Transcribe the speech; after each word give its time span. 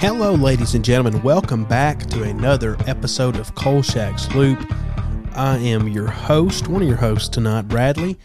Hello, 0.00 0.32
ladies 0.32 0.74
and 0.74 0.82
gentlemen. 0.82 1.20
Welcome 1.22 1.66
back 1.66 2.06
to 2.06 2.22
another 2.22 2.74
episode 2.86 3.36
of 3.36 3.54
Kolchak's 3.54 4.34
Loop. 4.34 4.58
I 5.36 5.58
am 5.58 5.88
your 5.88 6.06
host, 6.06 6.68
one 6.68 6.80
of 6.80 6.88
your 6.88 6.96
hosts 6.96 7.28
tonight, 7.28 7.68
Bradley. 7.68 8.16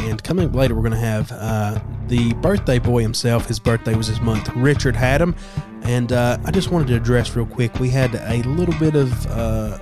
And 0.00 0.22
coming 0.22 0.46
up 0.46 0.54
later, 0.54 0.74
we're 0.74 0.82
going 0.82 0.92
to 0.92 0.98
have 0.98 1.32
uh, 1.32 1.80
the 2.08 2.34
birthday 2.34 2.78
boy 2.78 3.00
himself. 3.00 3.46
His 3.46 3.58
birthday 3.58 3.94
was 3.94 4.08
this 4.08 4.20
month, 4.20 4.50
Richard 4.54 4.94
Hatem. 4.94 5.34
And 5.84 6.12
uh, 6.12 6.36
I 6.44 6.50
just 6.50 6.70
wanted 6.70 6.88
to 6.88 6.96
address 6.96 7.34
real 7.34 7.46
quick 7.46 7.80
we 7.80 7.88
had 7.88 8.14
a 8.14 8.46
little 8.46 8.78
bit 8.78 8.94
of 8.94 9.26
uh, 9.28 9.78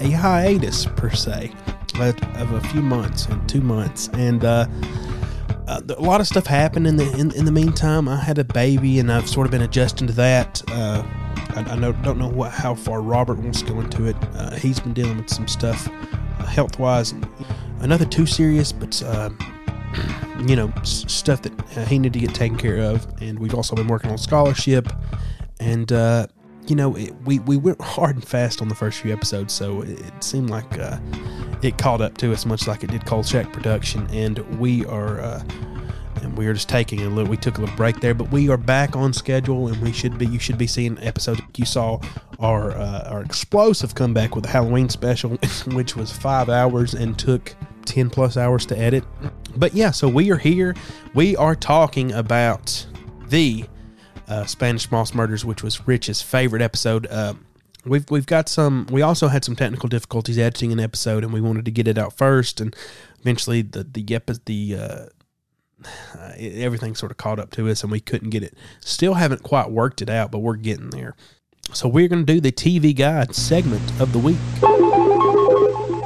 a 0.00 0.10
hiatus, 0.10 0.86
per 0.86 1.10
se, 1.10 1.52
of 1.96 2.52
a 2.52 2.62
few 2.68 2.80
months 2.80 3.26
and 3.26 3.46
two 3.46 3.60
months. 3.60 4.08
And 4.14 4.42
uh, 5.68 5.82
a 5.96 6.00
lot 6.00 6.20
of 6.20 6.26
stuff 6.26 6.46
happened 6.46 6.86
in 6.86 6.96
the 6.96 7.10
in, 7.18 7.30
in 7.32 7.44
the 7.44 7.52
meantime. 7.52 8.08
I 8.08 8.16
had 8.16 8.38
a 8.38 8.44
baby, 8.44 8.98
and 8.98 9.12
I've 9.12 9.28
sort 9.28 9.46
of 9.46 9.50
been 9.50 9.62
adjusting 9.62 10.06
to 10.06 10.12
that. 10.14 10.62
Uh, 10.68 11.02
I, 11.54 11.64
I 11.72 11.76
know, 11.76 11.92
don't 11.92 12.18
know 12.18 12.28
what 12.28 12.50
how 12.52 12.74
far 12.74 13.00
Robert 13.02 13.38
wants 13.38 13.60
to 13.62 13.68
go 13.72 13.80
into 13.80 14.06
it. 14.06 14.16
Uh, 14.34 14.56
he's 14.56 14.80
been 14.80 14.94
dealing 14.94 15.18
with 15.18 15.28
some 15.30 15.46
stuff 15.46 15.86
uh, 15.88 16.46
health 16.46 16.78
wise, 16.78 17.12
another 17.80 18.06
too 18.06 18.24
serious, 18.26 18.72
but 18.72 19.02
uh, 19.02 19.30
you 20.46 20.56
know 20.56 20.72
s- 20.78 21.04
stuff 21.06 21.42
that 21.42 21.52
uh, 21.76 21.84
he 21.84 21.98
needed 21.98 22.14
to 22.14 22.26
get 22.26 22.34
taken 22.34 22.56
care 22.56 22.78
of. 22.78 23.06
And 23.20 23.38
we've 23.38 23.54
also 23.54 23.76
been 23.76 23.88
working 23.88 24.10
on 24.10 24.16
scholarship, 24.18 24.90
and 25.60 25.92
you 26.68 26.76
know 26.76 26.94
it, 26.96 27.14
we 27.24 27.38
we 27.40 27.56
went 27.56 27.80
hard 27.80 28.16
and 28.16 28.26
fast 28.26 28.60
on 28.60 28.68
the 28.68 28.74
first 28.74 29.00
few 29.00 29.12
episodes, 29.12 29.52
so 29.52 29.82
it, 29.82 30.24
seemed 30.24 30.50
like 30.50 30.66
it 31.62 31.78
caught 31.78 32.00
up 32.00 32.16
to 32.18 32.32
us 32.32 32.46
much 32.46 32.66
like 32.66 32.84
it 32.84 32.90
did 32.90 33.04
Cold 33.06 33.24
Kolchak 33.24 33.52
production, 33.52 34.06
and 34.10 34.38
we 34.58 34.84
are 34.86 35.20
uh, 35.20 35.42
and 36.22 36.36
we 36.36 36.46
are 36.46 36.54
just 36.54 36.68
taking 36.68 37.00
a 37.00 37.08
little. 37.08 37.30
We 37.30 37.36
took 37.36 37.58
a 37.58 37.60
little 37.60 37.76
break 37.76 38.00
there, 38.00 38.14
but 38.14 38.30
we 38.30 38.48
are 38.50 38.56
back 38.56 38.96
on 38.96 39.12
schedule, 39.12 39.68
and 39.68 39.80
we 39.82 39.92
should 39.92 40.18
be. 40.18 40.26
You 40.26 40.38
should 40.38 40.58
be 40.58 40.66
seeing 40.66 40.98
episodes. 41.02 41.40
You 41.56 41.64
saw 41.64 42.00
our 42.38 42.72
uh, 42.72 43.08
our 43.10 43.22
explosive 43.22 43.94
comeback 43.94 44.34
with 44.34 44.44
the 44.44 44.50
Halloween 44.50 44.88
special, 44.88 45.30
which 45.72 45.96
was 45.96 46.12
five 46.12 46.48
hours 46.48 46.94
and 46.94 47.18
took 47.18 47.54
ten 47.84 48.10
plus 48.10 48.36
hours 48.36 48.66
to 48.66 48.78
edit. 48.78 49.04
But 49.56 49.74
yeah, 49.74 49.90
so 49.90 50.08
we 50.08 50.30
are 50.30 50.36
here. 50.36 50.74
We 51.14 51.36
are 51.36 51.54
talking 51.54 52.12
about 52.12 52.86
the 53.28 53.64
uh, 54.28 54.44
Spanish 54.44 54.90
Moss 54.90 55.14
Murders, 55.14 55.44
which 55.44 55.62
was 55.62 55.86
Rich's 55.86 56.22
favorite 56.22 56.62
episode. 56.62 57.06
Uh, 57.06 57.34
we've 57.84 58.08
we've 58.10 58.26
got 58.26 58.48
some. 58.48 58.86
We 58.90 59.02
also 59.02 59.28
had 59.28 59.44
some 59.44 59.56
technical 59.56 59.88
difficulties 59.88 60.38
editing 60.38 60.72
an 60.72 60.80
episode, 60.80 61.24
and 61.24 61.32
we 61.32 61.40
wanted 61.40 61.64
to 61.64 61.70
get 61.70 61.88
it 61.88 61.98
out 61.98 62.12
first, 62.12 62.60
and 62.60 62.74
eventually 63.20 63.62
the 63.62 63.84
the 63.84 64.02
yep 64.06 64.30
the 64.44 64.76
uh, 64.76 65.06
everything 66.38 66.94
sort 66.94 67.10
of 67.10 67.16
caught 67.16 67.38
up 67.38 67.50
to 67.52 67.68
us, 67.68 67.82
and 67.82 67.92
we 67.92 68.00
couldn't 68.00 68.30
get 68.30 68.42
it. 68.42 68.54
Still 68.80 69.14
haven't 69.14 69.42
quite 69.42 69.70
worked 69.70 70.02
it 70.02 70.10
out, 70.10 70.30
but 70.30 70.38
we're 70.38 70.56
getting 70.56 70.90
there. 70.90 71.16
So 71.72 71.86
we're 71.86 72.08
going 72.08 72.24
to 72.24 72.32
do 72.32 72.40
the 72.40 72.52
TV 72.52 72.96
Guide 72.96 73.34
segment 73.34 73.82
of 74.00 74.12
the 74.12 74.18
week. 74.18 74.38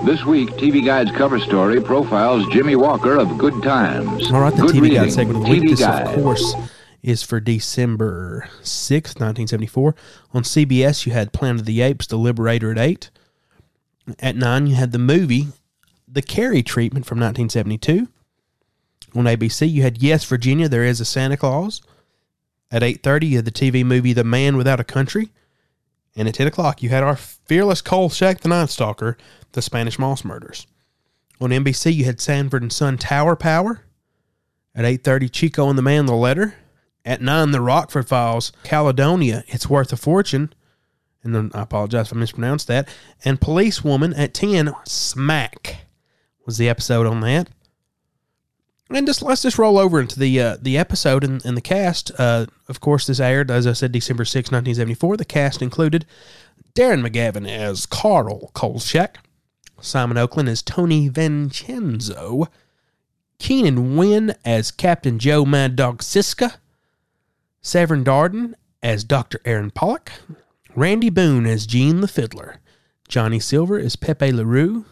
This 0.04 0.24
week, 0.24 0.50
TV 0.50 0.84
Guide's 0.84 1.12
cover 1.12 1.38
story 1.38 1.80
profiles 1.80 2.44
Jimmie 2.48 2.74
Walker 2.74 3.16
of 3.16 3.38
Good 3.38 3.62
Times. 3.62 4.32
All 4.32 4.40
right, 4.40 4.52
the 4.52 4.62
Good 4.62 4.74
TV 4.74 4.82
reading. 4.82 5.02
Guide 5.02 5.12
segment 5.12 5.38
of 5.38 5.44
the 5.44 5.48
TV 5.48 5.60
week. 5.60 5.70
This, 5.70 5.80
Guide. 5.80 6.06
of 6.08 6.22
course, 6.22 6.54
is 7.02 7.22
for 7.22 7.40
December 7.40 8.48
6th, 8.62 9.18
1974. 9.18 9.94
On 10.32 10.42
CBS, 10.42 11.04
you 11.04 11.12
had 11.12 11.32
Planet 11.32 11.60
of 11.60 11.66
the 11.66 11.80
Apes, 11.80 12.06
The 12.06 12.16
Liberator 12.16 12.70
at 12.70 12.78
8. 12.78 13.10
At 14.20 14.36
9, 14.36 14.66
you 14.66 14.74
had 14.76 14.92
the 14.92 14.98
movie 14.98 15.48
The 16.06 16.22
Carey 16.22 16.62
Treatment 16.62 17.06
from 17.06 17.18
1972. 17.18 18.08
On 19.14 19.24
ABC, 19.24 19.70
you 19.70 19.82
had 19.82 20.02
Yes, 20.02 20.24
Virginia, 20.24 20.68
There 20.68 20.84
is 20.84 21.00
a 21.00 21.04
Santa 21.04 21.36
Claus. 21.36 21.82
At 22.70 22.82
8.30, 22.82 23.28
you 23.28 23.36
had 23.36 23.44
the 23.44 23.50
TV 23.50 23.84
movie 23.84 24.12
The 24.12 24.24
Man 24.24 24.56
Without 24.56 24.80
a 24.80 24.84
Country. 24.84 25.30
And 26.16 26.28
at 26.28 26.34
10 26.34 26.46
o'clock, 26.46 26.82
you 26.82 26.88
had 26.88 27.02
our 27.02 27.16
fearless 27.16 27.82
Kolchak 27.82 28.40
the 28.40 28.48
Night 28.48 28.70
Stalker, 28.70 29.16
The 29.52 29.62
Spanish 29.62 29.98
Moss 29.98 30.24
Murders. 30.24 30.66
On 31.40 31.50
NBC, 31.50 31.94
you 31.94 32.04
had 32.04 32.20
Sanford 32.20 32.62
and 32.62 32.72
Son 32.72 32.96
Tower 32.96 33.34
Power. 33.34 33.82
At 34.74 34.84
8.30, 34.84 35.30
Chico 35.30 35.68
and 35.68 35.76
the 35.76 35.82
Man, 35.82 36.06
The 36.06 36.14
Letter. 36.14 36.54
At 37.04 37.20
9, 37.20 37.50
The 37.50 37.60
Rockford 37.60 38.06
Files, 38.06 38.52
Caledonia, 38.62 39.44
It's 39.48 39.68
Worth 39.68 39.92
a 39.92 39.96
Fortune. 39.96 40.52
And 41.24 41.34
then 41.34 41.50
I 41.54 41.62
apologize 41.62 42.08
if 42.08 42.16
I 42.16 42.20
mispronounced 42.20 42.68
that. 42.68 42.88
And 43.24 43.40
Police 43.40 43.84
Woman 43.84 44.12
at 44.14 44.34
10, 44.34 44.72
Smack 44.84 45.86
was 46.44 46.58
the 46.58 46.68
episode 46.68 47.06
on 47.06 47.20
that. 47.20 47.48
And 48.90 49.06
just 49.06 49.22
let's 49.22 49.42
just 49.42 49.58
roll 49.58 49.78
over 49.78 50.00
into 50.00 50.18
the 50.18 50.38
uh, 50.38 50.56
the 50.60 50.76
episode 50.76 51.24
and, 51.24 51.42
and 51.46 51.56
the 51.56 51.62
cast. 51.62 52.10
Uh, 52.18 52.46
of 52.68 52.80
course, 52.80 53.06
this 53.06 53.20
aired, 53.20 53.50
as 53.50 53.66
I 53.66 53.72
said, 53.72 53.90
December 53.90 54.26
6, 54.26 54.50
1974. 54.50 55.16
The 55.16 55.24
cast 55.24 55.62
included 55.62 56.04
Darren 56.74 57.06
McGavin 57.06 57.48
as 57.48 57.86
Carl 57.86 58.50
Kolchak, 58.52 59.16
Simon 59.80 60.18
Oakland 60.18 60.48
as 60.48 60.62
Tony 60.62 61.08
Vincenzo, 61.08 62.48
Keenan 63.38 63.96
Wynn 63.96 64.34
as 64.44 64.70
Captain 64.70 65.18
Joe 65.18 65.46
Mad 65.46 65.74
Dog 65.74 66.02
Siska, 66.02 66.56
Severn 67.64 68.04
Darden 68.04 68.54
as 68.82 69.04
Dr. 69.04 69.40
Aaron 69.44 69.70
Pollock, 69.70 70.10
Randy 70.74 71.10
Boone 71.10 71.46
as 71.46 71.64
Gene 71.64 72.00
the 72.00 72.08
Fiddler, 72.08 72.56
Johnny 73.08 73.38
Silver 73.38 73.78
as 73.78 73.94
Pepe 73.94 74.32
LaRue, 74.32 74.84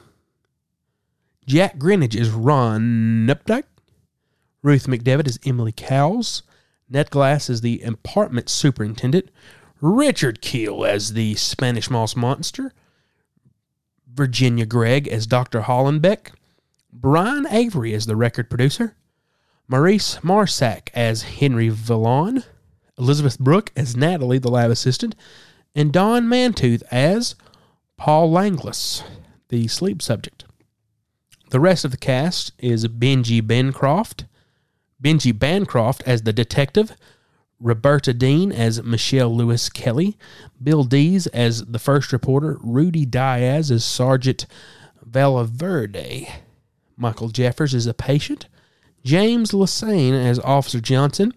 Jack 1.47 1.78
Grinnage 1.78 2.14
as 2.14 2.31
Ron 2.31 3.26
Updike, 3.28 3.64
Ruth 4.62 4.86
McDevitt 4.86 5.26
as 5.26 5.41
Emily 5.44 5.72
Cowles, 5.72 6.44
Ned 6.88 7.10
Glass 7.10 7.50
as 7.50 7.60
the 7.60 7.82
apartment 7.82 8.48
superintendent, 8.48 9.31
Richard 9.81 10.41
Kiel 10.41 10.84
as 10.84 11.14
the 11.14 11.34
Spanish 11.34 11.91
Moss 11.91 12.14
Monster, 12.14 12.72
Virginia 14.06 14.64
Gregg 14.64 15.08
as 15.08 15.26
Dr. 15.26 15.62
Hollenbeck, 15.62 16.32
Brian 16.92 17.48
Avery 17.48 17.94
as 17.94 18.06
the 18.06 18.16
record 18.16 18.48
producer, 18.48 18.94
Maurice 19.66 20.19
Marsac 20.19 20.91
as 20.94 21.22
Henry 21.22 21.69
Vallon, 21.69 22.44
Elizabeth 23.00 23.38
Brooks 23.38 23.72
as 23.75 23.97
Natalie, 23.97 24.38
the 24.38 24.50
lab 24.50 24.71
assistant, 24.71 25.16
and 25.75 25.93
Don 25.93 26.27
Mantooth 26.27 26.83
as 26.91 27.34
Paul 27.97 28.31
Langless, 28.31 29.03
the 29.49 29.66
sleep 29.69 30.03
subject. 30.03 30.44
The 31.50 31.61
rest 31.61 31.84
of 31.84 31.91
the 31.91 31.97
cast 31.97 32.53
is 32.59 32.87
Benji 32.87 33.44
Bancroft, 33.44 34.27
Benji 35.03 35.37
Bancroft 35.37 36.03
as 36.06 36.22
the 36.22 36.33
detective, 36.33 36.93
Roberta 37.59 38.12
Dean 38.15 38.53
as 38.53 38.83
Michelle 38.83 39.34
Lewis 39.34 39.69
Kelly, 39.69 40.17
Bill 40.62 40.84
Dees 40.84 41.27
as 41.28 41.65
the 41.65 41.78
first 41.78 42.12
reporter, 42.12 42.59
Rudy 42.61 43.05
Diaz 43.05 43.71
as 43.71 43.84
Sergeant 43.84 44.47
Valaverde, 45.09 46.31
Michael 46.97 47.28
Jeffers 47.31 47.75
as 47.75 47.87
a 47.87 47.94
patient, 47.94 48.47
James 49.05 49.53
Lassane 49.53 50.12
as 50.12 50.38
Officer 50.41 50.81
Johnson, 50.81 51.32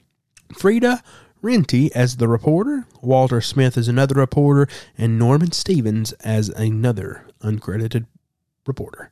Frida 0.54 1.02
Renty 1.44 1.94
as 1.94 2.16
the 2.16 2.30
reporter, 2.30 2.88
Walter 3.02 3.42
Smith 3.42 3.78
as 3.78 3.90
another 3.90 4.16
reporter, 4.16 4.68
and 4.98 5.20
Norman 5.20 5.52
Stevens 5.52 6.14
as 6.24 6.48
another 6.50 7.28
uncredited 7.42 8.06
reporter. 8.66 9.12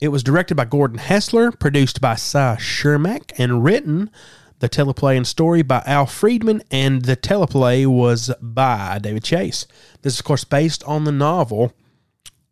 It 0.00 0.08
was 0.08 0.24
directed 0.24 0.56
by 0.56 0.64
Gordon 0.64 0.98
Hessler, 0.98 1.52
produced 1.52 2.00
by 2.00 2.16
Cy 2.16 2.56
Chermak, 2.58 3.32
and 3.38 3.62
written 3.62 4.10
the 4.58 4.68
teleplay 4.68 5.16
and 5.16 5.26
story 5.26 5.62
by 5.62 5.82
Al 5.86 6.06
Friedman, 6.06 6.62
and 6.72 7.04
the 7.04 7.16
teleplay 7.16 7.86
was 7.86 8.32
by 8.40 8.98
David 8.98 9.22
Chase. 9.22 9.66
This 10.02 10.14
is, 10.14 10.20
of 10.20 10.24
course, 10.24 10.42
based 10.44 10.82
on 10.84 11.04
the 11.04 11.12
novel 11.12 11.72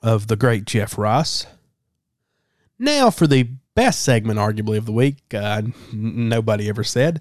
of 0.00 0.28
the 0.28 0.36
great 0.36 0.64
Jeff 0.66 0.96
Ross. 0.96 1.46
Now 2.78 3.10
for 3.10 3.26
the 3.26 3.50
best 3.74 4.02
segment, 4.02 4.38
arguably, 4.38 4.78
of 4.78 4.86
the 4.86 4.92
week. 4.92 5.18
Uh, 5.34 5.62
nobody 5.92 6.68
ever 6.68 6.84
said. 6.84 7.20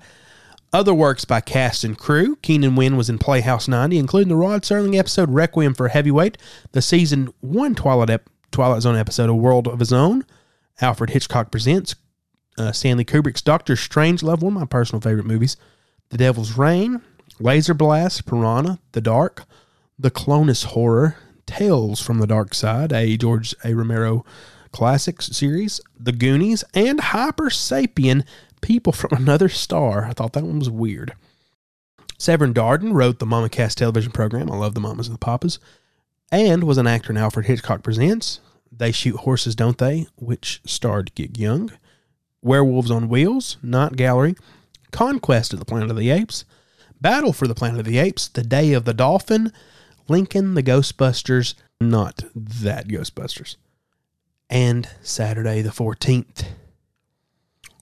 Other 0.72 0.94
works 0.94 1.26
by 1.26 1.42
cast 1.42 1.84
and 1.84 1.98
crew. 1.98 2.36
Keenan 2.38 2.76
Wynn 2.76 2.96
was 2.96 3.10
in 3.10 3.18
Playhouse 3.18 3.68
90, 3.68 3.98
including 3.98 4.30
the 4.30 4.36
Rod 4.36 4.62
Serling 4.62 4.98
episode 4.98 5.32
Requiem 5.32 5.74
for 5.74 5.88
Heavyweight, 5.88 6.38
the 6.74 6.82
season 6.82 7.34
one 7.42 7.74
Twilight, 7.74 8.12
ep- 8.12 8.30
Twilight 8.52 8.84
Zone 8.84 8.96
episode 8.96 9.30
A 9.30 9.36
World 9.36 9.68
of 9.68 9.80
His 9.80 9.92
Own, 9.92 10.26
Alfred 10.80 11.10
Hitchcock 11.10 11.50
Presents, 11.52 11.96
uh, 12.60 12.72
Stanley 12.72 13.06
Kubrick's 13.06 13.42
Doctor 13.42 13.74
Strangelove, 13.74 14.42
one 14.42 14.54
of 14.54 14.60
my 14.60 14.66
personal 14.66 15.02
favorite 15.02 15.26
movies, 15.26 15.58
The 16.10 16.18
Devil's 16.18 16.56
Rain, 16.58 17.02
Laser 17.40 17.74
Blast, 17.74 18.28
Piranha, 18.28 18.80
The 18.92 19.02
Dark, 19.02 19.46
The 19.98 20.12
Clonus 20.12 20.66
Horror, 20.66 21.16
Tales 21.48 22.00
from 22.00 22.20
the 22.20 22.28
Dark 22.28 22.54
Side, 22.54 22.94
a 22.94 23.18
George 23.18 23.56
A. 23.64 23.74
Romero 23.74 24.24
classics 24.72 25.28
series, 25.28 25.82
The 26.00 26.12
Goonies, 26.12 26.64
and 26.76 27.00
Hyper 27.00 27.50
Sapien, 27.50 28.24
People 28.62 28.94
from 28.94 29.12
Another 29.14 29.50
Star. 29.50 30.06
I 30.06 30.14
thought 30.14 30.34
that 30.34 30.44
one 30.44 30.60
was 30.60 30.70
weird. 30.70 31.14
Severn 32.18 32.54
Darden 32.54 32.94
wrote 32.94 33.20
the 33.20 33.26
Mama 33.26 33.50
Cass 33.50 33.76
television 33.76 34.12
program. 34.12 34.52
I 34.52 34.58
love 34.58 34.74
the 34.74 34.82
Mamas 34.82 35.08
and 35.08 35.16
the 35.16 35.20
Papas. 35.20 35.60
And 36.32 36.66
was 36.66 36.78
an 36.78 36.88
actor 36.88 37.12
in 37.12 37.18
Alfred 37.18 37.46
Hitchcock 37.46 37.82
Presents. 37.82 38.40
They 38.72 38.92
Shoot 38.92 39.18
Horses, 39.18 39.56
Don't 39.56 39.78
They? 39.78 40.08
which 40.16 40.62
starred 40.66 41.16
Gig 41.16 41.38
Young. 41.38 41.72
Werewolves 42.42 42.92
on 42.92 43.10
Wheels, 43.10 43.58
Night 43.62 43.96
Gallery, 43.96 44.36
Conquest 44.92 45.54
of 45.54 45.60
the 45.60 45.66
Planet 45.66 45.90
of 45.92 45.98
the 45.98 46.10
Apes, 46.10 46.46
Battle 47.02 47.34
for 47.34 47.48
the 47.48 47.56
Planet 47.56 47.80
of 47.80 47.86
the 47.86 47.98
Apes, 47.98 48.28
The 48.28 48.44
Day 48.44 48.74
of 48.74 48.86
the 48.86 48.94
Dolphin, 48.94 49.52
Lincoln, 50.08 50.54
The 50.54 50.64
Ghostbusters, 50.64 51.54
not 51.82 52.24
that 52.36 52.88
Ghostbusters, 52.88 53.56
and 54.50 54.90
Saturday 55.02 55.62
the 55.62 55.70
14th. 55.70 56.46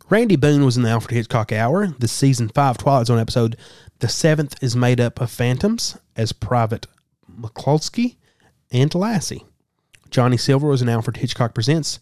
Randy 0.09 0.38
Boone 0.38 0.63
was 0.63 0.77
in 0.77 0.83
the 0.83 0.89
Alfred 0.89 1.12
Hitchcock 1.12 1.51
Hour. 1.51 1.88
The 1.88 2.07
season 2.07 2.48
five 2.48 2.77
Twilight 2.77 3.07
Zone 3.07 3.19
episode, 3.19 3.57
The 4.00 4.07
Seventh, 4.07 4.56
is 4.63 4.74
made 4.74 5.01
up 5.01 5.19
of 5.19 5.30
phantoms 5.30 5.98
as 6.15 6.31
Private 6.31 6.88
McCluskey 7.30 8.15
and 8.71 8.95
Lassie. 8.95 9.45
Johnny 10.09 10.38
Silver 10.38 10.69
was 10.69 10.81
in 10.81 10.88
Alfred 10.88 11.18
Hitchcock 11.18 11.54
Presents 11.54 12.00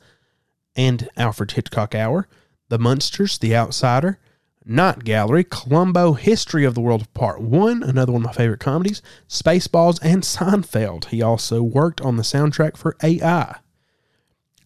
and 0.75 1.10
Alfred 1.18 1.54
Hitchcock 1.54 1.96
Hour. 1.96 2.28
The 2.69 2.78
Munsters, 2.78 3.40
The 3.40 3.56
Outsider, 3.56 4.19
Night 4.63 5.04
Gallery, 5.04 5.44
Columbo, 5.44 6.13
History 6.13 6.63
of 6.63 6.75
the 6.75 6.81
World 6.81 7.12
Part 7.16 7.42
1, 7.42 7.81
another 7.81 8.12
one 8.12 8.22
of 8.22 8.28
my 8.28 8.34
favorite 8.34 8.60
comedies, 8.60 9.02
Spaceballs, 9.28 9.98
and 10.04 10.22
Seinfeld. 10.22 11.06
He 11.06 11.24
also 11.24 11.63
worked 11.63 12.02
on 12.02 12.18
the 12.18 12.24
soundtrack 12.24 12.78
for 12.78 12.96
AI. 13.02 13.56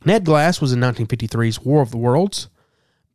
Ned 0.03 0.25
Glass 0.25 0.59
was 0.59 0.73
in 0.73 0.81
1953's 0.81 1.61
War 1.61 1.81
of 1.81 1.91
the 1.91 1.97
Worlds. 1.97 2.49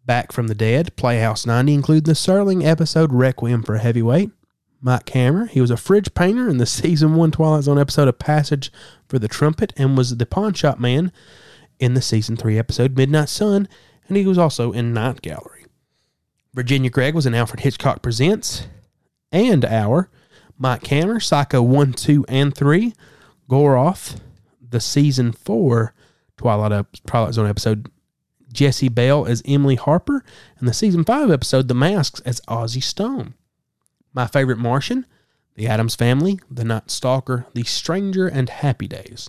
Back 0.06 0.32
from 0.32 0.48
the 0.48 0.54
Dead, 0.54 0.94
Playhouse 0.96 1.46
90 1.46 1.72
include 1.72 2.04
the 2.04 2.12
Serling 2.12 2.62
episode 2.62 3.10
Requiem 3.10 3.62
for 3.62 3.76
a 3.76 3.78
Heavyweight. 3.78 4.30
Mike 4.82 5.08
Hammer, 5.08 5.46
he 5.46 5.62
was 5.62 5.70
a 5.70 5.78
fridge 5.78 6.12
painter 6.12 6.46
in 6.46 6.58
the 6.58 6.66
season 6.66 7.14
1 7.14 7.30
Twilight 7.30 7.64
Zone 7.64 7.78
episode 7.78 8.06
of 8.08 8.18
Passage 8.18 8.70
for 9.08 9.18
the 9.18 9.28
Trumpet 9.28 9.72
and 9.78 9.96
was 9.96 10.14
the 10.14 10.26
pawn 10.26 10.52
shop 10.52 10.78
man 10.78 11.10
in 11.78 11.94
the 11.94 12.02
season 12.02 12.36
3 12.36 12.58
episode 12.58 12.98
Midnight 12.98 13.30
Sun, 13.30 13.66
and 14.06 14.16
he 14.18 14.26
was 14.26 14.36
also 14.36 14.72
in 14.72 14.92
Night 14.92 15.22
Gallery. 15.22 15.64
Virginia 16.52 16.90
Gregg 16.90 17.14
was 17.14 17.24
in 17.24 17.34
Alfred 17.34 17.60
Hitchcock 17.60 18.02
Presents 18.02 18.66
and 19.32 19.64
Hour. 19.64 20.10
Mike 20.58 20.86
Hammer, 20.88 21.18
Psycho 21.18 21.62
1, 21.62 21.94
2, 21.94 22.26
and 22.28 22.54
3. 22.54 22.92
Goroth, 23.48 24.20
the 24.60 24.80
season 24.80 25.32
4 25.32 25.94
Twilight, 26.36 26.86
Twilight 27.06 27.32
Zone 27.32 27.48
episode 27.48 27.90
Jess-Belle 28.54 29.26
as 29.26 29.42
Emily 29.44 29.74
Harper, 29.74 30.24
and 30.58 30.66
the 30.66 30.72
season 30.72 31.04
5 31.04 31.30
episode 31.30 31.68
The 31.68 31.74
Masks 31.74 32.20
as 32.20 32.40
Ossie 32.48 32.82
Stone. 32.82 33.34
My 34.14 34.26
favorite 34.26 34.58
Martian, 34.58 35.04
The 35.56 35.66
Addams 35.66 35.94
Family, 35.94 36.40
The 36.50 36.64
Night 36.64 36.90
Stalker, 36.90 37.46
The 37.52 37.64
Stranger, 37.64 38.26
and 38.26 38.48
Happy 38.48 38.88
Days. 38.88 39.28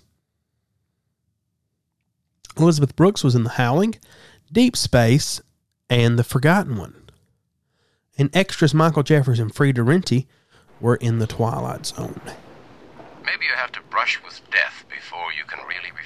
Elizabeth 2.58 2.96
Brooks 2.96 3.24
was 3.24 3.36
in 3.36 3.44
The 3.44 3.50
Howling, 3.52 3.96
Deep 4.52 4.78
Space, 4.78 5.42
and 5.90 6.18
The 6.18 6.24
Forgotten 6.24 6.78
One. 6.78 7.10
And 8.18 8.34
extras 8.34 8.74
Michael 8.74 9.04
Jeffers 9.04 9.40
and 9.40 9.54
Frida 9.54 9.82
Renti 9.82 10.28
were 10.80 10.96
in 10.96 11.20
The 11.20 11.28
Twilight 11.28 11.88
Zone. 11.88 12.22
Maybe 13.26 13.46
you 13.46 13.56
have 13.58 13.74
to 13.74 13.82
brush 13.90 14.22
with 14.24 14.40
death 14.52 14.86
before 14.88 15.34
you 15.38 15.44
can 15.48 15.60
really 15.68 15.92
life, 15.92 16.05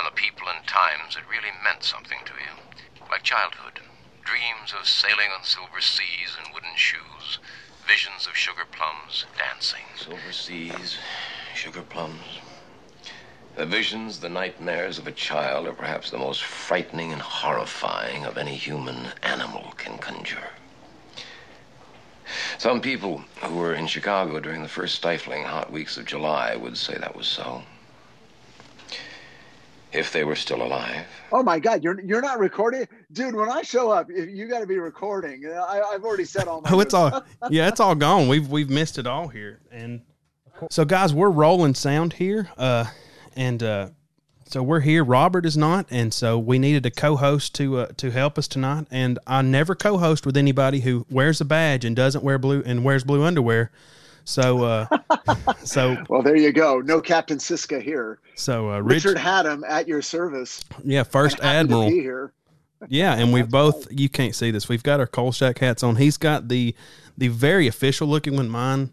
on 0.00 0.06
the 0.06 0.22
people 0.22 0.48
and 0.48 0.66
times 0.66 1.14
that 1.14 1.28
really 1.28 1.52
meant 1.62 1.84
something 1.84 2.20
to 2.24 2.32
you. 2.32 3.04
Like 3.10 3.22
childhood, 3.22 3.80
dreams 4.24 4.72
of 4.72 4.88
sailing 4.88 5.28
on 5.36 5.44
silver 5.44 5.82
seas 5.82 6.38
and 6.42 6.54
wooden 6.54 6.74
shoes, 6.74 7.38
visions 7.86 8.26
of 8.26 8.34
sugar 8.34 8.64
plums 8.72 9.26
dancing. 9.36 9.84
Silver 9.96 10.32
seas, 10.32 10.96
sugar 11.54 11.82
plums. 11.82 12.40
The 13.56 13.66
visions, 13.66 14.20
the 14.20 14.30
nightmares 14.30 14.96
of 14.96 15.06
a 15.06 15.12
child 15.12 15.66
are 15.66 15.74
perhaps 15.74 16.08
the 16.08 16.16
most 16.16 16.42
frightening 16.44 17.12
and 17.12 17.20
horrifying 17.20 18.24
of 18.24 18.38
any 18.38 18.54
human 18.54 19.08
animal 19.22 19.74
can 19.76 19.98
conjure. 19.98 20.52
Some 22.56 22.80
people 22.80 23.24
who 23.42 23.54
were 23.54 23.74
in 23.74 23.86
Chicago 23.86 24.40
during 24.40 24.62
the 24.62 24.68
first 24.68 24.94
stifling 24.94 25.44
hot 25.44 25.70
weeks 25.70 25.98
of 25.98 26.06
July 26.06 26.56
would 26.56 26.78
say 26.78 26.96
that 26.96 27.14
was 27.14 27.26
so. 27.26 27.64
If 29.92 30.12
they 30.12 30.24
were 30.24 30.36
still 30.36 30.62
alive. 30.62 31.04
Oh 31.32 31.42
my 31.42 31.58
God, 31.58 31.82
you're 31.82 32.00
you're 32.00 32.22
not 32.22 32.38
recording, 32.38 32.86
dude. 33.12 33.34
When 33.34 33.50
I 33.50 33.62
show 33.62 33.90
up, 33.90 34.08
you 34.08 34.46
got 34.46 34.60
to 34.60 34.66
be 34.66 34.78
recording. 34.78 35.46
I, 35.46 35.82
I've 35.92 36.04
already 36.04 36.24
said 36.24 36.46
all 36.46 36.60
my. 36.64 36.70
Oh, 36.70 36.80
it's 36.80 36.94
all 36.94 37.24
yeah, 37.50 37.68
it's 37.68 37.80
all 37.80 37.94
gone. 37.94 38.28
We've 38.28 38.48
we've 38.48 38.70
missed 38.70 38.98
it 38.98 39.06
all 39.06 39.28
here, 39.28 39.60
and 39.72 40.02
so 40.70 40.84
guys, 40.84 41.14
we're 41.14 41.30
rolling 41.30 41.74
sound 41.74 42.12
here, 42.12 42.50
uh, 42.56 42.84
and 43.34 43.62
uh, 43.62 43.88
so 44.46 44.62
we're 44.62 44.80
here. 44.80 45.04
Robert 45.04 45.46
is 45.46 45.56
not, 45.56 45.86
and 45.90 46.12
so 46.12 46.38
we 46.38 46.58
needed 46.58 46.84
a 46.84 46.90
co-host 46.90 47.54
to 47.56 47.78
uh, 47.78 47.86
to 47.96 48.10
help 48.10 48.36
us 48.38 48.46
tonight. 48.46 48.86
And 48.90 49.18
I 49.26 49.42
never 49.42 49.74
co-host 49.74 50.26
with 50.26 50.36
anybody 50.36 50.80
who 50.80 51.06
wears 51.10 51.40
a 51.40 51.44
badge 51.44 51.84
and 51.84 51.96
doesn't 51.96 52.24
wear 52.24 52.38
blue 52.38 52.62
and 52.66 52.84
wears 52.84 53.04
blue 53.04 53.22
underwear. 53.22 53.70
So, 54.30 54.62
uh, 54.62 54.86
so 55.64 55.96
well, 56.08 56.22
there 56.22 56.36
you 56.36 56.52
go. 56.52 56.80
No 56.80 57.00
Captain 57.00 57.38
Siska 57.38 57.82
here. 57.82 58.20
So 58.36 58.70
uh, 58.70 58.78
Rich, 58.78 59.04
Richard 59.04 59.18
Hatem 59.18 59.62
at 59.68 59.88
your 59.88 60.02
service. 60.02 60.62
Yeah, 60.84 61.02
first 61.02 61.40
admiral 61.40 61.88
here. 61.88 62.32
yeah, 62.88 63.14
and 63.14 63.32
we've 63.32 63.50
both. 63.50 63.88
You 63.90 64.08
can't 64.08 64.34
see 64.34 64.52
this. 64.52 64.68
We've 64.68 64.84
got 64.84 65.00
our 65.00 65.08
Kolchak 65.08 65.58
hats 65.58 65.82
on. 65.82 65.96
He's 65.96 66.16
got 66.16 66.46
the 66.46 66.76
the 67.18 67.26
very 67.26 67.66
official 67.66 68.06
looking 68.06 68.36
one. 68.36 68.48
Mine, 68.48 68.92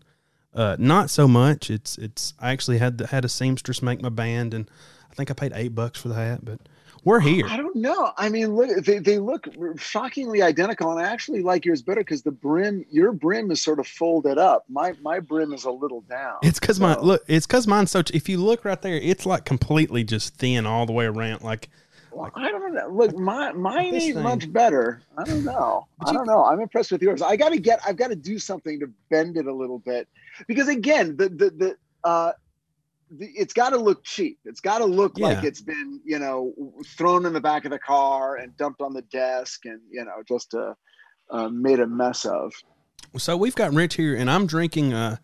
uh, 0.56 0.76
not 0.80 1.12
so 1.12 1.28
much. 1.28 1.70
It's 1.70 2.00
it's. 2.00 2.34
I 2.40 2.52
actually 2.52 2.80
had 2.80 2.98
the, 2.98 3.06
had 3.08 3.24
a 3.24 3.30
seamstress 3.30 3.84
make 3.84 4.02
my 4.02 4.10
band, 4.10 4.56
and 4.56 4.68
I 5.12 5.14
think 5.14 5.30
I 5.30 5.36
paid 5.36 5.52
eight 5.54 5.76
bucks 5.76 6.02
for 6.02 6.08
the 6.08 6.16
hat, 6.16 6.40
but 6.44 6.60
we're 7.04 7.20
here. 7.20 7.46
I 7.48 7.58
don't 7.58 7.76
know. 7.76 8.12
I 8.18 8.30
mean, 8.30 8.56
look, 8.56 8.84
they, 8.84 9.00
they 9.00 9.20
look 9.20 9.48
shockingly 9.78 10.42
identical, 10.42 10.92
and 10.92 11.00
I 11.00 11.10
actually 11.10 11.42
like 11.42 11.66
yours 11.66 11.82
better 11.82 12.02
because 12.02 12.24
the 12.24 12.32
brim, 12.32 12.86
your 12.90 13.12
brim 13.12 13.52
is 13.52 13.62
sort 13.62 13.80
of 13.80 13.88
folded 13.88 14.38
up. 14.38 14.66
My 14.70 14.94
my 15.02 15.20
brim 15.20 15.54
is 15.54 15.66
a 15.66 15.72
little 15.72 16.02
down. 16.02 16.38
It's 16.44 16.60
because 16.60 16.78
so. 16.78 16.84
my 16.84 16.98
look. 16.98 17.24
It's 17.28 17.48
because 17.48 17.68
mine's 17.68 17.92
so. 17.92 18.04
If 18.14 18.30
you 18.30 18.38
look 18.38 18.66
right 18.66 18.82
there, 18.82 18.96
it's 18.96 19.26
like 19.26 19.46
completely 19.46 20.04
just 20.04 20.36
thin 20.36 20.66
all 20.66 20.86
the 20.86 20.94
way 20.94 21.06
around. 21.06 21.44
Like, 21.44 21.70
well, 22.12 22.32
I 22.36 22.52
don't 22.52 22.74
know. 22.74 22.90
Look, 22.90 23.16
my 23.18 23.52
mine 23.54 23.96
ain't 23.96 24.16
thing. 24.16 24.24
much 24.24 24.52
better. 24.52 25.02
I 25.18 25.24
don't 25.24 25.44
know. 25.44 25.88
I 26.06 26.14
don't 26.14 26.26
know. 26.26 26.44
I'm 26.46 26.60
impressed 26.60 26.92
with 26.92 27.02
yours. 27.02 27.22
I 27.22 27.36
got 27.36 27.50
to 27.50 27.60
get. 27.60 27.80
I've 27.86 27.98
got 27.98 28.10
to 28.10 28.16
do 28.16 28.40
something 28.40 28.80
to 28.80 28.90
bend 29.10 29.38
it 29.38 29.46
a 29.46 29.54
little 29.54 29.80
bit 29.80 30.08
because 30.48 30.68
again, 30.68 31.18
the 31.18 31.30
the 31.30 31.50
the. 31.50 31.78
Uh, 32.04 32.32
it's 33.20 33.54
got 33.54 33.70
to 33.72 33.78
look 33.78 34.04
cheap. 34.04 34.40
It's 34.46 34.60
got 34.60 34.80
to 34.80 34.86
look 34.86 35.18
yeah. 35.18 35.28
like 35.28 35.44
it's 35.44 35.62
been, 35.62 36.02
you 36.06 36.20
know, 36.20 36.54
thrown 36.86 37.26
in 37.26 37.34
the 37.34 37.42
back 37.42 37.66
of 37.66 37.72
the 37.72 37.80
car 37.80 38.36
and 38.36 38.56
dumped 38.58 38.82
on 38.82 38.94
the 38.94 39.02
desk 39.04 39.66
and, 39.66 39.82
you 39.90 40.04
know, 40.04 40.24
just 40.28 40.54
uh, 40.54 40.74
uh, 41.30 41.50
made 41.50 41.80
a 41.80 41.88
mess 41.88 42.26
of. 42.26 42.54
So 43.18 43.38
we've 43.38 43.56
got 43.56 43.74
Rich 43.74 43.96
here, 43.96 44.16
and 44.16 44.30
I'm 44.30 44.46
drinking 44.48 44.94
uh, 44.94 45.18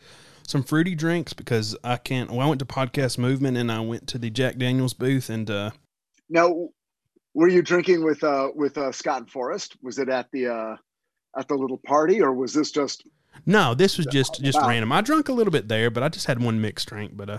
some 0.48 0.64
fruity 0.64 0.96
drinks 0.96 1.34
because 1.34 1.76
I 1.84 1.98
can't. 1.98 2.32
Well, 2.32 2.42
I 2.42 2.48
went 2.48 2.60
to 2.60 2.66
Podcast 2.66 3.18
Movement 3.18 3.58
and 3.58 3.72
I 3.72 3.80
went 3.82 4.08
to 4.10 4.18
the 4.18 4.30
Jack 4.30 4.58
Daniels 4.58 4.94
booth. 4.94 5.30
And 5.30 5.50
uh, 5.50 5.72
now, 6.30 6.70
were 7.34 7.48
you 7.48 7.62
drinking 7.62 8.04
with 8.04 8.24
uh, 8.24 8.50
with 8.56 8.78
uh, 8.78 8.92
Scott 8.92 9.22
and 9.22 9.30
Forrest? 9.30 9.76
Was 9.82 10.00
it 10.00 10.10
at 10.10 10.32
the 10.32 10.48
uh, 10.48 10.76
at 11.38 11.48
the 11.48 11.56
little 11.56 11.80
party, 11.86 12.22
or 12.22 12.34
was 12.34 12.54
this 12.54 12.72
just 12.72 13.06
no, 13.46 13.74
this 13.74 13.98
was 13.98 14.06
just 14.08 14.42
just 14.42 14.60
wow. 14.60 14.70
random. 14.70 14.92
I 14.92 15.02
drank 15.02 15.30
a 15.30 15.34
little 15.34 15.52
bit 15.52 15.68
there, 15.68 15.90
but 15.90 16.04
I 16.04 16.10
just 16.10 16.28
had 16.28 16.42
one 16.42 16.62
mixed 16.62 16.88
drink. 16.88 17.16
But 17.16 17.30
uh, 17.30 17.38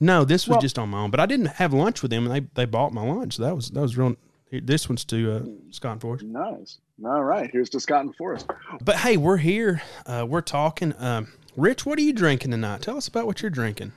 no, 0.00 0.24
this 0.24 0.46
was 0.46 0.54
well, 0.54 0.60
just 0.60 0.78
on 0.78 0.88
my 0.90 1.00
own. 1.00 1.10
But 1.10 1.20
I 1.20 1.26
didn't 1.26 1.46
have 1.46 1.72
lunch 1.72 2.02
with 2.02 2.10
them, 2.10 2.26
and 2.26 2.34
they 2.34 2.48
they 2.54 2.64
bought 2.64 2.92
my 2.92 3.02
lunch. 3.02 3.36
So 3.36 3.42
that 3.42 3.54
was 3.54 3.70
that 3.70 3.80
was 3.80 3.96
real. 3.96 4.16
This 4.50 4.88
one's 4.88 5.04
to 5.06 5.32
uh, 5.32 5.42
Scott 5.70 5.92
and 5.92 6.00
Forrest. 6.00 6.24
Nice. 6.24 6.78
All 7.04 7.22
right, 7.22 7.50
here's 7.52 7.68
to 7.70 7.80
Scott 7.80 8.06
and 8.06 8.16
Forrest. 8.16 8.48
But 8.80 8.96
hey, 8.96 9.16
we're 9.16 9.36
here. 9.36 9.82
Uh, 10.06 10.26
we're 10.28 10.40
talking. 10.40 10.94
Um, 10.98 11.32
Rich, 11.56 11.84
what 11.84 11.98
are 11.98 12.02
you 12.02 12.12
drinking 12.12 12.52
tonight? 12.52 12.82
Tell 12.82 12.96
us 12.96 13.08
about 13.08 13.26
what 13.26 13.42
you're 13.42 13.50
drinking. 13.50 13.92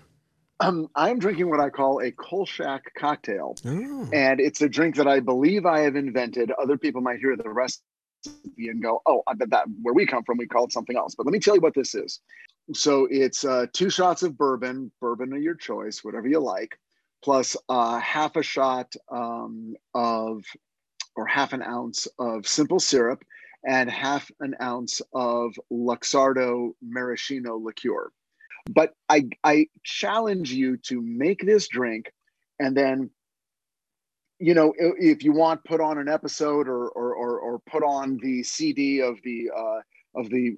Um, 0.59 0.89
I'm 0.95 1.17
drinking 1.17 1.49
what 1.49 1.59
I 1.59 1.69
call 1.69 2.01
a 2.01 2.11
Kolchak 2.11 2.83
cocktail, 2.95 3.55
oh. 3.65 4.09
and 4.13 4.39
it's 4.39 4.61
a 4.61 4.69
drink 4.69 4.95
that 4.97 5.07
I 5.07 5.19
believe 5.19 5.65
I 5.65 5.79
have 5.79 5.95
invented. 5.95 6.51
Other 6.51 6.77
people 6.77 7.01
might 7.01 7.19
hear 7.19 7.35
the 7.35 7.49
rest 7.49 7.81
and 8.57 8.81
go, 8.81 9.01
oh, 9.05 9.23
bet 9.35 9.49
that 9.49 9.65
where 9.81 9.93
we 9.93 10.05
come 10.05 10.23
from, 10.23 10.37
we 10.37 10.47
call 10.47 10.65
it 10.65 10.71
something 10.71 10.97
else. 10.97 11.15
But 11.15 11.25
let 11.25 11.33
me 11.33 11.39
tell 11.39 11.55
you 11.55 11.61
what 11.61 11.73
this 11.73 11.95
is. 11.95 12.19
So 12.73 13.07
it's 13.09 13.43
uh, 13.43 13.65
two 13.73 13.89
shots 13.89 14.23
of 14.23 14.37
bourbon, 14.37 14.91
bourbon 15.01 15.33
of 15.33 15.41
your 15.41 15.55
choice, 15.55 16.03
whatever 16.03 16.27
you 16.27 16.39
like, 16.39 16.77
plus 17.23 17.57
uh, 17.69 17.99
half 17.99 18.35
a 18.35 18.43
shot 18.43 18.93
um, 19.11 19.75
of, 19.93 20.43
or 21.15 21.25
half 21.25 21.53
an 21.53 21.63
ounce 21.63 22.07
of 22.19 22.47
simple 22.47 22.79
syrup, 22.79 23.23
and 23.67 23.89
half 23.89 24.31
an 24.39 24.55
ounce 24.61 25.01
of 25.13 25.53
Luxardo 25.71 26.71
maraschino 26.81 27.57
liqueur. 27.57 28.11
But 28.69 28.93
I, 29.09 29.29
I 29.43 29.67
challenge 29.83 30.51
you 30.51 30.77
to 30.77 31.01
make 31.01 31.45
this 31.45 31.67
drink 31.67 32.11
and 32.59 32.77
then 32.77 33.09
you 34.41 34.55
know, 34.55 34.73
if 34.77 35.23
you 35.23 35.31
want, 35.31 35.63
put 35.63 35.79
on 35.79 35.99
an 35.99 36.09
episode 36.09 36.67
or 36.67 36.89
or 36.89 37.13
or, 37.13 37.39
or 37.39 37.59
put 37.59 37.83
on 37.83 38.17
the 38.21 38.41
CD 38.41 38.99
of 39.01 39.17
the 39.23 39.51
uh, 39.55 40.19
of 40.19 40.29
the 40.29 40.55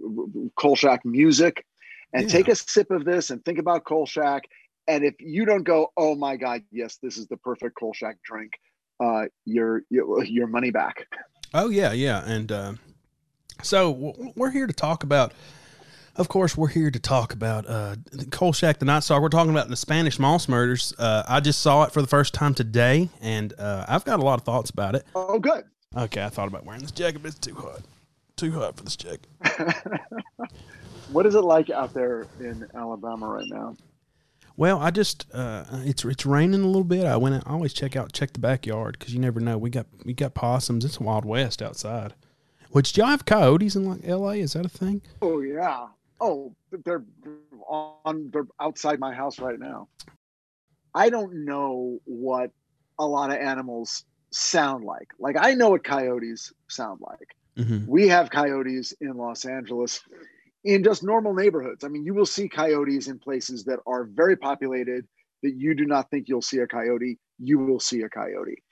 Kolchak 0.55 1.03
music, 1.03 1.65
and 2.13 2.23
yeah. 2.23 2.29
take 2.29 2.47
a 2.47 2.55
sip 2.55 2.89
of 2.91 3.03
this 3.03 3.29
and 3.29 3.43
think 3.43 3.59
about 3.59 3.83
Kolchak. 3.83 4.43
And 4.87 5.03
if 5.03 5.15
you 5.19 5.45
don't 5.45 5.63
go, 5.63 5.91
oh 5.95 6.15
my 6.15 6.35
God, 6.37 6.61
yes, 6.71 6.97
this 7.01 7.17
is 7.17 7.27
the 7.27 7.37
perfect 7.37 7.75
Kolchak 7.77 8.17
drink, 8.23 8.53
uh, 9.01 9.25
your 9.45 9.83
your 9.89 10.47
money 10.47 10.71
back. 10.71 11.05
Oh 11.53 11.69
yeah, 11.69 11.91
yeah, 11.91 12.23
and 12.25 12.51
uh, 12.51 12.73
so 13.61 14.13
we're 14.35 14.51
here 14.51 14.67
to 14.67 14.73
talk 14.73 15.03
about 15.03 15.33
Of 16.15 16.27
course, 16.29 16.55
we're 16.55 16.67
here 16.67 16.91
to 16.91 16.99
talk 16.99 17.33
about 17.33 17.67
uh, 17.67 17.95
Kolchak 18.29 18.77
the 18.77 18.85
Night 18.85 19.03
Stalker. 19.03 19.21
We're 19.23 19.29
talking 19.29 19.51
about 19.51 19.69
the 19.69 19.75
Spanish 19.75 20.19
Moss 20.19 20.47
murders. 20.47 20.93
Uh, 20.99 21.23
I 21.27 21.39
just 21.39 21.59
saw 21.61 21.83
it 21.83 21.91
for 21.91 22.01
the 22.01 22.07
first 22.07 22.35
time 22.35 22.53
today, 22.53 23.09
and 23.19 23.51
uh, 23.57 23.85
I've 23.87 24.05
got 24.05 24.19
a 24.19 24.23
lot 24.23 24.39
of 24.39 24.45
thoughts 24.45 24.69
about 24.69 24.93
it. 24.93 25.05
Oh, 25.15 25.39
good. 25.39 25.63
Okay, 25.97 26.23
I 26.23 26.29
thought 26.29 26.47
about 26.47 26.65
wearing 26.65 26.81
this 26.81 26.91
jacket, 26.91 27.23
but 27.23 27.29
it's 27.29 27.39
too 27.39 27.55
hot. 27.55 27.81
Too 28.35 28.51
hot 28.51 28.77
for 28.77 28.83
this 28.83 28.95
jacket. 28.95 29.27
What 31.13 31.27
is 31.27 31.35
it 31.35 31.41
like 31.41 31.69
out 31.69 31.93
there 31.93 32.25
in 32.39 32.67
Alabama 32.73 33.27
right 33.27 33.45
now? 33.47 33.75
Well, 34.57 34.79
I 34.79 34.89
just 34.89 35.27
uh, 35.31 35.63
it's 35.83 36.03
it's 36.03 36.25
raining 36.25 36.61
a 36.61 36.65
little 36.65 36.83
bit. 36.83 37.05
I 37.05 37.17
went. 37.17 37.43
I 37.45 37.51
always 37.51 37.71
check 37.71 37.95
out 37.95 38.13
check 38.13 38.33
the 38.33 38.39
backyard 38.39 38.97
because 38.97 39.13
you 39.13 39.19
never 39.19 39.39
know. 39.39 39.57
We 39.57 39.69
got 39.69 39.85
we 40.05 40.13
got 40.13 40.33
possums. 40.33 40.83
It's 40.83 40.99
Wild 40.99 41.23
West 41.23 41.61
outside. 41.61 42.15
Which 42.71 42.93
do 42.93 43.01
y'all 43.01 43.11
have 43.11 43.25
coyotes 43.25 43.75
in 43.75 43.85
like 43.85 44.01
L.A.? 44.03 44.39
Is 44.39 44.53
that 44.53 44.65
a 44.65 44.69
thing? 44.69 45.03
Oh 45.21 45.41
yeah. 45.41 45.87
Oh, 46.19 46.55
they're 46.85 47.03
on. 47.67 48.29
They're 48.31 48.47
outside 48.59 48.99
my 48.99 49.13
house 49.13 49.39
right 49.39 49.59
now. 49.59 49.89
I 50.93 51.09
don't 51.09 51.45
know 51.45 51.99
what 52.05 52.51
a 52.99 53.05
lot 53.05 53.31
of 53.31 53.37
animals 53.37 54.05
sound 54.31 54.83
like. 54.83 55.07
Like 55.19 55.35
I 55.39 55.53
know 55.53 55.69
what 55.69 55.83
coyotes 55.83 56.53
sound 56.67 57.01
like. 57.01 57.35
Mm-hmm. 57.57 57.85
We 57.87 58.07
have 58.07 58.29
coyotes 58.29 58.93
in 59.01 59.15
Los 59.15 59.45
Angeles 59.45 60.01
in 60.63 60.83
just 60.83 61.03
normal 61.03 61.33
neighborhoods. 61.33 61.83
I 61.83 61.87
mean, 61.87 62.05
you 62.05 62.13
will 62.13 62.25
see 62.25 62.47
coyotes 62.47 63.07
in 63.07 63.19
places 63.19 63.63
that 63.65 63.79
are 63.85 64.05
very 64.05 64.35
populated 64.35 65.07
that 65.43 65.55
you 65.55 65.75
do 65.75 65.85
not 65.85 66.09
think 66.09 66.27
you'll 66.27 66.41
see 66.41 66.59
a 66.59 66.67
coyote. 66.67 67.19
You 67.37 67.59
will 67.59 67.79
see 67.79 68.01
a 68.01 68.09
coyote. 68.09 68.63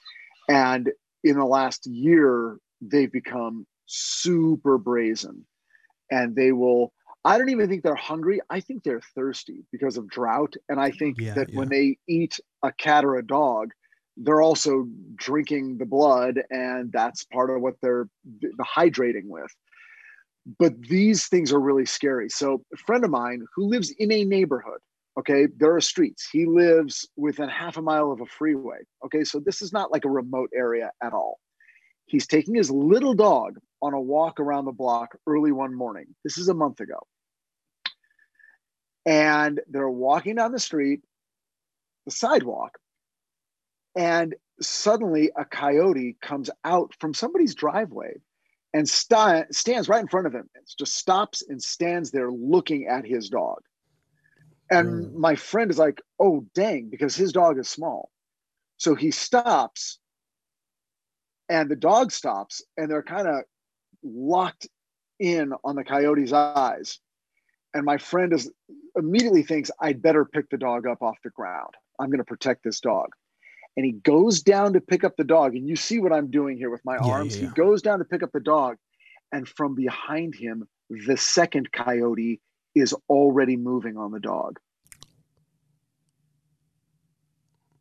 And 0.48 0.90
in 1.24 1.38
the 1.38 1.46
last 1.46 1.86
year, 1.86 2.58
they've 2.82 3.12
become 3.12 3.68
super 3.86 4.78
brazen 4.78 5.46
and 6.10 6.36
they 6.36 6.52
will. 6.52 6.94
I 7.24 7.38
don't 7.38 7.50
even 7.50 7.70
think 7.70 7.84
they're 7.84 7.96
hungry. 7.96 8.40
I 8.50 8.60
think 8.60 8.84
they're 8.84 9.02
thirsty 9.16 9.64
because 9.72 9.98
of 9.98 10.10
drought. 10.10 10.56
And 10.70 10.80
I 10.80 10.92
think 10.92 11.18
Yeah, 11.20 11.36
that 11.36 11.50
yeah. 11.50 11.58
when 11.58 11.70
they 11.70 11.98
eat 12.08 12.40
a 12.64 12.72
cat 12.72 13.06
or 13.06 13.18
a 13.18 13.26
dog, 13.26 13.72
they're 14.18 14.42
also 14.42 14.88
drinking 15.16 15.78
the 15.78 15.86
blood, 15.86 16.42
and 16.50 16.92
that's 16.92 17.24
part 17.26 17.50
of 17.50 17.62
what 17.62 17.76
they're 17.82 18.08
the 18.40 18.66
hydrating 18.66 19.28
with. 19.28 19.52
But 20.60 20.80
these 20.82 21.28
things 21.28 21.54
are 21.54 21.60
really 21.60 21.86
scary. 21.86 22.30
So, 22.30 22.64
a 22.74 22.78
friend 22.78 23.04
of 23.06 23.12
mine 23.12 23.46
who 23.56 23.66
lives 23.68 23.92
in 23.92 24.12
a 24.12 24.24
neighborhood, 24.26 24.80
okay, 25.20 25.48
there 25.58 25.76
are 25.76 25.82
streets. 25.82 26.28
He 26.32 26.46
lives 26.46 27.08
within 27.16 27.48
half 27.48 27.78
a 27.78 27.82
mile 27.82 28.12
of 28.12 28.22
a 28.22 28.26
freeway. 28.26 28.80
Okay, 29.06 29.24
so 29.24 29.40
this 29.40 29.62
is 29.62 29.72
not 29.72 29.92
like 29.92 30.06
a 30.06 30.10
remote 30.10 30.50
area 30.56 30.92
at 31.02 31.14
all. 31.14 31.40
He's 32.08 32.28
taking 32.28 32.56
his 32.56 32.72
little 32.72 33.14
dog 33.14 33.60
on 33.82 33.94
a 33.94 34.02
walk 34.02 34.40
around 34.40 34.66
the 34.66 34.72
block 34.72 35.18
early 35.28 35.52
one 35.52 35.74
morning. 35.74 36.08
This 36.24 36.38
is 36.38 36.50
a 36.50 36.54
month 36.54 36.80
ago. 36.80 37.08
And 39.06 39.60
they're 39.68 39.90
walking 39.90 40.36
down 40.36 40.52
the 40.52 40.60
street, 40.60 41.02
the 42.06 42.12
sidewalk, 42.12 42.78
and 43.96 44.36
suddenly 44.62 45.32
a 45.36 45.44
coyote 45.44 46.18
comes 46.22 46.50
out 46.64 46.94
from 47.00 47.14
somebody's 47.14 47.56
driveway 47.56 48.22
and 48.74 48.88
sta- 48.88 49.46
stands 49.52 49.90
right 49.90 50.02
in 50.02 50.08
front 50.08 50.28
of 50.28 50.34
him. 50.34 50.50
It 50.56 50.70
just 50.78 50.96
stops 50.96 51.42
and 51.48 51.62
stands 51.62 52.12
there 52.12 52.32
looking 52.32 52.88
at 52.88 53.06
his 53.06 53.30
dog. 53.30 53.62
And 54.70 54.88
Mm. 54.88 55.14
my 55.16 55.36
friend 55.36 55.70
is 55.72 55.80
like, 55.80 56.02
oh, 56.20 56.46
dang, 56.54 56.90
because 56.90 57.16
his 57.16 57.34
dog 57.34 57.58
is 57.60 57.68
small. 57.68 58.12
So 58.78 58.96
he 58.96 59.12
stops 59.12 60.00
and 61.50 61.70
the 61.70 61.76
dog 61.76 62.12
stops 62.12 62.64
and 62.78 62.90
they're 62.90 63.04
kind 63.04 63.28
of 63.28 63.44
locked 64.04 64.68
in 65.20 65.54
on 65.64 65.76
the 65.76 65.84
coyote's 65.84 66.34
eyes. 66.34 67.00
And 67.74 67.86
my 67.86 67.98
friend 67.98 68.34
is 68.34 68.52
immediately 68.96 69.44
thinks, 69.44 69.72
I'd 69.80 70.02
better 70.02 70.26
pick 70.26 70.50
the 70.50 70.58
dog 70.58 70.86
up 70.88 71.02
off 71.02 71.18
the 71.24 71.30
ground. 71.30 71.74
I'm 72.00 72.08
going 72.08 72.18
to 72.18 72.26
protect 72.26 72.64
this 72.64 72.80
dog 72.80 73.10
and 73.78 73.86
he 73.86 73.94
goes 73.94 74.42
down 74.42 74.74
to 74.74 74.82
pick 74.82 75.04
up 75.04 75.16
the 75.18 75.24
dog. 75.24 75.56
And 75.56 75.68
you 75.68 75.76
see 75.76 76.00
what 76.00 76.14
I'm 76.14 76.30
doing 76.30 76.58
here 76.58 76.70
with 76.70 76.84
my 76.86 76.96
Yeah, 76.96 77.06
arms. 77.14 77.36
yeah. 77.36 77.42
He 77.42 77.48
goes 77.48 77.82
down 77.82 78.00
to 78.00 78.06
pick 78.06 78.24
up 78.24 78.32
the 78.34 78.40
dog, 78.40 78.78
and 79.32 79.48
from 79.48 79.76
behind 79.76 80.36
him, 80.36 80.68
the 80.90 81.18
second 81.18 81.72
coyote 81.72 82.42
is 82.76 82.94
already 83.10 83.56
moving 83.56 83.98
on 83.98 84.12
the 84.12 84.20
dog. 84.20 84.60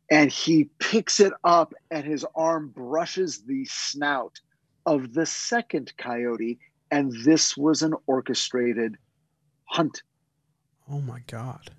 And 0.09 0.29
he 0.31 0.69
picks 0.79 1.19
it 1.19 1.33
up, 1.43 1.73
and 1.89 2.05
his 2.05 2.25
arm 2.35 2.69
brushes 2.69 3.43
the 3.43 3.65
snout 3.65 4.39
of 4.85 5.13
the 5.13 5.25
second 5.25 5.93
coyote. 5.97 6.59
And 6.91 7.13
this 7.23 7.55
was 7.55 7.81
an 7.83 7.93
orchestrated 8.07 8.97
hunt 9.65 10.01
Oh 10.91 10.99
my 10.99 11.19
god. 11.27 11.71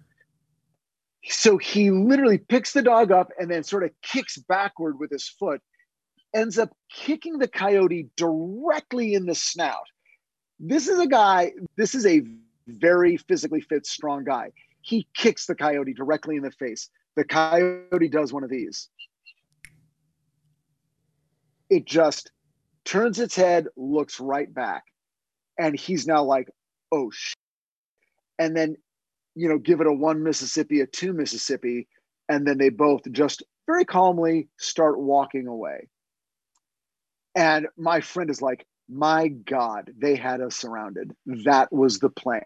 so 1.24 1.58
he 1.58 1.90
literally 1.90 2.38
picks 2.38 2.72
the 2.72 2.82
dog 2.82 3.12
up 3.12 3.30
and 3.38 3.50
then 3.50 3.62
sort 3.62 3.84
of 3.84 3.90
kicks 4.02 4.38
backward 4.38 4.98
with 4.98 5.10
his 5.10 5.28
foot, 5.28 5.60
ends 6.34 6.58
up 6.58 6.70
kicking 6.90 7.38
the 7.38 7.48
coyote 7.48 8.08
directly 8.16 9.12
in 9.14 9.26
the 9.26 9.34
snout. 9.34 9.84
This 10.58 10.88
is 10.88 10.98
a 10.98 11.06
guy, 11.06 11.52
this 11.76 11.94
is 11.94 12.06
a 12.06 12.22
very 12.66 13.18
physically 13.18 13.60
fit, 13.60 13.84
strong 13.84 14.24
guy. 14.24 14.52
He 14.80 15.06
kicks 15.14 15.46
the 15.46 15.54
coyote 15.54 15.92
directly 15.92 16.36
in 16.36 16.42
the 16.42 16.50
face. 16.52 16.88
The 17.16 17.24
coyote 17.24 18.08
does 18.08 18.32
one 18.32 18.44
of 18.44 18.50
these. 18.50 18.88
It 21.68 21.84
just 21.84 22.30
turns 22.84 23.18
its 23.18 23.36
head, 23.36 23.66
looks 23.76 24.20
right 24.20 24.52
back, 24.52 24.84
and 25.58 25.78
he's 25.78 26.06
now 26.06 26.22
like, 26.22 26.48
oh, 26.90 27.10
sh-. 27.10 27.34
and 28.38 28.56
then 28.56 28.76
you 29.34 29.48
know, 29.48 29.58
give 29.58 29.80
it 29.80 29.86
a 29.86 29.92
one 29.92 30.22
Mississippi, 30.22 30.80
a 30.80 30.86
two 30.86 31.12
Mississippi, 31.12 31.88
and 32.28 32.46
then 32.46 32.58
they 32.58 32.68
both 32.68 33.00
just 33.12 33.42
very 33.66 33.84
calmly 33.84 34.48
start 34.58 34.98
walking 34.98 35.46
away. 35.46 35.88
And 37.34 37.66
my 37.78 38.00
friend 38.00 38.30
is 38.30 38.42
like, 38.42 38.66
my 38.88 39.28
God, 39.28 39.90
they 39.96 40.16
had 40.16 40.40
us 40.40 40.56
surrounded. 40.56 41.12
That 41.44 41.72
was 41.72 41.98
the 41.98 42.10
plan. 42.10 42.42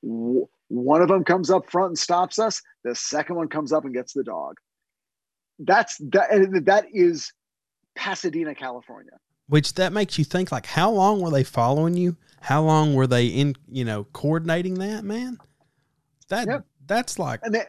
One 0.00 1.02
of 1.02 1.08
them 1.08 1.24
comes 1.24 1.50
up 1.50 1.70
front 1.70 1.88
and 1.88 1.98
stops 1.98 2.38
us. 2.38 2.62
The 2.84 2.94
second 2.94 3.36
one 3.36 3.48
comes 3.48 3.72
up 3.72 3.84
and 3.84 3.92
gets 3.92 4.14
the 4.14 4.24
dog. 4.24 4.56
That's 5.58 5.98
that. 6.12 6.30
That 6.64 6.86
is 6.92 7.32
Pasadena, 7.94 8.54
California. 8.54 9.12
Which 9.52 9.74
that 9.74 9.92
makes 9.92 10.16
you 10.16 10.24
think 10.24 10.50
like 10.50 10.64
how 10.64 10.90
long 10.90 11.20
were 11.20 11.28
they 11.28 11.44
following 11.44 11.94
you? 11.94 12.16
How 12.40 12.62
long 12.62 12.94
were 12.94 13.06
they 13.06 13.26
in 13.26 13.54
you 13.68 13.84
know 13.84 14.04
coordinating 14.14 14.78
that 14.78 15.04
man? 15.04 15.36
That 16.28 16.46
Yeah. 16.46 16.60
that's 16.86 17.18
like 17.18 17.40
and 17.42 17.62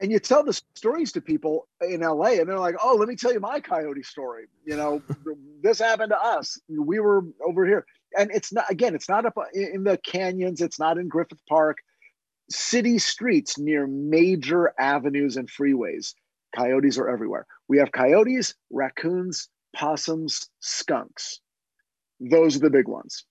and 0.00 0.12
you 0.12 0.18
tell 0.18 0.44
the 0.44 0.52
stories 0.74 1.10
to 1.12 1.22
people 1.22 1.68
in 1.80 2.00
LA, 2.02 2.32
and 2.32 2.46
they're 2.46 2.58
like, 2.58 2.74
"Oh, 2.84 2.96
let 2.96 3.08
me 3.08 3.16
tell 3.16 3.32
you 3.32 3.40
my 3.40 3.60
coyote 3.60 4.02
story. 4.02 4.44
You 4.66 4.76
know, 4.76 5.00
this 5.62 5.78
happened 5.78 6.10
to 6.10 6.22
us. 6.22 6.60
We 6.68 7.00
were 7.00 7.24
over 7.42 7.64
here, 7.64 7.86
and 8.18 8.30
it's 8.30 8.52
not 8.52 8.70
again. 8.70 8.94
It's 8.94 9.08
not 9.08 9.24
up 9.24 9.38
in 9.54 9.84
the 9.84 9.96
canyons. 9.96 10.60
It's 10.60 10.78
not 10.78 10.98
in 10.98 11.08
Griffith 11.08 11.40
Park. 11.48 11.78
City 12.50 12.98
streets 12.98 13.58
near 13.58 13.86
major 13.86 14.74
avenues 14.78 15.38
and 15.38 15.48
freeways. 15.48 16.12
Coyotes 16.54 16.98
are 16.98 17.08
everywhere. 17.08 17.46
We 17.68 17.78
have 17.78 17.90
coyotes, 17.90 18.54
raccoons, 18.70 19.48
possums, 19.74 20.48
skunks. 20.60 21.40
Those 22.20 22.56
are 22.56 22.60
the 22.60 22.70
big 22.70 22.88
ones. 22.88 23.24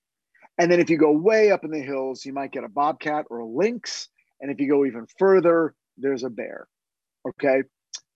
And 0.58 0.72
then 0.72 0.80
if 0.80 0.90
you 0.90 0.98
go 0.98 1.12
way 1.12 1.52
up 1.52 1.64
in 1.64 1.72
the 1.72 1.82
hills, 1.82 2.26
you 2.26 2.34
might 2.34 2.52
get 2.52 2.64
a 2.64 2.70
bobcat 2.70 3.26
or 3.30 3.40
a 3.40 3.46
lynx. 3.46 4.10
And 4.42 4.52
if 4.52 4.60
you 4.60 4.70
go 4.70 4.86
even 4.86 5.08
further, 5.18 5.76
there's 5.98 6.24
a 6.24 6.30
bear. 6.30 6.68
Okay. 7.28 7.64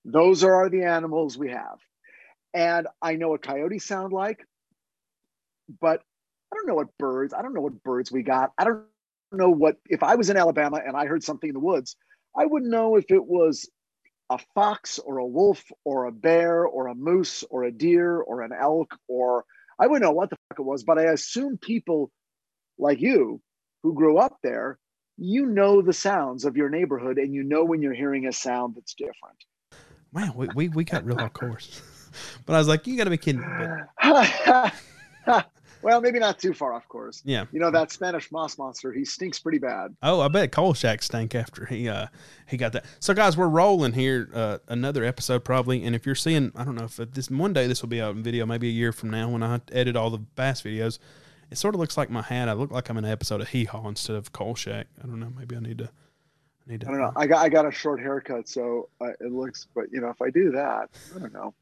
Those 0.03 0.44
are 0.44 0.70
the 0.70 0.84
animals 0.84 1.38
we 1.38 1.50
have. 1.50 1.77
And 2.53 2.88
I 3.01 3.15
know 3.15 3.29
what 3.29 3.41
coyotes 3.41 3.86
sound 3.86 4.13
like, 4.13 4.46
but 5.82 6.01
I 6.51 6.55
don't 6.55 6.67
know 6.67 6.75
what 6.75 6.98
birds, 6.98 7.34
I 7.34 7.41
don't 7.41 7.53
know 7.53 7.62
what 7.62 7.84
birds 7.84 8.12
we 8.12 8.22
got. 8.22 8.51
I 8.58 8.63
don't 8.63 8.84
know 9.32 9.50
what, 9.50 9.77
if 9.88 10.03
I 10.03 10.15
was 10.15 10.29
in 10.29 10.38
Alabama 10.38 10.79
and 10.86 10.96
I 10.96 11.05
heard 11.05 11.24
something 11.24 11.50
in 11.50 11.53
the 11.53 11.60
woods, 11.60 11.96
I 12.38 12.46
wouldn't 12.46 12.72
know 12.72 12.96
if 12.96 13.05
it 13.10 13.25
was 13.25 13.70
a 14.29 14.39
fox 14.53 15.00
or 15.00 15.17
a 15.20 15.25
wolf 15.25 15.63
or 15.84 16.05
a 16.05 16.12
bear 16.12 16.65
or 16.65 16.88
a 16.88 16.96
moose 16.96 17.44
or 17.50 17.63
a 17.63 17.72
deer 17.72 18.20
or 18.20 18.41
an 18.41 18.51
elk 18.51 18.98
or 19.08 19.46
I 19.77 19.88
wouldn't 19.88 20.03
know 20.03 20.12
what 20.12 20.29
the 20.29 20.38
fuck 20.50 20.60
it 20.60 20.63
was, 20.63 20.84
but 20.84 20.98
I 20.98 21.03
assume 21.03 21.58
people 21.58 22.12
like 22.77 23.01
you 23.01 23.41
who 23.84 23.94
grew 23.94 24.17
up 24.17 24.38
there, 24.41 24.79
you 25.17 25.46
know 25.46 25.82
the 25.82 25.94
sounds 25.94 26.46
of 26.46 26.58
your 26.58 26.70
neighborhood 26.70 27.17
and 27.17 27.34
you 27.34 27.44
know 27.44 27.63
when 27.63 27.82
you're 27.82 27.94
hearing 27.94 28.25
a 28.25 28.32
sound 28.32 28.75
that's 28.75 28.94
different. 28.94 29.44
wow, 30.13 30.34
we, 30.36 30.48
we, 30.55 30.70
we 30.70 30.84
got 30.84 31.05
real 31.05 31.20
off 31.20 31.34
course. 31.34 31.82
but 32.46 32.53
I 32.53 32.58
was 32.58 32.67
like, 32.67 32.88
you 32.88 32.98
gotta 32.98 33.10
be 33.10 33.17
kidding. 33.17 33.41
But 33.41 34.74
well, 35.86 36.01
maybe 36.01 36.20
not 36.20 36.39
too 36.39 36.54
far 36.54 36.74
off 36.74 36.88
course. 36.89 37.22
yeah. 37.24 37.46
You 37.51 37.60
know 37.60 37.72
that 37.72 37.92
Spanish 37.92 38.32
moss 38.32 38.58
monster, 38.58 38.92
he 38.92 39.06
stinks 39.06 39.39
pretty 39.39 39.60
bad. 39.60 39.96
Oh, 40.04 40.20
I 40.20 40.27
bet 40.27 40.51
Kolchak 40.51 41.04
stank 41.04 41.36
after 41.36 41.65
he 41.65 41.88
uh 41.88 42.08
he 42.48 42.58
got 42.58 42.74
that. 42.74 42.86
So 43.00 43.13
guys, 43.13 43.38
we're 43.38 43.48
rolling 43.48 43.94
here 43.94 44.30
uh, 44.34 44.58
another 44.68 45.04
episode 45.06 45.46
probably, 45.46 45.84
and 45.86 45.96
if 45.96 46.06
you're 46.06 46.15
seeing, 46.15 46.51
I 46.56 46.63
don't 46.65 46.75
know 46.75 46.86
if 46.86 46.98
this 46.98 47.30
one 47.30 47.54
day 47.54 47.68
this 47.68 47.82
will 47.82 47.89
be 47.89 48.01
out 48.01 48.15
in 48.15 48.24
video, 48.24 48.46
maybe 48.46 48.68
a 48.68 48.72
year 48.72 48.92
from 48.92 49.12
now 49.12 49.30
when 49.30 49.44
I 49.44 49.62
edit 49.72 49.96
all 49.96 50.10
the 50.10 50.18
bass 50.18 50.62
videos, 50.63 51.00
It 51.51 51.58
sort 51.58 51.75
of 51.75 51.80
looks 51.80 51.98
like 51.98 52.10
my 52.10 52.24
hat. 52.24 52.50
I 52.50 52.54
look 52.54 52.72
like 52.72 52.89
I'm 52.89 52.98
in 52.98 53.06
an 53.06 53.12
episode 53.12 53.42
of 53.42 53.50
Hee 53.50 53.65
Haw 53.65 53.88
instead 53.88 54.15
of 54.15 54.32
Kolchak. 54.32 54.88
I 55.01 55.08
don't 55.08 55.20
know. 55.20 55.32
Maybe 55.38 55.56
I 55.56 55.60
need 55.60 55.77
to. 55.77 55.86
I 55.86 56.72
need 56.72 56.82
to. 56.82 56.88
I 56.88 56.92
don't 56.92 57.00
know. 57.01 57.13
I 57.15 57.27
got 57.27 57.46
I 57.46 57.50
got 57.50 57.68
a 57.68 57.72
short 57.72 58.00
haircut, 58.00 58.50
so 58.50 58.89
uh, 59.00 59.10
it 59.20 59.32
looks. 59.32 59.68
But 59.75 59.86
you 59.92 60.01
know, 60.01 60.10
if 60.10 60.22
I 60.22 60.32
do 60.32 60.51
that, 60.51 60.89
I 61.15 61.20
don't 61.20 61.34
know. 61.34 61.54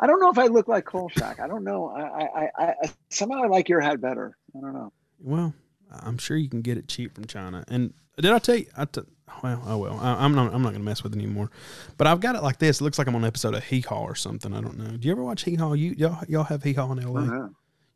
I 0.00 0.06
don't 0.06 0.20
know 0.20 0.30
if 0.30 0.38
I 0.38 0.46
look 0.46 0.66
like 0.66 0.86
Kolchak. 0.86 1.40
I 1.40 1.46
don't 1.46 1.62
know. 1.62 1.88
I, 1.88 2.00
I, 2.00 2.50
I, 2.58 2.74
I 2.82 2.90
somehow 3.10 3.42
I 3.42 3.46
like 3.46 3.68
your 3.68 3.80
hat 3.80 4.00
better. 4.00 4.36
I 4.56 4.60
don't 4.60 4.72
know. 4.72 4.92
Well, 5.20 5.54
I'm 5.90 6.16
sure 6.18 6.36
you 6.36 6.48
can 6.48 6.62
get 6.62 6.78
it 6.78 6.88
cheap 6.88 7.14
from 7.14 7.26
China. 7.26 7.64
And 7.68 7.92
did 8.16 8.32
I 8.32 8.38
tell 8.38 8.56
you? 8.56 8.66
I 8.76 8.86
t- 8.86 9.02
well, 9.42 9.62
oh 9.66 9.78
well. 9.78 9.98
I, 10.00 10.24
am 10.24 10.34
not. 10.34 10.52
I'm 10.52 10.62
not 10.62 10.70
going 10.70 10.80
to 10.80 10.84
mess 10.84 11.02
with 11.02 11.14
it 11.14 11.18
anymore. 11.18 11.50
But 11.96 12.06
I've 12.06 12.20
got 12.20 12.34
it 12.34 12.42
like 12.42 12.58
this. 12.58 12.80
It 12.80 12.84
looks 12.84 12.98
like 12.98 13.06
I'm 13.06 13.14
on 13.14 13.22
an 13.22 13.28
episode 13.28 13.54
of 13.54 13.64
Hee 13.64 13.80
Haw 13.80 14.02
or 14.02 14.14
something. 14.14 14.54
I 14.54 14.60
don't 14.60 14.78
know. 14.78 14.96
Do 14.96 15.06
you 15.06 15.12
ever 15.12 15.22
watch 15.22 15.44
Hee 15.44 15.54
Haw? 15.54 15.74
You 15.74 15.94
y'all, 15.96 16.24
y'all 16.28 16.44
have 16.44 16.62
Hee 16.62 16.72
Haw 16.72 16.90
in 16.92 16.98
L.A. 16.98 17.50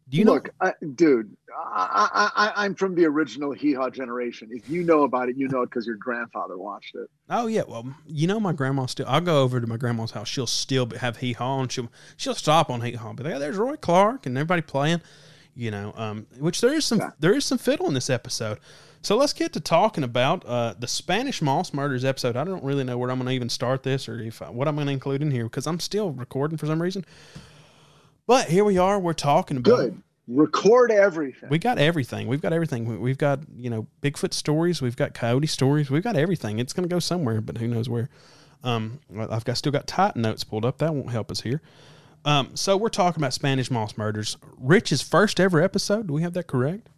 Do 0.08 0.18
you 0.18 0.24
Look? 0.26 0.50
I, 0.60 0.72
dude, 0.94 1.34
I, 1.56 2.08
I, 2.12 2.46
I, 2.46 2.64
I'm 2.64 2.74
from 2.74 2.94
the 2.94 3.06
original 3.06 3.52
Hee 3.52 3.72
Haw 3.72 3.88
generation. 3.88 4.48
If 4.52 4.68
you 4.68 4.82
know 4.82 5.04
about 5.04 5.30
it, 5.30 5.36
you 5.36 5.48
know 5.48 5.62
it 5.62 5.70
because 5.70 5.86
your 5.86 5.96
grandfather 5.96 6.58
watched 6.58 6.94
it. 6.94 7.08
Oh 7.30 7.46
yeah. 7.46 7.62
Well, 7.66 7.94
you 8.06 8.26
know 8.26 8.38
my 8.38 8.52
grandma 8.52 8.84
still. 8.86 9.06
I'll 9.08 9.22
go 9.22 9.42
over 9.42 9.60
to 9.60 9.66
my 9.66 9.78
grandma's 9.78 10.10
house. 10.10 10.28
She'll 10.28 10.46
still 10.46 10.90
have 11.00 11.16
Hee 11.18 11.32
Haw, 11.32 11.62
and 11.62 11.72
she'll 11.72 11.90
she'll 12.18 12.34
stop 12.34 12.68
on 12.70 12.82
Hee 12.82 12.92
Haw. 12.92 13.14
But 13.14 13.24
there's 13.24 13.56
Roy 13.56 13.76
Clark 13.76 14.26
and 14.26 14.36
everybody 14.36 14.60
playing. 14.62 15.00
You 15.56 15.70
know, 15.70 15.94
um, 15.96 16.26
which 16.38 16.60
there 16.60 16.74
is 16.74 16.84
some 16.84 16.98
Yeah. 16.98 17.10
there 17.20 17.34
is 17.34 17.44
some 17.46 17.58
fiddle 17.58 17.86
in 17.86 17.94
this 17.94 18.10
episode. 18.10 18.58
So 19.02 19.16
let's 19.16 19.32
get 19.34 19.52
to 19.52 19.60
talking 19.60 20.02
about 20.02 20.44
uh, 20.46 20.74
the 20.78 20.86
Spanish 20.88 21.40
Moss 21.42 21.72
Murders 21.72 22.04
episode. 22.04 22.36
I 22.36 22.44
don't 22.44 22.64
really 22.64 22.84
know 22.84 22.96
where 22.98 23.10
I'm 23.10 23.18
going 23.18 23.28
to 23.28 23.34
even 23.34 23.50
start 23.50 23.82
this 23.82 24.08
or 24.08 24.18
if 24.18 24.40
I, 24.40 24.48
what 24.48 24.66
I'm 24.66 24.74
going 24.76 24.86
to 24.86 24.92
include 24.94 25.20
in 25.22 25.30
here 25.30 25.44
because 25.44 25.66
I'm 25.66 25.78
still 25.78 26.10
recording 26.10 26.56
for 26.56 26.64
some 26.66 26.80
reason. 26.80 27.04
But 28.26 28.48
here 28.48 28.64
we 28.64 28.78
are. 28.78 28.98
We're 28.98 29.12
talking 29.12 29.58
about 29.58 29.76
Good. 29.76 30.02
Record 30.26 30.90
everything. 30.90 31.50
we 31.50 31.58
got 31.58 31.78
everything. 31.78 32.26
We've 32.28 32.40
got 32.40 32.54
everything. 32.54 32.86
We- 32.86 32.96
We've 32.96 33.18
got 33.18 33.40
you 33.56 33.68
know 33.68 33.86
Bigfoot 34.00 34.32
stories. 34.32 34.80
We've 34.80 34.96
got 34.96 35.12
coyote 35.12 35.46
stories. 35.46 35.90
We've 35.90 36.02
got 36.02 36.16
everything. 36.16 36.58
It's 36.58 36.72
going 36.72 36.88
to 36.88 36.92
go 36.94 36.98
somewhere, 36.98 37.40
but 37.42 37.58
who 37.58 37.68
knows 37.68 37.88
where. 37.88 38.08
Um, 38.62 39.00
I've 39.18 39.44
got 39.44 39.58
still 39.58 39.72
got 39.72 39.86
Titan 39.86 40.22
notes 40.22 40.42
pulled 40.44 40.64
up. 40.64 40.78
That 40.78 40.94
won't 40.94 41.10
help 41.10 41.30
us 41.30 41.42
here. 41.42 41.60
Um, 42.24 42.56
so 42.56 42.78
we're 42.78 42.88
talking 42.88 43.20
about 43.22 43.34
Spanish 43.34 43.70
moss 43.70 43.98
murders. 43.98 44.38
Rich's 44.58 45.02
first 45.02 45.38
ever 45.38 45.60
episode. 45.60 46.06
Do 46.06 46.14
we 46.14 46.22
have 46.22 46.32
that 46.32 46.46
correct? 46.46 46.88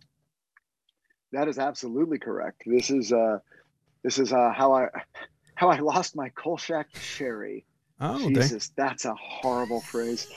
that 1.33 1.49
is 1.49 1.59
absolutely 1.59 2.19
correct. 2.19 2.63
This 2.65 2.89
is 2.91 3.13
uh, 3.13 3.41
this 4.05 4.21
is 4.21 4.33
uh, 4.33 4.53
how 4.53 4.73
I 4.73 4.87
how 5.57 5.69
I 5.71 5.81
lost 5.81 6.15
my 6.15 6.29
Kolchak 6.29 6.93
cherry. 6.93 7.65
Oh, 8.01 8.29
Jesus, 8.29 8.71
that's 8.77 9.05
a 9.07 9.15
horrible 9.15 9.81
phrase, 9.81 10.29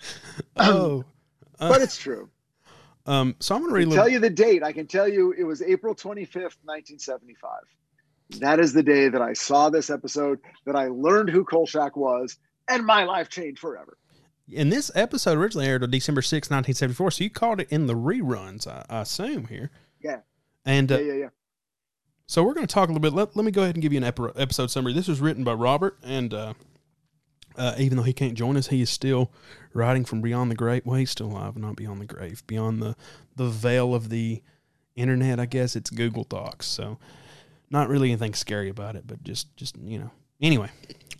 oh. 0.56 1.04
but 1.58 1.82
it's 1.82 1.96
true. 1.96 2.28
Um, 3.06 3.36
so 3.38 3.54
I'm 3.54 3.60
going 3.60 3.70
to 3.70 3.74
read 3.74 3.88
little. 3.88 4.04
tell 4.04 4.12
you 4.12 4.18
the 4.18 4.30
date. 4.30 4.62
I 4.62 4.72
can 4.72 4.86
tell 4.86 5.08
you 5.08 5.32
it 5.32 5.44
was 5.44 5.62
April 5.62 5.94
25th, 5.94 6.58
1975. 6.64 7.50
That 8.40 8.58
is 8.58 8.72
the 8.72 8.82
day 8.82 9.08
that 9.08 9.22
I 9.22 9.32
saw 9.32 9.70
this 9.70 9.90
episode, 9.90 10.40
that 10.64 10.74
I 10.74 10.88
learned 10.88 11.30
who 11.30 11.44
Kolchak 11.44 11.96
was, 11.96 12.36
and 12.68 12.84
my 12.84 13.04
life 13.04 13.28
changed 13.28 13.60
forever. 13.60 13.96
And 14.54 14.72
this 14.72 14.90
episode 14.94 15.38
originally 15.38 15.66
aired 15.66 15.82
on 15.82 15.90
December 15.90 16.22
6, 16.22 16.50
1974. 16.50 17.10
So 17.12 17.24
you 17.24 17.30
caught 17.30 17.60
it 17.60 17.70
in 17.70 17.86
the 17.86 17.94
reruns, 17.94 18.66
I, 18.66 18.84
I 18.88 19.00
assume 19.02 19.46
here. 19.46 19.70
Yeah. 20.02 20.20
And 20.64 20.90
uh, 20.90 20.98
Yeah, 20.98 21.12
yeah, 21.12 21.18
yeah. 21.18 21.28
So 22.26 22.42
we're 22.42 22.54
going 22.54 22.66
to 22.66 22.72
talk 22.72 22.88
a 22.88 22.92
little 22.92 23.00
bit. 23.00 23.12
Let, 23.12 23.36
let 23.36 23.44
me 23.44 23.52
go 23.52 23.62
ahead 23.62 23.76
and 23.76 23.82
give 23.82 23.92
you 23.92 24.02
an 24.02 24.32
episode 24.36 24.70
summary. 24.70 24.92
This 24.92 25.06
was 25.06 25.20
written 25.20 25.44
by 25.44 25.52
Robert, 25.52 25.96
and 26.02 26.34
uh, 26.34 26.54
uh, 27.56 27.74
even 27.78 27.96
though 27.96 28.02
he 28.02 28.12
can't 28.12 28.34
join 28.34 28.56
us, 28.56 28.68
he 28.68 28.82
is 28.82 28.90
still 28.90 29.30
writing 29.72 30.04
from 30.04 30.20
beyond 30.20 30.50
the 30.50 30.54
grave. 30.54 30.82
Well, 30.84 30.98
he's 30.98 31.10
still 31.10 31.28
alive, 31.28 31.56
not 31.56 31.76
beyond 31.76 32.00
the 32.00 32.06
grave, 32.06 32.42
beyond 32.46 32.82
the 32.82 32.96
the 33.34 33.48
veil 33.48 33.94
of 33.94 34.08
the 34.08 34.42
internet. 34.94 35.40
I 35.40 35.46
guess 35.46 35.76
it's 35.76 35.90
Google 35.90 36.24
Docs. 36.24 36.66
So 36.66 36.98
not 37.70 37.88
really 37.88 38.10
anything 38.10 38.34
scary 38.34 38.68
about 38.68 38.96
it, 38.96 39.06
but 39.06 39.22
just 39.22 39.54
just 39.56 39.76
you 39.78 39.98
know. 39.98 40.10
Anyway, 40.40 40.70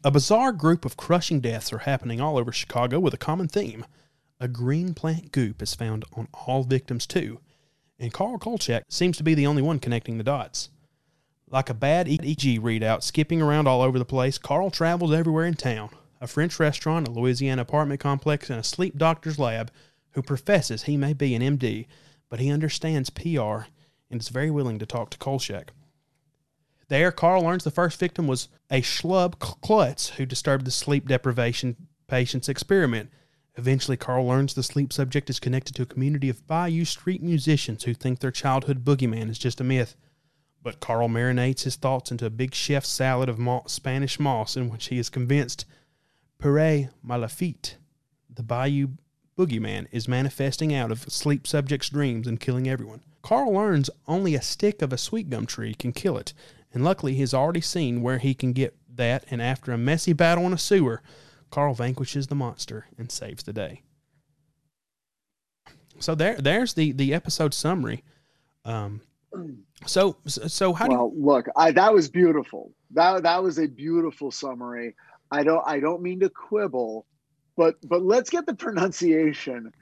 a 0.05 0.11
bizarre 0.11 0.53
group 0.53 0.85
of 0.85 0.97
crushing 0.97 1.41
deaths 1.41 1.73
are 1.73 1.79
happening 1.79 2.21
all 2.21 2.37
over 2.37 2.53
Chicago 2.53 3.01
with 3.01 3.15
a 3.15 3.19
common 3.19 3.49
theme. 3.49 3.85
A 4.39 4.49
green 4.49 4.93
plant 4.93 5.33
goop 5.33 5.63
is 5.63 5.75
found 5.75 6.05
on 6.15 6.29
all 6.47 6.63
victims 6.63 7.07
too, 7.07 7.41
and 7.99 8.13
Carl 8.13 8.39
Kolchak 8.39 8.85
seems 8.91 9.17
to 9.17 9.25
be 9.25 9.35
the 9.35 9.47
only 9.47 9.63
one 9.63 9.79
connecting 9.79 10.19
the 10.19 10.25
dots. 10.25 10.69
Like 11.49 11.71
a 11.71 11.75
bad 11.75 12.09
EEG 12.09 12.61
readout 12.61 13.03
skipping 13.03 13.41
around 13.41 13.69
all 13.69 13.81
over 13.81 13.99
the 13.99 14.05
place, 14.05 14.37
Carl 14.37 14.71
travels 14.71 15.13
everywhere 15.13 15.47
in 15.47 15.55
town. 15.55 15.91
A 16.21 16.27
French 16.27 16.59
restaurant, 16.59 17.09
a 17.09 17.11
Louisiana 17.11 17.63
apartment 17.63 18.01
complex, 18.01 18.49
and 18.49 18.59
a 18.59 18.65
sleep 18.65 18.97
doctor's 18.97 19.39
lab 19.39 19.71
who 20.13 20.23
professes 20.23 20.85
he 20.85 20.97
may 20.97 21.13
be 21.13 21.35
an 21.35 21.43
MD, 21.43 21.87
but 22.29 22.41
he 22.41 22.51
understands 22.51 23.11
PR 23.11 23.67
and 24.11 24.21
is 24.21 24.31
very 24.31 24.51
willing 24.51 24.79
to 24.79 24.87
talk 24.87 25.11
to 25.11 25.19
Kolchak. 25.19 25.73
There, 26.89 27.11
Carl 27.11 27.43
learns 27.43 27.65
the 27.65 27.71
first 27.71 27.99
victim 27.99 28.27
was 28.27 28.49
a 28.71 28.81
schlub 28.81 29.39
klutz 29.39 30.11
who 30.11 30.25
disturbed 30.25 30.65
the 30.65 30.71
sleep 30.71 31.09
deprivation 31.09 31.77
patient's 32.07 32.49
experiment. 32.49 33.11
Eventually, 33.57 33.97
Carl 33.97 34.27
learns 34.27 34.55
the 34.55 34.63
sleep 34.63 34.93
subject 34.93 35.29
is 35.29 35.41
connected 35.41 35.75
to 35.75 35.83
a 35.83 35.87
community 35.87 36.29
of 36.29 36.47
Bayou 36.47 36.85
Street 36.85 37.23
musicians 37.23 37.85
who 37.85 37.93
think 37.93 38.21
their 38.21 38.31
childhood 38.31 38.85
boogeyman 38.85 39.29
is 39.29 39.39
just 39.39 39.61
a 39.61 39.65
myth. 39.65 39.97
But 40.63 40.81
Carl 40.81 41.09
marinates 41.09 41.65
his 41.65 41.77
thoughts 41.77 42.11
into 42.11 42.27
a 42.27 42.31
big 42.31 42.55
chef 42.55 42.85
salad 42.85 43.29
of 43.29 43.41
Spanish 43.67 44.21
moss 44.21 44.57
in 44.57 44.71
which 44.71 44.87
he 44.87 44.99
is 44.99 45.11
convinced 45.11 45.65
Pere 46.39 46.91
Malfait, 47.05 47.77
the 48.33 48.43
Bayou 48.43 48.89
boogeyman, 49.39 49.87
is 49.91 50.09
manifesting 50.09 50.75
out 50.75 50.91
of 50.91 51.01
sleep 51.11 51.47
subjects' 51.47 51.91
dreams 51.91 52.27
and 52.27 52.41
killing 52.41 52.69
everyone. 52.69 53.03
Carl 53.23 53.53
learns 53.53 53.91
only 54.07 54.35
a 54.35 54.43
stick 54.43 54.83
of 54.83 54.93
a 54.93 54.99
sweet 54.99 55.29
gum 55.29 55.47
tree 55.47 55.75
can 55.75 55.93
kill 55.93 56.17
it, 56.17 56.33
and 56.73 56.85
luckily 56.85 57.15
he 57.15 57.21
has 57.21 57.35
already 57.35 57.61
seen 57.61 58.03
where 58.03 58.19
he 58.19 58.35
can 58.35 58.53
get 58.53 58.77
that, 58.95 59.25
and 59.31 59.43
after 59.43 59.73
a 59.73 59.79
messy 59.79 60.13
battle 60.13 60.47
in 60.47 60.53
a 60.53 60.59
sewer, 60.59 61.03
Carl 61.51 61.75
vanquishes 61.75 62.27
the 62.27 62.35
monster 62.35 62.87
and 62.99 63.11
saves 63.11 63.43
the 63.43 63.53
day. 63.53 63.83
So 65.99 66.15
there, 66.15 66.37
there's 66.37 66.75
the 66.75 66.93
the 66.93 67.15
episode 67.15 67.55
summary. 67.55 68.05
Um, 68.65 69.01
so 69.87 70.17
so 70.27 70.73
how 70.73 70.87
do 70.87 70.93
you, 70.93 70.99
well, 70.99 71.13
look, 71.17 71.47
I 71.57 71.71
that 71.73 71.93
was 71.93 72.09
beautiful. 72.09 72.73
That 72.91 73.23
that 73.23 73.43
was 73.43 73.59
a 73.59 73.67
beautiful 73.67 74.31
summary. 74.31 74.95
I 75.31 75.43
don't 75.43 75.63
I 75.67 75.81
don't 75.81 76.03
mean 76.03 76.21
to 76.21 76.31
quibble, 76.31 77.07
but 77.57 77.77
but 77.85 78.03
let's 78.03 78.31
get 78.31 78.47
the 78.47 78.55
pronunciation. 78.55 79.73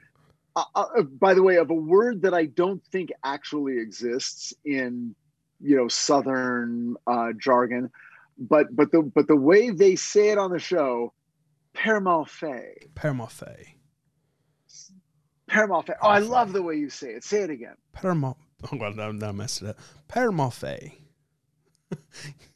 Uh, 0.55 0.63
uh, 0.73 1.01
by 1.03 1.33
the 1.33 1.43
way, 1.43 1.57
of 1.57 1.69
a 1.69 1.73
word 1.73 2.21
that 2.21 2.33
I 2.33 2.45
don't 2.45 2.81
think 2.91 3.11
actually 3.23 3.77
exists 3.77 4.53
in 4.63 5.15
you 5.59 5.75
know 5.75 5.87
Southern 5.87 6.95
uh, 7.07 7.33
jargon, 7.39 7.91
but 8.37 8.75
but 8.75 8.91
the 8.91 9.01
but 9.01 9.27
the 9.27 9.35
way 9.35 9.69
they 9.69 9.95
say 9.95 10.29
it 10.29 10.37
on 10.37 10.51
the 10.51 10.59
show, 10.59 11.13
permalfait, 11.75 12.93
Permafe. 12.95 13.75
permalfait. 15.49 15.95
Oh, 16.01 16.07
I 16.07 16.19
love 16.19 16.53
the 16.53 16.63
way 16.63 16.75
you 16.75 16.89
say 16.89 17.09
it. 17.11 17.23
Say 17.23 17.41
it 17.41 17.49
again. 17.49 17.75
Perma. 17.95 18.35
Oh, 18.71 18.77
well, 18.77 18.93
no, 18.93 19.11
no, 19.11 19.29
I 19.29 19.31
messed 19.31 19.61
it 19.61 19.69
up. 19.69 19.79
Permafe. 20.09 20.93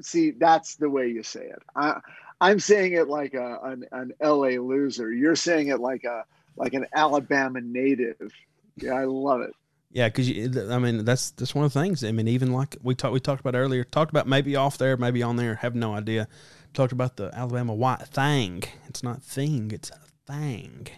see 0.00 0.30
that's 0.32 0.76
the 0.76 0.90
way 0.90 1.08
you 1.08 1.22
say 1.22 1.44
it 1.46 1.62
i 1.74 1.98
i'm 2.40 2.58
saying 2.60 2.92
it 2.92 3.08
like 3.08 3.34
a 3.34 3.58
an, 3.62 3.84
an 3.92 4.12
la 4.20 4.48
loser 4.48 5.12
you're 5.12 5.36
saying 5.36 5.68
it 5.68 5.80
like 5.80 6.04
a 6.04 6.24
like 6.56 6.74
an 6.74 6.86
alabama 6.94 7.60
native 7.60 8.32
yeah 8.76 8.92
i 8.92 9.04
love 9.04 9.40
it 9.40 9.52
Yeah, 9.92 10.08
because 10.08 10.28
I 10.70 10.78
mean 10.78 11.04
that's 11.04 11.30
that's 11.30 11.54
one 11.54 11.64
of 11.64 11.72
the 11.72 11.80
things. 11.80 12.04
I 12.04 12.12
mean, 12.12 12.28
even 12.28 12.52
like 12.52 12.76
we 12.82 12.94
talked 12.94 13.14
we 13.14 13.20
talked 13.20 13.40
about 13.40 13.54
earlier, 13.54 13.84
talked 13.84 14.10
about 14.10 14.26
maybe 14.26 14.54
off 14.56 14.76
there, 14.76 14.96
maybe 14.98 15.22
on 15.22 15.36
there, 15.36 15.54
have 15.56 15.74
no 15.74 15.94
idea. 15.94 16.28
Talked 16.74 16.92
about 16.92 17.16
the 17.16 17.30
Alabama 17.32 17.72
white 17.72 18.06
thing. 18.08 18.64
It's 18.88 19.02
not 19.02 19.22
thing, 19.22 19.70
it's 19.72 19.90
a 19.90 20.00
thing. 20.30 20.88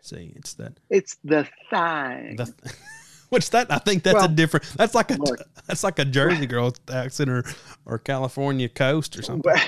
See, 0.00 0.32
it's 0.34 0.54
that 0.54 0.80
it's 0.90 1.16
the 1.22 1.44
thing 1.70 2.36
the 2.36 2.52
which 3.34 3.50
that 3.50 3.70
I 3.70 3.78
think 3.78 4.02
that's 4.02 4.24
a 4.24 4.28
different. 4.28 4.64
That's 4.76 4.94
like 4.94 5.10
a 5.10 5.14
look. 5.14 5.40
that's 5.66 5.84
like 5.84 5.98
a 5.98 6.04
Jersey 6.04 6.46
girl 6.46 6.72
accent 6.90 7.28
or 7.28 7.44
or 7.84 7.98
California 7.98 8.68
coast 8.68 9.18
or 9.18 9.22
something. 9.22 9.52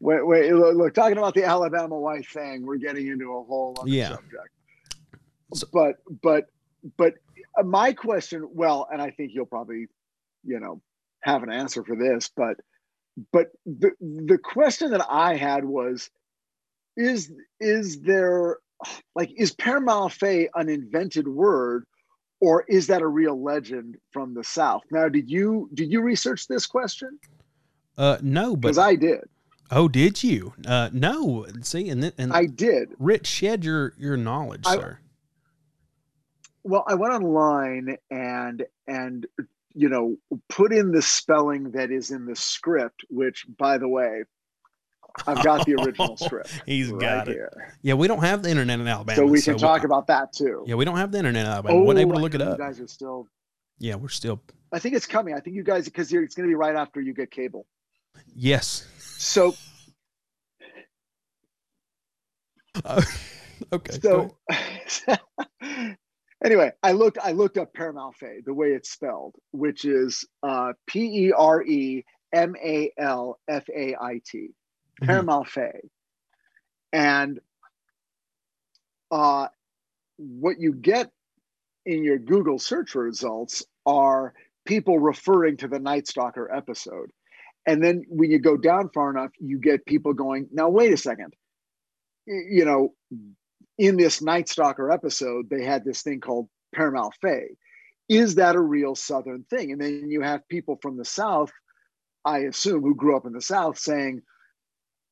wait, 0.00 0.26
wait 0.26 0.52
look, 0.54 0.74
look 0.76 0.94
talking 0.94 1.18
about 1.18 1.34
the 1.34 1.44
alabama 1.44 1.98
white 1.98 2.26
thing 2.26 2.64
we're 2.64 2.76
getting 2.76 3.08
into 3.08 3.30
a 3.30 3.44
whole 3.44 3.76
other 3.80 3.90
Yeah. 3.90 4.10
subject 4.10 4.48
So- 5.54 5.66
but 5.72 5.96
but 6.22 6.44
but 6.96 7.14
uh, 7.58 7.62
my 7.64 7.92
question 7.92 8.48
well 8.52 8.88
and 8.90 9.02
i 9.02 9.10
think 9.10 9.32
you'll 9.34 9.46
probably 9.46 9.86
you 10.44 10.60
know 10.60 10.80
have 11.22 11.42
an 11.42 11.50
answer 11.50 11.84
for 11.84 11.96
this 11.96 12.30
but 12.34 12.56
but 13.32 13.48
the 13.66 13.90
the 14.00 14.38
question 14.38 14.92
that 14.92 15.04
i 15.10 15.36
had 15.36 15.64
was 15.64 16.10
is 16.96 17.30
is 17.58 18.00
there 18.00 18.58
like 19.14 19.30
is 19.36 19.54
permalfait 19.54 20.48
an 20.54 20.68
invented 20.68 21.28
word 21.28 21.84
or 22.40 22.64
is 22.68 22.86
that 22.86 23.02
a 23.02 23.06
real 23.06 23.42
legend 23.42 23.96
from 24.10 24.34
the 24.34 24.44
south 24.44 24.82
now 24.90 25.08
did 25.08 25.30
you 25.30 25.68
did 25.74 25.90
you 25.90 26.00
research 26.00 26.46
this 26.48 26.66
question 26.66 27.18
Uh, 27.98 28.16
no, 28.22 28.54
but 28.56 28.62
because 28.68 28.78
i 28.78 28.94
did 28.94 29.28
oh, 29.70 29.88
did 29.88 30.22
you? 30.22 30.52
Uh, 30.66 30.90
no. 30.92 31.46
See, 31.62 31.88
and 31.90 32.02
then, 32.02 32.12
and 32.18 32.32
i 32.32 32.46
did 32.46 32.90
Rich, 32.98 33.26
shed 33.26 33.64
your 33.64 33.94
your 33.98 34.16
knowledge, 34.16 34.66
I- 34.66 34.76
sir. 34.76 34.98
Well, 36.62 36.84
I 36.86 36.94
went 36.94 37.14
online 37.14 37.96
and 38.10 38.66
and 38.86 39.26
you 39.74 39.88
know 39.88 40.16
put 40.48 40.72
in 40.72 40.92
the 40.92 41.02
spelling 41.02 41.70
that 41.72 41.90
is 41.90 42.10
in 42.10 42.26
the 42.26 42.36
script, 42.36 43.04
which 43.08 43.46
by 43.56 43.78
the 43.78 43.88
way, 43.88 44.24
I've 45.26 45.42
got 45.44 45.66
the 45.66 45.74
original 45.74 46.16
script. 46.18 46.62
He's 46.66 46.90
right 46.90 47.00
got 47.00 47.28
it. 47.28 47.32
here. 47.32 47.74
Yeah, 47.82 47.94
we 47.94 48.08
don't 48.08 48.22
have 48.22 48.42
the 48.42 48.50
internet 48.50 48.80
in 48.80 48.86
Alabama, 48.88 49.16
So 49.16 49.26
we 49.26 49.40
can 49.42 49.58
talk 49.58 49.84
about 49.84 50.06
that 50.08 50.32
too. 50.32 50.64
Yeah, 50.66 50.74
we 50.76 50.84
don't 50.84 50.96
have 50.96 51.12
the 51.12 51.18
internet 51.18 51.44
in 51.46 51.50
Alabama. 51.50 51.80
we're 51.82 51.98
able 51.98 52.14
to 52.14 52.20
look 52.20 52.34
it 52.34 52.42
up. 52.42 52.58
You 52.58 52.64
guys 52.64 52.80
are 52.80 52.86
still. 52.88 53.26
Yeah, 53.78 53.94
we're 53.96 54.08
still. 54.08 54.40
I 54.72 54.78
think 54.78 54.94
it's 54.94 55.06
coming. 55.06 55.34
I 55.34 55.40
think 55.40 55.56
you 55.56 55.64
guys 55.64 55.84
because 55.86 56.12
it's 56.12 56.34
going 56.34 56.46
to 56.48 56.50
be 56.50 56.54
right 56.54 56.76
after 56.76 57.00
you 57.00 57.12
get 57.14 57.30
cable. 57.30 57.66
Yes. 58.34 58.86
So 59.18 59.54
Uh, 62.84 63.02
okay. 63.72 63.98
so 64.00 64.36
anyway 66.44 66.70
i 66.84 66.92
looked 66.92 67.18
i 67.22 67.32
looked 67.32 67.58
up 67.58 67.74
Permalfay, 67.74 68.44
the 68.44 68.54
way 68.54 68.68
it's 68.68 68.90
spelled 68.92 69.34
which 69.50 69.84
is 69.84 70.24
uh, 70.44 70.72
p-e-r-e-m-a-l-f-a-i-t 75.00 75.06
Mhm. 75.06 75.06
Permalfay. 75.06 75.80
and 76.92 77.40
uh, 79.10 79.48
what 80.16 80.60
you 80.60 80.72
get 80.72 81.10
in 81.86 82.04
your 82.04 82.18
google 82.18 82.58
search 82.58 82.94
results 82.94 83.64
are 83.86 84.34
people 84.66 84.98
referring 84.98 85.56
to 85.56 85.68
the 85.68 85.78
night 85.78 86.06
stalker 86.06 86.52
episode 86.54 87.10
and 87.66 87.82
then 87.82 88.04
when 88.08 88.30
you 88.30 88.38
go 88.38 88.56
down 88.56 88.90
far 88.90 89.10
enough 89.10 89.30
you 89.38 89.58
get 89.58 89.84
people 89.86 90.12
going 90.12 90.48
now 90.52 90.68
wait 90.68 90.92
a 90.92 90.96
second 90.96 91.32
you 92.26 92.64
know 92.64 92.92
in 93.78 93.96
this 93.96 94.20
Night 94.20 94.46
Stalker 94.46 94.92
episode, 94.92 95.48
they 95.48 95.64
had 95.64 95.86
this 95.86 96.02
thing 96.02 96.20
called 96.20 96.50
Paramount 96.74 97.14
Fay. 97.22 97.56
Is 98.10 98.34
that 98.34 98.54
a 98.54 98.60
real 98.60 98.94
Southern 98.94 99.44
thing? 99.44 99.72
And 99.72 99.80
then 99.80 100.10
you 100.10 100.20
have 100.20 100.46
people 100.50 100.78
from 100.82 100.98
the 100.98 101.04
South, 101.06 101.50
I 102.22 102.40
assume, 102.40 102.82
who 102.82 102.94
grew 102.94 103.16
up 103.16 103.24
in 103.24 103.32
the 103.32 103.40
South 103.40 103.78
saying, 103.78 104.20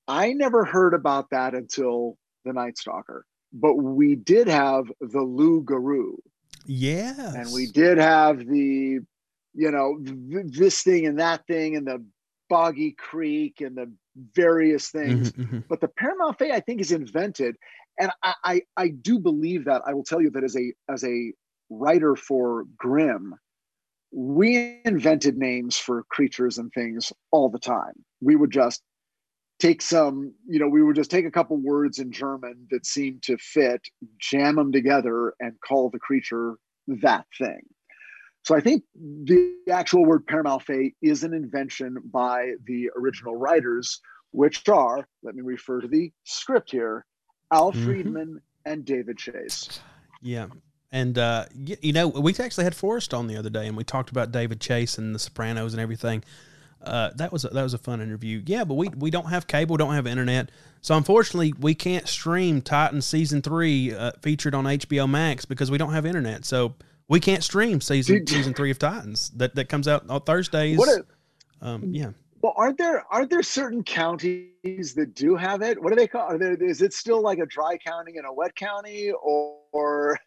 I 0.08 0.32
never 0.32 0.64
heard 0.64 0.94
about 0.94 1.30
that 1.30 1.54
until 1.54 2.16
the 2.44 2.52
Night 2.52 2.78
Stalker. 2.78 3.24
But 3.52 3.74
we 3.76 4.16
did 4.16 4.48
have 4.48 4.86
the 5.00 5.22
Lou 5.22 5.62
Garou, 5.62 6.18
Yes. 6.66 7.34
and 7.34 7.52
we 7.52 7.66
did 7.66 7.98
have 7.98 8.38
the, 8.46 9.00
you 9.54 9.70
know, 9.70 9.98
th- 10.04 10.52
this 10.52 10.82
thing 10.82 11.06
and 11.06 11.18
that 11.18 11.46
thing, 11.46 11.76
and 11.76 11.86
the 11.86 12.04
Boggy 12.48 12.92
Creek, 12.92 13.60
and 13.60 13.76
the 13.76 13.92
various 14.34 14.90
things 14.90 15.32
Mhm, 15.32 15.46
mhm. 15.46 15.64
but 15.68 15.80
the 15.80 15.88
Paramount 15.88 16.38
Fay 16.38 16.50
I 16.52 16.60
think 16.60 16.80
is 16.80 16.92
invented, 16.92 17.56
and 18.00 18.10
I, 18.22 18.34
I 18.44 18.62
I 18.76 18.88
do 18.88 19.18
believe 19.18 19.64
that. 19.66 19.82
I 19.86 19.94
will 19.94 20.04
tell 20.04 20.20
you 20.20 20.30
that 20.30 20.44
as 20.44 20.56
a 20.56 20.72
as 20.88 21.04
a 21.04 21.32
writer 21.70 22.16
for 22.16 22.64
Grimm, 22.76 23.34
we 24.10 24.80
invented 24.84 25.36
names 25.36 25.76
for 25.76 26.04
creatures 26.04 26.58
and 26.58 26.72
things 26.72 27.12
all 27.30 27.48
the 27.48 27.58
time. 27.58 28.04
We 28.20 28.36
would 28.36 28.50
just 28.50 28.82
take 29.58 29.82
some, 29.82 30.32
you 30.46 30.58
know, 30.58 30.68
we 30.68 30.82
would 30.82 30.96
just 30.96 31.10
take 31.10 31.26
a 31.26 31.30
couple 31.30 31.56
words 31.56 31.98
in 31.98 32.12
German 32.12 32.66
that 32.70 32.86
seemed 32.86 33.22
to 33.24 33.36
fit, 33.38 33.82
jam 34.18 34.56
them 34.56 34.72
together, 34.72 35.34
and 35.40 35.54
call 35.60 35.90
the 35.90 35.98
creature 35.98 36.56
that 36.86 37.26
thing. 37.36 37.60
So 38.44 38.54
I 38.54 38.60
think 38.60 38.84
the 38.94 39.56
actual 39.70 40.04
word 40.04 40.26
Paramalphay 40.26 40.94
is 41.02 41.24
an 41.24 41.34
invention 41.34 41.96
by 42.12 42.52
the 42.66 42.88
original 42.96 43.36
writers, 43.36 44.00
which 44.30 44.68
are, 44.68 45.08
let 45.22 45.34
me 45.34 45.42
refer 45.42 45.80
to 45.80 45.88
the 45.88 46.12
script 46.24 46.70
here, 46.70 47.04
Al 47.52 47.72
Mhm. 47.72 47.84
Friedman 47.84 48.40
and 48.64 48.84
David 48.84 49.18
Chase. 49.18 49.80
Yeah. 50.22 50.46
And 50.90 51.18
uh, 51.18 51.46
you 51.82 51.92
know, 51.92 52.08
we 52.08 52.34
actually 52.38 52.64
had 52.64 52.74
Forrest 52.74 53.12
on 53.12 53.26
the 53.26 53.36
other 53.36 53.50
day, 53.50 53.66
and 53.66 53.76
we 53.76 53.84
talked 53.84 54.10
about 54.10 54.32
David 54.32 54.60
Chase 54.60 54.96
and 54.96 55.14
The 55.14 55.18
Sopranos 55.18 55.74
and 55.74 55.82
everything. 55.82 56.24
Uh, 56.82 57.10
that 57.16 57.32
was 57.32 57.44
a, 57.44 57.48
that 57.48 57.62
was 57.62 57.74
a 57.74 57.78
fun 57.78 58.00
interview. 58.00 58.42
Yeah, 58.46 58.64
but 58.64 58.74
we 58.74 58.88
we 58.90 59.10
don't 59.10 59.26
have 59.26 59.46
cable, 59.46 59.76
don't 59.76 59.94
have 59.94 60.06
internet, 60.06 60.50
so 60.80 60.96
unfortunately 60.96 61.52
we 61.58 61.74
can't 61.74 62.06
stream 62.06 62.62
Titan 62.62 63.02
season 63.02 63.42
three 63.42 63.94
uh, 63.94 64.12
featured 64.22 64.54
on 64.54 64.64
HBO 64.64 65.10
Max 65.10 65.44
because 65.44 65.70
we 65.70 65.78
don't 65.78 65.92
have 65.92 66.06
internet. 66.06 66.44
So 66.44 66.74
we 67.08 67.20
can't 67.20 67.42
stream 67.42 67.80
season 67.80 68.18
Dude. 68.18 68.28
season 68.28 68.54
three 68.54 68.70
of 68.70 68.78
Titans 68.78 69.30
that 69.30 69.54
that 69.56 69.68
comes 69.68 69.88
out 69.88 70.08
on 70.08 70.20
Thursdays. 70.22 70.78
What 70.78 70.88
a, 70.88 71.04
um, 71.66 71.92
yeah. 71.92 72.10
well, 72.42 72.54
aren't 72.56 72.78
there 72.78 73.04
aren't 73.10 73.30
there 73.30 73.42
certain 73.42 73.82
counties 73.82 74.94
that 74.94 75.14
do 75.14 75.34
have 75.34 75.62
it? 75.62 75.82
What 75.82 75.90
do 75.90 75.96
they 75.96 76.06
call? 76.06 76.22
Are 76.22 76.38
there 76.38 76.54
is 76.54 76.80
it 76.80 76.92
still 76.92 77.22
like 77.22 77.38
a 77.38 77.46
dry 77.46 77.76
county 77.78 78.16
and 78.18 78.26
a 78.26 78.32
wet 78.32 78.54
county, 78.54 79.10
or, 79.10 79.56
or 79.72 80.18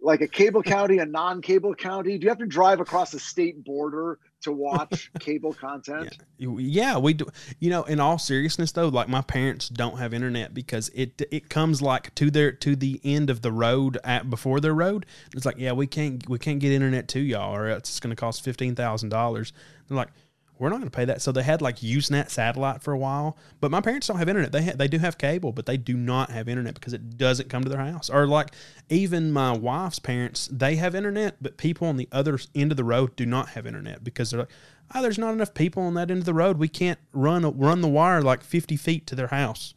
like 0.00 0.20
a 0.20 0.28
cable 0.28 0.62
county, 0.62 0.98
a 0.98 1.06
non-cable 1.06 1.76
county? 1.76 2.18
Do 2.18 2.24
you 2.24 2.28
have 2.30 2.38
to 2.38 2.46
drive 2.46 2.80
across 2.80 3.14
a 3.14 3.20
state 3.20 3.62
border 3.64 4.18
to 4.42 4.52
watch 4.52 5.10
cable 5.20 5.52
content? 5.52 6.16
You- 6.38 6.58
Yeah, 6.58 6.98
we 6.98 7.14
do. 7.14 7.26
You 7.60 7.70
know, 7.70 7.82
in 7.84 8.00
all 8.00 8.18
seriousness 8.18 8.72
though, 8.72 8.88
like 8.88 9.08
my 9.08 9.22
parents 9.22 9.68
don't 9.68 9.98
have 9.98 10.12
internet 10.14 10.54
because 10.54 10.88
it 10.94 11.20
it 11.30 11.48
comes 11.48 11.80
like 11.82 12.14
to 12.16 12.30
their 12.30 12.52
to 12.52 12.76
the 12.76 13.00
end 13.04 13.30
of 13.30 13.42
the 13.42 13.52
road 13.52 13.98
at 14.04 14.28
before 14.30 14.60
their 14.60 14.74
road. 14.74 15.06
It's 15.34 15.46
like, 15.46 15.58
yeah, 15.58 15.72
we 15.72 15.86
can't 15.86 16.28
we 16.28 16.38
can't 16.38 16.58
get 16.60 16.72
internet 16.72 17.08
to 17.08 17.20
y'all, 17.20 17.54
or 17.54 17.66
else 17.68 17.80
it's 17.80 18.00
going 18.00 18.10
to 18.10 18.16
cost 18.16 18.44
fifteen 18.44 18.74
thousand 18.74 19.08
dollars. 19.08 19.52
They're 19.88 19.96
like, 19.96 20.10
we're 20.62 20.68
not 20.68 20.76
going 20.76 20.90
to 20.90 20.96
pay 20.96 21.06
that. 21.06 21.20
So 21.20 21.32
they 21.32 21.42
had 21.42 21.60
like 21.60 21.78
HughesNet 21.78 22.30
satellite 22.30 22.84
for 22.84 22.92
a 22.92 22.96
while, 22.98 23.36
but 23.60 23.72
my 23.72 23.80
parents 23.80 24.06
don't 24.06 24.18
have 24.18 24.28
internet. 24.28 24.52
They 24.52 24.64
ha- 24.64 24.74
they 24.76 24.86
do 24.86 25.00
have 25.00 25.18
cable, 25.18 25.50
but 25.50 25.66
they 25.66 25.76
do 25.76 25.96
not 25.96 26.30
have 26.30 26.48
internet 26.48 26.74
because 26.74 26.92
it 26.92 27.18
doesn't 27.18 27.48
come 27.48 27.64
to 27.64 27.68
their 27.68 27.80
house. 27.80 28.08
Or 28.08 28.28
like 28.28 28.54
even 28.88 29.32
my 29.32 29.50
wife's 29.50 29.98
parents, 29.98 30.48
they 30.52 30.76
have 30.76 30.94
internet, 30.94 31.34
but 31.42 31.56
people 31.56 31.88
on 31.88 31.96
the 31.96 32.08
other 32.12 32.38
end 32.54 32.70
of 32.70 32.76
the 32.76 32.84
road 32.84 33.16
do 33.16 33.26
not 33.26 33.48
have 33.50 33.66
internet 33.66 34.04
because 34.04 34.30
they're 34.30 34.38
like, 34.38 34.52
oh, 34.94 35.02
there's 35.02 35.18
not 35.18 35.32
enough 35.32 35.52
people 35.52 35.82
on 35.82 35.94
that 35.94 36.12
end 36.12 36.20
of 36.20 36.26
the 36.26 36.32
road. 36.32 36.58
We 36.58 36.68
can't 36.68 37.00
run 37.12 37.42
run 37.58 37.80
the 37.80 37.88
wire 37.88 38.22
like 38.22 38.44
50 38.44 38.76
feet 38.76 39.04
to 39.08 39.16
their 39.16 39.26
house. 39.26 39.74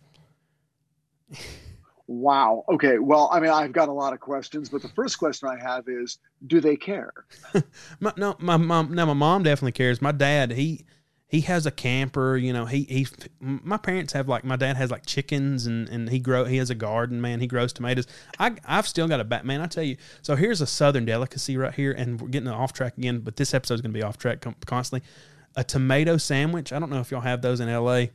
Wow. 2.07 2.65
Okay. 2.69 2.99
Well, 2.99 3.29
I 3.31 3.39
mean, 3.39 3.49
I've 3.49 3.71
got 3.71 3.89
a 3.89 3.93
lot 3.93 4.13
of 4.13 4.19
questions, 4.19 4.69
but 4.69 4.81
the 4.81 4.89
first 4.89 5.17
question 5.17 5.49
I 5.49 5.57
have 5.57 5.85
is, 5.87 6.19
do 6.45 6.61
they 6.61 6.75
care? 6.75 7.11
My, 7.99 8.13
no, 8.15 8.35
my 8.37 8.57
mom. 8.57 8.93
No, 8.93 9.05
my 9.07 9.13
mom 9.13 9.43
definitely 9.43 9.71
cares. 9.71 10.01
My 10.01 10.11
dad, 10.11 10.51
he 10.51 10.85
he 11.27 11.41
has 11.41 11.65
a 11.65 11.71
camper. 11.71 12.37
You 12.37 12.53
know, 12.53 12.65
he 12.65 12.83
he. 12.83 13.07
My 13.39 13.77
parents 13.77 14.13
have 14.13 14.27
like 14.27 14.43
my 14.43 14.55
dad 14.55 14.77
has 14.77 14.91
like 14.91 15.05
chickens 15.07 15.65
and 15.65 15.89
and 15.89 16.09
he 16.09 16.19
grow 16.19 16.45
he 16.45 16.57
has 16.57 16.69
a 16.69 16.75
garden. 16.75 17.21
Man, 17.21 17.39
he 17.39 17.47
grows 17.47 17.73
tomatoes. 17.73 18.05
I 18.37 18.55
I've 18.65 18.87
still 18.87 19.07
got 19.07 19.19
a 19.19 19.23
bat. 19.23 19.45
Man, 19.45 19.61
I 19.61 19.65
tell 19.65 19.83
you. 19.83 19.97
So 20.21 20.35
here's 20.35 20.61
a 20.61 20.67
southern 20.67 21.05
delicacy 21.05 21.57
right 21.57 21.73
here, 21.73 21.91
and 21.91 22.21
we're 22.21 22.27
getting 22.27 22.49
off 22.49 22.73
track 22.73 22.97
again. 22.97 23.19
But 23.21 23.37
this 23.37 23.53
episode's 23.53 23.81
gonna 23.81 23.93
be 23.93 24.03
off 24.03 24.17
track 24.19 24.45
constantly. 24.65 25.07
A 25.55 25.63
tomato 25.63 26.17
sandwich. 26.17 26.71
I 26.71 26.79
don't 26.79 26.91
know 26.91 26.99
if 26.99 27.09
y'all 27.09 27.21
have 27.21 27.41
those 27.41 27.61
in 27.61 27.69
L.A. 27.69 28.11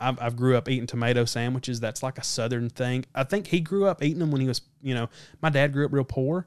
I've, 0.00 0.20
I've 0.20 0.36
grew 0.36 0.56
up 0.56 0.68
eating 0.68 0.86
tomato 0.86 1.24
sandwiches. 1.24 1.80
That's 1.80 2.02
like 2.02 2.18
a 2.18 2.24
southern 2.24 2.70
thing. 2.70 3.04
I 3.14 3.24
think 3.24 3.48
he 3.48 3.60
grew 3.60 3.86
up 3.86 4.02
eating 4.02 4.18
them 4.18 4.30
when 4.30 4.40
he 4.40 4.48
was, 4.48 4.62
you 4.82 4.94
know, 4.94 5.08
my 5.40 5.50
dad 5.50 5.72
grew 5.72 5.86
up 5.86 5.92
real 5.92 6.04
poor. 6.04 6.46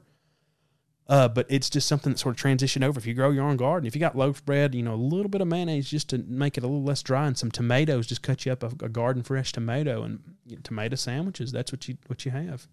Uh, 1.06 1.28
but 1.28 1.46
it's 1.50 1.68
just 1.68 1.86
something 1.86 2.12
that 2.12 2.18
sort 2.18 2.34
of 2.34 2.42
transitioned 2.42 2.82
over. 2.82 2.98
If 2.98 3.04
you 3.06 3.12
grow 3.12 3.30
your 3.30 3.44
own 3.44 3.58
garden, 3.58 3.86
if 3.86 3.94
you 3.94 4.00
got 4.00 4.16
loaf 4.16 4.42
bread, 4.44 4.74
you 4.74 4.82
know, 4.82 4.94
a 4.94 4.96
little 4.96 5.28
bit 5.28 5.42
of 5.42 5.48
mayonnaise 5.48 5.90
just 5.90 6.08
to 6.10 6.18
make 6.18 6.56
it 6.56 6.64
a 6.64 6.66
little 6.66 6.82
less 6.82 7.02
dry, 7.02 7.26
and 7.26 7.36
some 7.36 7.50
tomatoes, 7.50 8.06
just 8.06 8.22
cut 8.22 8.46
you 8.46 8.52
up 8.52 8.62
a, 8.62 8.68
a 8.82 8.88
garden 8.88 9.22
fresh 9.22 9.52
tomato 9.52 10.02
and 10.02 10.20
you 10.46 10.56
know, 10.56 10.62
tomato 10.62 10.96
sandwiches. 10.96 11.52
That's 11.52 11.72
what 11.72 11.88
you 11.88 11.98
what 12.06 12.24
you 12.24 12.30
have. 12.30 12.68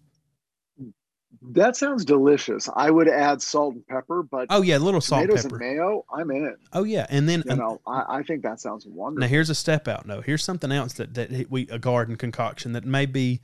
That 1.40 1.76
sounds 1.76 2.04
delicious. 2.04 2.68
I 2.76 2.90
would 2.90 3.08
add 3.08 3.40
salt 3.42 3.74
and 3.74 3.86
pepper, 3.86 4.22
but 4.22 4.46
Oh 4.50 4.62
yeah, 4.62 4.76
a 4.76 4.78
little 4.78 5.00
salt 5.00 5.22
tomatoes 5.22 5.44
pepper. 5.44 5.56
and 5.56 5.76
mayo, 5.76 6.04
I'm 6.12 6.30
in. 6.30 6.56
Oh 6.72 6.84
yeah, 6.84 7.06
and 7.08 7.28
then 7.28 7.42
You 7.48 7.56
know, 7.56 7.80
I, 7.86 8.18
I 8.18 8.22
think 8.22 8.42
that 8.42 8.60
sounds 8.60 8.86
wonderful. 8.86 9.22
Now 9.22 9.28
here's 9.28 9.50
a 9.50 9.54
step 9.54 9.88
out. 9.88 10.06
No, 10.06 10.20
here's 10.20 10.44
something 10.44 10.70
else 10.70 10.92
that 10.94 11.14
that 11.14 11.50
we 11.50 11.66
a 11.68 11.78
garden 11.78 12.16
concoction 12.16 12.72
that 12.74 12.84
may 12.84 13.06
be 13.06 13.40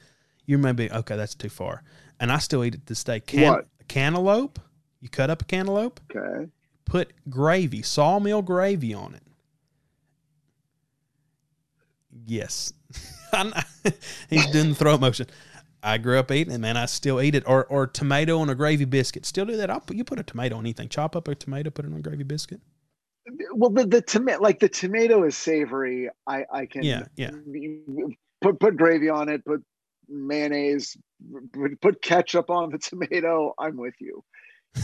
you 0.46 0.59
may 0.59 0.72
be 0.72 0.90
okay. 0.92 1.16
That's 1.16 1.35
too 1.35 1.48
far, 1.48 1.83
and 2.20 2.31
I 2.31 2.38
still 2.38 2.64
eat 2.64 2.74
it 2.74 2.87
this 2.87 3.03
day. 3.05 3.20
Can, 3.20 3.53
What? 3.53 3.66
Cantaloupe. 3.88 4.61
You 5.01 5.09
cut 5.09 5.31
up 5.31 5.42
a 5.42 5.44
cantaloupe, 5.44 6.01
Okay. 6.14 6.48
put 6.85 7.12
gravy, 7.31 7.83
sawmill 7.83 8.42
gravy 8.42 8.92
on 8.94 9.14
it. 9.14 9.22
Yes, 12.27 12.72
he's 14.31 14.46
doing 14.51 14.70
the 14.70 14.74
throat 14.74 15.01
motion. 15.01 15.27
I 15.82 15.98
grew 15.98 16.18
up 16.18 16.30
eating 16.30 16.52
it, 16.54 16.58
man. 16.58 16.76
I 16.76 16.86
still 16.86 17.20
eat 17.20 17.34
it. 17.34 17.44
Or 17.46 17.64
or 17.66 17.86
tomato 17.86 18.38
on 18.38 18.50
a 18.50 18.54
gravy 18.54 18.84
biscuit. 18.84 19.24
Still 19.26 19.46
do 19.46 19.56
that. 19.56 19.70
I'll 19.70 19.80
put 19.80 19.96
you 19.96 20.04
put 20.04 20.18
a 20.18 20.22
tomato 20.22 20.56
on 20.56 20.60
anything. 20.64 20.88
Chop 20.88 21.14
up 21.16 21.28
a 21.28 21.34
tomato, 21.34 21.70
put 21.70 21.84
it 21.84 21.92
on 21.92 21.98
a 21.98 22.02
gravy 22.02 22.24
biscuit. 22.24 22.60
Well, 23.54 23.70
the 23.70 23.86
the 23.86 24.02
tomato, 24.02 24.42
like 24.42 24.58
the 24.60 24.68
tomato 24.68 25.24
is 25.24 25.36
savory. 25.36 26.08
I 26.26 26.44
I 26.52 26.66
can 26.66 26.82
Yeah, 26.82 27.04
yeah. 27.16 27.30
put 28.40 28.58
put 28.60 28.76
gravy 28.76 29.08
on 29.08 29.28
it. 29.28 29.44
Put 29.44 29.62
mayonnaise. 30.08 30.96
Put, 31.52 31.80
put 31.80 32.02
ketchup 32.02 32.50
on 32.50 32.70
the 32.70 32.78
tomato. 32.90 33.54
I'm 33.58 33.76
with 33.76 33.94
you. 34.00 34.24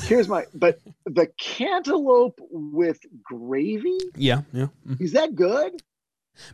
Here's 0.03 0.29
my 0.29 0.45
but 0.55 0.81
the 1.07 1.29
cantaloupe 1.39 2.39
with 2.51 2.99
gravy 3.23 3.99
Yeah, 4.17 4.43
yeah. 4.53 4.69
mhm. 4.87 5.01
is 5.01 5.13
that 5.13 5.35
good? 5.35 5.81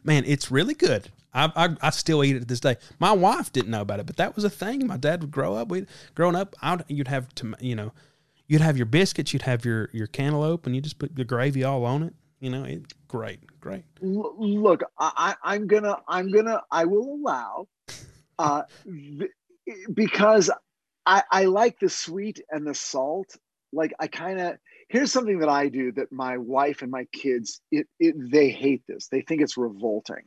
Man, 0.05 0.25
it's 0.27 0.51
really 0.51 0.75
good. 0.75 1.11
I, 1.33 1.51
I, 1.55 1.77
I 1.81 1.91
still 1.91 2.25
eat 2.25 2.37
it 2.37 2.41
to 2.41 2.45
this 2.45 2.61
day. 2.61 2.77
My 2.99 3.13
wife 3.13 3.53
didn't 3.53 3.71
know 3.71 3.83
about 3.83 4.01
it, 4.01 4.07
but 4.07 4.17
that 4.17 4.35
was 4.35 4.45
a 4.45 4.51
thing. 4.51 4.87
My 4.87 4.97
dad 4.97 5.21
would 5.23 5.31
grow 5.31 5.55
up. 5.55 5.69
We 5.69 5.87
growing 6.15 6.37
up, 6.37 6.55
I'd, 6.61 6.85
you'd 6.89 7.09
have 7.09 7.35
to 7.37 7.55
you 7.61 7.77
know, 7.77 7.93
you'd 8.49 8.61
have 8.61 8.77
your 8.77 8.87
biscuits, 8.87 9.33
you'd 9.33 9.43
have 9.43 9.65
your 9.65 9.91
your 9.93 10.07
cantaloupe, 10.09 10.67
and 10.67 10.75
you 10.75 10.83
just 10.83 10.99
put 10.99 11.15
the 11.15 11.25
gravy 11.25 11.63
all 11.65 11.85
on 11.85 12.03
it. 12.03 12.15
You 12.41 12.51
know, 12.51 12.65
it 12.65 12.95
great, 13.07 13.61
great. 13.61 13.85
Look, 14.01 14.83
I, 14.99 15.37
I'm 15.45 15.67
gonna, 15.67 15.99
I'm 16.09 16.33
gonna, 16.33 16.63
I 16.71 16.87
will 16.87 17.15
allow, 17.15 17.69
uh, 18.39 18.63
because 19.93 20.51
I, 21.05 21.23
I 21.31 21.45
like 21.45 21.79
the 21.81 21.91
sweet 21.91 22.41
and 22.51 22.67
the 22.67 22.75
salt. 22.75 23.37
Like 23.73 23.93
I 24.01 24.07
kind 24.07 24.41
of 24.41 24.57
here's 24.91 25.13
something 25.13 25.39
that 25.39 25.49
I 25.49 25.69
do 25.69 25.93
that 25.93 26.11
my 26.13 26.37
wife 26.37 26.83
and 26.83 26.91
my 26.91 27.05
kids 27.13 27.61
it, 27.71 27.87
it 28.01 28.15
they 28.31 28.51
hate 28.51 28.83
this. 28.89 29.09
They 29.09 29.23
think 29.23 29.41
it's 29.41 29.57
revolting. 29.57 30.25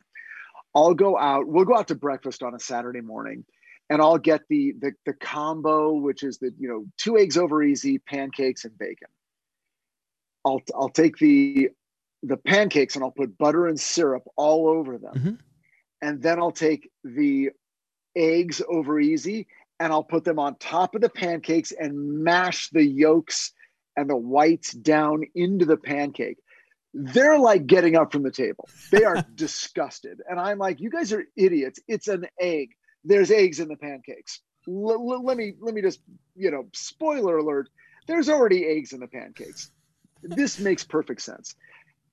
I'll 0.74 0.94
go 0.94 1.16
out. 1.16 1.46
We'll 1.46 1.66
go 1.66 1.76
out 1.76 1.88
to 1.88 1.94
breakfast 1.94 2.42
on 2.42 2.54
a 2.54 2.58
Saturday 2.58 3.02
morning, 3.02 3.44
and 3.90 4.02
I'll 4.02 4.18
get 4.18 4.40
the 4.48 4.74
the 4.80 4.92
the 5.06 5.12
combo, 5.12 5.92
which 5.92 6.22
is 6.24 6.38
the 6.38 6.52
you 6.58 6.68
know 6.68 6.84
two 6.96 7.16
eggs 7.18 7.36
over 7.36 7.62
easy, 7.62 7.98
pancakes 7.98 8.64
and 8.64 8.76
bacon. 8.76 9.08
I'll 10.44 10.62
I'll 10.74 10.88
take 10.88 11.18
the 11.18 11.70
the 12.22 12.38
pancakes 12.38 12.96
and 12.96 13.04
I'll 13.04 13.10
put 13.12 13.38
butter 13.38 13.68
and 13.68 13.78
syrup 13.78 14.24
all 14.36 14.66
over 14.68 14.98
them, 14.98 15.14
Mhm. 15.14 15.38
and 16.02 16.22
then 16.22 16.38
I'll 16.38 16.52
take 16.52 16.90
the 17.04 17.50
eggs 18.16 18.62
over 18.68 18.98
easy 18.98 19.46
and 19.80 19.92
I'll 19.92 20.04
put 20.04 20.24
them 20.24 20.38
on 20.38 20.56
top 20.56 20.94
of 20.94 21.00
the 21.00 21.08
pancakes 21.08 21.72
and 21.72 22.22
mash 22.24 22.70
the 22.70 22.84
yolks 22.84 23.52
and 23.96 24.08
the 24.08 24.16
whites 24.16 24.72
down 24.72 25.24
into 25.34 25.64
the 25.64 25.76
pancake. 25.76 26.38
They're 26.92 27.38
like 27.38 27.66
getting 27.66 27.96
up 27.96 28.12
from 28.12 28.22
the 28.22 28.30
table. 28.30 28.68
They 28.90 29.04
are 29.04 29.24
disgusted. 29.34 30.20
And 30.28 30.38
I'm 30.38 30.58
like, 30.58 30.80
you 30.80 30.90
guys 30.90 31.12
are 31.12 31.24
idiots. 31.36 31.80
It's 31.88 32.08
an 32.08 32.26
egg. 32.40 32.70
There's 33.04 33.30
eggs 33.30 33.60
in 33.60 33.68
the 33.68 33.76
pancakes. 33.76 34.40
L- 34.68 34.90
l- 34.92 35.24
let 35.24 35.36
me 35.36 35.54
let 35.60 35.74
me 35.74 35.82
just, 35.82 36.00
you 36.36 36.50
know, 36.50 36.68
spoiler 36.72 37.36
alert, 37.38 37.68
there's 38.06 38.28
already 38.28 38.64
eggs 38.66 38.92
in 38.92 39.00
the 39.00 39.08
pancakes. 39.08 39.70
This 40.22 40.58
makes 40.58 40.84
perfect 40.84 41.20
sense. 41.20 41.54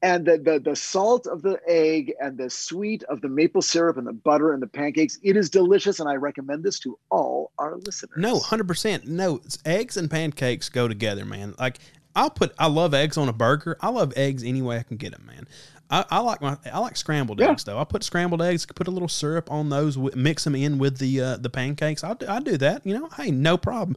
And 0.03 0.25
the, 0.25 0.37
the 0.39 0.59
the 0.59 0.75
salt 0.75 1.27
of 1.27 1.43
the 1.43 1.59
egg 1.67 2.13
and 2.19 2.37
the 2.37 2.49
sweet 2.49 3.03
of 3.03 3.21
the 3.21 3.29
maple 3.29 3.61
syrup 3.61 3.97
and 3.97 4.07
the 4.07 4.13
butter 4.13 4.51
and 4.51 4.61
the 4.61 4.67
pancakes, 4.67 5.19
it 5.21 5.37
is 5.37 5.49
delicious. 5.49 5.99
And 5.99 6.09
I 6.09 6.15
recommend 6.15 6.63
this 6.63 6.79
to 6.79 6.97
all 7.11 7.51
our 7.59 7.77
listeners. 7.77 8.17
No, 8.17 8.39
hundred 8.39 8.67
percent. 8.67 9.07
No, 9.07 9.39
it's 9.45 9.59
eggs 9.63 9.97
and 9.97 10.09
pancakes 10.09 10.69
go 10.69 10.87
together, 10.87 11.23
man. 11.23 11.53
Like 11.59 11.77
I'll 12.15 12.31
put, 12.31 12.53
I 12.57 12.67
love 12.67 12.93
eggs 12.93 13.15
on 13.17 13.29
a 13.29 13.33
burger. 13.33 13.77
I 13.79 13.89
love 13.89 14.11
eggs 14.15 14.43
any 14.43 14.61
way 14.61 14.77
I 14.77 14.83
can 14.83 14.97
get 14.97 15.11
them, 15.11 15.25
man. 15.27 15.47
I, 15.91 16.03
I 16.09 16.19
like 16.19 16.41
my, 16.41 16.57
I 16.71 16.79
like 16.79 16.97
scrambled 16.97 17.39
Yeah. 17.39 17.51
eggs 17.51 17.63
though. 17.63 17.77
I 17.77 17.83
put 17.83 18.03
scrambled 18.03 18.41
eggs, 18.41 18.65
put 18.65 18.87
a 18.87 18.91
little 18.91 19.07
syrup 19.07 19.51
on 19.51 19.69
those, 19.69 19.97
mix 19.97 20.45
them 20.45 20.55
in 20.55 20.79
with 20.79 20.97
the 20.97 21.21
uh, 21.21 21.37
the 21.37 21.49
pancakes. 21.49 22.03
I 22.03 22.15
do, 22.15 22.25
I 22.27 22.39
do 22.39 22.57
that. 22.57 22.85
You 22.85 22.97
know, 22.97 23.09
hey, 23.17 23.29
no 23.29 23.55
problem. 23.57 23.95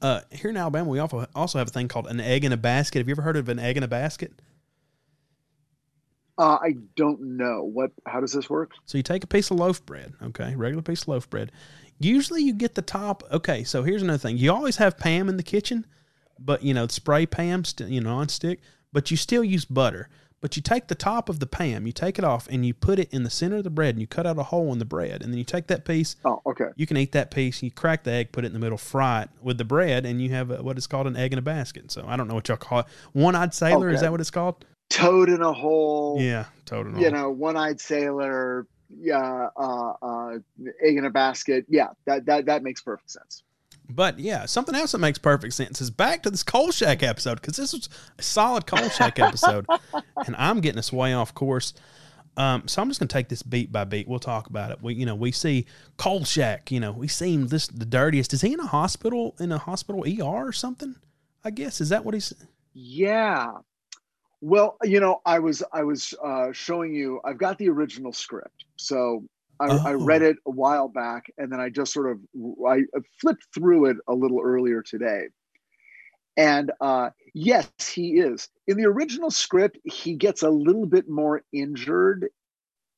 Uh, 0.00 0.20
here 0.30 0.50
in 0.50 0.56
Alabama, 0.56 0.88
we 0.88 0.98
also 0.98 1.26
also 1.34 1.58
have 1.58 1.68
a 1.68 1.70
thing 1.70 1.88
called 1.88 2.06
an 2.06 2.20
egg 2.20 2.44
in 2.44 2.52
a 2.52 2.56
basket. 2.56 2.98
Have 2.98 3.08
you 3.08 3.12
ever 3.12 3.22
heard 3.22 3.36
of 3.36 3.48
an 3.48 3.58
egg 3.58 3.76
in 3.76 3.82
a 3.82 3.88
basket? 3.88 4.32
Uh, 6.42 6.58
I 6.60 6.74
don't 6.96 7.20
know 7.36 7.62
what. 7.62 7.92
How 8.04 8.18
does 8.18 8.32
this 8.32 8.50
work? 8.50 8.72
So 8.84 8.98
you 8.98 9.04
take 9.04 9.22
a 9.22 9.28
piece 9.28 9.52
of 9.52 9.58
loaf 9.58 9.86
bread, 9.86 10.12
okay, 10.20 10.56
regular 10.56 10.82
piece 10.82 11.02
of 11.02 11.08
loaf 11.08 11.30
bread. 11.30 11.52
Usually 12.00 12.42
you 12.42 12.52
get 12.52 12.74
the 12.74 12.82
top. 12.82 13.22
Okay, 13.30 13.62
so 13.62 13.84
here's 13.84 14.02
another 14.02 14.18
thing. 14.18 14.38
You 14.38 14.52
always 14.52 14.76
have 14.78 14.98
Pam 14.98 15.28
in 15.28 15.36
the 15.36 15.44
kitchen, 15.44 15.86
but 16.40 16.64
you 16.64 16.74
know 16.74 16.88
spray 16.88 17.26
Pam, 17.26 17.64
st- 17.64 17.90
you 17.90 18.00
know 18.00 18.10
non-stick, 18.10 18.58
but 18.92 19.08
you 19.12 19.16
still 19.16 19.44
use 19.44 19.64
butter. 19.64 20.08
But 20.40 20.56
you 20.56 20.62
take 20.62 20.88
the 20.88 20.96
top 20.96 21.28
of 21.28 21.38
the 21.38 21.46
Pam, 21.46 21.86
you 21.86 21.92
take 21.92 22.18
it 22.18 22.24
off, 22.24 22.48
and 22.50 22.66
you 22.66 22.74
put 22.74 22.98
it 22.98 23.12
in 23.12 23.22
the 23.22 23.30
center 23.30 23.58
of 23.58 23.62
the 23.62 23.70
bread, 23.70 23.94
and 23.94 24.00
you 24.00 24.08
cut 24.08 24.26
out 24.26 24.36
a 24.36 24.42
hole 24.42 24.72
in 24.72 24.80
the 24.80 24.84
bread, 24.84 25.22
and 25.22 25.32
then 25.32 25.38
you 25.38 25.44
take 25.44 25.68
that 25.68 25.84
piece. 25.84 26.16
Oh, 26.24 26.42
okay. 26.44 26.70
You 26.74 26.84
can 26.84 26.96
eat 26.96 27.12
that 27.12 27.30
piece. 27.30 27.62
You 27.62 27.70
crack 27.70 28.02
the 28.02 28.10
egg, 28.10 28.32
put 28.32 28.42
it 28.42 28.48
in 28.48 28.52
the 28.52 28.58
middle, 28.58 28.76
fry 28.76 29.22
it 29.22 29.30
with 29.40 29.58
the 29.58 29.64
bread, 29.64 30.04
and 30.04 30.20
you 30.20 30.30
have 30.30 30.50
a, 30.50 30.60
what 30.60 30.76
is 30.76 30.88
called 30.88 31.06
an 31.06 31.16
egg 31.16 31.32
in 31.32 31.38
a 31.38 31.42
basket. 31.42 31.92
So 31.92 32.04
I 32.08 32.16
don't 32.16 32.26
know 32.26 32.34
what 32.34 32.48
y'all 32.48 32.56
call 32.56 32.80
it. 32.80 32.86
One-eyed 33.12 33.54
sailor 33.54 33.90
is 33.90 34.00
that 34.00 34.10
what 34.10 34.20
it's 34.20 34.32
called? 34.32 34.64
Toad 34.92 35.28
in 35.28 35.40
a 35.40 35.52
hole. 35.52 36.18
Yeah, 36.20 36.44
totally. 36.66 37.02
You 37.02 37.10
know, 37.10 37.30
one-eyed 37.30 37.80
sailor. 37.80 38.66
Yeah. 38.90 39.48
Uh, 39.56 39.92
uh, 40.02 40.38
egg 40.84 40.96
in 40.96 41.06
a 41.06 41.10
basket. 41.10 41.64
Yeah. 41.68 41.88
That 42.04 42.26
that 42.26 42.46
that 42.46 42.62
makes 42.62 42.82
perfect 42.82 43.10
sense. 43.10 43.42
But 43.88 44.18
yeah, 44.18 44.46
something 44.46 44.74
else 44.74 44.92
that 44.92 44.98
makes 44.98 45.18
perfect 45.18 45.54
sense 45.54 45.80
is 45.80 45.90
back 45.90 46.22
to 46.22 46.30
this 46.30 46.42
Kolchak 46.42 47.02
episode 47.02 47.40
because 47.40 47.56
this 47.56 47.72
was 47.72 47.88
a 48.18 48.22
solid 48.22 48.66
Kolchak 48.66 49.18
episode, 49.18 49.66
and 50.26 50.36
I'm 50.36 50.60
getting 50.60 50.78
us 50.78 50.92
way 50.92 51.12
off 51.14 51.34
course. 51.34 51.74
Um, 52.36 52.66
so 52.66 52.80
I'm 52.80 52.88
just 52.88 53.00
gonna 53.00 53.08
take 53.08 53.28
this 53.28 53.42
beat 53.42 53.70
by 53.70 53.84
beat. 53.84 54.08
We'll 54.08 54.18
talk 54.18 54.46
about 54.46 54.70
it. 54.70 54.82
We, 54.82 54.94
you 54.94 55.04
know, 55.04 55.14
we 55.14 55.32
see 55.32 55.66
Kolchak. 55.98 56.70
You 56.70 56.80
know, 56.80 56.92
we 56.92 57.08
see 57.08 57.34
him 57.34 57.48
this 57.48 57.66
the 57.66 57.84
dirtiest. 57.84 58.32
Is 58.32 58.40
he 58.40 58.52
in 58.52 58.60
a 58.60 58.66
hospital 58.66 59.34
in 59.38 59.52
a 59.52 59.58
hospital 59.58 60.04
ER 60.04 60.48
or 60.48 60.52
something? 60.52 60.96
I 61.44 61.50
guess 61.50 61.80
is 61.80 61.90
that 61.90 62.04
what 62.04 62.14
he's. 62.14 62.32
Yeah. 62.72 63.52
Well, 64.42 64.78
you 64.84 65.00
know, 65.00 65.22
I 65.26 65.40
was 65.40 65.64
I 65.72 65.84
was 65.84 66.14
uh, 66.24 66.52
showing 66.52 66.94
you. 66.94 67.20
I've 67.24 67.38
got 67.38 67.58
the 67.58 67.70
original 67.70 68.12
script, 68.12 68.66
so 68.76 69.24
I, 69.60 69.70
I 69.84 69.92
Oh. 69.92 69.92
read 69.92 70.22
it 70.22 70.36
a 70.46 70.50
while 70.50 70.88
back, 70.88 71.26
and 71.38 71.52
then 71.52 71.60
I 71.60 71.70
just 71.70 71.92
sort 71.92 72.10
of 72.12 72.20
I 72.68 72.82
flipped 73.20 73.46
through 73.54 73.86
it 73.86 73.98
a 74.08 74.14
little 74.14 74.40
earlier 74.44 74.82
today. 74.82 75.28
And 76.36 76.72
uh, 76.80 77.10
yes, 77.34 77.70
he 77.76 78.18
is 78.18 78.48
in 78.66 78.76
the 78.76 78.86
original 78.86 79.30
script. 79.30 79.78
He 79.84 80.14
gets 80.14 80.42
a 80.42 80.50
little 80.50 80.86
bit 80.86 81.08
more 81.08 81.42
injured 81.52 82.28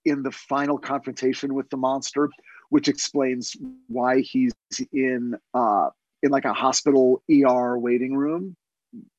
in 0.05 0.23
the 0.23 0.31
final 0.33 0.79
confrontation 0.79 1.55
with 1.55 1.71
the 1.71 1.77
monster, 1.77 2.31
which 2.71 2.89
explains 2.89 3.57
why 3.61 4.21
he's 4.21 4.53
in 4.93 5.37
uh, 5.55 5.91
in 6.23 6.31
like 6.31 6.45
a 6.45 6.53
hospital 6.55 7.23
ER 7.29 7.79
waiting 7.79 8.17
room. 8.17 8.57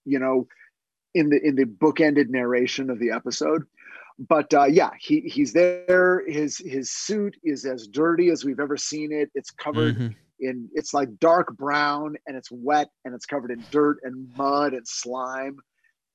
You 0.06 0.20
know, 0.20 0.48
in 1.16 1.30
the 1.30 1.40
in 1.44 1.56
the 1.56 1.64
bookended 1.66 2.30
narration 2.30 2.92
of 2.92 3.00
the 3.00 3.10
episode. 3.10 3.64
But 4.20 4.54
uh, 4.54 4.66
yeah, 4.66 4.92
he 5.00 5.22
he's 5.22 5.52
there. 5.52 6.24
His 6.28 6.60
his 6.60 6.92
suit 6.92 7.36
is 7.44 7.66
as 7.66 7.88
dirty 7.88 8.30
as 8.30 8.46
we've 8.46 8.60
ever 8.60 8.78
seen 8.78 9.12
it. 9.12 9.32
It's 9.34 9.50
covered 9.50 9.98
Mhm. 9.98 10.16
in 10.40 10.70
it's 10.74 10.94
like 10.94 11.10
dark 11.20 11.58
brown 11.58 12.16
and 12.28 12.38
it's 12.38 12.52
wet 12.52 12.90
and 13.04 13.16
it's 13.16 13.26
covered 13.26 13.52
in 13.52 13.64
dirt 13.72 13.98
and 14.04 14.30
mud 14.38 14.74
and 14.74 14.88
slime. 14.88 15.58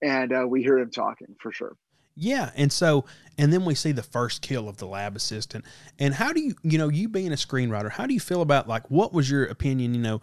And 0.02 0.32
uh, 0.32 0.46
we 0.48 0.62
hear 0.62 0.78
him 0.78 0.90
talking 0.90 1.34
for 1.42 1.52
sure. 1.52 1.76
Yeah, 2.16 2.50
and 2.56 2.72
so 2.72 3.04
and 3.38 3.52
then 3.52 3.64
we 3.64 3.74
see 3.74 3.92
the 3.92 4.02
first 4.02 4.42
kill 4.42 4.68
of 4.68 4.78
the 4.78 4.86
lab 4.86 5.14
assistant. 5.16 5.64
And 5.98 6.14
how 6.14 6.32
do 6.32 6.40
you, 6.40 6.54
you 6.62 6.76
know, 6.78 6.88
you 6.88 7.08
being 7.08 7.32
a 7.32 7.36
screenwriter, 7.36 7.90
how 7.90 8.06
do 8.06 8.14
you 8.14 8.20
feel 8.20 8.42
about 8.42 8.66
like 8.68 8.90
what 8.90 9.12
was 9.12 9.30
your 9.30 9.44
opinion? 9.44 9.94
You 9.94 10.00
know, 10.00 10.20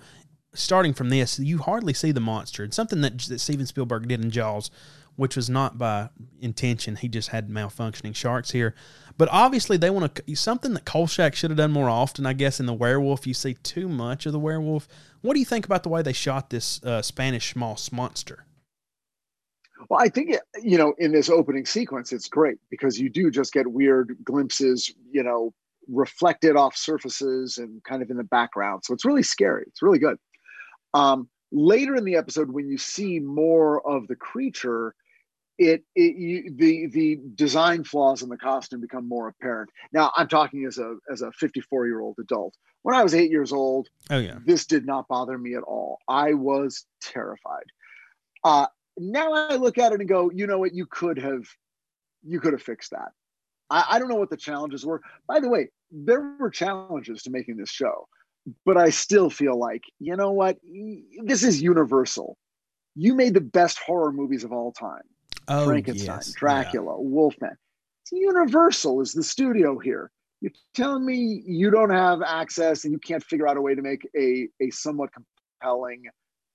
starting 0.58 0.94
from 0.94 1.10
this, 1.10 1.40
you 1.40 1.60
hardly 1.60 1.94
see 1.94 2.12
the 2.12 2.20
monster. 2.20 2.64
It's 2.64 2.76
something 2.76 3.02
that, 3.02 3.20
that 3.20 3.40
Steven 3.40 3.66
Spielberg 3.66 4.08
did 4.08 4.24
in 4.24 4.32
Jaws, 4.32 4.72
which 5.16 5.36
was 5.36 5.50
not 5.50 5.78
by 5.78 6.10
intention. 6.42 6.96
He 6.96 7.08
just 7.08 7.30
had 7.30 7.50
malfunctioning 7.50 8.16
sharks 8.16 8.52
here. 8.52 8.76
But 9.18 9.30
obviously, 9.32 9.78
they 9.78 9.90
want 9.90 10.16
to 10.16 10.36
something 10.36 10.74
that 10.74 10.86
Kolchak 10.86 11.36
should 11.36 11.50
have 11.50 11.58
done 11.58 11.72
more 11.72 11.90
often. 11.90 12.26
I 12.26 12.34
guess 12.34 12.60
in 12.60 12.68
the 12.68 12.74
werewolf, 12.74 13.26
you 13.26 13.34
see 13.34 13.56
too 13.56 13.90
much 13.90 14.26
of 14.26 14.32
the 14.32 14.40
werewolf. 14.40 14.88
What 15.22 15.34
do 15.34 15.40
you 15.40 15.46
think 15.46 15.66
about 15.66 15.84
the 15.84 15.90
way 15.90 16.02
they 16.02 16.14
shot 16.14 16.50
this 16.50 16.84
uh, 16.84 17.02
Spanish 17.02 17.56
moss 17.56 17.92
monster? 17.92 18.46
Well, 19.90 20.00
I 20.00 20.10
think 20.10 20.36
you 20.62 20.78
know 20.78 20.94
in 21.00 21.12
this 21.12 21.30
opening 21.30 21.66
sequence, 21.66 22.12
it's 22.12 22.28
great 22.28 22.58
because 22.70 23.00
you 23.00 23.10
do 23.10 23.32
just 23.32 23.54
get 23.54 23.68
weird 23.68 24.16
glimpses, 24.24 24.94
you 25.12 25.24
know, 25.24 25.54
reflected 25.88 26.56
off 26.56 26.76
surfaces 26.76 27.58
and 27.58 27.84
kind 27.84 28.02
of 28.02 28.10
in 28.10 28.18
the 28.18 28.24
background. 28.24 28.84
So 28.84 28.94
it's 28.94 29.06
really 29.06 29.24
scary. 29.24 29.64
It's 29.68 29.82
really 29.82 30.00
good. 30.00 30.18
Um, 30.98 31.30
later 31.52 31.96
in 31.96 32.06
the 32.06 32.16
episode, 32.16 32.50
when 32.50 32.68
you 32.68 32.78
see 32.78 33.20
more 33.20 33.88
of 33.88 34.08
the 34.08 34.16
creature, 34.16 34.96
it, 35.58 35.84
it 35.96 36.16
you, 36.16 36.54
the 36.56 36.88
the 36.88 37.20
design 37.36 37.84
flaws 37.84 38.22
in 38.22 38.30
the 38.30 38.38
costume 38.38 38.82
become 38.82 39.08
more 39.08 39.28
apparent. 39.28 39.70
Now, 39.92 40.12
I'm 40.16 40.28
talking 40.28 40.66
as 40.66 40.78
a 40.78 40.96
as 41.12 41.22
a 41.22 41.32
54 41.32 41.88
year 41.88 42.00
old 42.00 42.18
adult. 42.20 42.56
When 42.84 42.96
I 42.96 43.04
was 43.04 43.16
eight 43.16 43.32
years 43.32 43.52
old, 43.52 43.90
Oh 44.10 44.20
yeah, 44.20 44.38
this 44.46 44.66
did 44.66 44.86
not 44.86 45.08
bother 45.08 45.38
me 45.38 45.56
at 45.56 45.64
all. 45.64 46.00
I 46.08 46.34
was 46.34 46.86
terrified. 47.02 47.66
Uh, 48.44 48.68
now 48.98 49.34
I 49.34 49.56
look 49.56 49.78
at 49.78 49.92
it 49.92 50.00
and 50.00 50.10
go, 50.10 50.32
you 50.32 50.48
know 50.48 50.60
what? 50.60 50.74
You 50.74 50.86
could 50.86 51.18
have, 51.18 51.44
you 52.24 52.40
could 52.40 52.54
have 52.54 52.62
fixed 52.62 52.92
that. 52.92 53.12
I, 53.70 53.86
I 53.92 54.00
don't 54.00 54.10
know 54.10 54.16
what 54.16 54.30
the 54.30 54.38
challenges 54.38 54.86
were. 54.86 55.02
By 55.28 55.40
the 55.40 55.50
way, 55.50 55.70
there 55.92 56.36
were 56.40 56.50
challenges 56.50 57.24
to 57.24 57.30
making 57.30 57.58
this 57.58 57.70
show, 57.70 58.08
but 58.66 58.78
I 58.78 58.90
still 58.90 59.30
feel 59.30 59.58
like, 59.58 59.84
you 60.00 60.16
know 60.16 60.32
what? 60.32 60.58
This 61.24 61.44
is 61.44 61.62
universal. 61.62 62.38
You 62.96 63.14
made 63.14 63.34
the 63.34 63.42
best 63.42 63.80
horror 63.80 64.12
movies 64.12 64.44
of 64.44 64.52
all 64.52 64.72
time. 64.72 65.04
oh 65.48 65.66
Frankenstein, 65.66 66.16
yes. 66.18 66.32
Dracula, 66.34 67.00
Wolfman. 67.00 67.58
It's 68.04 68.12
Universal 68.12 69.02
is 69.02 69.14
the 69.14 69.24
studio 69.24 69.78
here. 69.80 70.10
You're 70.42 70.52
telling 70.76 71.06
me 71.06 71.44
you 71.46 71.72
don't 71.72 71.90
have 71.90 72.22
access 72.22 72.84
and 72.86 72.94
you 72.94 73.00
can't 73.00 73.24
figure 73.24 73.48
out 73.48 73.58
a 73.58 73.62
way 73.62 73.76
to 73.76 73.82
make 73.82 74.08
a, 74.16 74.48
a 74.62 74.70
somewhat 74.70 75.10
compelling 75.12 76.04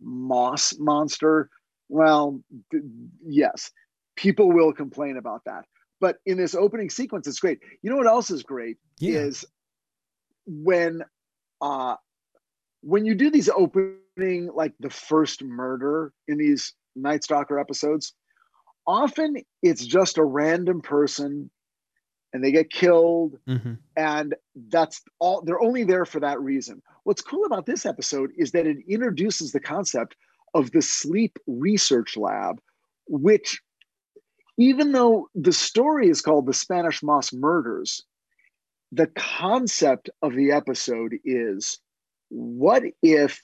moss 0.01 0.75
monster? 0.79 1.49
Well, 1.89 2.41
th- 2.71 2.83
yes, 3.27 3.71
people 4.17 4.51
will 4.53 4.73
complain 4.73 5.17
about 5.17 5.43
that. 5.47 5.65
but 6.01 6.17
in 6.27 6.37
this 6.39 6.55
opening 6.55 6.91
sequence, 6.91 7.27
it's 7.29 7.39
great. 7.39 7.61
You 7.83 7.91
know 7.91 7.97
what 7.97 8.07
else 8.07 8.31
is 8.31 8.43
great 8.43 8.79
Yeah. 8.99 9.19
is 9.21 9.45
when 10.47 11.03
uh 11.63 11.97
when 12.83 13.07
you 13.07 13.15
do 13.15 13.31
these 13.31 13.49
opening 13.49 14.51
like 14.55 14.75
the 14.81 14.91
first 14.91 15.43
murder 15.43 16.13
in 16.29 16.39
these 16.39 16.75
Night 16.97 17.25
Stalker 17.25 17.59
episodes, 17.59 18.13
often 18.87 19.37
it's 19.63 19.87
just 19.87 20.19
a 20.19 20.25
random 20.25 20.83
person 20.83 21.51
and 22.33 22.45
they 22.45 22.53
get 22.53 22.71
killed 22.71 23.39
hmm 23.47 23.75
and 23.97 24.35
that's 24.71 25.03
all 25.21 25.43
they're 25.43 25.63
only 25.63 25.85
there 25.85 26.07
for 26.07 26.21
that 26.21 26.41
reason. 26.41 26.83
What's 27.05 27.23
cool 27.23 27.45
about 27.45 27.67
this 27.67 27.87
episode 27.87 28.31
is 28.37 28.53
that 28.53 28.67
it 28.67 28.79
introduces 28.89 29.53
the 29.53 29.61
concept 29.61 30.17
of 30.55 30.71
the 30.73 30.83
sleep 30.83 31.39
research 31.47 32.17
lab 32.17 32.61
which 33.09 33.61
even 34.59 34.93
though 34.93 35.29
the 35.35 35.53
story 35.53 36.09
is 36.09 36.21
called 36.21 36.47
the 36.47 36.55
spanish 36.55 37.03
moss 37.03 37.33
murders 37.33 38.05
the 38.93 39.09
concept 39.09 40.11
of 40.23 40.35
the 40.35 40.53
episode 40.53 41.15
is 41.25 41.81
what 42.29 42.83
if 43.03 43.41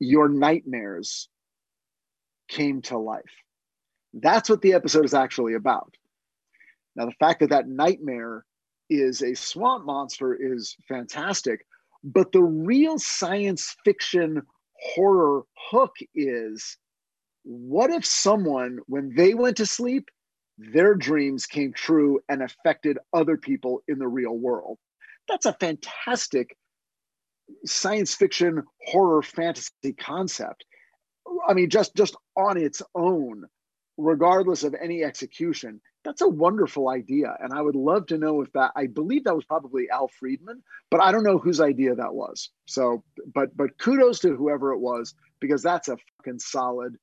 your 0.00 0.28
nightmares 0.28 1.28
came 2.48 2.82
to 2.82 2.98
life 2.98 3.22
that's 4.14 4.48
what 4.48 4.62
the 4.62 4.72
episode 4.72 5.04
is 5.04 5.14
actually 5.14 5.54
about 5.54 5.94
now 6.96 7.06
the 7.06 7.12
fact 7.12 7.40
that 7.40 7.50
that 7.50 7.68
nightmare 7.68 8.44
is 8.90 9.22
a 9.22 9.34
swamp 9.34 9.84
monster 9.84 10.34
is 10.34 10.76
fantastic. 10.88 11.66
But 12.04 12.32
the 12.32 12.42
real 12.42 12.98
science 12.98 13.76
fiction 13.84 14.42
horror 14.80 15.42
hook 15.70 15.92
is 16.14 16.76
what 17.42 17.90
if 17.90 18.04
someone, 18.04 18.78
when 18.86 19.14
they 19.16 19.34
went 19.34 19.56
to 19.56 19.66
sleep, 19.66 20.08
their 20.58 20.94
dreams 20.94 21.46
came 21.46 21.72
true 21.72 22.20
and 22.28 22.42
affected 22.42 22.98
other 23.12 23.36
people 23.36 23.82
in 23.88 23.98
the 23.98 24.08
real 24.08 24.36
world? 24.36 24.78
That's 25.28 25.46
a 25.46 25.52
fantastic 25.52 26.56
science 27.64 28.14
fiction 28.14 28.62
horror 28.86 29.22
fantasy 29.22 29.92
concept. 29.98 30.64
I 31.46 31.54
mean, 31.54 31.70
just 31.70 31.94
just 31.94 32.16
on 32.36 32.56
its 32.56 32.82
own, 32.94 33.44
regardless 33.96 34.64
of 34.64 34.74
any 34.74 35.04
execution, 35.04 35.80
that's 36.04 36.22
a 36.22 36.28
wonderful 36.28 36.88
idea. 36.88 37.36
And 37.40 37.52
I 37.52 37.60
would 37.60 37.76
love 37.76 38.06
to 38.06 38.18
know 38.18 38.40
if 38.40 38.52
that, 38.52 38.72
I 38.76 38.86
believe 38.86 39.24
that 39.24 39.34
was 39.34 39.44
probably 39.44 39.90
Al 39.90 40.08
Friedman, 40.08 40.62
but 40.90 41.02
I 41.02 41.12
don't 41.12 41.24
know 41.24 41.38
whose 41.38 41.60
idea 41.60 41.94
that 41.94 42.14
was. 42.14 42.50
So, 42.66 43.02
but, 43.34 43.56
but 43.56 43.78
kudos 43.78 44.20
to 44.20 44.34
whoever 44.34 44.72
it 44.72 44.78
was, 44.78 45.14
because 45.40 45.62
that's 45.62 45.88
a 45.88 45.98
fucking 46.18 46.38
solid 46.38 46.96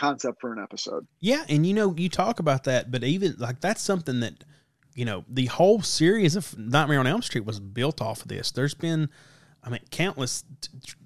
concept 0.00 0.40
for 0.40 0.52
an 0.52 0.62
episode. 0.62 1.06
Yeah, 1.20 1.44
and 1.48 1.66
you 1.66 1.74
know, 1.74 1.94
you 1.96 2.08
talk 2.08 2.40
about 2.40 2.64
that, 2.64 2.90
but 2.90 3.04
even 3.04 3.36
like 3.38 3.60
that's 3.60 3.82
something 3.82 4.20
that 4.20 4.44
you 4.94 5.04
know, 5.04 5.24
the 5.28 5.46
whole 5.46 5.82
series 5.82 6.36
of 6.36 6.58
Nightmare 6.58 7.00
on 7.00 7.06
Elm 7.06 7.22
Street 7.22 7.44
was 7.44 7.60
built 7.60 8.00
off 8.00 8.22
of 8.22 8.28
this. 8.28 8.50
There's 8.50 8.74
been 8.74 9.08
I 9.62 9.68
mean, 9.68 9.80
countless. 9.90 10.44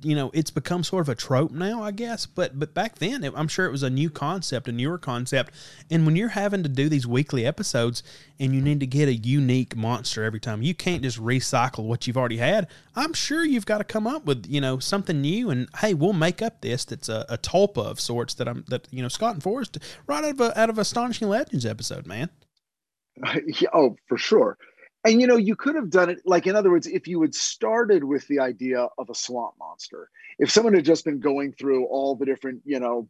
You 0.02 0.14
know, 0.14 0.30
it's 0.32 0.50
become 0.50 0.84
sort 0.84 1.02
of 1.02 1.08
a 1.08 1.14
trope 1.14 1.50
now, 1.50 1.82
I 1.82 1.90
guess. 1.90 2.24
But 2.24 2.58
but 2.58 2.72
back 2.72 2.98
then, 2.98 3.24
it, 3.24 3.32
I'm 3.34 3.48
sure 3.48 3.66
it 3.66 3.72
was 3.72 3.82
a 3.82 3.90
new 3.90 4.10
concept, 4.10 4.68
a 4.68 4.72
newer 4.72 4.98
concept. 4.98 5.52
And 5.90 6.06
when 6.06 6.14
you're 6.14 6.28
having 6.28 6.62
to 6.62 6.68
do 6.68 6.88
these 6.88 7.06
weekly 7.06 7.44
episodes, 7.44 8.04
and 8.38 8.54
you 8.54 8.60
need 8.60 8.78
to 8.80 8.86
get 8.86 9.08
a 9.08 9.14
unique 9.14 9.76
monster 9.76 10.22
every 10.22 10.40
time, 10.40 10.62
you 10.62 10.74
can't 10.74 11.02
just 11.02 11.20
recycle 11.20 11.84
what 11.84 12.06
you've 12.06 12.16
already 12.16 12.36
had. 12.36 12.68
I'm 12.94 13.12
sure 13.12 13.44
you've 13.44 13.66
got 13.66 13.78
to 13.78 13.84
come 13.84 14.06
up 14.06 14.24
with 14.24 14.46
you 14.48 14.60
know 14.60 14.78
something 14.78 15.20
new. 15.20 15.50
And 15.50 15.68
hey, 15.78 15.94
we'll 15.94 16.12
make 16.12 16.40
up 16.40 16.60
this 16.60 16.84
that's 16.84 17.08
a, 17.08 17.26
a 17.28 17.38
tulpa 17.38 17.84
of 17.84 17.98
sorts 17.98 18.34
that 18.34 18.46
I'm 18.46 18.64
that 18.68 18.86
you 18.92 19.02
know 19.02 19.08
Scott 19.08 19.34
and 19.34 19.42
Forrest 19.42 19.78
right 20.06 20.24
out 20.24 20.30
of 20.30 20.40
a, 20.40 20.60
out 20.60 20.70
of 20.70 20.78
Astonishing 20.78 21.28
Legends 21.28 21.66
episode, 21.66 22.06
man. 22.06 22.30
Oh, 23.72 23.96
for 24.08 24.18
sure. 24.18 24.58
And 25.04 25.20
you 25.20 25.26
know, 25.26 25.36
you 25.36 25.54
could 25.54 25.74
have 25.74 25.90
done 25.90 26.08
it 26.08 26.20
like, 26.24 26.46
in 26.46 26.56
other 26.56 26.70
words, 26.70 26.86
if 26.86 27.06
you 27.06 27.20
had 27.20 27.34
started 27.34 28.04
with 28.04 28.26
the 28.28 28.40
idea 28.40 28.88
of 28.96 29.10
a 29.10 29.14
swamp 29.14 29.54
monster, 29.58 30.08
if 30.38 30.50
someone 30.50 30.74
had 30.74 30.84
just 30.84 31.04
been 31.04 31.20
going 31.20 31.52
through 31.52 31.86
all 31.86 32.16
the 32.16 32.24
different, 32.24 32.62
you 32.64 32.80
know, 32.80 33.08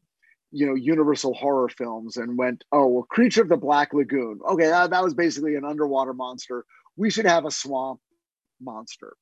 you 0.50 0.66
know, 0.66 0.74
Universal 0.74 1.34
horror 1.34 1.68
films 1.68 2.16
and 2.16 2.38
went, 2.38 2.64
oh, 2.72 2.86
well, 2.86 3.02
Creature 3.04 3.42
of 3.42 3.48
the 3.48 3.56
Black 3.56 3.92
Lagoon. 3.92 4.40
Okay, 4.48 4.66
that, 4.66 4.90
that 4.90 5.02
was 5.02 5.14
basically 5.14 5.54
an 5.56 5.64
underwater 5.64 6.14
monster. 6.14 6.64
We 6.96 7.10
should 7.10 7.26
have 7.26 7.44
a 7.44 7.50
swamp 7.50 8.00
monster. 8.60 9.14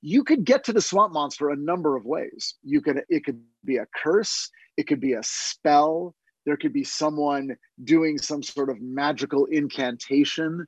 You 0.00 0.24
could 0.24 0.44
get 0.44 0.64
to 0.64 0.72
the 0.72 0.80
swamp 0.80 1.12
monster 1.12 1.50
a 1.50 1.56
number 1.56 1.96
of 1.96 2.04
ways. 2.04 2.54
You 2.62 2.80
could, 2.80 3.02
it 3.08 3.24
could 3.24 3.40
be 3.64 3.76
a 3.76 3.86
curse, 3.94 4.50
it 4.76 4.86
could 4.86 5.00
be 5.00 5.12
a 5.12 5.22
spell, 5.22 6.14
there 6.46 6.56
could 6.56 6.72
be 6.72 6.84
someone 6.84 7.56
doing 7.84 8.18
some 8.18 8.42
sort 8.42 8.70
of 8.70 8.80
magical 8.80 9.44
incantation 9.46 10.66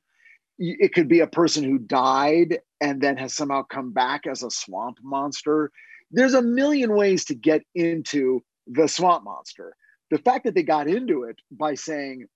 it 0.59 0.93
could 0.93 1.07
be 1.07 1.19
a 1.21 1.27
person 1.27 1.63
who 1.63 1.77
died 1.77 2.59
and 2.81 3.01
then 3.01 3.17
has 3.17 3.33
somehow 3.33 3.63
come 3.63 3.91
back 3.91 4.27
as 4.27 4.43
a 4.43 4.51
swamp 4.51 4.97
monster. 5.01 5.71
There's 6.11 6.33
a 6.33 6.41
million 6.41 6.95
ways 6.95 7.25
to 7.25 7.35
get 7.35 7.63
into 7.75 8.43
the 8.67 8.87
swamp 8.87 9.23
monster. 9.23 9.75
The 10.11 10.19
fact 10.19 10.43
that 10.45 10.53
they 10.53 10.63
got 10.63 10.87
into 10.87 11.23
it 11.23 11.39
by 11.51 11.73
saying, 11.73 12.27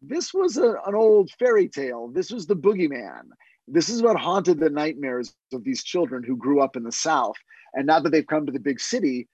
this 0.00 0.32
was 0.32 0.56
a, 0.56 0.76
an 0.86 0.94
old 0.94 1.30
fairy 1.38 1.68
tale, 1.68 2.08
this 2.08 2.30
was 2.30 2.46
the 2.46 2.56
boogeyman, 2.56 3.22
this 3.68 3.88
is 3.88 4.02
what 4.02 4.16
haunted 4.16 4.58
the 4.58 4.70
nightmares 4.70 5.34
of 5.52 5.62
these 5.62 5.84
children 5.84 6.22
who 6.22 6.36
grew 6.36 6.60
up 6.60 6.76
in 6.76 6.82
the 6.82 6.92
South. 6.92 7.36
And 7.74 7.86
now 7.86 8.00
that 8.00 8.10
they've 8.10 8.26
come 8.26 8.46
to 8.46 8.52
the 8.52 8.60
big 8.60 8.80
city, 8.80 9.28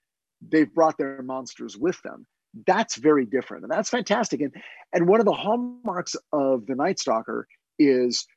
they've 0.51 0.71
brought 0.73 0.97
their 0.97 1.21
monsters 1.23 1.77
with 1.77 2.01
them. 2.03 2.25
That's 2.65 2.95
very 2.95 3.25
different. 3.25 3.63
And 3.63 3.71
that's 3.71 3.89
fantastic. 3.89 4.41
And, 4.41 4.53
and 4.93 5.07
one 5.07 5.19
of 5.19 5.25
the 5.25 5.33
hallmarks 5.33 6.15
of 6.31 6.65
the 6.65 6.75
Night 6.75 6.99
Stalker 6.99 7.47
is 7.79 8.27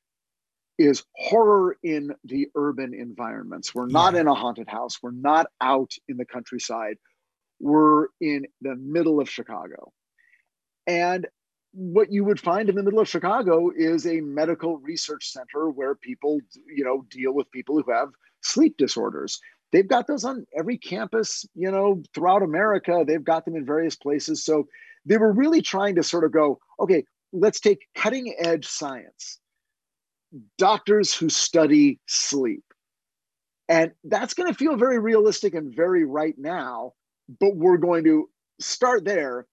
is 0.78 1.04
horror 1.14 1.76
in 1.82 2.14
the 2.24 2.48
urban 2.54 2.94
environments. 2.94 3.74
We're 3.74 3.86
not 3.86 4.14
in 4.14 4.26
a 4.26 4.34
haunted 4.34 4.68
house. 4.68 4.98
We're 5.02 5.10
not 5.10 5.46
out 5.60 5.92
in 6.08 6.16
the 6.16 6.24
countryside. 6.24 6.96
We're 7.60 8.06
in 8.20 8.46
the 8.62 8.74
middle 8.74 9.20
of 9.20 9.28
Chicago. 9.28 9.92
And 10.86 11.26
what 11.72 12.10
you 12.10 12.24
would 12.24 12.40
find 12.40 12.68
in 12.68 12.74
the 12.74 12.82
middle 12.82 13.00
of 13.00 13.08
Chicago 13.08 13.70
is 13.74 14.06
a 14.06 14.20
medical 14.20 14.78
research 14.78 15.30
center 15.30 15.70
where 15.70 15.94
people, 15.94 16.40
you 16.66 16.84
know, 16.84 17.04
deal 17.10 17.32
with 17.32 17.50
people 17.50 17.80
who 17.80 17.92
have 17.92 18.08
sleep 18.42 18.76
disorders. 18.76 19.40
They've 19.72 19.88
got 19.88 20.06
those 20.06 20.24
on 20.24 20.46
every 20.56 20.76
campus, 20.76 21.46
you 21.54 21.70
know, 21.70 22.02
throughout 22.14 22.42
America. 22.42 23.04
They've 23.06 23.24
got 23.24 23.44
them 23.44 23.56
in 23.56 23.64
various 23.64 23.96
places. 23.96 24.44
So 24.44 24.66
they 25.06 25.16
were 25.16 25.32
really 25.32 25.62
trying 25.62 25.94
to 25.94 26.02
sort 26.02 26.24
of 26.24 26.32
go, 26.32 26.58
okay, 26.78 27.04
let's 27.32 27.60
take 27.60 27.86
cutting 27.94 28.34
edge 28.38 28.66
science, 28.66 29.38
doctors 30.58 31.14
who 31.14 31.28
study 31.28 32.00
sleep. 32.06 32.64
And 33.68 33.92
that's 34.04 34.34
going 34.34 34.52
to 34.52 34.58
feel 34.58 34.76
very 34.76 34.98
realistic 34.98 35.54
and 35.54 35.74
very 35.74 36.04
right 36.04 36.34
now, 36.36 36.92
but 37.40 37.56
we're 37.56 37.78
going 37.78 38.04
to 38.04 38.28
start 38.60 39.04
there 39.04 39.46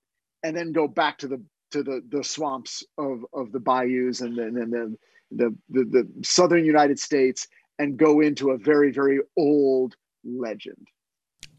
and 0.43 0.55
then 0.55 0.71
go 0.71 0.87
back 0.87 1.17
to 1.19 1.27
the 1.27 1.41
to 1.71 1.83
the 1.83 2.01
the 2.09 2.23
swamps 2.23 2.83
of 2.97 3.23
of 3.33 3.51
the 3.51 3.59
bayous 3.59 4.21
and 4.21 4.37
then 4.37 4.57
and 4.57 4.73
then 4.73 4.97
the, 5.31 5.55
the 5.69 5.83
the 5.85 6.09
southern 6.23 6.65
United 6.65 6.99
States 6.99 7.47
and 7.77 7.97
go 7.97 8.21
into 8.21 8.51
a 8.51 8.57
very 8.57 8.91
very 8.91 9.19
old 9.37 9.95
legend. 10.23 10.87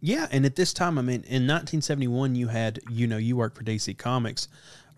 Yeah, 0.02 0.28
and 0.30 0.46
at 0.46 0.56
this 0.56 0.72
time, 0.72 0.98
I 0.98 1.02
mean, 1.02 1.22
in 1.26 1.46
1971, 1.46 2.35
you 2.35 2.48
had, 2.48 2.80
you 2.90 3.06
know, 3.06 3.18
you 3.18 3.37
worked 3.37 3.56
for 3.56 3.64
DC 3.64 3.98
Comics, 3.98 4.48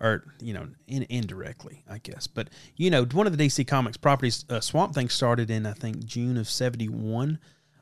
or 0.03 0.25
you 0.41 0.53
know, 0.53 0.67
in, 0.85 1.05
indirectly, 1.09 1.83
I 1.89 1.97
guess. 1.97 2.27
But 2.27 2.49
you 2.75 2.91
know, 2.91 3.05
one 3.05 3.25
of 3.25 3.35
the 3.35 3.43
DC 3.43 3.65
Comics 3.65 3.97
properties, 3.97 4.45
uh, 4.49 4.59
Swamp 4.59 4.93
Thing, 4.93 5.09
started 5.09 5.49
in 5.49 5.65
I 5.65 5.73
think 5.73 6.05
June 6.05 6.37
of 6.37 6.49
'71, 6.49 7.39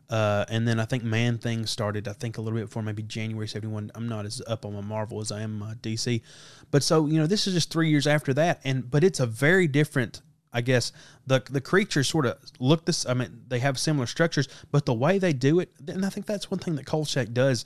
uh, 0.10 0.46
and 0.48 0.68
then 0.68 0.80
I 0.80 0.86
think 0.86 1.04
Man 1.04 1.40
Thing 1.40 1.66
started, 1.66 2.08
I 2.08 2.14
think, 2.14 2.38
a 2.38 2.42
little 2.42 2.60
bit 2.60 2.68
before, 2.68 2.84
maybe 2.84 3.02
January 3.04 3.48
'71. 3.48 3.92
I'm 3.96 4.08
not 4.08 4.26
as 4.26 4.42
up 4.48 4.66
on 4.66 4.76
my 4.76 4.82
Marvel 4.82 5.20
as 5.20 5.32
I 5.32 5.42
am 5.42 5.64
uh, 5.64 5.74
DC, 5.82 6.22
but 6.70 6.84
so 6.84 7.08
you 7.08 7.18
know, 7.18 7.26
this 7.26 7.48
is 7.48 7.56
just 7.56 7.72
three 7.72 7.90
years 7.90 8.06
after 8.06 8.34
that, 8.36 8.62
and 8.63 8.90
but 8.90 9.04
it's 9.04 9.19
a 9.19 9.26
very 9.26 9.67
different 9.67 10.22
I 10.54 10.62
guess 10.62 10.92
the 11.26 11.42
the 11.50 11.62
creatures 11.62 12.08
sort 12.08 12.26
of 12.26 12.38
look 12.60 12.86
this. 12.86 13.06
I 13.06 13.13
mean, 13.13 13.46
they 13.48 13.60
have 13.60 13.80
similar 13.80 14.06
structures, 14.06 14.48
but 14.72 14.86
the 14.86 14.94
way 14.94 15.17
they 15.17 15.34
do 15.34 15.60
it, 15.60 15.72
and 15.88 16.06
I 16.06 16.10
think 16.10 16.26
that's 16.28 16.52
one 16.52 16.60
thing 16.60 16.76
that 16.76 16.86
Kolchak 16.86 17.34
does 17.34 17.65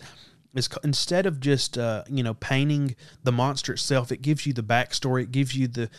is 0.55 0.69
instead 0.83 1.25
of 1.25 1.39
just 1.39 1.77
uh, 1.77 2.03
you 2.09 2.23
know 2.23 2.33
painting 2.33 2.95
the 3.23 3.31
monster 3.31 3.73
itself, 3.73 4.11
it 4.11 4.21
gives 4.21 4.45
you 4.45 4.53
the 4.53 4.63
backstory. 4.63 5.23
It 5.23 5.31
gives 5.31 5.55
you 5.55 5.67
the 5.67 5.89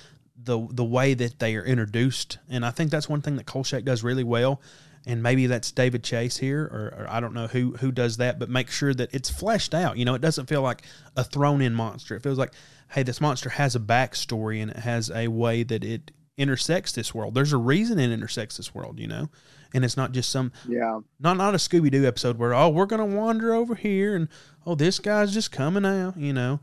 the 0.42 0.66
the 0.70 0.84
way 0.84 1.14
that 1.14 1.38
they 1.38 1.56
are 1.56 1.64
introduced, 1.64 2.38
and 2.48 2.64
I 2.64 2.70
think 2.70 2.90
that's 2.90 3.08
one 3.08 3.22
thing 3.22 3.36
that 3.36 3.46
Kolchak 3.46 3.84
does 3.84 4.02
really 4.02 4.24
well. 4.24 4.60
And 5.08 5.22
maybe 5.22 5.46
that's 5.46 5.70
David 5.70 6.02
Chase 6.02 6.36
here, 6.36 6.62
or, 6.64 6.92
or 6.98 7.06
I 7.08 7.20
don't 7.20 7.32
know 7.32 7.46
who 7.46 7.76
who 7.76 7.92
does 7.92 8.16
that, 8.16 8.40
but 8.40 8.50
make 8.50 8.70
sure 8.70 8.92
that 8.92 9.14
it's 9.14 9.30
fleshed 9.30 9.72
out. 9.72 9.96
You 9.96 10.04
know, 10.04 10.14
it 10.14 10.20
doesn't 10.20 10.46
feel 10.46 10.62
like 10.62 10.82
a 11.16 11.22
thrown 11.22 11.62
in 11.62 11.74
monster. 11.74 12.16
It 12.16 12.24
feels 12.24 12.38
like, 12.38 12.52
hey, 12.90 13.04
this 13.04 13.20
monster 13.20 13.50
has 13.50 13.76
a 13.76 13.80
backstory 13.80 14.60
and 14.60 14.72
it 14.72 14.78
has 14.78 15.08
a 15.10 15.28
way 15.28 15.62
that 15.62 15.84
it 15.84 16.10
intersects 16.36 16.90
this 16.92 17.14
world. 17.14 17.34
There's 17.34 17.52
a 17.52 17.58
reason 17.58 18.00
it 18.00 18.10
intersects 18.10 18.56
this 18.56 18.74
world, 18.74 18.98
you 18.98 19.06
know, 19.06 19.28
and 19.74 19.84
it's 19.84 19.96
not 19.96 20.12
just 20.12 20.30
some 20.30 20.52
Yeah. 20.66 21.00
not 21.18 21.36
not 21.36 21.54
a 21.54 21.58
Scooby 21.58 21.90
Doo 21.90 22.06
episode 22.06 22.38
where 22.38 22.54
oh 22.54 22.68
we're 22.68 22.86
gonna 22.86 23.06
wander 23.06 23.54
over 23.54 23.74
here 23.74 24.14
and 24.14 24.28
oh 24.66 24.74
this 24.74 24.98
guy's 24.98 25.32
just 25.32 25.52
coming 25.52 25.84
out, 25.84 26.16
you 26.16 26.32
know. 26.32 26.60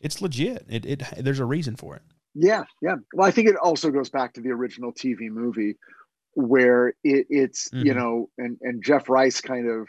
It's 0.00 0.20
legit. 0.20 0.66
It 0.68 0.84
it 0.84 1.02
there's 1.18 1.40
a 1.40 1.44
reason 1.44 1.76
for 1.76 1.96
it. 1.96 2.02
Yeah, 2.34 2.64
yeah. 2.82 2.96
Well, 3.14 3.26
I 3.26 3.30
think 3.30 3.48
it 3.48 3.56
also 3.56 3.90
goes 3.90 4.10
back 4.10 4.34
to 4.34 4.40
the 4.40 4.50
original 4.50 4.92
TV 4.92 5.30
movie 5.30 5.76
where 6.34 6.88
it, 7.02 7.26
it's 7.30 7.68
mm-hmm. 7.70 7.86
you 7.86 7.94
know, 7.94 8.28
and 8.38 8.58
and 8.60 8.84
Jeff 8.84 9.08
Rice 9.08 9.40
kind 9.40 9.68
of 9.68 9.88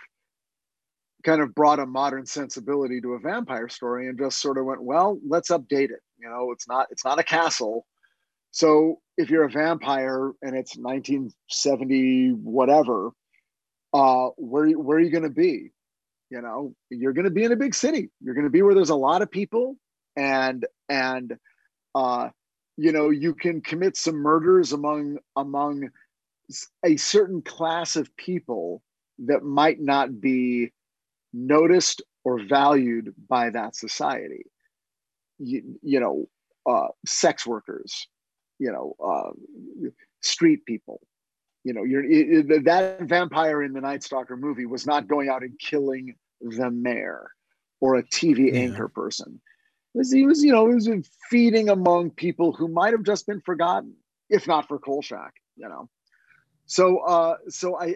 kind 1.23 1.41
of 1.41 1.53
brought 1.53 1.79
a 1.79 1.85
modern 1.85 2.25
sensibility 2.25 3.01
to 3.01 3.13
a 3.13 3.19
vampire 3.19 3.67
story 3.67 4.07
and 4.07 4.17
just 4.17 4.39
sort 4.39 4.57
of 4.57 4.65
went, 4.65 4.81
well, 4.81 5.19
let's 5.27 5.49
update 5.49 5.89
it. 5.89 5.99
You 6.17 6.29
know, 6.29 6.51
it's 6.51 6.67
not 6.67 6.87
it's 6.89 7.03
not 7.03 7.19
a 7.19 7.23
castle. 7.23 7.85
So 8.57 9.01
if 9.17 9.29
you're 9.29 9.43
a 9.43 9.51
vampire 9.51 10.31
and 10.41 10.55
it's 10.55 10.75
1970 10.75 12.29
whatever, 12.31 13.11
uh, 13.93 14.29
where 14.35 14.67
where 14.71 14.97
are 14.97 14.99
you 14.99 15.11
going 15.11 15.21
to 15.21 15.29
be? 15.29 15.69
You 16.31 16.41
know, 16.41 16.73
you're 16.89 17.13
going 17.13 17.25
to 17.25 17.31
be 17.31 17.43
in 17.43 17.51
a 17.51 17.55
big 17.55 17.75
city. 17.75 18.09
You're 18.19 18.33
going 18.33 18.47
to 18.47 18.49
be 18.49 18.63
where 18.63 18.73
there's 18.73 18.89
a 18.89 18.95
lot 18.95 19.21
of 19.21 19.29
people, 19.29 19.75
and 20.15 20.65
and 20.89 21.37
uh, 21.93 22.29
you 22.77 22.91
know 22.91 23.11
you 23.11 23.35
can 23.35 23.61
commit 23.61 23.95
some 23.95 24.15
murders 24.15 24.73
among 24.73 25.19
among 25.35 25.89
a 26.83 26.97
certain 26.97 27.43
class 27.43 27.95
of 27.95 28.17
people 28.17 28.81
that 29.19 29.43
might 29.43 29.79
not 29.79 30.19
be 30.19 30.73
noticed 31.31 32.01
or 32.23 32.43
valued 32.43 33.13
by 33.29 33.51
that 33.51 33.75
society. 33.75 34.47
You, 35.37 35.77
you 35.83 35.99
know, 35.99 36.27
uh, 36.65 36.87
sex 37.05 37.45
workers, 37.45 38.07
you 38.59 38.71
know, 38.71 38.95
uh, 39.03 39.31
street 40.21 40.65
people. 40.65 41.01
You 41.63 41.73
know, 41.73 41.83
you're 41.83 42.03
it, 42.03 42.65
that 42.65 43.01
vampire 43.01 43.61
in 43.61 43.73
the 43.73 43.81
Night 43.81 44.03
Stalker 44.03 44.37
movie 44.37 44.65
was 44.65 44.85
not 44.85 45.07
going 45.07 45.29
out 45.29 45.43
and 45.43 45.57
killing 45.59 46.15
the 46.39 46.71
mayor 46.71 47.31
or 47.81 47.95
a 47.95 48.03
TV 48.03 48.53
yeah. 48.53 48.61
anchor 48.61 48.87
person. 48.87 49.41
Was, 49.93 50.11
he 50.11 50.25
was, 50.25 50.43
you 50.43 50.51
know, 50.51 50.67
he 50.67 50.75
was 50.75 50.89
feeding 51.29 51.69
among 51.69 52.11
people 52.11 52.53
who 52.53 52.67
might 52.67 52.93
have 52.93 53.03
just 53.03 53.25
been 53.25 53.41
forgotten, 53.41 53.95
if 54.29 54.47
not 54.47 54.67
for 54.67 54.77
Kolchak, 54.77 55.33
you 55.55 55.67
know. 55.67 55.89
So, 56.67 56.99
uh, 56.99 57.35
so 57.49 57.75
I, 57.75 57.85
I 57.85 57.95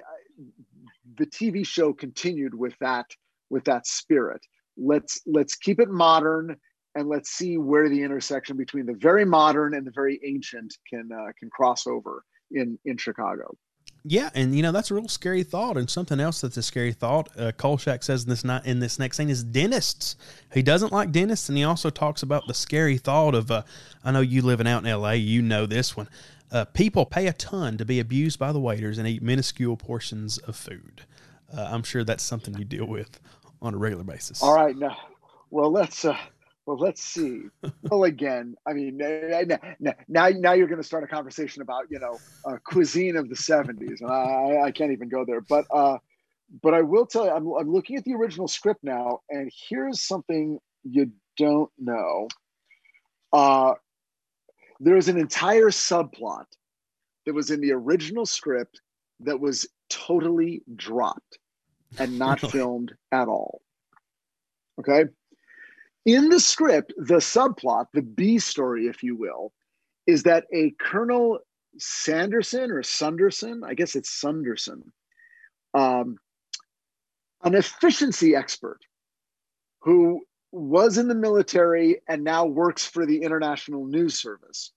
the 1.18 1.26
TV 1.26 1.66
show 1.66 1.93
continued 1.93 2.53
with 2.53 2.74
that 2.80 3.05
with 3.49 3.66
that 3.66 3.86
spirit. 3.86 4.41
Let's 4.78 5.22
let's 5.26 5.55
keep 5.55 5.80
it 5.80 5.89
modern 5.89 6.57
and 6.96 7.08
let's 7.08 7.32
see 7.32 7.58
where 7.58 7.89
the 7.89 8.02
intersection 8.04 8.58
between 8.58 8.86
the 8.86 8.94
very 8.94 9.26
modern 9.26 9.74
and 9.74 9.86
the 9.86 9.92
very 9.92 10.20
ancient 10.26 10.78
can 10.89 11.10
uh, 11.12 11.32
can 11.39 11.50
cross 11.50 11.88
over 11.88 12.24
in 12.52 12.78
in 12.86 12.98
Chicago. 12.98 13.56
Yeah, 14.04 14.32
and 14.34 14.56
you 14.56 14.64
know 14.64 14.72
that's 14.72 14.89
a 14.89 14.96
real 14.96 15.08
scary 15.08 15.44
thought. 15.44 15.78
And 15.78 15.89
something 15.89 16.20
else 16.20 16.42
that's 16.42 16.58
a 16.58 16.64
scary 16.64 16.92
thought. 16.92 17.30
Uh, 17.38 17.52
Kolchak 17.52 18.04
says 18.04 18.24
in 18.24 18.30
this 18.30 18.44
not 18.44 18.66
in 18.66 18.80
this 18.80 18.98
next 18.98 19.18
scene 19.18 19.30
is 19.30 19.44
dentists. 19.44 20.16
He 20.54 20.64
doesn't 20.64 20.92
like 20.92 21.12
dentists, 21.12 21.50
and 21.50 21.58
he 21.58 21.64
also 21.64 21.89
talks 21.89 22.24
about 22.24 22.48
the 22.48 22.54
scary 22.54 22.98
thought 22.98 23.36
of. 23.36 23.52
Uh, 23.52 23.64
I 24.04 24.12
know 24.12 24.22
you 24.22 24.42
living 24.42 24.68
out 24.68 24.80
in 24.80 24.88
L.A. 24.88 25.16
You 25.16 25.42
know 25.42 25.66
this 25.66 25.96
one. 25.96 26.10
Uh, 26.52 26.66
people 26.66 27.06
pay 27.06 27.28
a 27.28 27.34
ton 27.34 27.78
to 27.78 27.86
be 27.86 28.00
abused 28.00 28.38
by 28.38 28.52
the 28.52 28.60
waiters 28.60 28.98
and 28.98 29.08
eat 29.08 29.22
minuscule 29.22 29.78
portions 29.78 30.38
of 30.39 30.56
food. 30.56 31.04
Uh, 31.56 31.70
I'm 31.72 31.84
sure 31.84 32.04
that's 32.04 32.24
something 32.24 32.58
you 32.58 32.66
deal 32.66 32.86
with 32.86 33.20
on 33.62 33.74
a 33.74 33.78
regular 33.78 34.04
basis. 34.04 34.42
All 34.42 34.56
right, 34.56 34.76
now, 34.76 34.98
well, 35.50 35.72
let's 35.72 36.04
uh, 36.04 36.18
well, 36.66 36.78
let's 36.78 37.03
see. 37.03 37.43
well, 37.84 38.03
again, 38.03 38.55
I 38.68 38.74
mean, 38.74 38.97
now 38.97 39.93
now, 40.07 40.30
now 40.30 40.53
you're 40.53 40.68
going 40.68 40.82
to 40.82 40.88
start 40.88 41.03
a 41.03 41.07
conversation 41.07 41.62
about 41.62 41.86
you 41.89 41.99
know 41.99 42.18
uh, 42.45 42.57
cuisine 42.64 43.18
of 43.18 43.30
the 43.30 43.36
'70s, 43.36 44.01
and 44.01 44.12
I, 44.12 44.68
I 44.68 44.72
can't 44.72 44.91
even 44.91 45.09
go 45.09 45.26
there. 45.26 45.41
But 45.41 45.66
uh, 45.72 45.97
but 46.62 46.74
I 46.74 46.82
will 46.82 47.05
tell 47.05 47.26
you, 47.26 47.32
I'm, 47.32 47.47
I'm 47.47 47.72
looking 47.72 47.95
at 47.95 48.03
the 48.03 48.14
original 48.14 48.47
script 48.47 48.84
now, 48.84 49.22
and 49.30 49.51
here's 49.70 50.01
something 50.01 50.59
you 50.84 51.12
don't 51.38 51.72
know. 51.78 52.28
Uh, 53.34 53.74
there 54.80 54.97
is 54.97 55.07
an 55.07 55.18
entire 55.18 55.70
subplot 55.70 56.45
that 57.26 57.34
was 57.34 57.51
in 57.51 57.62
the 57.62 57.72
original 57.72 58.26
script 58.26 58.82
that 59.22 59.39
was 59.39 59.68
totally 59.89 60.64
dropped 60.76 61.38
and 61.99 62.18
not 62.18 62.39
filmed 62.51 62.93
at 63.12 63.28
all. 63.28 63.62
Okay. 64.80 65.05
In 66.06 66.30
the 66.30 66.39
script, 66.39 66.93
the 66.97 67.18
subplot, 67.18 67.88
the 67.93 68.02
B 68.02 68.39
story, 68.39 68.88
if 68.88 69.04
you 69.04 69.16
will, 69.16 69.54
is 70.08 70.24
that 70.24 70.45
a 70.54 70.72
Colonel 70.80 71.39
Sanderson 71.78 72.72
or 72.72 72.82
Sunderson, 72.82 73.64
I 73.64 73.76
guess 73.76 73.95
it's 73.95 74.10
Sunderson, 74.10 74.91
um, 75.74 76.18
an 77.43 77.56
efficiency 77.56 78.36
expert 78.36 78.80
who 79.80 80.22
was 80.52 80.97
in 80.97 81.08
the 81.08 81.16
military 81.16 82.02
and 82.08 82.24
now 82.24 82.45
works 82.45 82.86
for 82.86 83.06
the 83.06 83.22
International 83.22 83.86
News 83.86 84.20
Service, 84.20 84.72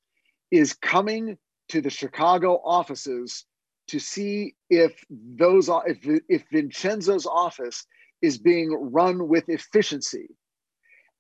is 0.51 0.75
coming 0.75 1.37
to 1.69 1.81
the 1.81 1.91
Chicago 1.91 2.61
offices 2.65 3.45
to 3.89 3.99
see 3.99 4.55
if 4.71 5.05
those 5.11 5.69
if, 5.87 5.99
if 6.29 6.45
Vincenzo's 6.53 7.27
office 7.27 7.87
is 8.23 8.39
being 8.39 8.73
run 8.73 9.29
with 9.29 9.49
efficiency. 9.49 10.29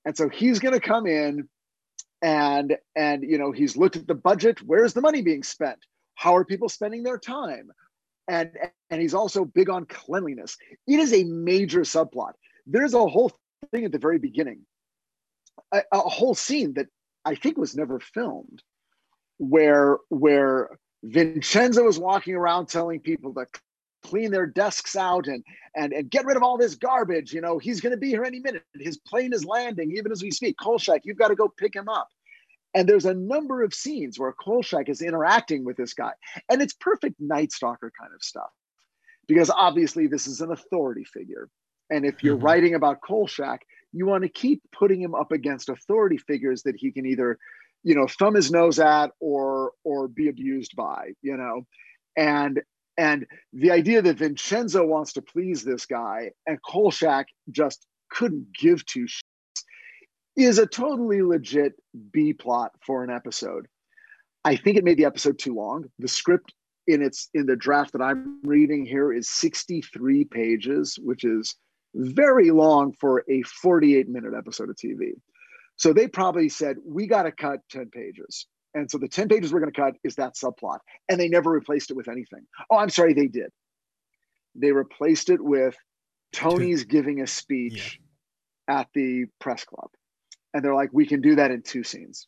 And 0.04 0.16
so 0.16 0.28
he's 0.28 0.58
going 0.58 0.74
to 0.74 0.80
come 0.80 1.06
in 1.06 1.48
and 2.22 2.76
and 2.96 3.22
you 3.22 3.38
know 3.38 3.52
he's 3.52 3.76
looked 3.76 3.96
at 3.96 4.06
the 4.06 4.14
budget 4.14 4.62
where's 4.62 4.94
the 4.94 5.00
money 5.00 5.22
being 5.22 5.42
spent? 5.42 5.78
How 6.14 6.36
are 6.36 6.44
people 6.44 6.68
spending 6.68 7.02
their 7.02 7.18
time? 7.18 7.70
And 8.28 8.50
and 8.90 9.00
he's 9.00 9.14
also 9.14 9.44
big 9.44 9.68
on 9.68 9.86
cleanliness. 9.86 10.56
It 10.86 11.00
is 11.00 11.12
a 11.12 11.24
major 11.24 11.80
subplot. 11.80 12.32
There's 12.66 12.94
a 12.94 13.06
whole 13.06 13.32
thing 13.70 13.84
at 13.84 13.92
the 13.92 13.98
very 13.98 14.18
beginning 14.18 14.60
a, 15.72 15.82
a 15.92 15.98
whole 15.98 16.34
scene 16.34 16.74
that 16.74 16.86
i 17.24 17.34
think 17.34 17.56
was 17.56 17.76
never 17.76 18.00
filmed 18.00 18.62
where 19.38 19.98
where 20.08 20.70
Vincenzo 21.02 21.86
is 21.86 21.98
walking 21.98 22.34
around 22.34 22.66
telling 22.66 23.00
people 23.00 23.34
to 23.34 23.46
clean 24.04 24.30
their 24.30 24.46
desks 24.46 24.96
out 24.96 25.26
and 25.26 25.42
and 25.74 25.92
and 25.92 26.10
get 26.10 26.24
rid 26.24 26.36
of 26.36 26.42
all 26.42 26.56
this 26.56 26.74
garbage. 26.74 27.32
You 27.32 27.40
know, 27.40 27.58
he's 27.58 27.80
going 27.80 27.92
to 27.92 27.98
be 27.98 28.08
here 28.08 28.24
any 28.24 28.40
minute. 28.40 28.62
His 28.74 28.98
plane 28.98 29.32
is 29.32 29.44
landing 29.44 29.92
even 29.96 30.12
as 30.12 30.22
we 30.22 30.30
speak. 30.30 30.56
Kolchak, 30.58 31.02
you've 31.04 31.18
got 31.18 31.28
to 31.28 31.34
go 31.34 31.48
pick 31.48 31.74
him 31.74 31.88
up. 31.88 32.08
And 32.76 32.88
there's 32.88 33.06
a 33.06 33.14
number 33.14 33.62
of 33.62 33.72
scenes 33.72 34.18
where 34.18 34.32
Kolchak 34.32 34.88
is 34.88 35.00
interacting 35.00 35.64
with 35.64 35.76
this 35.76 35.94
guy, 35.94 36.10
and 36.50 36.60
it's 36.60 36.74
perfect 36.74 37.20
Night 37.20 37.52
Stalker 37.52 37.92
kind 37.98 38.12
of 38.12 38.22
stuff, 38.22 38.50
because 39.28 39.48
obviously 39.48 40.08
this 40.08 40.26
is 40.26 40.40
an 40.40 40.50
authority 40.50 41.04
figure. 41.04 41.48
And 41.90 42.04
if 42.04 42.24
you're 42.24 42.34
mm-hmm. 42.34 42.44
writing 42.44 42.74
about 42.74 43.00
Kolchak, 43.00 43.60
you 43.92 44.06
want 44.06 44.22
to 44.24 44.28
keep 44.28 44.60
putting 44.76 45.00
him 45.00 45.14
up 45.14 45.30
against 45.30 45.68
authority 45.68 46.18
figures 46.18 46.64
that 46.64 46.74
he 46.76 46.90
can 46.90 47.06
either 47.06 47.38
you 47.84 47.94
know 47.94 48.08
thumb 48.08 48.34
his 48.34 48.50
nose 48.50 48.80
at 48.80 49.12
or 49.20 49.72
or 49.84 50.08
be 50.08 50.28
abused 50.28 50.74
by 50.74 51.10
you 51.22 51.36
know 51.36 51.66
and 52.16 52.60
and 52.96 53.26
the 53.52 53.70
idea 53.70 54.02
that 54.02 54.18
vincenzo 54.18 54.84
wants 54.84 55.12
to 55.14 55.22
please 55.22 55.64
this 55.64 55.86
guy 55.86 56.30
and 56.46 56.58
kolchak 56.62 57.26
just 57.50 57.86
couldn't 58.10 58.46
give 58.58 58.84
two 58.86 59.04
shits 59.04 59.20
is 60.36 60.58
a 60.58 60.66
totally 60.66 61.22
legit 61.22 61.74
b 62.12 62.32
plot 62.32 62.72
for 62.84 63.04
an 63.04 63.10
episode. 63.10 63.68
I 64.44 64.56
think 64.56 64.76
it 64.76 64.84
made 64.84 64.98
the 64.98 65.04
episode 65.04 65.38
too 65.38 65.54
long. 65.54 65.84
The 66.00 66.08
script 66.08 66.52
in 66.88 67.02
its 67.02 67.30
in 67.34 67.46
the 67.46 67.56
draft 67.56 67.92
that 67.92 68.02
i'm 68.02 68.40
reading 68.42 68.84
here 68.84 69.10
is 69.10 69.30
63 69.30 70.24
pages 70.24 70.98
which 71.02 71.24
is 71.24 71.54
very 71.94 72.50
long 72.50 72.92
for 73.00 73.24
a 73.30 73.40
48 73.42 74.06
minute 74.06 74.34
episode 74.36 74.68
of 74.68 74.76
tv 74.76 75.14
so 75.76 75.92
they 75.92 76.08
probably 76.08 76.48
said, 76.48 76.76
we 76.84 77.06
got 77.06 77.24
to 77.24 77.32
cut 77.32 77.60
10 77.70 77.90
pages. 77.90 78.46
And 78.74 78.90
so 78.90 78.98
the 78.98 79.08
10 79.08 79.28
pages 79.28 79.52
we're 79.52 79.60
going 79.60 79.72
to 79.72 79.80
cut 79.80 79.94
is 80.02 80.16
that 80.16 80.34
subplot. 80.34 80.78
And 81.08 81.18
they 81.18 81.28
never 81.28 81.50
replaced 81.50 81.90
it 81.90 81.96
with 81.96 82.08
anything. 82.08 82.46
Oh, 82.70 82.76
I'm 82.76 82.90
sorry, 82.90 83.14
they 83.14 83.28
did. 83.28 83.50
They 84.56 84.72
replaced 84.72 85.30
it 85.30 85.40
with 85.40 85.76
Tony's 86.32 86.84
giving 86.84 87.20
a 87.20 87.26
speech 87.26 88.00
yeah. 88.68 88.80
at 88.80 88.88
the 88.94 89.26
press 89.40 89.64
club. 89.64 89.90
And 90.52 90.64
they're 90.64 90.74
like, 90.74 90.90
we 90.92 91.06
can 91.06 91.20
do 91.20 91.36
that 91.36 91.50
in 91.50 91.62
two 91.62 91.84
scenes. 91.84 92.26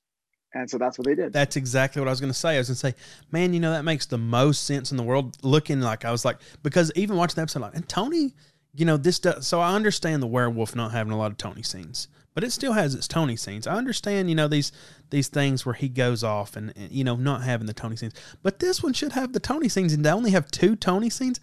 And 0.55 0.71
so 0.71 0.79
that's 0.79 0.99
what 0.99 1.07
they 1.07 1.15
did. 1.15 1.33
That's 1.33 1.57
exactly 1.57 2.01
what 2.01 2.09
I 2.09 2.13
was 2.13 2.21
going 2.21 2.33
to 2.33 2.39
say. 2.39 2.55
I 2.55 2.59
was 2.59 2.69
going 2.69 2.77
to 2.77 2.81
say, 2.81 2.95
man, 3.31 3.53
you 3.53 3.61
know, 3.61 3.73
that 3.73 3.85
makes 3.85 4.07
the 4.07 4.19
most 4.19 4.65
sense 4.65 4.91
in 4.91 4.97
the 4.97 5.03
world. 5.03 5.37
Looking 5.43 5.81
like 5.81 6.05
I 6.05 6.11
was 6.11 6.25
like, 6.25 6.39
because 6.63 6.91
even 6.95 7.17
watching 7.17 7.37
the 7.37 7.43
episode, 7.43 7.61
like, 7.61 7.75
and 7.75 7.89
Tony, 7.89 8.35
you 8.75 8.85
know, 8.85 8.97
this 8.97 9.19
does, 9.19 9.47
so 9.47 9.61
I 9.61 9.75
understand 9.75 10.23
the 10.23 10.27
werewolf 10.27 10.75
not 10.75 10.93
having 10.93 11.13
a 11.13 11.19
lot 11.19 11.31
of 11.31 11.37
Tony 11.37 11.63
scenes 11.63 12.09
but 12.37 12.45
it 12.45 12.53
still 12.53 12.75
has 12.75 12.95
its 12.95 13.09
Tony 13.09 13.35
scenes. 13.35 13.67
I 13.67 13.77
understand, 13.77 14.29
you 14.29 14.35
know, 14.35 14.47
these 14.47 14.71
these 15.09 15.29
things 15.29 15.65
where 15.65 15.75
he 15.75 15.89
goes 15.89 16.23
off 16.23 16.55
and, 16.55 16.71
and, 16.77 16.93
you 16.93 17.03
know 17.03 17.17
not 17.17 17.43
having 17.43 17.67
the 17.67 17.73
Tony 17.73 17.97
scenes, 17.97 18.13
but 18.43 18.59
this 18.59 18.83
one 18.83 18.93
should 18.93 19.13
have 19.13 19.33
the 19.33 19.41
Tony 19.41 19.71
scenes, 19.71 19.95
and 19.95 20.05
they 20.05 20.11
only 20.11 20.33
have 20.33 20.51
two 20.51 20.77
Tony 20.77 21.09
scenes. 21.09 21.41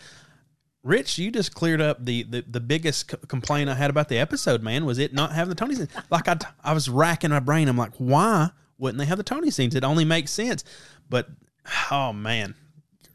Rich, 0.83 1.17
you 1.17 1.31
just 1.31 1.55
cleared 1.55 1.81
up 1.81 2.05
the 2.05 2.21
the, 2.21 2.45
the 2.47 2.59
biggest 2.59 3.09
c- 3.09 3.17
complaint 3.27 3.71
I 3.71 3.73
had 3.73 3.89
about 3.89 4.07
the 4.07 4.19
episode. 4.19 4.61
Man, 4.61 4.85
was 4.85 4.99
it 4.99 5.15
not 5.15 5.31
having 5.31 5.49
the 5.49 5.55
Tony 5.55 5.73
scenes? 5.73 5.89
Like 6.11 6.27
I 6.27 6.37
I 6.63 6.73
was 6.73 6.87
racking 6.87 7.31
my 7.31 7.39
brain. 7.39 7.67
I'm 7.67 7.77
like, 7.77 7.95
why 7.97 8.51
wouldn't 8.77 8.99
they 8.99 9.05
have 9.05 9.17
the 9.17 9.23
Tony 9.23 9.49
scenes? 9.49 9.73
It 9.73 9.83
only 9.83 10.05
makes 10.05 10.29
sense. 10.29 10.63
But 11.09 11.27
oh 11.89 12.13
man, 12.13 12.53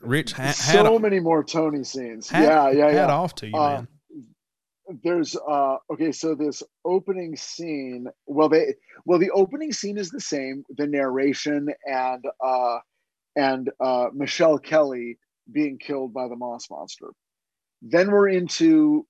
Rich, 0.01 0.33
ha- 0.33 0.51
so 0.51 0.99
many 0.99 1.21
more 1.21 1.45
Tony 1.45 1.85
scenes. 1.85 2.29
Had, 2.29 2.43
yeah, 2.43 2.71
yeah, 2.71 2.91
yeah. 2.91 3.01
Had 3.03 3.11
off 3.11 3.37
to 3.37 3.47
you, 3.47 3.55
uh, 3.55 3.77
man 3.77 3.89
there's 5.03 5.37
uh 5.37 5.77
okay 5.93 6.13
so 6.13 6.35
this 6.35 6.63
opening 6.85 7.37
scene 7.37 8.07
well 8.27 8.49
they 8.49 8.75
well 9.05 9.19
the 9.19 9.31
opening 9.31 9.73
scene 9.73 9.99
is 9.99 10.11
the 10.11 10.21
same 10.21 10.65
the 10.77 10.87
narration 10.87 11.69
and 11.87 12.25
uh 12.45 12.79
and 13.37 13.71
uh 13.81 14.07
michelle 14.15 14.59
kelly 14.59 15.19
being 15.51 15.79
killed 15.79 16.13
by 16.13 16.29
the 16.29 16.37
moss 16.37 16.71
monster. 16.71 17.09
Then 17.83 18.11
we're 18.11 18.29
into 18.29 19.07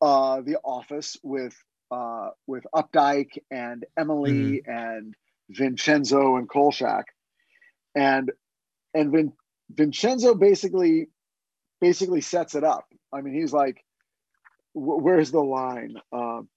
uh 0.00 0.40
the 0.42 0.56
office 0.64 1.16
with 1.22 1.54
uh 1.90 2.30
with 2.46 2.64
updike 2.74 3.38
and 3.50 3.84
emily 3.98 4.62
and 4.66 5.14
vincenzo 5.50 6.36
and 6.36 6.48
kolchak. 6.48 7.06
And 7.94 8.32
and 8.94 9.12
Vin, 9.12 9.32
vincenzo 9.70 10.34
basically 10.34 11.08
basically 11.80 12.20
sets 12.20 12.54
it 12.54 12.64
up. 12.64 12.86
I 13.12 13.20
mean 13.20 13.34
he's 13.34 13.52
like 13.52 13.83
where's 14.74 15.30
the 15.30 15.40
line? 15.40 15.96
Um, 16.12 16.48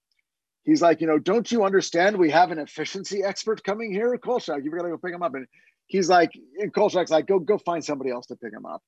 he's 0.64 0.82
like, 0.82 1.00
you 1.00 1.06
know, 1.06 1.18
don't 1.18 1.50
you 1.50 1.64
understand? 1.64 2.16
We 2.16 2.30
have 2.30 2.50
an 2.50 2.58
efficiency 2.58 3.22
expert 3.24 3.62
coming 3.64 3.92
here, 3.92 4.16
Kolchak. 4.18 4.62
You've 4.64 4.74
got 4.74 4.82
to 4.82 4.90
go 4.90 4.98
pick 4.98 5.14
him 5.14 5.22
up. 5.22 5.34
And 5.34 5.46
he's 5.86 6.08
like, 6.08 6.30
and 6.58 6.72
Kolchak's 6.72 7.10
like, 7.10 7.26
go 7.26 7.38
go 7.38 7.58
find 7.58 7.84
somebody 7.84 8.10
else 8.10 8.26
to 8.26 8.36
pick 8.36 8.52
him 8.52 8.66
up. 8.66 8.82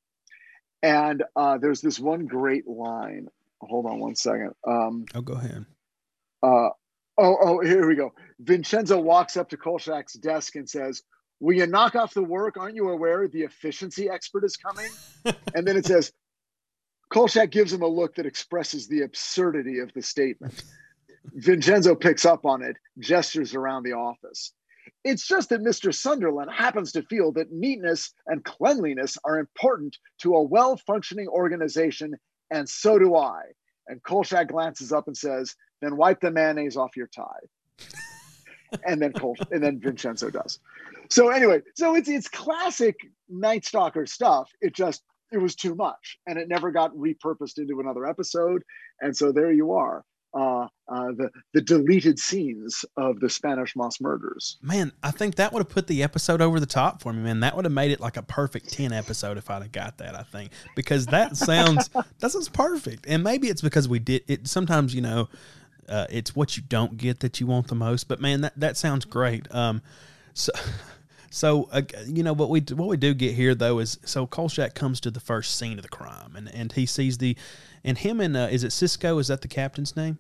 And 0.83 1.23
uh, 1.37 1.59
there's 1.59 1.81
this 1.81 1.99
one 1.99 2.27
great 2.27 2.67
line. 2.67 3.29
Hold 3.61 3.87
on 3.87 4.01
one 4.01 4.15
second. 4.15 4.53
Um, 4.67 5.05
Oh, 5.15 5.21
go 5.21 5.35
ahead. 5.35 5.67
uh, 6.43 6.71
oh, 7.19 7.37
oh, 7.43 7.61
here 7.61 7.87
we 7.87 7.95
go. 7.97 8.13
Vincenzo 8.41 8.99
walks 8.99 9.37
up 9.37 9.51
to 9.51 9.57
Kolchak's 9.59 10.15
desk 10.15 10.57
and 10.57 10.69
says, 10.69 11.03
Will 11.43 11.57
you 11.57 11.67
knock 11.67 11.95
off 11.97 12.13
the 12.15 12.23
work? 12.23 12.57
Aren't 12.59 12.77
you 12.77 12.89
aware 12.91 13.27
the 13.29 13.43
efficiency 13.43 14.11
expert 14.11 14.45
is 14.45 14.57
coming? 14.57 14.91
and 15.55 15.67
then 15.67 15.77
it 15.77 15.87
says, 15.87 16.13
Kolchak 17.11 17.51
gives 17.51 17.73
him 17.73 17.83
a 17.83 17.89
look 17.89 18.15
that 18.15 18.27
expresses 18.27 18.87
the 18.87 19.03
absurdity 19.03 19.81
of 19.81 19.93
the 19.93 20.03
statement. 20.03 20.63
Vincenzo 21.35 21.95
picks 21.95 22.25
up 22.25 22.47
on 22.47 22.63
it, 22.63 22.77
gestures 22.99 23.55
around 23.55 23.83
the 23.83 23.93
office. 23.93 24.53
It's 25.05 25.27
just 25.27 25.51
that 25.51 25.63
Mr. 25.63 25.95
Sunderland 25.95 26.51
happens 26.51 26.93
to 26.93 27.03
feel 27.03 27.33
that 27.33 27.53
neatness 27.53 28.13
and 28.27 28.45
cleanliness 28.45 29.17
are 29.25 29.39
important 29.39 29.97
to 30.23 30.35
a 30.35 30.43
well 30.43 30.77
functioning 30.77 31.29
organization, 31.29 32.15
and 32.51 32.69
so 32.69 32.99
do 32.99 33.17
I. 33.17 33.43
And 33.89 34.03
Kolchak 34.03 34.49
glances 34.49 34.93
up 34.93 35.07
and 35.07 35.17
says, 35.17 35.55
Then 35.81 35.97
wipe 35.97 36.21
the 36.21 36.31
mayonnaise 36.31 36.77
off 36.77 36.97
your 36.97 37.09
tie. 37.09 37.89
and 38.87 39.01
then 39.01 39.13
Col- 39.13 39.37
and 39.51 39.63
then 39.63 39.81
Vincenzo 39.81 40.31
does. 40.31 40.59
So 41.09 41.31
anyway, 41.31 41.63
so 41.75 41.97
it's 41.97 42.09
it's 42.09 42.29
classic 42.29 42.97
Night 43.29 43.65
Stalker 43.65 44.07
stuff. 44.07 44.51
It 44.61 44.75
just 44.75 45.03
it 45.33 45.39
was 45.39 45.55
too 45.55 45.75
much, 45.75 46.19
and 46.27 46.39
it 46.39 46.49
never 46.49 46.71
got 46.71 46.93
repurposed 46.95 47.59
into 47.59 47.81
another 47.81 48.07
episode. 48.07 48.63
And 49.01 49.17
so 49.17 49.33
there 49.33 49.53
you 49.53 49.73
are, 49.73 50.05
uh, 50.33 50.67
uh, 50.89 51.13
the 51.17 51.31
the 51.55 51.61
deleted 51.61 52.19
scenes 52.19 52.85
of 52.97 53.19
the 53.21 53.29
Spanish 53.29 53.75
Moss 53.75 54.01
murders. 54.01 54.59
Man, 54.63 54.93
I 55.03 55.11
think 55.11 55.37
that 55.37 55.53
would 55.53 55.61
have 55.61 55.69
put 55.69 55.87
the 55.87 56.03
episode 56.03 56.41
over 56.41 56.61
the 56.61 56.67
top 56.67 57.03
for 57.03 57.13
me, 57.13 57.23
man. 57.23 57.41
That 57.41 57.57
would 57.57 57.65
have 57.65 57.73
made 57.73 57.91
it 57.91 58.01
like 58.01 58.17
a 58.17 58.23
perfect 58.23 58.73
10 58.73 58.93
episode 58.93 59.39
if 59.39 59.51
I'd 59.51 59.63
have 59.63 59.73
got 59.73 59.99
that, 59.99 60.15
I 60.15 60.23
think. 60.23 60.53
Because 60.77 61.07
that 61.07 61.37
sounds 61.37 61.89
that 62.19 62.31
sounds 62.31 62.49
perfect. 62.49 63.07
And 63.09 63.25
maybe 63.25 63.49
it's 63.49 63.63
because 63.63 63.89
we 63.89 63.99
did 63.99 64.23
it 64.29 64.47
sometimes, 64.47 64.95
you 64.95 65.01
know, 65.01 65.29
uh, 65.89 66.07
it's 66.11 66.37
what 66.37 66.57
you 66.57 66.63
don't 66.69 66.97
get 66.97 67.21
that 67.21 67.41
you 67.41 67.47
want 67.47 67.69
the 67.69 67.75
most. 67.75 68.07
But 68.07 68.21
man, 68.21 68.43
that, 68.43 68.59
that 68.59 68.77
sounds 68.77 69.05
great. 69.05 69.53
Um 69.53 69.83
so 70.35 70.53
so 71.31 71.69
uh, 71.73 71.83
you 72.07 72.23
know 72.23 72.33
what 72.33 72.51
we 72.51 72.61
what 72.75 72.89
we 72.89 72.97
do 72.97 73.15
get 73.15 73.35
here 73.35 73.55
though 73.55 73.79
is 73.79 73.99
so 74.05 74.27
Kolchak 74.27 74.75
comes 74.75 75.01
to 75.01 75.11
the 75.11 75.21
first 75.21 75.57
scene 75.57 75.79
of 75.79 75.83
the 75.83 75.89
crime 75.89 76.37
and 76.37 76.53
and 76.53 76.73
he 76.73 76.87
sees 76.87 77.19
the 77.19 77.37
and 77.85 77.97
him 77.97 78.21
and 78.21 78.37
uh, 78.37 78.49
is 78.51 78.65
it 78.65 78.73
Cisco 78.73 79.19
is 79.19 79.29
that 79.29 79.41
the 79.41 79.49
captain's 79.49 79.97
name? 79.97 80.19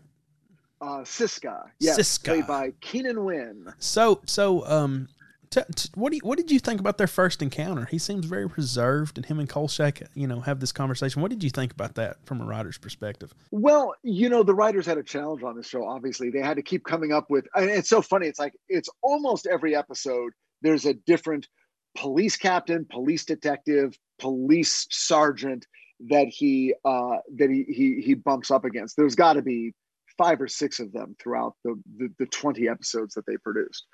Uh, 0.80 1.00
Siska, 1.00 1.64
yes, 1.78 1.98
Siska. 1.98 2.24
played 2.24 2.46
by 2.46 2.72
Keenan 2.80 3.24
Wynn. 3.24 3.72
So 3.78 4.22
so 4.24 4.64
um, 4.66 5.08
t- 5.50 5.60
t- 5.74 5.90
what 5.94 6.10
do 6.10 6.16
you, 6.16 6.22
what 6.22 6.38
did 6.38 6.50
you 6.50 6.58
think 6.58 6.80
about 6.80 6.96
their 6.96 7.06
first 7.06 7.42
encounter? 7.42 7.84
He 7.84 7.98
seems 7.98 8.24
very 8.24 8.46
reserved, 8.46 9.18
and 9.18 9.26
him 9.26 9.38
and 9.38 9.48
Kolchak, 9.48 10.02
you 10.14 10.26
know, 10.26 10.40
have 10.40 10.60
this 10.60 10.72
conversation. 10.72 11.20
What 11.20 11.30
did 11.30 11.44
you 11.44 11.50
think 11.50 11.72
about 11.72 11.96
that 11.96 12.24
from 12.24 12.40
a 12.40 12.46
writer's 12.46 12.78
perspective? 12.78 13.34
Well, 13.50 13.94
you 14.02 14.28
know, 14.28 14.42
the 14.42 14.54
writers 14.54 14.86
had 14.86 14.98
a 14.98 15.02
challenge 15.02 15.42
on 15.42 15.56
this 15.56 15.68
show. 15.68 15.86
Obviously, 15.86 16.30
they 16.30 16.40
had 16.40 16.56
to 16.56 16.62
keep 16.62 16.84
coming 16.84 17.12
up 17.12 17.30
with. 17.30 17.46
And 17.54 17.68
it's 17.68 17.88
so 17.88 18.00
funny. 18.00 18.26
It's 18.26 18.38
like 18.38 18.54
it's 18.68 18.88
almost 19.02 19.46
every 19.46 19.74
episode. 19.76 20.32
There's 20.62 20.86
a 20.86 20.94
different 20.94 21.48
police 21.96 22.36
captain, 22.36 22.86
police 22.90 23.24
detective, 23.24 23.98
police 24.18 24.86
sergeant 24.90 25.66
that 26.08 26.28
he 26.28 26.74
uh, 26.84 27.18
that 27.36 27.50
he 27.50 27.64
he 27.68 28.00
he 28.00 28.14
bumps 28.14 28.50
up 28.50 28.64
against. 28.64 28.96
There's 28.96 29.14
got 29.14 29.34
to 29.34 29.42
be 29.42 29.72
five 30.16 30.40
or 30.40 30.48
six 30.48 30.80
of 30.80 30.92
them 30.92 31.16
throughout 31.18 31.54
the, 31.64 31.80
the 31.98 32.08
the 32.18 32.26
20 32.26 32.68
episodes 32.68 33.14
that 33.14 33.26
they 33.26 33.36
produced. 33.38 33.86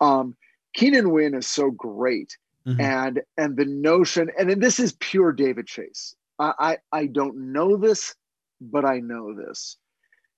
Um, 0.00 0.36
Keenan 0.74 1.10
Wynn 1.10 1.34
is 1.34 1.46
so 1.46 1.70
great, 1.70 2.36
Mhm. 2.66 2.80
and 2.80 3.22
and 3.36 3.56
the 3.56 3.64
notion, 3.66 4.30
and 4.38 4.48
then 4.48 4.60
this 4.60 4.78
is 4.80 4.92
pure 5.00 5.32
David 5.32 5.66
Chase. 5.66 6.14
I 6.38 6.52
I, 6.58 6.78
I 7.00 7.06
don't 7.06 7.52
know 7.52 7.76
this, 7.76 8.14
but 8.60 8.84
I 8.84 9.00
know 9.00 9.34
this. 9.34 9.76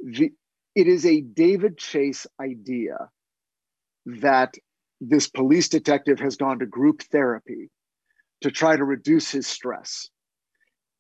The, 0.01 0.33
it 0.75 0.89
is 0.89 1.07
a 1.07 1.21
David 1.21 1.79
Chase 1.79 2.27
idea 2.41 3.11
that 4.07 4.55
this 5.01 5.29
police 5.29 5.69
detective 5.69 6.21
has 6.21 6.37
gone 6.37 6.59
to 6.61 6.67
group 6.67 7.03
therapy 7.03 7.71
to 8.41 8.51
try 8.51 8.77
to 8.77 8.85
reduce 8.85 9.31
his 9.31 9.47
stress. 9.47 10.09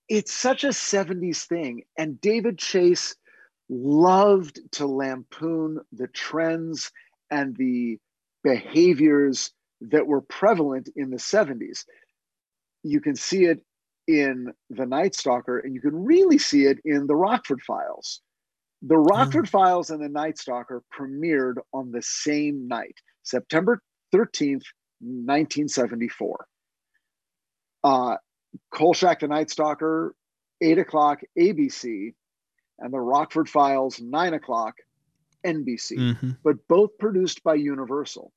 It's 0.08 0.32
such 0.32 0.64
a 0.64 0.68
70s 0.68 1.46
thing. 1.46 1.82
And 1.96 2.20
David 2.20 2.58
Chase 2.58 3.14
loved 3.68 4.60
to 4.72 4.86
lampoon 4.86 5.80
the 5.92 6.08
trends 6.08 6.90
and 7.30 7.56
the 7.56 7.98
behaviors 8.42 9.50
that 9.80 10.06
were 10.06 10.20
prevalent 10.20 10.88
in 10.96 11.10
the 11.10 11.16
70s. 11.16 11.84
You 12.82 13.00
can 13.00 13.16
see 13.16 13.44
it 13.44 13.64
in 14.06 14.52
The 14.70 14.86
Night 14.86 15.14
Stalker, 15.14 15.58
and 15.58 15.74
you 15.74 15.80
can 15.80 16.04
really 16.04 16.38
see 16.38 16.66
it 16.66 16.78
in 16.84 17.06
The 17.06 17.16
Rockford 17.16 17.62
Files. 17.62 18.20
The 18.82 18.98
Rockford 18.98 19.46
mm. 19.46 19.50
Files 19.50 19.90
and 19.90 20.02
The 20.02 20.10
Night 20.10 20.38
Stalker 20.38 20.82
premiered 20.94 21.54
on 21.72 21.90
the 21.90 22.02
same 22.02 22.68
night, 22.68 22.96
September 23.24 23.80
13th, 24.14 24.62
1974. 25.00 26.46
Uh, 27.82 28.16
Kolchak, 28.72 29.20
The 29.20 29.28
Night 29.28 29.50
Stalker, 29.50 30.14
8 30.60 30.78
o'clock 30.78 31.20
ABC, 31.38 32.14
and 32.78 32.92
The 32.92 33.00
Rockford 33.00 33.48
Files, 33.48 34.00
9 34.00 34.34
o'clock 34.34 34.74
NBC 35.44 35.98
Mm-hmm. 35.98 36.30
but 36.42 36.56
both 36.68 36.96
produced 36.98 37.42
by 37.42 37.54
Universal. 37.54 38.32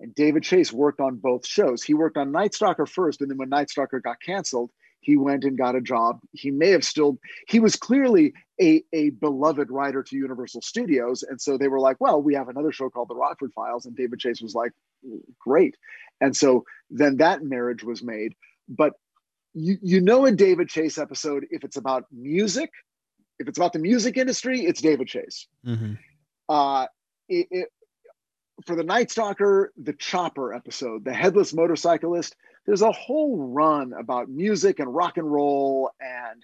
And 0.00 0.14
David 0.14 0.42
Chase 0.42 0.72
worked 0.72 1.00
on 1.00 1.16
both 1.16 1.46
shows. 1.46 1.82
He 1.82 1.94
worked 1.94 2.16
on 2.16 2.30
Night 2.30 2.54
Stalker 2.54 2.86
first, 2.86 3.20
and 3.20 3.30
then 3.30 3.38
when 3.38 3.48
Night 3.48 3.70
Stalker 3.70 4.00
got 4.00 4.20
canceled, 4.20 4.70
he 5.04 5.16
went 5.16 5.44
and 5.44 5.58
got 5.58 5.76
a 5.76 5.80
job. 5.80 6.20
He 6.32 6.50
may 6.50 6.70
have 6.70 6.84
still, 6.84 7.18
he 7.46 7.60
was 7.60 7.76
clearly 7.76 8.32
a, 8.60 8.82
a 8.92 9.10
beloved 9.10 9.70
writer 9.70 10.02
to 10.02 10.16
Universal 10.16 10.62
Studios. 10.62 11.22
And 11.22 11.40
so 11.40 11.58
they 11.58 11.68
were 11.68 11.80
like, 11.80 12.00
well, 12.00 12.22
we 12.22 12.34
have 12.34 12.48
another 12.48 12.72
show 12.72 12.88
called 12.88 13.08
The 13.10 13.14
Rockford 13.14 13.52
Files. 13.52 13.86
And 13.86 13.94
David 13.94 14.18
Chase 14.18 14.40
was 14.40 14.54
like, 14.54 14.72
great. 15.38 15.76
And 16.20 16.34
so 16.34 16.64
then 16.90 17.18
that 17.18 17.42
marriage 17.42 17.84
was 17.84 18.02
made. 18.02 18.34
But 18.68 18.94
you, 19.52 19.76
you 19.82 20.00
know, 20.00 20.24
a 20.24 20.32
David 20.32 20.68
Chase 20.68 20.96
episode, 20.98 21.46
if 21.50 21.64
it's 21.64 21.76
about 21.76 22.06
music, 22.10 22.70
if 23.38 23.48
it's 23.48 23.58
about 23.58 23.72
the 23.72 23.78
music 23.78 24.16
industry, 24.16 24.64
it's 24.64 24.80
David 24.80 25.08
Chase 25.08 25.46
Mm-hmm. 25.66 25.94
uh, 26.48 26.86
it, 27.28 27.46
it, 27.50 27.68
for 28.66 28.76
the 28.76 28.84
Night 28.84 29.10
Stalker, 29.10 29.72
the 29.76 29.92
Chopper 29.92 30.54
episode, 30.54 31.04
the 31.04 31.12
headless 31.12 31.52
motorcyclist, 31.52 32.36
there's 32.66 32.82
a 32.82 32.92
whole 32.92 33.36
run 33.52 33.92
about 33.92 34.28
music 34.28 34.78
and 34.78 34.94
rock 34.94 35.16
and 35.16 35.30
roll, 35.30 35.90
and 36.00 36.42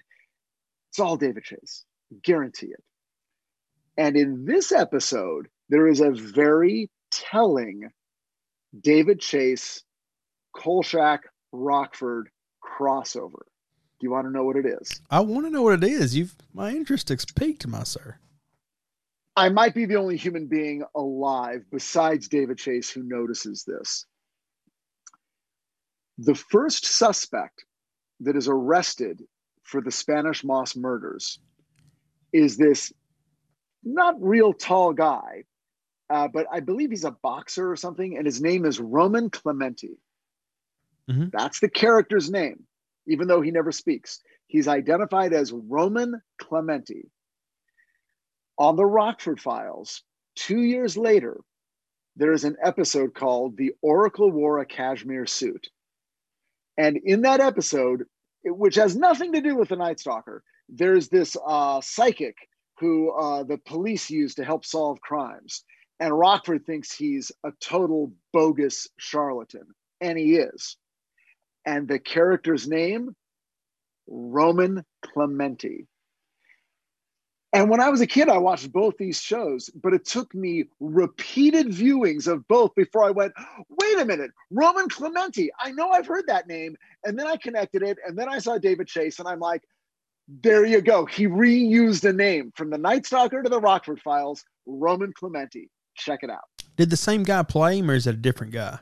it's 0.89 0.99
all 0.99 1.17
David 1.17 1.43
Chase, 1.43 1.85
guarantee 2.23 2.67
it. 2.67 2.83
And 3.97 4.15
in 4.15 4.45
this 4.45 4.71
episode, 4.71 5.47
there 5.69 5.87
is 5.87 5.99
a 5.99 6.11
very 6.11 6.89
telling 7.11 7.89
David 8.79 9.19
Chase, 9.19 9.83
Kolchak, 10.55 11.21
Rockford 11.51 12.29
crossover. 12.63 13.43
Do 13.99 14.07
you 14.07 14.11
want 14.11 14.25
to 14.25 14.31
know 14.31 14.43
what 14.43 14.55
it 14.55 14.65
is? 14.65 15.01
I 15.09 15.19
want 15.19 15.45
to 15.45 15.51
know 15.51 15.61
what 15.61 15.83
it 15.83 15.89
is. 15.89 16.15
You've 16.15 16.35
my 16.53 16.71
interest 16.71 17.11
is 17.11 17.25
piqued, 17.25 17.67
my 17.67 17.83
sir. 17.83 18.17
I 19.35 19.49
might 19.49 19.73
be 19.73 19.85
the 19.85 19.95
only 19.95 20.17
human 20.17 20.47
being 20.47 20.83
alive 20.95 21.63
besides 21.71 22.27
David 22.27 22.57
Chase 22.57 22.89
who 22.89 23.03
notices 23.03 23.63
this. 23.63 24.05
The 26.23 26.35
first 26.35 26.85
suspect 26.85 27.65
that 28.19 28.35
is 28.35 28.47
arrested 28.47 29.23
for 29.63 29.81
the 29.81 29.89
Spanish 29.89 30.43
Moss 30.43 30.75
murders 30.75 31.39
is 32.31 32.57
this 32.57 32.93
not 33.83 34.21
real 34.21 34.53
tall 34.53 34.93
guy, 34.93 35.45
uh, 36.11 36.27
but 36.27 36.45
I 36.51 36.59
believe 36.59 36.91
he's 36.91 37.05
a 37.05 37.17
boxer 37.23 37.71
or 37.71 37.75
something, 37.75 38.17
and 38.17 38.27
his 38.27 38.39
name 38.39 38.65
is 38.65 38.79
Roman 38.79 39.31
Clementi. 39.31 39.97
Mhm. 41.09 41.31
That's 41.31 41.59
the 41.59 41.69
character's 41.69 42.29
name, 42.29 42.67
even 43.07 43.27
though 43.27 43.41
he 43.41 43.49
never 43.49 43.71
speaks. 43.71 44.21
He's 44.45 44.67
identified 44.67 45.33
as 45.33 45.51
Roman 45.51 46.21
Clementi 46.37 47.09
On 48.59 48.75
the 48.75 48.85
Rockford 48.85 49.41
Files, 49.41 50.03
two 50.35 50.61
years 50.61 50.95
later, 50.95 51.41
there 52.15 52.31
is 52.31 52.43
an 52.43 52.57
episode 52.61 53.15
called 53.15 53.57
The 53.57 53.73
Oracle 53.81 54.29
Wore 54.29 54.59
a 54.59 54.67
Cashmere 54.67 55.25
Suit. 55.25 55.71
And 56.81 56.97
in 56.97 57.21
that 57.21 57.41
episode, 57.41 58.05
which 58.43 58.73
has 58.73 58.95
nothing 58.95 59.33
to 59.33 59.41
do 59.41 59.55
with 59.55 59.69
the 59.69 59.75
Night 59.75 59.99
Stalker, 59.99 60.43
there's 60.67 61.09
this 61.09 61.37
uh, 61.45 61.79
psychic 61.79 62.35
who 62.79 63.11
uh, 63.11 63.43
the 63.43 63.59
police 63.67 64.09
use 64.09 64.33
to 64.35 64.43
help 64.43 64.65
solve 64.65 64.99
crimes. 64.99 65.63
And 65.99 66.17
Rockford 66.17 66.65
thinks 66.65 66.91
he's 66.91 67.31
a 67.43 67.51
total 67.61 68.13
bogus 68.33 68.87
charlatan, 68.97 69.67
and 70.01 70.17
he 70.17 70.37
is. 70.37 70.75
And 71.67 71.87
the 71.87 71.99
character's 71.99 72.67
name, 72.67 73.15
Roman 74.07 74.83
Clemente. 75.05 75.85
And 77.53 77.69
when 77.69 77.81
I 77.81 77.89
was 77.89 77.99
a 77.99 78.07
kid, 78.07 78.29
I 78.29 78.37
watched 78.37 78.71
both 78.71 78.97
these 78.97 79.21
shows, 79.21 79.69
but 79.69 79.93
it 79.93 80.05
took 80.05 80.33
me 80.33 80.65
repeated 80.79 81.67
viewings 81.67 82.27
of 82.27 82.47
both 82.47 82.73
before 82.75 83.03
I 83.03 83.11
went, 83.11 83.33
wait 83.69 83.99
a 83.99 84.05
minute, 84.05 84.31
Roman 84.51 84.87
Clemente. 84.87 85.49
I 85.59 85.71
know 85.71 85.89
I've 85.89 86.07
heard 86.07 86.27
that 86.27 86.47
name. 86.47 86.77
And 87.03 87.19
then 87.19 87.27
I 87.27 87.35
connected 87.35 87.83
it. 87.83 87.97
And 88.07 88.17
then 88.17 88.29
I 88.29 88.39
saw 88.39 88.57
David 88.57 88.87
Chase, 88.87 89.19
and 89.19 89.27
I'm 89.27 89.39
like, 89.39 89.63
there 90.43 90.65
you 90.65 90.81
go. 90.81 91.05
He 91.05 91.27
reused 91.27 92.07
a 92.07 92.13
name 92.13 92.53
from 92.55 92.69
the 92.69 92.77
Night 92.77 93.05
Stalker 93.05 93.43
to 93.43 93.49
the 93.49 93.59
Rockford 93.59 93.99
Files, 93.99 94.45
Roman 94.65 95.11
Clemente. 95.11 95.69
Check 95.95 96.19
it 96.23 96.29
out. 96.29 96.47
Did 96.77 96.89
the 96.89 96.97
same 96.97 97.23
guy 97.23 97.43
play 97.43 97.79
him, 97.79 97.91
or 97.91 97.95
is 97.95 98.07
it 98.07 98.15
a 98.15 98.17
different 98.17 98.53
guy? 98.53 98.79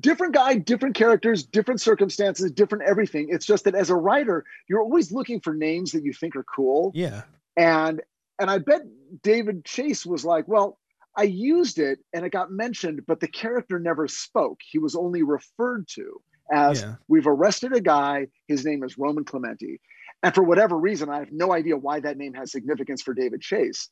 different 0.00 0.34
guy, 0.34 0.56
different 0.56 0.94
characters, 0.94 1.44
different 1.44 1.80
circumstances, 1.80 2.50
different 2.50 2.84
everything. 2.84 3.28
It's 3.30 3.46
just 3.46 3.64
that 3.64 3.74
as 3.74 3.90
a 3.90 3.94
writer, 3.94 4.44
you're 4.68 4.80
always 4.80 5.12
looking 5.12 5.40
for 5.40 5.54
names 5.54 5.92
that 5.92 6.02
you 6.04 6.12
think 6.12 6.36
are 6.36 6.44
cool. 6.44 6.90
Yeah. 6.94 7.22
And 7.56 8.02
and 8.38 8.50
I 8.50 8.58
bet 8.58 8.82
David 9.22 9.64
Chase 9.64 10.04
was 10.04 10.24
like, 10.24 10.48
well, 10.48 10.78
I 11.16 11.24
used 11.24 11.78
it 11.78 12.00
and 12.12 12.24
it 12.24 12.30
got 12.30 12.50
mentioned, 12.50 13.02
but 13.06 13.20
the 13.20 13.28
character 13.28 13.78
never 13.78 14.08
spoke. 14.08 14.60
He 14.68 14.78
was 14.78 14.96
only 14.96 15.22
referred 15.22 15.86
to 15.88 16.20
as 16.50 16.82
yeah. 16.82 16.96
we've 17.08 17.26
arrested 17.26 17.72
a 17.72 17.80
guy. 17.80 18.26
His 18.48 18.64
name 18.64 18.82
is 18.82 18.98
Roman 18.98 19.24
Clementi. 19.24 19.80
And 20.22 20.34
for 20.34 20.42
whatever 20.42 20.76
reason, 20.76 21.10
I 21.10 21.18
have 21.18 21.32
no 21.32 21.52
idea 21.52 21.76
why 21.76 22.00
that 22.00 22.16
name 22.16 22.34
has 22.34 22.50
significance 22.50 23.02
for 23.02 23.14
David 23.14 23.40
Chase, 23.40 23.90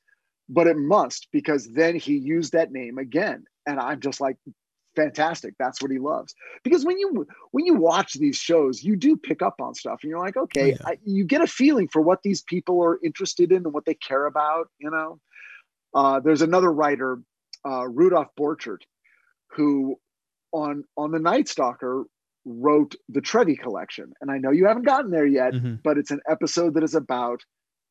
but 0.49 0.67
it 0.67 0.77
must 0.77 1.29
because 1.33 1.69
then 1.73 1.95
he 1.97 2.17
used 2.17 2.53
that 2.53 2.73
name 2.73 2.99
again. 2.99 3.45
And 3.67 3.79
I'm 3.79 4.01
just 4.01 4.21
like, 4.21 4.37
fantastic. 4.95 5.55
That's 5.59 5.81
what 5.81 5.91
he 5.91 5.99
loves. 5.99 6.35
Because 6.63 6.85
when 6.85 6.99
you 6.99 7.27
when 7.51 7.67
you 7.67 7.75
watch 7.75 8.15
these 8.15 8.37
shows 8.37 8.83
you 8.83 8.97
do 8.97 9.17
pick 9.17 9.43
up 9.43 9.61
on 9.61 9.75
stuff 9.75 10.01
and 10.03 10.11
you're 10.11 10.21
like 10.21 10.37
okay 10.37 10.63
oh, 10.63 10.67
yeah. 10.67 10.77
I, 10.87 10.99
you 11.05 11.25
get 11.25 11.41
a 11.41 11.47
feeling 11.47 11.89
for 11.89 12.03
what 12.03 12.23
these 12.23 12.43
people 12.43 12.83
are 12.83 12.99
interested 13.05 13.51
in 13.53 13.59
and 13.59 13.73
what 13.73 13.85
they 13.85 13.95
care 13.95 14.27
about 14.27 14.69
you 14.79 14.91
know? 14.91 15.21
Uh, 15.95 16.21
there's 16.21 16.43
another 16.43 16.73
writer 16.73 17.21
uh, 17.67 17.87
rudolph 17.87 18.31
borchert 18.39 18.83
who 19.51 19.97
on 20.53 20.85
on 20.97 21.11
the 21.11 21.19
night 21.19 21.49
stalker 21.49 22.05
wrote 22.45 22.95
the 23.09 23.21
trevi 23.21 23.57
collection. 23.57 24.13
And 24.21 24.31
i 24.31 24.39
know 24.39 24.51
you 24.51 24.67
haven't 24.67 24.85
gotten 24.85 25.11
there 25.11 25.27
yet 25.27 25.53
mm-hmm. 25.55 25.77
but 25.83 25.99
it's 25.99 26.11
an 26.11 26.21
episode 26.29 26.75
that 26.75 26.85
is 26.85 26.95
about 26.95 27.43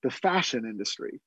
the 0.04 0.12
fashion 0.12 0.66
industry 0.66 1.22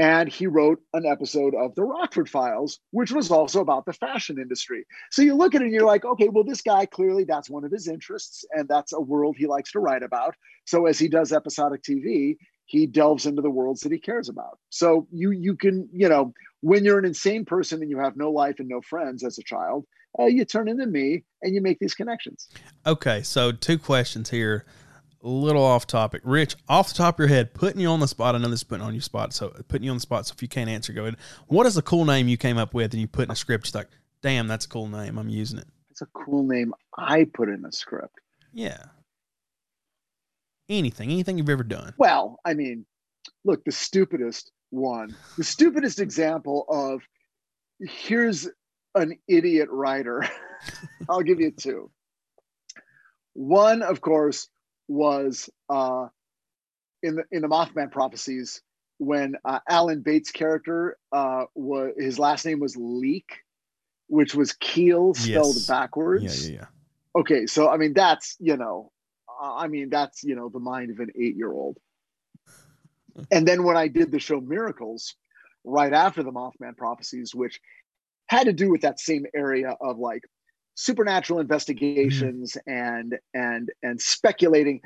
and 0.00 0.30
he 0.30 0.46
wrote 0.46 0.80
an 0.94 1.04
episode 1.04 1.54
of 1.54 1.74
the 1.74 1.84
Rockford 1.84 2.26
Files, 2.26 2.80
which 2.90 3.12
was 3.12 3.30
also 3.30 3.60
about 3.60 3.84
the 3.84 3.92
fashion 3.92 4.38
industry. 4.40 4.86
So 5.10 5.20
you 5.20 5.34
look 5.34 5.54
at 5.54 5.60
it 5.60 5.66
and 5.66 5.74
you're 5.74 5.84
like, 5.84 6.06
okay, 6.06 6.30
well, 6.30 6.42
this 6.42 6.62
guy 6.62 6.86
clearly 6.86 7.24
that's 7.24 7.50
one 7.50 7.66
of 7.66 7.70
his 7.70 7.86
interests, 7.86 8.42
and 8.52 8.66
that's 8.66 8.94
a 8.94 9.00
world 9.00 9.36
he 9.36 9.46
likes 9.46 9.72
to 9.72 9.78
write 9.78 10.02
about. 10.02 10.34
So 10.64 10.86
as 10.86 10.98
he 10.98 11.08
does 11.08 11.34
episodic 11.34 11.82
TV, 11.82 12.38
he 12.64 12.86
delves 12.86 13.26
into 13.26 13.42
the 13.42 13.50
worlds 13.50 13.82
that 13.82 13.92
he 13.92 13.98
cares 13.98 14.30
about. 14.30 14.58
So 14.70 15.06
you 15.12 15.32
you 15.32 15.54
can 15.54 15.86
you 15.92 16.08
know 16.08 16.32
when 16.62 16.82
you're 16.82 16.98
an 16.98 17.04
insane 17.04 17.44
person 17.44 17.82
and 17.82 17.90
you 17.90 17.98
have 17.98 18.16
no 18.16 18.30
life 18.30 18.56
and 18.58 18.68
no 18.68 18.80
friends 18.80 19.22
as 19.22 19.36
a 19.36 19.42
child, 19.42 19.84
uh, 20.18 20.24
you 20.24 20.46
turn 20.46 20.66
into 20.66 20.86
me 20.86 21.24
and 21.42 21.54
you 21.54 21.60
make 21.60 21.78
these 21.78 21.94
connections. 21.94 22.48
Okay, 22.86 23.22
so 23.22 23.52
two 23.52 23.76
questions 23.76 24.30
here 24.30 24.64
little 25.28 25.64
off 25.64 25.86
topic. 25.86 26.22
Rich, 26.24 26.56
off 26.68 26.88
the 26.88 26.94
top 26.94 27.16
of 27.16 27.18
your 27.20 27.28
head, 27.28 27.54
putting 27.54 27.80
you 27.80 27.88
on 27.88 28.00
the 28.00 28.08
spot. 28.08 28.34
I 28.34 28.38
know 28.38 28.48
this 28.48 28.60
is 28.60 28.64
putting 28.64 28.84
on 28.84 28.94
your 28.94 29.02
spot, 29.02 29.32
so 29.32 29.48
putting 29.68 29.84
you 29.84 29.90
on 29.90 29.96
the 29.96 30.02
spot. 30.02 30.26
So 30.26 30.32
if 30.34 30.42
you 30.42 30.48
can't 30.48 30.70
answer, 30.70 30.92
go 30.92 31.02
ahead. 31.02 31.16
What 31.48 31.66
is 31.66 31.76
a 31.76 31.82
cool 31.82 32.04
name 32.04 32.28
you 32.28 32.36
came 32.36 32.58
up 32.58 32.74
with 32.74 32.92
and 32.92 33.00
you 33.00 33.08
put 33.08 33.24
in 33.24 33.30
a 33.30 33.36
script? 33.36 33.72
You're 33.72 33.82
like, 33.82 33.90
damn, 34.22 34.48
that's 34.48 34.64
a 34.64 34.68
cool 34.68 34.88
name. 34.88 35.18
I'm 35.18 35.28
using 35.28 35.58
it. 35.58 35.66
It's 35.90 36.02
a 36.02 36.06
cool 36.06 36.46
name 36.46 36.72
I 36.96 37.24
put 37.32 37.48
in 37.48 37.64
a 37.64 37.72
script. 37.72 38.14
Yeah. 38.52 38.82
Anything, 40.68 41.10
anything 41.10 41.36
you've 41.36 41.48
ever 41.48 41.64
done. 41.64 41.94
Well, 41.98 42.38
I 42.44 42.54
mean, 42.54 42.86
look, 43.44 43.64
the 43.64 43.72
stupidest 43.72 44.52
one, 44.70 45.14
the 45.36 45.44
stupidest 45.44 46.00
example 46.00 46.64
of 46.68 47.02
here's 47.80 48.48
an 48.94 49.18
idiot 49.28 49.68
writer. 49.70 50.24
I'll 51.08 51.22
give 51.22 51.40
you 51.40 51.50
two. 51.50 51.90
One, 53.32 53.82
of 53.82 54.00
course, 54.00 54.48
was 54.90 55.48
uh, 55.68 56.08
in 57.02 57.14
the 57.14 57.24
in 57.30 57.42
the 57.42 57.48
Mothman 57.48 57.92
prophecies 57.92 58.60
when 58.98 59.36
uh, 59.44 59.60
Alan 59.68 60.02
Bates' 60.02 60.32
character 60.32 60.98
uh, 61.12 61.44
was 61.54 61.92
his 61.96 62.18
last 62.18 62.44
name 62.44 62.58
was 62.58 62.76
Leek, 62.76 63.38
which 64.08 64.34
was 64.34 64.52
Keel 64.54 65.14
spelled 65.14 65.54
yes. 65.54 65.66
backwards. 65.66 66.48
Yeah, 66.48 66.52
yeah, 66.52 66.60
yeah. 66.60 67.20
Okay, 67.20 67.46
so 67.46 67.70
I 67.70 67.76
mean 67.76 67.94
that's 67.94 68.36
you 68.40 68.56
know, 68.56 68.90
I 69.40 69.68
mean 69.68 69.90
that's 69.90 70.24
you 70.24 70.34
know 70.34 70.48
the 70.48 70.58
mind 70.58 70.90
of 70.90 70.98
an 70.98 71.10
eight 71.16 71.36
year 71.36 71.52
old. 71.52 71.78
and 73.30 73.46
then 73.46 73.62
when 73.62 73.76
I 73.76 73.86
did 73.86 74.10
the 74.10 74.18
show 74.18 74.40
Miracles, 74.40 75.14
right 75.62 75.92
after 75.92 76.24
the 76.24 76.32
Mothman 76.32 76.76
prophecies, 76.76 77.32
which 77.32 77.60
had 78.26 78.44
to 78.44 78.52
do 78.52 78.70
with 78.70 78.80
that 78.82 78.98
same 78.98 79.24
area 79.34 79.76
of 79.80 79.98
like 79.98 80.24
supernatural 80.80 81.40
investigations 81.40 82.56
mm-hmm. 82.66 82.84
and 82.84 83.18
and 83.34 83.70
and 83.82 84.00
speculating. 84.00 84.80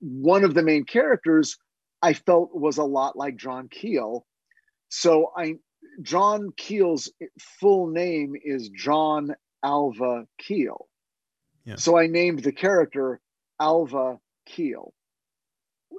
One 0.00 0.44
of 0.44 0.54
the 0.54 0.62
main 0.62 0.84
characters 0.84 1.58
i 2.02 2.12
felt 2.14 2.54
was 2.54 2.78
a 2.78 2.84
lot 2.84 3.16
like 3.16 3.36
john 3.36 3.68
keel. 3.68 4.26
So 4.88 5.32
i 5.36 5.54
john 6.02 6.52
keel's 6.56 7.10
full 7.38 7.88
name 7.88 8.34
is 8.44 8.68
john 8.68 9.34
alva 9.64 10.26
keel. 10.38 10.86
Yeah. 11.64 11.76
so 11.76 11.98
i 11.98 12.06
named 12.06 12.44
the 12.44 12.52
character 12.52 13.20
alva 13.58 14.18
keel. 14.46 14.94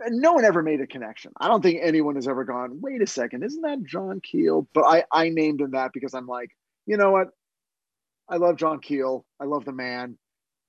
And 0.03 0.19
no 0.21 0.31
one 0.31 0.45
ever 0.45 0.63
made 0.63 0.81
a 0.81 0.87
connection. 0.87 1.31
I 1.39 1.47
don't 1.47 1.61
think 1.61 1.79
anyone 1.83 2.15
has 2.15 2.27
ever 2.27 2.45
gone 2.45 2.79
wait 2.81 3.01
a 3.01 3.07
second 3.07 3.43
isn't 3.43 3.61
that 3.63 3.83
john 3.83 4.21
keel? 4.21 4.65
But 4.73 4.85
i 4.85 5.03
i 5.11 5.27
named 5.27 5.59
him 5.59 5.71
that 5.71 5.91
because 5.93 6.13
i'm 6.13 6.27
like 6.27 6.51
you 6.85 6.95
know 6.95 7.11
what 7.11 7.27
I 8.31 8.37
love 8.37 8.55
John 8.55 8.79
Keel. 8.79 9.25
I 9.39 9.43
love 9.43 9.65
the 9.65 9.73
man, 9.73 10.17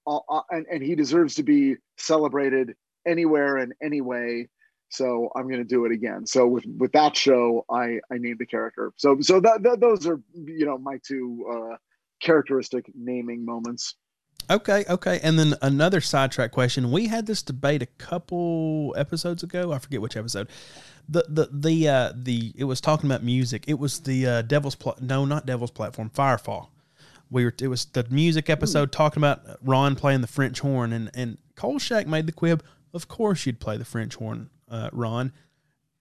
uh, 0.07 0.19
uh, 0.29 0.43
and 0.51 0.67
and 0.71 0.83
he 0.83 0.97
deserves 0.97 1.37
to 1.37 1.45
be 1.45 1.77
celebrated 1.97 2.75
anywhere 3.07 3.59
and 3.59 3.73
any 3.81 4.01
way. 4.01 4.49
So 4.89 5.31
I'm 5.35 5.45
going 5.45 5.61
to 5.61 5.65
do 5.65 5.87
it 5.87 5.93
again. 5.93 6.27
So 6.27 6.47
with 6.47 6.65
with 6.77 6.93
that 6.93 7.17
show, 7.17 7.65
I 7.71 8.01
I 8.11 8.19
named 8.19 8.41
the 8.41 8.47
character. 8.47 8.93
So 8.97 9.21
so 9.21 9.39
that, 9.41 9.63
that 9.63 9.81
those 9.81 10.07
are 10.09 10.21
you 10.35 10.67
know 10.67 10.77
my 10.77 10.99
two 11.07 11.47
uh, 11.51 11.77
characteristic 12.21 12.91
naming 12.95 13.45
moments. 13.45 13.95
Okay, 14.51 14.85
okay. 14.89 15.21
And 15.23 15.39
then 15.39 15.55
another 15.63 16.01
sidetrack 16.01 16.51
question. 16.51 16.91
We 16.91 17.07
had 17.07 17.27
this 17.27 17.43
debate 17.43 17.81
a 17.81 17.87
couple 17.87 18.93
episodes 18.99 19.45
ago. 19.45 19.73
I 19.73 19.79
forget 19.79 20.03
which 20.03 20.17
episode. 20.17 20.49
The 21.09 21.25
the 21.29 21.49
the 21.53 21.89
uh 21.89 22.13
the 22.17 22.53
it 22.57 22.65
was 22.65 22.81
talking 22.81 23.09
about 23.09 23.23
music. 23.23 23.65
It 23.69 23.79
was 23.79 24.01
the 24.01 24.27
uh 24.27 24.43
Devil's 24.43 24.77
no, 25.01 25.25
not 25.25 25.47
Devil's 25.47 25.71
platform, 25.71 26.11
Firefall 26.11 26.72
we 27.33 27.45
were 27.45 27.55
it 27.61 27.69
was 27.69 27.87
the 27.87 28.07
music 28.11 28.51
episode 28.51 28.93
talking 28.93 29.21
about 29.21 29.41
Ron 29.63 29.97
playing 29.97 30.21
the 30.21 30.27
French 30.27 30.61
horn 30.61 30.93
and 30.93 31.11
and 31.15 31.39
Kolchak 31.57 32.07
made 32.07 32.27
the 32.27 32.33
quib, 32.33 32.61
of 32.95 33.09
course 33.09 33.47
you'd 33.47 33.59
play 33.59 33.77
the 33.77 33.85
French 33.85 34.15
horn, 34.17 34.51
uh, 34.71 34.91
Ron. 34.93 35.33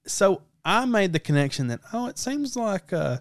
So 0.06 0.42
I 0.64 0.86
made 0.86 1.14
the 1.14 1.20
connection 1.20 1.68
that 1.68 1.80
oh, 1.94 2.08
it 2.08 2.20
seems 2.20 2.56
like 2.56 2.92
uh, 2.94 3.20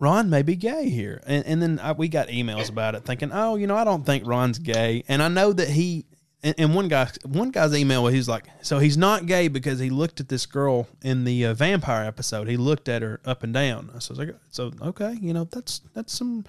Ron 0.00 0.30
may 0.30 0.42
be 0.42 0.56
gay 0.56 0.88
here, 0.88 1.22
and 1.26 1.44
and 1.46 1.62
then 1.62 1.78
I, 1.78 1.92
we 1.92 2.08
got 2.08 2.28
emails 2.28 2.70
about 2.70 2.94
it, 2.94 3.04
thinking 3.04 3.30
oh, 3.32 3.56
you 3.56 3.66
know 3.66 3.76
I 3.76 3.84
don't 3.84 4.04
think 4.04 4.26
Ron's 4.26 4.58
gay, 4.58 5.04
and 5.06 5.22
I 5.22 5.28
know 5.28 5.52
that 5.52 5.68
he. 5.68 6.06
And, 6.42 6.54
and 6.58 6.74
one 6.74 6.88
guy, 6.88 7.08
one 7.24 7.52
guy's 7.52 7.74
email, 7.74 8.06
he's 8.08 8.28
like, 8.28 8.44
so 8.60 8.78
he's 8.78 8.98
not 8.98 9.24
gay 9.24 9.48
because 9.48 9.78
he 9.78 9.88
looked 9.88 10.20
at 10.20 10.28
this 10.28 10.44
girl 10.44 10.86
in 11.00 11.24
the 11.24 11.46
uh, 11.46 11.54
vampire 11.54 12.04
episode. 12.04 12.48
He 12.48 12.58
looked 12.58 12.86
at 12.86 13.00
her 13.00 13.18
up 13.24 13.44
and 13.44 13.54
down. 13.54 13.88
So 13.98 14.12
I 14.12 14.12
was 14.12 14.18
like, 14.18 14.36
so 14.50 14.70
okay, 14.82 15.16
you 15.22 15.32
know, 15.32 15.44
that's 15.44 15.80
that's 15.94 16.12
some 16.12 16.44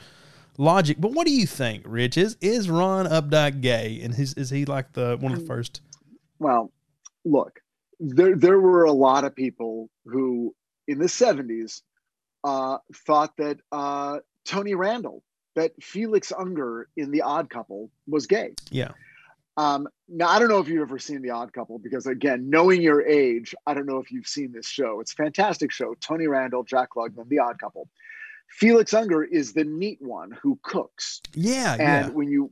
logic. 0.58 0.98
But 1.00 1.12
what 1.12 1.28
do 1.28 1.34
you 1.34 1.46
think, 1.46 1.84
Rich? 1.86 2.18
Is 2.18 2.38
is 2.42 2.70
Ron 2.70 3.06
Updike 3.08 3.62
gay, 3.62 4.00
and 4.04 4.18
is 4.18 4.34
is 4.34 4.50
he 4.50 4.66
like 4.66 4.94
the 4.94 5.18
one 5.20 5.34
of 5.34 5.40
the 5.40 5.46
first? 5.46 5.82
Well, 6.40 6.72
look, 7.24 7.62
there 8.00 8.36
there 8.36 8.60
were 8.60 8.84
a 8.84 8.92
lot 8.92 9.24
of 9.24 9.36
people 9.36 9.90
who 10.06 10.54
in 10.88 11.00
the 11.00 11.10
seventies 11.10 11.84
uh, 12.44 12.78
thought 12.94 13.36
that 13.38 13.58
uh, 13.72 14.20
Tony 14.46 14.76
Randall, 14.76 15.24
that 15.56 15.72
Felix 15.82 16.32
Unger 16.38 16.88
in 16.96 17.12
The 17.12 17.22
Odd 17.22 17.50
Couple 17.50 17.90
was 18.08 18.28
gay. 18.28 18.54
Yeah. 18.70 18.92
Um, 19.58 19.88
now 20.10 20.28
I 20.28 20.38
don't 20.38 20.50
know 20.50 20.60
if 20.60 20.68
you've 20.68 20.82
ever 20.82 21.00
seen 21.00 21.22
The 21.22 21.30
Odd 21.32 21.54
Couple 21.54 21.80
because 21.80 22.06
again, 22.06 22.50
knowing 22.50 22.82
your 22.82 23.02
age, 23.02 23.56
I 23.66 23.74
don't 23.74 23.86
know 23.86 24.00
if 24.00 24.12
you've 24.12 24.28
seen 24.28 24.52
this 24.52 24.68
show. 24.68 25.00
It's 25.00 25.14
a 25.14 25.16
fantastic 25.16 25.72
show. 25.72 25.96
Tony 26.02 26.28
Randall, 26.28 26.64
Jack 26.64 26.90
Klugman, 26.96 27.30
The 27.30 27.40
Odd 27.40 27.58
Couple. 27.58 27.88
Felix 28.50 28.94
Unger 28.94 29.24
is 29.24 29.54
the 29.54 29.64
neat 29.64 30.02
one 30.02 30.32
who 30.42 30.60
cooks. 30.64 31.22
Yeah, 31.34 31.74
And 31.74 31.82
yeah. 31.82 32.10
when 32.10 32.30
you 32.30 32.52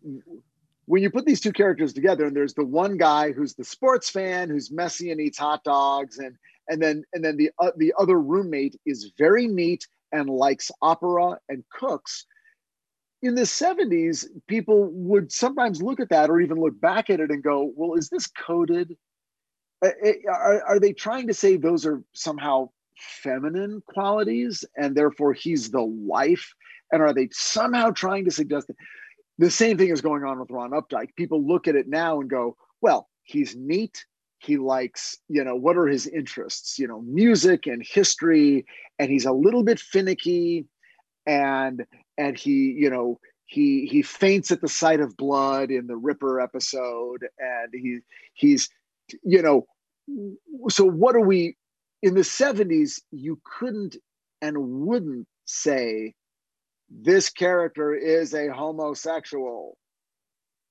when 0.85 1.01
you 1.01 1.09
put 1.09 1.25
these 1.25 1.39
two 1.39 1.53
characters 1.53 1.93
together, 1.93 2.25
and 2.25 2.35
there's 2.35 2.53
the 2.53 2.65
one 2.65 2.97
guy 2.97 3.31
who's 3.31 3.53
the 3.53 3.63
sports 3.63 4.09
fan 4.09 4.49
who's 4.49 4.71
messy 4.71 5.11
and 5.11 5.21
eats 5.21 5.37
hot 5.37 5.63
dogs, 5.63 6.17
and 6.19 6.35
and 6.67 6.81
then 6.81 7.03
and 7.13 7.23
then 7.23 7.37
the 7.37 7.51
uh, 7.59 7.71
the 7.77 7.93
other 7.97 8.19
roommate 8.19 8.79
is 8.85 9.11
very 9.17 9.47
neat 9.47 9.87
and 10.11 10.29
likes 10.29 10.71
opera 10.81 11.39
and 11.49 11.63
cooks. 11.71 12.25
In 13.21 13.35
the 13.35 13.43
70s, 13.43 14.25
people 14.47 14.89
would 14.91 15.31
sometimes 15.31 15.81
look 15.81 16.01
at 16.01 16.09
that 16.09 16.29
or 16.29 16.41
even 16.41 16.59
look 16.59 16.79
back 16.81 17.09
at 17.09 17.21
it 17.21 17.31
and 17.31 17.41
go, 17.41 17.71
"Well, 17.75 17.97
is 17.97 18.09
this 18.09 18.27
coded? 18.27 18.97
Uh, 19.83 19.89
uh, 20.05 20.31
Are, 20.31 20.63
are 20.63 20.79
they 20.79 20.91
trying 20.91 21.27
to 21.27 21.33
say 21.33 21.55
those 21.55 21.85
are 21.85 22.03
somehow 22.13 22.69
feminine 23.21 23.81
qualities 23.87 24.65
and 24.77 24.95
therefore 24.95 25.33
he's 25.33 25.71
the 25.71 25.83
wife? 25.83 26.53
And 26.91 27.01
are 27.01 27.13
they 27.13 27.29
somehow 27.31 27.91
trying 27.91 28.25
to 28.25 28.31
suggest 28.31 28.67
that 28.67 28.77
the 29.37 29.49
same 29.49 29.77
thing 29.77 29.89
is 29.89 30.01
going 30.01 30.23
on 30.23 30.39
with 30.39 30.51
Ron 30.51 30.71
Updike? 30.71 31.15
People 31.15 31.45
look 31.45 31.67
at 31.67 31.75
it 31.75 31.87
now 31.87 32.19
and 32.19 32.29
go, 32.29 32.55
well, 32.81 33.09
he's 33.23 33.55
neat. 33.55 34.05
He 34.39 34.57
likes, 34.57 35.17
you 35.29 35.43
know, 35.43 35.55
what 35.55 35.77
are 35.77 35.87
his 35.87 36.05
interests? 36.05 36.77
You 36.77 36.87
know, 36.87 37.01
music 37.01 37.65
and 37.65 37.81
history, 37.85 38.65
and 38.99 39.09
he's 39.09 39.25
a 39.25 39.31
little 39.31 39.63
bit 39.63 39.79
finicky, 39.79 40.67
and 41.25 41.85
and 42.17 42.37
he, 42.37 42.75
you 42.77 42.89
know, 42.89 43.19
he 43.45 43.85
he 43.85 44.01
faints 44.01 44.51
at 44.51 44.59
the 44.59 44.67
sight 44.67 44.99
of 44.99 45.15
blood 45.15 45.71
in 45.71 45.87
the 45.87 45.95
Ripper 45.95 46.41
episode, 46.41 47.25
and 47.39 47.69
he 47.71 47.99
he's, 48.33 48.69
you 49.23 49.41
know, 49.41 49.65
so 50.67 50.83
what 50.83 51.15
are 51.15 51.25
we 51.25 51.55
in 52.03 52.13
the 52.13 52.21
70s 52.21 53.01
you 53.11 53.39
couldn't 53.57 53.95
and 54.41 54.57
wouldn't 54.57 55.25
say 55.45 56.13
this 56.89 57.29
character 57.29 57.95
is 57.95 58.33
a 58.33 58.49
homosexual. 58.49 59.77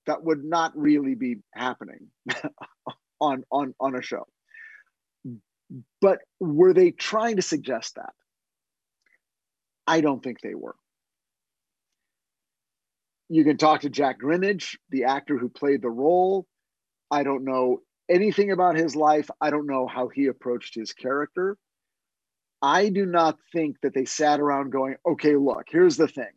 That 0.06 0.22
would 0.22 0.44
not 0.44 0.76
really 0.76 1.14
be 1.14 1.36
happening 1.54 2.10
on 3.20 3.44
on 3.50 3.74
on 3.80 3.96
a 3.96 4.02
show. 4.02 4.26
But 6.00 6.18
were 6.38 6.74
they 6.74 6.90
trying 6.90 7.36
to 7.36 7.42
suggest 7.42 7.94
that? 7.94 8.12
I 9.86 10.02
don't 10.02 10.22
think 10.22 10.40
they 10.42 10.54
were. 10.54 10.74
You 13.30 13.44
can 13.44 13.56
talk 13.56 13.80
to 13.82 13.90
jack 13.90 14.18
grinnage 14.18 14.78
the 14.90 15.04
actor 15.04 15.38
who 15.38 15.48
played 15.48 15.80
the 15.80 15.88
role. 15.88 16.46
I 17.10 17.22
don't 17.22 17.44
know 17.44 17.80
anything 18.12 18.52
about 18.52 18.76
his 18.76 18.94
life 18.94 19.30
i 19.40 19.50
don't 19.50 19.66
know 19.66 19.86
how 19.86 20.08
he 20.08 20.26
approached 20.26 20.74
his 20.74 20.92
character 20.92 21.56
I 22.62 22.90
do 22.90 23.04
not 23.04 23.38
think 23.52 23.80
that 23.80 23.92
they 23.92 24.04
sat 24.04 24.38
around 24.38 24.70
going, 24.70 24.94
okay, 25.04 25.34
look, 25.34 25.64
here's 25.68 25.96
the 25.96 26.06
thing. 26.06 26.30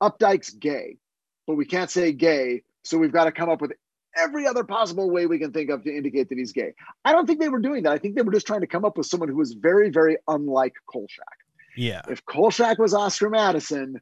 Updike's 0.00 0.50
gay, 0.50 0.98
but 1.46 1.56
we 1.56 1.64
can't 1.64 1.90
say 1.90 2.12
gay. 2.12 2.62
So 2.84 2.98
we've 2.98 3.12
got 3.12 3.24
to 3.24 3.32
come 3.32 3.50
up 3.50 3.60
with 3.60 3.72
every 4.16 4.46
other 4.46 4.62
possible 4.62 5.10
way 5.10 5.26
we 5.26 5.40
can 5.40 5.52
think 5.52 5.70
of 5.70 5.82
to 5.82 5.94
indicate 5.94 6.28
that 6.28 6.38
he's 6.38 6.52
gay. 6.52 6.74
I 7.04 7.12
don't 7.12 7.26
think 7.26 7.40
they 7.40 7.48
were 7.48 7.58
doing 7.58 7.82
that. 7.82 7.92
I 7.92 7.98
think 7.98 8.14
they 8.14 8.22
were 8.22 8.32
just 8.32 8.46
trying 8.46 8.60
to 8.60 8.66
come 8.66 8.84
up 8.84 8.96
with 8.96 9.06
someone 9.06 9.28
who 9.28 9.36
was 9.36 9.54
very, 9.54 9.90
very 9.90 10.18
unlike 10.28 10.74
Kolchak. 10.86 11.36
Yeah. 11.76 12.02
If 12.08 12.24
Kolchak 12.24 12.78
was 12.78 12.94
Oscar 12.94 13.30
Madison, 13.30 14.00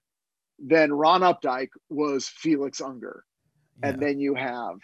then 0.59 0.93
Ron 0.93 1.23
Updike 1.23 1.71
was 1.89 2.29
Felix 2.29 2.81
Unger. 2.81 3.25
And 3.83 4.01
then 4.03 4.21
you 4.21 4.35
have 4.35 4.77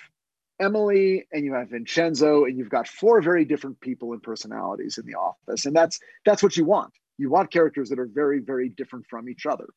Emily 0.61 1.27
and 1.33 1.45
you 1.45 1.55
have 1.55 1.71
Vincenzo, 1.71 2.45
and 2.45 2.59
you've 2.59 2.71
got 2.71 2.89
four 2.89 3.21
very 3.21 3.45
different 3.45 3.81
people 3.81 4.13
and 4.13 4.23
personalities 4.23 4.99
in 4.99 5.07
the 5.07 5.15
office. 5.15 5.67
And 5.67 5.77
that's 5.77 5.99
that's 6.25 6.43
what 6.43 6.57
you 6.57 6.65
want. 6.65 6.93
You 7.19 7.31
want 7.31 7.53
characters 7.53 7.91
that 7.91 7.99
are 7.99 8.09
very, 8.11 8.41
very 8.41 8.69
different 8.69 9.07
from 9.09 9.29
each 9.29 9.47
other. 9.47 9.69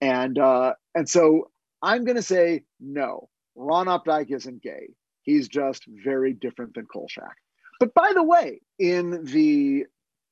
And 0.00 0.38
uh, 0.38 0.74
and 0.94 1.08
so 1.08 1.50
I'm 1.82 2.04
gonna 2.04 2.22
say 2.22 2.64
no, 2.80 3.28
Ron 3.54 3.86
Updike 3.86 4.34
isn't 4.34 4.62
gay. 4.62 4.94
He's 5.22 5.48
just 5.48 5.84
very 5.86 6.32
different 6.32 6.74
than 6.74 6.86
Kolchak. 6.86 7.36
But 7.78 7.94
by 7.94 8.12
the 8.14 8.22
way, 8.22 8.60
in 8.78 9.24
the 9.24 9.86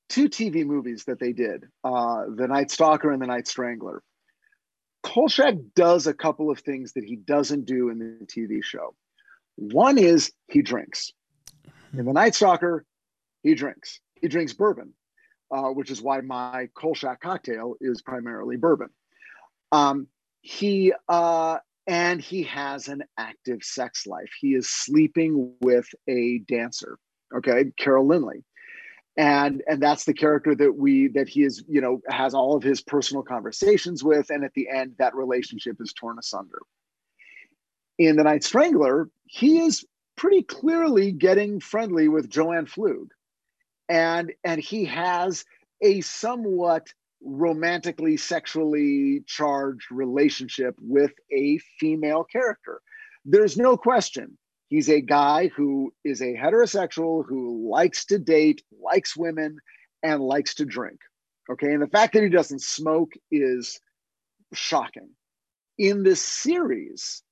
two 0.09 0.29
TV 0.29 0.65
movies 0.65 1.05
that 1.05 1.19
they 1.19 1.33
did, 1.33 1.65
uh, 1.85 2.25
The 2.35 2.47
Night 2.49 2.71
Stalker 2.71 3.11
and 3.11 3.21
The 3.21 3.27
Night 3.27 3.47
Strangler, 3.47 4.03
Kolchak 5.03 5.55
does 5.75 6.07
a 6.07 6.15
couple 6.15 6.51
of 6.51 6.61
things 6.61 6.93
that 6.95 7.05
he 7.05 7.17
doesn't 7.17 7.67
do 7.67 7.91
in 7.91 7.99
the 7.99 8.27
TV 8.27 8.63
show. 8.63 8.95
One 9.59 9.99
is 9.99 10.31
he 10.47 10.63
drinks. 10.63 11.13
In 11.93 12.05
The 12.05 12.13
Night 12.13 12.37
Stalker, 12.37 12.85
he 13.43 13.57
drinks. 13.57 13.99
He 14.21 14.29
drinks 14.29 14.53
bourbon, 14.53 14.95
uh, 15.51 15.71
which 15.71 15.91
is 15.91 16.01
why 16.01 16.21
my 16.21 16.69
Kolchak 16.75 17.21
cocktail 17.21 17.75
is 17.81 18.01
primarily 18.01 18.57
bourbon. 18.57 18.89
Um, 19.73 20.07
he 20.43 20.93
uh, 21.09 21.59
and 21.89 22.21
he 22.21 22.45
has 22.45 22.87
an 22.87 23.03
active 23.19 23.65
sex 23.65 24.07
life. 24.07 24.31
He 24.41 24.55
is 24.55 24.71
sleeping 24.71 25.55
with 25.61 25.89
a 26.09 26.39
dancer, 26.47 26.97
okay, 27.37 27.73
Carol 27.77 28.07
Lynley, 28.07 28.45
and 29.17 29.61
and 29.67 29.83
that's 29.83 30.05
the 30.05 30.15
character 30.15 30.55
that 30.55 30.77
we 30.77 31.09
that 31.09 31.29
he 31.29 31.43
is 31.43 31.65
you 31.67 31.81
know 31.81 32.01
has 32.09 32.33
all 32.33 32.55
of 32.55 32.63
his 32.63 32.81
personal 32.81 33.25
conversations 33.25 34.05
with, 34.05 34.31
and 34.31 34.45
at 34.45 34.55
the 34.55 34.69
end 34.69 34.95
that 35.01 35.17
relationship 35.17 35.79
is 35.81 35.93
torn 35.93 36.17
asunder. 36.17 36.61
In 37.99 38.17
the 38.17 38.23
Night 38.23 38.45
Strangler, 38.45 39.11
he 39.27 39.59
is 39.61 39.85
pretty 40.17 40.43
clearly 40.43 41.11
getting 41.13 41.61
friendly 41.61 42.09
with 42.09 42.31
Jo 42.31 42.53
Ann 42.53 42.67
Pflug, 42.67 43.09
and 43.89 44.33
and 44.45 44.61
he 44.61 44.85
has 44.85 45.45
a 45.83 46.01
somewhat 46.01 46.89
romantically 47.21 48.17
sexually 48.17 49.23
charged 49.27 49.91
relationship 49.91 50.77
with 50.81 51.13
a 51.33 51.59
female 51.81 52.23
character. 52.25 52.81
There's 53.25 53.57
no 53.57 53.77
question. 53.77 54.39
He's 54.69 54.89
a 54.89 55.01
guy 55.01 55.49
who 55.49 55.93
is 56.05 56.21
a 56.21 56.35
heterosexual 56.37 57.25
who 57.27 57.69
likes 57.69 58.05
to 58.07 58.19
date 58.19 58.63
likes 58.81 59.17
women 59.17 59.59
and 60.03 60.21
likes 60.21 60.55
to 60.57 60.65
drink. 60.65 61.01
Okay 61.51 61.73
and 61.73 61.83
the 61.83 61.89
fact 61.89 62.13
that 62.13 62.23
he 62.23 62.29
doesn't 62.29 62.63
smoke 62.63 63.13
is 63.33 63.81
shocking. 64.53 65.11
In 65.79 66.03
this 66.05 66.23
series 66.23 67.23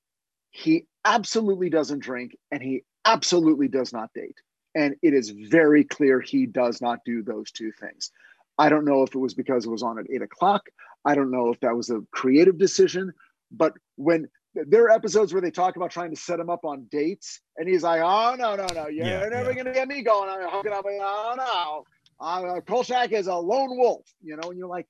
he 0.57 0.85
absolutely 1.05 1.69
doesn't 1.69 1.99
drink 1.99 2.35
and 2.51 2.61
he 2.61 2.83
absolutely 3.05 3.67
does 3.67 3.93
not 3.93 4.09
date 4.13 4.37
and 4.75 4.95
it 5.01 5.13
is 5.13 5.29
very 5.29 5.83
clear 5.83 6.19
he 6.19 6.45
does 6.45 6.81
not 6.81 6.99
do 7.05 7.23
those 7.23 7.51
two 7.51 7.71
things 7.79 8.11
I 8.57 8.69
don't 8.69 8.85
know 8.85 9.03
if 9.03 9.13
it 9.13 9.19
was 9.19 9.33
because 9.33 9.65
it 9.65 9.69
was 9.69 9.83
on 9.83 9.99
at 9.99 10.09
eight 10.09 10.21
o'clock. 10.21 10.67
I 11.05 11.15
don't 11.15 11.31
know 11.31 11.51
if 11.51 11.59
that 11.61 11.75
was 11.75 11.89
a 11.89 12.01
creative 12.11 12.57
decision. 12.57 13.13
But 13.51 13.73
when 13.95 14.27
there 14.55 14.85
are 14.85 14.89
episodes 14.89 15.31
where 15.31 15.41
they 15.41 15.51
talk 15.51 15.75
about 15.75 15.91
trying 15.91 16.09
to 16.09 16.15
set 16.19 16.39
him 16.39 16.49
up 16.49 16.65
on 16.65 16.87
dates, 16.91 17.41
and 17.57 17.69
he's 17.69 17.83
like, 17.83 18.01
"Oh 18.03 18.35
no, 18.37 18.55
no, 18.55 18.65
no, 18.73 18.87
you're 18.87 19.05
Yeah, 19.05 19.29
never 19.29 19.51
yeah. 19.51 19.57
gonna 19.57 19.73
get 19.73 19.87
me 19.87 20.01
going. 20.01 20.29
I'm 20.29 20.49
hooking 20.49 20.73
up. 20.73 20.85
Oh 20.87 21.35
no, 21.37 22.25
uh, 22.25 22.61
Kolchak 22.61 23.11
is 23.11 23.27
a 23.27 23.35
lone 23.35 23.77
wolf." 23.77 24.05
You 24.21 24.37
know, 24.37 24.49
and 24.49 24.57
you're 24.57 24.67
like, 24.67 24.87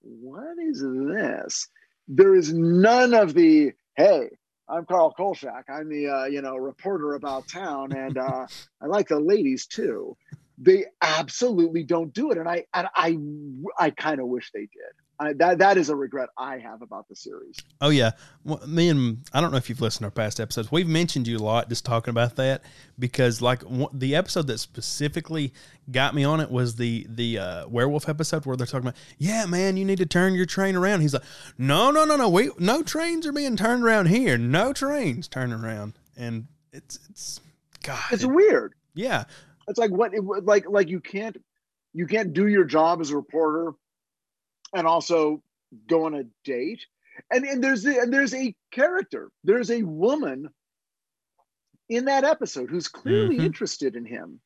"What 0.00 0.58
is 0.58 0.82
this?" 0.82 1.68
There 2.08 2.34
is 2.34 2.52
none 2.52 3.14
of 3.14 3.34
the 3.34 3.72
hey. 3.96 4.30
I'm 4.72 4.86
Carl 4.86 5.12
Kolchak. 5.12 5.66
I'm 5.68 5.90
the 5.90 6.08
uh, 6.08 6.24
you 6.24 6.40
know 6.40 6.56
reporter 6.56 7.12
about 7.12 7.46
town, 7.46 7.92
and 7.92 8.16
uh, 8.16 8.46
I 8.80 8.86
like 8.86 9.08
the 9.08 9.20
ladies 9.20 9.66
too 9.66 10.16
they 10.64 10.84
absolutely 11.02 11.82
don't 11.82 12.14
do 12.14 12.30
it. 12.30 12.38
And 12.38 12.48
i 12.48 12.64
and 12.74 12.88
i 12.94 13.18
i 13.78 13.90
kind 13.90 14.20
of 14.20 14.28
wish 14.28 14.50
they 14.54 14.60
did. 14.60 14.70
I, 15.20 15.34
that 15.34 15.58
that 15.58 15.76
is 15.76 15.88
a 15.88 15.94
regret 15.94 16.30
i 16.38 16.58
have 16.58 16.82
about 16.82 17.06
the 17.08 17.14
series. 17.14 17.56
Oh 17.80 17.90
yeah, 17.90 18.12
well, 18.44 18.60
me 18.66 18.88
and 18.88 19.18
I 19.32 19.40
don't 19.40 19.50
know 19.52 19.56
if 19.58 19.68
you've 19.68 19.80
listened 19.80 20.00
to 20.00 20.06
our 20.06 20.10
past 20.10 20.40
episodes. 20.40 20.72
We've 20.72 20.88
mentioned 20.88 21.28
you 21.28 21.36
a 21.36 21.38
lot 21.38 21.68
just 21.68 21.84
talking 21.84 22.10
about 22.10 22.36
that 22.36 22.62
because 22.98 23.40
like 23.42 23.62
one- 23.62 23.90
the 23.92 24.16
episode 24.16 24.46
that 24.48 24.58
specifically 24.58 25.52
got 25.90 26.14
me 26.14 26.24
on 26.24 26.40
it 26.40 26.50
was 26.50 26.74
the 26.76 27.06
the 27.08 27.38
uh, 27.38 27.68
werewolf 27.68 28.08
episode 28.08 28.46
where 28.46 28.56
they're 28.56 28.66
talking 28.66 28.88
about, 28.88 28.96
yeah, 29.18 29.46
man, 29.46 29.76
you 29.76 29.84
need 29.84 29.98
to 29.98 30.06
turn 30.06 30.34
your 30.34 30.46
train 30.46 30.74
around. 30.76 31.00
He's 31.02 31.12
like, 31.14 31.24
no, 31.58 31.90
no, 31.90 32.04
no, 32.04 32.16
no, 32.16 32.28
we 32.28 32.50
no 32.58 32.82
trains 32.82 33.26
are 33.26 33.32
being 33.32 33.56
turned 33.56 33.84
around 33.84 34.06
here. 34.06 34.36
No 34.38 34.72
trains 34.72 35.28
turning 35.28 35.62
around, 35.62 35.92
and 36.16 36.46
it's 36.72 36.98
it's 37.10 37.40
God, 37.84 38.00
it's 38.10 38.24
it- 38.24 38.30
weird. 38.30 38.74
Yeah, 38.94 39.24
it's 39.68 39.78
like 39.78 39.90
what 39.90 40.14
it, 40.14 40.22
like 40.22 40.68
like 40.68 40.88
you 40.88 41.00
can't 41.00 41.36
you 41.92 42.06
can't 42.06 42.32
do 42.32 42.46
your 42.48 42.64
job 42.64 43.00
as 43.00 43.10
a 43.10 43.16
reporter 43.16 43.72
and 44.74 44.86
also 44.86 45.42
go 45.88 46.04
on 46.06 46.14
a 46.14 46.24
date. 46.44 46.84
And 47.30 47.44
and 47.44 47.62
there's 47.62 47.82
the, 47.82 47.98
and 47.98 48.12
there's 48.12 48.34
a 48.34 48.54
character 48.70 49.30
there's 49.44 49.70
a 49.70 49.82
woman 49.82 50.48
in 51.88 52.06
that 52.06 52.24
episode 52.24 52.70
who's 52.70 52.88
clearly 52.88 53.38
Mhm. 53.38 53.44
interested 53.44 53.96
in 53.96 54.04
him. 54.04 54.40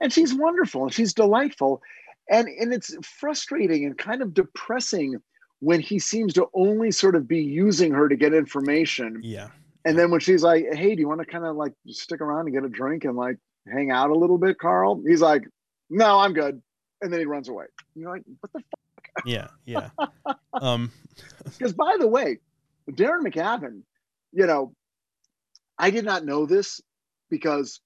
And 0.00 0.12
she's 0.12 0.32
wonderful 0.34 0.84
and 0.84 0.92
she's 0.92 1.12
delightful. 1.12 1.82
And 2.30 2.48
and 2.48 2.72
it's 2.72 2.94
frustrating 3.06 3.84
and 3.84 3.98
kind 3.98 4.22
of 4.22 4.32
depressing 4.34 5.20
when 5.60 5.80
he 5.80 5.98
seems 5.98 6.32
to 6.34 6.46
only 6.54 6.90
sort 6.90 7.16
of 7.16 7.26
be 7.26 7.42
using 7.42 7.92
her 7.92 8.08
to 8.08 8.16
get 8.16 8.34
information. 8.34 9.20
Yeah, 9.22 9.48
And 9.84 9.98
then 9.98 10.10
when 10.10 10.20
she's 10.20 10.42
like, 10.42 10.64
"Hey, 10.72 10.94
do 10.94 11.00
you 11.00 11.08
want 11.08 11.20
to 11.20 11.26
kind 11.26 11.44
of 11.44 11.56
like 11.56 11.72
stick 11.88 12.20
around 12.20 12.46
and 12.46 12.54
get 12.54 12.64
a 12.64 12.68
drink 12.68 13.04
and 13.04 13.16
like 13.16 13.38
hang 13.70 13.90
out 13.90 14.10
a 14.10 14.14
little 14.14 14.38
bit, 14.38 14.58
Carl?" 14.58 15.02
He's 15.06 15.20
like, 15.20 15.42
"No, 15.90 16.18
I'm 16.18 16.32
good." 16.32 16.60
And 17.00 17.12
then 17.12 17.20
he 17.20 17.26
runs 17.26 17.48
away. 17.48 17.66
You're 17.94 18.10
like, 18.10 18.22
"What 18.40 18.52
the 18.52 18.60
fuck?" 18.60 19.26
Yeah, 19.26 19.48
yeah. 19.64 19.90
um, 20.52 20.90
Because 21.44 21.72
by 21.72 21.96
the 21.98 22.08
way, 22.08 22.38
Darren 22.90 23.22
McGavin, 23.22 23.82
you 24.32 24.46
know, 24.46 24.74
I 25.78 25.90
did 25.90 26.04
not 26.04 26.24
know 26.24 26.46
this 26.46 26.80
because 27.30 27.80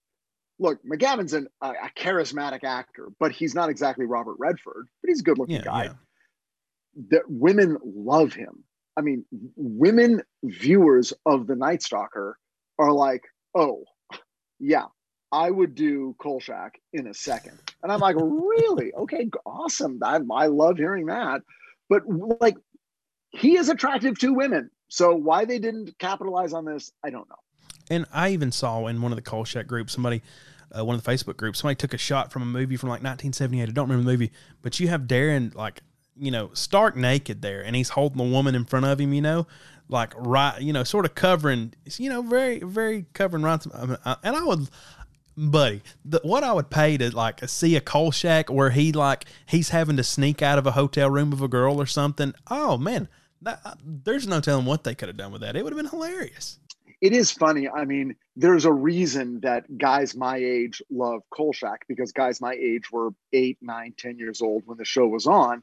look, 0.59 0.79
McGavin's 0.85 1.33
an, 1.33 1.49
a, 1.61 1.71
a 1.71 1.91
charismatic 1.97 2.65
actor, 2.65 3.09
but 3.19 3.33
he's 3.33 3.55
not 3.55 3.71
exactly 3.71 4.07
Robert 4.07 4.37
Redford, 4.39 4.89
but 5.03 5.09
he's 5.09 5.21
a 5.21 5.25
good 5.25 5.39
looking 5.39 5.57
yeah, 5.57 5.63
guy. 5.63 5.85
yeah. 5.85 5.93
That 7.11 7.23
women 7.29 7.79
love 7.85 8.33
him. 8.33 8.65
I 8.97 9.03
mean, 9.03 9.25
women 9.57 10.23
viewers 10.43 11.13
of 11.25 11.47
The 11.47 11.55
Night 11.55 11.83
Stalker 11.83 12.37
are 12.79 12.93
like, 12.93 13.23
oh, 13.55 13.85
yeah, 14.59 14.87
I 15.31 15.51
would 15.51 15.75
do 15.75 16.15
Kolchak 16.19 16.81
in 16.93 17.07
a 17.07 17.15
second. 17.15 17.59
And 17.83 17.93
I'm 17.93 18.01
like, 18.01 18.17
really? 18.19 18.93
Okay, 18.95 19.29
awesome. 19.45 20.01
I, 20.03 20.21
I 20.33 20.47
love 20.47 20.79
hearing 20.79 21.07
that. 21.07 21.43
But 21.89 22.03
like, 22.41 22.57
he 23.31 23.57
is 23.57 23.69
attractive 23.69 24.19
to 24.21 24.33
women. 24.33 24.71
So 24.89 25.15
why 25.15 25.45
they 25.45 25.59
didn't 25.59 25.99
capitalize 25.99 26.53
on 26.53 26.65
this, 26.65 26.93
I 27.05 27.11
don't 27.11 27.29
know. 27.29 27.37
And 27.91 28.07
I 28.13 28.31
even 28.31 28.53
saw 28.53 28.87
in 28.87 29.01
one 29.03 29.13
of 29.13 29.17
the 29.17 29.23
Kolchak 29.23 29.67
groups, 29.67 29.93
somebody, 29.93 30.23
uh, 30.77 30.85
one 30.85 30.97
of 30.97 31.03
the 31.03 31.11
Facebook 31.11 31.37
groups, 31.37 31.61
somebody 31.61 31.77
took 31.77 31.95
a 31.95 31.99
shot 31.99 32.33
from 32.33 32.43
a 32.43 32.47
movie 32.47 32.77
from 32.77 32.89
like 32.89 33.03
1978. 33.03 33.69
I 33.69 33.73
don't 33.73 33.89
remember 33.89 34.05
the 34.05 34.13
movie, 34.13 34.33
but 34.63 34.81
you 34.81 34.89
have 34.89 35.03
Darren 35.03 35.55
like, 35.55 35.81
you 36.17 36.31
know, 36.31 36.51
stark 36.53 36.97
naked 36.97 37.43
there, 37.43 37.65
and 37.65 37.77
he's 37.77 37.91
holding 37.91 38.19
the 38.19 38.25
woman 38.25 38.55
in 38.55 38.65
front 38.65 38.85
of 38.85 38.99
him, 39.01 39.13
you 39.13 39.21
know, 39.21 39.47
like 39.89 40.13
right, 40.17 40.61
you 40.61 40.73
know, 40.73 40.85
sort 40.85 41.05
of 41.05 41.15
covering, 41.15 41.75
you 41.97 42.11
know, 42.11 42.23
very, 42.23 42.59
very 42.59 43.07
covering 43.13 43.43
right. 43.43 43.65
And 43.65 44.37
I 44.37 44.43
would, 44.43 44.69
buddy, 45.39 45.83
the, 46.05 46.21
what 46.25 46.43
I 46.43 46.53
would 46.53 46.71
pay 46.71 46.97
to 46.99 47.15
like 47.15 47.47
see 47.49 47.77
a 47.77 47.81
Kolchak 47.81 48.51
where 48.51 48.71
he 48.71 48.93
like 48.93 49.25
he's 49.47 49.71
having 49.71 49.97
to 49.97 50.03
sneak 50.05 50.43
out 50.43 50.59
of 50.59 50.67
a 50.67 50.73
hotel 50.73 51.09
room 51.09 51.33
of 51.33 51.41
a 51.41 51.49
girl 51.49 51.81
or 51.81 51.87
something. 51.87 52.35
Oh 52.51 52.77
man, 52.77 53.09
that, 53.43 53.61
uh, 53.65 53.75
there's 53.85 54.27
no 54.27 54.41
telling 54.41 54.67
what 54.67 54.85
they 54.85 54.95
could 54.95 55.09
have 55.09 55.17
done 55.17 55.33
with 55.33 55.43
that. 55.43 55.57
It 55.57 55.63
would 55.65 55.73
have 55.73 55.83
been 55.83 55.91
hilarious. 55.91 56.59
it 57.01 57.13
is 57.13 57.31
funny. 57.31 57.69
I 57.69 57.85
mean, 57.85 58.17
there's 58.37 58.65
a 58.65 58.73
reason 58.73 59.41
that 59.41 59.79
guys 59.79 60.17
my 60.17 60.37
age 60.37 60.83
love 60.91 61.23
Kolchak 61.31 61.87
because 61.89 62.13
guys 62.13 62.41
my 62.41 62.55
age 62.55 62.91
were 62.91 63.11
eight, 63.33 63.59
nine, 63.61 63.95
ten 63.97 64.19
years 64.19 64.43
old 64.43 64.65
when 64.67 64.79
the 64.79 64.85
show 64.85 65.07
was 65.07 65.27
on. 65.27 65.63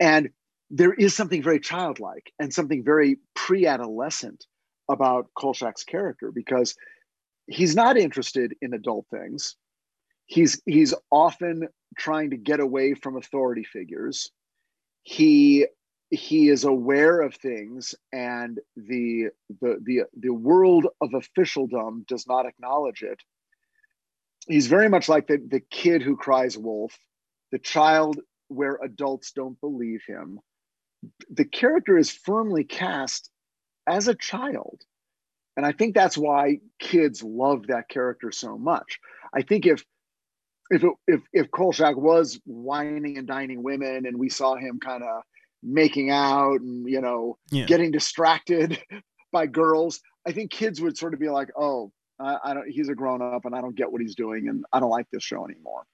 And 0.00 0.30
there 0.70 0.92
is 0.92 1.14
something 1.14 1.42
very 1.42 1.60
childlike 1.60 2.32
and 2.40 2.52
something 2.52 2.82
very 2.82 3.18
pre 3.34 3.66
adolescent 3.66 4.46
about 4.88 5.30
Kolchak's 5.38 5.84
character 5.84 6.32
because 6.32 6.74
he's 7.46 7.74
not 7.74 7.96
interested 7.96 8.54
in 8.60 8.74
adult 8.74 9.06
things. 9.10 9.56
He's, 10.26 10.60
he's 10.66 10.94
often 11.10 11.68
trying 11.98 12.30
to 12.30 12.36
get 12.36 12.60
away 12.60 12.94
from 12.94 13.16
authority 13.16 13.64
figures. 13.64 14.30
He 15.02 15.66
he 16.10 16.48
is 16.48 16.64
aware 16.64 17.20
of 17.20 17.34
things 17.34 17.94
and 18.12 18.60
the 18.76 19.28
the 19.60 19.78
the 19.82 20.02
the 20.16 20.32
world 20.32 20.86
of 21.00 21.14
officialdom 21.14 22.04
does 22.06 22.26
not 22.26 22.46
acknowledge 22.46 23.02
it 23.02 23.20
he's 24.46 24.66
very 24.66 24.88
much 24.88 25.08
like 25.08 25.26
the 25.26 25.38
the 25.48 25.60
kid 25.60 26.02
who 26.02 26.16
cries 26.16 26.56
wolf 26.56 26.96
the 27.52 27.58
child 27.58 28.20
where 28.48 28.78
adults 28.82 29.32
don't 29.32 29.60
believe 29.60 30.02
him 30.06 30.38
the 31.30 31.44
character 31.44 31.98
is 31.98 32.10
firmly 32.10 32.64
cast 32.64 33.30
as 33.86 34.08
a 34.08 34.14
child 34.14 34.82
and 35.56 35.64
i 35.66 35.72
think 35.72 35.94
that's 35.94 36.18
why 36.18 36.58
kids 36.78 37.22
love 37.22 37.66
that 37.68 37.88
character 37.88 38.30
so 38.32 38.58
much. 38.58 38.98
I 39.34 39.42
think 39.42 39.66
if 39.66 39.84
if 40.70 40.82
it, 40.82 40.92
if 41.06 41.20
if 41.32 41.50
Kolchak 41.50 41.96
was 41.96 42.40
wining 42.46 43.18
and 43.18 43.26
dining 43.26 43.62
women 43.62 44.06
and 44.06 44.18
we 44.18 44.28
saw 44.28 44.54
him 44.56 44.78
kind 44.80 45.02
of 45.02 45.22
making 45.62 46.10
out 46.10 46.60
and 46.60 46.88
you 46.88 47.00
know 47.00 47.38
Yeah. 47.50 47.66
getting 47.66 47.90
distracted 47.90 48.78
by 49.32 49.46
girls 49.46 50.00
i 50.26 50.32
think 50.32 50.50
kids 50.50 50.80
would 50.80 50.96
sort 50.96 51.14
of 51.14 51.20
be 51.20 51.28
like 51.28 51.48
oh 51.56 51.90
I, 52.20 52.36
I 52.44 52.54
don't 52.54 52.68
he's 52.68 52.88
a 52.88 52.94
grown 52.94 53.20
up 53.22 53.44
and 53.44 53.54
i 53.54 53.60
don't 53.60 53.74
get 53.74 53.90
what 53.90 54.00
he's 54.00 54.14
doing 54.14 54.48
and 54.48 54.64
i 54.72 54.80
don't 54.80 54.90
like 54.90 55.06
this 55.10 55.24
show 55.24 55.44
anymore. 55.44 55.84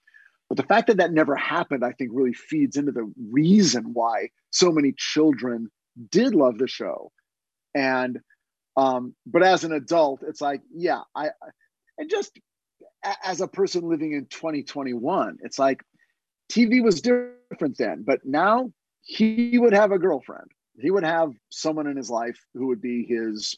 But 0.48 0.56
the 0.56 0.64
fact 0.64 0.88
that 0.88 0.96
that 0.96 1.12
never 1.12 1.36
happened 1.36 1.84
i 1.84 1.92
think 1.92 2.10
really 2.12 2.34
feeds 2.34 2.76
into 2.76 2.92
the 2.92 3.10
reason 3.30 3.92
why 3.94 4.30
so 4.50 4.72
many 4.72 4.92
children 4.96 5.68
did 6.10 6.34
love 6.34 6.58
the 6.58 6.68
show. 6.68 7.12
And 7.74 8.18
um 8.76 9.14
but 9.26 9.42
as 9.42 9.64
an 9.64 9.72
adult 9.72 10.22
it's 10.26 10.40
like 10.40 10.60
yeah 10.74 11.00
i 11.14 11.28
and 11.98 12.08
just 12.10 12.38
as 13.24 13.40
a 13.40 13.48
person 13.48 13.88
living 13.88 14.12
in 14.12 14.26
2021 14.26 15.38
it's 15.42 15.58
like 15.58 15.82
tv 16.50 16.82
was 16.82 17.00
different 17.00 17.76
then 17.78 18.02
but 18.06 18.20
now 18.24 18.70
he 19.02 19.58
would 19.58 19.72
have 19.72 19.92
a 19.92 19.98
girlfriend. 19.98 20.50
He 20.78 20.90
would 20.90 21.04
have 21.04 21.32
someone 21.48 21.86
in 21.86 21.96
his 21.96 22.10
life 22.10 22.38
who 22.54 22.68
would 22.68 22.80
be 22.80 23.04
his 23.04 23.56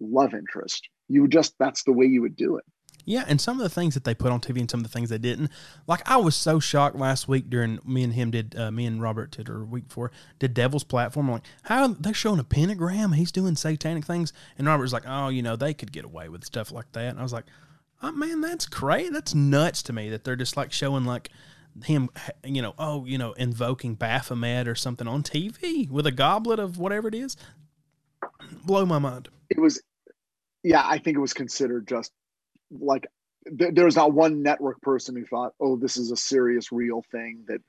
love 0.00 0.34
interest. 0.34 0.88
You 1.08 1.28
just, 1.28 1.54
that's 1.58 1.84
the 1.84 1.92
way 1.92 2.06
you 2.06 2.22
would 2.22 2.36
do 2.36 2.56
it. 2.56 2.64
Yeah, 3.04 3.24
and 3.26 3.40
some 3.40 3.58
of 3.58 3.62
the 3.62 3.68
things 3.68 3.94
that 3.94 4.04
they 4.04 4.14
put 4.14 4.30
on 4.30 4.40
TV 4.40 4.60
and 4.60 4.70
some 4.70 4.80
of 4.80 4.84
the 4.84 4.92
things 4.92 5.10
they 5.10 5.18
didn't. 5.18 5.50
Like 5.86 6.08
I 6.08 6.16
was 6.18 6.36
so 6.36 6.60
shocked 6.60 6.96
last 6.96 7.28
week 7.28 7.50
during 7.50 7.78
me 7.84 8.04
and 8.04 8.12
him 8.12 8.30
did 8.30 8.56
uh, 8.56 8.70
me 8.70 8.86
and 8.86 9.02
Robert 9.02 9.32
did 9.32 9.48
or 9.48 9.64
week 9.64 9.88
before 9.88 10.12
did 10.38 10.54
Devil's 10.54 10.84
Platform. 10.84 11.26
I'm 11.26 11.32
like, 11.34 11.44
how 11.62 11.82
are 11.82 11.88
they 11.88 12.12
showing 12.12 12.38
a 12.38 12.44
pentagram? 12.44 13.12
He's 13.12 13.32
doing 13.32 13.56
satanic 13.56 14.04
things, 14.04 14.32
and 14.56 14.66
Robert 14.66 14.82
was 14.82 14.92
like, 14.92 15.04
oh, 15.06 15.28
you 15.28 15.42
know, 15.42 15.56
they 15.56 15.74
could 15.74 15.92
get 15.92 16.04
away 16.04 16.28
with 16.28 16.44
stuff 16.44 16.70
like 16.70 16.92
that. 16.92 17.10
And 17.10 17.18
I 17.18 17.22
was 17.22 17.32
like, 17.32 17.46
oh 18.02 18.12
man, 18.12 18.40
that's 18.40 18.66
crazy. 18.66 19.10
That's 19.10 19.34
nuts 19.34 19.82
to 19.84 19.92
me 19.92 20.10
that 20.10 20.24
they're 20.24 20.36
just 20.36 20.56
like 20.56 20.72
showing 20.72 21.04
like 21.04 21.30
him, 21.84 22.10
you 22.44 22.62
know, 22.62 22.74
oh, 22.78 23.04
you 23.06 23.18
know, 23.18 23.32
invoking 23.32 23.94
Baphomet 23.94 24.68
or 24.68 24.74
something 24.74 25.08
on 25.08 25.22
TV 25.22 25.88
with 25.90 26.06
a 26.06 26.12
goblet 26.12 26.58
of 26.58 26.78
whatever 26.78 27.08
it 27.08 27.14
is. 27.14 27.36
Blow 28.64 28.84
my 28.84 28.98
mind. 28.98 29.28
It 29.50 29.58
was, 29.58 29.80
yeah, 30.62 30.82
I 30.84 30.98
think 30.98 31.16
it 31.16 31.20
was 31.20 31.32
considered 31.32 31.88
just 31.88 32.12
like 32.80 33.06
th- 33.58 33.74
there 33.74 33.84
was 33.84 33.96
not 33.96 34.12
one 34.12 34.42
network 34.42 34.80
person 34.80 35.16
who 35.16 35.24
thought, 35.24 35.54
oh, 35.60 35.76
this 35.76 35.96
is 35.96 36.10
a 36.10 36.16
serious, 36.16 36.72
real 36.72 37.02
thing 37.10 37.44
that 37.48 37.60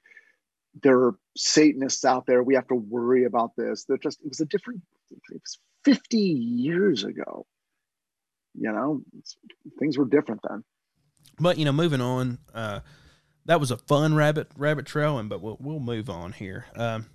there 0.81 0.99
are 0.99 1.15
Satanists 1.37 2.05
out 2.05 2.25
there. 2.25 2.43
We 2.43 2.55
have 2.55 2.67
to 2.67 2.75
worry 2.75 3.25
about 3.25 3.55
this. 3.55 3.85
That 3.85 4.01
just, 4.01 4.21
it 4.21 4.29
was 4.29 4.39
a 4.39 4.45
different, 4.45 4.81
it 5.11 5.19
was 5.31 5.59
50 5.85 6.17
years 6.17 7.03
ago. 7.03 7.45
You 8.55 8.71
know, 8.71 9.01
things 9.79 9.97
were 9.97 10.05
different 10.05 10.41
then. 10.47 10.63
But 11.39 11.57
you 11.57 11.65
know, 11.65 11.71
moving 11.71 12.01
on, 12.01 12.37
uh, 12.53 12.81
that 13.45 13.59
was 13.59 13.71
a 13.71 13.77
fun 13.77 14.13
rabbit 14.13 14.47
rabbit 14.55 14.85
trail, 14.85 15.17
and 15.17 15.27
but 15.27 15.41
we'll 15.41 15.57
we'll 15.59 15.79
move 15.79 16.07
on 16.09 16.33
here. 16.33 16.65
Um, 16.75 17.07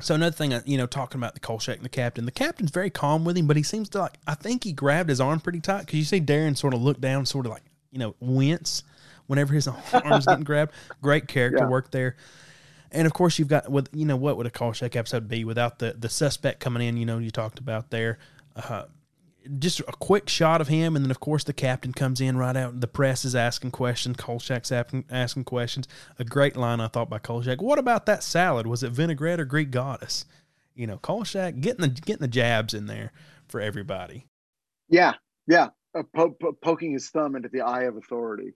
so 0.00 0.14
another 0.14 0.34
thing, 0.34 0.52
uh, 0.52 0.60
you 0.64 0.76
know, 0.76 0.86
talking 0.86 1.20
about 1.20 1.34
the 1.34 1.40
Kolchak 1.40 1.76
and 1.76 1.84
the 1.84 1.88
captain. 1.90 2.24
The 2.26 2.32
captain's 2.32 2.70
very 2.70 2.90
calm 2.90 3.24
with 3.24 3.36
him, 3.36 3.46
but 3.46 3.56
he 3.56 3.62
seems 3.62 3.88
to 3.90 3.98
like. 4.00 4.14
I 4.26 4.34
think 4.34 4.64
he 4.64 4.72
grabbed 4.72 5.08
his 5.08 5.20
arm 5.20 5.40
pretty 5.40 5.60
tight 5.60 5.80
because 5.80 5.98
you 5.98 6.04
see 6.04 6.20
Darren 6.20 6.56
sort 6.56 6.74
of 6.74 6.82
look 6.82 7.00
down, 7.00 7.26
sort 7.26 7.46
of 7.46 7.52
like 7.52 7.62
you 7.92 7.98
know 7.98 8.14
wince 8.20 8.82
whenever 9.26 9.54
his 9.54 9.68
arm's 9.92 10.26
getting 10.26 10.44
grabbed. 10.44 10.72
Great 11.00 11.28
character 11.28 11.60
Yeah. 11.62 11.68
work 11.68 11.90
there. 11.90 12.16
And 12.92 13.06
of 13.06 13.12
course, 13.12 13.38
you've 13.38 13.48
got 13.48 13.70
with 13.70 13.88
you 13.92 14.04
know 14.04 14.16
what 14.16 14.36
would 14.36 14.46
a 14.46 14.50
Kolchak 14.50 14.94
episode 14.96 15.28
be 15.28 15.44
without 15.44 15.78
the 15.78 15.94
the 15.98 16.08
suspect 16.08 16.60
coming 16.60 16.86
in? 16.86 16.96
You 16.96 17.06
know, 17.06 17.18
you 17.18 17.30
talked 17.30 17.58
about 17.58 17.90
there. 17.90 18.18
Uh, 18.56 18.84
just 19.58 19.80
a 19.80 19.92
quick 19.98 20.28
shot 20.28 20.60
of 20.60 20.68
him, 20.68 20.96
and 20.96 21.04
then 21.04 21.10
of 21.10 21.20
course 21.20 21.44
the 21.44 21.52
captain 21.52 21.92
comes 21.92 22.20
in 22.20 22.36
right 22.36 22.56
out. 22.56 22.80
The 22.80 22.88
press 22.88 23.24
is 23.24 23.34
asking 23.34 23.72
questions. 23.72 24.16
Kolchak's 24.16 24.72
asking, 24.72 25.44
questions. 25.44 25.86
A 26.18 26.24
great 26.24 26.56
line 26.56 26.80
I 26.80 26.88
thought 26.88 27.10
by 27.10 27.18
Kolchak. 27.18 27.60
What 27.60 27.78
about 27.78 28.06
that 28.06 28.22
salad? 28.22 28.66
Was 28.66 28.82
it 28.82 28.92
vinaigrette 28.92 29.40
or 29.40 29.44
Greek 29.44 29.70
goddess? 29.70 30.24
You 30.74 30.86
know, 30.86 30.98
Kolchak 30.98 31.60
getting 31.60 31.82
the 31.82 31.88
getting 31.88 32.22
the 32.22 32.28
jabs 32.28 32.74
in 32.74 32.86
there 32.86 33.12
for 33.48 33.60
everybody. 33.60 34.26
Yeah. 34.88 35.14
Yeah. 35.46 35.68
Uh, 35.94 36.02
po- 36.14 36.36
po- 36.40 36.56
poking 36.60 36.92
his 36.92 37.08
thumb 37.10 37.36
into 37.36 37.48
the 37.48 37.60
eye 37.60 37.82
of 37.82 37.96
authority. 37.96 38.54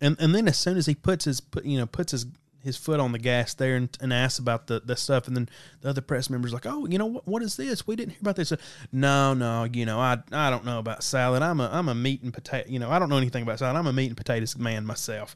And 0.00 0.16
and 0.18 0.34
then 0.34 0.48
as 0.48 0.58
soon 0.58 0.76
as 0.76 0.86
he 0.86 0.94
puts 0.94 1.26
his 1.26 1.42
you 1.62 1.78
know 1.78 1.86
puts 1.86 2.12
his 2.12 2.26
his 2.62 2.76
foot 2.76 3.00
on 3.00 3.12
the 3.12 3.18
gas 3.18 3.54
there 3.54 3.76
and, 3.76 3.96
and 4.00 4.12
asks 4.12 4.38
about 4.38 4.66
the, 4.66 4.80
the 4.80 4.96
stuff. 4.96 5.26
And 5.26 5.36
then 5.36 5.48
the 5.80 5.90
other 5.90 6.00
press 6.00 6.28
members 6.30 6.52
like 6.52 6.66
oh 6.66 6.86
you 6.86 6.98
know 6.98 7.06
what, 7.06 7.26
what 7.26 7.42
is 7.42 7.56
this? 7.56 7.86
We 7.86 7.96
didn't 7.96 8.10
hear 8.12 8.20
about 8.20 8.36
this. 8.36 8.52
No 8.92 9.34
no 9.34 9.64
you 9.64 9.86
know 9.86 9.98
I 9.98 10.18
I 10.32 10.50
don't 10.50 10.64
know 10.64 10.78
about 10.78 11.02
salad. 11.02 11.42
I'm 11.42 11.60
a 11.60 11.68
I'm 11.72 11.88
a 11.88 11.94
meat 11.94 12.22
and 12.22 12.32
potato 12.32 12.68
you 12.68 12.78
know 12.78 12.90
I 12.90 12.98
don't 12.98 13.08
know 13.08 13.16
anything 13.16 13.42
about 13.42 13.58
salad. 13.58 13.76
I'm 13.76 13.86
a 13.86 13.92
meat 13.92 14.08
and 14.08 14.16
potatoes 14.16 14.56
man 14.56 14.84
myself. 14.86 15.34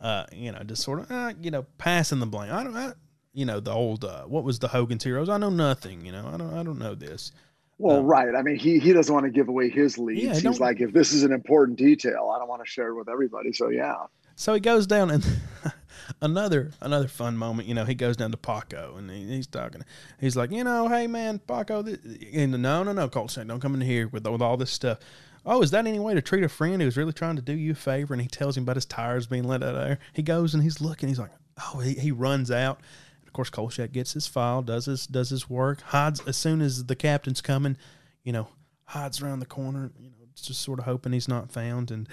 Uh 0.00 0.24
you 0.32 0.50
know 0.52 0.62
just 0.64 0.82
sort 0.82 1.00
of 1.00 1.10
uh, 1.10 1.32
you 1.40 1.50
know 1.50 1.64
passing 1.78 2.18
the 2.20 2.26
blame. 2.26 2.52
I 2.52 2.64
don't 2.64 2.76
I, 2.76 2.92
you 3.32 3.46
know 3.46 3.60
the 3.60 3.72
old 3.72 4.04
uh, 4.04 4.24
what 4.24 4.44
was 4.44 4.58
the 4.58 4.68
Hogan's 4.68 5.04
Heroes? 5.04 5.28
I 5.28 5.38
know 5.38 5.50
nothing 5.50 6.04
you 6.04 6.12
know 6.12 6.30
I 6.32 6.36
don't 6.36 6.54
I 6.54 6.62
don't 6.62 6.78
know 6.78 6.94
this. 6.94 7.32
Well, 7.78 7.98
Um, 8.00 8.06
right. 8.06 8.32
I 8.34 8.42
mean, 8.42 8.56
he 8.56 8.78
he 8.78 8.92
doesn't 8.92 9.12
want 9.12 9.24
to 9.24 9.30
give 9.30 9.48
away 9.48 9.68
his 9.70 9.98
leads. 9.98 10.22
Yeah, 10.22 10.50
He's 10.50 10.60
like, 10.60 10.80
if 10.80 10.92
this 10.92 11.12
is 11.12 11.24
an 11.24 11.32
important 11.32 11.78
detail, 11.78 12.30
I 12.32 12.38
don't 12.38 12.46
want 12.46 12.62
to 12.62 12.70
share 12.70 12.90
it 12.90 12.94
with 12.94 13.08
everybody. 13.08 13.52
So 13.52 13.70
yeah, 13.70 13.94
So 14.36 14.54
he 14.54 14.60
goes 14.60 14.86
down 14.86 15.10
and 15.10 15.24
another 16.20 16.72
another 16.80 17.08
fun 17.08 17.36
moment. 17.36 17.68
You 17.68 17.74
know, 17.74 17.84
he 17.84 17.94
goes 17.94 18.16
down 18.16 18.30
to 18.30 18.36
Paco 18.36 18.96
and 18.96 19.10
he, 19.10 19.26
he's 19.26 19.46
talking. 19.46 19.84
He's 20.20 20.36
like, 20.36 20.50
you 20.50 20.64
know, 20.64 20.88
hey 20.88 21.06
man, 21.06 21.38
Paco, 21.38 21.84
and 22.32 22.52
no, 22.62 22.82
no, 22.82 22.92
no, 22.92 23.08
Kolchak, 23.08 23.46
don't 23.46 23.60
come 23.60 23.74
in 23.74 23.80
here 23.80 24.08
with 24.08 24.26
with 24.26 24.42
all 24.42 24.56
this 24.56 24.70
stuff. 24.70 24.98
Oh, 25.44 25.60
is 25.62 25.72
that 25.72 25.86
any 25.86 25.98
way 25.98 26.14
to 26.14 26.22
treat 26.22 26.44
a 26.44 26.48
friend 26.48 26.80
who's 26.80 26.96
really 26.96 27.12
trying 27.12 27.36
to 27.36 27.42
do 27.42 27.52
you 27.52 27.72
a 27.72 27.74
favor? 27.74 28.14
And 28.14 28.22
he 28.22 28.28
tells 28.28 28.56
him 28.56 28.62
about 28.62 28.76
his 28.76 28.84
tires 28.84 29.26
being 29.26 29.44
let 29.44 29.62
out 29.62 29.74
of 29.74 29.82
there. 29.82 29.98
He 30.12 30.22
goes 30.22 30.54
and 30.54 30.62
he's 30.62 30.80
looking. 30.80 31.08
He's 31.08 31.18
like, 31.18 31.32
oh, 31.60 31.80
he, 31.80 31.94
he 31.94 32.12
runs 32.12 32.50
out. 32.50 32.78
And 33.18 33.26
Of 33.26 33.32
course, 33.32 33.50
Kolchak 33.50 33.90
gets 33.92 34.12
his 34.12 34.28
file, 34.28 34.62
does 34.62 34.86
his 34.86 35.06
does 35.06 35.30
his 35.30 35.50
work, 35.50 35.80
hides 35.80 36.20
as 36.26 36.36
soon 36.36 36.60
as 36.60 36.84
the 36.86 36.94
captain's 36.96 37.40
coming. 37.40 37.76
You 38.22 38.32
know, 38.32 38.48
hides 38.84 39.20
around 39.20 39.40
the 39.40 39.46
corner. 39.46 39.90
You 39.98 40.10
know, 40.10 40.16
just 40.34 40.62
sort 40.62 40.78
of 40.78 40.84
hoping 40.84 41.12
he's 41.12 41.28
not 41.28 41.50
found. 41.50 41.90
And 41.90 42.08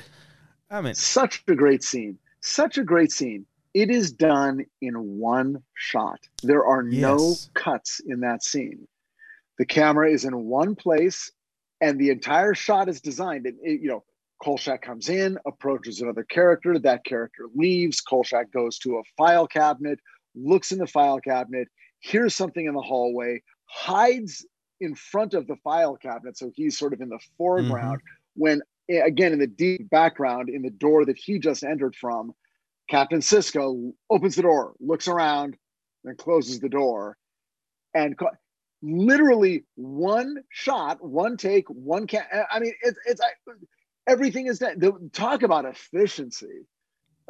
I 0.70 0.82
mean, 0.82 0.96
such 0.96 1.44
a 1.48 1.56
great 1.56 1.84
scene. 1.84 2.18
Such 2.42 2.78
a 2.78 2.84
great 2.84 3.12
scene. 3.12 3.46
It 3.74 3.90
is 3.90 4.12
done 4.12 4.66
in 4.82 5.20
one 5.20 5.64
shot. 5.76 6.20
There 6.44 6.66
are 6.66 6.84
Yes. 6.84 7.02
no 7.02 7.36
cuts 7.54 8.00
in 8.00 8.22
that 8.22 8.44
scene. 8.44 8.88
The 9.58 9.66
camera 9.66 10.10
is 10.12 10.26
in 10.26 10.46
one 10.46 10.76
place, 10.76 11.32
and 11.82 12.00
the 12.00 12.10
entire 12.10 12.54
shot 12.54 12.90
is 12.90 13.02
designed. 13.02 13.46
And 13.46 13.58
it, 13.62 13.82
you 13.82 13.90
know, 13.90 14.04
Kolchak 14.42 14.82
comes 14.82 15.10
in, 15.10 15.38
approaches 15.46 16.02
another 16.02 16.24
character. 16.24 16.80
That 16.80 17.04
character 17.04 17.48
leaves. 17.54 18.02
Kolchak 18.02 18.52
goes 18.52 18.80
to 18.80 18.98
a 18.98 19.04
file 19.18 19.48
cabinet, 19.48 20.00
looks 20.34 20.72
in 20.72 20.80
the 20.80 20.88
file 20.88 21.20
cabinet, 21.20 21.68
hears 22.00 22.36
something 22.36 22.66
in 22.66 22.74
the 22.74 22.82
hallway, 22.82 23.42
hides 23.66 24.46
in 24.80 24.96
front 24.96 25.34
of 25.34 25.46
the 25.48 25.58
file 25.58 25.98
cabinet, 25.98 26.38
so 26.38 26.52
he's 26.56 26.78
sort 26.78 26.94
of 26.94 27.02
in 27.02 27.10
the 27.10 27.20
foreground. 27.38 28.00
When 28.36 28.62
eh, 28.90 29.02
again 29.06 29.34
in 29.34 29.40
the 29.40 29.48
deep 29.48 29.90
background, 29.90 30.50
in 30.50 30.62
the 30.62 30.70
door 30.70 31.06
that 31.06 31.18
he 31.18 31.38
just 31.38 31.64
entered 31.64 31.96
from, 31.96 32.34
Captain 32.90 33.20
Siska 33.22 33.94
opens 34.10 34.36
the 34.36 34.44
door, 34.44 34.76
looks 34.80 35.08
around, 35.08 35.58
and 36.06 36.18
closes 36.18 36.60
the 36.60 36.70
door. 36.70 37.18
And 37.94 38.18
co- 38.18 38.30
literally 38.84 39.66
one 39.76 40.38
shot, 40.52 41.04
one 41.04 41.38
take, 41.38 41.68
one 41.70 42.08
can. 42.08 42.24
I 42.52 42.60
mean, 42.60 42.74
it's 42.84 43.00
it's 43.06 43.22
I- 43.22 43.52
everything 44.08 44.48
is 44.48 44.60
that. 44.60 44.80
the- 44.80 45.10
Talk 45.14 45.44
about 45.44 45.66
efficiency. 45.66 46.68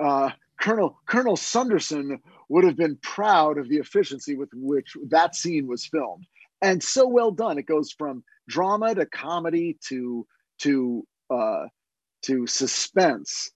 Uh, 0.01 0.32
Colonel 0.62 0.99
Colonel 1.07 1.36
Sunderson 1.38 2.20
would 2.49 2.64
have 2.66 2.78
been 2.78 2.97
proud 3.01 3.57
of 3.57 3.70
the 3.70 3.78
efficiency 3.78 4.36
with 4.36 4.49
which 4.53 4.95
that 5.10 5.36
scene 5.36 5.68
was 5.68 5.86
filmed, 5.86 6.26
and 6.62 6.82
so 6.84 7.07
well 7.07 7.32
done. 7.32 7.57
It 7.57 7.66
goes 7.66 7.91
from 7.97 8.24
drama 8.47 8.95
to 8.95 9.05
comedy 9.05 9.78
to 9.89 10.26
to 10.60 11.05
uh, 11.30 11.66
to 12.24 12.47
suspense, 12.47 13.51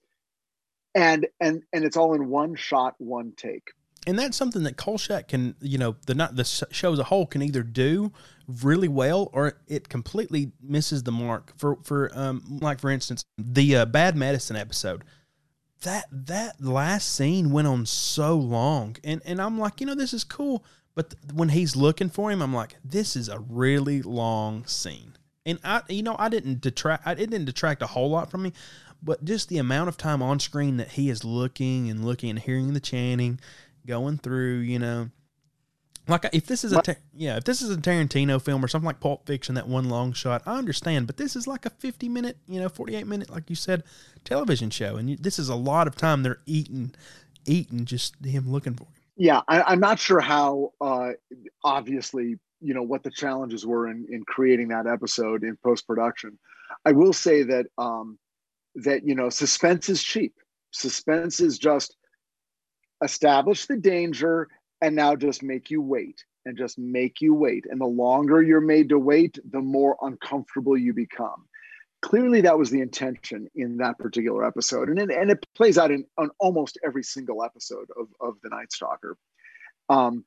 and 0.94 1.26
and 1.40 1.62
and 1.72 1.84
it's 1.84 1.96
all 1.96 2.14
in 2.14 2.28
one 2.28 2.54
shot, 2.56 2.94
one 2.98 3.32
take. 3.36 3.70
and 4.06 4.18
that's 4.18 4.36
something 4.36 4.64
that 4.64 4.76
Kolchak 4.76 5.28
can, 5.28 5.54
you 5.60 5.78
know, 5.78 5.96
the 6.06 6.14
not 6.14 6.36
the 6.36 6.44
show 6.44 6.92
as 6.92 6.98
a 6.98 7.04
whole 7.04 7.26
can 7.26 7.42
either 7.42 7.62
do 7.62 8.12
really 8.46 8.88
well 8.88 9.30
or 9.32 9.58
it 9.66 9.88
completely 9.88 10.52
misses 10.62 11.02
the 11.04 11.12
mark. 11.12 11.52
For 11.56 11.78
for 11.82 12.10
um, 12.14 12.58
like 12.60 12.80
for 12.80 12.90
instance, 12.90 13.24
the 13.38 13.76
uh, 13.76 13.84
bad 13.86 14.16
medicine 14.16 14.56
episode. 14.56 15.04
That 15.82 16.06
that 16.10 16.62
last 16.62 17.12
scene 17.14 17.50
went 17.50 17.68
on 17.68 17.86
so 17.86 18.36
long, 18.36 18.96
and 19.04 19.20
and 19.24 19.40
I'm 19.40 19.58
like, 19.58 19.80
you 19.80 19.86
know, 19.86 19.94
this 19.94 20.14
is 20.14 20.24
cool. 20.24 20.64
But 20.94 21.10
th- 21.10 21.32
when 21.34 21.50
he's 21.50 21.74
looking 21.76 22.08
for 22.08 22.30
him, 22.30 22.40
I'm 22.40 22.54
like, 22.54 22.76
this 22.84 23.16
is 23.16 23.28
a 23.28 23.40
really 23.40 24.00
long 24.00 24.64
scene. 24.66 25.16
And 25.44 25.58
I, 25.62 25.82
you 25.88 26.02
know, 26.02 26.16
I 26.18 26.30
didn't 26.30 26.62
detract. 26.62 27.06
I, 27.06 27.12
it 27.12 27.28
didn't 27.28 27.44
detract 27.44 27.82
a 27.82 27.86
whole 27.86 28.08
lot 28.08 28.30
from 28.30 28.44
me, 28.44 28.52
but 29.04 29.24
just 29.24 29.48
the 29.48 29.58
amount 29.58 29.88
of 29.88 29.96
time 29.96 30.22
on 30.22 30.40
screen 30.40 30.78
that 30.78 30.92
he 30.92 31.10
is 31.10 31.24
looking 31.24 31.90
and 31.90 32.04
looking 32.04 32.30
and 32.30 32.38
hearing 32.38 32.72
the 32.72 32.80
chanting, 32.80 33.38
going 33.86 34.18
through, 34.18 34.58
you 34.60 34.78
know, 34.78 35.10
like 36.08 36.26
if 36.32 36.46
this 36.46 36.64
is 36.64 36.72
a 36.72 36.82
ta- 36.82 36.94
yeah, 37.14 37.36
if 37.36 37.44
this 37.44 37.62
is 37.62 37.70
a 37.70 37.76
Tarantino 37.76 38.40
film 38.40 38.64
or 38.64 38.68
something 38.68 38.86
like 38.86 39.00
Pulp 39.00 39.26
Fiction, 39.26 39.54
that 39.54 39.68
one 39.68 39.88
long 39.88 40.12
shot, 40.12 40.42
I 40.46 40.56
understand. 40.58 41.06
But 41.06 41.16
this 41.16 41.36
is 41.36 41.46
like 41.46 41.64
a 41.64 41.70
fifty 41.70 42.08
minute, 42.08 42.36
you 42.46 42.60
know, 42.60 42.68
forty 42.68 42.94
eight 42.94 43.06
minute, 43.06 43.30
like 43.30 43.48
you 43.48 43.56
said, 43.56 43.84
television 44.24 44.70
show, 44.70 44.96
and 44.96 45.08
you, 45.10 45.16
this 45.16 45.38
is 45.38 45.48
a 45.48 45.54
lot 45.54 45.86
of 45.86 45.96
time 45.96 46.22
they're 46.22 46.40
eating, 46.46 46.94
eating 47.46 47.84
just 47.86 48.16
him 48.24 48.50
looking 48.50 48.74
for 48.74 48.84
him. 48.84 48.92
yeah 49.16 49.40
I, 49.48 49.62
i'm 49.62 49.80
not 49.80 49.98
sure 49.98 50.20
how 50.20 50.72
uh 50.80 51.10
obviously 51.62 52.36
you 52.60 52.74
know 52.74 52.82
what 52.82 53.02
the 53.02 53.10
challenges 53.10 53.64
were 53.66 53.88
in 53.88 54.06
in 54.10 54.24
creating 54.24 54.68
that 54.68 54.86
episode 54.86 55.42
in 55.44 55.56
post-production 55.62 56.38
i 56.84 56.92
will 56.92 57.12
say 57.12 57.42
that 57.44 57.66
um 57.78 58.18
that 58.76 59.06
you 59.06 59.14
know 59.14 59.30
suspense 59.30 59.88
is 59.88 60.02
cheap. 60.02 60.34
Suspense 60.70 61.40
is 61.40 61.58
just 61.58 61.96
establish 63.02 63.66
the 63.66 63.76
danger 63.76 64.48
and 64.80 64.96
now 64.96 65.14
just 65.14 65.42
make 65.42 65.70
you 65.70 65.80
wait 65.80 66.24
and 66.44 66.56
just 66.58 66.78
make 66.78 67.20
you 67.20 67.34
wait. 67.34 67.64
And 67.70 67.80
the 67.80 67.86
longer 67.86 68.42
you're 68.42 68.60
made 68.60 68.88
to 68.90 68.98
wait 68.98 69.38
the 69.50 69.60
more 69.60 69.96
uncomfortable 70.02 70.76
you 70.76 70.92
become. 70.92 71.46
Clearly 72.02 72.42
that 72.42 72.58
was 72.58 72.70
the 72.70 72.82
intention 72.82 73.48
in 73.54 73.78
that 73.78 73.98
particular 73.98 74.44
episode. 74.44 74.90
And 74.90 74.98
it, 74.98 75.10
and 75.10 75.30
it 75.30 75.46
plays 75.56 75.78
out 75.78 75.90
in 75.90 76.04
on 76.18 76.30
almost 76.38 76.78
every 76.84 77.02
single 77.02 77.42
episode 77.42 77.88
of, 77.98 78.08
of 78.20 78.34
the 78.42 78.50
night 78.50 78.72
stalker. 78.72 79.16
Um 79.88 80.24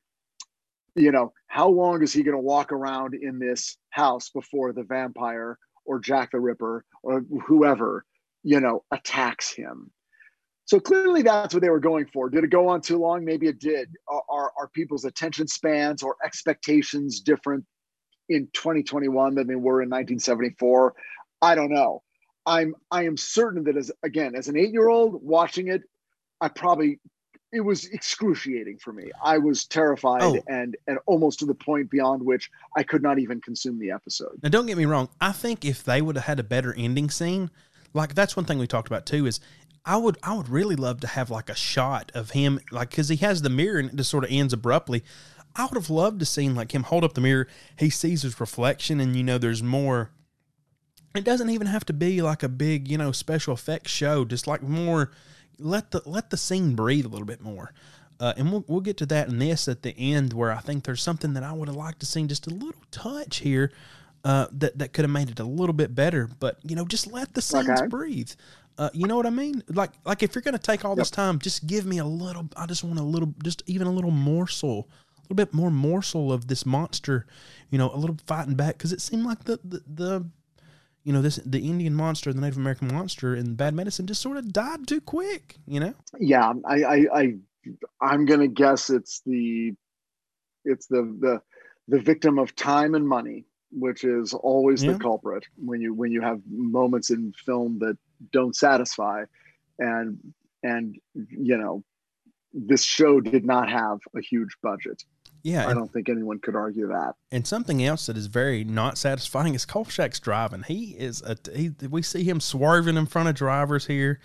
you 0.94 1.12
know 1.12 1.32
how 1.46 1.68
long 1.68 2.02
is 2.02 2.12
he 2.12 2.22
going 2.22 2.36
to 2.36 2.42
walk 2.42 2.72
around 2.72 3.14
in 3.14 3.38
this 3.38 3.76
house 3.90 4.30
before 4.30 4.72
the 4.72 4.82
vampire 4.82 5.58
or 5.84 6.00
jack 6.00 6.32
the 6.32 6.40
ripper 6.40 6.84
or 7.02 7.24
whoever 7.46 8.04
you 8.42 8.60
know 8.60 8.84
attacks 8.90 9.50
him 9.52 9.90
so 10.64 10.78
clearly 10.78 11.22
that's 11.22 11.54
what 11.54 11.62
they 11.62 11.70
were 11.70 11.80
going 11.80 12.06
for 12.06 12.28
did 12.28 12.44
it 12.44 12.50
go 12.50 12.68
on 12.68 12.80
too 12.80 12.98
long 12.98 13.24
maybe 13.24 13.46
it 13.46 13.58
did 13.58 13.88
are, 14.08 14.22
are, 14.30 14.52
are 14.58 14.68
people's 14.68 15.04
attention 15.04 15.46
spans 15.48 16.02
or 16.02 16.16
expectations 16.24 17.20
different 17.20 17.64
in 18.28 18.46
2021 18.52 19.34
than 19.34 19.46
they 19.46 19.54
were 19.54 19.82
in 19.82 19.88
1974 19.88 20.94
I 21.40 21.54
don't 21.54 21.70
know. 21.70 22.02
I'm 22.46 22.74
I 22.90 23.04
am 23.04 23.16
certain 23.16 23.64
that 23.64 23.76
as 23.76 23.92
again 24.02 24.34
as 24.34 24.48
an 24.48 24.56
eight 24.56 24.72
year 24.72 24.88
old 24.88 25.22
watching 25.22 25.68
it, 25.68 25.82
I 26.40 26.48
probably 26.48 26.98
it 27.52 27.60
was 27.60 27.86
excruciating 27.86 28.78
for 28.78 28.92
me. 28.92 29.10
I 29.24 29.38
was 29.38 29.66
terrified 29.66 30.22
Oh. 30.22 30.38
and 30.48 30.76
and 30.86 30.98
almost 31.06 31.38
to 31.40 31.46
the 31.46 31.54
point 31.54 31.90
beyond 31.90 32.22
which 32.22 32.50
I 32.76 32.82
could 32.82 33.02
not 33.02 33.18
even 33.18 33.40
consume 33.40 33.78
the 33.78 33.90
episode. 33.90 34.38
Now, 34.42 34.48
don't 34.48 34.66
get 34.66 34.76
me 34.76 34.84
wrong. 34.84 35.08
I 35.20 35.32
think 35.32 35.64
if 35.64 35.84
they 35.84 36.02
would 36.02 36.16
have 36.16 36.24
had 36.24 36.40
a 36.40 36.44
better 36.44 36.74
ending 36.76 37.10
scene, 37.10 37.50
like 37.94 38.14
that's 38.14 38.36
one 38.36 38.44
thing 38.44 38.58
we 38.58 38.66
talked 38.66 38.88
about 38.88 39.06
too, 39.06 39.26
is 39.26 39.40
I 39.84 39.96
would 39.96 40.18
I 40.22 40.36
would 40.36 40.48
really 40.48 40.76
love 40.76 41.00
to 41.00 41.06
have 41.06 41.30
like 41.30 41.48
a 41.48 41.54
shot 41.54 42.12
of 42.14 42.30
him, 42.30 42.60
like 42.70 42.90
because 42.90 43.08
he 43.08 43.16
has 43.16 43.42
the 43.42 43.50
mirror 43.50 43.78
and 43.78 43.90
it 43.90 43.96
just 43.96 44.10
sort 44.10 44.24
of 44.24 44.30
ends 44.30 44.52
abruptly. 44.52 45.04
I 45.56 45.64
would 45.64 45.74
have 45.74 45.90
loved 45.90 46.20
to 46.20 46.26
seen 46.26 46.54
like 46.54 46.72
him 46.72 46.84
hold 46.84 47.04
up 47.04 47.14
the 47.14 47.20
mirror. 47.20 47.48
He 47.78 47.90
sees 47.90 48.22
his 48.22 48.38
reflection, 48.38 49.00
and 49.00 49.16
you 49.16 49.22
know, 49.22 49.38
there's 49.38 49.62
more. 49.62 50.10
It 51.14 51.24
doesn't 51.24 51.50
even 51.50 51.66
have 51.66 51.86
to 51.86 51.92
be 51.92 52.20
like 52.20 52.42
a 52.42 52.48
big, 52.48 52.88
you 52.88 52.98
know, 52.98 53.12
special 53.12 53.54
effects 53.54 53.90
show. 53.90 54.24
Just 54.24 54.46
like 54.46 54.62
more, 54.62 55.10
let 55.58 55.90
the 55.90 56.02
let 56.04 56.30
the 56.30 56.36
scene 56.36 56.74
breathe 56.74 57.06
a 57.06 57.08
little 57.08 57.26
bit 57.26 57.40
more. 57.40 57.72
Uh, 58.20 58.34
and 58.36 58.50
we'll, 58.50 58.64
we'll 58.66 58.80
get 58.80 58.96
to 58.96 59.06
that 59.06 59.28
in 59.28 59.38
this 59.38 59.68
at 59.68 59.82
the 59.82 59.96
end, 59.96 60.32
where 60.32 60.50
I 60.50 60.58
think 60.58 60.84
there's 60.84 61.02
something 61.02 61.34
that 61.34 61.44
I 61.44 61.52
would 61.52 61.68
have 61.68 61.76
liked 61.76 62.00
to 62.00 62.06
seen 62.06 62.26
just 62.26 62.48
a 62.48 62.50
little 62.50 62.82
touch 62.90 63.38
here 63.38 63.72
uh, 64.24 64.46
that 64.52 64.78
that 64.78 64.92
could 64.92 65.04
have 65.04 65.10
made 65.12 65.30
it 65.30 65.40
a 65.40 65.44
little 65.44 65.72
bit 65.74 65.94
better. 65.94 66.28
But 66.40 66.58
you 66.64 66.76
know, 66.76 66.84
just 66.84 67.06
let 67.12 67.34
the 67.34 67.42
scenes 67.42 67.80
Okay. 67.80 67.82
breathe. 67.82 68.30
Uh, 68.78 68.90
you 68.92 69.06
know 69.06 69.16
what 69.16 69.26
I 69.26 69.30
mean? 69.30 69.62
Like 69.68 69.92
like 70.04 70.22
if 70.22 70.34
you're 70.34 70.42
gonna 70.42 70.58
take 70.58 70.84
all 70.84 70.96
this 70.96 71.10
time, 71.10 71.38
just 71.38 71.66
give 71.66 71.86
me 71.86 71.98
a 71.98 72.04
little. 72.04 72.48
I 72.56 72.66
just 72.66 72.84
want 72.84 72.98
a 72.98 73.02
little, 73.02 73.34
just 73.42 73.62
even 73.66 73.86
a 73.86 73.92
little 73.92 74.10
morsel, 74.10 74.88
a 75.18 75.22
little 75.22 75.36
bit 75.36 75.54
more 75.54 75.70
morsel 75.70 76.32
of 76.32 76.48
this 76.48 76.66
monster. 76.66 77.26
You 77.70 77.78
know, 77.78 77.90
a 77.92 77.96
little 77.96 78.16
fighting 78.26 78.54
back 78.54 78.78
because 78.78 78.92
it 78.92 79.00
seemed 79.00 79.24
like 79.24 79.44
the 79.44 79.58
the. 79.64 79.82
the 79.86 80.26
you 81.04 81.12
know 81.12 81.22
this 81.22 81.36
the 81.44 81.60
Indian 81.70 81.94
monster, 81.94 82.32
the 82.32 82.40
Native 82.40 82.58
American 82.58 82.88
monster, 82.88 83.34
in 83.34 83.54
Bad 83.54 83.74
Medicine 83.74 84.06
just 84.06 84.20
sort 84.20 84.36
of 84.36 84.52
died 84.52 84.86
too 84.86 85.00
quick. 85.00 85.56
You 85.66 85.80
know, 85.80 85.94
Yeah, 86.18 86.52
I 86.64 86.82
I, 86.84 87.06
I 87.14 87.34
I'm 88.00 88.24
gonna 88.26 88.48
guess 88.48 88.90
it's 88.90 89.22
the 89.26 89.72
it's 90.64 90.88
the 90.88 91.02
the 91.20 91.42
the 91.88 92.00
victim 92.00 92.38
of 92.38 92.56
time 92.56 92.94
and 92.96 93.08
money, 93.08 93.46
which 93.70 94.04
is 94.04 94.32
always 94.34 94.82
Yeah. 94.82 94.92
the 94.92 94.98
culprit 94.98 95.44
when 95.56 95.80
you 95.80 95.94
when 95.94 96.12
you 96.12 96.20
have 96.22 96.40
moments 96.48 97.10
in 97.10 97.32
film 97.44 97.78
that 97.80 97.96
don't 98.32 98.54
satisfy, 98.56 99.24
and 99.78 100.18
and 100.62 100.96
you 101.14 101.56
know 101.58 101.82
this 102.52 102.82
show 102.82 103.20
did 103.20 103.44
not 103.44 103.68
have 103.70 103.98
a 104.16 104.20
huge 104.20 104.56
budget. 104.62 105.04
yeah. 105.42 105.66
I 105.66 105.70
and- 105.70 105.78
don't 105.78 105.92
think 105.92 106.08
anyone 106.08 106.38
could 106.40 106.56
argue 106.56 106.88
that. 106.88 107.14
And 107.30 107.46
something 107.46 107.84
else 107.84 108.06
that 108.06 108.16
is 108.16 108.26
very 108.26 108.64
not 108.64 108.98
satisfying 108.98 109.54
is 109.54 109.64
Kolchak's 109.66 110.18
driving. 110.18 110.62
He 110.64 110.96
is 110.98 111.22
a 111.22 111.36
he, 111.54 111.70
we 111.88 112.02
see 112.02 112.24
him 112.24 112.40
swerving 112.40 112.96
in 112.96 113.06
front 113.06 113.28
of 113.28 113.34
drivers 113.34 113.86
here 113.86 114.18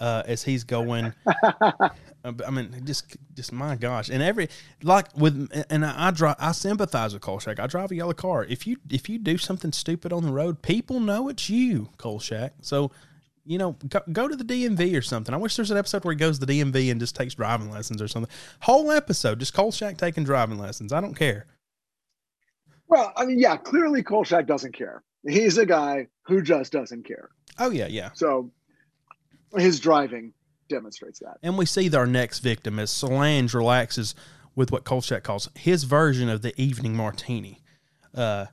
uh, 0.00 0.22
as 0.26 0.42
he's 0.42 0.64
going. 0.64 1.12
I 2.24 2.50
mean, 2.50 2.82
just 2.84 3.16
just 3.34 3.52
my 3.52 3.76
gosh, 3.76 4.08
and 4.10 4.22
every 4.22 4.48
like 4.82 5.06
with 5.16 5.50
and 5.70 5.84
I, 5.84 6.08
I 6.08 6.10
drive. 6.10 6.36
I 6.38 6.52
sympathize 6.52 7.12
with 7.14 7.22
Kolchak. 7.22 7.58
I 7.58 7.66
drive 7.66 7.90
a 7.90 7.94
yellow 7.94 8.12
car. 8.12 8.44
If 8.44 8.66
you 8.66 8.76
if 8.90 9.08
you 9.08 9.18
do 9.18 9.38
something 9.38 9.72
stupid 9.72 10.12
on 10.12 10.24
the 10.24 10.32
road, 10.32 10.62
people 10.62 11.00
know 11.00 11.28
it's 11.28 11.48
you, 11.48 11.88
Kolchak. 11.96 12.52
So 12.60 12.90
You 13.46 13.56
know, 13.58 13.76
go, 13.88 14.00
go 14.12 14.28
to 14.28 14.36
the 14.36 14.44
DMV 14.44 14.96
or 14.96 15.02
something. 15.02 15.34
I 15.34 15.38
wish 15.38 15.56
there's 15.56 15.70
an 15.70 15.78
episode 15.78 16.04
where 16.04 16.12
he 16.12 16.18
goes 16.18 16.38
to 16.38 16.46
the 16.46 16.60
DMV 16.60 16.90
and 16.90 17.00
just 17.00 17.16
takes 17.16 17.34
driving 17.34 17.70
lessons 17.70 18.02
or 18.02 18.06
something. 18.06 18.30
Whole 18.60 18.92
episode, 18.92 19.40
just 19.40 19.54
Kolchak 19.54 19.96
taking 19.96 20.24
driving 20.24 20.58
lessons. 20.58 20.92
I 20.92 21.00
don't 21.00 21.14
care. 21.14 21.46
Well, 22.86 23.12
I 23.16 23.24
mean, 23.24 23.38
yeah, 23.38 23.56
clearly 23.56 24.02
Kolchak 24.02 24.46
doesn't 24.46 24.72
care. 24.72 25.02
He's 25.26 25.58
a 25.58 25.66
guy 25.66 26.08
who 26.26 26.42
just 26.42 26.70
doesn't 26.72 27.06
care. 27.06 27.30
Oh 27.58 27.70
yeah, 27.70 27.86
yeah. 27.88 28.10
So 28.14 28.50
his 29.56 29.80
driving 29.80 30.32
demonstrates 30.70 31.18
that. 31.18 31.36
And 31.42 31.58
we 31.58 31.66
see 31.66 31.94
our 31.94 32.06
next 32.06 32.38
victim 32.38 32.78
as 32.78 32.90
Solange 32.90 33.52
relaxes 33.52 34.14
with 34.54 34.72
what 34.72 34.84
Kolchak 34.84 35.22
calls 35.22 35.50
his 35.54 35.84
version 35.84 36.28
of 36.28 36.40
the 36.40 36.58
evening 36.60 36.96
martini. 36.96 37.60
Uh, 38.14 38.46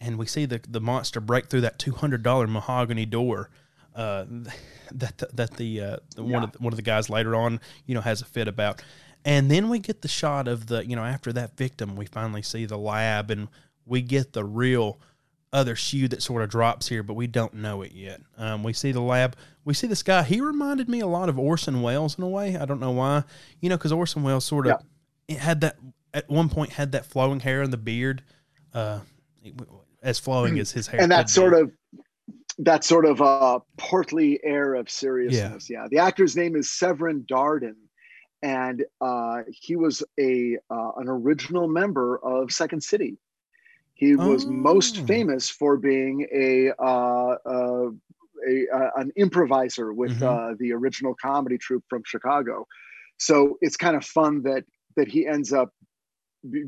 and 0.00 0.18
we 0.18 0.26
see 0.26 0.46
the 0.46 0.60
the 0.68 0.80
monster 0.80 1.20
break 1.20 1.46
through 1.46 1.62
that 1.62 1.78
two 1.78 1.92
hundred 1.92 2.22
dollar 2.22 2.46
mahogany 2.46 3.04
door. 3.04 3.50
Uh, 3.94 4.24
that 4.92 5.18
the, 5.18 5.28
that 5.32 5.56
the, 5.56 5.80
uh, 5.80 5.96
the 6.16 6.22
yeah. 6.22 6.32
one 6.32 6.42
of 6.44 6.52
the, 6.52 6.58
one 6.58 6.72
of 6.72 6.76
the 6.76 6.82
guys 6.82 7.08
later 7.08 7.34
on, 7.34 7.60
you 7.86 7.94
know, 7.94 8.00
has 8.00 8.22
a 8.22 8.24
fit 8.24 8.48
about. 8.48 8.82
And 9.24 9.50
then 9.50 9.68
we 9.70 9.78
get 9.78 10.02
the 10.02 10.08
shot 10.08 10.48
of 10.48 10.66
the, 10.66 10.86
you 10.86 10.94
know, 10.94 11.04
after 11.04 11.32
that 11.32 11.56
victim, 11.56 11.96
we 11.96 12.06
finally 12.06 12.42
see 12.42 12.66
the 12.66 12.76
lab 12.76 13.30
and 13.30 13.48
we 13.86 14.02
get 14.02 14.32
the 14.32 14.44
real 14.44 14.98
other 15.54 15.76
shoe 15.76 16.08
that 16.08 16.22
sort 16.22 16.42
of 16.42 16.50
drops 16.50 16.88
here, 16.88 17.02
but 17.02 17.14
we 17.14 17.26
don't 17.26 17.54
know 17.54 17.82
it 17.82 17.92
yet. 17.92 18.20
Um, 18.36 18.62
we 18.62 18.72
see 18.72 18.92
the 18.92 19.00
lab. 19.00 19.36
We 19.64 19.72
see 19.72 19.86
this 19.86 20.02
guy. 20.02 20.24
He 20.24 20.40
reminded 20.40 20.88
me 20.88 21.00
a 21.00 21.06
lot 21.06 21.28
of 21.28 21.38
Orson 21.38 21.80
Welles 21.80 22.18
in 22.18 22.24
a 22.24 22.28
way. 22.28 22.56
I 22.56 22.64
don't 22.66 22.80
know 22.80 22.90
why. 22.90 23.22
You 23.60 23.70
know, 23.70 23.76
because 23.76 23.92
Orson 23.92 24.22
Welles 24.22 24.44
sort 24.44 24.66
of 24.66 24.82
yeah. 25.28 25.38
had 25.38 25.60
that 25.62 25.76
at 26.12 26.28
one 26.28 26.48
point 26.48 26.72
had 26.72 26.92
that 26.92 27.06
flowing 27.06 27.40
hair 27.40 27.62
and 27.62 27.72
the 27.72 27.78
beard, 27.78 28.22
uh, 28.74 29.00
as 30.02 30.18
flowing 30.18 30.58
as 30.58 30.72
his 30.72 30.88
hair, 30.88 31.00
and 31.00 31.10
that 31.10 31.30
sort 31.30 31.54
of 31.54 31.70
that 32.58 32.84
sort 32.84 33.06
of 33.06 33.22
uh, 33.22 33.58
portly 33.78 34.40
air 34.44 34.74
of 34.74 34.90
seriousness. 34.90 35.70
Yeah. 35.70 35.82
yeah. 35.82 35.88
The 35.90 35.98
actor's 35.98 36.36
name 36.36 36.56
is 36.56 36.70
Severn 36.70 37.24
Darden, 37.30 37.76
and 38.42 38.84
uh, 39.00 39.42
he 39.48 39.76
was 39.76 40.02
a 40.18 40.58
uh, 40.68 40.92
an 40.96 41.08
original 41.08 41.68
member 41.68 42.18
of 42.18 42.52
Second 42.52 42.82
City. 42.82 43.16
He 43.94 44.16
was 44.16 44.44
oh. 44.44 44.50
most 44.50 44.98
famous 45.06 45.48
for 45.48 45.76
being 45.76 46.26
a, 46.34 46.72
uh, 46.78 47.36
uh, 47.46 47.90
a 48.46 48.66
an 48.96 49.12
improviser 49.16 49.92
with 49.92 50.18
mm-hmm. 50.18 50.24
Uh, 50.24 50.54
the 50.58 50.72
original 50.72 51.14
comedy 51.20 51.56
troupe 51.58 51.84
from 51.88 52.02
Chicago. 52.04 52.66
So 53.18 53.56
it's 53.60 53.76
kind 53.76 53.96
of 53.96 54.04
fun 54.04 54.42
that 54.42 54.64
that 54.96 55.08
he 55.08 55.26
ends 55.26 55.52
up 55.52 55.70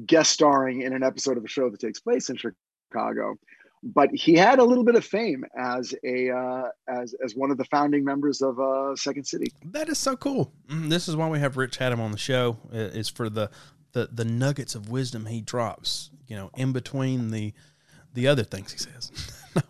guest 0.07 0.33
starring 0.33 0.83
in 0.83 0.93
an 0.93 1.03
episode 1.03 1.37
of 1.37 1.45
a 1.45 1.49
show 1.49 1.69
that 1.71 1.81
takes 1.81 2.01
place 2.01 2.31
in 2.31 2.37
Chicago. 2.37 3.37
But 3.83 4.11
he 4.13 4.35
had 4.35 4.59
a 4.59 4.65
little 4.65 4.85
bit 4.85 4.95
of 4.95 5.05
fame 5.05 5.45
as 5.57 5.95
a 6.05 6.31
uh, 6.31 6.69
as 6.89 7.15
as 7.25 7.35
one 7.35 7.51
of 7.51 7.59
the 7.59 7.65
founding 7.67 8.05
members 8.05 8.41
of 8.41 8.59
uh, 8.59 8.97
Second 8.97 9.25
City. 9.25 9.53
That 9.65 9.89
is 9.89 9.99
so 9.99 10.17
cool. 10.17 10.53
Mm, 10.69 10.89
this 10.89 11.09
is 11.09 11.17
why 11.17 11.29
we 11.29 11.39
have 11.41 11.57
Rich 11.57 11.79
Hatem 11.79 11.99
on 11.99 12.13
the 12.13 12.19
show. 12.19 12.59
Is 12.73 13.09
for 13.09 13.29
the 13.29 13.51
the 13.97 14.09
the 14.13 14.25
nuggets 14.25 14.75
of 14.75 14.91
wisdom 14.91 15.27
he 15.27 15.41
drops 15.41 16.11
you 16.27 16.37
know, 16.37 16.51
in 16.57 16.73
between 16.73 17.31
the 17.31 17.53
the 18.15 18.29
other 18.29 18.45
things 18.45 18.73
he 18.73 18.79
says. 18.79 19.13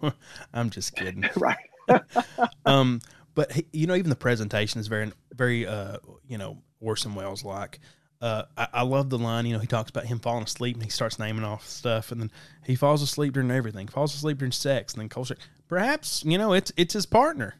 no, 0.03 0.13
I'm 0.55 0.71
just 0.71 0.95
kidding. 0.95 1.25
right. 1.37 1.59
um, 2.67 3.01
but 3.35 3.53
he, 3.53 3.67
you 3.73 3.87
know, 3.87 3.95
even 3.95 4.11
the 4.11 4.17
presentation 4.17 4.81
is 4.81 4.87
very, 4.87 5.13
very, 5.35 5.67
uh, 5.67 5.99
you 6.29 6.39
know, 6.39 6.59
Orson 6.81 7.15
Welles 7.15 7.45
like. 7.45 7.81
Uh, 8.21 8.45
I, 8.57 8.69
I, 8.73 8.83
love 8.83 9.11
the 9.11 9.19
line. 9.19 9.45
You 9.45 9.53
know, 9.53 9.59
he 9.59 9.67
talks 9.67 9.91
about 9.91 10.07
him 10.07 10.19
falling 10.21 10.45
asleep, 10.45 10.77
and 10.77 10.83
he 10.83 10.89
starts 10.89 11.19
naming 11.19 11.45
off 11.45 11.69
stuff, 11.69 12.13
and 12.13 12.21
then 12.21 12.31
he 12.65 12.75
falls 12.75 13.03
asleep 13.03 13.35
during 13.35 13.51
everything. 13.51 13.89
Falls 13.89 14.15
asleep 14.15 14.39
during 14.39 14.53
sex, 14.53 14.95
and 14.95 15.03
then 15.03 15.11
Kolchak. 15.11 15.39
Perhaps 15.69 16.25
you 16.25 16.39
know 16.39 16.55
it's 16.55 16.73
it's 16.79 16.95
his 16.95 17.05
partner. 17.05 17.57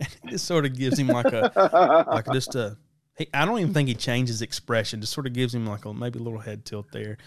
and 0.00 0.08
it 0.24 0.30
just 0.30 0.46
sort 0.46 0.64
of 0.64 0.76
gives 0.76 0.98
him 0.98 1.06
like 1.06 1.26
a 1.26 2.04
like 2.10 2.26
just 2.32 2.56
a. 2.56 2.76
He, 3.18 3.28
I 3.34 3.44
don't 3.44 3.58
even 3.58 3.74
think 3.74 3.88
he 3.88 3.94
changes 3.94 4.40
expression. 4.40 5.00
Just 5.00 5.12
sort 5.12 5.26
of 5.26 5.34
gives 5.34 5.54
him 5.54 5.66
like 5.66 5.84
a 5.84 5.92
maybe 5.92 6.18
a 6.18 6.22
little 6.22 6.38
head 6.38 6.64
tilt 6.64 6.86
there 6.92 7.18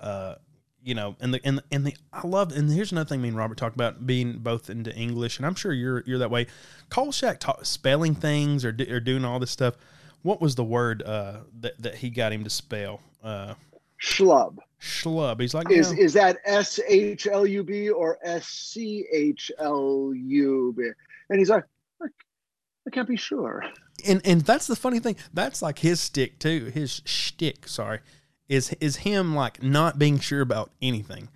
uh, 0.00 0.34
you 0.82 0.94
know, 0.94 1.16
and 1.20 1.34
the 1.34 1.40
and 1.44 1.58
the, 1.58 1.64
and 1.72 1.86
the 1.86 1.96
I 2.12 2.26
love 2.26 2.52
and 2.52 2.70
here's 2.70 2.92
another 2.92 3.08
thing 3.08 3.20
me 3.20 3.28
and 3.28 3.36
Robert 3.36 3.58
talked 3.58 3.74
about 3.74 4.06
being 4.06 4.38
both 4.38 4.70
into 4.70 4.94
English, 4.94 5.38
and 5.38 5.46
I'm 5.46 5.54
sure 5.54 5.72
you're 5.72 6.04
you're 6.06 6.18
that 6.18 6.30
way. 6.30 6.46
Kolchak 6.90 7.40
ta- 7.40 7.62
spelling 7.62 8.14
things 8.14 8.64
or 8.64 8.68
or 8.88 9.00
doing 9.00 9.24
all 9.24 9.38
this 9.38 9.50
stuff. 9.50 9.74
What 10.22 10.40
was 10.40 10.54
the 10.54 10.64
word 10.64 11.02
uh, 11.02 11.38
that 11.60 11.80
that 11.82 11.96
he 11.96 12.10
got 12.10 12.32
him 12.32 12.44
to 12.44 12.50
spell? 12.50 13.00
Uh, 13.22 13.54
Schlub. 14.00 14.58
Schlub. 14.80 15.40
He's 15.40 15.54
like, 15.54 15.70
is 15.70 15.92
is 15.92 16.12
that 16.12 16.38
S 16.44 16.78
H 16.86 17.26
L 17.26 17.46
U 17.46 17.64
B 17.64 17.90
or 17.90 18.18
S 18.22 18.46
C 18.46 19.06
H 19.12 19.50
L 19.58 20.12
U 20.14 20.74
B? 20.76 20.90
And 21.30 21.38
he's 21.40 21.50
like, 21.50 21.64
I 22.00 22.90
can't 22.92 23.08
be 23.08 23.16
sure. 23.16 23.64
And 24.04 24.20
and 24.24 24.42
that's 24.42 24.66
the 24.66 24.76
funny 24.76 24.98
thing. 24.98 25.16
That's 25.32 25.62
like 25.62 25.78
his 25.78 26.00
stick 26.00 26.38
too. 26.38 26.66
His 26.74 27.02
shtick. 27.04 27.68
Sorry 27.68 28.00
is 28.48 28.72
is 28.80 28.96
him 28.96 29.34
like 29.34 29.62
not 29.62 29.98
being 29.98 30.18
sure 30.18 30.40
about 30.40 30.70
anything. 30.80 31.28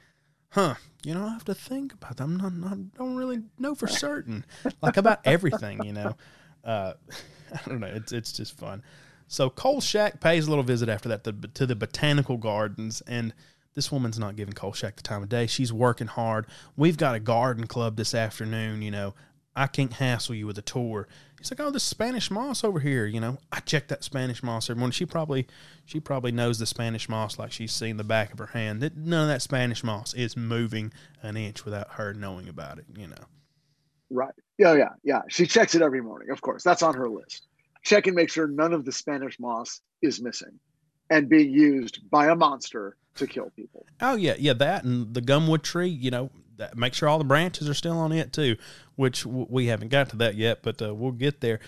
Huh? 0.50 0.74
You 1.02 1.14
know, 1.14 1.24
I 1.24 1.30
have 1.30 1.44
to 1.46 1.54
think 1.54 1.94
about 1.94 2.18
that. 2.18 2.24
I'm 2.24 2.36
not, 2.36 2.52
not 2.52 2.94
don't 2.94 3.16
really 3.16 3.42
know 3.58 3.74
for 3.74 3.86
certain, 3.86 4.44
like 4.82 4.96
about 4.96 5.20
everything. 5.24 5.82
You 5.84 5.92
know, 5.92 6.16
uh, 6.64 6.92
I 7.54 7.68
don't 7.68 7.80
know. 7.80 7.86
It's 7.86 8.12
it's 8.12 8.32
just 8.32 8.58
fun. 8.58 8.82
So 9.26 9.48
Cole 9.48 9.74
Kolchak 9.74 10.20
pays 10.20 10.46
a 10.46 10.50
little 10.50 10.64
visit 10.64 10.88
after 10.88 11.08
that 11.10 11.22
to, 11.24 11.32
to 11.32 11.66
the 11.66 11.76
botanical 11.76 12.36
gardens, 12.36 13.00
and 13.02 13.32
this 13.74 13.92
woman's 13.92 14.18
not 14.18 14.34
giving 14.34 14.54
Kolchak 14.54 14.96
the 14.96 15.02
time 15.02 15.22
of 15.22 15.28
day. 15.28 15.46
She's 15.46 15.72
working 15.72 16.08
hard. 16.08 16.46
We've 16.76 16.96
got 16.96 17.14
a 17.14 17.20
garden 17.20 17.66
club 17.66 17.96
this 17.96 18.14
afternoon. 18.14 18.82
You 18.82 18.90
know, 18.90 19.14
I 19.56 19.66
can't 19.66 19.92
hassle 19.92 20.34
you 20.34 20.46
with 20.46 20.58
a 20.58 20.62
tour. 20.62 21.08
He's 21.38 21.50
like, 21.50 21.60
oh, 21.60 21.70
the 21.70 21.80
Spanish 21.80 22.30
moss 22.30 22.62
over 22.62 22.80
here. 22.80 23.06
You 23.06 23.20
know, 23.20 23.38
I 23.50 23.60
checked 23.60 23.88
that 23.88 24.04
Spanish 24.04 24.42
moss 24.42 24.70
every 24.70 24.78
morning. 24.78 24.92
She 24.92 25.06
probably, 25.06 25.46
she 25.84 25.98
probably 25.98 26.32
knows 26.32 26.58
the 26.58 26.66
Spanish 26.66 27.08
moss 27.08 27.38
like 27.38 27.50
she's 27.50 27.72
seen 27.72 27.96
the 27.96 28.04
back 28.04 28.32
of 28.32 28.38
her 28.38 28.46
hand. 28.46 28.80
That 28.80 28.96
None 28.96 29.22
of 29.22 29.28
that 29.28 29.42
Spanish 29.42 29.82
moss 29.82 30.14
is 30.14 30.36
moving 30.36 30.92
an 31.22 31.36
inch 31.36 31.64
without 31.64 31.92
her 31.92 32.14
knowing 32.14 32.48
about 32.48 32.78
it. 32.78 32.84
You 32.96 33.08
know. 33.08 33.24
Right. 34.10 34.34
Yeah. 34.58 34.74
Yeah. 34.74 34.90
Yeah. 35.02 35.22
She 35.28 35.46
checks 35.46 35.74
it 35.74 35.82
every 35.82 36.00
morning. 36.00 36.30
Of 36.30 36.40
course, 36.40 36.62
that's 36.62 36.82
on 36.82 36.94
her 36.94 37.08
list. 37.08 37.46
Check 37.82 38.06
and 38.06 38.14
make 38.14 38.30
sure 38.30 38.46
none 38.46 38.72
of 38.72 38.84
the 38.84 38.92
Spanish 38.92 39.40
moss 39.40 39.80
is 40.02 40.20
missing, 40.20 40.60
and 41.08 41.28
being 41.28 41.50
used 41.50 42.00
by 42.10 42.26
a 42.28 42.36
monster 42.36 42.96
to 43.16 43.26
kill 43.26 43.50
people. 43.56 43.86
Oh 44.00 44.16
yeah, 44.16 44.34
yeah. 44.38 44.52
That 44.52 44.84
and 44.84 45.14
the 45.14 45.22
gumwood 45.22 45.62
tree. 45.62 45.88
You 45.88 46.10
know, 46.10 46.30
that, 46.60 46.76
make 46.76 46.94
sure 46.94 47.08
all 47.08 47.18
the 47.18 47.24
branches 47.24 47.68
are 47.68 47.74
still 47.74 47.98
on 47.98 48.12
it 48.12 48.32
too, 48.32 48.56
which 48.96 49.26
we 49.26 49.66
haven't 49.66 49.88
got 49.88 50.10
to 50.10 50.16
that 50.16 50.36
yet, 50.36 50.60
but 50.62 50.80
uh, 50.80 50.94
we'll 50.94 51.12
get 51.12 51.40
there. 51.40 51.60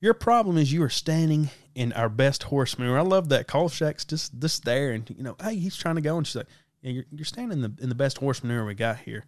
Your 0.00 0.14
problem 0.14 0.56
is 0.56 0.72
you 0.72 0.82
are 0.82 0.90
standing 0.90 1.50
in 1.74 1.92
our 1.94 2.08
best 2.08 2.44
horse 2.44 2.78
manure. 2.78 2.98
I 2.98 3.02
love 3.02 3.28
that. 3.30 3.48
Kolchak's 3.48 4.04
just 4.04 4.38
just 4.38 4.64
there, 4.64 4.92
and 4.92 5.08
you 5.16 5.22
know, 5.22 5.36
hey, 5.42 5.56
he's 5.56 5.76
trying 5.76 5.96
to 5.96 6.00
go, 6.00 6.16
and 6.16 6.26
she's 6.26 6.36
like, 6.36 6.48
"Yeah, 6.82 6.92
you're, 6.92 7.04
you're 7.10 7.24
standing 7.24 7.62
in 7.62 7.62
the 7.62 7.82
in 7.82 7.88
the 7.88 7.94
best 7.94 8.18
horse 8.18 8.44
manure 8.44 8.64
we 8.64 8.74
got 8.74 8.98
here." 8.98 9.24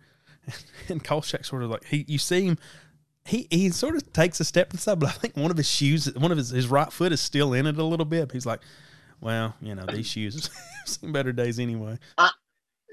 and 0.89 1.03
Kolchak 1.03 1.45
sort 1.45 1.63
of 1.63 1.71
like 1.71 1.85
he, 1.85 2.05
you 2.07 2.19
see 2.19 2.45
him, 2.45 2.59
he 3.25 3.47
he 3.51 3.71
sort 3.71 3.97
of 3.97 4.13
takes 4.13 4.41
a 4.41 4.45
step 4.45 4.71
to 4.71 4.77
the 4.77 4.83
side, 4.83 4.99
but 4.99 5.09
I 5.09 5.13
think 5.13 5.37
one 5.37 5.51
of 5.51 5.57
his 5.57 5.71
shoes, 5.71 6.13
one 6.15 6.33
of 6.33 6.39
his 6.39 6.51
his 6.51 6.69
right 6.69 6.93
foot 6.93 7.13
is 7.13 7.21
still 7.21 7.53
in 7.55 7.67
it 7.67 7.79
a 7.79 7.85
little 7.85 8.07
bit. 8.07 8.33
He's 8.33 8.47
like, 8.47 8.61
"Well, 9.21 9.55
you 9.61 9.75
know, 9.75 9.87
these 9.87 10.07
shoes 10.07 10.49
have 10.79 10.89
seen 10.89 11.13
better 11.13 11.33
days 11.33 11.59
anyway." 11.59 11.99
I, 12.19 12.31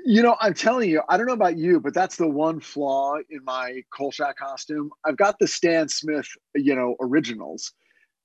you 0.05 0.21
know, 0.21 0.35
I'm 0.39 0.53
telling 0.53 0.87
you, 0.87 1.01
I 1.09 1.17
don't 1.17 1.25
know 1.25 1.33
about 1.33 1.57
you, 1.57 1.79
but 1.79 1.95
that's 1.95 2.15
the 2.15 2.29
one 2.29 2.59
flaw 2.59 3.15
in 3.29 3.43
my 3.43 3.81
Kolchak 3.91 4.37
costume. 4.37 4.91
I've 5.03 5.17
got 5.17 5.39
the 5.39 5.47
Stan 5.47 5.89
Smith, 5.89 6.27
you 6.53 6.75
know, 6.75 6.95
originals. 7.01 7.73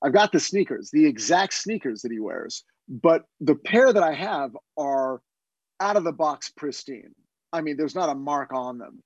I've 0.03 0.13
got 0.13 0.31
the 0.31 0.39
sneakers, 0.39 0.91
the 0.93 1.07
exact 1.07 1.55
sneakers 1.55 2.03
that 2.03 2.11
he 2.11 2.19
wears, 2.19 2.63
but 2.87 3.23
the 3.39 3.55
pair 3.55 3.91
that 3.91 4.03
I 4.03 4.13
have 4.13 4.55
are 4.77 5.21
out 5.79 5.97
of 5.97 6.03
the 6.03 6.11
box 6.11 6.51
pristine. 6.55 7.15
I 7.51 7.61
mean, 7.61 7.77
there's 7.77 7.95
not 7.95 8.09
a 8.09 8.15
mark 8.15 8.53
on 8.53 8.77
them. 8.77 9.01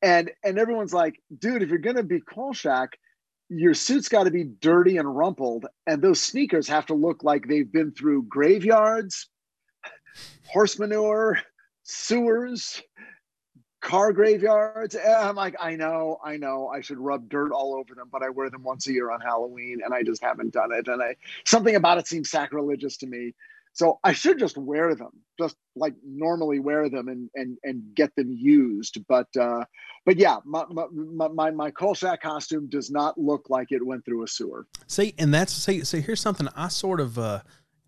And 0.00 0.30
and 0.44 0.58
everyone's 0.58 0.94
like, 0.94 1.20
dude, 1.38 1.62
if 1.62 1.70
you're 1.70 1.78
gonna 1.78 2.02
be 2.04 2.20
Kolchak, 2.20 2.98
your 3.48 3.74
suit's 3.74 4.08
got 4.08 4.24
to 4.24 4.30
be 4.30 4.44
dirty 4.44 4.96
and 4.96 5.16
rumpled, 5.16 5.66
and 5.86 6.00
those 6.00 6.20
sneakers 6.20 6.68
have 6.68 6.86
to 6.86 6.94
look 6.94 7.22
like 7.22 7.46
they've 7.46 7.70
been 7.70 7.92
through 7.92 8.24
graveyards, 8.24 9.28
horse 10.46 10.78
manure, 10.78 11.38
sewers, 11.92 12.82
car 13.80 14.12
graveyards. 14.12 14.96
I'm 14.96 15.36
like, 15.36 15.56
I 15.60 15.76
know, 15.76 16.18
I 16.24 16.36
know, 16.36 16.68
I 16.68 16.80
should 16.80 16.98
rub 16.98 17.28
dirt 17.28 17.52
all 17.52 17.74
over 17.74 17.94
them, 17.94 18.08
but 18.10 18.22
I 18.22 18.30
wear 18.30 18.48
them 18.48 18.62
once 18.62 18.86
a 18.86 18.92
year 18.92 19.10
on 19.10 19.20
Halloween, 19.20 19.80
and 19.84 19.92
I 19.92 20.02
just 20.02 20.22
haven't 20.22 20.52
done 20.52 20.72
it. 20.72 20.88
And 20.88 21.02
I 21.02 21.16
something 21.44 21.74
about 21.76 21.98
it 21.98 22.06
seems 22.06 22.30
sacrilegious 22.30 22.96
to 22.98 23.06
me. 23.06 23.34
So 23.74 23.98
I 24.04 24.12
should 24.12 24.38
just 24.38 24.58
wear 24.58 24.94
them, 24.94 25.12
just 25.38 25.56
like 25.74 25.94
normally 26.06 26.60
wear 26.60 26.90
them 26.90 27.08
and 27.08 27.30
and 27.34 27.56
and 27.64 27.82
get 27.94 28.14
them 28.16 28.30
used. 28.30 28.98
But 29.08 29.28
uh, 29.38 29.64
but 30.04 30.18
yeah, 30.18 30.38
my 30.44 30.64
my 30.70 31.28
my, 31.28 31.50
my 31.50 31.70
Kolchak 31.70 32.20
costume 32.20 32.68
does 32.68 32.90
not 32.90 33.18
look 33.18 33.48
like 33.48 33.68
it 33.70 33.84
went 33.84 34.04
through 34.04 34.24
a 34.24 34.28
sewer. 34.28 34.66
See, 34.86 35.14
and 35.18 35.32
that's 35.32 35.54
see 35.54 35.84
see 35.84 36.00
here's 36.00 36.20
something 36.20 36.48
I 36.54 36.68
sort 36.68 37.00
of 37.00 37.18
uh 37.18 37.40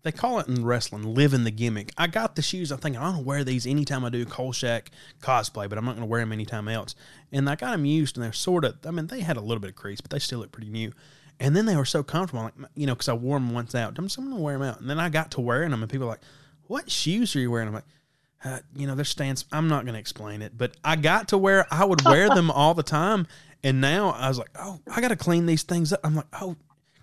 they 0.05 0.11
call 0.11 0.39
it 0.39 0.47
in 0.47 0.63
wrestling 0.63 1.15
living 1.15 1.45
the 1.45 1.51
gimmick. 1.51 1.91
I 1.97 2.05
got 2.05 2.35
the 2.35 2.43
shoes. 2.43 2.71
I'm 2.71 2.77
thinking 2.77 3.01
I'm 3.01 3.13
gonna 3.13 3.23
wear 3.23 3.43
these 3.43 3.65
anytime 3.65 4.05
I 4.05 4.09
do 4.09 4.23
Kolchak 4.23 4.91
cosplay, 5.19 5.67
but 5.67 5.79
I'm 5.79 5.83
not 5.83 5.95
gonna 5.95 6.05
wear 6.05 6.21
them 6.21 6.31
anytime 6.31 6.67
else. 6.67 6.93
And 7.31 7.49
I 7.49 7.55
got 7.55 7.71
them 7.71 7.85
used, 7.85 8.15
and 8.15 8.23
they're 8.23 8.31
sort 8.31 8.65
of. 8.65 8.77
I 8.85 8.91
mean, 8.91 9.07
they 9.07 9.21
had 9.21 9.35
a 9.35 9.41
little 9.41 9.59
bit 9.59 9.71
of 9.71 9.75
crease, 9.75 10.01
but 10.01 10.11
they 10.11 10.19
still 10.19 10.39
look 10.39 10.51
pretty 10.51 10.69
new. 10.69 10.91
And 11.39 11.55
then 11.55 11.65
they 11.65 11.75
were 11.75 11.85
so 11.85 12.03
comfortable, 12.03 12.43
like 12.43 12.53
you 12.75 12.85
know, 12.85 12.93
because 12.93 13.09
I 13.09 13.13
wore 13.13 13.39
them 13.39 13.51
once 13.51 13.73
out. 13.73 13.97
I'm 13.97 14.05
just 14.05 14.17
gonna 14.17 14.35
wear 14.35 14.59
them 14.59 14.69
out, 14.69 14.79
and 14.79 14.87
then 14.87 14.99
I 14.99 15.09
got 15.09 15.31
to 15.31 15.41
wearing 15.41 15.71
them, 15.71 15.81
and 15.81 15.91
people 15.91 16.05
were 16.05 16.13
like, 16.13 16.23
"What 16.67 16.91
shoes 16.91 17.35
are 17.35 17.39
you 17.39 17.51
wearing?" 17.51 17.67
I'm 17.67 17.73
like. 17.73 17.85
Uh, 18.43 18.59
you 18.75 18.85
know, 18.85 18.93
their 18.93 19.05
stance. 19.05 19.43
I'm 19.51 19.67
not 19.67 19.85
going 19.85 19.95
to 19.95 19.99
explain 19.99 20.43
it, 20.43 20.55
but 20.55 20.77
I 20.83 20.97
got 20.97 21.29
to 21.29 21.37
where 21.37 21.65
I 21.71 21.83
would 21.83 22.05
wear 22.05 22.29
them 22.35 22.51
all 22.51 22.75
the 22.75 22.83
time, 22.83 23.25
and 23.63 23.81
now 23.81 24.09
I 24.11 24.27
was 24.27 24.37
like, 24.37 24.51
oh, 24.53 24.79
I 24.87 25.01
got 25.01 25.07
to 25.07 25.15
clean 25.15 25.47
these 25.47 25.63
things 25.63 25.91
up. 25.91 26.01
I'm 26.03 26.13
like, 26.13 26.27
oh, 26.39 26.55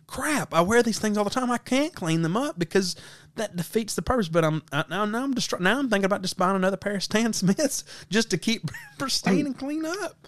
crap! 0.06 0.54
I 0.54 0.60
wear 0.60 0.82
these 0.82 0.98
things 0.98 1.16
all 1.16 1.24
the 1.24 1.30
time. 1.30 1.50
I 1.50 1.58
can't 1.58 1.94
clean 1.94 2.22
them 2.22 2.36
up 2.36 2.58
because 2.58 2.96
that 3.36 3.56
defeats 3.56 3.94
the 3.94 4.02
purpose. 4.02 4.28
But 4.28 4.44
I'm 4.44 4.62
I, 4.72 4.84
now 4.88 5.04
now 5.04 5.24
I'm 5.24 5.34
just 5.34 5.58
now 5.60 5.78
I'm 5.78 5.88
thinking 5.88 6.04
about 6.04 6.22
just 6.22 6.36
buying 6.36 6.56
another 6.56 6.76
pair 6.76 6.96
of 6.96 7.02
Stan 7.02 7.32
Smiths 7.32 7.84
just 8.10 8.30
to 8.30 8.38
keep 8.38 8.70
pristine 8.98 9.46
and 9.46 9.58
clean 9.58 9.84
up. 9.84 10.26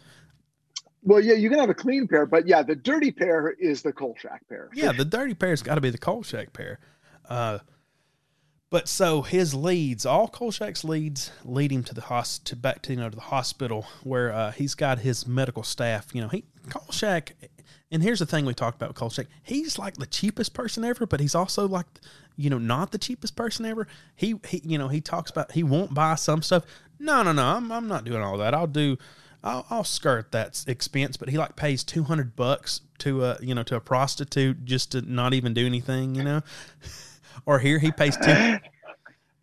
Well, 1.02 1.20
yeah, 1.20 1.34
you 1.34 1.50
can 1.50 1.58
have 1.58 1.68
a 1.68 1.74
clean 1.74 2.08
pair, 2.08 2.24
but 2.24 2.46
yeah, 2.46 2.62
the 2.62 2.74
dirty 2.74 3.12
pair 3.12 3.50
is 3.58 3.82
the 3.82 3.92
Kolchak 3.92 4.48
pair. 4.48 4.70
Yeah, 4.72 4.92
the 4.92 5.04
dirty 5.04 5.34
pair's 5.34 5.62
got 5.62 5.74
to 5.74 5.82
be 5.82 5.90
the 5.90 5.98
Kolchak 5.98 6.54
pair. 6.54 6.80
Uh, 7.28 7.58
but 8.70 8.88
so 8.88 9.22
his 9.22 9.54
leads, 9.54 10.06
all 10.06 10.28
Kolchak's 10.28 10.82
leads, 10.82 11.30
lead 11.44 11.70
him 11.70 11.84
to 11.84 11.94
the 11.94 12.00
host 12.00 12.46
to 12.46 12.56
back 12.56 12.82
to 12.82 12.92
you 12.92 12.98
know 12.98 13.10
to 13.10 13.14
the 13.14 13.22
hospital 13.22 13.86
where 14.02 14.32
uh, 14.32 14.50
he's 14.50 14.74
got 14.74 14.98
his 14.98 15.28
medical 15.28 15.62
staff. 15.62 16.08
You 16.12 16.22
know, 16.22 16.28
he 16.28 16.44
Kolchak, 16.70 17.34
and 17.94 18.02
here's 18.02 18.18
the 18.18 18.26
thing 18.26 18.44
we 18.44 18.54
talked 18.54 18.76
about 18.76 18.96
Kolchak. 18.96 19.28
He's 19.44 19.78
like 19.78 19.94
the 19.94 20.06
cheapest 20.06 20.52
person 20.52 20.84
ever, 20.84 21.06
but 21.06 21.20
he's 21.20 21.36
also 21.36 21.68
like, 21.68 21.86
you 22.36 22.50
know, 22.50 22.58
not 22.58 22.90
the 22.90 22.98
cheapest 22.98 23.36
person 23.36 23.64
ever. 23.64 23.86
He 24.16 24.34
he, 24.48 24.60
you 24.64 24.78
know, 24.78 24.88
he 24.88 25.00
talks 25.00 25.30
about 25.30 25.52
he 25.52 25.62
won't 25.62 25.94
buy 25.94 26.16
some 26.16 26.42
stuff. 26.42 26.64
No, 26.98 27.22
no, 27.22 27.30
no, 27.30 27.44
I'm 27.44 27.70
I'm 27.70 27.86
not 27.86 28.04
doing 28.04 28.20
all 28.20 28.36
that. 28.38 28.52
I'll 28.52 28.66
do. 28.66 28.98
I'll, 29.44 29.64
I'll 29.70 29.84
skirt 29.84 30.32
that 30.32 30.64
expense, 30.66 31.16
but 31.16 31.28
he 31.28 31.38
like 31.38 31.54
pays 31.54 31.84
two 31.84 32.02
hundred 32.02 32.34
bucks 32.34 32.80
to 32.98 33.24
a 33.24 33.38
you 33.40 33.54
know 33.54 33.62
to 33.62 33.76
a 33.76 33.80
prostitute 33.80 34.64
just 34.64 34.90
to 34.92 35.02
not 35.02 35.32
even 35.32 35.54
do 35.54 35.64
anything, 35.64 36.16
you 36.16 36.24
know. 36.24 36.40
or 37.46 37.60
here 37.60 37.78
he 37.78 37.92
pays 37.92 38.16
two. 38.16 38.56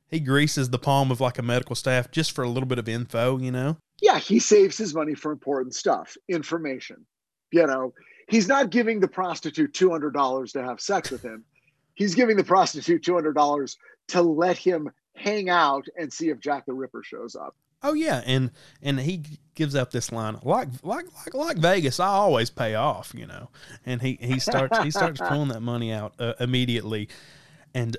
he 0.09 0.19
greases 0.19 0.69
the 0.69 0.79
palm 0.79 1.09
of 1.09 1.21
like 1.21 1.39
a 1.39 1.43
medical 1.43 1.75
staff 1.75 2.11
just 2.11 2.33
for 2.33 2.43
a 2.43 2.49
little 2.49 2.67
bit 2.67 2.79
of 2.79 2.89
info, 2.89 3.37
you 3.37 3.51
know. 3.51 3.77
Yeah, 4.01 4.19
he 4.19 4.39
saves 4.39 4.77
his 4.77 4.93
money 4.93 5.13
for 5.13 5.31
important 5.31 5.73
stuff, 5.73 6.17
information. 6.27 7.05
You 7.53 7.67
know, 7.67 7.93
he's 8.31 8.47
not 8.47 8.71
giving 8.71 8.99
the 8.99 9.07
prostitute 9.07 9.73
two 9.73 9.91
hundred 9.91 10.13
dollars 10.13 10.53
to 10.53 10.63
have 10.63 10.81
sex 10.81 11.11
with 11.11 11.21
him. 11.21 11.43
he's 11.93 12.15
giving 12.15 12.37
the 12.37 12.43
prostitute 12.43 13.03
two 13.03 13.13
hundred 13.13 13.33
dollars 13.33 13.77
to 14.07 14.21
let 14.21 14.57
him 14.57 14.89
hang 15.13 15.49
out 15.49 15.85
and 15.97 16.11
see 16.11 16.29
if 16.29 16.39
Jack 16.39 16.65
the 16.65 16.73
Ripper 16.73 17.03
shows 17.03 17.35
up. 17.35 17.55
Oh 17.83 17.93
yeah, 17.93 18.21
and 18.25 18.51
and 18.81 18.99
he 18.99 19.23
gives 19.53 19.75
up 19.75 19.91
this 19.91 20.11
line 20.11 20.39
like 20.43 20.69
like 20.83 21.05
like 21.25 21.33
like 21.33 21.57
Vegas. 21.57 21.99
I 21.99 22.07
always 22.07 22.49
pay 22.49 22.75
off, 22.75 23.13
you 23.15 23.27
know. 23.27 23.49
And 23.85 24.01
he 24.01 24.17
he 24.21 24.39
starts 24.39 24.77
he 24.79 24.91
starts 24.91 25.19
pulling 25.27 25.49
that 25.49 25.61
money 25.61 25.91
out 25.91 26.13
uh, 26.19 26.33
immediately 26.39 27.09
and 27.73 27.97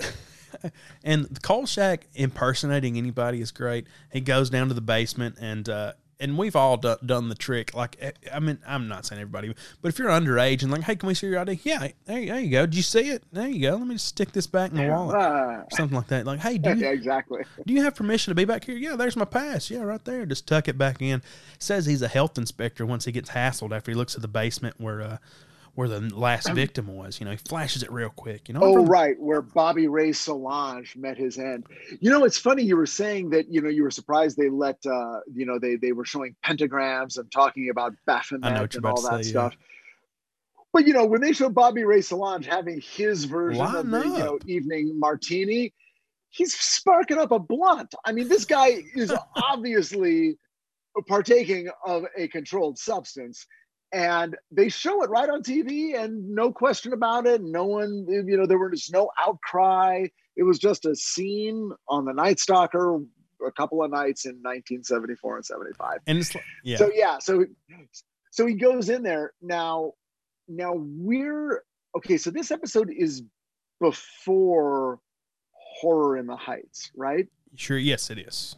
and 1.04 1.42
Kolchak 1.42 2.06
impersonating 2.14 2.96
anybody 2.96 3.40
is 3.40 3.50
great. 3.50 3.86
He 4.12 4.20
goes 4.20 4.50
down 4.50 4.68
to 4.68 4.74
the 4.74 4.80
basement 4.80 5.36
and 5.40 5.68
uh, 5.68 5.92
and 6.23 6.39
we've 6.39 6.57
all 6.57 6.77
do, 6.77 6.97
done 7.05 7.28
the 7.28 7.35
trick. 7.35 7.74
Like 7.74 7.97
eh, 8.01 8.12
I 8.32 8.39
mean, 8.39 8.59
I'm 8.66 8.89
not 8.89 9.05
saying 9.05 9.20
everybody, 9.20 9.55
but 9.82 9.89
if 9.89 9.99
you're 9.99 10.09
underage 10.09 10.62
and 10.62 10.70
like, 10.70 10.82
hey, 10.82 10.97
can 10.97 11.09
we 11.09 11.15
see 11.15 11.27
your 11.27 11.40
ID? 11.40 11.61
Yeah, 11.65 11.89
there, 12.07 12.24
there 12.24 12.40
you 12.40 12.51
go. 12.51 12.65
Did 12.65 12.77
you 12.77 12.82
see 12.82 13.11
it? 13.11 13.24
There 13.32 13.49
you 13.49 13.69
go. 13.69 13.77
Let 13.77 13.86
me 13.86 13.97
just 13.97 14.07
stick 14.07 14.32
this 14.32 14.47
back 14.47 14.70
in 14.70 14.77
the 14.78 14.89
wallet, 14.89 15.16
uh, 15.16 15.69
something 15.70 15.97
like 15.97 16.07
that. 16.09 16.24
Like, 16.24 16.40
hey, 16.40 16.59
do 16.59 16.70
you, 16.74 16.77
yeah, 16.77 16.90
exactly? 16.90 17.43
Do 17.66 17.74
you 17.74 17.82
have 17.82 17.94
permission 17.94 18.31
to 18.31 18.35
be 18.35 18.44
back 18.44 18.65
here? 18.65 18.77
Yeah, 18.77 18.97
there's 18.97 19.16
my 19.16 19.24
pass. 19.24 19.70
Yeah, 19.70 19.82
right 19.82 20.05
there. 20.05 20.24
Just 20.24 20.47
tuck 20.47 20.69
it 20.69 20.78
back 20.78 21.03
in. 21.03 21.23
Says 21.59 21.86
he's 21.86 22.03
a 22.03 22.09
health 22.09 22.39
inspector 22.39 22.86
once 22.86 23.05
he 23.05 23.12
gets 23.12 23.31
hassled 23.31 23.74
after 23.74 23.90
he 23.90 23.97
looks 23.97 24.15
at 24.15 24.23
the 24.23 24.28
basement 24.28 24.81
where. 24.81 25.03
Uh, 25.03 25.16
where 25.74 25.89
the 25.89 26.01
last 26.15 26.51
victim 26.53 26.86
was. 26.86 27.19
You 27.19 27.24
know, 27.24 27.32
he 27.32 27.39
flashes 27.39 27.82
it 27.82 27.90
real 27.90 28.11
quick. 28.11 28.49
You 28.49 28.55
know. 28.55 28.61
Oh, 28.62 28.85
right, 28.85 29.19
where 29.19 29.43
Bobby 29.43 29.89
Ray 29.89 30.12
Solange 30.12 30.94
met 30.97 31.16
his 31.16 31.39
end. 31.39 31.66
You 32.01 32.11
know, 32.11 32.24
it's 32.24 32.39
funny 32.39 32.62
you 32.62 32.77
were 32.77 32.86
saying 32.86 33.31
that. 33.31 33.53
You 33.53 33.62
know, 33.62 33.69
you 33.69 33.82
were 33.82 33.90
surprised 33.90 34.36
they 34.36 34.51
let. 34.51 34.85
uh 34.86 35.20
You 35.32 35.47
know, 35.47 35.59
they 35.59 35.77
they 35.77 35.93
were 35.93 36.05
showing 36.05 36.36
pentagrams 36.44 37.19
and 37.19 37.31
talking 37.31 37.70
about 37.70 37.94
Baphomet 38.07 38.74
and 38.74 38.86
all 38.86 39.01
that 39.03 39.24
say, 39.24 39.31
stuff. 39.31 39.53
Yeah. 39.53 39.66
But 40.73 40.86
you 40.86 40.94
know, 40.94 41.05
when 41.05 41.20
they 41.20 41.32
show 41.32 41.51
Bobby 41.51 41.85
Ray 41.85 42.01
Solange 42.01 42.47
having 42.47 42.81
his 42.81 43.24
version 43.24 43.62
of 43.62 43.90
the 43.90 44.01
you 44.01 44.19
know, 44.19 44.39
evening 44.47 44.99
martini, 44.99 45.73
he's 46.31 46.55
sparking 46.55 47.19
up 47.19 47.31
a 47.31 47.39
blunt. 47.39 47.94
I 48.05 48.12
mean, 48.12 48.28
this 48.28 48.44
guy 48.44 48.82
is 48.94 49.12
obviously 49.36 50.39
partaking 51.07 51.70
of 51.86 52.05
a 52.16 52.28
controlled 52.28 52.78
substance 52.78 53.47
and 53.93 54.36
they 54.51 54.69
show 54.69 55.02
it 55.02 55.10
right 55.10 55.28
on 55.28 55.43
TV, 55.43 55.98
and 55.98 56.31
no 56.31 56.51
question 56.52 56.93
about 56.93 57.27
it. 57.27 57.43
No 57.43 57.64
one, 57.64 58.06
you 58.09 58.36
know, 58.36 58.47
there 58.47 58.59
was 58.59 58.90
no 58.90 59.10
outcry. 59.20 60.06
It 60.36 60.44
was 60.44 60.59
just 60.59 60.86
a 60.86 60.97
scene 60.97 61.70
on 61.89 62.05
the 62.06 62.12
Night 62.12 62.40
Stalker 62.40 63.01
a 63.47 63.52
couple 63.52 63.82
of 63.82 63.90
nights 63.90 64.24
in 64.24 64.32
1974 64.36 65.36
and 65.36 65.44
75. 65.44 65.98
And 66.06 66.19
it's 66.19 66.35
yeah. 66.64 66.77
So 66.77 66.90
yeah, 66.94 67.19
so 67.19 67.44
so 68.31 68.47
he 68.47 68.55
goes 68.55 68.89
in 68.89 69.02
there 69.02 69.32
now. 69.40 69.93
Now 70.48 70.74
we're 70.77 71.62
okay. 71.97 72.16
So 72.16 72.31
this 72.31 72.51
episode 72.51 72.90
is 72.97 73.23
before 73.81 75.01
Horror 75.81 76.19
in 76.19 76.27
the 76.27 76.36
Heights, 76.36 76.90
right? 76.97 77.27
Sure. 77.56 77.78
Yes, 77.78 78.10
it 78.10 78.19
is. 78.19 78.56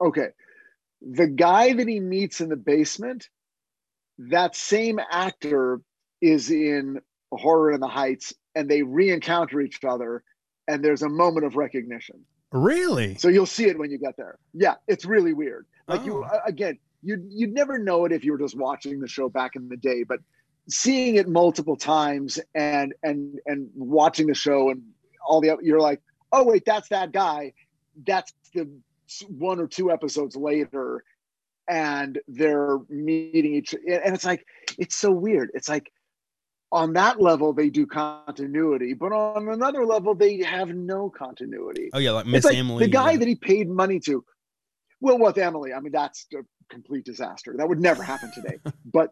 Okay. 0.00 0.28
The 1.00 1.26
guy 1.26 1.74
that 1.74 1.88
he 1.88 2.00
meets 2.00 2.40
in 2.40 2.48
the 2.48 2.56
basement 2.56 3.28
that 4.18 4.56
same 4.56 5.00
actor 5.10 5.80
is 6.20 6.50
in 6.50 7.00
Horror 7.32 7.72
in 7.72 7.80
the 7.80 7.88
Heights 7.88 8.32
and 8.54 8.68
they 8.68 8.82
re-encounter 8.82 9.60
each 9.60 9.82
other 9.84 10.22
and 10.68 10.84
there's 10.84 11.02
a 11.02 11.08
moment 11.08 11.46
of 11.46 11.56
recognition. 11.56 12.24
Really? 12.52 13.16
So 13.16 13.28
you'll 13.28 13.46
see 13.46 13.66
it 13.66 13.78
when 13.78 13.90
you 13.90 13.98
get 13.98 14.16
there. 14.16 14.38
Yeah, 14.52 14.74
it's 14.86 15.04
really 15.04 15.32
weird. 15.32 15.66
Like 15.88 16.02
oh. 16.02 16.04
you 16.04 16.26
again, 16.46 16.78
you'd 17.02 17.24
you'd 17.28 17.52
never 17.52 17.78
know 17.78 18.04
it 18.04 18.12
if 18.12 18.24
you 18.24 18.32
were 18.32 18.38
just 18.38 18.56
watching 18.56 19.00
the 19.00 19.08
show 19.08 19.28
back 19.28 19.56
in 19.56 19.68
the 19.68 19.76
day, 19.76 20.04
but 20.04 20.20
seeing 20.68 21.16
it 21.16 21.28
multiple 21.28 21.76
times 21.76 22.38
and 22.54 22.94
and 23.02 23.40
and 23.46 23.68
watching 23.74 24.28
the 24.28 24.34
show 24.34 24.70
and 24.70 24.82
all 25.26 25.40
the 25.40 25.56
you're 25.62 25.80
like, 25.80 26.00
oh 26.32 26.44
wait, 26.44 26.62
that's 26.64 26.88
that 26.90 27.12
guy. 27.12 27.52
That's 28.06 28.32
the 28.54 28.70
one 29.28 29.60
or 29.60 29.66
two 29.66 29.90
episodes 29.90 30.36
later 30.36 31.02
and 31.68 32.18
they're 32.28 32.78
meeting 32.88 33.54
each 33.54 33.72
and 33.74 34.14
it's 34.14 34.24
like 34.24 34.44
it's 34.78 34.96
so 34.96 35.10
weird. 35.10 35.50
It's 35.54 35.68
like 35.68 35.90
on 36.72 36.92
that 36.94 37.20
level 37.20 37.52
they 37.52 37.70
do 37.70 37.86
continuity 37.86 38.94
but 38.94 39.12
on 39.12 39.48
another 39.48 39.86
level 39.86 40.14
they 40.14 40.42
have 40.42 40.68
no 40.70 41.10
continuity. 41.10 41.90
Oh 41.92 41.98
yeah 41.98 42.10
like 42.12 42.26
miss 42.26 42.44
like 42.44 42.56
emily 42.56 42.84
the 42.84 42.90
guy 42.90 43.12
yeah. 43.12 43.18
that 43.18 43.28
he 43.28 43.34
paid 43.34 43.68
money 43.68 44.00
to 44.00 44.24
well 45.00 45.18
with 45.18 45.38
emily 45.38 45.72
i 45.72 45.80
mean 45.80 45.92
that's 45.92 46.26
a 46.34 46.38
complete 46.68 47.04
disaster. 47.04 47.54
That 47.56 47.68
would 47.68 47.80
never 47.80 48.02
happen 48.02 48.30
today. 48.32 48.58
But 48.92 49.10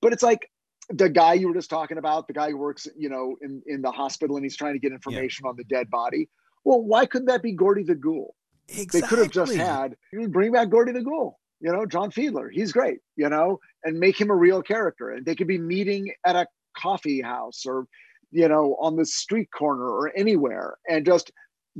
but 0.00 0.12
it's 0.12 0.22
like 0.22 0.48
the 0.90 1.08
guy 1.08 1.34
you 1.34 1.48
were 1.48 1.54
just 1.54 1.70
talking 1.70 1.98
about 1.98 2.26
the 2.26 2.32
guy 2.32 2.50
who 2.50 2.56
works 2.56 2.86
you 2.96 3.08
know 3.08 3.36
in 3.40 3.62
in 3.66 3.82
the 3.82 3.90
hospital 3.90 4.36
and 4.36 4.44
he's 4.44 4.56
trying 4.56 4.74
to 4.74 4.78
get 4.78 4.92
information 4.92 5.44
yeah. 5.44 5.50
on 5.50 5.56
the 5.56 5.64
dead 5.64 5.90
body. 5.90 6.28
Well 6.64 6.82
why 6.82 7.06
couldn't 7.06 7.26
that 7.26 7.42
be 7.42 7.52
gordy 7.52 7.82
the 7.82 7.94
ghoul? 7.94 8.34
Exactly. 8.68 9.00
They 9.00 9.06
could 9.06 9.18
have 9.18 9.30
just 9.30 9.54
had 9.54 9.96
bring 10.28 10.52
back 10.52 10.70
Gordy 10.70 10.92
the 10.92 11.02
Ghoul 11.02 11.38
you 11.62 11.72
know, 11.72 11.86
John 11.86 12.10
Fiedler, 12.10 12.50
he's 12.50 12.72
great, 12.72 12.98
you 13.14 13.28
know, 13.28 13.60
and 13.84 13.98
make 13.98 14.20
him 14.20 14.30
a 14.30 14.34
real 14.34 14.62
character. 14.62 15.10
And 15.10 15.24
they 15.24 15.36
could 15.36 15.46
be 15.46 15.58
meeting 15.58 16.12
at 16.26 16.34
a 16.34 16.46
coffee 16.76 17.20
house 17.20 17.64
or, 17.64 17.86
you 18.32 18.48
know, 18.48 18.76
on 18.80 18.96
the 18.96 19.06
street 19.06 19.48
corner 19.56 19.88
or 19.88 20.12
anywhere 20.16 20.76
and 20.88 21.06
just 21.06 21.30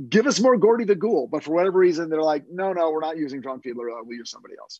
give 0.09 0.25
us 0.25 0.39
more 0.39 0.55
Gordy 0.55 0.85
the 0.85 0.95
Ghoul. 0.95 1.27
But 1.29 1.43
for 1.43 1.53
whatever 1.53 1.79
reason, 1.79 2.09
they're 2.09 2.23
like, 2.23 2.45
no, 2.49 2.71
no, 2.71 2.91
we're 2.91 3.01
not 3.01 3.17
using 3.17 3.43
John 3.43 3.59
Fiedler. 3.59 3.89
We'll 4.03 4.17
use 4.17 4.31
somebody 4.31 4.55
else. 4.57 4.79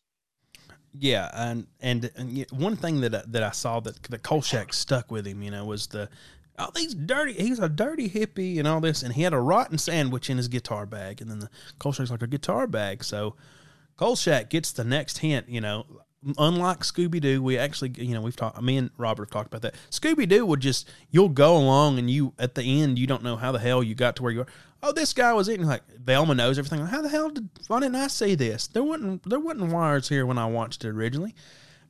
Yeah, 0.96 1.28
and 1.34 1.66
and, 1.80 2.10
and 2.14 2.46
one 2.52 2.76
thing 2.76 3.00
that 3.00 3.32
that 3.32 3.42
I 3.42 3.50
saw 3.50 3.80
that 3.80 4.00
that 4.04 4.22
Kolchak 4.22 4.72
stuck 4.72 5.10
with 5.10 5.26
him, 5.26 5.42
you 5.42 5.50
know, 5.50 5.64
was 5.64 5.88
the 5.88 6.08
oh 6.56 6.70
these 6.72 6.94
dirty 6.94 7.32
he's 7.32 7.58
a 7.58 7.68
dirty 7.68 8.08
hippie 8.08 8.60
and 8.60 8.68
all 8.68 8.80
this, 8.80 9.02
and 9.02 9.12
he 9.12 9.22
had 9.22 9.32
a 9.32 9.40
rotten 9.40 9.76
sandwich 9.76 10.30
in 10.30 10.36
his 10.36 10.46
guitar 10.46 10.86
bag, 10.86 11.20
and 11.20 11.28
then 11.28 11.40
the 11.40 11.50
Kolchak's 11.80 12.12
like 12.12 12.22
a 12.22 12.28
guitar 12.28 12.68
bag, 12.68 13.02
so 13.02 13.34
Kolchak 13.96 14.50
gets 14.50 14.72
the 14.72 14.84
next 14.84 15.18
hint, 15.18 15.48
you 15.48 15.60
know, 15.60 15.86
unlike 16.38 16.80
Scooby 16.80 17.20
Doo, 17.20 17.42
we 17.42 17.58
actually, 17.58 17.92
you 17.96 18.14
know, 18.14 18.20
we've 18.20 18.36
talked, 18.36 18.60
me 18.62 18.76
and 18.76 18.90
Robert 18.96 19.24
have 19.24 19.30
talked 19.30 19.46
about 19.46 19.62
that. 19.62 19.74
Scooby 19.90 20.28
Doo 20.28 20.46
would 20.46 20.60
just, 20.60 20.90
you'll 21.10 21.28
go 21.28 21.56
along 21.56 21.98
and 21.98 22.10
you, 22.10 22.32
at 22.38 22.54
the 22.54 22.62
end, 22.62 22.98
you 22.98 23.06
don't 23.06 23.22
know 23.22 23.36
how 23.36 23.52
the 23.52 23.58
hell 23.58 23.82
you 23.82 23.94
got 23.94 24.16
to 24.16 24.22
where 24.22 24.32
you 24.32 24.40
are. 24.42 24.46
Oh, 24.82 24.92
this 24.92 25.12
guy 25.12 25.32
was 25.32 25.48
eating 25.48 25.66
like 25.66 25.82
Velma 25.98 26.34
knows 26.34 26.58
everything. 26.58 26.84
How 26.86 27.02
the 27.02 27.08
hell 27.08 27.30
did, 27.30 27.48
why 27.68 27.80
didn't 27.80 27.96
I 27.96 28.08
see 28.08 28.34
this? 28.34 28.66
There 28.66 28.82
wasn't, 28.82 29.28
there 29.28 29.40
wasn't 29.40 29.72
wires 29.72 30.08
here 30.08 30.26
when 30.26 30.38
I 30.38 30.46
watched 30.46 30.84
it 30.84 30.90
originally. 30.90 31.34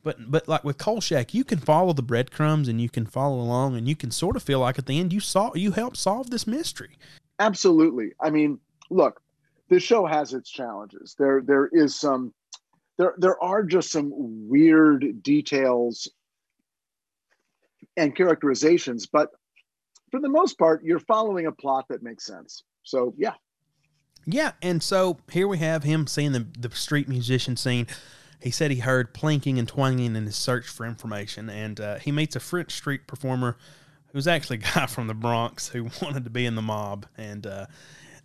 But, 0.02 0.30
but 0.30 0.46
like 0.46 0.64
with 0.64 0.78
Kolchak, 0.78 1.32
you 1.32 1.44
can 1.44 1.58
follow 1.58 1.92
the 1.92 2.02
breadcrumbs 2.02 2.68
and 2.68 2.80
you 2.80 2.90
can 2.90 3.06
follow 3.06 3.40
along 3.40 3.76
and 3.76 3.88
you 3.88 3.96
can 3.96 4.10
sort 4.10 4.36
of 4.36 4.42
feel 4.42 4.60
like 4.60 4.78
at 4.78 4.86
the 4.86 5.00
end 5.00 5.12
you 5.12 5.20
saw, 5.20 5.54
you 5.54 5.72
helped 5.72 5.96
solve 5.96 6.30
this 6.30 6.46
mystery. 6.46 6.98
Absolutely. 7.38 8.12
I 8.20 8.30
mean, 8.30 8.60
look, 8.90 9.20
this 9.68 9.82
show 9.82 10.06
has 10.06 10.34
its 10.34 10.50
challenges. 10.50 11.14
There, 11.18 11.42
there 11.44 11.68
is 11.72 11.98
some, 11.98 12.32
there, 12.98 13.14
there 13.18 13.42
are 13.42 13.62
just 13.62 13.90
some 13.90 14.12
weird 14.14 15.22
details 15.22 16.08
and 17.96 18.14
characterizations, 18.14 19.06
but 19.06 19.30
for 20.10 20.20
the 20.20 20.28
most 20.28 20.58
part, 20.58 20.84
you're 20.84 21.00
following 21.00 21.46
a 21.46 21.52
plot 21.52 21.86
that 21.88 22.02
makes 22.02 22.24
sense. 22.24 22.62
So 22.82 23.14
yeah. 23.16 23.32
Yeah, 24.26 24.52
and 24.62 24.82
so 24.82 25.18
here 25.30 25.48
we 25.48 25.58
have 25.58 25.82
him 25.82 26.06
seeing 26.06 26.32
the 26.32 26.46
the 26.58 26.70
street 26.70 27.08
musician 27.08 27.56
scene. 27.56 27.86
He 28.40 28.50
said 28.50 28.70
he 28.70 28.78
heard 28.78 29.12
plinking 29.12 29.58
and 29.58 29.68
twanging 29.68 30.16
in 30.16 30.26
his 30.26 30.36
search 30.36 30.66
for 30.66 30.86
information, 30.86 31.50
and 31.50 31.80
uh, 31.80 31.98
he 31.98 32.12
meets 32.12 32.36
a 32.36 32.40
French 32.40 32.72
street 32.72 33.06
performer 33.06 33.56
who's 34.12 34.26
actually 34.26 34.58
a 34.58 34.60
guy 34.60 34.86
from 34.88 35.08
the 35.08 35.14
Bronx 35.14 35.68
who 35.68 35.88
wanted 36.00 36.24
to 36.24 36.30
be 36.30 36.46
in 36.46 36.54
the 36.54 36.62
mob. 36.62 37.06
And 37.18 37.46
uh, 37.46 37.66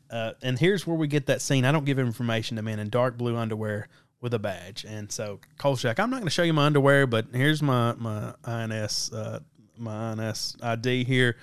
uh, 0.09 0.33
and 0.41 0.57
here's 0.57 0.87
where 0.87 0.97
we 0.97 1.07
get 1.07 1.27
that 1.27 1.41
scene. 1.41 1.65
I 1.65 1.71
don't 1.71 1.85
give 1.85 1.99
information 1.99 2.57
to 2.57 2.63
men 2.63 2.79
in 2.79 2.89
dark 2.89 3.17
blue 3.17 3.35
underwear 3.35 3.87
with 4.21 4.33
a 4.33 4.39
badge. 4.39 4.85
And 4.85 5.11
so 5.11 5.39
Kolchak, 5.57 5.99
I'm 5.99 6.09
not 6.09 6.17
going 6.17 6.27
to 6.27 6.33
show 6.33 6.43
you 6.43 6.53
my 6.53 6.65
underwear, 6.65 7.07
but 7.07 7.27
here's 7.33 7.61
my 7.61 7.93
my 7.93 8.33
INS 8.43 9.11
uh, 9.13 9.39
my 9.77 10.11
INS 10.11 10.57
ID 10.61 11.03
here. 11.03 11.37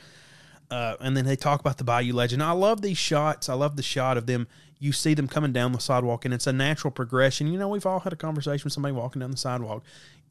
Uh, 0.71 0.97
and 1.01 1.17
then 1.17 1.25
they 1.25 1.37
talk 1.37 1.61
about 1.61 1.79
the 1.79 1.85
Bayou 1.85 2.13
Legend. 2.13 2.43
I 2.43 2.51
love 2.51 2.83
these 2.83 2.99
shots. 2.99 3.49
I 3.49 3.55
love 3.55 3.77
the 3.77 3.83
shot 3.83 4.17
of 4.17 4.27
them. 4.27 4.49
You 4.79 4.93
see 4.93 5.15
them 5.15 5.29
coming 5.29 5.53
down 5.53 5.73
the 5.73 5.79
sidewalk, 5.79 6.25
and 6.25 6.35
it's 6.35 6.47
a 6.47 6.53
natural 6.53 6.91
progression. 6.91 7.47
You 7.47 7.59
know, 7.59 7.69
we've 7.69 7.87
all 7.87 8.01
had 8.01 8.13
a 8.13 8.17
conversation 8.17 8.65
with 8.65 8.73
somebody 8.73 8.93
walking 8.93 9.21
down 9.21 9.31
the 9.31 9.37
sidewalk, 9.37 9.85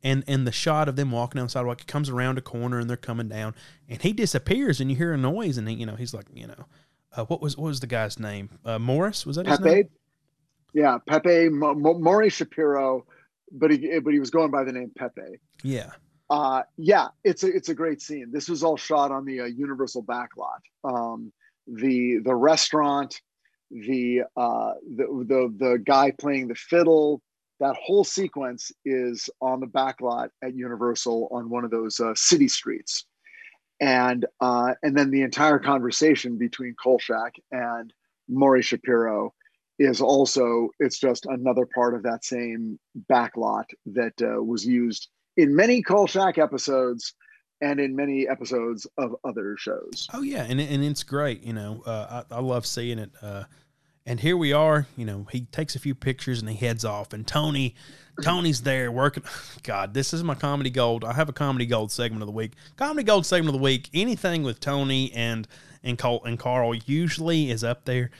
and 0.04 0.24
and 0.28 0.46
the 0.46 0.52
shot 0.52 0.88
of 0.88 0.98
them 0.98 1.12
walking 1.12 1.40
down 1.40 1.48
the 1.48 1.52
sidewalk 1.52 1.82
it 1.82 1.88
comes 1.88 2.10
around 2.10 2.38
a 2.38 2.42
corner, 2.42 2.80
and 2.80 2.90
they're 2.90 2.98
coming 2.98 3.30
down, 3.30 3.56
and 3.90 4.02
he 4.02 4.14
disappears, 4.14 4.80
and 4.82 4.92
you 4.92 4.98
hear 4.98 5.14
a 5.14 5.18
noise, 5.18 5.58
and 5.58 5.68
he, 5.68 5.76
you 5.76 5.86
know, 5.86 5.96
he's 5.96 6.14
like, 6.14 6.26
you 6.34 6.46
know, 6.46 6.66
uh, 7.16 7.26
what 7.26 7.42
was 7.42 7.58
what 7.58 7.68
was 7.68 7.80
the 7.80 7.88
guy's 7.88 8.20
name? 8.20 8.50
Uh, 8.66 8.80
Morris 8.80 9.26
was 9.26 9.36
that 9.38 9.46
his 9.48 9.58
Pepe? 9.60 9.70
name? 9.76 9.90
Yeah, 10.74 10.98
Pepe 11.08 11.50
Mo- 11.50 11.74
Mo- 11.76 12.00
Maury 12.00 12.30
Shapiro, 12.30 13.06
but 13.52 13.72
he 13.72 14.00
but 14.00 14.14
he 14.14 14.20
was 14.20 14.30
going 14.30 14.52
by 14.52 14.64
the 14.64 14.72
name 14.74 14.92
Pepe. 14.98 15.40
Yeah, 15.64 15.92
Uh, 16.30 16.64
yeah, 16.78 17.08
it's 17.24 17.44
a 17.44 17.48
it's 17.48 17.70
a 17.70 17.74
great 17.76 18.02
scene. 18.02 18.32
This 18.32 18.50
was 18.50 18.64
all 18.64 18.78
shot 18.78 19.12
on 19.12 19.26
the 19.26 19.42
uh, 19.42 19.46
Universal 19.46 20.04
backlot. 20.04 20.60
Um, 20.84 21.32
the 21.68 22.18
the 22.24 22.36
restaurant, 22.36 23.22
the 23.72 24.22
uh, 24.36 24.74
the 24.96 25.06
the 25.28 25.56
the 25.58 25.84
guy 25.86 26.12
playing 26.12 26.48
the 26.50 26.56
fiddle. 26.56 27.22
That 27.62 27.78
whole 27.82 28.04
sequence 28.04 28.70
is 28.84 29.30
on 29.40 29.62
the 29.62 29.68
backlot 29.68 30.28
at 30.44 30.56
Universal 30.56 31.30
on 31.32 31.50
one 31.50 31.64
of 31.64 31.72
those 31.72 32.02
uh, 32.02 32.14
city 32.14 32.50
streets, 32.50 33.06
and 33.80 34.26
uh, 34.40 34.74
and 34.84 34.98
then 34.98 35.12
the 35.12 35.22
entire 35.22 35.60
conversation 35.60 36.38
between 36.38 36.76
Kolchak 36.82 37.36
and 37.52 37.94
Maury 38.28 38.62
Shapiro 38.62 39.34
is 39.78 40.02
also 40.02 40.70
it's 40.80 41.00
just 41.00 41.26
another 41.26 41.66
part 41.66 41.94
of 41.94 42.04
that 42.04 42.24
same 42.24 42.80
backlot 43.12 43.66
that 43.88 44.14
uh, 44.22 44.42
was 44.42 44.66
used 44.66 45.10
in 45.38 45.56
many 45.56 45.82
Kolchak 45.82 46.38
episodes 46.38 47.14
and 47.62 47.80
in 47.80 47.96
many 47.96 48.28
episodes 48.28 48.88
of 48.98 49.16
other 49.24 49.56
shows. 49.58 50.08
Oh 50.14 50.22
yeah, 50.22 50.46
and 50.48 50.60
and 50.60 50.84
it's 50.84 51.04
great. 51.04 51.44
You 51.44 51.54
know, 51.54 51.84
uh, 51.86 52.24
I, 52.32 52.36
I 52.36 52.40
love 52.40 52.66
seeing 52.66 53.00
it. 53.00 53.12
And 54.06 54.20
here 54.20 54.38
we 54.38 54.54
are. 54.54 54.88
You 54.96 55.06
know, 55.06 55.28
he 55.32 55.42
takes 55.42 55.76
a 55.76 55.80
few 55.80 55.96
pictures 55.96 56.40
and 56.40 56.50
he 56.50 56.56
heads 56.56 56.86
off. 56.86 57.12
And 57.12 57.26
Tony, 57.26 57.74
Tony's 58.22 58.62
there 58.62 58.92
working. 58.92 59.24
God, 59.64 59.94
this 59.94 60.14
is 60.14 60.24
my 60.24 60.36
comedy 60.36 60.70
gold. 60.70 61.04
I 61.04 61.14
have 61.14 61.30
a 61.30 61.34
comedy 61.34 61.66
gold 61.66 61.92
segment 61.92 62.22
of 62.22 62.28
the 62.28 62.32
week. 62.34 62.54
Comedy 62.76 63.04
gold 63.04 63.26
segment 63.26 63.56
of 63.56 63.60
the 63.60 63.64
week. 63.64 63.90
Anything 63.94 64.44
with 64.44 64.60
Tony 64.60 65.12
and 65.14 65.48
and 65.84 65.98
Col 65.98 66.24
and 66.24 66.38
Carl 66.40 66.74
usually 66.76 67.50
is 67.50 67.64
up 67.64 67.86
there. 67.86 68.12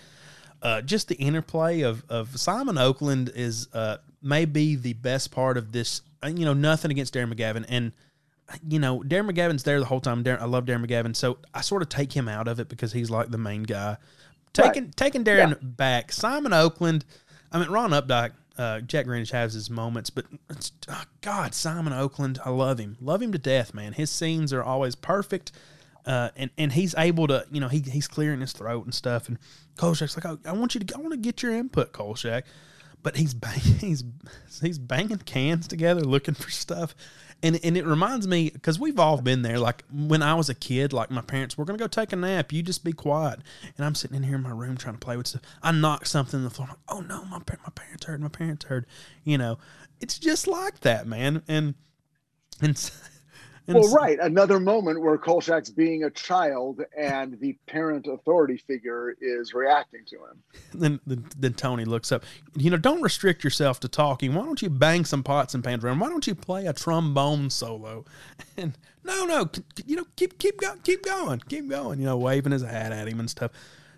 Uh, 0.62 0.82
just 0.82 1.08
the 1.08 1.16
interplay 1.16 1.82
of 1.82 2.04
of 2.10 2.40
Simon 2.40 2.78
Oakland 2.80 3.32
is 3.36 3.68
uh, 3.74 3.98
maybe 4.24 4.76
the 4.76 4.94
best 4.94 5.32
part 5.32 5.56
of 5.58 5.72
this. 5.72 6.02
uh, 6.24 6.28
You 6.28 6.46
know, 6.46 6.54
nothing 6.54 6.90
against 6.90 7.14
Darren 7.14 7.32
McGavin 7.32 7.66
and 7.70 7.92
you 8.68 8.78
know, 8.78 9.00
Darren 9.00 9.30
McGavin's 9.30 9.64
there 9.64 9.80
the 9.80 9.86
whole 9.86 10.00
time. 10.00 10.24
I 10.28 10.46
love 10.46 10.66
Darren 10.66 10.86
McGavin, 10.86 11.16
so 11.16 11.40
I 11.54 11.62
sort 11.62 11.82
of 11.82 11.90
take 11.90 12.14
him 12.14 12.28
out 12.28 12.48
of 12.48 12.60
it 12.60 12.70
because 12.70 12.94
he's 12.94 13.10
like 13.10 13.32
the 13.32 13.40
main 13.40 13.64
guy. 13.64 13.98
Taking 14.64 14.92
taking 14.92 15.24
Darren 15.24 15.50
Yeah. 15.52 15.56
back, 15.62 16.12
Simon 16.12 16.54
Oakland. 16.54 17.06
I 17.52 17.60
mean, 17.60 17.70
Ron 17.70 17.92
Updike, 17.92 18.32
uh, 18.58 18.82
Jack 18.82 19.06
Grinnage 19.06 19.32
has 19.32 19.54
his 19.54 19.70
moments, 19.70 20.10
but 20.10 20.26
it's, 20.50 20.72
oh, 20.90 21.04
God, 21.22 21.54
Simon 21.54 21.94
Oakland, 21.94 22.40
I 22.44 22.50
love 22.50 22.80
him, 22.80 22.98
love 23.00 23.22
him 23.22 23.32
to 23.32 23.38
death, 23.38 23.74
man. 23.74 23.94
His 23.94 24.10
scenes 24.10 24.52
are 24.52 24.64
always 24.64 24.96
perfect, 24.96 25.52
uh, 26.06 26.30
and 26.36 26.50
and 26.58 26.74
he's 26.74 26.96
able 26.98 27.28
to, 27.28 27.46
you 27.52 27.60
know, 27.62 27.68
he 27.68 27.80
he's 27.80 28.08
clearing 28.08 28.42
his 28.42 28.52
throat 28.54 28.86
and 28.86 28.94
stuff. 28.94 29.28
And 29.30 29.38
Kolchak's 29.78 30.16
like, 30.18 30.26
oh, 30.26 30.40
I 30.46 30.54
want 30.54 30.74
you 30.76 30.82
to, 30.82 30.96
I 30.96 31.00
want 31.00 31.12
to 31.12 31.18
get 31.20 31.44
your 31.44 31.54
input, 31.54 31.92
Kolchak 31.94 32.46
but 33.04 33.18
he's 33.18 33.36
bang, 33.36 33.60
he's 33.80 34.04
he's 34.64 34.80
banging 34.80 35.20
cans 35.20 35.68
together 35.68 36.02
looking 36.02 36.34
for 36.34 36.50
stuff 36.50 36.96
and 37.44 37.60
and 37.64 37.78
it 37.78 37.86
reminds 37.86 38.28
me 38.28 38.50
because 38.50 38.80
we've 38.80 39.00
all 39.00 39.22
been 39.22 39.42
there 39.42 39.60
like 39.60 39.84
when 39.92 40.22
i 40.22 40.34
was 40.34 40.50
a 40.50 40.56
kid 40.56 40.94
like 40.94 41.12
my 41.12 41.22
parents 41.22 41.58
were 41.58 41.66
gonna 41.66 41.78
go 41.78 41.88
take 41.88 42.14
a 42.14 42.16
nap. 42.16 42.52
You 42.52 42.64
just 42.64 42.84
be 42.84 42.94
quiet. 42.94 43.40
And 43.78 43.86
i'm 43.86 43.96
sitting 43.96 44.18
in 44.18 44.24
here 44.24 44.36
in 44.36 44.44
my 44.44 44.52
room 44.52 44.78
trying 44.78 44.96
to 44.96 45.00
play 45.00 45.18
with 45.18 45.28
stuff. 45.28 45.42
I 45.62 45.72
knock 45.72 46.06
something 46.06 46.40
on 46.40 46.44
the 46.44 46.50
floor. 46.50 46.68
Like, 46.70 46.78
oh 46.90 47.02
no 47.02 47.26
my, 47.26 47.40
my 47.40 47.72
parents 47.76 48.06
heard 48.06 48.22
my 48.22 48.30
parents 48.30 48.66
heard. 48.66 48.86
You 49.24 49.38
know 49.38 49.58
it's 50.00 50.20
just 50.20 50.48
like 50.48 50.82
that 50.82 51.08
man. 51.08 51.44
And 51.48 51.76
and, 52.62 52.92
and 53.68 53.80
Well, 53.80 53.92
right. 53.94 54.20
Another 54.20 54.60
moment 54.60 55.02
where 55.02 55.18
Kolchak's 55.18 55.70
being 55.70 56.04
a 56.04 56.10
child 56.12 56.82
and 56.96 57.40
the 57.40 57.58
parent 57.66 58.08
authority 58.08 58.58
figure 58.58 59.16
is 59.20 59.54
reacting 59.54 60.06
to 60.06 60.16
him. 60.18 60.44
then, 60.74 61.00
then 61.08 61.26
then 61.38 61.54
Tony 61.54 61.86
looks 61.86 62.12
up. 62.12 62.24
You 62.56 62.70
know, 62.70 62.78
don't 62.78 63.02
restrict 63.02 63.44
yourself 63.44 63.80
to 63.82 63.88
talking. 63.88 64.34
Why 64.34 64.46
don't 64.46 64.62
you 64.62 64.70
bang 64.70 65.06
some 65.06 65.24
pots 65.24 65.54
and 65.54 65.64
pans 65.64 65.84
around? 65.84 66.00
Why 66.00 66.10
don't 66.10 66.28
you 66.28 66.36
play 66.36 66.68
a 66.68 66.74
trombone 66.74 67.50
solo? 67.50 68.06
And 68.58 68.78
no, 69.04 69.26
no, 69.26 69.50
you 69.86 69.98
know, 69.98 70.06
keep 70.16 70.40
keep 70.40 70.62
going, 70.62 70.80
keep 70.80 71.04
going, 71.04 71.42
keep 71.50 71.70
going. 71.70 72.00
You 72.00 72.06
know, 72.06 72.18
waving 72.18 72.54
his 72.54 72.62
hat 72.64 72.94
at 72.94 73.08
him 73.08 73.20
and 73.20 73.30
stuff. 73.30 73.52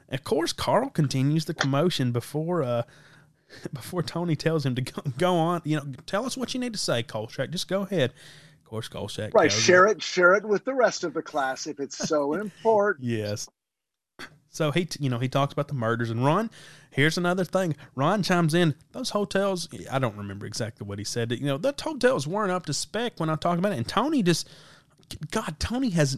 Of 0.09 0.23
course, 0.23 0.51
Carl 0.51 0.89
continues 0.89 1.45
the 1.45 1.53
commotion 1.53 2.11
before 2.11 2.63
uh 2.63 2.83
before 3.73 4.03
Tony 4.03 4.35
tells 4.35 4.65
him 4.65 4.75
to 4.75 4.81
go, 4.81 5.01
go 5.17 5.35
on. 5.35 5.61
You 5.63 5.77
know, 5.77 5.85
tell 6.05 6.25
us 6.25 6.35
what 6.37 6.53
you 6.53 6.59
need 6.59 6.73
to 6.73 6.79
say, 6.79 7.03
Kolchak. 7.03 7.51
Just 7.51 7.67
go 7.67 7.83
ahead. 7.83 8.13
Course, 8.67 8.89
Kolchak. 8.89 9.33
Right. 9.33 9.51
him- 9.51 9.59
Share 9.59 9.85
it. 9.87 10.03
Share 10.03 10.33
it 10.35 10.45
with 10.45 10.65
the 10.65 10.73
rest 10.73 11.05
of 11.05 11.13
the 11.13 11.21
class 11.21 11.67
if 11.67 11.79
it's 11.79 11.97
so 11.97 12.33
important. 12.41 13.05
Yes. 13.07 13.47
So 14.49 14.71
he, 14.71 14.85
t- 14.85 15.01
you 15.01 15.09
know, 15.09 15.19
he 15.19 15.29
talks 15.29 15.53
about 15.53 15.67
the 15.69 15.73
murders, 15.73 16.09
and 16.09 16.25
Ron. 16.25 16.49
Here's 16.91 17.17
another 17.17 17.45
thing. 17.45 17.75
Ron 17.95 18.23
chimes 18.23 18.53
in. 18.53 18.75
Those 18.91 19.11
hotels. 19.11 19.69
I 19.89 19.99
don't 19.99 20.17
remember 20.17 20.45
exactly 20.45 20.85
what 20.85 20.97
he 20.99 21.05
said. 21.05 21.31
You 21.31 21.45
know, 21.45 21.57
the 21.57 21.73
hotels 21.79 22.27
weren't 22.27 22.51
up 22.51 22.65
to 22.65 22.73
spec 22.73 23.19
when 23.19 23.29
I 23.29 23.35
talked 23.35 23.59
about 23.59 23.71
it. 23.71 23.77
And 23.77 23.87
Tony 23.87 24.21
just, 24.21 24.49
God, 25.31 25.55
Tony 25.59 25.89
has. 25.91 26.17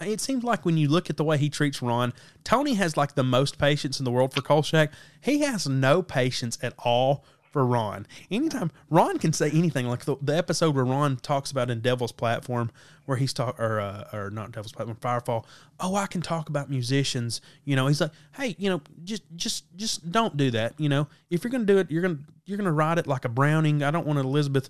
It 0.00 0.20
seems 0.20 0.42
like 0.42 0.64
when 0.64 0.76
you 0.76 0.88
look 0.88 1.10
at 1.10 1.16
the 1.16 1.22
way 1.24 1.38
he 1.38 1.48
treats 1.48 1.80
Ron, 1.80 2.12
Tony 2.42 2.74
has 2.74 2.96
like 2.96 3.14
the 3.14 3.22
most 3.22 3.56
patience 3.58 4.00
in 4.00 4.04
the 4.04 4.10
world 4.10 4.34
for 4.34 4.40
Kolchak. 4.42 4.90
He 5.20 5.40
has 5.42 5.68
no 5.68 6.02
patience 6.02 6.58
at 6.60 6.74
all 6.78 7.24
for 7.52 7.64
Ron. 7.64 8.06
Anytime 8.30 8.72
Ron 8.90 9.18
can 9.18 9.32
say 9.32 9.50
anything, 9.50 9.86
like 9.86 10.06
the, 10.06 10.16
the 10.20 10.36
episode 10.36 10.74
where 10.74 10.84
Ron 10.84 11.16
talks 11.18 11.50
about 11.50 11.70
in 11.70 11.80
Devil's 11.80 12.10
Platform, 12.10 12.70
where 13.04 13.18
he's 13.18 13.32
talk 13.32 13.60
or 13.60 13.78
uh, 13.78 14.08
or 14.12 14.30
not 14.30 14.52
Devil's 14.52 14.72
Platform, 14.72 14.96
Firefall. 15.00 15.44
Oh, 15.78 15.94
I 15.94 16.06
can 16.06 16.22
talk 16.22 16.48
about 16.48 16.70
musicians. 16.70 17.40
You 17.64 17.76
know, 17.76 17.86
he's 17.86 18.00
like, 18.00 18.12
hey, 18.36 18.56
you 18.58 18.70
know, 18.70 18.80
just 19.04 19.22
just 19.36 19.64
just 19.76 20.10
don't 20.10 20.36
do 20.36 20.50
that. 20.52 20.74
You 20.78 20.88
know, 20.88 21.08
if 21.30 21.44
you're 21.44 21.50
gonna 21.50 21.64
do 21.64 21.78
it, 21.78 21.90
you're 21.90 22.02
gonna 22.02 22.18
you're 22.46 22.58
gonna 22.58 22.72
write 22.72 22.98
it 22.98 23.06
like 23.06 23.24
a 23.24 23.28
Browning. 23.28 23.82
I 23.82 23.90
don't 23.90 24.06
want 24.06 24.18
an 24.18 24.26
Elizabeth. 24.26 24.68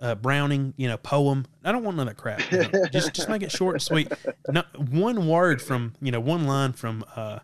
Uh, 0.00 0.14
Browning, 0.14 0.72
you 0.78 0.88
know, 0.88 0.96
poem. 0.96 1.44
I 1.62 1.72
don't 1.72 1.84
want 1.84 1.98
none 1.98 2.08
of 2.08 2.16
that 2.16 2.22
crap. 2.22 2.50
you 2.50 2.60
know. 2.60 2.86
just, 2.90 3.12
just 3.12 3.28
make 3.28 3.42
it 3.42 3.52
short 3.52 3.74
and 3.74 3.82
sweet. 3.82 4.10
Not 4.48 4.66
one 4.78 5.28
word 5.28 5.60
from, 5.60 5.92
you 6.00 6.10
know, 6.10 6.20
one 6.20 6.46
line 6.46 6.72
from, 6.72 7.04
uh, 7.14 7.40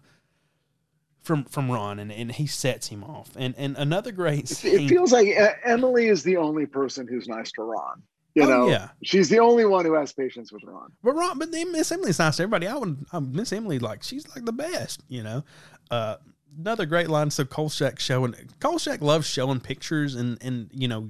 from 1.27 1.44
from 1.44 1.70
Ron, 1.70 1.98
and, 1.98 2.11
and 2.12 2.31
he 2.32 2.47
sets 2.47 2.86
him 2.89 3.03
off. 3.05 3.31
And 3.36 3.55
and 3.59 3.77
another 3.77 4.12
great 4.12 4.44
It 4.44 4.48
scene. 4.57 4.89
feels 4.89 5.12
like 5.12 5.28
Emily 5.65 6.07
is 6.09 6.23
the 6.23 6.36
only 6.36 6.66
person 6.66 7.07
who's 7.07 7.27
nice 7.28 7.51
to 7.53 7.62
Ron. 7.62 8.03
You 8.35 8.44
Oh, 8.44 8.48
know, 8.48 8.69
yeah. 8.69 8.89
she's 9.03 9.28
the 9.31 9.39
only 9.39 9.65
one 9.65 9.85
who 9.86 9.94
has 9.94 10.12
patience 10.12 10.53
with 10.53 10.62
Ron. 10.65 10.93
But 11.03 11.12
Ron, 11.15 11.39
but 11.39 11.51
then 11.53 11.73
Miss 11.73 11.90
Emily's 11.90 12.19
nice 12.19 12.36
to 12.36 12.43
everybody. 12.44 12.66
I 12.69 12.77
would 12.77 13.05
um, 13.12 13.32
Miss 13.32 13.53
Emily 13.53 13.78
like 13.78 14.03
she's 14.03 14.28
like 14.35 14.44
the 14.44 14.53
best, 14.53 15.03
you 15.09 15.23
know. 15.23 15.43
Uh, 15.90 16.16
another 16.59 16.86
great 16.86 17.09
line. 17.09 17.31
So 17.31 17.44
Kolchak 17.44 17.98
showing 17.98 18.35
Kolchak 18.61 19.01
loves 19.01 19.27
showing 19.27 19.61
pictures, 19.61 20.15
and 20.15 20.39
and 20.43 20.70
you 20.73 20.86
know 20.86 21.09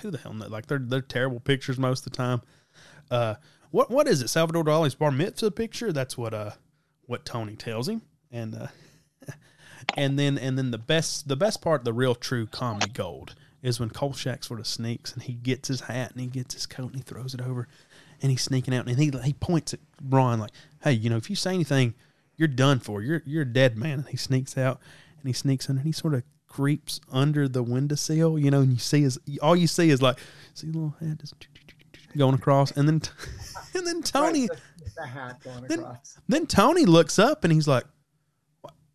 who 0.00 0.10
the 0.10 0.18
hell 0.18 0.32
know 0.32 0.46
like 0.46 0.66
they're 0.66 0.78
they're 0.82 1.02
terrible 1.02 1.40
pictures 1.40 1.78
most 1.78 2.06
of 2.06 2.12
the 2.12 2.16
time. 2.16 2.40
Uh, 3.10 3.34
what 3.70 3.90
what 3.90 4.06
is 4.08 4.22
it? 4.22 4.28
Salvador 4.28 4.64
Dali's 4.64 4.94
bar 4.94 5.10
mitzvah 5.10 5.50
picture. 5.50 5.92
That's 5.92 6.16
what 6.16 6.32
uh 6.32 6.52
what 7.06 7.24
Tony 7.24 7.56
tells 7.56 7.88
him, 7.88 8.02
and 8.32 8.54
uh, 8.54 8.66
and 9.96 10.18
then 10.18 10.38
and 10.38 10.56
then 10.58 10.70
the 10.70 10.78
best 10.78 11.28
the 11.28 11.36
best 11.36 11.62
part, 11.62 11.84
the 11.84 11.92
real 11.92 12.14
true 12.14 12.46
comedy 12.46 12.90
gold 12.92 13.34
is 13.62 13.80
when 13.80 13.90
Kolchak 13.90 14.44
sort 14.44 14.60
of 14.60 14.66
sneaks 14.66 15.12
and 15.12 15.22
he 15.22 15.32
gets 15.32 15.68
his 15.68 15.82
hat 15.82 16.12
and 16.12 16.20
he 16.20 16.26
gets 16.26 16.54
his 16.54 16.66
coat 16.66 16.86
and 16.92 16.96
he 16.96 17.02
throws 17.02 17.34
it 17.34 17.40
over 17.40 17.66
and 18.22 18.30
he's 18.30 18.42
sneaking 18.42 18.74
out 18.74 18.86
and 18.86 18.98
he 18.98 19.10
he 19.24 19.32
points 19.32 19.74
at 19.74 19.80
Ron 20.08 20.38
like, 20.38 20.52
hey, 20.82 20.92
you 20.92 21.10
know, 21.10 21.16
if 21.16 21.28
you 21.30 21.36
say 21.36 21.54
anything, 21.54 21.94
you're 22.36 22.48
done 22.48 22.78
for. 22.78 23.02
You're 23.02 23.22
you're 23.26 23.42
a 23.42 23.46
dead 23.52 23.76
man." 23.76 24.00
And 24.00 24.08
he 24.08 24.16
sneaks 24.16 24.56
out, 24.58 24.80
and 25.18 25.26
he 25.26 25.32
sneaks 25.32 25.68
under, 25.68 25.80
and 25.80 25.86
he 25.86 25.92
sort 25.92 26.14
of 26.14 26.22
creeps 26.48 27.00
under 27.10 27.48
the 27.48 27.62
windowsill, 27.62 28.38
you 28.38 28.50
know, 28.50 28.60
and 28.60 28.72
you 28.72 28.78
see 28.78 29.02
his 29.02 29.18
all 29.42 29.56
you 29.56 29.66
see 29.66 29.90
is 29.90 30.00
like 30.02 30.18
see 30.54 30.68
a 30.68 30.72
little 30.72 30.94
hat 31.00 31.18
just 31.20 31.34
going 32.16 32.34
across, 32.34 32.70
and 32.72 32.88
then 32.88 33.02
and 33.74 33.86
then 33.86 34.02
Tony, 34.02 34.48
Right, 34.48 34.58
the, 34.78 34.90
the 35.00 35.06
hat 35.06 35.40
going 35.42 35.64
then, 35.66 35.80
across. 35.80 36.18
then 36.28 36.46
Tony 36.46 36.84
looks 36.84 37.18
up 37.18 37.44
and 37.44 37.52
he's 37.52 37.68
like, 37.68 37.84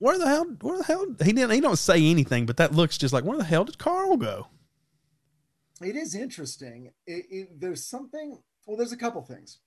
"Where 0.02 0.18
the 0.18 0.28
hell? 0.28 0.45
Where 0.61 0.80
the 0.80 0.84
hell?" 0.84 1.06
He 1.23 1.32
didn't. 1.32 1.52
He 1.52 1.61
don't 1.61 1.78
say 1.78 2.03
anything, 2.03 2.48
but 2.48 2.57
that 2.57 2.73
looks 2.73 2.98
just 2.98 3.14
like, 3.14 3.23
"Where 3.23 3.38
the 3.38 3.44
hell 3.44 3.65
did 3.65 3.78
Carl 3.78 4.18
go?" 4.18 4.48
It 5.80 5.95
is 5.95 6.15
interesting. 6.15 6.91
It, 7.06 7.26
it, 7.30 7.60
there's 7.61 7.86
something. 7.86 8.41
Well, 8.65 8.78
there's 8.78 8.91
a 8.91 8.98
couple 8.98 9.22
things. 9.22 9.60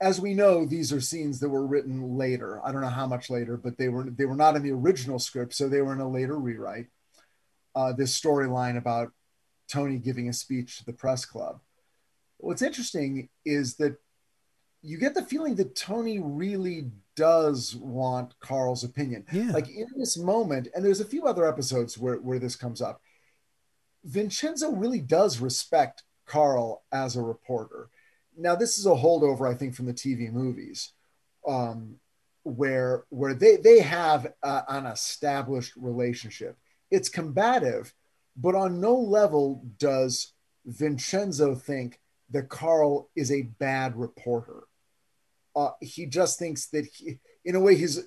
As 0.00 0.20
we 0.20 0.32
know, 0.32 0.64
these 0.64 0.92
are 0.92 1.00
scenes 1.00 1.40
that 1.40 1.48
were 1.48 1.66
written 1.66 2.16
later. 2.16 2.64
I 2.64 2.70
don't 2.70 2.82
know 2.82 2.88
how 2.88 3.08
much 3.08 3.30
later, 3.30 3.56
but 3.56 3.76
they 3.76 3.88
were 3.88 4.04
they 4.04 4.26
were 4.26 4.36
not 4.36 4.54
in 4.54 4.62
the 4.62 4.70
original 4.70 5.18
script, 5.18 5.54
so 5.54 5.68
they 5.68 5.82
were 5.82 5.92
in 5.92 6.00
a 6.00 6.08
later 6.08 6.38
rewrite. 6.38 6.86
Uh, 7.74 7.92
this 7.92 8.18
storyline 8.18 8.76
about 8.76 9.10
Tony 9.66 9.98
giving 9.98 10.28
a 10.28 10.32
speech 10.32 10.78
to 10.78 10.84
the 10.84 10.92
press 10.92 11.24
club. 11.24 11.58
What's 12.36 12.62
interesting 12.62 13.28
is 13.44 13.74
that 13.76 13.96
you 14.82 14.98
get 14.98 15.14
the 15.14 15.24
feeling 15.24 15.56
that 15.56 15.74
Tony 15.74 16.20
really 16.20 16.92
does 17.16 17.74
want 17.76 18.38
Carl's 18.40 18.84
opinion. 18.84 19.24
Yeah. 19.32 19.50
Like 19.52 19.68
in 19.68 19.86
this 19.96 20.16
moment, 20.18 20.68
and 20.74 20.84
there's 20.84 21.00
a 21.00 21.04
few 21.04 21.24
other 21.24 21.46
episodes 21.46 21.98
where, 21.98 22.16
where 22.16 22.38
this 22.38 22.56
comes 22.56 22.82
up. 22.82 23.00
Vincenzo 24.04 24.72
really 24.72 25.00
does 25.00 25.40
respect 25.40 26.02
Carl 26.26 26.84
as 26.92 27.16
a 27.16 27.22
reporter. 27.22 27.88
Now, 28.36 28.54
this 28.54 28.78
is 28.78 28.86
a 28.86 28.90
holdover, 28.90 29.50
I 29.50 29.54
think, 29.54 29.74
from 29.74 29.86
the 29.86 29.94
TV 29.94 30.30
movies, 30.30 30.92
um, 31.46 31.96
where 32.42 33.04
where 33.08 33.34
they 33.34 33.56
they 33.56 33.80
have 33.80 34.32
uh, 34.42 34.62
an 34.68 34.86
established 34.86 35.74
relationship. 35.76 36.58
It's 36.90 37.08
combative, 37.08 37.94
but 38.36 38.54
on 38.54 38.80
no 38.80 38.94
level 38.96 39.64
does 39.78 40.32
Vincenzo 40.66 41.54
think 41.54 42.00
that 42.30 42.48
Carl 42.48 43.08
is 43.14 43.30
a 43.30 43.42
bad 43.42 43.96
reporter. 43.96 44.64
Uh, 45.56 45.70
he 45.80 46.06
just 46.06 46.38
thinks 46.38 46.66
that, 46.66 46.86
he, 46.86 47.18
in 47.44 47.54
a 47.54 47.60
way, 47.60 47.76
he's 47.76 48.00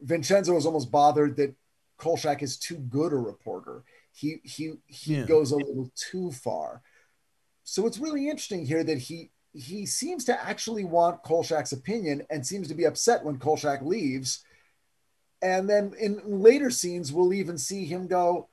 Vincenzo 0.00 0.56
is 0.56 0.66
almost 0.66 0.90
bothered 0.90 1.36
that 1.36 1.54
Kolchak 1.98 2.42
is 2.42 2.56
too 2.58 2.76
good 2.76 3.12
a 3.12 3.16
reporter. 3.16 3.84
He 4.12 4.40
he 4.44 4.74
he 4.86 5.14
Yeah. 5.14 5.24
goes 5.24 5.52
a 5.52 5.56
little 5.56 5.90
too 5.94 6.32
far. 6.32 6.82
So 7.64 7.86
it's 7.86 7.98
really 7.98 8.28
interesting 8.28 8.66
here 8.66 8.84
that 8.84 8.98
he 8.98 9.30
he 9.54 9.86
seems 9.86 10.24
to 10.24 10.42
actually 10.44 10.84
want 10.84 11.22
Kolchak's 11.22 11.72
opinion 11.72 12.26
and 12.30 12.46
seems 12.46 12.68
to 12.68 12.74
be 12.74 12.84
upset 12.84 13.24
when 13.24 13.38
Kolchak 13.38 13.82
leaves. 13.82 14.44
And 15.40 15.68
then 15.68 15.94
in 15.98 16.20
later 16.24 16.70
scenes, 16.70 17.12
we'll 17.12 17.32
even 17.32 17.58
see 17.58 17.84
him 17.84 18.06
go, 18.06 18.48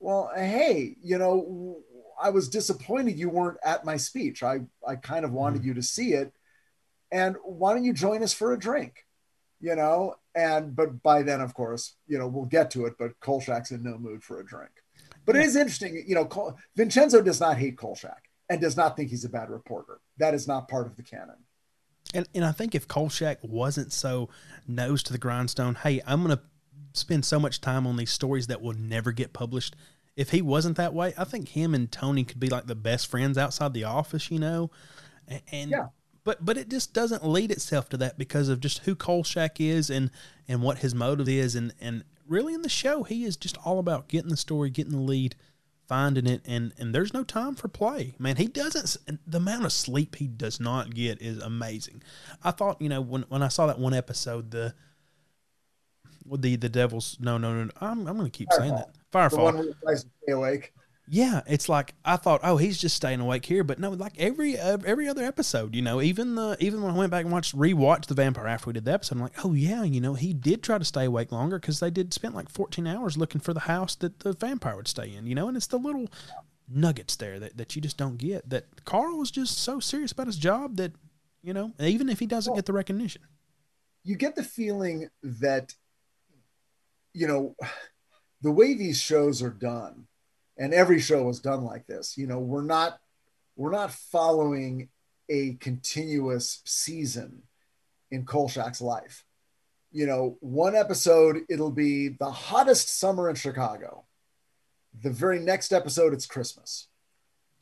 Well, 0.00 0.30
hey, 0.34 0.96
you 1.02 1.18
know, 1.18 1.78
I 2.20 2.30
was 2.30 2.48
disappointed 2.48 3.18
you 3.18 3.28
weren't 3.30 3.58
at 3.64 3.84
my 3.84 3.96
speech. 3.96 4.42
I, 4.42 4.60
I 4.86 4.96
kind 4.96 5.24
of 5.24 5.32
wanted 5.32 5.64
you 5.64 5.74
to 5.74 5.82
see 5.82 6.14
it. 6.14 6.32
And 7.14 7.36
why 7.44 7.72
don't 7.72 7.84
you 7.84 7.92
join 7.92 8.22
us 8.24 8.32
for 8.34 8.52
a 8.52 8.58
drink? 8.58 9.06
You 9.60 9.76
know, 9.76 10.16
and 10.34 10.74
but 10.76 11.02
by 11.02 11.22
then, 11.22 11.40
of 11.40 11.54
course, 11.54 11.94
you 12.06 12.18
know, 12.18 12.26
we'll 12.26 12.44
get 12.44 12.70
to 12.72 12.84
it, 12.86 12.94
but 12.98 13.18
Kolchak's 13.20 13.70
in 13.70 13.82
no 13.84 13.96
mood 13.96 14.22
for 14.22 14.40
a 14.40 14.44
drink. 14.44 14.72
But 15.24 15.36
it 15.36 15.44
is 15.44 15.56
interesting, 15.56 16.02
you 16.06 16.14
know, 16.14 16.26
Kol- 16.26 16.58
Vincenzo 16.76 17.22
does 17.22 17.40
not 17.40 17.56
hate 17.56 17.78
Kolchak 17.78 18.24
and 18.50 18.60
does 18.60 18.76
not 18.76 18.94
think 18.96 19.08
he's 19.08 19.24
a 19.24 19.28
bad 19.30 19.48
reporter. 19.48 20.00
That 20.18 20.34
is 20.34 20.46
not 20.46 20.68
part 20.68 20.86
of 20.86 20.96
the 20.96 21.02
canon. 21.02 21.36
And 22.12 22.28
and 22.34 22.44
I 22.44 22.52
think 22.52 22.74
if 22.74 22.86
Kolchak 22.88 23.38
wasn't 23.42 23.92
so 23.92 24.28
nose 24.66 25.02
to 25.04 25.12
the 25.12 25.18
grindstone, 25.18 25.76
hey, 25.76 26.02
I'm 26.06 26.20
gonna 26.22 26.42
spend 26.92 27.24
so 27.24 27.38
much 27.40 27.60
time 27.60 27.86
on 27.86 27.96
these 27.96 28.10
stories 28.10 28.48
that 28.48 28.60
will 28.60 28.74
never 28.74 29.12
get 29.12 29.32
published. 29.32 29.76
If 30.16 30.30
he 30.30 30.42
wasn't 30.42 30.76
that 30.76 30.92
way, 30.94 31.14
I 31.16 31.24
think 31.24 31.48
him 31.50 31.74
and 31.74 31.90
Tony 31.90 32.24
could 32.24 32.38
be 32.40 32.48
like 32.50 32.66
the 32.66 32.74
best 32.76 33.06
friends 33.06 33.38
outside 33.38 33.72
the 33.72 33.84
office, 33.84 34.30
you 34.30 34.38
know. 34.40 34.70
A- 35.30 35.42
And 35.52 35.70
Yeah. 35.70 35.86
But 36.24 36.44
but 36.44 36.56
it 36.56 36.68
just 36.68 36.92
doesn't 36.92 37.24
lead 37.24 37.50
itself 37.50 37.88
to 37.90 37.96
that 37.98 38.18
because 38.18 38.48
of 38.48 38.60
just 38.60 38.80
who 38.80 38.94
Kolchak 38.94 39.60
is 39.60 39.90
and 39.90 40.10
and 40.48 40.62
what 40.62 40.78
his 40.78 40.94
motive 40.94 41.28
is 41.28 41.54
and 41.54 41.72
and 41.80 42.04
really 42.26 42.54
in 42.54 42.62
the 42.62 42.68
show 42.68 43.04
he 43.04 43.24
is 43.24 43.36
just 43.36 43.58
all 43.64 43.78
about 43.78 44.08
getting 44.08 44.30
the 44.30 44.36
story, 44.36 44.70
getting 44.70 44.92
the 44.92 44.98
lead, 44.98 45.36
finding 45.86 46.26
it, 46.26 46.40
and 46.46 46.72
and 46.78 46.94
there's 46.94 47.12
no 47.12 47.22
time 47.22 47.54
for 47.54 47.68
play. 47.68 48.14
Man, 48.18 48.36
he 48.36 48.46
doesn't. 48.46 48.96
The 49.26 49.36
amount 49.36 49.66
of 49.66 49.72
sleep 49.72 50.16
he 50.16 50.26
does 50.26 50.58
not 50.58 50.94
get 50.94 51.20
is 51.20 51.38
amazing. 51.38 52.02
I 52.42 52.50
thought 52.50 52.80
you 52.80 52.88
know 52.88 53.00
when 53.00 53.22
when 53.28 53.42
I 53.42 53.48
saw 53.48 53.66
that 53.66 53.78
one 53.78 53.94
episode 53.94 54.50
the. 54.50 54.74
The 56.26 56.56
the 56.56 56.70
devil's 56.70 57.18
no 57.20 57.36
no 57.36 57.64
no 57.64 57.70
I'm 57.82 58.06
I'm 58.06 58.16
gonna 58.16 58.30
keep 58.30 58.48
saying 58.52 58.74
that 58.76 58.94
The 58.94 59.18
Firefall 59.18 59.42
one 59.42 59.54
where 59.56 59.64
he 59.66 59.74
tries 59.82 60.04
to 60.04 60.10
stay 60.22 60.32
awake. 60.32 60.72
Yeah, 61.06 61.42
it's 61.46 61.68
like 61.68 61.94
I 62.04 62.16
thought, 62.16 62.40
oh, 62.42 62.56
he's 62.56 62.78
just 62.78 62.96
staying 62.96 63.20
awake 63.20 63.44
here, 63.44 63.62
but 63.62 63.78
no, 63.78 63.90
like 63.90 64.14
every 64.18 64.58
uh, 64.58 64.78
every 64.86 65.06
other 65.06 65.22
episode, 65.22 65.74
you 65.74 65.82
know, 65.82 66.00
even 66.00 66.34
the 66.34 66.56
even 66.60 66.82
when 66.82 66.94
I 66.94 66.96
went 66.96 67.10
back 67.10 67.24
and 67.24 67.32
watched 67.32 67.54
rewatched 67.54 68.06
the 68.06 68.14
vampire 68.14 68.46
after 68.46 68.68
we 68.68 68.72
did 68.72 68.86
the 68.86 68.92
episode, 68.92 69.16
I'm 69.16 69.22
like, 69.22 69.44
oh 69.44 69.52
yeah, 69.52 69.82
you 69.82 70.00
know, 70.00 70.14
he 70.14 70.32
did 70.32 70.62
try 70.62 70.78
to 70.78 70.84
stay 70.84 71.04
awake 71.04 71.30
longer 71.30 71.58
because 71.58 71.80
they 71.80 71.90
did 71.90 72.14
spend 72.14 72.34
like 72.34 72.48
14 72.48 72.86
hours 72.86 73.18
looking 73.18 73.40
for 73.40 73.52
the 73.52 73.60
house 73.60 73.94
that 73.96 74.20
the 74.20 74.32
vampire 74.32 74.76
would 74.76 74.88
stay 74.88 75.14
in, 75.14 75.26
you 75.26 75.34
know, 75.34 75.46
and 75.46 75.58
it's 75.58 75.66
the 75.66 75.78
little 75.78 76.08
nuggets 76.70 77.16
there 77.16 77.38
that, 77.38 77.58
that 77.58 77.76
you 77.76 77.82
just 77.82 77.98
don't 77.98 78.16
get. 78.16 78.48
That 78.48 78.84
Carl 78.86 79.20
is 79.20 79.30
just 79.30 79.58
so 79.58 79.80
serious 79.80 80.12
about 80.12 80.26
his 80.26 80.38
job 80.38 80.76
that, 80.76 80.92
you 81.42 81.52
know, 81.52 81.72
even 81.80 82.08
if 82.08 82.18
he 82.18 82.26
doesn't 82.26 82.54
get 82.54 82.64
the 82.64 82.72
recognition, 82.72 83.20
you 84.04 84.16
get 84.16 84.36
the 84.36 84.42
feeling 84.42 85.10
that 85.22 85.74
you 87.12 87.26
know 87.26 87.54
the 88.40 88.50
way 88.50 88.72
these 88.72 88.98
shows 88.98 89.42
are 89.42 89.50
done 89.50 90.06
and 90.56 90.72
every 90.74 91.00
show 91.00 91.22
was 91.24 91.40
done 91.40 91.64
like 91.64 91.86
this. 91.86 92.16
You 92.16 92.26
know 92.26 92.38
we're 92.38 92.62
not 92.62 92.98
we're 93.56 93.70
not 93.72 93.92
following 93.92 94.88
a 95.28 95.54
continuous 95.54 96.60
season 96.64 97.42
in 98.10 98.24
Kolchak's 98.24 98.80
life. 98.80 99.24
You 99.92 100.06
know 100.06 100.36
one 100.40 100.74
episode 100.74 101.42
it'll 101.48 101.70
be 101.70 102.08
the 102.08 102.30
hottest 102.30 102.98
summer 102.98 103.28
in 103.28 103.36
chicago. 103.36 104.04
The 105.02 105.10
very 105.10 105.38
next 105.40 105.72
episode 105.72 106.12
it's 106.12 106.26
christmas. 106.26 106.88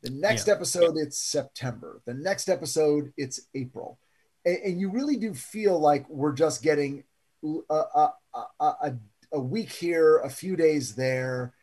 The 0.02 0.10
next 0.10 0.48
Yeah. 0.48 0.55
episode 0.55 0.97
it's 0.97 1.19
september. 1.19 2.01
The 2.06 2.14
next 2.14 2.48
episode 2.48 3.12
it's 3.16 3.40
april. 3.55 3.98
And, 4.44 4.56
and 4.64 4.81
you 4.81 4.90
really 4.90 5.16
do 5.16 5.32
feel 5.35 5.78
like 5.78 6.09
we're 6.09 6.32
just 6.32 6.62
getting 6.62 7.05
a, 7.44 7.74
a, 7.74 8.12
a, 8.35 8.44
a, 8.60 8.94
a 9.32 9.40
week 9.40 9.70
here, 9.70 10.19
a 10.19 10.28
few 10.31 10.56
days 10.56 10.94
there. 10.94 11.55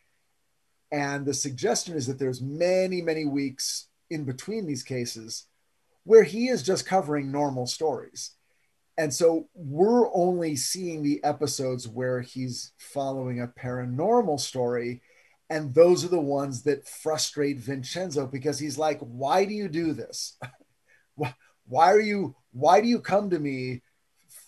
And 0.92 1.24
the 1.24 1.34
suggestion 1.34 1.96
is 1.96 2.06
that 2.06 2.18
there's 2.18 2.42
many, 2.42 3.00
many 3.00 3.24
weeks 3.24 3.88
in 4.10 4.24
between 4.24 4.66
these 4.66 4.82
cases 4.82 5.46
where 6.04 6.24
he 6.24 6.48
is 6.48 6.62
just 6.62 6.86
covering 6.86 7.30
normal 7.30 7.66
stories. 7.66 8.32
And 8.98 9.14
so 9.14 9.48
we're 9.54 10.12
only 10.14 10.56
seeing 10.56 11.02
the 11.02 11.22
episodes 11.24 11.88
where 11.88 12.20
he's 12.20 12.72
following 12.78 13.40
a 13.40 13.48
paranormal 13.48 14.40
story. 14.40 15.02
And 15.48 15.74
those 15.74 16.04
are 16.04 16.08
the 16.08 16.20
ones 16.20 16.62
that 16.64 16.88
frustrate 16.88 17.58
Vincenzo 17.58 18.26
because 18.26 18.58
he's 18.58 18.78
like, 18.78 19.00
why 19.00 19.44
do 19.44 19.54
you 19.54 19.68
do 19.68 19.92
this? 19.92 20.36
Why- 21.14 21.34
are 21.92 22.00
you 22.00 22.34
why 22.52 22.80
do 22.80 22.88
you 22.88 22.98
come 23.00 23.30
to 23.30 23.38
me 23.38 23.82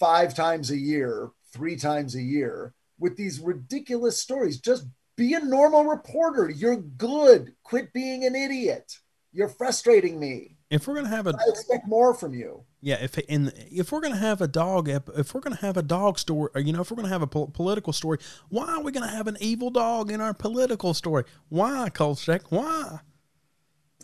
five 0.01 0.35
times 0.35 0.70
a 0.70 0.77
year 0.77 1.31
three 1.52 1.77
times 1.77 2.14
a 2.16 2.23
year 2.23 2.74
with 2.98 3.16
these 3.16 3.39
ridiculous 3.39 4.19
stories 4.19 4.59
just 4.59 4.86
be 5.17 5.35
a 5.35 5.41
normal 5.41 5.85
reporter. 5.85 6.51
You're 6.51 6.77
good. 6.77 7.55
Quit 7.63 7.93
being 7.93 8.25
an 8.25 8.35
idiot. 8.35 8.99
You're 9.33 9.49
frustrating 9.49 10.19
me. 10.19 10.57
If 10.71 10.87
we're 10.87 10.95
gonna 10.95 11.09
have 11.09 11.27
a 11.27 11.35
i 11.39 11.51
expect 11.51 11.87
more 11.87 12.15
from 12.15 12.35
you. 12.35 12.65
Yeah, 12.81 12.97
if 13.01 13.19
in 13.19 13.53
if 13.71 13.93
we're 13.93 14.01
gonna 14.01 14.17
have 14.17 14.41
a 14.41 14.49
dog 14.49 14.89
if 14.89 15.35
we're 15.35 15.41
gonna 15.41 15.57
have 15.57 15.77
a 15.77 15.83
dog 15.83 16.19
story, 16.19 16.51
or 16.55 16.61
you 16.61 16.73
know, 16.73 16.81
if 16.81 16.91
we're 16.91 16.97
gonna 16.97 17.09
have 17.09 17.23
a 17.23 17.27
pol- 17.27 17.49
political 17.49 17.93
story, 17.93 18.19
why 18.49 18.73
are 18.73 18.83
we 18.83 18.91
gonna 18.91 19.07
have 19.07 19.27
an 19.27 19.37
evil 19.41 19.71
dog 19.71 20.11
in 20.11 20.21
our 20.21 20.35
political 20.35 20.95
story? 20.95 21.25
Why, 21.49 21.91
Kolchak? 21.91 22.51
Why? 22.51 23.01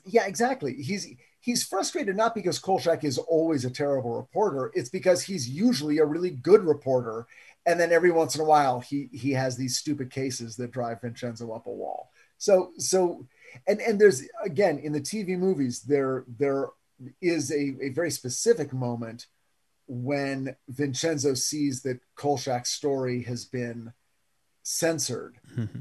yeah 0.09 0.27
exactly. 0.27 0.75
He's 0.75 1.07
he's 1.41 1.65
frustrated 1.65 2.17
not 2.17 2.35
because 2.35 2.59
kolchak 2.59 3.05
is 3.05 3.19
always 3.19 3.65
a 3.65 3.71
terrible 3.71 4.17
reporter. 4.17 4.73
It's 4.75 4.89
because 4.89 5.23
he's 5.23 5.49
usually 5.49 5.99
a 5.99 6.05
really 6.05 6.31
good 6.31 6.65
reporter 6.65 7.27
and 7.69 7.79
then 7.79 7.93
every 7.93 8.11
once 8.11 8.35
in 8.35 8.41
a 8.41 8.45
while 8.45 8.81
he 8.81 9.11
he 9.13 9.33
has 9.33 9.57
these 9.57 9.77
stupid 9.77 10.11
cases 10.11 10.57
that 10.57 10.71
drive 10.71 11.03
vincenzo 11.03 11.53
up 11.53 11.67
a 11.67 11.71
wall. 11.71 12.11
So 12.39 12.73
so 12.79 13.27
and 13.67 13.81
and 13.81 14.01
there's 14.01 14.25
again 14.43 14.79
in 14.79 14.93
the 14.93 15.01
tv 15.01 15.39
movies 15.39 15.83
there 15.83 16.25
there 16.39 16.69
is 17.21 17.53
a, 17.53 17.77
a 17.83 17.91
very 17.91 18.11
specific 18.11 18.73
moment 18.73 19.27
when 19.87 20.57
vincenzo 20.69 21.35
sees 21.35 21.83
that 21.83 22.01
kolchak's 22.17 22.71
story 22.71 23.23
has 23.23 23.45
been 23.45 23.93
censored 24.63 25.37
mm-hmm. 25.55 25.81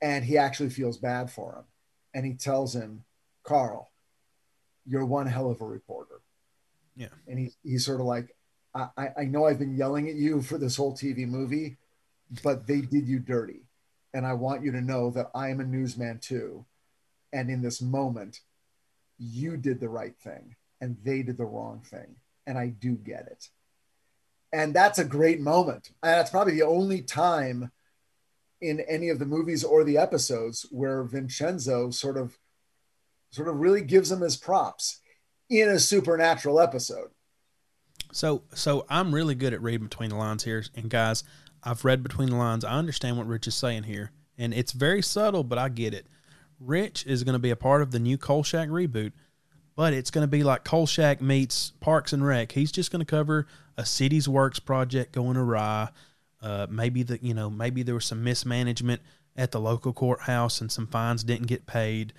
and 0.00 0.24
he 0.24 0.38
actually 0.38 0.70
feels 0.70 0.96
bad 0.96 1.30
for 1.30 1.56
him. 1.56 1.64
And 2.14 2.24
he 2.24 2.34
tells 2.34 2.74
him 2.74 3.04
carl 3.42 3.90
you're 4.88 5.04
one 5.04 5.26
hell 5.26 5.50
of 5.50 5.60
a 5.60 5.64
reporter. 5.64 6.20
Yeah. 6.94 7.08
and 7.26 7.38
he, 7.38 7.52
he's 7.64 7.84
sort 7.84 8.00
of 8.00 8.06
like 8.06 8.35
I, 8.76 9.08
I 9.18 9.24
know 9.24 9.46
I've 9.46 9.58
been 9.58 9.76
yelling 9.76 10.08
at 10.08 10.16
you 10.16 10.42
for 10.42 10.58
this 10.58 10.76
whole 10.76 10.94
TV 10.94 11.26
movie, 11.26 11.76
but 12.42 12.66
they 12.66 12.80
did 12.80 13.08
you 13.08 13.18
dirty. 13.18 13.62
And 14.12 14.26
I 14.26 14.34
want 14.34 14.62
you 14.62 14.72
to 14.72 14.80
know 14.80 15.10
that 15.10 15.30
I 15.34 15.48
am 15.48 15.60
a 15.60 15.64
newsman 15.64 16.18
too. 16.18 16.64
And 17.32 17.50
in 17.50 17.62
this 17.62 17.82
moment, 17.82 18.40
you 19.18 19.56
did 19.56 19.80
the 19.80 19.88
right 19.88 20.16
thing 20.18 20.56
and 20.80 20.96
they 21.04 21.22
did 21.22 21.38
the 21.38 21.44
wrong 21.44 21.82
thing. 21.84 22.16
And 22.46 22.58
I 22.58 22.68
do 22.68 22.92
get 22.92 23.26
it. 23.26 23.48
And 24.52 24.72
that's 24.72 24.98
a 24.98 25.04
great 25.04 25.40
moment. 25.40 25.90
And 26.02 26.12
that's 26.12 26.30
probably 26.30 26.54
the 26.54 26.62
only 26.62 27.02
time 27.02 27.72
in 28.60 28.80
any 28.80 29.08
of 29.10 29.18
the 29.18 29.26
movies 29.26 29.64
or 29.64 29.84
the 29.84 29.98
episodes 29.98 30.66
where 30.70 31.02
Vincenzo 31.02 31.90
sort 31.90 32.16
of 32.16 32.38
sort 33.30 33.48
of 33.48 33.56
really 33.56 33.82
gives 33.82 34.10
him 34.10 34.20
his 34.20 34.36
props 34.36 35.00
in 35.50 35.68
a 35.68 35.78
supernatural 35.78 36.60
episode. 36.60 37.10
So 38.12 38.42
so 38.54 38.86
I'm 38.88 39.14
really 39.14 39.34
good 39.34 39.52
at 39.52 39.62
reading 39.62 39.86
between 39.86 40.10
the 40.10 40.16
lines 40.16 40.44
here. 40.44 40.64
And 40.74 40.88
guys, 40.88 41.24
I've 41.62 41.84
read 41.84 42.02
between 42.02 42.30
the 42.30 42.36
lines. 42.36 42.64
I 42.64 42.72
understand 42.72 43.16
what 43.16 43.26
Rich 43.26 43.46
is 43.48 43.54
saying 43.54 43.84
here. 43.84 44.12
And 44.38 44.52
it's 44.52 44.72
very 44.72 45.02
subtle, 45.02 45.44
but 45.44 45.58
I 45.58 45.68
get 45.68 45.94
it. 45.94 46.06
Rich 46.60 47.06
is 47.06 47.24
going 47.24 47.34
to 47.34 47.38
be 47.38 47.50
a 47.50 47.56
part 47.56 47.82
of 47.82 47.90
the 47.90 47.98
new 47.98 48.16
Kolchak 48.16 48.68
reboot, 48.68 49.12
but 49.74 49.92
it's 49.92 50.10
going 50.10 50.22
to 50.22 50.28
be 50.28 50.42
like 50.42 50.64
Kolchak 50.64 51.20
meets 51.20 51.72
Parks 51.80 52.12
and 52.12 52.26
Rec. 52.26 52.52
He's 52.52 52.72
just 52.72 52.90
going 52.90 53.00
to 53.00 53.06
cover 53.06 53.46
a 53.76 53.84
city's 53.84 54.28
works 54.28 54.58
project 54.58 55.12
going 55.12 55.36
awry. 55.36 55.88
Uh, 56.40 56.66
maybe 56.70 57.02
the 57.02 57.18
you 57.22 57.34
know 57.34 57.50
maybe 57.50 57.82
there 57.82 57.94
was 57.94 58.04
some 58.04 58.22
mismanagement 58.22 59.00
at 59.36 59.52
the 59.52 59.60
local 59.60 59.92
courthouse 59.92 60.60
and 60.60 60.70
some 60.70 60.86
fines 60.86 61.24
didn't 61.24 61.46
get 61.46 61.66
paid. 61.66 62.12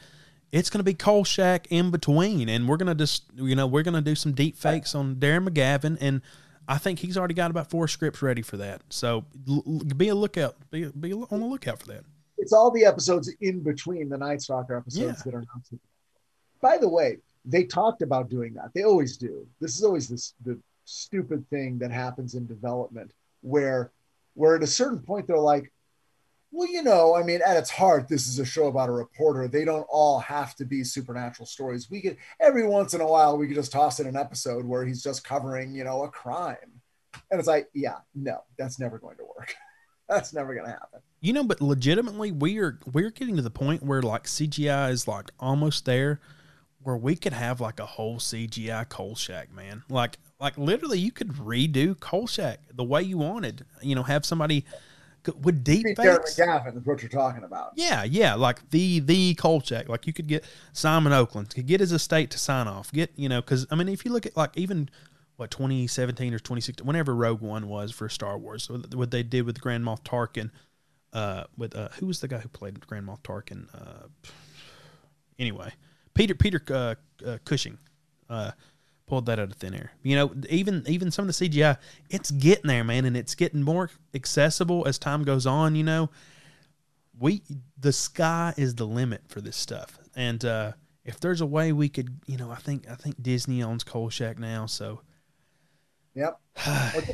It's 0.51 0.69
going 0.69 0.79
to 0.79 0.83
be 0.83 0.93
Kolchak 0.93 1.67
in 1.69 1.91
between, 1.91 2.47
and 2.49 2.67
we're 2.67 2.77
going 2.77 2.87
to 2.87 2.95
just 2.95 3.23
you 3.35 3.55
know 3.55 3.67
we're 3.67 3.83
going 3.83 3.95
to 3.95 4.01
do 4.01 4.15
some 4.15 4.31
deep 4.33 4.55
fakes 4.55 4.95
on 4.95 5.15
Darren 5.15 5.47
McGavin, 5.47 5.97
and 5.99 6.21
I 6.67 6.77
think 6.77 6.99
he's 6.99 7.17
already 7.17 7.33
got 7.33 7.51
about 7.51 7.69
four 7.69 7.87
scripts 7.87 8.21
ready 8.21 8.41
for 8.41 8.57
that. 8.57 8.81
So 8.89 9.25
l- 9.47 9.61
be 9.95 10.07
a 10.09 10.15
lookout, 10.15 10.55
be, 10.71 10.85
be 10.85 11.13
on 11.13 11.39
the 11.39 11.45
lookout 11.45 11.79
for 11.79 11.87
that. 11.87 12.03
It's 12.37 12.53
all 12.53 12.71
the 12.71 12.85
episodes 12.85 13.29
in 13.41 13.61
between 13.61 14.09
the 14.09 14.17
Night 14.17 14.41
Stalker 14.41 14.77
episodes 14.77 15.21
Yeah. 15.25 15.31
that 15.31 15.33
are 15.35 15.41
not. 15.41 15.79
By 16.61 16.77
the 16.77 16.87
way, 16.89 17.17
they 17.45 17.63
talked 17.63 18.01
about 18.01 18.29
doing 18.29 18.53
that. 18.53 18.71
They 18.73 18.83
always 18.83 19.17
do. 19.17 19.45
This 19.59 19.75
is 19.77 19.83
always 19.83 20.07
this 20.07 20.33
the 20.45 20.57
stupid 20.85 21.47
thing 21.49 21.77
that 21.79 21.91
happens 21.91 22.35
in 22.35 22.45
development 22.47 23.11
where 23.41 23.91
where 24.35 24.55
at 24.55 24.63
a 24.63 24.67
certain 24.67 24.99
point 24.99 25.27
they're 25.27 25.37
like, 25.37 25.71
well, 26.57 26.67
you 26.67 26.81
know, 26.81 27.15
I 27.15 27.21
mean, 27.21 27.39
at 27.45 27.55
its 27.55 27.69
heart, 27.69 28.07
this 28.07 28.27
is 28.27 28.39
a 28.39 28.45
show 28.45 28.65
about 28.65 28.89
a 28.89 28.91
reporter. 28.91 29.47
They 29.47 29.63
don't 29.63 29.85
all 29.91 30.17
have 30.17 30.55
to 30.55 30.65
be 30.65 30.83
supernatural 30.83 31.45
stories. 31.45 31.91
We 31.91 32.01
could 32.01 32.17
every 32.39 32.65
once 32.65 32.95
in 32.95 33.01
a 33.01 33.07
while 33.07 33.37
we 33.37 33.45
could 33.45 33.57
just 33.57 33.71
toss 33.71 33.99
in 33.99 34.07
an 34.07 34.17
episode 34.17 34.65
where 34.65 34.83
he's 34.83 35.03
just 35.03 35.23
covering, 35.23 35.75
you 35.75 35.83
know, 35.83 36.03
a 36.03 36.09
crime. 36.09 36.81
And 37.29 37.39
it's 37.39 37.47
like, 37.47 37.69
yeah, 37.75 37.97
no, 38.15 38.39
that's 38.57 38.79
never 38.79 38.97
going 38.97 39.17
to 39.17 39.23
work. 39.23 39.53
that's 40.09 40.33
never 40.33 40.55
going 40.55 40.65
to 40.65 40.71
happen. 40.71 40.99
You 41.21 41.33
know, 41.33 41.43
but 41.43 41.61
legitimately, 41.61 42.31
we 42.31 42.57
are 42.57 42.79
we're 42.91 43.11
getting 43.11 43.35
to 43.35 43.43
the 43.43 43.51
point 43.51 43.83
where 43.83 44.01
like 44.01 44.23
CGI 44.23 44.89
is 44.89 45.07
like 45.07 45.29
almost 45.39 45.85
there, 45.85 46.21
where 46.81 46.97
we 46.97 47.15
could 47.15 47.33
have 47.33 47.61
like 47.61 47.79
a 47.79 47.85
whole 47.85 48.17
CGI 48.17 48.89
Kolchak, 48.89 49.53
man. 49.53 49.83
Like 49.89 50.17
like 50.39 50.57
literally, 50.57 50.97
you 50.97 51.11
could 51.11 51.33
redo 51.33 51.99
Kolchak 51.99 52.61
the 52.73 52.83
way 52.83 53.03
you 53.03 53.19
wanted. 53.19 53.63
You 53.83 53.93
know, 53.93 54.03
have 54.03 54.25
somebody 54.25 54.65
with 55.41 55.63
deep 55.63 55.85
fakes. 55.97 56.39
McGavin 56.39 56.77
is 56.77 56.85
what 56.85 57.01
you're 57.01 57.09
talking 57.09 57.43
about. 57.43 57.71
Yeah, 57.75 58.03
yeah, 58.03 58.35
like 58.35 58.69
the 58.69 58.99
the 58.99 59.35
Kolchak. 59.35 59.89
Like 59.89 60.07
you 60.07 60.13
could 60.13 60.27
get 60.27 60.43
Simon 60.73 61.13
Oakland, 61.13 61.53
could 61.53 61.67
get 61.67 61.79
his 61.79 61.91
estate 61.91 62.31
to 62.31 62.39
sign 62.39 62.67
off. 62.67 62.91
Get 62.91 63.11
you 63.15 63.29
know, 63.29 63.41
because 63.41 63.67
I 63.71 63.75
mean, 63.75 63.89
if 63.89 64.05
you 64.05 64.11
look 64.11 64.25
at 64.25 64.35
like 64.35 64.57
even 64.57 64.89
what 65.37 65.51
2017 65.51 66.33
or 66.33 66.39
2016, 66.39 66.85
whenever 66.85 67.15
Rogue 67.15 67.41
One 67.41 67.67
was 67.67 67.91
for 67.91 68.09
Star 68.09 68.37
Wars, 68.37 68.63
so 68.63 68.81
what 68.93 69.11
they 69.11 69.23
did 69.23 69.45
with 69.45 69.61
Grand 69.61 69.83
Moff 69.83 70.01
Tarkin, 70.03 70.51
uh, 71.13 71.45
with 71.57 71.75
uh, 71.75 71.89
who 71.99 72.07
was 72.07 72.19
the 72.19 72.27
guy 72.27 72.39
who 72.39 72.49
played 72.49 72.85
Grand 72.85 73.07
Moff 73.07 73.21
Tarkin? 73.21 73.67
Uh, 73.73 74.07
anyway, 75.39 75.71
Peter 76.13 76.35
Peter 76.35 76.61
uh, 76.69 76.95
uh, 77.25 77.37
Cushing. 77.45 77.77
Pulled 79.07 79.25
that 79.27 79.39
out 79.39 79.51
of 79.51 79.53
thin 79.53 79.73
air. 79.73 79.93
You 80.03 80.15
know, 80.15 80.33
even 80.49 80.83
even 80.87 81.11
some 81.11 81.27
of 81.27 81.35
the 81.35 81.49
CGI, 81.49 81.77
it's 82.09 82.29
getting 82.29 82.67
there, 82.67 82.83
man, 82.83 83.05
and 83.05 83.17
it's 83.17 83.35
getting 83.35 83.63
more 83.63 83.89
accessible 84.13 84.87
as 84.87 84.99
time 84.99 85.23
goes 85.23 85.45
on. 85.47 85.75
You 85.75 85.83
know, 85.83 86.09
we 87.17 87.41
the 87.79 87.93
sky 87.93 88.53
is 88.57 88.75
the 88.75 88.85
limit 88.85 89.21
for 89.27 89.41
this 89.41 89.55
stuff, 89.57 89.97
and 90.15 90.43
uh, 90.43 90.73
if 91.05 91.19
there's 91.19 91.41
a 91.41 91.45
way 91.45 91.71
we 91.71 91.87
could, 91.87 92.19
you 92.27 92.37
know, 92.37 92.51
I 92.51 92.57
think 92.57 92.89
I 92.89 92.95
think 92.95 93.23
Disney 93.23 93.63
owns 93.63 93.83
Kolchak 93.83 94.37
now, 94.37 94.65
so 94.65 95.01
Yep. 96.17 96.39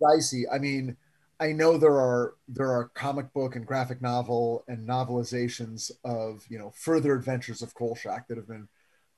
Dicey. 0.00 0.48
I 0.48 0.58
mean, 0.58 0.96
I 1.40 1.52
know 1.52 1.78
there 1.78 1.98
are 1.98 2.34
there 2.46 2.70
are 2.70 2.90
comic 2.94 3.32
book 3.32 3.56
and 3.56 3.66
graphic 3.66 4.02
novel 4.02 4.64
and 4.68 4.86
novelizations 4.86 5.90
of 6.04 6.44
you 6.48 6.58
know 6.58 6.70
further 6.76 7.14
adventures 7.14 7.62
of 7.62 7.74
Kolchak 7.74 8.28
that 8.28 8.36
have 8.36 8.46
been 8.46 8.68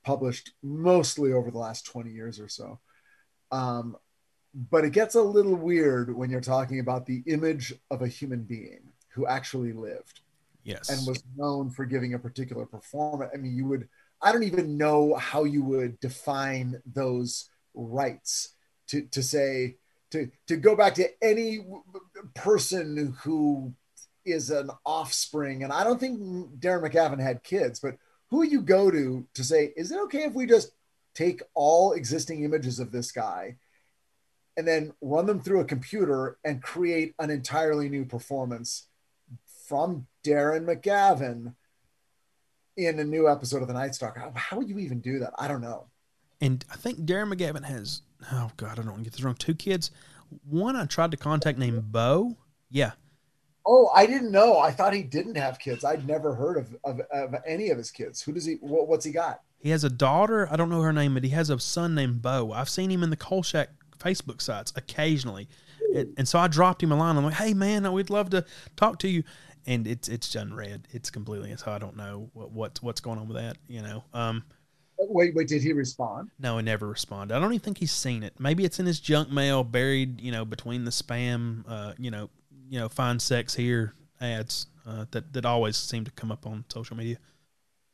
published 0.04 0.52
mostly 0.62 1.32
over 1.32 1.50
the 1.50 1.58
last 1.58 1.86
20 1.86 2.10
years 2.10 2.40
or 2.40 2.48
so. 2.48 2.80
Um, 3.50 3.96
but 4.54 4.84
it 4.84 4.92
gets 4.92 5.14
a 5.14 5.22
little 5.22 5.54
weird 5.54 6.14
when 6.14 6.30
you're 6.30 6.40
talking 6.40 6.80
about 6.80 7.06
the 7.06 7.22
image 7.26 7.72
of 7.90 8.02
a 8.02 8.08
human 8.08 8.42
being 8.42 8.80
who 9.14 9.26
actually 9.26 9.72
lived 9.72 10.20
yes, 10.64 10.88
and 10.88 11.06
was 11.06 11.22
known 11.36 11.70
for 11.70 11.84
giving 11.84 12.14
a 12.14 12.18
particular 12.18 12.66
performance. 12.66 13.30
I 13.34 13.38
mean, 13.38 13.54
you 13.54 13.66
would, 13.66 13.88
I 14.20 14.32
don't 14.32 14.42
even 14.42 14.76
know 14.76 15.14
how 15.14 15.44
you 15.44 15.62
would 15.64 16.00
define 16.00 16.82
those 16.86 17.48
rights 17.74 18.54
to, 18.88 19.02
to 19.02 19.22
say, 19.22 19.76
to, 20.10 20.30
to 20.48 20.56
go 20.56 20.76
back 20.76 20.94
to 20.94 21.08
any 21.22 21.60
person 22.34 23.16
who 23.22 23.72
is 24.24 24.50
an 24.50 24.70
offspring. 24.84 25.64
And 25.64 25.72
I 25.72 25.84
don't 25.84 25.98
think 25.98 26.20
Darren 26.60 26.88
McGavin 26.88 27.20
had 27.20 27.42
kids, 27.42 27.80
but 27.80 27.96
who 28.32 28.42
you 28.44 28.62
go 28.62 28.90
to 28.90 29.26
to 29.34 29.44
say, 29.44 29.74
is 29.76 29.92
it 29.92 30.00
okay 30.04 30.24
if 30.24 30.32
we 30.32 30.46
just 30.46 30.72
take 31.14 31.42
all 31.52 31.92
existing 31.92 32.42
images 32.44 32.80
of 32.80 32.90
this 32.90 33.12
guy 33.12 33.56
and 34.56 34.66
then 34.66 34.90
run 35.02 35.26
them 35.26 35.38
through 35.38 35.60
a 35.60 35.66
computer 35.66 36.38
and 36.42 36.62
create 36.62 37.14
an 37.18 37.28
entirely 37.30 37.90
new 37.90 38.06
performance 38.06 38.86
from 39.68 40.06
Darren 40.24 40.64
McGavin 40.64 41.54
in 42.78 42.98
a 42.98 43.04
new 43.04 43.28
episode 43.28 43.60
of 43.60 43.68
The 43.68 43.74
Night 43.74 43.94
Stalker. 43.94 44.32
How, 44.34 44.56
would 44.56 44.68
you 44.70 44.78
even 44.78 45.00
do 45.00 45.18
that? 45.18 45.34
I 45.38 45.46
don't 45.46 45.60
know. 45.60 45.88
and 46.40 46.64
I 46.72 46.76
think 46.76 47.00
Darren 47.00 47.30
McGavin 47.32 47.64
has 47.64 48.00
oh 48.32 48.50
god, 48.56 48.72
I 48.72 48.82
don't 48.82 48.86
want 48.86 48.98
to 49.00 49.04
get 49.04 49.12
this 49.12 49.22
wrong. 49.22 49.34
Two 49.34 49.54
kids. 49.54 49.90
One 50.48 50.74
I 50.74 50.86
tried 50.86 51.10
to 51.10 51.18
contact 51.18 51.58
named 51.58 51.92
Bo. 51.92 52.38
Yeah, 52.70 52.92
Oh, 53.64 53.90
I 53.94 54.06
didn't 54.06 54.32
know. 54.32 54.58
I 54.58 54.70
thought 54.72 54.92
he 54.92 55.02
didn't 55.02 55.36
have 55.36 55.58
kids. 55.58 55.84
I'd 55.84 56.06
never 56.06 56.34
heard 56.34 56.56
of, 56.56 56.76
of, 56.84 57.00
of 57.12 57.34
any 57.46 57.70
of 57.70 57.78
his 57.78 57.90
kids. 57.90 58.20
Who 58.20 58.32
does 58.32 58.44
he? 58.44 58.54
What, 58.54 58.88
what's 58.88 59.04
he 59.04 59.12
got? 59.12 59.40
he 59.62 59.70
has 59.70 59.84
a 59.84 59.90
daughter. 59.90 60.48
I 60.50 60.56
don't 60.56 60.68
know 60.68 60.82
her 60.82 60.92
name, 60.92 61.14
but 61.14 61.22
he 61.22 61.30
has 61.30 61.48
a 61.48 61.58
son 61.58 61.94
named 61.94 62.20
Bo. 62.20 62.52
I've 62.52 62.68
seen 62.68 62.90
him 62.90 63.02
in 63.02 63.10
the 63.10 63.16
Kolchak 63.16 63.68
Facebook 63.98 64.42
sites 64.42 64.72
occasionally, 64.74 65.48
and, 65.94 66.12
and 66.18 66.28
so 66.28 66.38
I 66.38 66.48
dropped 66.48 66.82
him 66.82 66.90
a 66.90 66.96
line. 66.96 67.16
I'm 67.16 67.24
like, 67.24 67.34
hey 67.34 67.54
man, 67.54 67.90
we'd 67.92 68.10
love 68.10 68.30
to 68.30 68.44
talk 68.76 68.98
to 69.00 69.08
you. 69.08 69.22
And 69.64 69.86
it's 69.86 70.08
it's 70.08 70.34
unread. 70.34 70.88
It's 70.90 71.08
completely 71.08 71.54
so 71.56 71.70
I 71.70 71.78
don't 71.78 71.96
know 71.96 72.28
what 72.32 72.50
what's 72.50 72.82
what's 72.82 73.00
going 73.00 73.20
on 73.20 73.28
with 73.28 73.36
that. 73.36 73.58
You 73.68 73.82
know. 73.82 74.04
Um. 74.12 74.44
Wait, 74.98 75.34
wait. 75.34 75.46
Did 75.46 75.62
he 75.62 75.72
respond? 75.72 76.30
No, 76.40 76.56
he 76.56 76.64
never 76.64 76.88
responded. 76.88 77.34
I 77.34 77.38
don't 77.38 77.52
even 77.52 77.60
think 77.60 77.78
he's 77.78 77.92
seen 77.92 78.24
it. 78.24 78.34
Maybe 78.40 78.64
it's 78.64 78.80
in 78.80 78.86
his 78.86 78.98
junk 78.98 79.30
mail, 79.30 79.62
buried, 79.62 80.20
you 80.20 80.32
know, 80.32 80.44
between 80.44 80.84
the 80.84 80.90
spam, 80.90 81.64
uh, 81.68 81.92
you 81.98 82.10
know, 82.10 82.28
you 82.72 82.78
know, 82.78 82.88
find 82.88 83.20
sex 83.20 83.54
here 83.54 83.92
ads 84.22 84.66
uh, 84.86 85.04
that 85.10 85.30
that 85.34 85.44
always 85.44 85.76
seem 85.76 86.04
to 86.04 86.10
come 86.12 86.32
up 86.32 86.46
on 86.46 86.64
social 86.72 86.96
media. 86.96 87.18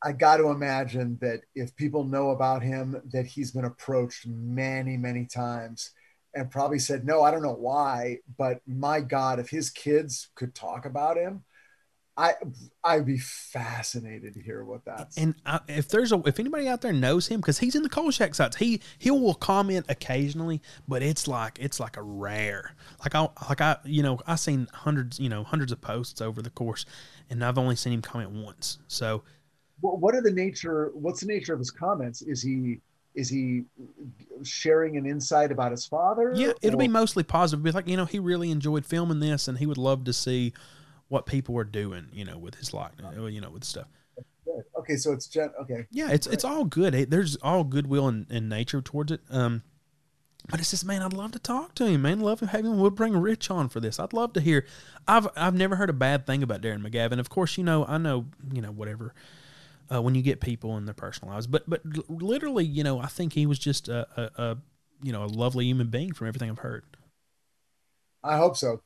I 0.01 0.13
got 0.13 0.37
to 0.37 0.47
imagine 0.51 1.17
that 1.19 1.41
if 1.53 1.75
people 1.75 2.05
know 2.05 2.29
about 2.29 2.63
him, 2.63 3.01
that 3.11 3.25
he's 3.25 3.51
been 3.51 3.65
approached 3.65 4.25
many, 4.25 4.95
many 4.95 5.25
times 5.25 5.91
and 6.33 6.49
probably 6.49 6.79
said, 6.79 7.05
no, 7.05 7.23
I 7.23 7.31
don't 7.31 7.43
know 7.43 7.51
why, 7.51 8.19
but 8.37 8.61
my 8.65 9.01
God, 9.01 9.39
if 9.39 9.49
his 9.49 9.69
kids 9.69 10.29
could 10.35 10.55
talk 10.55 10.85
about 10.85 11.17
him, 11.17 11.43
I, 12.19 12.33
I'd 12.83 13.05
be 13.05 13.17
fascinated 13.17 14.33
to 14.33 14.41
hear 14.41 14.65
what 14.65 14.83
that's. 14.83 15.17
And 15.17 15.35
I, 15.45 15.61
if 15.69 15.87
there's 15.87 16.11
a 16.11 16.21
if 16.25 16.37
anybody 16.37 16.67
out 16.67 16.81
there 16.81 16.91
knows 16.91 17.27
him 17.27 17.39
because 17.39 17.59
he's 17.59 17.75
in 17.75 17.81
the 17.81 17.87
Kolchak 17.87 18.35
sites, 18.35 18.57
he 18.57 18.81
he 18.97 19.09
will 19.09 19.35
comment 19.35 19.85
occasionally, 19.87 20.61
but 20.85 21.01
it's 21.01 21.29
like 21.29 21.57
it's 21.61 21.79
like 21.79 21.95
a 21.95 22.01
rare. 22.01 22.75
Like 22.99 23.15
I 23.15 23.29
like 23.47 23.61
I 23.61 23.77
you 23.85 24.03
know 24.03 24.19
I've 24.27 24.41
seen 24.41 24.67
hundreds 24.73 25.17
you 25.17 25.29
know 25.29 25.45
hundreds 25.45 25.71
of 25.71 25.79
posts 25.79 26.19
over 26.19 26.41
the 26.41 26.49
course, 26.49 26.85
and 27.29 27.41
I've 27.41 27.57
only 27.57 27.77
seen 27.77 27.93
him 27.93 28.01
comment 28.01 28.31
once. 28.31 28.79
So 28.89 29.23
what, 29.79 29.99
what 29.99 30.13
are 30.13 30.21
the 30.21 30.31
nature? 30.31 30.91
What's 30.93 31.21
the 31.21 31.27
nature 31.27 31.53
of 31.53 31.59
his 31.59 31.71
comments? 31.71 32.21
Is 32.21 32.41
he 32.41 32.81
is 33.15 33.29
he 33.29 33.63
sharing 34.43 34.97
an 34.97 35.05
insight 35.05 35.53
about 35.53 35.71
his 35.71 35.85
father? 35.85 36.33
Yeah, 36.35 36.51
it'll 36.61 36.79
be 36.79 36.89
mostly 36.89 37.23
positive. 37.23 37.63
Be 37.63 37.71
like, 37.71 37.87
you 37.87 37.95
know, 37.95 38.05
he 38.05 38.19
really 38.19 38.51
enjoyed 38.51 38.85
filming 38.85 39.21
this, 39.21 39.47
and 39.47 39.57
he 39.57 39.65
would 39.65 39.77
love 39.77 40.03
to 40.03 40.11
see 40.11 40.51
what 41.09 41.25
people 41.25 41.57
are 41.57 41.63
doing, 41.65 42.07
you 42.13 42.25
know, 42.25 42.37
with 42.37 42.55
his 42.55 42.73
life, 42.73 42.91
you 43.29 43.41
know, 43.41 43.49
with 43.49 43.63
stuff. 43.63 43.87
Okay, 44.77 44.95
so 44.95 45.13
it's 45.13 45.27
gen. 45.27 45.51
Okay, 45.61 45.85
Yeah, 45.91 46.11
it's 46.11 46.27
it's 46.27 46.43
all 46.43 46.65
good. 46.65 46.95
It- 46.95 47.09
There's 47.09 47.35
all 47.37 47.63
goodwill 47.63 48.07
and, 48.07 48.25
and 48.29 48.49
nature 48.49 48.81
towards 48.81 49.11
it. 49.11 49.21
Um, 49.29 49.63
But 50.49 50.59
it's 50.59 50.71
just, 50.71 50.85
man, 50.85 51.01
I'd 51.01 51.13
love 51.13 51.31
to 51.33 51.39
talk 51.39 51.75
to 51.75 51.85
him, 51.85 52.01
man. 52.03 52.21
Love 52.21 52.39
having 52.39 52.71
him. 52.71 52.79
We'll 52.79 52.89
bring 52.91 53.15
Rich 53.15 53.51
on 53.51 53.69
for 53.69 53.79
this. 53.79 53.99
I'd 53.99 54.13
love 54.13 54.33
to 54.33 54.41
hear. 54.41 54.65
I've 55.07 55.27
I've 55.35 55.53
never 55.55 55.75
heard 55.75 55.89
a 55.89 55.93
bad 55.93 56.25
thing 56.25 56.43
about 56.43 56.61
Darren 56.61 56.81
McGavin. 56.87 57.19
Of 57.19 57.29
course, 57.29 57.57
you 57.57 57.63
know, 57.63 57.85
I 57.85 57.97
know, 57.97 58.25
you 58.53 58.61
know, 58.61 58.71
whatever. 58.71 59.13
Uh, 59.91 60.01
when 60.01 60.15
you 60.15 60.21
get 60.21 60.39
people 60.39 60.77
in 60.77 60.85
their 60.85 60.93
personal 60.93 61.33
lives, 61.33 61.47
but 61.47 61.69
but 61.69 61.81
literally, 62.09 62.65
you 62.65 62.83
know, 62.83 62.99
I 62.99 63.07
think 63.07 63.33
he 63.33 63.45
was 63.47 63.59
just 63.59 63.89
a, 63.89 64.07
a, 64.17 64.43
a 64.43 64.57
you 65.03 65.11
know 65.11 65.23
a 65.23 65.27
lovely 65.27 65.65
human 65.65 65.87
being 65.89 66.13
from 66.13 66.27
everything 66.27 66.49
I've 66.49 66.59
heard. 66.59 66.83
I 68.23 68.37
hope 68.37 68.57
so. 68.57 68.81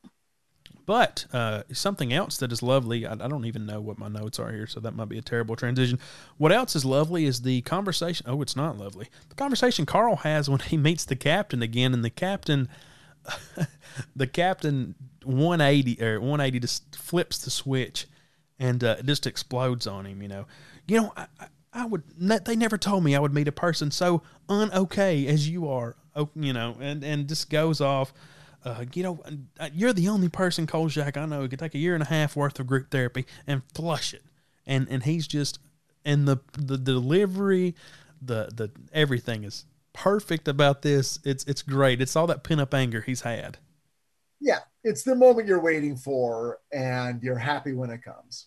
But 0.86 1.26
uh, 1.32 1.62
something 1.72 2.12
else 2.12 2.36
that 2.38 2.52
is 2.52 2.62
lovely, 2.62 3.06
I, 3.06 3.12
I, 3.12 3.28
don't 3.28 3.46
even 3.46 3.64
know 3.64 3.80
what 3.80 3.98
my 3.98 4.08
notes 4.08 4.38
are 4.38 4.52
here, 4.52 4.66
so 4.66 4.80
that 4.80 4.94
might 4.94 5.08
be 5.08 5.16
a 5.16 5.22
terrible 5.22 5.56
transition. 5.56 5.98
What 6.36 6.52
else 6.52 6.76
is 6.76 6.84
lovely 6.84 7.24
is 7.24 7.42
the 7.42 7.62
conversation. 7.62 8.26
Oh, 8.28 8.42
it's 8.42 8.56
not 8.56 8.76
lovely. 8.76 9.08
The 9.30 9.34
conversation 9.34 9.86
Carl 9.86 10.16
has 10.16 10.50
when 10.50 10.60
he 10.60 10.76
meets 10.76 11.04
the 11.04 11.16
captain 11.16 11.62
again, 11.62 11.94
and 11.94 12.04
the 12.04 12.10
captain, 12.10 12.68
the 14.16 14.26
captain 14.26 14.94
180 15.24 16.02
or 16.02 16.20
180 16.20 16.60
just 16.60 16.96
flips 16.96 17.38
the 17.38 17.50
switch 17.50 18.06
and 18.58 18.84
uh, 18.84 19.00
just 19.02 19.26
explodes 19.26 19.86
on 19.86 20.04
him. 20.04 20.20
You 20.20 20.28
know, 20.28 20.46
you 20.86 21.00
know, 21.00 21.12
I, 21.16 21.26
I 21.72 21.86
would. 21.86 22.02
They 22.18 22.56
never 22.56 22.76
told 22.76 23.04
me 23.04 23.16
I 23.16 23.20
would 23.20 23.34
meet 23.34 23.48
a 23.48 23.52
person 23.52 23.90
so 23.90 24.22
unokay 24.48 25.26
as 25.26 25.48
you 25.48 25.68
are. 25.68 25.96
Oh, 26.14 26.28
you 26.36 26.52
know, 26.52 26.76
and 26.78 27.02
and 27.02 27.26
just 27.26 27.48
goes 27.48 27.80
off 27.80 28.12
uh, 28.64 28.84
you 28.94 29.02
know, 29.02 29.20
uh, 29.60 29.68
you're 29.74 29.92
the 29.92 30.08
only 30.08 30.28
person, 30.28 30.66
Kolchak, 30.66 31.16
I 31.16 31.26
know 31.26 31.42
who 31.42 31.48
could 31.48 31.58
take 31.58 31.74
a 31.74 31.78
year 31.78 31.94
and 31.94 32.02
a 32.02 32.06
half 32.06 32.34
worth 32.34 32.58
of 32.58 32.66
group 32.66 32.90
therapy 32.90 33.26
and 33.46 33.62
flush 33.74 34.14
it. 34.14 34.22
And 34.66 34.88
and 34.88 35.02
he's 35.02 35.26
just 35.26 35.58
and 36.04 36.26
the 36.26 36.38
the 36.58 36.78
delivery, 36.78 37.74
the 38.20 38.48
the 38.54 38.70
everything 38.92 39.44
is 39.44 39.66
perfect 39.92 40.48
about 40.48 40.82
this. 40.82 41.18
It's 41.24 41.44
it's 41.44 41.62
great. 41.62 42.00
It's 42.00 42.16
all 42.16 42.26
that 42.28 42.42
pent 42.44 42.60
up 42.60 42.72
anger 42.72 43.02
he's 43.02 43.20
had. 43.20 43.58
Yeah, 44.40 44.60
it's 44.82 45.02
the 45.02 45.14
moment 45.14 45.46
you're 45.46 45.60
waiting 45.60 45.96
for, 45.96 46.58
and 46.72 47.22
you're 47.22 47.38
happy 47.38 47.72
when 47.72 47.90
it 47.90 48.02
comes. 48.02 48.46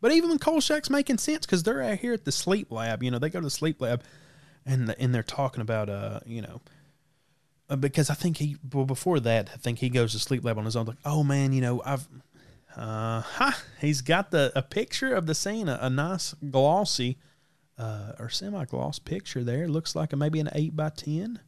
But 0.00 0.12
even 0.12 0.30
when 0.30 0.38
Kolchak's 0.38 0.90
making 0.90 1.18
sense, 1.18 1.46
because 1.46 1.62
they're 1.62 1.82
out 1.82 1.98
here 1.98 2.12
at 2.12 2.24
the 2.24 2.32
sleep 2.32 2.72
lab, 2.72 3.04
you 3.04 3.10
know, 3.10 3.20
they 3.20 3.28
go 3.28 3.38
to 3.38 3.46
the 3.46 3.50
sleep 3.50 3.80
lab, 3.80 4.02
and 4.66 4.94
and 4.98 5.14
they're 5.14 5.22
talking 5.22 5.60
about 5.60 5.88
uh, 5.88 6.20
you 6.26 6.42
know 6.42 6.60
because 7.76 8.10
I 8.10 8.14
think 8.14 8.38
he 8.38 8.56
well 8.72 8.84
before 8.84 9.20
that 9.20 9.50
I 9.52 9.56
think 9.56 9.78
he 9.78 9.88
goes 9.88 10.12
to 10.12 10.18
sleep 10.18 10.44
lab 10.44 10.58
on 10.58 10.64
his 10.64 10.76
own 10.76 10.86
like 10.86 10.96
oh 11.04 11.22
man 11.22 11.52
you 11.52 11.60
know 11.60 11.82
I've 11.84 12.06
uh 12.76 13.20
huh, 13.20 13.52
he's 13.80 14.00
got 14.00 14.30
the 14.30 14.50
a 14.54 14.62
picture 14.62 15.14
of 15.14 15.26
the 15.26 15.34
scene 15.34 15.68
a, 15.68 15.78
a 15.82 15.90
nice 15.90 16.34
glossy 16.50 17.18
uh 17.78 18.12
or 18.18 18.28
semi 18.28 18.64
gloss 18.64 18.98
picture 18.98 19.44
there. 19.44 19.68
Looks 19.68 19.94
like 19.94 20.12
a, 20.12 20.16
maybe 20.16 20.40
an 20.40 20.50
eight 20.54 20.74
by 20.74 20.90
ten. 20.90 21.40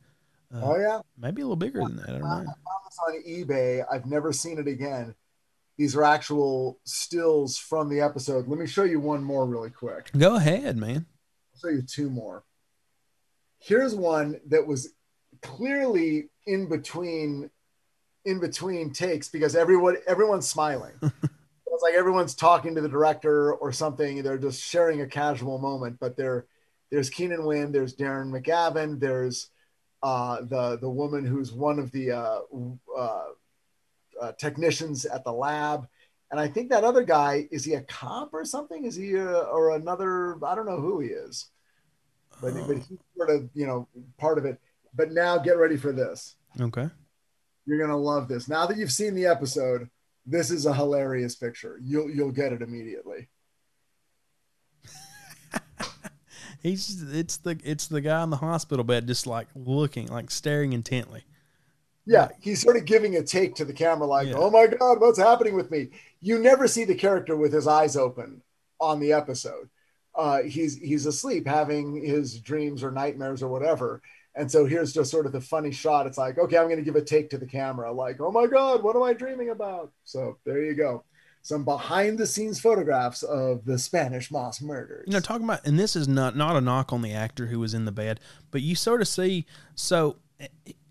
Uh, 0.55 0.61
oh 0.63 0.77
yeah. 0.79 1.01
maybe 1.19 1.43
a 1.43 1.45
little 1.45 1.57
bigger 1.57 1.81
than 1.81 1.97
that 1.97 2.09
I 2.09 2.13
don't 2.13 2.21
know. 2.21 2.29
I 2.29 2.37
found 2.37 2.55
this 2.87 2.99
on 3.09 3.23
eBay. 3.27 3.85
I've 3.91 4.07
never 4.07 4.33
seen 4.33 4.59
it 4.59 4.69
again. 4.69 5.15
These 5.77 5.97
are 5.97 6.05
actual 6.05 6.79
stills 6.85 7.59
from 7.59 7.89
the 7.89 8.01
episode. 8.01 8.47
Let 8.47 8.59
me 8.59 8.67
show 8.67 8.85
you 8.85 9.01
one 9.01 9.25
more 9.25 9.47
really 9.47 9.71
quick. 9.71 10.11
Go 10.17 10.37
ahead 10.37 10.77
man. 10.77 11.07
I'll 11.55 11.61
show 11.61 11.75
you 11.75 11.83
two 11.83 12.11
more. 12.11 12.45
Here's 13.59 13.95
one 13.95 14.41
that 14.49 14.67
was 14.67 14.94
clearly 15.45 16.29
in 16.47 16.69
between 16.69 17.51
in 18.25 18.41
between 18.41 18.93
takes 18.93 19.29
because 19.29 19.55
everyone 19.55 19.97
everyone's 20.07 20.49
smiling. 20.49 20.95
it's 21.03 21.83
like 21.83 21.95
everyone's 21.95 22.35
talking 22.35 22.75
to 22.75 22.81
the 22.81 22.89
director 22.89 23.53
or 23.53 23.71
something. 23.71 24.23
They're 24.23 24.39
just 24.39 24.63
sharing 24.63 25.03
a 25.03 25.07
casual 25.07 25.59
moment, 25.59 25.99
but 26.01 26.17
there 26.17 26.47
there's 26.91 27.11
Keenan 27.11 27.45
Wynn, 27.45 27.73
there's 27.73 27.95
Darren 27.95 28.31
McGavin, 28.31 28.99
there's 28.99 29.51
uh, 30.03 30.43
the 30.43 30.79
the 30.79 30.89
woman 30.89 31.25
who's 31.25 31.53
one 31.53 31.79
of 31.79 31.91
the 31.93 32.13
uh, 32.13 32.41
uh, 32.97 33.25
uh, 34.21 34.33
technicians 34.39 35.05
at 35.05 35.25
the 35.25 35.33
lab, 35.33 35.87
and 36.31 36.41
I 36.41 36.49
think 36.49 36.71
that 36.71 36.85
other 36.85 37.03
guy 37.03 37.49
is 37.51 37.65
he 37.65 37.75
a 37.75 37.83
cop 37.83 38.33
or 38.33 38.45
something? 38.45 38.85
Is 38.85 38.97
he 38.97 39.15
a, 39.15 39.27
or 39.27 39.75
another? 39.77 40.37
I 40.45 40.55
don't 40.55 40.67
know 40.67 40.81
who 40.81 41.01
he 41.01 41.09
is, 41.09 41.47
but, 42.41 42.55
but 42.67 42.77
he's 42.77 42.99
sort 43.17 43.31
of 43.31 43.49
you 43.55 43.67
know 43.67 43.89
part 44.19 44.39
of 44.39 44.45
it. 44.45 44.61
But 44.95 45.13
now 45.13 45.39
get 45.39 45.59
ready 45.59 45.77
for 45.77 45.93
this. 45.93 46.37
Okay. 46.61 46.89
You're 47.67 47.81
gonna 47.81 47.97
love 47.97 48.29
this. 48.29 48.49
Now 48.49 48.67
that 48.67 48.77
you've 48.77 48.93
seen 48.93 49.15
the 49.15 49.27
episode, 49.27 49.89
this 50.27 50.51
is 50.51 50.67
a 50.67 50.75
hilarious 50.75 51.35
picture. 51.35 51.79
You'll 51.83 52.11
you'll 52.11 52.33
get 52.33 52.53
it 52.53 52.63
immediately. 52.63 53.29
He's 56.63 57.03
it's 57.13 57.37
the 57.39 57.59
it's 57.65 57.87
the 57.87 58.01
guy 58.01 58.23
in 58.23 58.31
the 58.31 58.37
hospital 58.37 58.85
bed 58.85 59.07
just 59.07 59.27
like 59.27 59.49
looking, 59.55 60.09
like 60.09 60.31
staring 60.31 60.73
intently. 60.73 61.25
Yeah, 62.07 62.29
he's 62.41 62.61
sort 62.61 62.77
of 62.77 62.85
giving 62.85 63.17
a 63.17 63.23
take 63.23 63.55
to 63.55 63.65
the 63.65 63.73
camera, 63.73 64.07
like, 64.07 64.29
yeah. 64.29 64.35
"Oh 64.37 64.51
my 64.51 64.67
god, 64.67 65.01
what's 65.01 65.19
happening 65.19 65.55
with 65.55 65.71
me?" 65.71 65.89
You 66.21 66.39
never 66.39 66.69
see 66.69 66.85
the 66.85 66.95
character 66.95 67.35
with 67.35 67.53
his 67.53 67.67
eyes 67.67 67.97
open 67.97 68.43
on 68.79 69.01
the 69.01 69.13
episode. 69.15 69.71
Uh, 70.15 70.43
he's 70.43 70.77
he's 70.77 71.07
asleep, 71.07 71.47
having 71.47 72.05
his 72.05 72.39
dreams 72.41 72.85
or 72.85 72.91
nightmares 72.91 73.43
or 73.43 73.49
whatever, 73.49 74.03
and 74.35 74.51
so 74.51 74.65
here's 74.65 74.93
just 74.93 75.11
sort 75.11 75.27
of 75.27 75.33
the 75.33 75.41
funny 75.41 75.71
shot. 75.71 76.07
It's 76.07 76.19
like, 76.19 76.39
okay, 76.39 76.59
I'm 76.59 76.67
going 76.67 76.79
to 76.79 76.85
give 76.85 76.97
a 76.97 77.03
take 77.03 77.31
to 77.31 77.39
the 77.39 77.47
camera, 77.47 77.93
like, 77.93 78.21
oh 78.21 78.33
my 78.33 78.47
God, 78.47 78.83
what 78.83 78.97
am 78.97 79.03
I 79.03 79.13
dreaming 79.13 79.51
about? 79.51 79.93
So 80.05 80.39
there 80.45 80.63
you 80.63 80.75
go. 80.75 81.05
Some 81.43 81.65
behind 81.65 82.17
the 82.17 82.27
scenes 82.27 82.59
photographs 82.59 83.23
of 83.23 83.67
the 83.67 83.79
Spanish 83.79 84.31
Moss 84.31 84.63
murders. 84.63 85.05
You 85.07 85.13
know, 85.13 85.21
talking 85.21 85.45
about, 85.45 85.67
and 85.67 85.79
this 85.79 85.95
is 85.95 86.09
not 86.09 86.37
not 86.37 86.57
a 86.57 86.61
knock 86.63 86.91
on 86.91 87.03
the 87.03 87.13
actor 87.13 87.47
who 87.47 87.61
was 87.61 87.75
in 87.75 87.85
the 87.85 87.93
bed, 87.93 88.19
but 88.51 88.63
you 88.63 88.75
sort 88.75 89.03
of 89.03 89.09
see. 89.09 89.45
So, 89.75 90.17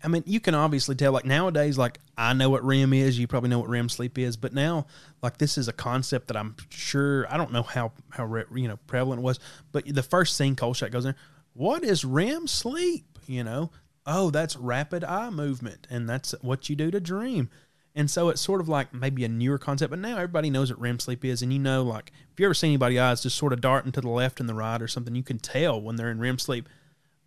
I 0.04 0.06
mean, 0.06 0.22
you 0.26 0.38
can 0.38 0.54
obviously 0.54 0.94
tell. 0.94 1.10
Like 1.10 1.24
nowadays, 1.24 1.76
like 1.76 1.98
I 2.16 2.34
know 2.34 2.50
what 2.50 2.64
REM 2.64 2.92
is. 2.92 3.18
You 3.18 3.26
probably 3.26 3.50
know 3.50 3.58
what 3.58 3.68
REM 3.68 3.88
sleep 3.88 4.16
is, 4.16 4.36
but 4.36 4.52
now, 4.52 4.86
like 5.22 5.38
this 5.38 5.58
is 5.58 5.66
a 5.66 5.72
concept 5.72 6.28
that 6.28 6.36
I'm 6.36 6.54
sure 6.68 7.26
I 7.28 7.36
don't 7.36 7.52
know 7.52 7.64
how 7.64 7.90
how 8.10 8.32
you 8.54 8.68
know 8.68 8.78
prevalent 8.86 9.22
it 9.22 9.24
was, 9.24 9.40
but 9.72 9.92
the 9.92 10.04
first 10.04 10.36
scene 10.36 10.54
Kolchak 10.54 10.92
goes 10.92 11.04
in. 11.04 11.16
What 11.54 11.82
is 11.82 12.04
REM 12.04 12.46
sleep? 12.46 13.13
You 13.26 13.44
know, 13.44 13.70
oh, 14.06 14.30
that's 14.30 14.56
rapid 14.56 15.04
eye 15.04 15.30
movement, 15.30 15.86
and 15.90 16.08
that's 16.08 16.34
what 16.42 16.68
you 16.68 16.76
do 16.76 16.90
to 16.90 17.00
dream. 17.00 17.50
And 17.96 18.10
so 18.10 18.28
it's 18.28 18.40
sort 18.40 18.60
of 18.60 18.68
like 18.68 18.92
maybe 18.92 19.24
a 19.24 19.28
newer 19.28 19.58
concept, 19.58 19.90
but 19.90 20.00
now 20.00 20.16
everybody 20.16 20.50
knows 20.50 20.70
what 20.70 20.80
REM 20.80 20.98
sleep 20.98 21.24
is. 21.24 21.42
And 21.42 21.52
you 21.52 21.60
know, 21.60 21.82
like 21.84 22.10
if 22.32 22.40
you 22.40 22.46
ever 22.46 22.54
see 22.54 22.66
anybody 22.66 22.98
eyes 22.98 23.22
just 23.22 23.36
sort 23.36 23.52
of 23.52 23.60
darting 23.60 23.92
to 23.92 24.00
the 24.00 24.08
left 24.08 24.40
and 24.40 24.48
the 24.48 24.54
right 24.54 24.82
or 24.82 24.88
something, 24.88 25.14
you 25.14 25.22
can 25.22 25.38
tell 25.38 25.80
when 25.80 25.96
they're 25.96 26.10
in 26.10 26.18
REM 26.18 26.38
sleep. 26.38 26.68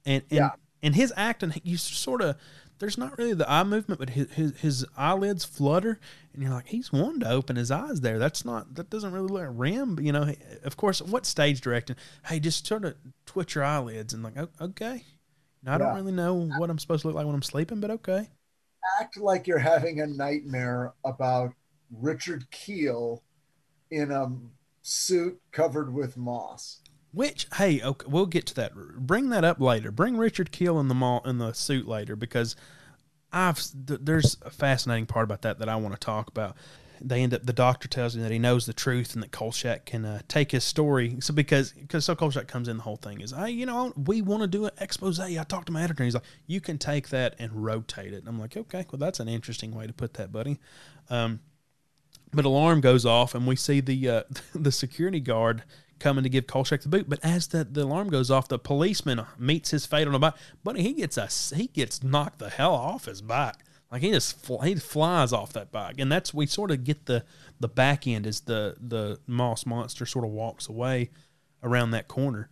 And 0.06 0.24
and, 0.30 0.38
yeah. 0.38 0.49
and 0.84 0.94
his 0.94 1.14
acting, 1.15 1.53
you 1.64 1.78
sort 1.78 2.22
of 2.22 2.36
there's 2.80 2.98
not 2.98 3.18
really 3.18 3.34
the 3.34 3.49
eye 3.49 3.64
movement, 3.64 3.99
but 3.99 4.11
his, 4.11 4.32
his, 4.32 4.60
his 4.60 4.86
eyelids 4.95 5.44
flutter, 5.44 5.99
and 6.34 6.44
you're 6.44 6.52
like, 6.52 6.68
he's 6.68 6.91
wanting 6.91 7.22
to 7.22 7.32
open 7.32 7.56
his 7.56 7.72
eyes 7.72 8.02
there. 8.02 8.19
That's 8.19 8.45
not 8.45 8.76
that 8.76 8.90
doesn't 8.90 9.11
really 9.11 9.28
look 9.28 9.41
like 9.44 9.49
REM. 9.53 9.99
You 10.02 10.11
know, 10.11 10.34
of 10.64 10.78
course, 10.78 11.02
what 11.02 11.26
stage 11.26 11.61
directing? 11.61 11.95
Hey, 12.26 12.40
just 12.40 12.68
sort 12.68 12.86
of 12.86 12.95
twitch 13.26 13.56
your 13.56 13.64
eyelids 13.64 14.14
and 14.14 14.22
like, 14.22 14.36
okay, 14.61 15.03
I 15.68 15.73
yeah. 15.73 15.77
don't 15.80 15.95
really 15.95 16.11
know 16.11 16.49
what 16.57 16.69
I'm 16.69 16.80
supposed 16.80 17.02
to 17.02 17.07
look 17.07 17.15
like 17.15 17.26
when 17.26 17.35
I'm 17.35 17.41
sleeping, 17.41 17.80
but 17.80 17.91
okay. 17.91 18.30
Act 18.99 19.18
like 19.18 19.48
you're 19.48 19.57
having 19.57 19.99
a 20.02 20.07
nightmare 20.07 20.94
about 21.03 21.53
Richard 21.91 22.49
Kiel 22.52 23.22
in 23.91 24.11
a 24.11 24.31
suit 24.81 25.39
covered 25.52 25.94
with 25.94 26.18
moss. 26.18 26.80
Which, 27.11 27.48
hey, 27.56 27.81
okay, 27.81 28.06
we'll 28.10 28.26
get 28.26 28.45
to 28.48 28.53
that. 28.56 28.73
Bring 28.76 29.30
that 29.30 29.44
up 29.44 29.60
later. 29.60 29.91
Bring 29.91 30.18
Richard 30.18 30.52
Kiel 30.52 30.80
in 30.80 30.88
the 30.88 30.95
mall 30.95 31.22
in 31.26 31.38
the 31.38 31.53
suit 31.53 31.88
later 31.88 32.15
because 32.15 32.56
I've 33.31 33.61
there's 33.73 34.38
a 34.41 34.49
fascinating 34.49 35.06
part 35.06 35.23
about 35.23 35.41
that 35.41 35.60
that 35.60 35.69
I 35.69 35.76
want 35.76 35.94
to 35.95 35.99
talk 35.99 36.27
about 36.27 36.56
they 37.02 37.22
end 37.22 37.34
up 37.34 37.45
the 37.45 37.53
doctor 37.53 37.88
tells 37.88 38.15
him 38.15 38.22
that 38.22 38.32
he 38.32 38.40
knows 38.40 38.65
the 38.65 38.74
truth 38.74 39.14
and 39.14 39.24
that 39.24 39.32
Kolchak 39.32 39.86
can 39.86 40.06
uh, 40.06 40.22
take 40.28 40.52
his 40.52 40.64
story. 40.64 41.18
So 41.19 41.34
because 41.34 41.72
because 41.72 42.06
so 42.06 42.15
Kolchak 42.15 42.48
comes 42.48 42.68
in, 42.68 42.78
the 42.78 42.84
whole 42.84 42.98
thing 42.98 43.22
is, 43.22 43.32
hey, 43.32 43.52
you 43.52 43.65
know, 43.65 43.94
we 43.95 44.22
want 44.22 44.41
to 44.41 44.48
do 44.48 44.65
an 44.65 44.72
expose. 44.80 45.19
I 45.19 45.32
talked 45.44 45.68
to 45.68 45.72
my 45.72 45.84
editor. 45.84 46.03
And 46.03 46.07
he's 46.07 46.14
like, 46.14 46.24
you 46.45 46.61
can 46.61 46.78
take 46.78 47.10
that 47.10 47.36
and 47.40 47.64
rotate 47.64 48.14
it. 48.14 48.18
And 48.18 48.28
I'm 48.28 48.40
like, 48.40 48.57
okay, 48.57 48.86
well 48.91 48.99
that's 48.99 49.19
an 49.19 49.28
interesting 49.28 49.74
way 49.74 49.88
to 49.88 49.94
put 49.94 50.15
that, 50.15 50.32
buddy. 50.32 50.60
Um, 51.10 51.40
but 52.34 52.45
alarm 52.45 52.82
goes 52.82 53.06
off 53.06 53.34
and 53.36 53.48
we 53.48 53.56
see 53.56 53.80
the 53.80 54.10
uh, 54.10 54.24
the 54.56 54.72
security 54.72 55.19
guard 55.19 55.64
coming 55.99 56.24
to 56.24 56.30
give 56.30 56.48
Kolchak 56.48 56.82
the 56.82 56.90
boot. 56.90 57.10
But 57.10 57.19
as 57.24 57.48
the, 57.48 57.64
the 57.64 57.84
alarm 57.84 58.10
goes 58.10 58.30
off, 58.30 58.48
the 58.48 58.60
policeman 58.60 59.26
meets 59.38 59.72
his 59.72 59.86
fate 59.86 60.07
on 60.07 60.15
a 60.15 60.19
bike. 60.19 60.36
Buddy, 60.64 60.84
he 60.84 60.94
gets 60.94 61.18
a 61.18 61.28
he 61.56 61.68
gets 61.68 62.03
knocked 62.03 62.40
the 62.40 62.49
hell 62.49 62.74
off 62.74 63.06
his 63.06 63.22
bike. 63.22 63.56
Like 63.91 64.01
he 64.01 64.11
just 64.11 64.43
fl- 64.43 64.61
he 64.61 64.76
flies 64.76 65.31
off 65.31 65.53
that 65.53 65.72
bike, 65.72 65.95
and 65.99 66.11
that's 66.11 66.34
we 66.34 66.45
sort 66.45 66.72
of 66.72 66.84
get 66.84 67.05
the 67.05 67.23
the 67.59 67.68
back 67.69 68.05
end 68.05 68.27
as 68.27 68.41
the 68.41 68.76
the 68.80 69.19
moss 69.27 69.65
monster 69.65 70.05
sort 70.05 70.26
of 70.26 70.31
walks 70.31 70.68
away 70.68 71.09
around 71.64 71.91
that 71.91 72.07
corner. 72.07 72.49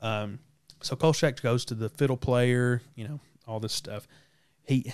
Um, 0.00 0.40
so 0.80 0.96
Kolchak 0.96 1.40
goes 1.40 1.64
to 1.66 1.74
the 1.74 1.88
fiddle 1.88 2.16
player, 2.16 2.82
you 2.96 3.06
know, 3.06 3.20
all 3.46 3.60
this 3.60 3.72
stuff. 3.72 4.08
He 4.64 4.92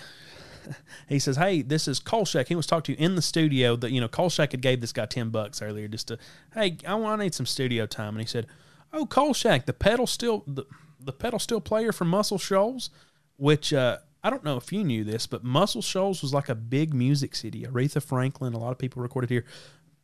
he 1.09 1.19
says, 1.19 1.37
"Hey, 1.37 1.63
this 1.63 1.89
is 1.89 2.01
Kolchak. 2.01 2.49
He 2.49 2.55
was 2.55 2.67
talking 2.67 2.95
to 2.95 3.01
you 3.01 3.07
in 3.07 3.15
the 3.15 3.23
studio. 3.23 3.75
That 3.75 3.91
you 3.91 4.01
know, 4.03 4.09
Kolchak 4.09 4.53
had 4.53 4.61
gave 4.61 4.83
this 4.83 4.93
guy 4.93 5.07
ten 5.07 5.31
bucks 5.31 5.63
earlier 5.63 5.89
just 5.89 6.09
to, 6.09 6.19
hey, 6.53 6.77
I 6.87 6.95
want 6.97 7.21
I 7.21 7.25
need 7.25 7.35
some 7.35 7.47
studio 7.47 7.87
time." 7.87 8.11
And 8.11 8.21
he 8.21 8.27
said, 8.27 8.47
"Oh, 8.93 9.07
Kolchak, 9.07 9.65
the 9.65 9.73
pedal 9.73 10.07
still 10.07 10.45
the 10.47 10.65
the 11.01 11.13
pedal 11.13 11.39
steel 11.39 11.63
player 11.63 11.93
from 11.93 12.09
Muscle 12.09 12.39
Shoals." 12.39 12.91
which 13.39 13.73
uh, 13.73 13.99
I 14.23 14.31
don't 14.31 14.45
know 14.45 14.57
if 14.57 14.73
you 14.73 14.83
knew 14.85 15.05
this, 15.05 15.27
but 15.27 15.45
Muscle 15.45 15.83
Shoals 15.83 16.23
was 16.23 16.35
like 16.35 16.49
a 16.49 16.55
big 16.55 16.93
music 16.93 17.35
city. 17.37 17.65
Aretha 17.65 18.03
Franklin, 18.03 18.53
a 18.53 18.59
lot 18.59 18.73
of 18.73 18.79
people 18.79 19.03
recorded 19.03 19.31
here. 19.31 19.45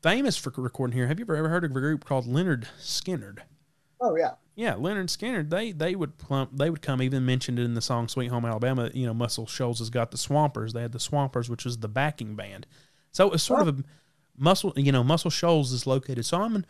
Famous 0.02 0.36
for 0.36 0.52
recording 0.56 0.96
here. 0.96 1.08
Have 1.08 1.18
you 1.18 1.24
ever, 1.24 1.36
ever 1.36 1.48
heard 1.48 1.64
of 1.64 1.70
a 1.70 1.74
group 1.74 2.04
called 2.04 2.26
Lynyrd 2.26 2.66
Skynyrd? 2.78 3.38
Oh 4.00 4.16
yeah, 4.16 4.32
yeah. 4.54 4.74
Lynyrd 4.74 5.06
Skynyrd. 5.06 5.50
They 5.50 5.72
they 5.72 5.96
would 5.96 6.18
plump, 6.18 6.50
they 6.56 6.68
would 6.68 6.82
come 6.82 7.00
even 7.00 7.24
mentioned 7.24 7.58
in 7.58 7.74
the 7.74 7.80
song 7.80 8.08
"Sweet 8.08 8.28
Home 8.28 8.44
Alabama." 8.44 8.90
You 8.92 9.06
know, 9.06 9.14
Muscle 9.14 9.46
Shoals 9.46 9.78
has 9.78 9.90
got 9.90 10.10
the 10.10 10.18
Swampers. 10.18 10.74
They 10.74 10.82
had 10.82 10.92
the 10.92 11.00
Swampers, 11.00 11.48
which 11.48 11.64
was 11.64 11.78
the 11.78 11.88
backing 11.88 12.36
band. 12.36 12.66
So 13.12 13.32
it's 13.32 13.42
sort 13.42 13.60
oh. 13.60 13.68
of 13.68 13.78
a 13.80 13.84
muscle. 14.36 14.74
You 14.76 14.92
know, 14.92 15.02
Muscle 15.02 15.30
Shoals 15.30 15.72
is 15.72 15.86
located. 15.86 16.26
So 16.26 16.42
I'm 16.42 16.56
in, 16.56 16.66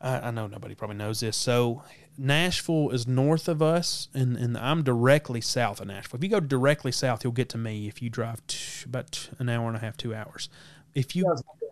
I, 0.00 0.20
I 0.20 0.30
know 0.30 0.46
nobody 0.46 0.74
probably 0.74 0.96
knows 0.96 1.20
this. 1.20 1.36
So 1.36 1.82
Nashville 2.18 2.90
is 2.90 3.06
north 3.06 3.48
of 3.48 3.62
us, 3.62 4.08
and, 4.14 4.36
and 4.36 4.56
I'm 4.56 4.82
directly 4.82 5.40
south 5.40 5.80
of 5.80 5.88
Nashville. 5.88 6.18
If 6.18 6.24
you 6.24 6.30
go 6.30 6.40
directly 6.40 6.92
south, 6.92 7.24
you'll 7.24 7.32
get 7.32 7.48
to 7.50 7.58
me 7.58 7.88
if 7.88 8.00
you 8.00 8.10
drive 8.10 8.46
t- 8.46 8.84
about 8.84 9.28
an 9.38 9.48
hour 9.48 9.68
and 9.68 9.76
a 9.76 9.80
half, 9.80 9.96
two 9.96 10.14
hours. 10.14 10.48
If 10.94 11.14
you 11.14 11.26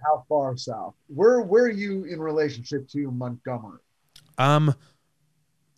how 0.05 0.24
far 0.28 0.56
south? 0.56 0.94
Where 1.09 1.40
where 1.40 1.64
are 1.64 1.70
you 1.70 2.05
in 2.05 2.20
relationship 2.20 2.88
to 2.90 3.10
Montgomery? 3.10 3.80
I'm 4.36 4.74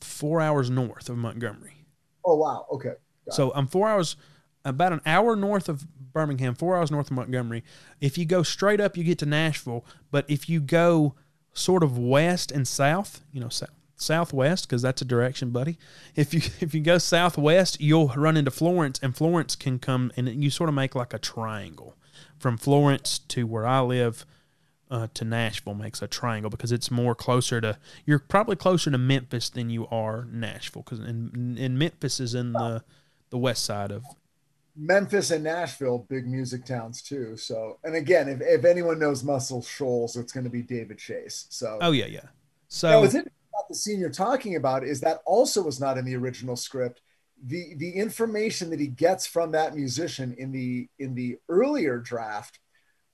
four 0.01 0.41
hours 0.41 0.69
north 0.69 1.09
of 1.09 1.17
Montgomery. 1.17 1.87
Oh 2.25 2.37
wow, 2.37 2.67
okay. 2.73 2.95
Got 3.27 3.35
so 3.35 3.51
it. 3.51 3.53
I'm 3.55 3.69
four 3.69 3.89
hours, 3.89 4.17
about 4.65 4.93
an 4.93 5.01
hour 5.07 5.37
north 5.37 5.69
of 5.69 5.87
Birmingham, 6.13 6.57
four 6.57 6.77
hours 6.77 6.91
north 6.91 7.09
of 7.09 7.17
Montgomery. 7.17 7.63
If 8.01 8.19
you 8.19 8.25
go 8.25 8.43
straight 8.43 8.81
up, 8.81 8.97
you 8.97 9.05
get 9.05 9.19
to 9.21 9.27
Nashville. 9.27 9.85
But 10.11 10.25
if 10.29 10.49
you 10.49 10.61
go 10.61 11.15
sort 11.57 11.83
of 11.83 11.99
west 11.99 12.53
and 12.53 12.69
south, 12.69 13.23
you 13.33 13.41
know, 13.41 13.49
south, 13.49 13.71
southwest 13.97 14.69
because 14.69 14.83
that's 14.83 15.03
a 15.03 15.05
direction, 15.05 15.51
buddy. 15.51 15.79
If 16.15 16.35
you 16.35 16.41
if 16.61 16.75
you 16.75 16.81
go 16.81 16.99
southwest, 16.99 17.81
you'll 17.81 18.09
run 18.09 18.37
into 18.37 18.51
Florence, 18.51 19.01
and 19.03 19.17
Florence 19.17 19.57
can 19.57 19.79
come 19.79 20.13
and 20.17 20.29
you 20.43 20.51
sort 20.51 20.69
of 20.69 20.75
make 20.75 20.95
like 20.95 21.15
a 21.15 21.19
triangle 21.19 21.97
from 22.39 22.57
Florence 22.57 23.19
to 23.29 23.47
where 23.47 23.67
I 23.67 23.81
live. 23.81 24.25
Uh, 24.89 25.09
to 25.15 25.25
Nashville 25.25 25.75
makes 25.75 26.01
a 26.01 26.07
triangle 26.07 26.49
because 26.49 26.71
it's 26.71 26.93
more 26.93 27.17
closer 27.17 27.61
to 27.61 27.77
you're 28.05 28.21
probably 28.21 28.55
closer 28.55 28.89
to 28.89 28.97
Memphis 28.97 29.51
than 29.51 29.69
you 29.69 29.89
are 29.89 30.29
Nashville 30.31 30.83
because 30.83 31.01
in, 31.01 31.57
in 31.59 31.77
Memphis 31.77 32.21
is 32.21 32.37
in 32.37 32.53
the 32.53 32.85
the 33.31 33.37
west 33.37 33.65
side 33.65 33.91
of 33.91 34.05
Memphis 34.77 35.31
and 35.31 35.43
Nashville, 35.43 36.07
big 36.09 36.27
music 36.27 36.65
towns 36.65 37.03
too. 37.03 37.37
So, 37.37 37.79
and 37.83 37.95
again, 37.95 38.29
if, 38.29 38.41
if 38.43 38.65
anyone 38.65 38.99
knows 38.99 39.25
Muscle 39.25 39.63
Shoals, 39.63 40.17
it's 40.17 40.33
going 40.33 40.45
to 40.45 40.51
be 40.51 40.63
David 40.63 40.99
Chase. 40.99 41.47
So, 41.49 41.79
oh 41.81 41.93
yeah, 41.93 42.07
yeah. 42.07 42.27
So, 42.69 42.91
now, 42.91 43.01
what's 43.01 43.15
interesting 43.15 43.33
about 43.55 43.69
the 43.69 43.75
scene 43.75 44.01
you're 44.01 44.11
talking 44.11 44.57
about 44.57 44.85
is 44.85 45.01
that 45.01 45.21
also 45.25 45.63
was 45.63 45.81
not 45.81 45.97
in 45.97 46.05
the 46.05 46.17
original 46.17 46.57
script. 46.57 47.01
The 47.45 47.75
the 47.77 47.91
information 47.91 48.71
that 48.71 48.81
he 48.81 48.89
gets 48.89 49.27
from 49.27 49.53
that 49.53 49.75
musician 49.75 50.35
in 50.39 50.53
the 50.53 50.89
in 50.99 51.15
the 51.15 51.39
earlier 51.49 51.99
draft 51.99 52.59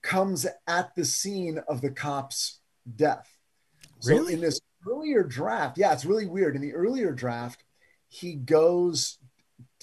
comes 0.03 0.47
at 0.67 0.95
the 0.97 1.05
scene 1.05 1.61
of 1.69 1.81
the 1.81 1.91
cop's 1.91 2.61
death. 2.97 3.37
Really? 4.05 4.33
So 4.33 4.35
in 4.35 4.41
this 4.41 4.61
earlier 4.89 5.23
draft, 5.23 5.79
yeah, 5.79 5.93
it's 5.93 6.05
really 6.05 6.27
weird. 6.27 6.57
In 6.57 6.63
the 6.63 6.75
earlier 6.75 7.13
draft, 7.13 7.63
he 8.09 8.35
goes 8.35 9.19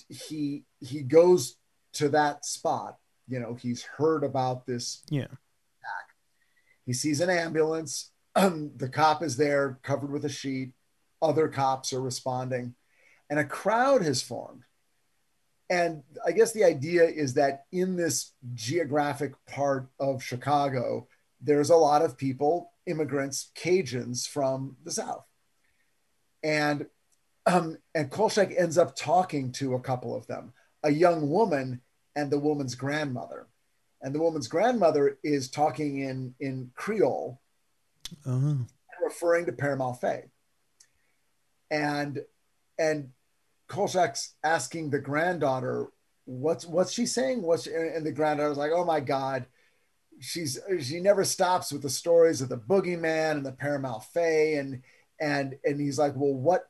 he 0.10 0.64
he 0.80 1.02
goes 1.02 1.56
to 1.94 2.10
that 2.10 2.46
spot. 2.46 2.98
You 3.28 3.40
know, 3.40 3.56
he's 3.56 3.84
heard 3.84 4.24
about 4.24 4.66
this 4.66 5.04
yeah. 5.10 5.24
attack. 5.26 6.08
He 6.86 6.94
sees 6.94 7.22
an 7.22 7.30
ambulance. 7.30 8.12
the 8.36 8.90
cop 8.92 9.24
is 9.24 9.38
there, 9.38 9.80
covered 9.84 10.12
with 10.12 10.26
a 10.26 10.30
sheet. 10.30 10.72
Other 11.22 11.48
cops 11.50 11.92
are 11.92 12.02
responding, 12.02 12.76
and 13.30 13.40
a 13.40 13.44
crowd 13.44 14.02
has 14.04 14.22
formed. 14.22 14.64
And 15.70 16.02
I 16.26 16.32
guess 16.32 16.52
the 16.52 16.64
idea 16.64 17.04
is 17.04 17.36
that 17.36 17.66
in 17.72 17.96
this 17.96 18.32
geographic 18.54 19.34
part 19.46 19.88
of 20.00 20.24
Chicago, 20.24 21.08
there's 21.42 21.70
a 21.70 21.76
lot 21.76 22.02
of 22.02 22.18
people, 22.18 22.72
immigrants, 22.88 23.52
Cajuns 23.56 24.28
from 24.28 24.78
the 24.84 24.92
South. 24.92 25.26
And 26.44 26.88
um, 27.46 27.78
and 27.96 28.10
Kolchak 28.10 28.54
ends 28.58 28.78
up 28.78 28.96
talking 28.96 29.52
to 29.54 29.76
a 29.76 29.80
couple 29.80 30.16
of 30.16 30.26
them, 30.28 30.54
a 30.84 30.92
young 30.92 31.30
woman 31.30 31.82
and 32.16 32.32
the 32.32 32.40
woman's 32.40 32.76
grandmother. 32.76 33.48
And 34.02 34.16
the 34.16 34.22
woman's 34.22 34.48
grandmother 34.48 35.20
is 35.24 35.50
talking 35.50 36.00
in, 36.00 36.34
in 36.40 36.72
Creole, 36.74 37.42
uh-huh. 38.26 38.56
referring 39.04 39.46
to 39.48 39.52
Père 39.52 39.78
Malfait. 39.78 40.30
And 41.70 42.20
and 42.80 43.10
Kolchak's 43.68 44.36
asking 44.44 44.90
the 44.90 45.00
granddaughter, 45.00 45.88
what's 46.26 46.66
what's 46.66 46.94
she 46.94 47.06
saying? 47.06 47.42
What's 47.42 47.68
and 47.68 48.06
the 48.06 48.12
granddaughter's 48.14 48.58
like, 48.58 48.72
oh 48.74 48.86
my 48.86 49.02
God, 49.02 49.46
she's 50.20 50.58
she 50.82 51.02
never 51.02 51.26
stops 51.26 51.72
with 51.72 51.82
the 51.82 51.90
stories 51.90 52.42
of 52.42 52.48
the 52.48 52.58
boogeyman 52.58 53.34
and 53.34 53.46
the 53.46 53.52
Père 53.52 53.82
Malfait. 53.82 54.58
And 54.60 54.82
and 55.20 55.58
and 55.66 55.80
he's 55.80 56.00
like, 56.00 56.14
well, 56.16 56.34
what 56.34 56.69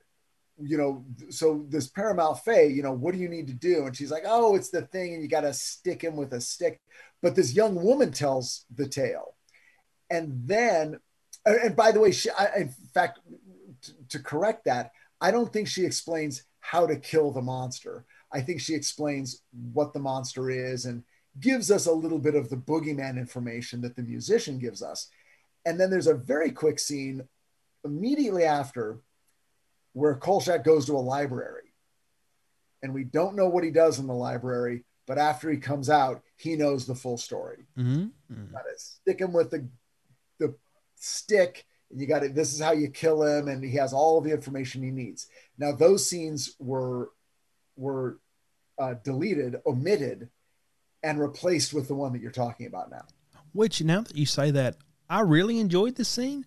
you 0.61 0.77
know, 0.77 1.05
so 1.29 1.65
this 1.69 1.89
Père 1.89 2.15
Malfait, 2.15 2.73
you 2.73 2.83
know, 2.83 2.91
what 2.91 3.13
do 3.13 3.19
you 3.19 3.29
need 3.29 3.47
to 3.47 3.53
do? 3.53 3.85
And 3.85 3.95
she's 3.95 4.11
like, 4.11 4.23
oh, 4.25 4.55
it's 4.55 4.69
the 4.69 4.83
thing, 4.83 5.13
and 5.13 5.23
you 5.23 5.29
got 5.29 5.41
to 5.41 5.53
stick 5.53 6.01
him 6.01 6.15
with 6.15 6.33
a 6.33 6.41
stick. 6.41 6.81
But 7.21 7.35
this 7.35 7.53
young 7.53 7.75
woman 7.75 8.11
tells 8.11 8.65
the 8.73 8.87
tale. 8.87 9.35
And 10.09 10.41
then, 10.45 10.99
and 11.45 11.75
by 11.75 11.91
the 11.91 11.99
way, 11.99 12.11
she, 12.11 12.29
I, 12.31 12.49
in 12.57 12.69
fact, 12.93 13.19
to, 13.83 13.93
to 14.09 14.19
correct 14.19 14.65
that, 14.65 14.91
I 15.21 15.31
don't 15.31 15.51
think 15.51 15.67
she 15.67 15.85
explains 15.85 16.43
how 16.59 16.87
to 16.87 16.95
kill 16.95 17.31
the 17.31 17.41
monster. 17.41 18.05
I 18.31 18.41
think 18.41 18.61
she 18.61 18.75
explains 18.75 19.41
what 19.73 19.93
the 19.93 19.99
monster 19.99 20.49
is 20.49 20.85
and 20.85 21.03
gives 21.39 21.71
us 21.71 21.85
a 21.85 21.91
little 21.91 22.19
bit 22.19 22.35
of 22.35 22.49
the 22.49 22.57
boogeyman 22.57 23.17
information 23.17 23.81
that 23.81 23.95
the 23.95 24.03
musician 24.03 24.59
gives 24.59 24.81
us. 24.81 25.09
And 25.65 25.79
then 25.79 25.89
there's 25.89 26.07
a 26.07 26.13
very 26.13 26.51
quick 26.51 26.79
scene 26.79 27.27
immediately 27.83 28.43
after 28.43 28.99
where 29.93 30.15
Kolchak 30.15 30.63
goes 30.63 30.85
to 30.85 30.93
a 30.93 30.97
library. 30.97 31.73
And 32.81 32.93
we 32.93 33.03
don't 33.03 33.35
know 33.35 33.49
what 33.49 33.63
he 33.63 33.71
does 33.71 33.99
in 33.99 34.07
the 34.07 34.13
library, 34.13 34.85
but 35.05 35.17
after 35.17 35.49
he 35.49 35.57
comes 35.57 35.89
out, 35.89 36.21
he 36.37 36.55
knows 36.55 36.85
the 36.85 36.95
full 36.95 37.17
story. 37.17 37.65
Mm-hmm. 37.77 38.05
Mm-hmm. 38.31 38.53
Got 38.53 38.61
to 38.61 38.77
stick 38.77 39.19
him 39.19 39.33
with 39.33 39.51
the, 39.51 39.67
the 40.39 40.55
stick, 40.95 41.65
and 41.91 41.99
you 41.99 42.07
got 42.07 42.19
to, 42.19 42.29
this 42.29 42.53
is 42.53 42.61
how 42.61 42.71
you 42.71 42.89
kill 42.89 43.23
him, 43.23 43.47
and 43.47 43.63
he 43.63 43.75
has 43.75 43.91
all 43.91 44.21
the 44.21 44.31
information 44.31 44.83
he 44.83 44.91
needs. 44.91 45.27
Now, 45.57 45.73
those 45.73 46.07
scenes 46.09 46.55
were, 46.59 47.09
were 47.75 48.19
uh, 48.77 48.93
deleted, 49.03 49.57
omitted, 49.65 50.29
and 51.03 51.19
replaced 51.19 51.73
with 51.73 51.87
the 51.87 51.95
one 51.95 52.13
that 52.13 52.21
you're 52.21 52.31
talking 52.31 52.67
about 52.67 52.91
now. 52.91 53.05
Which, 53.51 53.81
now 53.81 54.01
that 54.01 54.15
you 54.15 54.25
say 54.25 54.51
that, 54.51 54.77
I 55.09 55.21
really 55.21 55.59
enjoyed 55.59 55.95
the 55.95 56.05
scene 56.05 56.45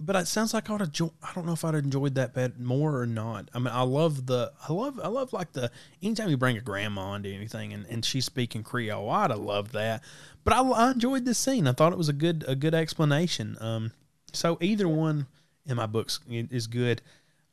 but 0.00 0.16
it 0.16 0.26
sounds 0.26 0.54
like 0.54 0.68
I 0.68 0.72
would 0.72 0.80
have. 0.80 1.10
I 1.22 1.32
don't 1.34 1.46
know 1.46 1.52
if 1.52 1.64
I'd 1.64 1.74
enjoyed 1.74 2.14
that 2.16 2.34
bad 2.34 2.58
more 2.58 3.00
or 3.00 3.06
not. 3.06 3.48
I 3.54 3.58
mean, 3.58 3.72
I 3.72 3.82
love 3.82 4.26
the. 4.26 4.52
I 4.68 4.72
love. 4.72 5.00
I 5.02 5.08
love 5.08 5.32
like 5.32 5.52
the. 5.52 5.70
Anytime 6.02 6.30
you 6.30 6.36
bring 6.36 6.56
a 6.56 6.60
grandma 6.60 7.14
into 7.14 7.30
anything 7.30 7.72
and, 7.72 7.86
and 7.86 8.04
she's 8.04 8.24
speaking 8.24 8.62
Creole, 8.62 9.10
I'd 9.10 9.30
have 9.30 9.40
loved 9.40 9.72
that. 9.72 10.02
But 10.44 10.54
I, 10.54 10.62
I 10.62 10.90
enjoyed 10.90 11.24
this 11.24 11.38
scene. 11.38 11.66
I 11.66 11.72
thought 11.72 11.92
it 11.92 11.98
was 11.98 12.08
a 12.08 12.14
good 12.14 12.44
a 12.48 12.54
good 12.54 12.74
explanation. 12.74 13.56
Um, 13.60 13.92
so 14.32 14.58
either 14.60 14.88
one 14.88 15.26
in 15.66 15.76
my 15.76 15.86
books 15.86 16.20
is 16.28 16.66
good. 16.66 17.02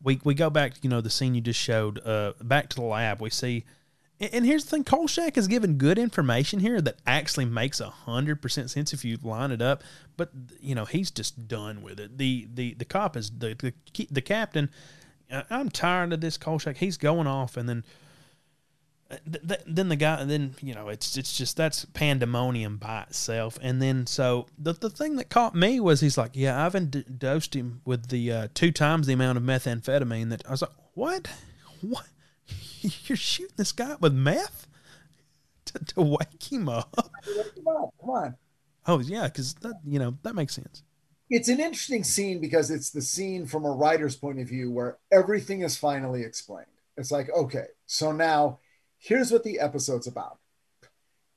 We 0.02 0.19
we 0.23 0.34
go 0.34 0.49
back. 0.49 0.84
You 0.84 0.89
know, 0.89 1.02
the 1.02 1.10
scene 1.10 1.35
you 1.35 1.41
just 1.41 1.60
showed. 1.60 1.99
Uh, 2.06 2.34
back 2.41 2.69
to 2.69 2.76
the 2.76 2.84
lab. 2.84 3.22
We 3.22 3.30
see 3.30 3.65
and 4.20 4.46
here's 4.46 4.64
the 4.64 4.72
thing: 4.72 4.84
Kolchak 4.84 5.38
is 5.38 5.48
given 5.48 5.78
good 5.78 5.98
information 5.98 6.60
here 6.60 6.82
that 6.82 6.98
actually 7.06 7.46
makes 7.46 7.80
hundred 7.80 8.42
percent 8.42 8.70
sense 8.70 8.94
if 8.94 9.04
you 9.04 9.18
line 9.22 9.52
it 9.52 9.62
up. 9.62 9.84
But 10.16 10.32
you 10.60 10.76
know, 10.76 10.86
he's 10.86 11.12
just 11.12 11.48
done 11.48 11.82
with 11.82 12.00
it. 12.00 12.18
the 12.18 12.48
the 12.54 12.74
The 12.76 12.86
cop 12.86 13.18
is 13.18 13.30
the 13.30 13.56
the, 13.94 14.08
the 14.12 14.22
captain. 14.22 14.70
I'm 15.50 15.70
tired 15.70 16.14
of 16.14 16.22
this 16.22 16.38
Kolchak. 16.38 16.78
He's 16.78 16.98
going 16.98 17.28
off, 17.28 17.58
and 17.58 17.68
then 17.68 17.84
uh, 19.12 19.18
then 19.68 19.90
the 19.90 19.96
guy, 19.96 20.24
then 20.24 20.56
you 20.62 20.74
know, 20.74 20.90
it's 20.90 21.16
it's 21.16 21.38
just 21.38 21.58
that's 21.58 21.86
pandemonium 21.86 22.78
by 22.78 23.02
itself. 23.04 23.60
And 23.62 23.82
then 23.82 24.08
so 24.08 24.48
the 24.58 24.74
the 24.74 24.90
thing 24.90 25.18
that 25.18 25.30
caught 25.30 25.54
me 25.54 25.80
was 25.80 26.02
he's 26.02 26.18
like, 26.18 26.32
yeah, 26.34 26.66
I've 26.66 27.20
dosed 27.20 27.56
him 27.56 27.82
with 27.86 28.08
the 28.08 28.32
uh, 28.32 28.48
two 28.54 28.72
times 28.72 29.06
the 29.06 29.14
amount 29.14 29.38
of 29.38 29.44
methamphetamine 29.44 30.30
that 30.30 30.48
I 30.48 30.52
was 30.52 30.62
like, 30.64 30.72
what, 30.94 31.28
what 31.82 32.08
you're 33.06 33.18
shooting 33.18 33.56
this 33.57 33.72
guy 33.72 33.95
with 33.99 34.14
meth 34.14 34.68
to, 35.66 35.80
to 35.86 36.02
wake 36.02 36.52
him 36.52 36.70
up. 36.70 36.95
Come 36.95 37.68
on, 37.68 37.90
come 37.99 38.10
on. 38.10 38.36
Oh 38.88 38.99
yeah, 38.99 39.28
because 39.28 39.56
that 39.56 39.80
you 39.86 39.99
know 39.99 40.18
that 40.24 40.36
makes 40.36 40.53
sense. 40.53 40.84
It's 41.30 41.49
an 41.49 41.60
interesting 41.60 42.03
scene 42.03 42.40
because 42.40 42.70
it's 42.70 42.91
the 42.91 43.02
scene 43.02 43.48
from 43.48 43.66
a 43.66 43.72
writer's 43.72 44.16
point 44.16 44.40
of 44.40 44.48
view 44.48 44.72
where 44.72 44.99
everything 45.12 45.62
is 45.62 45.76
finally 45.76 46.22
explained. 46.22 46.68
It's 46.98 47.12
like, 47.12 47.30
okay, 47.36 47.66
so 47.88 48.12
now 48.12 48.60
here's 48.99 49.32
what 49.32 49.44
the 49.44 49.60
episode's 49.60 50.06
about. 50.06 50.38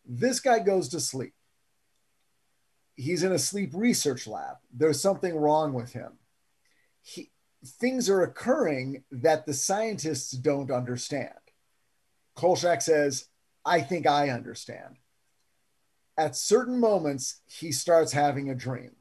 This 0.04 0.40
guy 0.40 0.58
goes 0.58 0.90
to 0.90 1.00
sleep. 1.00 1.32
He's 2.96 3.22
in 3.22 3.32
a 3.32 3.38
sleep 3.38 3.70
research 3.72 4.26
lab. 4.26 4.56
There's 4.72 5.00
something 5.00 5.34
wrong 5.34 5.72
with 5.72 5.92
him. 5.92 6.18
He, 7.00 7.30
things 7.64 8.08
are 8.08 8.22
occurring 8.22 9.04
that 9.10 9.46
the 9.46 9.54
scientists 9.54 10.30
don't 10.32 10.70
understand. 10.70 11.34
Kolchak 12.36 12.82
says, 12.82 13.26
I 13.64 13.80
think 13.80 14.06
I 14.06 14.30
understand. 14.30 14.98
At 16.16 16.36
certain 16.36 16.78
moments, 16.78 17.40
he 17.46 17.72
starts 17.72 18.12
having 18.12 18.50
a 18.50 18.54
dream. 18.54 18.92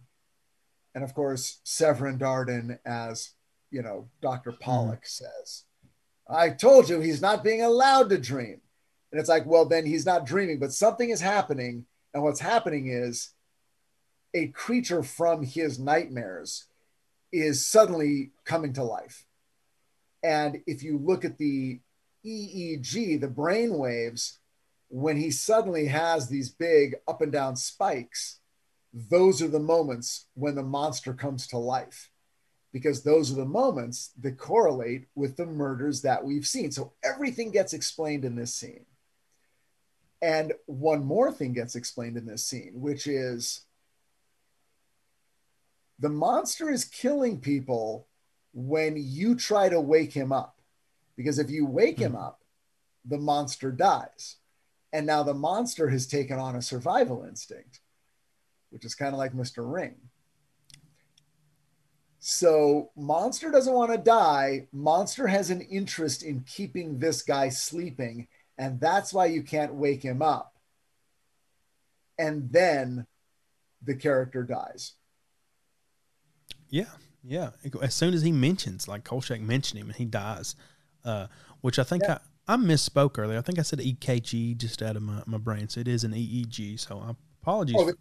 And 0.95 1.03
of 1.03 1.13
course, 1.13 1.59
Severn 1.63 2.17
Darden, 2.17 2.79
as 2.85 3.31
you 3.69 3.81
know, 3.81 4.09
Dr. 4.21 4.51
Pollock 4.51 5.03
mm. 5.03 5.07
says, 5.07 5.63
I 6.29 6.49
told 6.49 6.89
you 6.89 6.99
he's 6.99 7.21
not 7.21 7.43
being 7.43 7.61
allowed 7.61 8.09
to 8.09 8.17
dream. 8.17 8.61
And 9.11 9.19
it's 9.19 9.29
like, 9.29 9.45
well, 9.45 9.65
then 9.65 9.85
he's 9.85 10.05
not 10.05 10.25
dreaming, 10.25 10.59
but 10.59 10.73
something 10.73 11.09
is 11.09 11.21
happening. 11.21 11.85
And 12.13 12.23
what's 12.23 12.39
happening 12.39 12.87
is 12.87 13.29
a 14.33 14.47
creature 14.47 15.03
from 15.03 15.43
his 15.43 15.79
nightmares 15.79 16.65
is 17.31 17.65
suddenly 17.65 18.31
coming 18.45 18.73
to 18.73 18.83
life. 18.83 19.25
And 20.23 20.61
if 20.65 20.83
you 20.83 20.97
look 20.97 21.25
at 21.25 21.37
the 21.37 21.79
EEG, 22.25 23.19
the 23.21 23.27
brain 23.27 23.77
waves, 23.77 24.39
when 24.89 25.17
he 25.17 25.31
suddenly 25.31 25.87
has 25.87 26.27
these 26.27 26.49
big 26.49 26.95
up 27.07 27.21
and 27.21 27.31
down 27.31 27.55
spikes, 27.55 28.39
those 28.93 29.41
are 29.41 29.47
the 29.47 29.59
moments 29.59 30.25
when 30.33 30.55
the 30.55 30.63
monster 30.63 31.13
comes 31.13 31.47
to 31.47 31.57
life 31.57 32.09
because 32.73 33.03
those 33.03 33.31
are 33.31 33.35
the 33.35 33.45
moments 33.45 34.11
that 34.19 34.37
correlate 34.37 35.05
with 35.15 35.37
the 35.37 35.45
murders 35.45 36.01
that 36.01 36.23
we've 36.23 36.45
seen. 36.45 36.71
So 36.71 36.93
everything 37.03 37.51
gets 37.51 37.73
explained 37.73 38.25
in 38.25 38.35
this 38.35 38.53
scene. 38.53 38.85
And 40.21 40.53
one 40.65 41.03
more 41.03 41.31
thing 41.31 41.53
gets 41.53 41.75
explained 41.75 42.17
in 42.17 42.25
this 42.25 42.43
scene, 42.43 42.73
which 42.75 43.07
is 43.07 43.65
the 45.99 46.09
monster 46.09 46.69
is 46.69 46.85
killing 46.85 47.39
people 47.39 48.07
when 48.53 48.95
you 48.97 49.35
try 49.35 49.69
to 49.69 49.79
wake 49.79 50.13
him 50.13 50.31
up. 50.31 50.59
Because 51.15 51.39
if 51.39 51.49
you 51.49 51.65
wake 51.65 51.99
him 51.99 52.11
hmm. 52.11 52.17
up, 52.17 52.41
the 53.05 53.17
monster 53.17 53.71
dies. 53.71 54.37
And 54.93 55.05
now 55.05 55.23
the 55.23 55.33
monster 55.33 55.89
has 55.89 56.07
taken 56.07 56.39
on 56.39 56.55
a 56.55 56.61
survival 56.61 57.25
instinct, 57.27 57.81
which 58.69 58.85
is 58.85 58.95
kind 58.95 59.13
of 59.13 59.19
like 59.19 59.33
Mr. 59.33 59.71
Ring. 59.71 59.95
So 62.19 62.91
Monster 62.95 63.51
doesn't 63.51 63.73
want 63.73 63.91
to 63.91 63.97
die. 63.97 64.67
Monster 64.71 65.27
has 65.27 65.49
an 65.49 65.61
interest 65.61 66.23
in 66.23 66.41
keeping 66.41 66.99
this 66.99 67.21
guy 67.21 67.49
sleeping. 67.49 68.27
And 68.57 68.79
that's 68.79 69.13
why 69.13 69.27
you 69.27 69.43
can't 69.43 69.75
wake 69.75 70.03
him 70.03 70.21
up. 70.21 70.53
And 72.17 72.51
then 72.51 73.05
the 73.83 73.95
character 73.95 74.43
dies. 74.43 74.93
Yeah, 76.69 76.85
yeah. 77.23 77.51
As 77.81 77.93
soon 77.93 78.13
as 78.13 78.21
he 78.21 78.31
mentions, 78.31 78.87
like 78.87 79.03
Kolchak 79.03 79.41
mentioned 79.41 79.79
him, 79.81 79.87
and 79.87 79.95
he 79.95 80.05
dies, 80.05 80.55
uh, 81.05 81.27
which 81.61 81.79
I 81.79 81.83
think 81.83 82.03
yeah. 82.03 82.19
I, 82.47 82.53
I 82.53 82.57
misspoke 82.57 83.17
earlier. 83.17 83.37
I 83.37 83.41
think 83.41 83.59
I 83.59 83.63
said 83.63 83.79
EKG 83.79 84.57
just 84.57 84.81
out 84.81 84.95
of 84.95 85.01
my, 85.01 85.23
my 85.25 85.37
brain. 85.37 85.69
So 85.69 85.79
it 85.79 85.87
is 85.87 86.03
an 86.03 86.13
EEG. 86.13 86.79
So 86.79 86.99
I 86.99 87.13
apologies. 87.41 87.75
Oh, 87.77 87.87
yeah, 87.87 87.93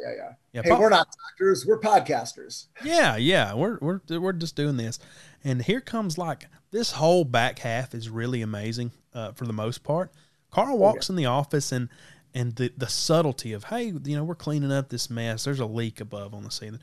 yeah, 0.00 0.14
yeah. 0.16 0.32
yeah 0.52 0.62
hey, 0.62 0.70
po- 0.70 0.80
we're 0.80 0.88
not 0.88 1.08
doctors. 1.30 1.66
We're 1.66 1.80
podcasters. 1.80 2.66
Yeah, 2.84 3.16
yeah. 3.16 3.54
We're 3.54 3.78
we're 3.80 4.00
we're 4.08 4.32
just 4.32 4.56
doing 4.56 4.76
this, 4.76 4.98
and 5.44 5.62
here 5.62 5.80
comes 5.80 6.18
like 6.18 6.46
this 6.70 6.92
whole 6.92 7.24
back 7.24 7.58
half 7.60 7.94
is 7.94 8.08
really 8.08 8.42
amazing 8.42 8.92
uh, 9.14 9.32
for 9.32 9.46
the 9.46 9.52
most 9.52 9.82
part. 9.82 10.12
Carl 10.50 10.78
walks 10.78 11.08
oh, 11.08 11.12
yeah. 11.12 11.14
in 11.14 11.16
the 11.16 11.26
office 11.26 11.72
and 11.72 11.88
and 12.34 12.56
the 12.56 12.72
the 12.76 12.88
subtlety 12.88 13.52
of 13.52 13.64
hey, 13.64 13.86
you 13.86 14.16
know, 14.16 14.24
we're 14.24 14.34
cleaning 14.34 14.72
up 14.72 14.88
this 14.88 15.10
mess. 15.10 15.44
There's 15.44 15.60
a 15.60 15.66
leak 15.66 16.00
above 16.00 16.34
on 16.34 16.44
the 16.44 16.50
ceiling 16.50 16.80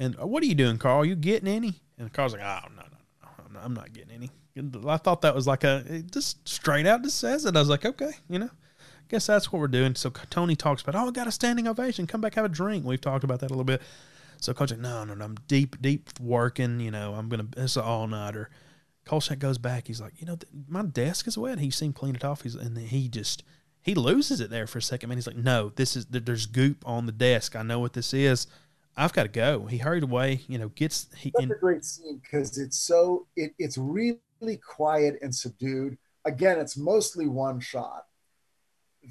and 0.00 0.18
uh, 0.20 0.26
what 0.26 0.42
are 0.42 0.46
you 0.46 0.56
doing, 0.56 0.78
Carl? 0.78 1.04
You 1.04 1.14
getting 1.14 1.48
any? 1.48 1.74
And 1.98 2.12
Carl's 2.12 2.32
like, 2.32 2.42
oh, 2.42 2.68
no, 2.74 2.82
no, 2.82 2.88
no, 3.22 3.28
I'm 3.46 3.52
not, 3.52 3.64
I'm 3.64 3.74
not 3.74 3.92
getting 3.92 4.10
any. 4.10 4.30
I 4.88 4.96
thought 4.96 5.22
that 5.22 5.34
was 5.34 5.46
like 5.46 5.62
a, 5.62 6.02
just 6.10 6.48
straight 6.48 6.86
out 6.86 7.02
just 7.02 7.18
says 7.18 7.44
it. 7.44 7.56
I 7.56 7.60
was 7.60 7.68
like, 7.68 7.84
okay, 7.84 8.10
you 8.28 8.38
know, 8.38 8.50
I 8.50 9.04
guess 9.08 9.26
that's 9.26 9.52
what 9.52 9.60
we're 9.60 9.68
doing. 9.68 9.94
So 9.94 10.10
Tony 10.28 10.56
talks 10.56 10.82
about, 10.82 10.96
oh, 10.96 11.08
I 11.08 11.10
got 11.12 11.28
a 11.28 11.32
standing 11.32 11.68
ovation. 11.68 12.06
Come 12.06 12.20
back, 12.20 12.34
have 12.34 12.44
a 12.44 12.48
drink. 12.48 12.84
We've 12.84 13.00
talked 13.00 13.22
about 13.22 13.40
that 13.40 13.50
a 13.50 13.54
little 13.54 13.64
bit. 13.64 13.80
So 14.38 14.52
Coach 14.52 14.70
like, 14.70 14.80
no, 14.80 15.04
no, 15.04 15.14
no, 15.14 15.24
I'm 15.24 15.36
deep, 15.46 15.80
deep 15.80 16.10
working. 16.18 16.80
You 16.80 16.90
know, 16.90 17.14
I'm 17.14 17.30
to, 17.30 17.46
it's 17.56 17.76
an 17.76 17.84
all 17.84 18.06
nighter. 18.06 18.50
Kolchak 19.04 19.38
goes 19.38 19.58
back. 19.58 19.86
He's 19.86 20.00
like, 20.00 20.14
you 20.18 20.26
know, 20.26 20.38
my 20.68 20.82
desk 20.82 21.28
is 21.28 21.38
wet. 21.38 21.58
He 21.58 21.70
seen 21.70 21.92
clean 21.92 22.14
it 22.14 22.24
off. 22.24 22.42
He's, 22.42 22.54
and 22.54 22.76
he 22.76 23.08
just, 23.08 23.42
he 23.82 23.94
loses 23.94 24.40
it 24.40 24.50
there 24.50 24.66
for 24.66 24.78
a 24.78 24.82
second. 24.82 25.08
Man, 25.08 25.18
he's 25.18 25.26
like, 25.26 25.36
no, 25.36 25.70
this 25.76 25.96
is, 25.96 26.06
there's 26.06 26.46
goop 26.46 26.82
on 26.86 27.06
the 27.06 27.12
desk. 27.12 27.54
I 27.54 27.62
know 27.62 27.78
what 27.78 27.92
this 27.92 28.12
is. 28.12 28.46
I've 28.96 29.12
got 29.12 29.22
to 29.22 29.28
go. 29.28 29.66
He 29.66 29.78
hurried 29.78 30.02
away, 30.02 30.42
you 30.48 30.58
know, 30.58 30.68
gets 30.68 31.06
he 31.16 31.30
That's 31.34 31.44
in, 31.44 31.52
a 31.52 31.56
great 31.56 31.84
scene 31.84 32.20
because 32.22 32.58
it's 32.58 32.78
so 32.78 33.26
it, 33.36 33.54
it's 33.58 33.78
really 33.78 34.20
quiet 34.66 35.18
and 35.22 35.34
subdued. 35.34 35.96
Again, 36.24 36.58
it's 36.58 36.76
mostly 36.76 37.26
one 37.26 37.60
shot. 37.60 38.06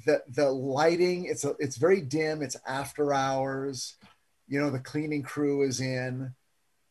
The 0.06 0.22
the 0.28 0.50
lighting, 0.50 1.24
it's 1.24 1.44
a, 1.44 1.54
it's 1.58 1.76
very 1.76 2.00
dim, 2.00 2.42
it's 2.42 2.56
after 2.66 3.12
hours. 3.12 3.96
You 4.48 4.60
know, 4.60 4.70
the 4.70 4.78
cleaning 4.78 5.22
crew 5.22 5.62
is 5.62 5.80
in 5.80 6.34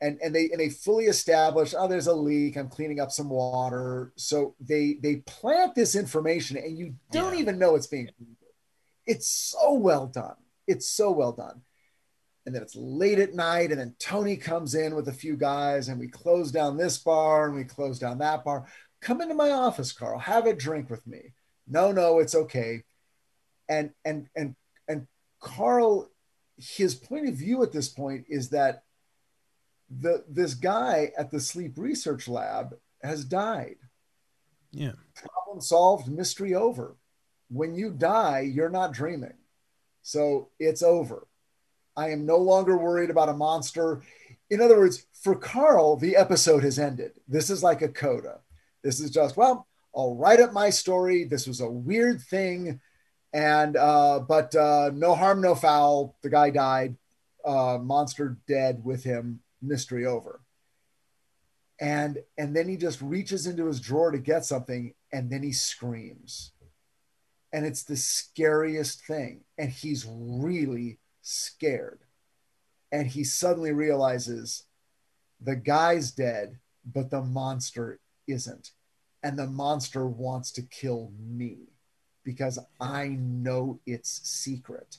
and 0.01 0.19
and 0.21 0.33
they 0.33 0.49
and 0.49 0.59
they 0.59 0.69
fully 0.69 1.05
establish, 1.05 1.73
oh, 1.77 1.87
there's 1.87 2.07
a 2.07 2.13
leak, 2.13 2.57
I'm 2.57 2.69
cleaning 2.69 2.99
up 2.99 3.11
some 3.11 3.29
water. 3.29 4.11
So 4.15 4.55
they 4.59 4.97
they 5.01 5.17
plant 5.17 5.75
this 5.75 5.95
information 5.95 6.57
and 6.57 6.77
you 6.77 6.95
don't 7.11 7.35
yeah. 7.35 7.41
even 7.41 7.59
know 7.59 7.75
it's 7.75 7.87
being 7.87 8.09
it's 9.05 9.27
so 9.27 9.73
well 9.73 10.07
done. 10.07 10.35
It's 10.67 10.87
so 10.87 11.11
well 11.11 11.31
done 11.31 11.61
and 12.45 12.55
then 12.55 12.61
it's 12.61 12.75
late 12.75 13.19
at 13.19 13.33
night 13.33 13.71
and 13.71 13.79
then 13.79 13.95
tony 13.99 14.35
comes 14.35 14.75
in 14.75 14.95
with 14.95 15.07
a 15.07 15.13
few 15.13 15.35
guys 15.35 15.87
and 15.87 15.99
we 15.99 16.07
close 16.07 16.51
down 16.51 16.77
this 16.77 16.97
bar 16.97 17.47
and 17.47 17.55
we 17.55 17.63
close 17.63 17.99
down 17.99 18.17
that 18.19 18.43
bar. 18.43 18.65
Come 19.01 19.21
into 19.21 19.35
my 19.35 19.51
office 19.51 19.91
carl. 19.93 20.19
Have 20.19 20.45
a 20.45 20.55
drink 20.55 20.89
with 20.89 21.05
me. 21.07 21.33
No 21.67 21.91
no 21.91 22.19
it's 22.19 22.35
okay. 22.35 22.83
And 23.67 23.91
and 24.03 24.27
and 24.35 24.55
and 24.87 25.07
carl 25.39 26.09
his 26.57 26.95
point 26.95 27.29
of 27.29 27.35
view 27.35 27.63
at 27.63 27.71
this 27.71 27.87
point 27.87 28.25
is 28.27 28.49
that 28.49 28.83
the 29.89 30.23
this 30.27 30.53
guy 30.53 31.11
at 31.17 31.31
the 31.31 31.39
sleep 31.39 31.73
research 31.77 32.27
lab 32.27 32.75
has 33.03 33.23
died. 33.23 33.77
Yeah. 34.71 34.93
Problem 35.15 35.61
solved 35.61 36.07
mystery 36.07 36.53
over. 36.55 36.95
When 37.49 37.75
you 37.75 37.91
die 37.91 38.41
you're 38.41 38.69
not 38.69 38.93
dreaming. 38.93 39.33
So 40.01 40.49
it's 40.59 40.81
over 40.81 41.27
I 41.99 42.11
am 42.11 42.25
no 42.25 42.37
longer 42.37 42.77
worried 42.77 43.09
about 43.09 43.27
a 43.27 43.33
monster. 43.33 44.01
In 44.49 44.61
other 44.61 44.77
words, 44.77 45.05
for 45.11 45.35
Carl, 45.35 45.97
the 45.97 46.15
episode 46.15 46.63
has 46.63 46.79
ended. 46.79 47.11
This 47.27 47.49
is 47.49 47.61
like 47.61 47.81
a 47.81 47.89
coda. 47.89 48.39
This 48.81 49.01
is 49.01 49.11
just, 49.11 49.35
well, 49.35 49.67
I'll 49.93 50.15
write 50.15 50.39
up 50.39 50.53
my 50.53 50.69
story. 50.69 51.25
This 51.25 51.45
was 51.45 51.59
a 51.59 51.69
weird 51.69 52.21
thing. 52.21 52.79
And, 53.33 53.75
uh, 53.75 54.21
but 54.21 54.55
uh, 54.55 54.91
no 54.93 55.13
harm, 55.13 55.41
no 55.41 55.55
foul. 55.55 56.15
The 56.21 56.29
guy 56.29 56.51
died, 56.51 56.95
uh, 57.43 57.77
monster 57.81 58.37
dead 58.47 58.81
with 58.81 59.03
him, 59.03 59.41
mystery 59.61 60.05
over. 60.05 60.39
And, 61.81 62.19
and 62.37 62.55
then 62.55 62.69
he 62.69 62.77
just 62.77 63.01
reaches 63.01 63.45
into 63.45 63.65
his 63.65 63.81
drawer 63.81 64.11
to 64.11 64.19
get 64.19 64.45
something 64.45 64.93
and 65.11 65.29
then 65.29 65.43
he 65.43 65.51
screams. 65.51 66.53
And 67.51 67.65
it's 67.65 67.83
the 67.83 67.97
scariest 67.97 69.05
thing. 69.05 69.41
And 69.57 69.69
he's 69.69 70.05
really 70.07 70.99
scared. 71.29 71.99
And 72.91 73.07
he 73.07 73.23
suddenly 73.23 73.71
realizes 73.71 74.63
the 75.39 75.55
guy's 75.55 76.11
dead, 76.11 76.59
but 76.85 77.11
the 77.11 77.21
monster 77.21 77.99
isn't. 78.27 78.71
And 79.21 79.37
the 79.37 79.47
monster 79.47 80.07
wants 80.07 80.51
to 80.53 80.61
kill 80.61 81.11
me 81.19 81.69
because 82.23 82.57
I 82.79 83.07
know 83.07 83.79
its 83.85 84.21
secret. 84.27 84.97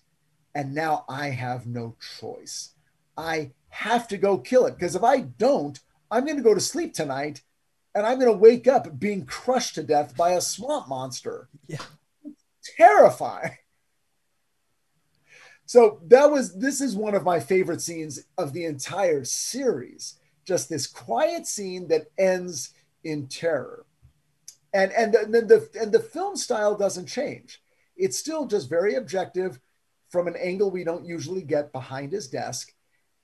And 0.55 0.75
now 0.75 1.05
I 1.09 1.31
have 1.31 1.67
no 1.67 1.97
choice. 2.19 2.75
I 3.17 3.53
have 3.69 4.09
to 4.09 4.17
go 4.17 4.39
kill 4.39 4.67
it 4.67 4.75
because 4.75 4.95
if 4.97 5.05
I 5.05 5.21
don't, 5.21 5.79
I'm 6.11 6.25
going 6.25 6.37
to 6.37 6.43
go 6.43 6.55
to 6.55 6.61
sleep 6.61 6.93
tonight 6.93 7.43
and 7.95 8.07
I'm 8.07 8.19
going 8.19 8.33
to 8.33 8.39
wake 8.39 8.69
up 8.69 8.99
being 8.99 9.27
crushed 9.27 9.77
to 9.77 9.83
death 9.83 10.17
by 10.17 10.31
a 10.31 10.41
swamp 10.41 10.89
monster. 10.89 11.49
Yeah. 11.67 11.79
Terrifying. 12.77 13.57
So 15.71 16.01
that 16.09 16.33
was 16.33 16.59
this 16.59 16.81
is 16.81 16.97
one 16.97 17.15
of 17.15 17.23
my 17.23 17.39
favorite 17.39 17.81
scenes 17.81 18.25
of 18.37 18.53
the 18.53 18.65
entire 18.65 19.23
series. 19.23 20.19
Just 20.45 20.69
this 20.69 20.89
quiet 20.89 21.47
scene 21.47 21.87
that 21.87 22.11
ends 22.19 22.75
in 23.05 23.29
terror. 23.29 23.87
And 24.75 24.91
and 24.91 25.15
the, 25.15 25.43
the 25.43 25.81
and 25.81 25.93
the 25.93 26.01
film 26.01 26.35
style 26.35 26.77
doesn't 26.77 27.07
change. 27.07 27.63
It's 27.97 28.19
still 28.19 28.49
just 28.49 28.69
very 28.69 28.97
objective 28.97 29.61
from 30.09 30.27
an 30.27 30.35
angle 30.35 30.73
we 30.73 30.83
don't 30.83 31.05
usually 31.05 31.43
get 31.43 31.71
behind 31.71 32.11
his 32.11 32.27
desk. 32.27 32.73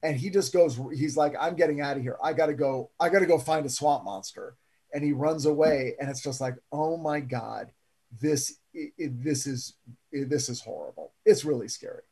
And 0.05 0.17
he 0.17 0.31
just 0.31 0.53
goes, 0.53 0.79
he's 0.95 1.17
like, 1.17 1.35
I'm 1.41 1.57
getting 1.57 1.81
out 1.81 1.97
of 1.97 2.05
here. 2.05 2.17
I 2.23 2.33
gotta 2.33 2.55
go, 2.55 2.91
I 3.01 3.09
gotta 3.09 3.27
go 3.27 3.39
find 3.41 3.67
a 3.67 3.69
swamp 3.69 4.05
monster. 4.05 4.55
And 4.95 5.03
he 5.03 5.11
runs 5.11 5.47
away, 5.47 5.97
and 5.99 6.09
it's 6.09 6.23
just 6.23 6.41
like, 6.41 6.55
oh 6.71 6.97
my 6.97 7.19
God, 7.19 7.73
this 8.21 8.57
it, 8.73 9.25
this 9.25 9.49
is 9.49 9.75
this 10.13 10.49
is 10.49 10.61
horrible. 10.61 11.13
It's 11.25 11.45
really 11.45 11.67
scary. 11.67 12.03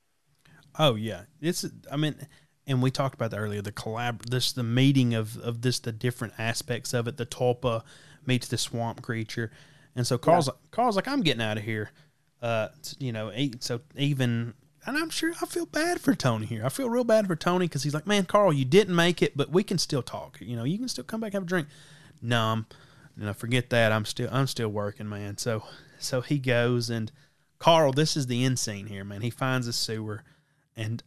Oh 0.78 0.94
yeah, 0.94 1.22
it's. 1.40 1.64
I 1.90 1.96
mean, 1.96 2.14
and 2.66 2.82
we 2.82 2.90
talked 2.90 3.14
about 3.14 3.30
that 3.30 3.38
earlier. 3.38 3.62
The 3.62 3.72
collab, 3.72 4.30
this 4.30 4.52
the 4.52 4.62
meeting 4.62 5.14
of 5.14 5.36
of 5.38 5.62
this 5.62 5.78
the 5.78 5.92
different 5.92 6.34
aspects 6.38 6.92
of 6.94 7.06
it. 7.09 7.16
The 7.16 7.26
tulpa 7.26 7.82
meets 8.26 8.48
the 8.48 8.59
swamp 8.59 9.02
creature, 9.02 9.51
And 9.94 10.06
so 10.06 10.18
Carl's 10.18 10.51
Carl's 10.70 10.96
like, 10.96 11.09
I'm 11.09 11.22
getting 11.22 11.42
out 11.42 11.59
of 11.59 11.64
here. 11.64 11.90
Uh, 12.40 12.68
you 12.98 13.12
know, 13.12 13.32
so 13.60 13.80
even 13.96 14.55
and 14.86 14.98
I'm 14.98 15.10
sure 15.10 15.32
I 15.40 15.46
feel 15.46 15.66
bad 15.66 16.01
for 16.01 16.14
Tony 16.14 16.46
here. 16.46 16.64
I 16.64 16.68
feel 16.68 16.90
real 16.90 17.05
bad 17.05 17.26
for 17.26 17.36
Tony 17.36 17.66
because 17.66 17.82
he's 17.82 17.94
like, 17.94 18.06
man, 18.06 18.26
Carl, 18.26 18.52
you 18.52 18.64
didn't 18.64 18.94
make 18.94 19.22
it, 19.22 19.36
but 19.36 19.51
we 19.51 19.62
can 19.62 19.78
still 19.78 20.02
talk. 20.02 20.38
You 20.40 20.56
know, 20.56 20.64
you 20.64 20.78
can 20.78 20.88
still 20.88 21.05
come 21.05 21.20
back 21.20 21.28
and 21.28 21.34
have 21.34 21.42
a 21.44 21.46
drink. 21.46 21.68
No, 22.20 22.40
I'm, 22.40 22.66
you 23.16 23.24
know, 23.24 23.32
forget 23.32 23.70
that. 23.70 23.92
I'm 23.92 24.05
still 24.05 24.28
I'm 24.30 24.46
still 24.46 24.68
working, 24.68 25.09
man. 25.09 25.38
So 25.38 25.64
so 25.98 26.20
he 26.20 26.38
goes 26.38 26.90
and 26.90 27.10
Carl, 27.59 27.92
this 27.92 28.16
is 28.16 28.26
the 28.26 28.44
end 28.44 28.59
scene 28.59 28.86
here, 28.86 29.05
man. 29.05 29.22
He 29.22 29.30
finds 29.30 29.66
a 29.66 29.72
sewer, 29.72 30.22
and 30.76 31.02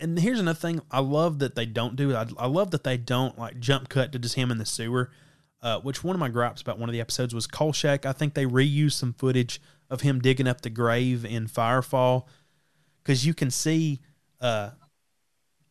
and 0.00 0.18
here's 0.18 0.40
another 0.40 0.58
thing. 0.58 0.80
I 0.90 1.00
love 1.00 1.38
that 1.38 1.54
they 1.54 1.66
don't 1.66 1.94
do. 1.94 2.14
I, 2.14 2.26
I 2.36 2.46
love 2.46 2.72
that 2.72 2.84
they 2.84 2.96
don't 2.96 3.38
like 3.38 3.60
jump 3.60 3.88
cut 3.88 4.12
to 4.12 4.18
just 4.18 4.34
him 4.34 4.50
in 4.50 4.58
the 4.58 4.66
sewer. 4.66 5.10
Uh, 5.62 5.78
which 5.78 6.02
one 6.02 6.16
of 6.16 6.20
my 6.20 6.28
gripes 6.28 6.60
about 6.60 6.76
one 6.76 6.88
of 6.88 6.92
the 6.92 7.00
episodes 7.00 7.32
was 7.32 7.46
Kolchak. 7.46 8.04
I 8.04 8.12
think 8.12 8.34
they 8.34 8.46
reused 8.46 8.94
some 8.94 9.12
footage 9.12 9.60
of 9.88 10.00
him 10.00 10.20
digging 10.20 10.48
up 10.48 10.62
the 10.62 10.70
grave 10.70 11.24
in 11.24 11.46
Firefall 11.46 12.24
because 13.02 13.24
you 13.24 13.32
can 13.32 13.48
see 13.48 14.00
uh, 14.40 14.70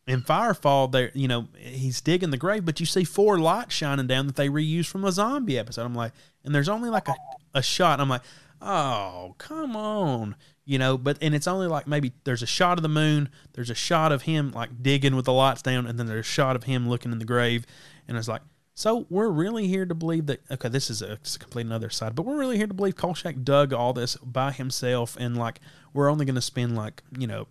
in 0.06 0.22
Firefall 0.22 0.90
there, 0.90 1.10
you 1.14 1.28
know, 1.28 1.48
he's 1.56 2.00
digging 2.00 2.30
the 2.30 2.36
grave, 2.36 2.64
but 2.64 2.80
you 2.80 2.86
see 2.86 3.04
four 3.04 3.38
lights 3.38 3.74
shining 3.74 4.06
down 4.06 4.26
that 4.26 4.36
they 4.36 4.48
reused 4.48 4.88
from 4.88 5.04
a 5.04 5.12
zombie 5.12 5.58
episode. 5.58 5.84
I'm 5.84 5.94
like, 5.94 6.12
and 6.44 6.54
there's 6.54 6.68
only 6.68 6.90
like 6.90 7.08
a, 7.08 7.14
a 7.54 7.62
shot. 7.62 8.00
I'm 8.00 8.08
like, 8.08 8.22
oh, 8.60 9.34
come 9.38 9.76
on. 9.76 10.36
You 10.72 10.78
know, 10.78 10.96
but 10.96 11.18
and 11.20 11.34
it's 11.34 11.46
only 11.46 11.66
like 11.66 11.86
maybe 11.86 12.14
there's 12.24 12.42
a 12.42 12.46
shot 12.46 12.78
of 12.78 12.82
the 12.82 12.88
moon, 12.88 13.28
there's 13.52 13.68
a 13.68 13.74
shot 13.74 14.10
of 14.10 14.22
him 14.22 14.52
like 14.52 14.82
digging 14.82 15.14
with 15.14 15.26
the 15.26 15.32
lights 15.34 15.60
down, 15.60 15.86
and 15.86 15.98
then 15.98 16.06
there's 16.06 16.26
a 16.26 16.30
shot 16.30 16.56
of 16.56 16.64
him 16.64 16.88
looking 16.88 17.12
in 17.12 17.18
the 17.18 17.26
grave. 17.26 17.66
And 18.08 18.16
it's 18.16 18.26
like, 18.26 18.40
so 18.72 19.04
we're 19.10 19.28
really 19.28 19.68
here 19.68 19.84
to 19.84 19.94
believe 19.94 20.24
that 20.28 20.40
okay, 20.50 20.70
this 20.70 20.88
is 20.88 21.02
a, 21.02 21.18
a 21.34 21.38
complete 21.38 21.66
another 21.66 21.90
side, 21.90 22.14
but 22.14 22.24
we're 22.24 22.38
really 22.38 22.56
here 22.56 22.66
to 22.66 22.72
believe 22.72 22.96
Kolchak 22.96 23.44
dug 23.44 23.74
all 23.74 23.92
this 23.92 24.16
by 24.16 24.50
himself, 24.50 25.14
and 25.20 25.36
like 25.36 25.60
we're 25.92 26.08
only 26.08 26.24
going 26.24 26.36
to 26.36 26.40
spend 26.40 26.74
like 26.74 27.02
you 27.18 27.26
know 27.26 27.48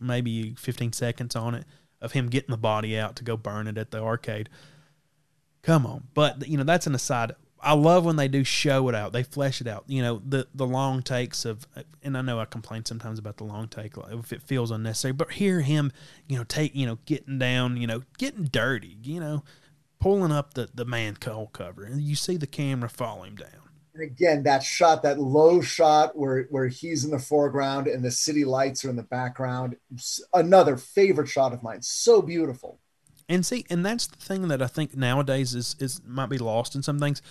maybe 0.00 0.54
15 0.56 0.92
seconds 0.92 1.34
on 1.34 1.56
it 1.56 1.64
of 2.00 2.12
him 2.12 2.28
getting 2.28 2.52
the 2.52 2.56
body 2.56 2.96
out 2.96 3.16
to 3.16 3.24
go 3.24 3.36
burn 3.36 3.66
it 3.66 3.76
at 3.76 3.90
the 3.90 4.00
arcade. 4.00 4.48
Come 5.62 5.84
on, 5.84 6.04
but 6.14 6.46
you 6.46 6.56
know 6.56 6.62
that's 6.62 6.86
an 6.86 6.94
aside. 6.94 7.32
I 7.66 7.72
love 7.72 8.04
when 8.04 8.14
they 8.14 8.28
do 8.28 8.44
show 8.44 8.88
it 8.88 8.94
out. 8.94 9.12
They 9.12 9.24
flesh 9.24 9.60
it 9.60 9.66
out. 9.66 9.82
You 9.88 10.00
know 10.00 10.22
the 10.24 10.46
the 10.54 10.66
long 10.66 11.02
takes 11.02 11.44
of, 11.44 11.66
and 12.00 12.16
I 12.16 12.22
know 12.22 12.38
I 12.38 12.44
complain 12.44 12.84
sometimes 12.84 13.18
about 13.18 13.38
the 13.38 13.44
long 13.44 13.66
take 13.66 13.96
like, 13.96 14.12
if 14.12 14.32
it 14.32 14.40
feels 14.40 14.70
unnecessary. 14.70 15.12
But 15.12 15.32
hear 15.32 15.62
him, 15.62 15.90
you 16.28 16.38
know, 16.38 16.44
take 16.44 16.76
you 16.76 16.86
know 16.86 16.98
getting 17.06 17.40
down, 17.40 17.76
you 17.76 17.88
know, 17.88 18.04
getting 18.18 18.44
dirty, 18.44 18.98
you 19.02 19.18
know, 19.18 19.42
pulling 19.98 20.30
up 20.30 20.54
the 20.54 20.68
the 20.72 20.84
manhole 20.84 21.48
cover, 21.48 21.82
and 21.82 22.00
you 22.00 22.14
see 22.14 22.36
the 22.36 22.46
camera 22.46 22.88
follow 22.88 23.24
him 23.24 23.34
down. 23.34 23.66
And 23.94 24.04
again, 24.04 24.44
that 24.44 24.62
shot, 24.62 25.02
that 25.02 25.18
low 25.18 25.60
shot 25.60 26.16
where 26.16 26.44
where 26.50 26.68
he's 26.68 27.04
in 27.04 27.10
the 27.10 27.18
foreground 27.18 27.88
and 27.88 28.04
the 28.04 28.12
city 28.12 28.44
lights 28.44 28.84
are 28.84 28.90
in 28.90 28.96
the 28.96 29.02
background. 29.02 29.74
Another 30.32 30.76
favorite 30.76 31.28
shot 31.28 31.52
of 31.52 31.64
mine. 31.64 31.82
So 31.82 32.22
beautiful. 32.22 32.78
And 33.28 33.44
see, 33.44 33.64
and 33.68 33.84
that's 33.84 34.06
the 34.06 34.18
thing 34.18 34.46
that 34.48 34.62
I 34.62 34.68
think 34.68 34.96
nowadays 34.96 35.52
is 35.54 35.74
is 35.80 36.00
might 36.06 36.28
be 36.28 36.38
lost 36.38 36.76
in 36.76 36.84
some 36.84 37.00
things. 37.00 37.22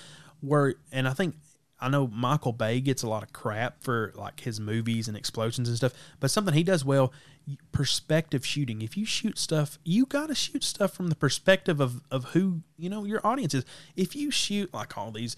Where 0.41 0.75
and 0.91 1.07
I 1.07 1.13
think 1.13 1.35
I 1.79 1.89
know 1.89 2.07
Michael 2.07 2.53
Bay 2.53 2.79
gets 2.79 3.03
a 3.03 3.07
lot 3.07 3.23
of 3.23 3.33
crap 3.33 3.81
for 3.81 4.13
like 4.15 4.39
his 4.41 4.59
movies 4.59 5.07
and 5.07 5.17
explosions 5.17 5.67
and 5.67 5.77
stuff, 5.77 5.93
but 6.19 6.31
something 6.31 6.53
he 6.53 6.63
does 6.63 6.85
well, 6.85 7.11
perspective 7.71 8.45
shooting. 8.45 8.81
If 8.81 8.97
you 8.97 9.05
shoot 9.05 9.37
stuff, 9.37 9.77
you 9.83 10.05
got 10.05 10.27
to 10.27 10.35
shoot 10.35 10.63
stuff 10.63 10.93
from 10.93 11.09
the 11.09 11.15
perspective 11.15 11.79
of 11.79 12.01
of 12.09 12.25
who, 12.25 12.61
you 12.77 12.89
know, 12.89 13.05
your 13.05 13.25
audience 13.25 13.53
is. 13.53 13.65
If 13.95 14.15
you 14.15 14.31
shoot 14.31 14.73
like 14.73 14.97
all 14.97 15.11
these 15.11 15.35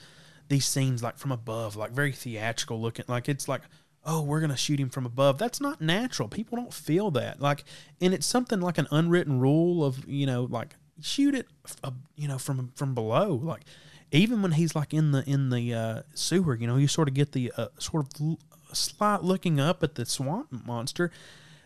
these 0.47 0.65
scenes 0.65 1.03
like 1.03 1.17
from 1.17 1.31
above, 1.31 1.75
like 1.75 1.91
very 1.91 2.11
theatrical 2.11 2.79
looking, 2.79 3.05
like 3.07 3.27
it's 3.27 3.47
like 3.47 3.61
oh, 4.07 4.21
we're 4.21 4.39
going 4.39 4.49
to 4.49 4.57
shoot 4.57 4.79
him 4.79 4.89
from 4.89 5.05
above. 5.05 5.37
That's 5.37 5.59
not 5.59 5.81
natural. 5.81 6.29
People 6.29 6.57
don't 6.57 6.73
feel 6.73 7.11
that. 7.11 7.41
Like, 7.41 7.65
and 7.99 8.13
it's 8.13 8.25
something 8.25 8.61
like 8.61 8.77
an 8.77 8.87
unwritten 8.89 9.39
rule 9.39 9.83
of, 9.83 10.07
you 10.07 10.25
know, 10.25 10.43
like 10.49 10.75
shoot 11.01 11.35
it, 11.35 11.45
uh, 11.83 11.91
you 12.15 12.29
know, 12.29 12.37
from, 12.37 12.71
from 12.75 12.95
below. 12.95 13.33
Like, 13.43 13.63
even 14.11 14.41
when 14.41 14.53
he's 14.53 14.75
like 14.75 14.93
in 14.93 15.11
the, 15.11 15.23
in 15.29 15.49
the, 15.49 15.73
uh, 15.73 16.01
sewer, 16.13 16.55
you 16.55 16.67
know, 16.67 16.77
you 16.77 16.87
sort 16.87 17.07
of 17.07 17.13
get 17.13 17.31
the, 17.33 17.51
uh, 17.57 17.67
sort 17.77 18.05
of 18.05 18.21
l- 18.21 18.39
slight 18.73 19.23
looking 19.23 19.59
up 19.59 19.83
at 19.83 19.95
the 19.95 20.05
swamp 20.05 20.47
monster 20.65 21.11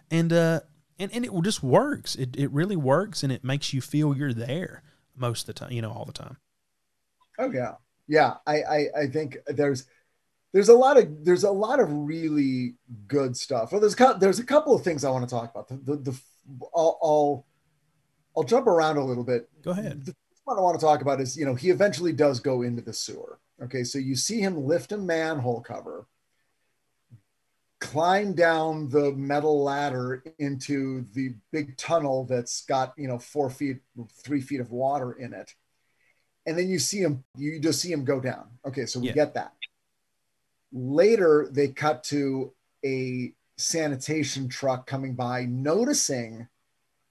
and, 0.10 0.32
uh, 0.34 0.62
and, 1.00 1.12
and 1.14 1.26
it 1.26 1.32
just 1.44 1.64
works. 1.64 2.16
It, 2.16 2.36
it 2.38 2.52
really 2.52 2.76
works 2.76 3.24
and 3.24 3.32
it 3.32 3.44
makes 3.44 3.74
you 3.74 3.82
feel 3.82 4.16
you're 4.16 4.34
there 4.34 4.84
most 5.16 5.42
of 5.42 5.48
the 5.48 5.54
time, 5.54 5.72
you 5.72 5.82
know, 5.82 5.92
all 5.92 6.06
the 6.06 6.14
time. 6.14 6.38
Oh 7.40 7.52
yeah. 7.52 7.76
Yeah. 8.08 8.36
I, 8.46 8.62
I, 8.64 8.88
I 9.02 9.08
think 9.08 9.38
there's, 9.48 9.86
there's 10.54 10.70
a 10.70 10.74
lot 10.74 10.98
of 10.98 11.24
there's 11.24 11.46
a 11.46 11.52
lot 11.52 11.80
of 11.80 11.88
really 11.90 12.76
good 13.08 13.38
stuff. 13.38 13.72
Well, 13.72 13.80
there's 13.80 13.96
there's 14.20 14.40
a 14.40 14.44
couple 14.44 14.76
of 14.76 14.84
things 14.84 15.06
I 15.06 15.10
want 15.10 15.24
to 15.28 15.34
talk 15.34 15.50
about. 15.50 15.70
The 15.70 15.76
the, 15.78 15.96
the 15.96 16.22
I'll, 16.76 17.00
I'll, 17.02 17.46
I'll 18.36 18.44
jump 18.44 18.68
around 18.68 18.98
a 18.98 19.06
little 19.06 19.24
bit. 19.24 19.50
Go 19.64 19.72
ahead. 19.72 20.06
The 20.06 20.16
one 20.44 20.58
I 20.58 20.62
want 20.62 20.80
to 20.80 20.86
talk 20.86 21.02
about 21.02 21.22
is 21.22 21.38
you 21.38 21.46
know 21.46 21.56
he 21.56 21.70
eventually 21.70 22.14
does 22.14 22.40
go 22.40 22.62
into 22.62 22.82
the 22.82 22.94
sewer. 22.94 23.40
Okay, 23.64 23.84
so 23.84 24.00
you 24.00 24.16
see 24.16 24.40
him 24.40 24.66
lift 24.66 24.92
a 24.92 24.98
manhole 24.98 25.62
cover, 25.62 26.08
climb 27.80 28.34
down 28.34 28.90
the 28.90 29.12
metal 29.12 29.64
ladder 29.64 30.24
into 30.40 31.06
the 31.14 31.36
big 31.52 31.78
tunnel 31.78 32.26
that's 32.26 32.66
got 32.66 32.94
you 32.98 33.08
know 33.08 33.20
four 33.20 33.50
feet, 33.50 33.78
three 34.24 34.42
feet 34.42 34.60
of 34.60 34.72
water 34.72 35.14
in 35.14 35.34
it, 35.34 35.54
and 36.46 36.58
then 36.58 36.70
you 36.70 36.80
see 36.80 37.00
him. 37.00 37.24
You 37.38 37.60
just 37.60 37.82
see 37.82 37.92
him 37.92 38.04
go 38.04 38.20
down. 38.20 38.50
Okay, 38.66 38.86
so 38.86 39.00
we 39.00 39.08
yeah. 39.08 39.14
get 39.14 39.34
that 39.36 39.54
Later, 40.74 41.50
they 41.52 41.68
cut 41.68 42.04
to 42.06 42.54
a 42.86 43.34
sanitation 43.58 44.48
truck 44.48 44.88
coming 44.88 45.16
by, 45.16 45.46
noticing 45.46 46.48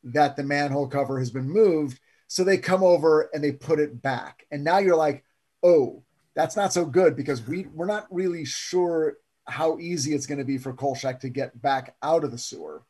that 0.03 0.37
the 0.37 0.43
manhole 0.43 0.89
cover 0.89 1.19
has 1.19 1.31
been 1.31 1.49
moved. 1.49 2.01
So 2.31 2.45
they 2.45 2.59
come 2.59 2.85
over 2.85 3.29
and 3.35 3.43
they 3.43 3.51
put 3.51 3.81
it 3.81 4.01
back. 4.01 4.47
And 4.53 4.63
now 4.63 4.79
you're 4.79 4.95
like, 4.95 5.25
oh, 5.65 6.05
that's 6.35 6.57
not 6.57 6.73
so 6.73 6.85
good 6.85 7.17
because 7.17 7.47
we, 7.47 7.67
we're 7.75 7.87
not 7.87 8.07
really 8.09 8.45
sure 8.45 9.17
how 9.47 9.79
easy 9.79 10.15
it's 10.15 10.27
going 10.27 10.39
to 10.39 10.45
be 10.45 10.57
for 10.57 10.73
Kolchak 10.73 11.21
to 11.21 11.29
get 11.29 11.61
back 11.61 11.97
out 12.03 12.23
of 12.23 12.31
the 12.31 12.39
sewer. 12.39 12.85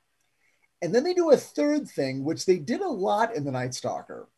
And 0.82 0.94
then 0.94 1.04
they 1.04 1.14
do 1.14 1.30
a 1.30 1.36
third 1.36 1.88
thing, 1.88 2.22
which 2.22 2.44
they 2.44 2.58
did 2.58 2.82
a 2.82 2.88
lot 2.88 3.34
in 3.34 3.44
The 3.44 3.50
Night 3.50 3.72
Stalker 3.72 4.28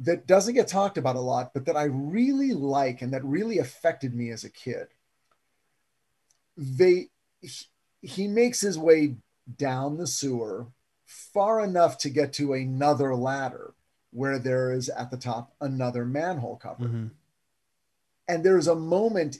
that 0.00 0.26
doesn't 0.26 0.54
get 0.54 0.66
talked 0.66 0.98
about 0.98 1.16
a 1.16 1.20
lot, 1.20 1.54
but 1.54 1.66
that 1.66 1.76
I 1.76 1.84
really 1.84 2.52
like 2.52 3.02
and 3.02 3.12
that 3.12 3.24
really 3.24 3.58
affected 3.58 4.14
me 4.14 4.30
as 4.30 4.42
a 4.42 4.50
kid 4.50 4.88
they 6.58 7.08
he 8.02 8.26
makes 8.26 8.60
his 8.60 8.76
way 8.76 9.14
down 9.56 9.96
the 9.96 10.06
sewer 10.06 10.66
far 11.06 11.60
enough 11.60 11.96
to 11.98 12.10
get 12.10 12.32
to 12.34 12.52
another 12.52 13.14
ladder 13.14 13.74
where 14.10 14.38
there 14.38 14.72
is 14.72 14.88
at 14.88 15.10
the 15.10 15.16
top 15.16 15.54
another 15.60 16.04
manhole 16.04 16.56
cover. 16.56 16.84
Mm-hmm. 16.84 17.06
And 18.28 18.44
there's 18.44 18.68
a 18.68 18.74
moment 18.74 19.38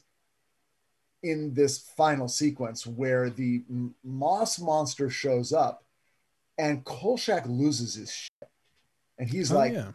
in 1.22 1.52
this 1.54 1.78
final 1.96 2.28
sequence 2.28 2.86
where 2.86 3.28
the 3.28 3.62
moss 4.04 4.58
monster 4.58 5.10
shows 5.10 5.52
up 5.52 5.84
and 6.58 6.84
Kolchak 6.84 7.46
loses 7.46 7.94
his 7.94 8.12
shit. 8.12 8.50
And 9.18 9.28
he's 9.28 9.52
oh, 9.52 9.56
like, 9.56 9.72
yeah. 9.72 9.92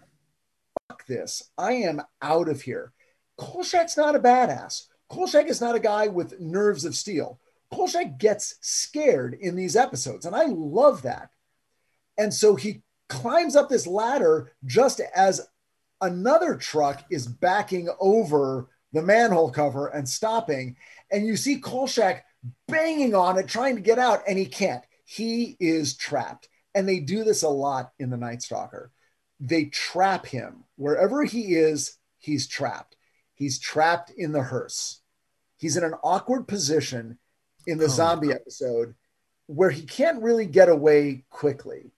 fuck 0.89 1.05
this. 1.07 1.51
I 1.57 1.73
am 1.73 2.01
out 2.21 2.49
of 2.49 2.61
here. 2.61 2.93
Kolchak's 3.37 3.97
not 3.97 4.15
a 4.15 4.19
badass. 4.19 4.87
Kolchak 5.09 5.47
is 5.47 5.61
not 5.61 5.75
a 5.75 5.79
guy 5.79 6.07
with 6.07 6.39
nerves 6.39 6.85
of 6.85 6.95
steel. 6.95 7.39
Kolchak 7.73 8.17
gets 8.17 8.55
scared 8.61 9.35
in 9.39 9.55
these 9.55 9.75
episodes, 9.75 10.25
and 10.25 10.35
I 10.35 10.45
love 10.45 11.01
that. 11.03 11.29
And 12.17 12.33
so 12.33 12.55
he 12.55 12.83
climbs 13.09 13.55
up 13.55 13.69
this 13.69 13.87
ladder 13.87 14.51
just 14.65 15.01
as 15.15 15.41
another 16.01 16.55
truck 16.55 17.03
is 17.09 17.27
backing 17.27 17.89
over 17.99 18.69
the 18.91 19.01
manhole 19.01 19.51
cover 19.51 19.87
and 19.87 20.07
stopping. 20.07 20.75
And 21.11 21.25
you 21.25 21.35
see 21.35 21.57
Kolchak 21.59 22.25
banging 22.67 23.15
on 23.15 23.37
it, 23.37 23.47
trying 23.47 23.75
to 23.75 23.81
get 23.81 23.99
out, 23.99 24.23
and 24.27 24.37
he 24.37 24.45
can't. 24.45 24.83
He 25.05 25.55
is 25.59 25.95
trapped. 25.95 26.49
And 26.75 26.87
they 26.87 26.99
do 26.99 27.23
this 27.23 27.43
a 27.43 27.49
lot 27.49 27.91
in 27.99 28.09
The 28.09 28.17
Night 28.17 28.41
Stalker. 28.41 28.91
They 29.39 29.65
trap 29.65 30.25
him. 30.25 30.63
Wherever 30.75 31.23
he 31.23 31.55
is, 31.55 31.97
he's 32.19 32.47
trapped. 32.47 32.95
He's 33.35 33.59
trapped 33.59 34.11
in 34.11 34.31
the 34.31 34.43
hearse 34.43 35.01
he's 35.63 35.77
in 35.77 35.83
an 35.85 35.95
awkward 36.03 36.45
position 36.45 37.17
in 37.65 37.77
the 37.77 37.85
oh, 37.85 37.87
zombie 37.87 38.33
episode 38.33 38.95
where 39.47 39.69
he 39.69 39.83
can't 39.83 40.21
really 40.21 40.45
get 40.45 40.67
away 40.67 41.23
quickly. 41.29 41.93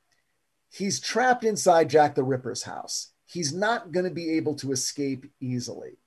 He's 0.75 0.99
trapped 0.99 1.45
inside 1.45 1.89
Jack 1.89 2.15
the 2.15 2.23
Ripper's 2.23 2.63
house. 2.63 3.13
He's 3.25 3.53
not 3.53 3.93
going 3.93 4.03
to 4.03 4.13
be 4.13 4.31
able 4.31 4.55
to 4.55 4.73
escape 4.73 5.25
easily. 5.39 5.99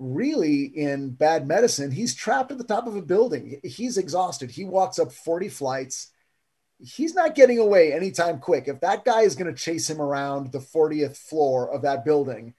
Really, 0.00 0.64
in 0.64 1.10
Bad 1.10 1.46
Medicine, 1.46 1.92
he's 1.92 2.12
trapped 2.12 2.50
at 2.50 2.58
the 2.58 2.64
top 2.64 2.88
of 2.88 2.96
a 2.96 3.02
building. 3.02 3.60
He's 3.62 3.98
exhausted. 3.98 4.50
He 4.50 4.64
walks 4.64 4.98
up 4.98 5.12
40 5.12 5.48
flights. 5.48 6.10
He's 6.80 7.14
not 7.14 7.36
getting 7.36 7.60
away 7.60 7.92
anytime 7.92 8.40
quick. 8.40 8.66
If 8.66 8.80
that 8.80 9.04
guy 9.04 9.20
is 9.20 9.36
going 9.36 9.54
to 9.54 9.62
chase 9.62 9.88
him 9.88 10.00
around 10.00 10.50
the 10.50 10.58
40th 10.58 11.16
floor 11.16 11.72
of 11.72 11.82
that 11.82 12.04
building, 12.04 12.54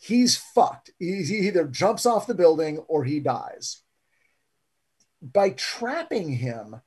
he's 0.00 0.38
fucked. 0.38 0.92
He 0.98 1.18
either 1.46 1.66
jumps 1.66 2.06
off 2.06 2.26
the 2.26 2.32
building 2.32 2.78
or 2.88 3.04
he 3.04 3.20
dies. 3.20 3.82
By 5.20 5.50
trapping 5.50 6.30
him, 6.30 6.80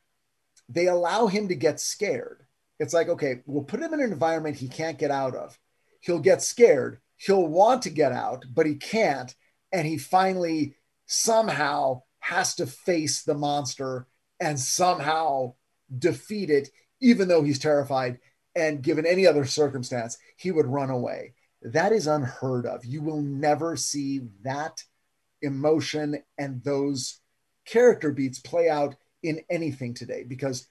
they 0.68 0.88
allow 0.88 1.28
him 1.28 1.50
to 1.50 1.56
get 1.56 1.80
scared. 1.80 2.45
It's 2.80 2.94
like, 2.94 3.10
okay, 3.10 3.42
we'll 3.46 3.64
put 3.64 3.80
him 3.80 3.94
in 3.94 4.02
an 4.02 4.12
environment 4.12 4.58
he 4.58 4.68
can't 4.68 4.98
get 5.00 5.12
out 5.12 5.36
of. 5.36 5.58
He'll 6.02 6.20
get 6.20 6.42
scared. 6.42 7.00
He'll 7.18 7.48
want 7.48 7.84
to 7.84 7.90
get 7.90 8.12
out, 8.12 8.46
but 8.54 8.66
he 8.66 8.76
can't. 8.76 9.34
And 9.72 9.88
he 9.88 9.98
finally 9.98 10.76
somehow 11.06 12.04
has 12.20 12.56
to 12.56 12.66
face 12.66 13.24
the 13.24 13.34
monster 13.34 14.08
and 14.40 14.60
somehow 14.60 15.54
defeat 15.98 16.50
it, 16.50 16.70
even 17.02 17.28
though 17.28 17.44
he's 17.44 17.60
terrified. 17.60 18.20
And 18.56 18.82
given 18.82 19.06
any 19.06 19.28
other 19.28 19.46
circumstance, 19.46 20.18
he 20.38 20.52
would 20.52 20.66
run 20.66 20.90
away. 20.90 21.34
That 21.62 21.92
is 21.92 22.08
unheard 22.08 22.66
of. 22.66 22.86
You 22.86 23.02
will 23.02 23.22
never 23.22 23.76
see 23.76 24.22
that 24.44 24.84
emotion 25.42 26.24
and 26.38 26.64
those 26.64 27.20
character 27.66 28.12
beats 28.12 28.40
play 28.40 28.70
out 28.70 28.96
in 29.24 29.42
anything 29.50 29.94
today 29.94 30.24
because 30.28 30.68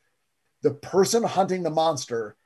the 0.64 0.72
person 0.72 1.22
hunting 1.22 1.62
the 1.62 1.70
monster 1.70 2.36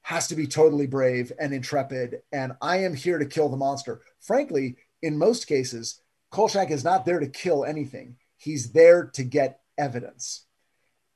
has 0.00 0.26
to 0.28 0.34
be 0.34 0.46
totally 0.46 0.86
brave 0.86 1.30
and 1.38 1.52
intrepid. 1.52 2.22
And 2.32 2.54
I 2.62 2.78
am 2.78 2.94
here 2.94 3.18
to 3.18 3.26
kill 3.26 3.50
the 3.50 3.58
monster. 3.58 4.00
Frankly, 4.20 4.76
in 5.02 5.18
most 5.18 5.46
cases, 5.46 6.00
Kolchak 6.30 6.70
is 6.70 6.82
not 6.82 7.04
there 7.04 7.20
to 7.20 7.28
kill 7.28 7.66
anything. 7.66 8.16
He's 8.38 8.72
there 8.72 9.04
to 9.12 9.22
get 9.22 9.60
evidence. 9.76 10.46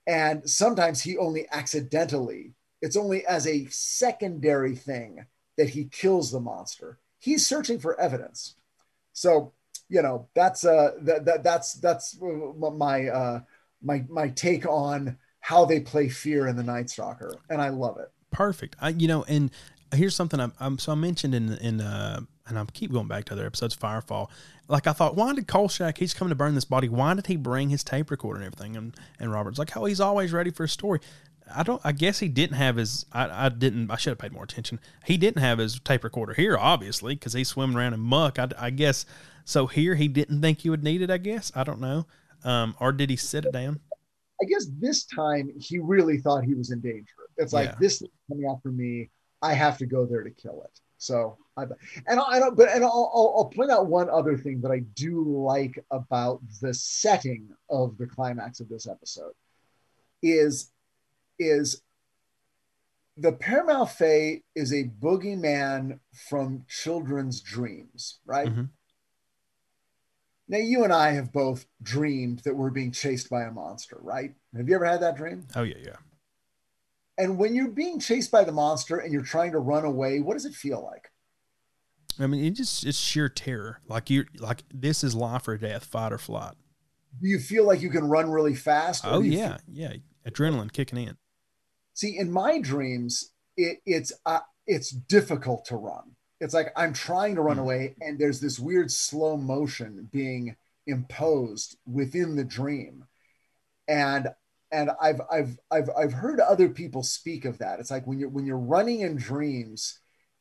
And 0.06 0.48
sometimes 0.48 1.00
he 1.00 1.16
only 1.16 1.46
accidentally, 1.50 2.52
it's 2.82 2.98
only 2.98 3.26
as 3.26 3.46
a 3.46 3.66
secondary 3.70 4.76
thing 4.76 5.24
that 5.56 5.70
he 5.70 5.86
kills 5.86 6.30
the 6.30 6.40
monster. 6.40 6.98
He's 7.18 7.46
searching 7.46 7.78
for 7.78 7.98
evidence. 7.98 8.56
So, 9.14 9.54
you 9.88 10.02
know, 10.02 10.28
that's 10.34 10.66
uh 10.66 10.90
that, 11.00 11.24
that 11.24 11.42
that's 11.42 11.74
that's 11.74 12.18
my 12.20 13.06
uh 13.08 13.40
my 13.82 14.04
my 14.10 14.28
take 14.28 14.66
on 14.66 15.16
how 15.44 15.66
they 15.66 15.78
play 15.78 16.08
fear 16.08 16.46
in 16.48 16.56
the 16.56 16.62
Night 16.62 16.88
Stalker, 16.88 17.36
and 17.50 17.60
I 17.60 17.68
love 17.68 17.98
it. 17.98 18.10
Perfect. 18.30 18.76
I 18.80 18.88
you 18.88 19.06
know, 19.06 19.24
and 19.24 19.50
here's 19.92 20.16
something 20.16 20.40
I'm, 20.40 20.54
I'm 20.58 20.78
so 20.78 20.92
I 20.92 20.94
mentioned 20.94 21.34
in 21.34 21.52
in 21.58 21.82
uh 21.82 22.20
and 22.46 22.58
I 22.58 22.64
keep 22.72 22.90
going 22.90 23.08
back 23.08 23.26
to 23.26 23.34
other 23.34 23.44
episodes, 23.44 23.76
Firefall. 23.76 24.28
Like 24.68 24.86
I 24.86 24.92
thought, 24.92 25.16
why 25.16 25.34
did 25.34 25.46
Kolchak, 25.46 25.98
he's 25.98 26.14
coming 26.14 26.30
to 26.30 26.34
burn 26.34 26.54
this 26.54 26.64
body, 26.64 26.88
why 26.88 27.12
did 27.12 27.26
he 27.26 27.36
bring 27.36 27.68
his 27.68 27.84
tape 27.84 28.10
recorder 28.10 28.40
and 28.40 28.46
everything? 28.46 28.74
And 28.74 28.96
and 29.20 29.30
Robert's 29.30 29.58
like, 29.58 29.76
oh, 29.76 29.84
he's 29.84 30.00
always 30.00 30.32
ready 30.32 30.50
for 30.50 30.64
a 30.64 30.68
story. 30.68 31.00
I 31.54 31.62
don't. 31.62 31.82
I 31.84 31.92
guess 31.92 32.20
he 32.20 32.28
didn't 32.28 32.56
have 32.56 32.76
his. 32.76 33.04
I, 33.12 33.46
I 33.46 33.48
didn't. 33.50 33.90
I 33.90 33.96
should 33.96 34.12
have 34.12 34.18
paid 34.18 34.32
more 34.32 34.44
attention. 34.44 34.80
He 35.04 35.18
didn't 35.18 35.42
have 35.42 35.58
his 35.58 35.78
tape 35.78 36.04
recorder 36.04 36.32
here, 36.32 36.56
obviously, 36.56 37.16
because 37.16 37.34
he's 37.34 37.48
swimming 37.48 37.76
around 37.76 37.92
in 37.92 38.00
muck. 38.00 38.38
I, 38.38 38.48
I, 38.58 38.70
guess 38.70 39.04
so. 39.44 39.66
Here, 39.66 39.94
he 39.94 40.08
didn't 40.08 40.40
think 40.40 40.60
he 40.62 40.70
would 40.70 40.82
need 40.82 41.02
it. 41.02 41.10
I 41.10 41.18
guess 41.18 41.52
I 41.54 41.62
don't 41.62 41.82
know. 41.82 42.06
Um, 42.44 42.74
or 42.80 42.92
did 42.92 43.10
he 43.10 43.16
sit 43.16 43.44
it 43.44 43.52
down? 43.52 43.80
I 44.44 44.46
guess 44.46 44.66
this 44.78 45.04
time 45.04 45.50
he 45.58 45.78
really 45.78 46.18
thought 46.18 46.44
he 46.44 46.54
was 46.54 46.70
in 46.70 46.80
danger. 46.80 47.14
It's 47.38 47.52
like 47.54 47.70
yeah. 47.70 47.76
this 47.80 48.02
coming 48.28 48.46
after 48.46 48.70
me. 48.70 49.10
I 49.40 49.54
have 49.54 49.78
to 49.78 49.86
go 49.86 50.04
there 50.04 50.22
to 50.22 50.30
kill 50.30 50.62
it. 50.64 50.80
So 50.98 51.38
I 51.56 51.64
and 52.06 52.20
I 52.20 52.38
don't. 52.38 52.56
But 52.56 52.68
and 52.68 52.84
I'll, 52.84 53.10
I'll, 53.14 53.34
I'll 53.36 53.50
point 53.54 53.70
out 53.70 53.86
one 53.86 54.10
other 54.10 54.36
thing 54.36 54.60
that 54.60 54.70
I 54.70 54.80
do 54.94 55.24
like 55.24 55.82
about 55.90 56.40
the 56.60 56.74
setting 56.74 57.48
of 57.70 57.96
the 57.96 58.06
climax 58.06 58.60
of 58.60 58.68
this 58.68 58.86
episode 58.86 59.32
is 60.22 60.70
is 61.38 61.82
the 63.16 63.32
Père 63.32 63.66
Malfait 63.66 64.42
is 64.54 64.72
a 64.72 64.90
boogeyman 65.00 66.00
from 66.28 66.64
children's 66.68 67.40
dreams, 67.40 68.18
right? 68.26 68.48
Mm-hmm. 68.48 68.64
Now, 70.46 70.58
you 70.58 70.84
and 70.84 70.92
I 70.92 71.12
have 71.12 71.32
both 71.32 71.66
dreamed 71.82 72.40
that 72.40 72.54
we're 72.54 72.70
being 72.70 72.92
chased 72.92 73.30
by 73.30 73.42
a 73.44 73.50
monster, 73.50 73.98
right? 74.00 74.34
Have 74.56 74.68
you 74.68 74.74
ever 74.74 74.84
had 74.84 75.00
that 75.00 75.16
dream? 75.16 75.46
Oh, 75.56 75.62
yeah, 75.62 75.78
yeah. 75.82 75.96
And 77.16 77.38
when 77.38 77.54
you're 77.54 77.68
being 77.68 78.00
chased 78.00 78.30
by 78.30 78.44
the 78.44 78.52
monster 78.52 78.98
and 78.98 79.12
you're 79.12 79.22
trying 79.22 79.52
to 79.52 79.58
run 79.58 79.84
away, 79.84 80.20
what 80.20 80.34
does 80.34 80.44
it 80.44 80.54
feel 80.54 80.84
like? 80.84 81.10
I 82.18 82.26
mean, 82.26 82.44
it 82.44 82.50
just 82.50 82.84
it's 82.84 82.98
sheer 82.98 83.28
terror. 83.28 83.80
Like 83.88 84.10
you're 84.10 84.26
like 84.38 84.62
this 84.72 85.02
is 85.02 85.14
life 85.14 85.48
or 85.48 85.56
death, 85.56 85.84
fight 85.84 86.12
or 86.12 86.18
flight. 86.18 86.54
Do 87.20 87.28
you 87.28 87.38
feel 87.38 87.66
like 87.66 87.80
you 87.80 87.90
can 87.90 88.04
run 88.04 88.30
really 88.30 88.54
fast? 88.54 89.04
Oh 89.06 89.20
yeah, 89.20 89.58
feel- 89.66 89.90
yeah. 89.90 89.92
Adrenaline 90.28 90.72
kicking 90.72 90.98
in. 90.98 91.16
See, 91.92 92.16
in 92.16 92.30
my 92.30 92.60
dreams, 92.60 93.32
it, 93.56 93.78
it's 93.84 94.12
uh, 94.26 94.40
it's 94.66 94.90
difficult 94.90 95.64
to 95.66 95.76
run 95.76 96.13
it's 96.44 96.52
like 96.52 96.72
I'm 96.76 96.92
trying 96.92 97.36
to 97.36 97.40
run 97.40 97.56
hmm. 97.56 97.62
away, 97.62 97.96
and 98.02 98.18
there's 98.18 98.38
this 98.38 98.58
weird 98.58 98.90
slow 98.90 99.36
motion 99.38 100.10
being 100.12 100.56
imposed 100.86 101.78
within 101.86 102.36
the 102.36 102.44
dream, 102.44 103.06
and 103.88 104.28
and 104.70 104.90
I've 105.00 105.22
I've 105.32 105.58
I've 105.70 105.90
I've 105.96 106.12
heard 106.12 106.40
other 106.40 106.68
people 106.68 107.02
speak 107.02 107.46
of 107.46 107.58
that. 107.58 107.80
It's 107.80 107.90
like 107.90 108.06
when 108.06 108.18
you're 108.18 108.28
when 108.28 108.44
you're 108.44 108.58
running 108.58 109.00
in 109.00 109.16
dreams, 109.16 109.98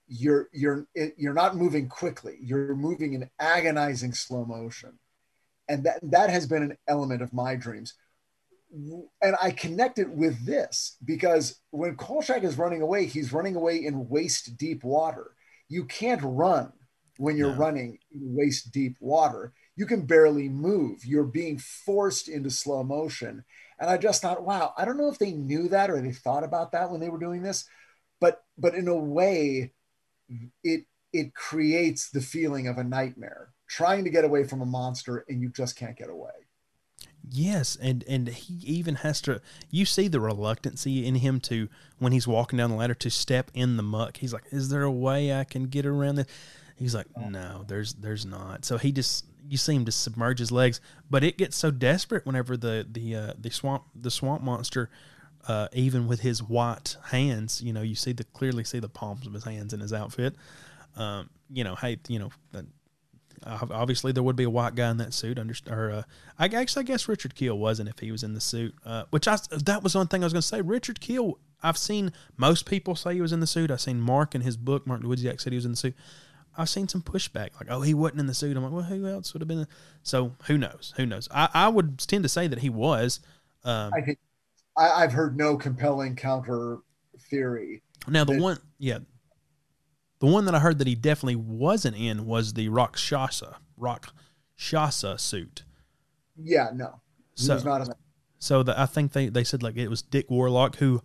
you're 0.07 0.49
you're 0.51 0.87
you're 1.15 1.33
not 1.33 1.55
moving 1.55 1.87
quickly. 1.87 2.37
You're 2.41 2.75
moving 2.75 3.13
in 3.13 3.29
agonizing 3.39 4.13
slow 4.13 4.43
motion, 4.43 4.99
and 5.69 5.85
that 5.85 5.99
that 6.11 6.29
has 6.29 6.45
been 6.47 6.63
an 6.63 6.77
element 6.85 7.21
of 7.21 7.33
my 7.33 7.55
dreams. 7.55 7.93
And 9.21 9.35
I 9.41 9.51
connect 9.51 9.99
it 9.99 10.09
with 10.09 10.45
this 10.45 10.97
because 11.05 11.61
when 11.69 11.95
Kolchak 11.95 12.43
is 12.43 12.57
running 12.57 12.81
away, 12.81 13.05
he's 13.05 13.31
running 13.31 13.55
away 13.55 13.85
in 13.85 14.09
waist 14.09 14.57
deep 14.57 14.83
water 14.83 15.31
you 15.73 15.85
can't 15.85 16.21
run 16.23 16.71
when 17.17 17.35
you're 17.35 17.51
no. 17.51 17.57
running 17.57 17.97
waist 18.13 18.71
deep 18.71 18.95
water. 18.99 19.53
You 19.75 19.87
can 19.87 20.05
barely 20.05 20.49
move. 20.49 21.03
You're 21.03 21.23
being 21.23 21.57
forced 21.57 22.27
into 22.29 22.51
slow 22.51 22.83
motion. 22.83 23.43
And 23.79 23.89
I 23.89 23.97
just 23.97 24.21
thought, 24.21 24.45
wow, 24.45 24.73
I 24.77 24.85
don't 24.85 24.97
know 24.97 25.09
if 25.09 25.17
they 25.17 25.31
knew 25.31 25.67
that 25.69 25.89
or 25.89 25.99
they 25.99 26.11
thought 26.11 26.43
about 26.43 26.73
that 26.73 26.91
when 26.91 26.99
they 26.99 27.09
were 27.09 27.19
doing 27.19 27.41
this, 27.41 27.65
but 28.21 28.43
but 28.55 28.75
in 28.75 28.87
a 28.87 28.95
way, 28.95 29.71
it 30.63 30.85
it 31.11 31.33
creates 31.33 32.09
the 32.11 32.21
feeling 32.21 32.67
of 32.67 32.77
a 32.77 32.83
nightmare, 32.83 33.49
trying 33.67 34.03
to 34.03 34.11
get 34.11 34.25
away 34.25 34.43
from 34.43 34.61
a 34.61 34.65
monster 34.65 35.25
and 35.27 35.41
you 35.41 35.49
just 35.49 35.75
can't 35.75 35.97
get 35.97 36.09
away. 36.09 36.31
Yes, 37.35 37.75
and 37.81 38.03
and 38.07 38.27
he 38.27 38.53
even 38.63 38.95
has 38.95 39.19
to. 39.21 39.41
You 39.71 39.85
see 39.85 40.07
the 40.07 40.19
reluctancy 40.19 41.03
in 41.03 41.15
him 41.15 41.39
to 41.41 41.67
when 41.97 42.11
he's 42.11 42.27
walking 42.27 42.57
down 42.57 42.69
the 42.69 42.75
ladder 42.75 42.93
to 42.93 43.09
step 43.09 43.49
in 43.55 43.75
the 43.75 43.81
muck. 43.81 44.17
He's 44.17 44.33
like, 44.33 44.43
"Is 44.51 44.69
there 44.69 44.83
a 44.83 44.91
way 44.91 45.33
I 45.33 45.43
can 45.43 45.63
get 45.63 45.87
around 45.87 46.15
this?" 46.15 46.27
He's 46.75 46.93
like, 46.93 47.07
"No, 47.17 47.65
there's 47.67 47.95
there's 47.95 48.23
not." 48.23 48.65
So 48.65 48.77
he 48.77 48.91
just 48.91 49.25
you 49.49 49.57
see 49.57 49.73
him 49.73 49.83
just 49.83 50.03
submerge 50.03 50.37
his 50.37 50.51
legs, 50.51 50.79
but 51.09 51.23
it 51.23 51.39
gets 51.39 51.57
so 51.57 51.71
desperate 51.71 52.23
whenever 52.23 52.55
the 52.55 52.85
the 52.87 53.15
uh, 53.15 53.33
the 53.41 53.49
swamp 53.49 53.85
the 53.95 54.11
swamp 54.11 54.43
monster, 54.43 54.91
uh, 55.47 55.69
even 55.73 56.07
with 56.07 56.19
his 56.19 56.43
white 56.43 56.97
hands, 57.05 57.63
you 57.63 57.73
know, 57.73 57.81
you 57.81 57.95
see 57.95 58.11
the 58.11 58.25
clearly 58.25 58.63
see 58.63 58.79
the 58.79 58.89
palms 58.89 59.25
of 59.25 59.33
his 59.33 59.43
hands 59.43 59.73
in 59.73 59.79
his 59.79 59.91
outfit. 59.91 60.35
Um, 60.95 61.31
you 61.49 61.63
know, 61.63 61.73
hey, 61.73 61.97
you 62.07 62.19
know, 62.19 62.29
obviously 63.45 64.11
there 64.11 64.23
would 64.23 64.35
be 64.35 64.43
a 64.43 64.49
white 64.49 64.75
guy 64.75 64.89
in 64.89 64.97
that 64.97 65.13
suit. 65.13 65.37
Under, 65.39 65.53
or 65.69 65.91
uh, 65.91 66.03
I 66.37 66.47
actually 66.47 66.81
I 66.81 66.83
guess 66.83 67.07
Richard 67.07 67.35
Kiel 67.35 67.57
wasn't 67.57 67.89
if 67.89 67.99
he 67.99 68.11
was 68.11 68.23
in 68.23 68.33
the 68.33 68.41
suit. 68.41 68.75
Uh, 68.85 69.03
which 69.09 69.27
I 69.27 69.37
that 69.51 69.83
was 69.83 69.95
one 69.95 70.07
thing 70.07 70.23
I 70.23 70.25
was 70.25 70.33
going 70.33 70.41
to 70.41 70.47
say. 70.47 70.61
Richard 70.61 70.99
Kiel. 70.99 71.39
I've 71.65 71.77
seen 71.77 72.11
most 72.35 72.65
people 72.65 72.93
say 72.93 73.13
he 73.13 73.21
was 73.21 73.31
in 73.31 73.39
the 73.39 73.47
suit. 73.47 73.71
I've 73.71 73.79
seen 73.79 74.01
Mark 74.01 74.35
in 74.35 74.41
his 74.41 74.57
book. 74.57 74.85
Mark 74.85 75.01
Dawidziak 75.01 75.39
said 75.39 75.53
he 75.53 75.57
was 75.57 75.65
in 75.65 75.71
the 75.71 75.77
suit. 75.77 75.95
I've 76.57 76.69
seen 76.69 76.87
some 76.87 77.01
pushback, 77.01 77.49
like, 77.59 77.69
"Oh, 77.69 77.81
he 77.81 77.93
wasn't 77.93 78.19
in 78.19 78.27
the 78.27 78.33
suit." 78.33 78.55
I'm 78.55 78.63
like, 78.63 78.73
"Well, 78.73 78.83
who 78.83 79.07
else 79.07 79.33
would 79.33 79.41
have 79.41 79.47
been?" 79.47 79.65
So 80.03 80.35
who 80.47 80.57
knows? 80.57 80.93
Who 80.97 81.05
knows? 81.05 81.29
I, 81.31 81.49
I 81.53 81.67
would 81.69 81.99
tend 81.99 82.23
to 82.23 82.29
say 82.29 82.47
that 82.47 82.59
he 82.59 82.69
was. 82.69 83.21
Um, 83.63 83.93
I 83.93 84.01
think 84.01 84.19
I, 84.77 85.01
have 85.01 85.13
heard 85.13 85.37
no 85.37 85.57
compelling 85.57 86.15
counter 86.15 86.79
theory. 87.29 87.81
Now 88.07 88.23
the 88.23 88.33
that, 88.33 88.41
one, 88.41 88.57
yeah, 88.77 88.99
the 90.23 90.29
one 90.29 90.45
that 90.45 90.55
I 90.55 90.59
heard 90.59 90.79
that 90.79 90.87
he 90.87 90.95
definitely 90.95 91.35
wasn't 91.35 91.97
in 91.97 92.25
was 92.25 92.53
the 92.53 92.69
Rakshasa, 92.69 93.57
Rock 93.75 94.13
Shasa 94.57 95.19
suit. 95.19 95.65
Yeah, 96.41 96.69
no. 96.73 97.01
He 97.35 97.43
so, 97.43 97.55
was 97.55 97.65
not 97.65 97.81
in 97.81 97.89
that. 97.89 97.97
So 98.39 98.63
the, 98.63 98.79
I 98.79 98.85
think 98.85 99.11
they, 99.11 99.27
they 99.27 99.43
said 99.43 99.61
like 99.61 99.75
it 99.75 99.89
was 99.89 100.01
Dick 100.01 100.31
Warlock 100.31 100.77
who 100.77 101.01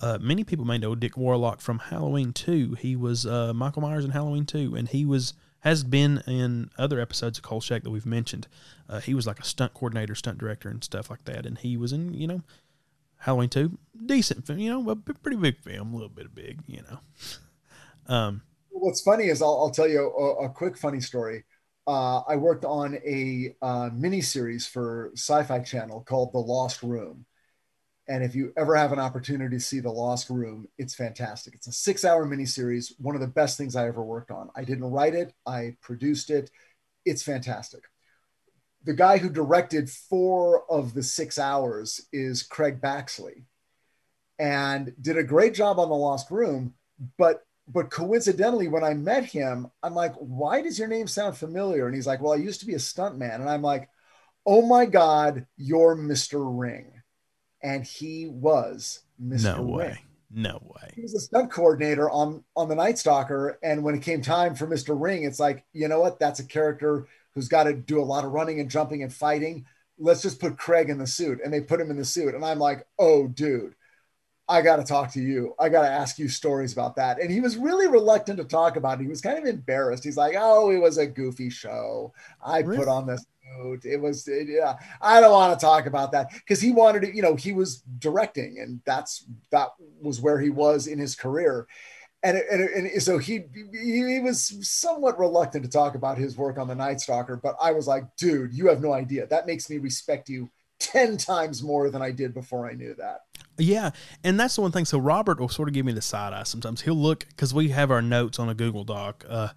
uh, 0.00 0.18
many 0.20 0.44
people 0.44 0.66
may 0.66 0.76
know 0.76 0.94
Dick 0.94 1.16
Warlock 1.16 1.62
from 1.62 1.78
Halloween 1.78 2.34
2. 2.34 2.76
He 2.78 2.94
was 2.94 3.24
uh, 3.24 3.54
Michael 3.54 3.80
Myers 3.80 4.04
in 4.04 4.10
Halloween 4.10 4.44
2 4.44 4.76
and 4.76 4.86
he 4.86 5.06
was 5.06 5.32
has 5.60 5.82
been 5.82 6.22
in 6.26 6.68
other 6.76 7.00
episodes 7.00 7.38
of 7.38 7.44
Kolchak 7.44 7.84
that 7.84 7.90
we've 7.90 8.04
mentioned. 8.04 8.48
Uh, 8.86 9.00
he 9.00 9.14
was 9.14 9.26
like 9.26 9.40
a 9.40 9.44
stunt 9.44 9.72
coordinator, 9.72 10.14
stunt 10.14 10.36
director 10.36 10.68
and 10.68 10.84
stuff 10.84 11.08
like 11.08 11.24
that 11.24 11.46
and 11.46 11.56
he 11.56 11.78
was 11.78 11.94
in, 11.94 12.12
you 12.12 12.26
know, 12.26 12.42
Halloween 13.16 13.48
2, 13.48 13.78
decent 14.04 14.46
film, 14.46 14.58
you 14.58 14.70
know, 14.70 14.90
a 14.90 14.94
pretty 14.94 15.38
big 15.38 15.56
film, 15.56 15.94
a 15.94 15.96
little 15.96 16.10
bit 16.10 16.34
big, 16.34 16.60
you 16.66 16.82
know. 16.82 16.98
Um, 18.10 18.40
what's 18.80 19.00
funny 19.00 19.26
is 19.26 19.42
I'll, 19.42 19.58
I'll 19.60 19.70
tell 19.70 19.88
you 19.88 20.00
a, 20.00 20.46
a, 20.46 20.48
quick 20.48 20.76
funny 20.76 21.00
story. 21.00 21.44
Uh, 21.86 22.20
I 22.20 22.36
worked 22.36 22.64
on 22.64 22.96
a 22.96 23.54
uh, 23.62 23.90
mini 23.92 24.20
series 24.20 24.66
for 24.66 25.10
Sci 25.14 25.42
Fi 25.44 25.60
Channel 25.60 26.04
called 26.06 26.32
The 26.32 26.38
Lost 26.38 26.82
Room. 26.82 27.24
And 28.08 28.24
if 28.24 28.34
you 28.34 28.52
ever 28.56 28.74
have 28.74 28.92
an 28.92 28.98
opportunity 28.98 29.56
to 29.56 29.60
see 29.60 29.80
The 29.80 29.90
Lost 29.90 30.30
Room, 30.30 30.66
it's 30.78 30.94
fantastic. 30.94 31.54
It's 31.54 31.66
a 31.66 31.72
six 31.72 32.04
hour 32.04 32.24
mini 32.24 32.46
series, 32.46 32.94
one 32.98 33.14
of 33.14 33.20
the 33.20 33.26
best 33.26 33.58
things 33.58 33.76
I 33.76 33.86
ever 33.86 34.02
worked 34.02 34.30
on. 34.30 34.50
I 34.56 34.64
didn't 34.64 34.90
write 34.90 35.14
it, 35.14 35.34
I 35.46 35.76
produced 35.82 36.30
it. 36.30 36.50
It's 37.04 37.22
fantastic. 37.22 37.82
The 38.84 38.94
guy 38.94 39.18
who 39.18 39.28
directed 39.28 39.90
four 39.90 40.70
of 40.70 40.94
the 40.94 41.02
six 41.02 41.38
hours 41.38 42.06
is 42.12 42.42
Craig 42.42 42.80
Baxley 42.80 43.44
and 44.38 44.94
did 45.00 45.18
a 45.18 45.24
great 45.24 45.54
job 45.54 45.78
on 45.78 45.88
The 45.88 45.94
Lost 45.94 46.30
Room. 46.30 46.74
But 47.18 47.42
but 47.68 47.90
coincidentally, 47.90 48.68
when 48.68 48.84
I 48.84 48.94
met 48.94 49.24
him, 49.24 49.70
I'm 49.82 49.94
like, 49.94 50.14
why 50.16 50.62
does 50.62 50.78
your 50.78 50.88
name 50.88 51.06
sound 51.06 51.36
familiar? 51.36 51.86
And 51.86 51.94
he's 51.94 52.06
like, 52.06 52.20
well, 52.20 52.32
I 52.32 52.36
used 52.36 52.60
to 52.60 52.66
be 52.66 52.74
a 52.74 52.78
stuntman. 52.78 53.36
And 53.36 53.48
I'm 53.48 53.62
like, 53.62 53.88
oh 54.46 54.66
my 54.66 54.86
God, 54.86 55.46
you're 55.56 55.96
Mr. 55.96 56.40
Ring 56.40 56.92
and 57.62 57.84
he 57.84 58.26
was 58.26 59.00
Mr. 59.22 59.56
Ring. 59.56 59.56
No 59.56 59.62
way. 59.62 59.98
No 60.30 60.60
way. 60.62 60.90
He 60.94 61.02
was 61.02 61.14
a 61.14 61.20
stunt 61.20 61.50
coordinator 61.50 62.10
on 62.10 62.44
on 62.54 62.68
the 62.68 62.74
Night 62.74 62.98
Stalker, 62.98 63.58
and 63.62 63.82
when 63.82 63.94
it 63.94 64.02
came 64.02 64.20
time 64.20 64.54
for 64.54 64.66
Mr. 64.66 65.00
Ring, 65.00 65.24
it's 65.24 65.40
like 65.40 65.64
you 65.72 65.88
know 65.88 66.00
what? 66.00 66.18
That's 66.18 66.40
a 66.40 66.44
character 66.44 67.08
who's 67.34 67.48
got 67.48 67.64
to 67.64 67.72
do 67.72 68.00
a 68.00 68.04
lot 68.04 68.24
of 68.24 68.32
running 68.32 68.60
and 68.60 68.70
jumping 68.70 69.02
and 69.02 69.12
fighting. 69.12 69.64
Let's 69.98 70.22
just 70.22 70.40
put 70.40 70.58
Craig 70.58 70.90
in 70.90 70.98
the 70.98 71.06
suit, 71.06 71.40
and 71.42 71.52
they 71.52 71.62
put 71.62 71.80
him 71.80 71.90
in 71.90 71.96
the 71.96 72.04
suit, 72.04 72.34
and 72.34 72.44
I'm 72.44 72.58
like, 72.58 72.86
oh, 72.98 73.26
dude. 73.26 73.74
I 74.48 74.62
got 74.62 74.76
to 74.76 74.84
talk 74.84 75.12
to 75.12 75.20
you. 75.20 75.54
I 75.58 75.68
got 75.68 75.82
to 75.82 75.90
ask 75.90 76.18
you 76.18 76.28
stories 76.28 76.72
about 76.72 76.96
that. 76.96 77.20
And 77.20 77.30
he 77.30 77.40
was 77.40 77.56
really 77.56 77.86
reluctant 77.86 78.38
to 78.38 78.44
talk 78.44 78.76
about 78.76 78.98
it. 78.98 79.02
He 79.02 79.08
was 79.08 79.20
kind 79.20 79.38
of 79.38 79.44
embarrassed. 79.44 80.04
He's 80.04 80.16
like, 80.16 80.36
oh, 80.38 80.70
it 80.70 80.78
was 80.78 80.96
a 80.96 81.06
goofy 81.06 81.50
show. 81.50 82.12
I 82.42 82.60
really? 82.60 82.78
put 82.78 82.88
on 82.88 83.06
this 83.06 83.26
it 83.84 84.00
was, 84.00 84.28
it, 84.28 84.48
yeah. 84.48 84.76
I 85.00 85.20
don't 85.20 85.32
want 85.32 85.58
to 85.58 85.64
talk 85.64 85.86
about 85.86 86.12
that 86.12 86.32
because 86.32 86.60
he 86.60 86.72
wanted 86.72 87.02
to, 87.02 87.14
you 87.14 87.22
know, 87.22 87.34
he 87.34 87.52
was 87.52 87.82
directing, 87.98 88.58
and 88.60 88.80
that's 88.84 89.24
that 89.50 89.68
was 90.00 90.20
where 90.20 90.40
he 90.40 90.50
was 90.50 90.86
in 90.86 90.98
his 90.98 91.14
career, 91.14 91.66
and 92.22 92.36
and, 92.36 92.62
and 92.62 93.02
so 93.02 93.18
he 93.18 93.44
he 93.72 94.20
was 94.20 94.68
somewhat 94.68 95.18
reluctant 95.18 95.64
to 95.64 95.70
talk 95.70 95.94
about 95.94 96.18
his 96.18 96.36
work 96.36 96.58
on 96.58 96.68
the 96.68 96.74
Night 96.74 97.00
Stalker. 97.00 97.36
But 97.36 97.56
I 97.60 97.72
was 97.72 97.86
like, 97.86 98.04
dude, 98.16 98.54
you 98.54 98.68
have 98.68 98.80
no 98.80 98.92
idea. 98.92 99.26
That 99.26 99.46
makes 99.46 99.68
me 99.68 99.78
respect 99.78 100.28
you 100.28 100.50
ten 100.78 101.16
times 101.16 101.62
more 101.62 101.90
than 101.90 102.02
I 102.02 102.10
did 102.10 102.34
before 102.34 102.68
I 102.68 102.74
knew 102.74 102.94
that. 102.94 103.24
Yeah, 103.56 103.90
and 104.22 104.38
that's 104.38 104.54
the 104.54 104.62
one 104.62 104.72
thing. 104.72 104.84
So 104.84 104.98
Robert 104.98 105.40
will 105.40 105.48
sort 105.48 105.68
of 105.68 105.74
give 105.74 105.84
me 105.84 105.92
the 105.92 106.02
side 106.02 106.32
eye 106.32 106.44
sometimes. 106.44 106.82
He'll 106.82 106.94
look 106.94 107.26
because 107.28 107.52
we 107.52 107.70
have 107.70 107.90
our 107.90 108.02
notes 108.02 108.38
on 108.38 108.48
a 108.48 108.54
Google 108.54 108.84
Doc. 108.84 109.24
Uh, 109.28 109.48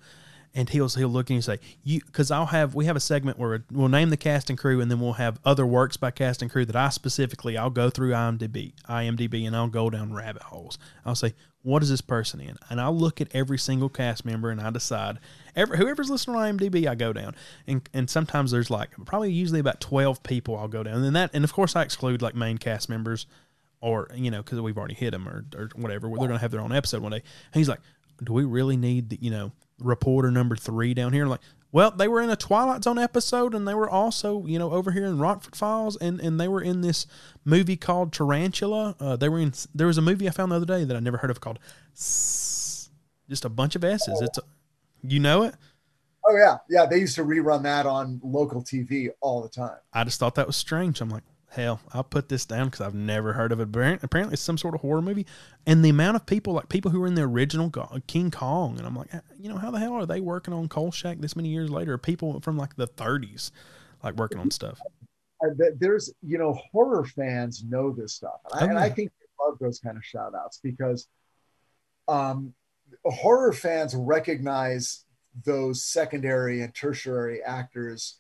and 0.53 0.69
he'll 0.69 0.89
he'll 0.89 1.09
look 1.09 1.29
and 1.29 1.35
he'll 1.35 1.41
say 1.41 1.59
you 1.83 2.01
because 2.05 2.29
I'll 2.29 2.47
have 2.47 2.75
we 2.75 2.85
have 2.85 2.95
a 2.95 3.01
segment 3.01 3.39
where 3.39 3.63
we'll 3.71 3.87
name 3.87 4.09
the 4.09 4.17
cast 4.17 4.49
and 4.49 4.59
crew 4.59 4.81
and 4.81 4.91
then 4.91 4.99
we'll 4.99 5.13
have 5.13 5.39
other 5.45 5.65
works 5.65 5.97
by 5.97 6.11
cast 6.11 6.41
and 6.41 6.51
crew 6.51 6.65
that 6.65 6.75
I 6.75 6.89
specifically 6.89 7.57
I'll 7.57 7.69
go 7.69 7.89
through 7.89 8.11
IMDb 8.11 8.73
IMDb 8.89 9.47
and 9.47 9.55
I'll 9.55 9.67
go 9.67 9.89
down 9.89 10.13
rabbit 10.13 10.43
holes. 10.43 10.77
I'll 11.05 11.15
say 11.15 11.33
what 11.63 11.83
is 11.83 11.89
this 11.89 12.01
person 12.01 12.41
in 12.41 12.57
and 12.69 12.81
I'll 12.81 12.95
look 12.95 13.21
at 13.21 13.33
every 13.33 13.57
single 13.57 13.89
cast 13.89 14.25
member 14.25 14.49
and 14.49 14.59
I 14.59 14.71
decide 14.71 15.19
every 15.55 15.77
whoever's 15.77 16.09
listening 16.09 16.35
on 16.35 16.57
IMDb 16.57 16.87
I 16.87 16.95
go 16.95 17.13
down 17.13 17.35
and 17.67 17.87
and 17.93 18.09
sometimes 18.09 18.51
there's 18.51 18.69
like 18.69 18.89
probably 19.05 19.31
usually 19.31 19.59
about 19.59 19.79
twelve 19.81 20.23
people 20.23 20.57
I'll 20.57 20.67
go 20.67 20.83
down 20.83 20.95
and 20.95 21.03
then 21.03 21.13
that 21.13 21.31
and 21.33 21.43
of 21.43 21.53
course 21.53 21.75
I 21.75 21.83
exclude 21.83 22.21
like 22.21 22.35
main 22.35 22.57
cast 22.57 22.89
members 22.89 23.25
or 23.81 24.09
you 24.15 24.31
know 24.31 24.41
because 24.41 24.59
we've 24.61 24.77
already 24.77 24.95
hit 24.95 25.11
them 25.11 25.27
or, 25.27 25.45
or 25.55 25.69
whatever 25.75 26.07
they're 26.07 26.27
gonna 26.27 26.37
have 26.37 26.51
their 26.51 26.61
own 26.61 26.71
episode 26.71 27.01
one 27.01 27.11
day 27.11 27.23
and 27.53 27.59
he's 27.59 27.69
like 27.69 27.81
do 28.23 28.33
we 28.33 28.43
really 28.43 28.77
need 28.77 29.09
the 29.09 29.17
you 29.21 29.31
know 29.31 29.51
reporter 29.83 30.31
number 30.31 30.55
three 30.55 30.93
down 30.93 31.13
here. 31.13 31.25
Like, 31.25 31.41
well, 31.71 31.91
they 31.91 32.07
were 32.07 32.21
in 32.21 32.29
a 32.29 32.35
Twilight 32.35 32.83
Zone 32.83 32.97
episode, 32.97 33.53
and 33.53 33.67
they 33.67 33.73
were 33.73 33.89
also, 33.89 34.45
you 34.45 34.59
know, 34.59 34.71
over 34.71 34.91
here 34.91 35.05
in 35.05 35.19
Rockford 35.19 35.55
Files, 35.55 35.97
and 35.97 36.19
and 36.19 36.39
they 36.39 36.47
were 36.47 36.61
in 36.61 36.81
this 36.81 37.07
movie 37.45 37.77
called 37.77 38.11
Tarantula. 38.13 38.95
Uh, 38.99 39.15
they 39.15 39.29
were 39.29 39.39
in. 39.39 39.53
There 39.73 39.87
was 39.87 39.97
a 39.97 40.01
movie 40.01 40.27
I 40.27 40.31
found 40.31 40.51
the 40.51 40.57
other 40.57 40.65
day 40.65 40.83
that 40.83 40.95
I 40.95 40.99
never 40.99 41.17
heard 41.17 41.31
of 41.31 41.39
called. 41.39 41.59
Just 41.95 43.45
a 43.45 43.49
bunch 43.49 43.75
of 43.75 43.83
S's. 43.83 44.21
It's, 44.21 44.37
a, 44.37 44.41
you 45.03 45.19
know 45.19 45.43
it. 45.43 45.55
Oh 46.27 46.35
yeah, 46.37 46.57
yeah. 46.69 46.85
They 46.85 46.99
used 46.99 47.15
to 47.15 47.23
rerun 47.23 47.63
that 47.63 47.85
on 47.85 48.19
local 48.23 48.63
TV 48.63 49.09
all 49.21 49.41
the 49.41 49.49
time. 49.49 49.77
I 49.93 50.03
just 50.03 50.19
thought 50.19 50.35
that 50.35 50.47
was 50.47 50.55
strange. 50.55 51.01
I'm 51.01 51.09
like, 51.09 51.23
hell, 51.51 51.81
I'll 51.93 52.03
put 52.03 52.29
this 52.29 52.45
down 52.45 52.67
because 52.67 52.81
I've 52.81 52.95
never 52.95 53.33
heard 53.33 53.51
of 53.51 53.59
it. 53.59 53.63
Apparently, 53.63 54.33
it's 54.33 54.41
some 54.41 54.57
sort 54.57 54.75
of 54.75 54.81
horror 54.81 55.01
movie. 55.01 55.25
And 55.65 55.83
the 55.83 55.89
amount 55.89 56.15
of 56.15 56.25
people, 56.25 56.53
like 56.53 56.69
people 56.69 56.91
who 56.91 56.99
were 56.99 57.07
in 57.07 57.15
the 57.15 57.23
original 57.23 57.71
King 58.07 58.31
Kong, 58.31 58.77
and 58.77 58.87
I'm 58.87 58.95
like, 58.95 59.09
you 59.39 59.49
know, 59.49 59.57
how 59.57 59.71
the 59.71 59.79
hell 59.79 59.93
are 59.93 60.05
they 60.05 60.21
working 60.21 60.53
on 60.53 60.67
Kolchak 60.67 61.19
this 61.19 61.35
many 61.35 61.49
years 61.49 61.69
later? 61.69 61.97
People 61.97 62.39
from 62.41 62.57
like 62.57 62.75
the 62.75 62.87
30s, 62.87 63.51
like 64.03 64.15
working 64.15 64.39
on 64.39 64.51
stuff. 64.51 64.79
There's, 65.79 66.13
you 66.21 66.37
know, 66.37 66.53
horror 66.71 67.03
fans 67.03 67.63
know 67.63 67.91
this 67.91 68.13
stuff, 68.13 68.39
and, 68.53 68.61
I, 68.61 68.65
and 68.67 68.77
I 68.77 68.89
think 68.89 69.09
they 69.19 69.25
love 69.43 69.57
those 69.59 69.79
kind 69.79 69.97
of 69.97 70.05
shout 70.05 70.33
outs 70.35 70.59
because 70.61 71.07
um, 72.07 72.53
horror 73.05 73.53
fans 73.53 73.95
recognize 73.95 75.05
those 75.45 75.83
secondary 75.83 76.61
and 76.61 76.73
tertiary 76.75 77.41
actors 77.41 78.17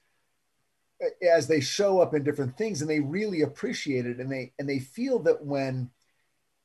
as 1.21 1.47
they 1.47 1.59
show 1.59 1.99
up 1.99 2.13
in 2.13 2.23
different 2.23 2.57
things 2.57 2.81
and 2.81 2.89
they 2.89 2.99
really 2.99 3.41
appreciate 3.41 4.05
it 4.05 4.19
and 4.19 4.31
they 4.31 4.53
and 4.59 4.69
they 4.69 4.79
feel 4.79 5.19
that 5.19 5.43
when 5.43 5.89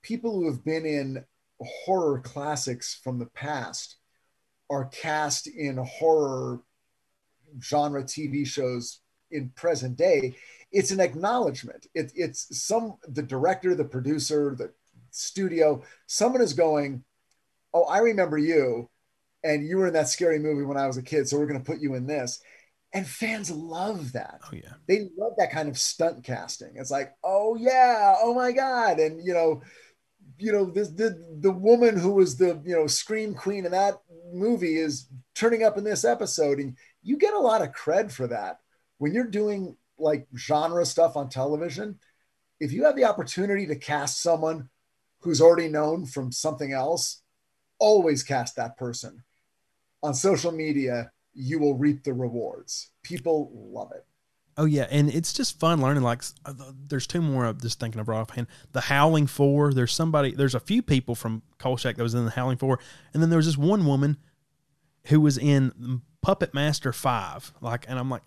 people 0.02 0.32
who 0.32 0.46
have 0.46 0.64
been 0.64 0.86
in 0.86 1.24
horror 1.60 2.20
classics 2.20 2.98
from 3.02 3.18
the 3.18 3.26
past 3.26 3.96
are 4.70 4.86
cast 4.86 5.46
in 5.46 5.76
horror 5.76 6.60
genre 7.62 8.02
TV 8.02 8.46
shows 8.46 9.00
in 9.30 9.50
present 9.50 9.96
day, 9.96 10.36
it's 10.72 10.90
an 10.90 11.00
acknowledgement. 11.00 11.86
It, 11.94 12.12
it's 12.14 12.64
some 12.64 12.96
the 13.08 13.22
director, 13.22 13.74
the 13.74 13.84
producer, 13.84 14.54
the 14.56 14.72
studio, 15.10 15.82
someone 16.06 16.42
is 16.42 16.52
going, 16.52 17.04
"Oh, 17.76 17.84
I 17.84 17.98
remember 17.98 18.38
you, 18.38 18.88
and 19.44 19.66
you 19.66 19.78
were 19.78 19.88
in 19.88 19.92
that 19.94 20.08
scary 20.08 20.38
movie 20.38 20.64
when 20.64 20.78
I 20.78 20.86
was 20.86 20.96
a 20.96 21.02
kid, 21.02 21.28
so 21.28 21.38
we're 21.38 21.46
going 21.46 21.62
to 21.62 21.66
put 21.66 21.80
you 21.80 21.94
in 21.94 22.06
this." 22.06 22.40
and 22.96 23.06
fans 23.06 23.50
love 23.50 24.12
that. 24.12 24.40
Oh 24.44 24.54
yeah, 24.54 24.72
they 24.86 25.10
love 25.18 25.34
that 25.36 25.52
kind 25.52 25.68
of 25.68 25.78
stunt 25.78 26.24
casting. 26.24 26.72
It's 26.76 26.90
like, 26.90 27.12
oh 27.22 27.54
yeah, 27.56 28.14
oh 28.22 28.34
my 28.34 28.52
god, 28.52 28.98
and 28.98 29.22
you 29.22 29.34
know, 29.34 29.62
you 30.38 30.50
know, 30.50 30.64
this 30.64 30.88
the 30.88 31.22
the 31.40 31.52
woman 31.52 31.98
who 31.98 32.12
was 32.12 32.36
the 32.36 32.60
you 32.64 32.74
know 32.74 32.86
scream 32.86 33.34
queen 33.34 33.66
in 33.66 33.72
that 33.72 34.00
movie 34.32 34.76
is 34.76 35.08
turning 35.34 35.62
up 35.62 35.76
in 35.76 35.84
this 35.84 36.04
episode, 36.04 36.58
and 36.58 36.76
you 37.02 37.18
get 37.18 37.34
a 37.34 37.38
lot 37.38 37.60
of 37.60 37.72
cred 37.72 38.10
for 38.10 38.26
that 38.28 38.60
when 38.96 39.12
you're 39.12 39.24
doing 39.24 39.76
like 39.98 40.26
genre 40.34 40.84
stuff 40.86 41.16
on 41.16 41.28
television. 41.28 41.98
If 42.60 42.72
you 42.72 42.84
have 42.84 42.96
the 42.96 43.04
opportunity 43.04 43.66
to 43.66 43.76
cast 43.76 44.22
someone 44.22 44.70
who's 45.20 45.42
already 45.42 45.68
known 45.68 46.06
from 46.06 46.32
something 46.32 46.72
else, 46.72 47.20
always 47.78 48.22
cast 48.22 48.56
that 48.56 48.76
person 48.76 49.22
on 50.02 50.14
social 50.14 50.52
media 50.52 51.10
you 51.36 51.58
will 51.58 51.76
reap 51.76 52.02
the 52.02 52.14
rewards. 52.14 52.90
People 53.02 53.50
love 53.54 53.92
it. 53.92 54.04
Oh 54.58 54.64
yeah, 54.64 54.86
and 54.90 55.10
it's 55.10 55.34
just 55.34 55.60
fun 55.60 55.82
learning. 55.82 56.02
Like, 56.02 56.22
uh, 56.46 56.54
there's 56.88 57.06
two 57.06 57.20
more. 57.20 57.44
I'm 57.44 57.60
just 57.60 57.78
thinking 57.78 58.00
of 58.00 58.08
offhand. 58.08 58.46
The 58.72 58.80
Howling 58.80 59.26
Four. 59.26 59.74
There's 59.74 59.92
somebody. 59.92 60.32
There's 60.32 60.54
a 60.54 60.60
few 60.60 60.80
people 60.80 61.14
from 61.14 61.42
Kolchak 61.58 61.96
that 61.96 62.02
was 62.02 62.14
in 62.14 62.24
the 62.24 62.30
Howling 62.30 62.56
Four, 62.56 62.78
and 63.12 63.22
then 63.22 63.28
there 63.28 63.36
was 63.36 63.44
this 63.44 63.58
one 63.58 63.84
woman 63.84 64.16
who 65.06 65.20
was 65.20 65.36
in 65.36 66.00
Puppet 66.22 66.54
Master 66.54 66.94
Five. 66.94 67.52
Like, 67.60 67.84
and 67.86 67.98
I'm 67.98 68.08
like, 68.08 68.22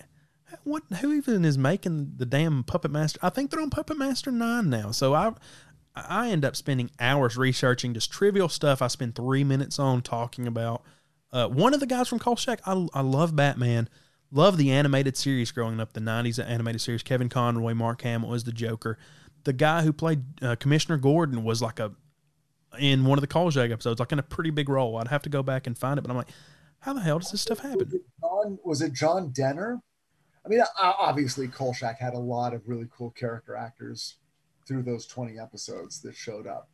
what? 0.64 0.84
Who 1.02 1.14
even 1.14 1.44
is 1.46 1.58
making 1.58 2.14
the 2.18 2.28
damn 2.28 2.64
Puppet 2.64 2.92
Master? 2.92 3.20
I 3.24 3.30
think 3.30 3.50
they're 3.50 3.62
on 3.62 3.72
Puppet 3.72 3.98
Master 3.98 4.32
Nine 4.32 4.70
now. 4.70 4.92
So 4.92 5.16
I, 5.16 5.34
I 6.08 6.30
end 6.30 6.46
up 6.46 6.56
spending 6.56 6.92
hours 7.00 7.38
researching 7.38 7.94
just 7.94 8.12
trivial 8.12 8.50
stuff. 8.50 8.82
I 8.82 8.88
spend 8.88 9.16
three 9.16 9.44
minutes 9.44 9.80
on 9.80 10.02
talking 10.02 10.48
about 10.48 10.84
uh, 11.32 11.48
one 11.48 11.74
of 11.74 11.80
the 11.80 11.86
guys 11.86 12.08
from 12.08 12.20
Kolchak, 12.20 12.60
I, 12.66 12.88
I 12.94 13.02
love 13.02 13.36
Batman. 13.36 13.90
Love 14.32 14.58
the 14.58 14.72
animated 14.72 15.18
series 15.18 15.52
growing 15.52 15.80
up, 15.80 15.94
the 15.94 16.00
90s 16.00 16.44
animated 16.44 16.82
series. 16.82 17.02
Kevin 17.02 17.30
Conroy, 17.30 17.74
Mark 17.74 18.02
Hamill 18.02 18.30
was 18.30 18.44
the 18.44 18.52
Joker. 18.52 18.98
The 19.44 19.54
guy 19.54 19.82
who 19.82 19.92
played 19.92 20.24
uh, 20.44 20.56
Commissioner 20.56 20.98
Gordon 20.98 21.44
was 21.44 21.62
like 21.62 21.80
a, 21.80 21.92
in 22.78 23.06
one 23.06 23.18
of 23.18 23.22
the 23.22 23.28
Kolchak 23.28 23.72
episodes, 23.72 24.00
like 24.00 24.12
in 24.12 24.20
a 24.20 24.24
pretty 24.24 24.52
big 24.52 24.70
role. 24.70 24.98
I'd 24.98 25.08
have 25.08 25.24
to 25.24 25.30
go 25.30 25.42
back 25.42 25.66
and 25.66 25.78
find 25.78 25.98
it, 25.98 26.02
but 26.02 26.12
I'm 26.12 26.18
like, 26.18 26.30
how 26.80 26.94
the 26.94 27.02
hell 27.02 27.20
does 27.20 27.32
this 27.32 27.42
stuff 27.42 27.60
happen? 27.60 27.80
Was 27.80 27.94
it 27.94 28.02
John, 28.22 28.60
was 28.64 28.82
it 28.82 28.94
John 28.94 29.30
Denner? 29.30 29.82
I 30.46 30.50
mean, 30.50 30.62
obviously, 30.80 31.48
Kolchak 31.48 32.00
had 32.00 32.14
a 32.14 32.20
lot 32.20 32.54
of 32.54 32.68
really 32.68 32.88
cool 32.96 33.12
character 33.12 33.56
actors 33.56 34.16
through 34.70 34.84
those 34.84 35.06
20 35.06 35.38
episodes 35.38 36.00
that 36.04 36.16
showed 36.16 36.48
up. 36.48 36.70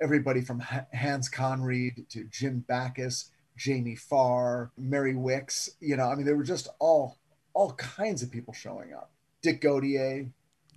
Everybody 0.00 0.42
from 0.42 0.60
Hans 0.94 1.28
Conried 1.28 2.06
to 2.10 2.24
Jim 2.30 2.64
Backus 2.68 3.30
Jamie 3.60 3.96
Farr, 3.96 4.70
Mary 4.78 5.12
Wickes. 5.12 5.68
You 5.80 5.96
know, 5.96 6.04
I 6.04 6.14
mean, 6.14 6.24
there 6.24 6.36
were 6.36 6.44
just 6.44 6.68
all 6.78 7.18
all 7.52 7.72
kinds 7.72 8.22
of 8.22 8.30
people 8.30 8.54
showing 8.54 8.94
up. 8.94 9.12
Dick 9.42 9.60
Gautier. 9.60 10.30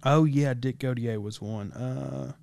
Oh 0.04 0.26
yeah, 0.26 0.54
Dick 0.54 0.80
Gautier 0.80 1.22
was 1.22 1.42
one. 1.42 1.72
Uh, 1.72 2.34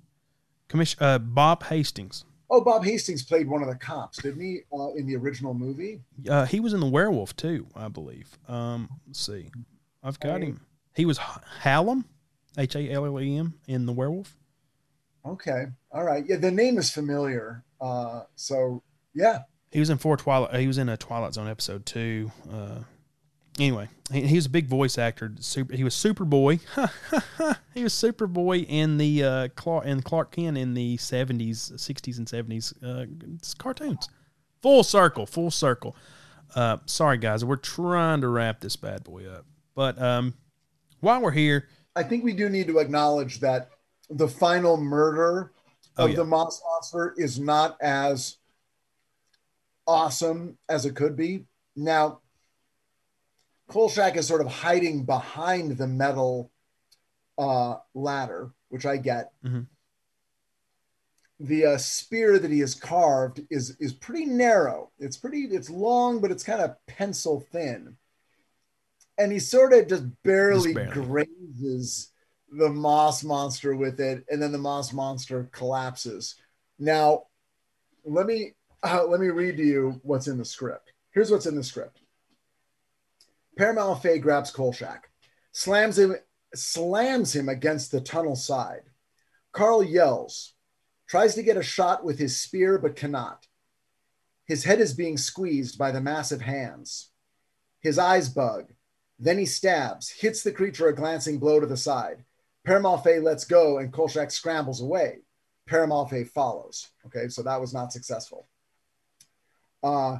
commission 0.67 0.97
uh, 1.01 1.19
Bob 1.19 1.63
Hastings. 1.65 2.25
Oh, 2.49 2.61
Bob 2.61 2.83
Hastings 2.83 3.23
played 3.23 3.47
one 3.47 3.61
of 3.61 3.69
the 3.69 3.75
cops, 3.75 4.21
didn't 4.21 4.41
he? 4.41 4.61
Uh, 4.73 4.91
in 4.93 5.05
the 5.05 5.15
original 5.15 5.53
movie. 5.53 6.01
Uh, 6.27 6.45
he 6.45 6.59
was 6.59 6.73
in 6.73 6.81
the 6.81 6.87
Werewolf 6.87 7.35
too, 7.35 7.67
I 7.75 7.87
believe. 7.87 8.37
Um, 8.47 8.89
let's 9.07 9.25
see, 9.25 9.51
I've 10.03 10.19
got 10.19 10.41
him. 10.41 10.61
He 10.95 11.05
was 11.05 11.19
Hallam, 11.59 12.05
H 12.57 12.75
A 12.75 12.89
L 12.91 13.05
L 13.05 13.19
E 13.19 13.37
M, 13.37 13.55
in 13.67 13.85
the 13.85 13.93
Werewolf. 13.93 14.35
Okay. 15.25 15.65
All 15.91 16.03
right. 16.03 16.23
Yeah, 16.27 16.37
the 16.37 16.51
name 16.51 16.77
is 16.77 16.91
familiar. 16.91 17.63
Uh, 17.79 18.23
so 18.35 18.81
yeah, 19.13 19.39
He 19.71 19.79
was 19.79 19.89
in 19.89 19.97
four 19.97 20.17
Twilight. 20.17 20.59
He 20.59 20.67
was 20.67 20.77
in 20.77 20.89
a 20.89 20.97
Twilight 20.97 21.33
Zone 21.33 21.47
episode 21.47 21.85
too. 21.85 22.31
Uh, 22.51 22.79
anyway, 23.59 23.87
he, 24.11 24.21
he 24.21 24.35
was 24.35 24.45
a 24.45 24.49
big 24.49 24.67
voice 24.67 24.97
actor. 24.97 25.31
Super, 25.39 25.75
he 25.75 25.83
was 25.83 25.93
Superboy. 25.93 26.59
he 27.73 27.83
was 27.83 27.93
Superboy 27.93 28.65
in 28.67 28.97
the 28.97 29.23
uh, 29.23 29.47
Clark 29.55 29.85
in 29.85 30.01
Clark 30.01 30.31
Kent 30.31 30.57
in 30.57 30.73
the 30.73 30.97
seventies, 30.97 31.71
sixties, 31.77 32.17
and 32.17 32.27
seventies 32.27 32.73
uh, 32.83 33.05
cartoons. 33.57 34.09
Full 34.61 34.83
circle, 34.83 35.25
full 35.25 35.51
circle. 35.51 35.95
Uh, 36.55 36.77
sorry 36.85 37.17
guys, 37.17 37.45
we're 37.45 37.55
trying 37.55 38.21
to 38.21 38.27
wrap 38.27 38.59
this 38.59 38.75
bad 38.75 39.03
boy 39.03 39.25
up, 39.25 39.45
but 39.73 39.99
um, 40.01 40.33
while 40.99 41.21
we're 41.21 41.31
here, 41.31 41.67
I 41.95 42.03
think 42.03 42.23
we 42.23 42.33
do 42.33 42.49
need 42.49 42.67
to 42.67 42.79
acknowledge 42.79 43.39
that 43.39 43.69
the 44.09 44.27
final 44.27 44.77
murder 44.77 45.51
Oh, 45.97 46.05
of 46.05 46.11
yeah. 46.11 46.15
the 46.17 46.25
Moss 46.25 46.61
Monster 46.63 47.13
is 47.17 47.37
not 47.37 47.75
as 47.81 48.37
awesome 49.85 50.57
as 50.69 50.85
it 50.85 50.95
could 50.95 51.17
be. 51.17 51.45
Now, 51.75 52.21
Kolchak 53.67 54.15
is 54.15 54.25
sort 54.25 54.39
of 54.41 54.47
hiding 54.47 55.03
behind 55.03 55.77
the 55.77 55.87
metal 55.87 56.49
uh, 57.37 57.77
ladder, 57.93 58.51
which 58.69 58.85
I 58.85 58.97
get. 58.97 59.33
Mhm. 59.43 59.67
The 61.41 61.65
uh, 61.65 61.77
spear 61.77 62.37
that 62.39 62.51
he 62.51 62.59
has 62.59 62.75
carved 62.75 63.41
is 63.49 63.71
is 63.79 63.93
pretty 63.93 64.25
narrow. 64.25 64.91
It's 64.99 65.17
pretty. 65.17 65.41
It's 65.45 65.69
long, 65.69 66.19
but 66.21 66.31
it's 66.31 66.43
kind 66.43 66.61
of 66.61 66.75
pencil 66.85 67.39
thin, 67.51 67.97
and 69.17 69.31
he 69.31 69.39
sort 69.39 69.73
of 69.73 69.87
just 69.87 70.03
barely, 70.23 70.73
Just 70.73 70.93
barely. 70.93 71.25
grazes 71.25 72.11
the 72.51 72.69
moss 72.69 73.23
monster 73.23 73.75
with 73.75 73.99
it, 73.99 74.25
and 74.29 74.41
then 74.41 74.51
the 74.51 74.57
moss 74.57 74.91
monster 74.93 75.49
collapses. 75.51 76.35
Now, 76.79 77.23
let 78.03 78.25
me 78.25 78.53
uh, 78.83 79.05
let 79.07 79.19
me 79.19 79.27
read 79.29 79.57
to 79.57 79.63
you 79.63 79.99
what's 80.03 80.27
in 80.27 80.37
the 80.37 80.45
script. 80.45 80.91
Here's 81.13 81.31
what's 81.31 81.45
in 81.45 81.55
the 81.55 81.63
script. 81.63 81.99
Père 83.59 83.75
Malfait 83.75 84.19
grabs 84.21 84.49
Kolchak, 84.51 85.09
slams 85.51 85.99
him, 85.99 86.15
slams 86.55 87.35
him 87.35 87.49
against 87.49 87.91
the 87.91 88.01
tunnel 88.01 88.35
side. 88.35 88.83
Carl 89.51 89.83
yells, 89.83 90.53
tries 91.07 91.35
to 91.35 91.43
get 91.43 91.57
a 91.57 91.63
shot 91.63 92.03
with 92.03 92.17
his 92.17 92.39
spear, 92.39 92.77
but 92.77 92.95
cannot. 92.95 93.45
His 94.45 94.63
head 94.63 94.79
is 94.79 94.93
being 94.93 95.17
squeezed 95.17 95.77
by 95.77 95.91
the 95.91 96.01
massive 96.01 96.41
hands. 96.41 97.11
His 97.81 97.99
eyes 97.99 98.29
bug. 98.29 98.71
Then 99.21 99.37
he 99.37 99.45
stabs, 99.45 100.09
hits 100.09 100.41
the 100.41 100.51
creature 100.51 100.87
a 100.87 100.95
glancing 100.95 101.37
blow 101.37 101.59
to 101.59 101.67
the 101.67 101.77
side. 101.77 102.25
Père 102.67 102.81
Malfait 102.81 103.21
lets 103.21 103.45
go 103.45 103.77
and 103.77 103.93
Kolchak 103.93 104.31
scrambles 104.31 104.81
away. 104.81 105.19
Père 105.69 105.87
Malfait 105.87 106.27
follows. 106.27 106.89
Okay, 107.05 107.27
so 107.27 107.43
that 107.43 107.61
was 107.61 107.71
not 107.71 107.93
successful. 107.93 108.47
Uh, 109.83 110.17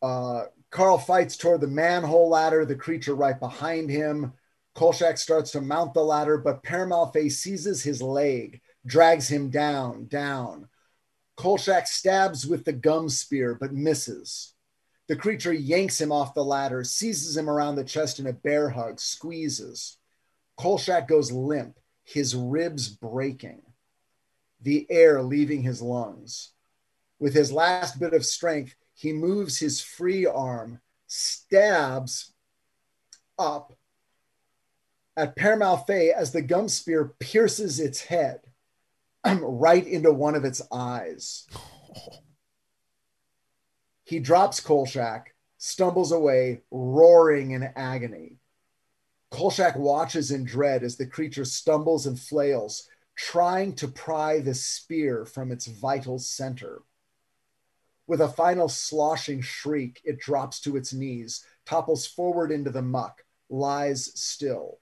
uh, 0.00 0.44
Carl 0.70 0.96
fights 0.96 1.36
toward 1.36 1.60
the 1.60 1.66
manhole 1.66 2.30
ladder, 2.30 2.64
the 2.64 2.74
creature 2.74 3.14
right 3.14 3.38
behind 3.38 3.90
him. 3.90 4.32
Kolchak 4.74 5.18
starts 5.18 5.50
to 5.50 5.60
mount 5.60 5.92
the 5.92 6.02
ladder, 6.02 6.38
but 6.38 6.62
Père 6.62 6.88
Malfait 6.88 7.30
seizes 7.30 7.82
his 7.82 8.00
leg, 8.00 8.62
drags 8.86 9.28
him 9.28 9.50
down, 9.50 10.06
down. 10.06 10.68
Kolchak 11.36 11.86
stabs 11.86 12.46
with 12.46 12.64
the 12.64 12.72
gum 12.72 13.10
spear, 13.10 13.54
but 13.54 13.72
misses. 13.72 14.54
The 15.08 15.16
creature 15.16 15.54
yanks 15.54 16.00
him 16.00 16.12
off 16.12 16.34
the 16.34 16.44
ladder, 16.44 16.84
seizes 16.84 17.36
him 17.36 17.48
around 17.48 17.76
the 17.76 17.84
chest 17.84 18.18
in 18.18 18.26
a 18.26 18.32
bear 18.32 18.68
hug, 18.68 19.00
squeezes. 19.00 19.96
Kolchak 20.58 21.08
goes 21.08 21.32
limp, 21.32 21.78
his 22.04 22.34
ribs 22.36 22.88
breaking, 22.88 23.62
the 24.60 24.86
air 24.90 25.22
leaving 25.22 25.62
his 25.62 25.80
lungs. 25.80 26.52
With 27.18 27.32
his 27.32 27.50
last 27.50 27.98
bit 27.98 28.12
of 28.12 28.26
strength, 28.26 28.74
he 28.94 29.12
moves 29.12 29.58
his 29.58 29.80
free 29.80 30.26
arm, 30.26 30.80
stabs 31.06 32.32
up 33.38 33.72
at 35.16 35.36
Père 35.36 35.58
Malfait 35.58 36.12
as 36.12 36.32
the 36.32 36.42
gum 36.42 36.68
spear 36.68 37.14
pierces 37.18 37.80
its 37.80 38.02
head 38.02 38.40
right 39.40 39.86
into 39.86 40.12
one 40.12 40.34
of 40.34 40.44
its 40.44 40.60
eyes. 40.70 41.46
He 44.08 44.20
drops 44.20 44.58
Kolchak, 44.58 45.34
stumbles 45.58 46.12
away, 46.12 46.62
roaring 46.70 47.50
in 47.50 47.62
agony. 47.76 48.38
Kolchak 49.30 49.76
watches 49.76 50.30
in 50.30 50.44
dread 50.44 50.82
as 50.82 50.96
the 50.96 51.06
creature 51.06 51.44
stumbles 51.44 52.06
and 52.06 52.18
flails, 52.18 52.88
trying 53.16 53.74
to 53.74 53.86
pry 53.86 54.40
the 54.40 54.54
spear 54.54 55.26
from 55.26 55.52
its 55.52 55.66
vital 55.66 56.18
center. 56.18 56.84
With 58.06 58.22
a 58.22 58.28
final 58.28 58.70
sloshing 58.70 59.42
shriek, 59.42 60.00
it 60.04 60.18
drops 60.18 60.58
to 60.60 60.74
its 60.74 60.94
knees, 60.94 61.44
topples 61.66 62.06
forward 62.06 62.50
into 62.50 62.70
the 62.70 62.80
muck, 62.80 63.26
lies 63.50 64.10
still. 64.18 64.78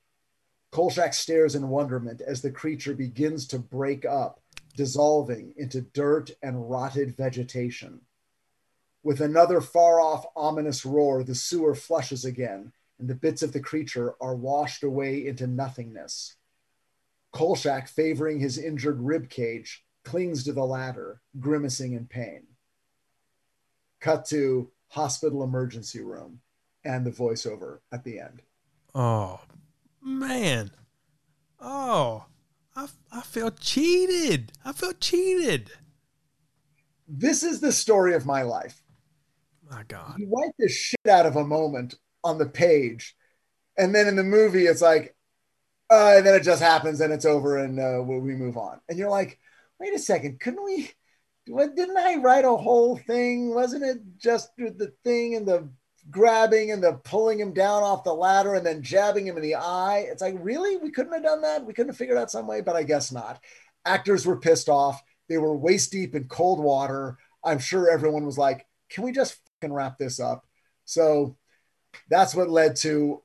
Kolchak 0.71 1.15
stares 1.15 1.57
in 1.57 1.69
wonderment 1.69 2.21
as 2.21 2.43
the 2.43 2.53
creature 2.53 2.95
begins 2.95 3.49
to 3.49 3.59
break 3.59 4.05
up, 4.05 4.41
dissolving 4.77 5.53
into 5.57 5.81
dirt 5.81 6.31
and 6.45 6.71
rotted 6.71 7.17
vegetation. 7.17 8.03
With 9.07 9.21
another 9.21 9.61
far 9.61 10.01
off 10.01 10.27
ominous 10.35 10.85
roar, 10.85 11.23
the 11.23 11.37
sewer 11.37 11.77
flushes 11.77 12.25
again, 12.25 12.73
and 12.99 13.07
the 13.07 13.15
bits 13.15 13.41
of 13.41 13.53
the 13.53 13.61
creature 13.61 14.17
are 14.21 14.35
washed 14.35 14.83
away 14.83 15.25
into 15.25 15.47
nothingness. 15.47 16.35
Kolchak, 17.31 17.87
favoring 17.87 18.41
his 18.41 18.59
injured 18.59 19.01
rib 19.01 19.31
cage, 19.31 19.85
clings 20.03 20.43
to 20.43 20.53
the 20.53 20.65
ladder, 20.65 21.21
grimacing 21.39 21.93
in 21.93 22.07
pain. 22.07 22.49
Cut 24.01 24.25
to 24.31 24.73
hospital 24.89 25.45
emergency 25.45 26.01
room 26.01 26.41
and 26.83 27.07
the 27.07 27.13
voiceover 27.13 27.79
at 27.93 28.03
the 28.03 28.19
end. 28.19 28.43
Oh 28.93 29.39
man. 30.03 30.73
Oh, 31.61 32.27
I 32.75 32.89
I 33.13 33.21
felt 33.21 33.61
cheated. 33.61 34.51
I 34.65 34.73
feel 34.73 34.95
cheated. 34.95 35.71
This 37.07 37.45
is 37.45 37.61
the 37.61 37.71
story 37.71 38.13
of 38.13 38.27
my 38.27 38.43
life. 38.43 38.83
My 39.69 39.83
God. 39.89 40.15
You 40.19 40.31
write 40.33 40.53
the 40.59 40.69
shit 40.69 41.07
out 41.09 41.27
of 41.27 41.37
a 41.37 41.45
moment 41.45 41.95
on 42.23 42.39
the 42.39 42.47
page, 42.47 43.15
and 43.77 43.95
then 43.95 44.07
in 44.07 44.17
the 44.17 44.25
movie, 44.25 44.67
it's 44.67 44.83
like, 44.83 45.15
uh, 45.91 46.15
and 46.17 46.27
then 46.27 46.35
it 46.35 46.43
just 46.43 46.63
happens 46.63 47.01
and 47.01 47.13
it's 47.13 47.25
over 47.25 47.59
and 47.59 47.79
uh, 47.79 48.03
we 48.03 48.35
move 48.35 48.57
on. 48.57 48.81
And 48.89 48.99
you're 48.99 49.11
like, 49.11 49.39
wait 49.79 49.95
a 49.95 49.99
second, 49.99 50.41
couldn't 50.41 50.65
we? 50.65 50.91
Didn't 51.47 51.97
I 51.97 52.17
write 52.17 52.45
a 52.45 52.57
whole 52.57 52.97
thing? 52.97 53.55
Wasn't 53.55 53.85
it 53.85 53.99
just 54.19 54.51
the 54.57 54.93
thing 55.05 55.37
and 55.37 55.47
the 55.47 55.69
grabbing 56.11 56.73
and 56.73 56.83
the 56.83 56.95
pulling 57.05 57.39
him 57.39 57.53
down 57.53 57.85
off 57.85 58.03
the 58.03 58.13
ladder 58.13 58.55
and 58.55 58.67
then 58.67 58.83
jabbing 58.83 59.27
him 59.27 59.37
in 59.37 59.43
the 59.43 59.55
eye? 59.55 60.07
It's 60.11 60.23
like, 60.23 60.35
really? 60.41 60.77
We 60.77 60.91
couldn't 60.91 61.13
have 61.13 61.23
done 61.23 61.43
that? 61.43 61.65
We 61.65 61.73
couldn't 61.73 61.91
have 61.91 61.97
figured 61.97 62.19
out 62.19 62.33
some 62.33 62.49
way, 62.49 62.63
but 62.63 62.75
I 62.75 62.83
guess 62.83 63.13
not. 63.13 63.41
Actors 63.85 64.27
were 64.27 64.41
pissed 64.41 64.69
off. 64.69 65.01
They 65.29 65.39
were 65.39 65.57
waist 65.57 65.93
deep 65.93 66.17
in 66.17 66.25
cold 66.25 66.59
water. 66.59 67.17
I'm 67.45 67.61
sure 67.61 67.89
everyone 67.89 68.27
was 68.27 68.39
like, 68.39 68.67
can 68.91 69.05
we 69.05 69.13
just 69.13 69.39
fucking 69.61 69.73
wrap 69.73 69.99
this 69.99 70.21
up? 70.21 70.45
So 70.85 71.37
that's 72.09 72.35
what 72.35 72.51
led 72.51 72.77
to, 72.77 73.23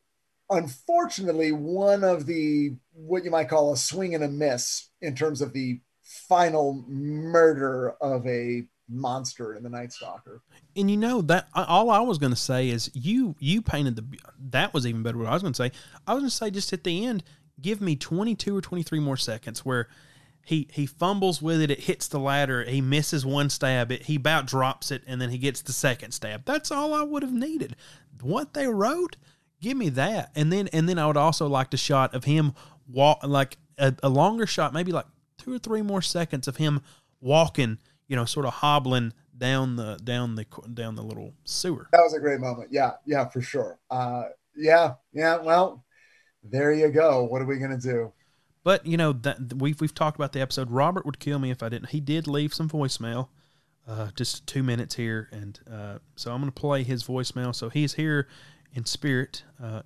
unfortunately, 0.49 1.51
one 1.51 2.03
of 2.03 2.25
the 2.25 2.75
what 2.93 3.23
you 3.23 3.31
might 3.31 3.49
call 3.49 3.73
a 3.73 3.77
swing 3.77 4.15
and 4.15 4.23
a 4.23 4.27
miss 4.27 4.89
in 5.01 5.15
terms 5.15 5.41
of 5.41 5.53
the 5.53 5.79
final 6.03 6.83
murder 6.87 7.91
of 8.01 8.25
a 8.27 8.63
monster 8.89 9.55
in 9.55 9.63
the 9.63 9.69
Night 9.69 9.93
Stalker. 9.93 10.41
And 10.75 10.91
you 10.91 10.97
know 10.97 11.21
that 11.23 11.47
all 11.53 11.89
I 11.89 11.99
was 11.99 12.17
going 12.17 12.33
to 12.33 12.39
say 12.39 12.69
is 12.69 12.91
you 12.93 13.35
you 13.39 13.61
painted 13.61 13.95
the 13.95 14.05
that 14.49 14.73
was 14.73 14.85
even 14.85 15.03
better. 15.03 15.17
What 15.17 15.27
I 15.27 15.33
was 15.33 15.41
going 15.41 15.53
to 15.53 15.63
say, 15.63 15.71
I 16.07 16.13
was 16.13 16.21
going 16.21 16.29
to 16.29 16.35
say 16.35 16.51
just 16.51 16.73
at 16.73 16.83
the 16.83 17.05
end, 17.05 17.23
give 17.61 17.81
me 17.81 17.95
twenty 17.95 18.35
two 18.35 18.57
or 18.57 18.61
twenty 18.61 18.83
three 18.83 18.99
more 18.99 19.17
seconds 19.17 19.65
where 19.65 19.87
he 20.43 20.67
he 20.71 20.85
fumbles 20.85 21.41
with 21.41 21.61
it, 21.61 21.71
it 21.71 21.81
hits 21.81 22.07
the 22.07 22.19
ladder, 22.19 22.63
he 22.63 22.81
misses 22.81 23.25
one 23.25 23.49
stab, 23.49 23.91
it 23.91 24.03
he 24.03 24.15
about 24.15 24.47
drops 24.47 24.91
it, 24.91 25.03
and 25.07 25.21
then 25.21 25.29
he 25.29 25.37
gets 25.37 25.61
the 25.61 25.73
second 25.73 26.11
stab. 26.11 26.45
That's 26.45 26.71
all 26.71 26.93
I 26.93 27.03
would 27.03 27.23
have 27.23 27.33
needed. 27.33 27.75
What 28.21 28.53
they 28.53 28.67
wrote, 28.67 29.17
give 29.61 29.77
me 29.77 29.89
that, 29.89 30.31
and 30.35 30.51
then 30.51 30.67
and 30.69 30.87
then 30.89 30.99
I 30.99 31.07
would 31.07 31.17
also 31.17 31.47
like 31.47 31.71
the 31.71 31.77
shot 31.77 32.13
of 32.13 32.23
him 32.25 32.53
walk 32.87 33.19
like 33.23 33.57
a, 33.77 33.93
a 34.03 34.09
longer 34.09 34.45
shot, 34.45 34.73
maybe 34.73 34.91
like 34.91 35.05
two 35.37 35.53
or 35.53 35.59
three 35.59 35.81
more 35.81 36.01
seconds 36.01 36.47
of 36.47 36.57
him 36.57 36.81
walking, 37.19 37.77
you 38.07 38.15
know, 38.15 38.25
sort 38.25 38.45
of 38.45 38.53
hobbling 38.53 39.13
down 39.37 39.75
the 39.75 39.97
down 40.03 40.35
the 40.35 40.45
down 40.73 40.95
the 40.95 41.03
little 41.03 41.33
sewer. 41.45 41.87
That 41.91 42.01
was 42.01 42.13
a 42.13 42.19
great 42.19 42.39
moment. 42.39 42.69
Yeah, 42.71 42.91
yeah, 43.05 43.27
for 43.27 43.41
sure. 43.41 43.79
Uh, 43.89 44.25
yeah, 44.55 44.95
yeah. 45.13 45.37
Well, 45.37 45.83
there 46.43 46.71
you 46.73 46.89
go. 46.89 47.23
What 47.23 47.41
are 47.41 47.45
we 47.45 47.57
gonna 47.57 47.79
do? 47.79 48.11
But 48.63 48.85
you 48.85 48.97
know 48.97 49.13
that 49.13 49.53
we've 49.53 49.79
we've 49.81 49.93
talked 49.93 50.17
about 50.17 50.33
the 50.33 50.41
episode. 50.41 50.69
Robert 50.69 51.05
would 51.05 51.19
kill 51.19 51.39
me 51.39 51.51
if 51.51 51.63
I 51.63 51.69
didn't. 51.69 51.89
He 51.89 51.99
did 51.99 52.27
leave 52.27 52.53
some 52.53 52.69
voicemail, 52.69 53.29
uh, 53.87 54.09
just 54.15 54.45
two 54.45 54.61
minutes 54.61 54.95
here, 54.95 55.29
and 55.31 55.59
uh, 55.71 55.97
so 56.15 56.31
I'm 56.31 56.41
going 56.41 56.51
to 56.51 56.59
play 56.59 56.83
his 56.83 57.03
voicemail. 57.03 57.55
So 57.55 57.69
he's 57.69 57.95
here 57.95 58.27
in 58.73 58.85
spirit. 58.85 59.43
Uh, 59.61 59.81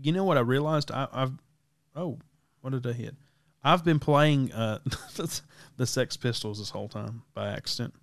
you 0.00 0.12
know 0.12 0.24
what 0.24 0.38
I 0.38 0.40
realized? 0.40 0.90
I, 0.90 1.08
I've 1.12 1.32
oh, 1.94 2.18
what 2.62 2.70
did 2.70 2.86
I 2.86 2.92
hit? 2.92 3.14
I've 3.62 3.84
been 3.84 3.98
playing 3.98 4.52
uh, 4.52 4.78
the 5.76 5.86
Sex 5.86 6.16
Pistols 6.16 6.58
this 6.58 6.70
whole 6.70 6.88
time 6.88 7.22
by 7.34 7.48
accident. 7.48 7.94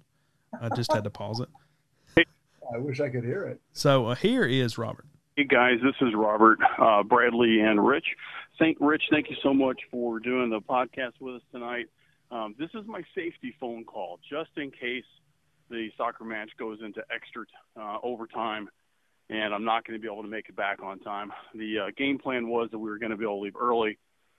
I 0.62 0.70
just 0.76 0.92
had 0.92 1.04
to 1.06 1.10
pause 1.10 1.40
it. 1.40 1.50
I 2.74 2.78
wish 2.78 3.00
I 3.00 3.10
could 3.10 3.24
hear 3.24 3.44
it. 3.44 3.60
So 3.74 4.08
uh, 4.08 4.16
here 4.16 4.44
is 4.44 4.78
Robert. 4.78 5.06
Hey 5.36 5.44
guys, 5.44 5.80
this 5.84 5.96
is 6.02 6.14
Robert, 6.16 6.60
uh, 6.80 7.04
Bradley, 7.04 7.60
and 7.60 7.86
Rich. 7.86 8.06
Thank 8.58 8.78
Rich, 8.80 9.04
thank 9.12 9.30
you 9.30 9.36
so 9.44 9.54
much 9.54 9.82
for 9.92 10.20
doing 10.20 10.50
the 10.50 10.62
podcast 10.62 11.20
with 11.20 11.36
us 11.36 11.42
tonight. 11.52 11.88
Um, 12.32 12.56
this 12.58 12.70
is 12.74 12.88
my 12.88 13.02
safety 13.14 13.54
phone 13.60 13.84
call, 13.84 14.20
just 14.30 14.52
in 14.56 14.72
case 14.72 15.04
the 15.70 15.90
soccer 15.98 16.24
match 16.24 16.52
goes 16.58 16.80
into 16.82 17.02
extra 17.14 17.44
uh, 17.78 17.98
overtime, 18.02 18.70
and 19.30 19.54
I'm 19.54 19.66
not 19.66 19.86
going 19.86 20.00
to 20.00 20.02
be 20.02 20.12
able 20.12 20.24
to 20.24 20.30
make 20.30 20.48
it 20.48 20.56
back 20.56 20.82
on 20.82 21.00
time. 21.00 21.34
The 21.54 21.80
uh, 21.80 21.92
game 21.98 22.18
plan 22.18 22.48
was 22.48 22.70
that 22.72 22.80
we 22.80 22.90
were 22.90 22.98
going 22.98 23.12
to 23.12 23.18
be 23.18 23.26
able 23.26 23.40
to 23.40 23.44
leave 23.44 23.58
early, 23.60 23.98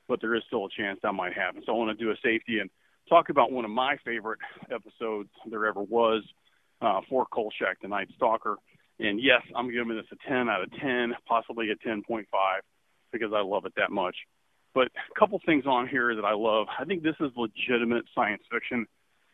but 0.08 0.22
there 0.22 0.34
is 0.34 0.42
still 0.46 0.64
a 0.64 0.70
chance 0.74 0.98
that 1.02 1.12
might 1.12 1.34
happen. 1.34 1.62
So 1.66 1.72
I 1.72 1.76
want 1.76 1.96
to 1.96 2.02
do 2.02 2.10
a 2.10 2.16
safety 2.24 2.60
and 2.60 2.70
talk 3.10 3.28
about 3.28 3.52
one 3.52 3.66
of 3.66 3.70
my 3.70 3.98
favorite 4.02 4.40
episodes 4.70 5.28
there 5.50 5.66
ever 5.66 5.82
was 5.82 6.22
uh, 6.80 7.02
for 7.10 7.26
Kolchak, 7.26 7.82
the 7.82 7.88
Night 7.88 8.08
Stalker. 8.16 8.56
And 8.98 9.22
yes, 9.22 9.42
I'm 9.54 9.70
giving 9.70 9.94
this 9.94 10.06
a 10.10 10.28
10 10.28 10.48
out 10.48 10.62
of 10.62 10.70
10, 10.80 11.12
possibly 11.28 11.70
a 11.70 11.76
10.5 11.86 12.24
because 13.18 13.34
I 13.34 13.42
love 13.42 13.66
it 13.66 13.72
that 13.76 13.90
much. 13.90 14.16
But 14.74 14.88
a 14.88 15.18
couple 15.18 15.40
things 15.46 15.64
on 15.66 15.88
here 15.88 16.14
that 16.14 16.24
I 16.24 16.34
love. 16.34 16.66
I 16.78 16.84
think 16.84 17.02
this 17.02 17.16
is 17.20 17.30
legitimate 17.36 18.04
science 18.14 18.42
fiction. 18.50 18.86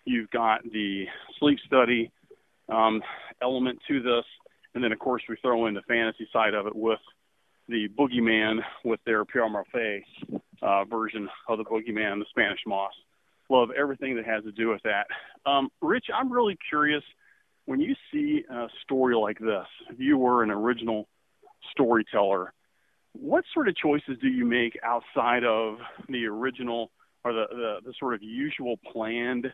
You've 0.05 0.31
got 0.31 0.63
the 0.63 1.07
sleep 1.39 1.59
study 1.67 2.11
um, 2.69 3.03
element 3.43 3.79
to 3.89 4.03
this, 4.03 4.25
and 4.75 4.83
then 4.83 4.93
of 4.93 4.99
course 4.99 5.23
we 5.29 5.37
throw 5.43 5.67
in 5.67 5.75
the 5.75 5.83
fantasy 5.83 6.29
side 6.33 6.55
of 6.55 6.67
it 6.67 6.75
with 6.75 7.01
the 7.69 7.89
boogeyman 7.99 8.59
with 8.85 9.01
their 9.05 9.25
Pierre 9.25 9.49
Morphy 9.49 10.05
uh, 10.63 10.85
version 10.85 11.29
of 11.49 11.59
the 11.59 11.65
boogeyman, 11.65 12.19
the 12.19 12.27
Spanish 12.31 12.61
moss. 12.67 12.93
Love 13.51 13.71
everything 13.79 14.17
that 14.17 14.25
has 14.25 14.45
to 14.45 14.53
do 14.53 14.69
with 14.69 14.83
that. 14.85 15.07
Um, 15.45 15.71
Rich, 15.81 16.07
I'm 16.15 16.33
really 16.33 16.57
curious 16.69 17.03
when 17.67 17.81
you 17.81 17.95
see 18.13 18.45
a 18.51 18.67
story 18.83 19.15
like 19.15 19.39
this, 19.39 19.67
if 19.91 19.99
you 19.99 20.19
were 20.19 20.43
an 20.43 20.51
original 20.51 21.09
storyteller, 21.71 22.53
what 23.13 23.45
sort 23.53 23.69
of 23.69 23.77
choices 23.77 24.17
do 24.21 24.29
you 24.29 24.45
make 24.45 24.79
outside 24.83 25.45
of 25.45 25.77
the 26.09 26.27
original 26.27 26.91
or 27.25 27.33
the, 27.33 27.45
the, 27.51 27.77
the 27.85 27.95
sort 27.99 28.15
of 28.15 28.23
usual 28.23 28.77
planned 28.93 29.47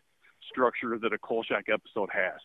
structure 0.50 0.98
that 1.00 1.12
a 1.12 1.18
Kolchak 1.18 1.64
episode 1.72 2.08
has? 2.12 2.40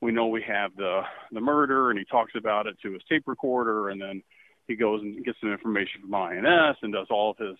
We 0.00 0.12
know 0.12 0.28
we 0.28 0.42
have 0.46 0.74
the 0.76 1.02
the 1.30 1.40
murder, 1.40 1.90
and 1.90 1.98
he 1.98 2.04
talks 2.06 2.32
about 2.36 2.66
it 2.66 2.76
to 2.82 2.92
his 2.92 3.02
tape 3.08 3.24
recorder, 3.26 3.90
and 3.90 4.00
then 4.00 4.22
he 4.66 4.76
goes 4.76 5.02
and 5.02 5.22
gets 5.24 5.38
some 5.40 5.52
information 5.52 6.00
from 6.02 6.14
INS 6.14 6.76
and 6.82 6.92
does 6.92 7.08
all 7.10 7.32
of 7.32 7.36
his 7.38 7.56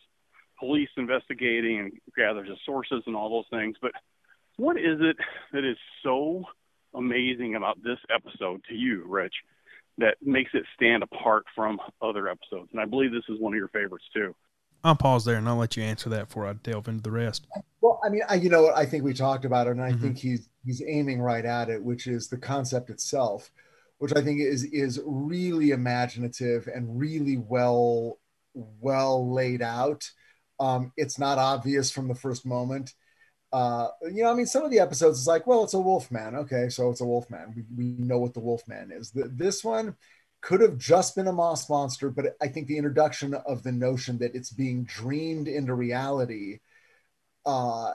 police 0.58 0.88
investigating 0.96 1.80
and 1.80 1.92
gathers 2.16 2.48
his 2.48 2.58
sources 2.64 3.02
and 3.06 3.16
all 3.16 3.28
those 3.28 3.58
things. 3.58 3.76
But 3.82 3.92
what 4.56 4.76
is 4.76 5.00
it 5.00 5.16
that 5.52 5.64
is 5.64 5.76
so 6.02 6.44
amazing 6.94 7.56
about 7.56 7.82
this 7.82 7.98
episode 8.14 8.62
to 8.68 8.74
you, 8.74 9.04
Rich, 9.06 9.34
that 9.98 10.16
makes 10.22 10.50
it 10.54 10.64
stand 10.74 11.02
apart 11.02 11.44
from 11.54 11.78
other 12.02 12.28
episodes? 12.28 12.70
And 12.72 12.80
I 12.80 12.84
believe 12.84 13.12
this 13.12 13.24
is 13.28 13.40
one 13.40 13.52
of 13.52 13.58
your 13.58 13.68
favorites 13.68 14.06
too. 14.14 14.34
I'll 14.82 14.96
pause 14.96 15.24
there 15.24 15.36
and 15.36 15.48
I'll 15.48 15.56
let 15.56 15.76
you 15.76 15.82
answer 15.82 16.08
that 16.10 16.28
before 16.28 16.46
I 16.46 16.54
delve 16.54 16.88
into 16.88 17.02
the 17.02 17.10
rest. 17.10 17.46
Well, 17.80 18.00
I 18.02 18.08
mean, 18.08 18.22
I, 18.28 18.36
you 18.36 18.48
know, 18.48 18.72
I 18.74 18.86
think 18.86 19.04
we 19.04 19.12
talked 19.12 19.44
about 19.44 19.66
it, 19.66 19.72
and 19.72 19.82
I 19.82 19.90
mm-hmm. 19.90 20.00
think 20.00 20.18
he's 20.18 20.48
he's 20.64 20.82
aiming 20.86 21.20
right 21.20 21.44
at 21.44 21.68
it, 21.68 21.82
which 21.82 22.06
is 22.06 22.28
the 22.28 22.38
concept 22.38 22.88
itself, 22.88 23.50
which 23.98 24.12
I 24.16 24.22
think 24.22 24.40
is 24.40 24.64
is 24.64 25.00
really 25.04 25.70
imaginative 25.70 26.66
and 26.66 26.98
really 26.98 27.36
well 27.36 28.18
well 28.54 29.32
laid 29.32 29.60
out. 29.60 30.10
Um, 30.58 30.92
it's 30.96 31.18
not 31.18 31.38
obvious 31.38 31.90
from 31.90 32.08
the 32.08 32.14
first 32.14 32.46
moment 32.46 32.94
uh, 33.52 33.88
you 34.02 34.22
know, 34.22 34.30
I 34.30 34.34
mean, 34.34 34.46
some 34.46 34.64
of 34.64 34.70
the 34.70 34.78
episodes 34.78 35.20
is 35.20 35.26
like, 35.26 35.46
well, 35.46 35.64
it's 35.64 35.74
a 35.74 35.80
wolf 35.80 36.10
man. 36.10 36.36
Okay, 36.36 36.68
so 36.68 36.90
it's 36.90 37.00
a 37.00 37.06
wolf 37.06 37.28
man. 37.30 37.52
We, 37.54 37.64
we 37.76 38.04
know 38.04 38.18
what 38.18 38.34
the 38.34 38.40
wolf 38.40 38.62
man 38.68 38.90
is. 38.92 39.10
The, 39.10 39.28
this 39.28 39.64
one 39.64 39.96
could 40.40 40.60
have 40.60 40.78
just 40.78 41.16
been 41.16 41.26
a 41.26 41.32
moss 41.32 41.68
monster, 41.68 42.10
but 42.10 42.36
I 42.40 42.48
think 42.48 42.66
the 42.66 42.78
introduction 42.78 43.34
of 43.34 43.62
the 43.62 43.72
notion 43.72 44.18
that 44.18 44.34
it's 44.34 44.50
being 44.50 44.84
dreamed 44.84 45.48
into 45.48 45.74
reality 45.74 46.60
uh, 47.44 47.92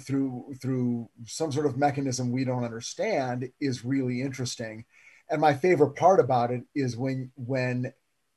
through 0.00 0.54
through 0.60 1.08
some 1.24 1.52
sort 1.52 1.66
of 1.66 1.78
mechanism 1.78 2.30
we 2.30 2.44
don't 2.44 2.64
understand 2.64 3.50
is 3.60 3.84
really 3.84 4.20
interesting. 4.20 4.84
And 5.30 5.40
my 5.40 5.54
favorite 5.54 5.94
part 5.94 6.20
about 6.20 6.50
it 6.50 6.64
is 6.74 6.96
when 6.96 7.30
when 7.36 7.92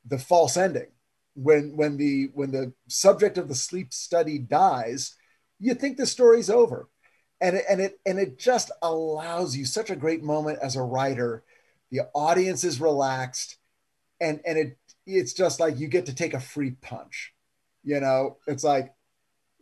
the 0.06 0.20
false 0.20 0.58
ending, 0.58 0.92
when 1.36 1.76
when 1.76 1.98
the 1.98 2.30
when 2.34 2.52
the 2.52 2.74
subject 2.88 3.38
of 3.38 3.48
the 3.48 3.56
sleep 3.56 3.92
study 3.94 4.38
dies 4.38 5.16
you 5.62 5.74
think 5.76 5.96
the 5.96 6.06
story's 6.06 6.50
over. 6.50 6.90
And 7.40 7.56
it, 7.56 7.66
and 7.70 7.82
it 7.82 8.00
and 8.06 8.20
it 8.20 8.38
just 8.38 8.70
allows 8.82 9.56
you 9.56 9.66
such 9.66 9.90
a 9.90 9.96
great 9.96 10.24
moment 10.24 10.60
as 10.62 10.76
a 10.76 10.84
writer. 10.84 11.44
The 11.90 12.02
audience 12.14 12.64
is 12.64 12.80
relaxed, 12.80 13.58
and 14.20 14.42
and 14.46 14.58
it 14.60 14.78
it's 15.08 15.34
just 15.34 15.60
like 15.60 15.80
you 15.80 15.88
get 15.88 16.06
to 16.08 16.16
take 16.16 16.36
a 16.36 16.40
free 16.40 16.72
punch. 16.72 17.34
You 17.84 18.00
know, 18.00 18.38
it's 18.46 18.64
like 18.64 18.94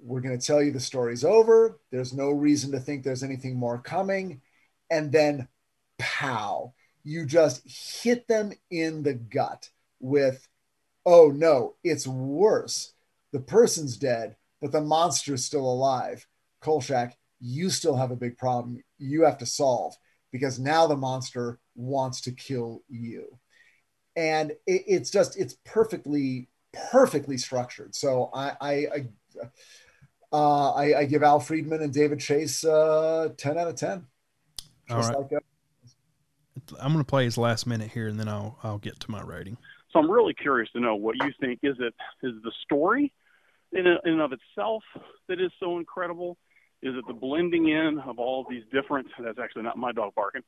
we're 0.02 0.20
going 0.20 0.38
to 0.38 0.46
tell 0.46 0.62
you 0.62 0.72
the 0.72 0.80
story's 0.82 1.24
over. 1.24 1.80
There's 1.92 2.14
no 2.14 2.30
reason 2.32 2.72
to 2.72 2.80
think 2.80 3.04
there's 3.04 3.24
anything 3.24 3.56
more 3.56 3.78
coming, 3.78 4.42
and 4.90 5.12
then 5.12 5.48
pow, 5.98 6.74
you 7.04 7.26
just 7.26 7.62
hit 8.04 8.28
them 8.28 8.52
in 8.70 9.04
the 9.04 9.14
gut 9.14 9.70
with, 10.00 10.48
oh 11.06 11.30
no, 11.30 11.76
it's 11.84 12.08
worse. 12.08 12.94
The 13.32 13.40
person's 13.40 13.98
dead 13.98 14.36
but 14.62 14.72
the 14.72 14.82
monster 14.82 15.34
is 15.34 15.46
still 15.46 15.66
alive. 15.66 16.26
Kolchak, 16.62 17.18
you 17.40 17.70
still 17.70 17.96
have 17.96 18.12
a 18.12 18.16
big 18.16 18.38
problem 18.38 18.84
you 18.98 19.24
have 19.24 19.38
to 19.38 19.46
solve 19.46 19.96
because 20.32 20.60
now 20.60 20.88
the 20.88 20.98
monster 20.98 21.60
wants 21.76 22.22
to 22.22 22.32
kill 22.32 22.84
you. 22.90 23.40
And 24.16 24.52
it, 24.68 24.84
it's 24.88 25.10
just, 25.10 25.40
it's 25.40 25.56
perfectly, 25.66 26.50
perfectly 26.92 27.38
structured. 27.38 27.96
So 27.96 28.30
I, 28.34 28.52
I, 28.60 28.72
I 28.72 29.08
uh, 30.32 30.74
I, 30.74 31.00
I, 31.00 31.06
give 31.06 31.24
Al 31.24 31.40
Friedman 31.40 31.82
and 31.82 31.92
David 31.92 32.20
Chase 32.20 32.64
uh, 32.64 33.30
10 33.38 33.58
out 33.58 33.68
of 33.68 33.76
10. 33.76 34.06
Just 34.88 34.92
All 34.92 35.22
right. 35.22 35.32
Like 35.32 35.44
I'm 36.80 36.94
going 36.94 37.04
to 37.04 37.10
play 37.10 37.24
his 37.24 37.38
last 37.38 37.66
minute 37.66 37.90
here 37.90 38.08
and 38.08 38.20
then 38.20 38.28
I'll, 38.28 38.60
I'll 38.62 38.78
get 38.78 39.00
to 39.00 39.12
my 39.12 39.22
rating. 39.22 39.58
So 39.92 39.98
I'm 39.98 40.12
really 40.12 40.36
curious 40.36 40.70
to 40.74 40.80
know 40.80 40.96
what 40.96 41.16
you 41.16 41.32
think. 41.40 41.60
Is 41.64 41.78
it, 41.80 41.96
is 42.22 42.34
the 42.44 42.52
story 42.64 43.12
in, 43.72 43.86
and 44.04 44.22
of 44.22 44.32
itself 44.32 44.84
that 45.28 45.40
is 45.40 45.52
so 45.60 45.78
incredible? 45.78 46.38
Is 46.82 46.96
it 46.96 47.06
the 47.08 47.14
blending 47.14 47.68
in 47.68 48.00
of 48.06 48.20
all 48.20 48.46
these 48.50 48.64
different? 48.72 49.08
That's 49.22 49.40
actually 49.40 49.64
not 49.64 49.78
my 49.78 49.92
dog 49.92 50.14
barking. 50.16 50.44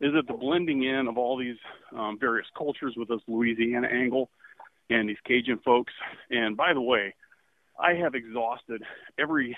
Is 0.00 0.12
it 0.14 0.26
the 0.26 0.34
blending 0.34 0.82
in 0.84 1.08
of 1.08 1.18
all 1.18 1.36
these 1.36 1.58
um, 1.94 2.16
various 2.18 2.46
cultures 2.56 2.94
with 2.96 3.08
this 3.08 3.20
Louisiana 3.28 3.88
angle 3.88 4.30
and 4.88 5.08
these 5.08 5.18
Cajun 5.26 5.60
folks? 5.62 5.92
And 6.30 6.56
by 6.56 6.72
the 6.72 6.80
way, 6.80 7.14
I 7.78 7.94
have 7.94 8.14
exhausted 8.14 8.82
every 9.18 9.56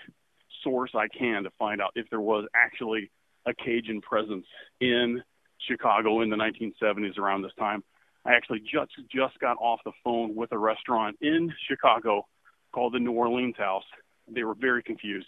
source 0.64 0.90
I 0.94 1.06
can 1.08 1.44
to 1.44 1.50
find 1.58 1.80
out 1.80 1.92
if 1.94 2.10
there 2.10 2.20
was 2.20 2.46
actually 2.54 3.10
a 3.46 3.54
Cajun 3.54 4.00
presence 4.00 4.46
in 4.80 5.22
Chicago 5.68 6.22
in 6.22 6.30
the 6.30 6.36
1970s 6.36 7.18
around 7.18 7.42
this 7.42 7.52
time. 7.58 7.84
I 8.24 8.34
actually 8.34 8.60
just 8.60 8.92
just 9.12 9.38
got 9.40 9.56
off 9.60 9.80
the 9.84 9.92
phone 10.04 10.34
with 10.34 10.52
a 10.52 10.58
restaurant 10.58 11.16
in 11.20 11.52
Chicago 11.68 12.26
called 12.72 12.94
the 12.94 12.98
New 12.98 13.12
Orleans 13.12 13.56
House. 13.56 13.84
They 14.28 14.44
were 14.44 14.54
very 14.54 14.82
confused 14.82 15.26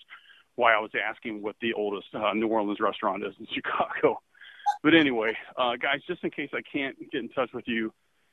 why 0.57 0.75
I 0.75 0.81
was 0.81 0.91
asking 0.95 1.43
what 1.43 1.57
the 1.61 1.73
oldest 1.73 2.09
uh, 2.15 2.33
New 2.35 2.49
Orleans 2.49 2.81
restaurant 2.81 3.25
is 3.25 3.35
in 3.39 3.47
Chicago. 3.55 4.21
But 4.83 4.95
anyway, 4.95 5.37
uh, 5.57 5.77
guys, 5.77 6.01
just 6.07 6.25
in 6.25 6.31
case 6.31 6.51
I 6.55 6.63
can't 6.63 6.97
get 7.11 7.21
in 7.21 7.29
touch 7.31 7.51
with 7.53 7.65
you, 7.67 7.93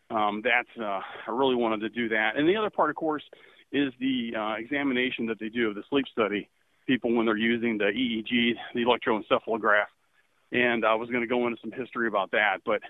um, 0.09 0.41
that's 0.43 0.69
uh, 0.79 1.01
I 1.27 1.31
really 1.31 1.55
wanted 1.55 1.81
to 1.81 1.89
do 1.89 2.09
that. 2.09 2.35
And 2.35 2.47
the 2.47 2.57
other 2.57 2.69
part, 2.69 2.89
of 2.89 2.95
course, 2.95 3.23
is 3.71 3.93
the 3.99 4.33
uh, 4.37 4.53
examination 4.53 5.25
that 5.27 5.39
they 5.39 5.49
do 5.49 5.69
of 5.69 5.75
the 5.75 5.83
sleep 5.89 6.05
study. 6.11 6.49
People 6.87 7.15
when 7.15 7.25
they're 7.25 7.37
using 7.37 7.77
the 7.77 7.85
EEG, 7.85 8.55
the 8.73 8.83
electroencephalograph, 8.83 9.85
and 10.51 10.83
I 10.83 10.95
was 10.95 11.09
going 11.09 11.21
to 11.21 11.27
go 11.27 11.47
into 11.47 11.59
some 11.61 11.71
history 11.71 12.07
about 12.07 12.31
that. 12.31 12.57
But 12.65 12.81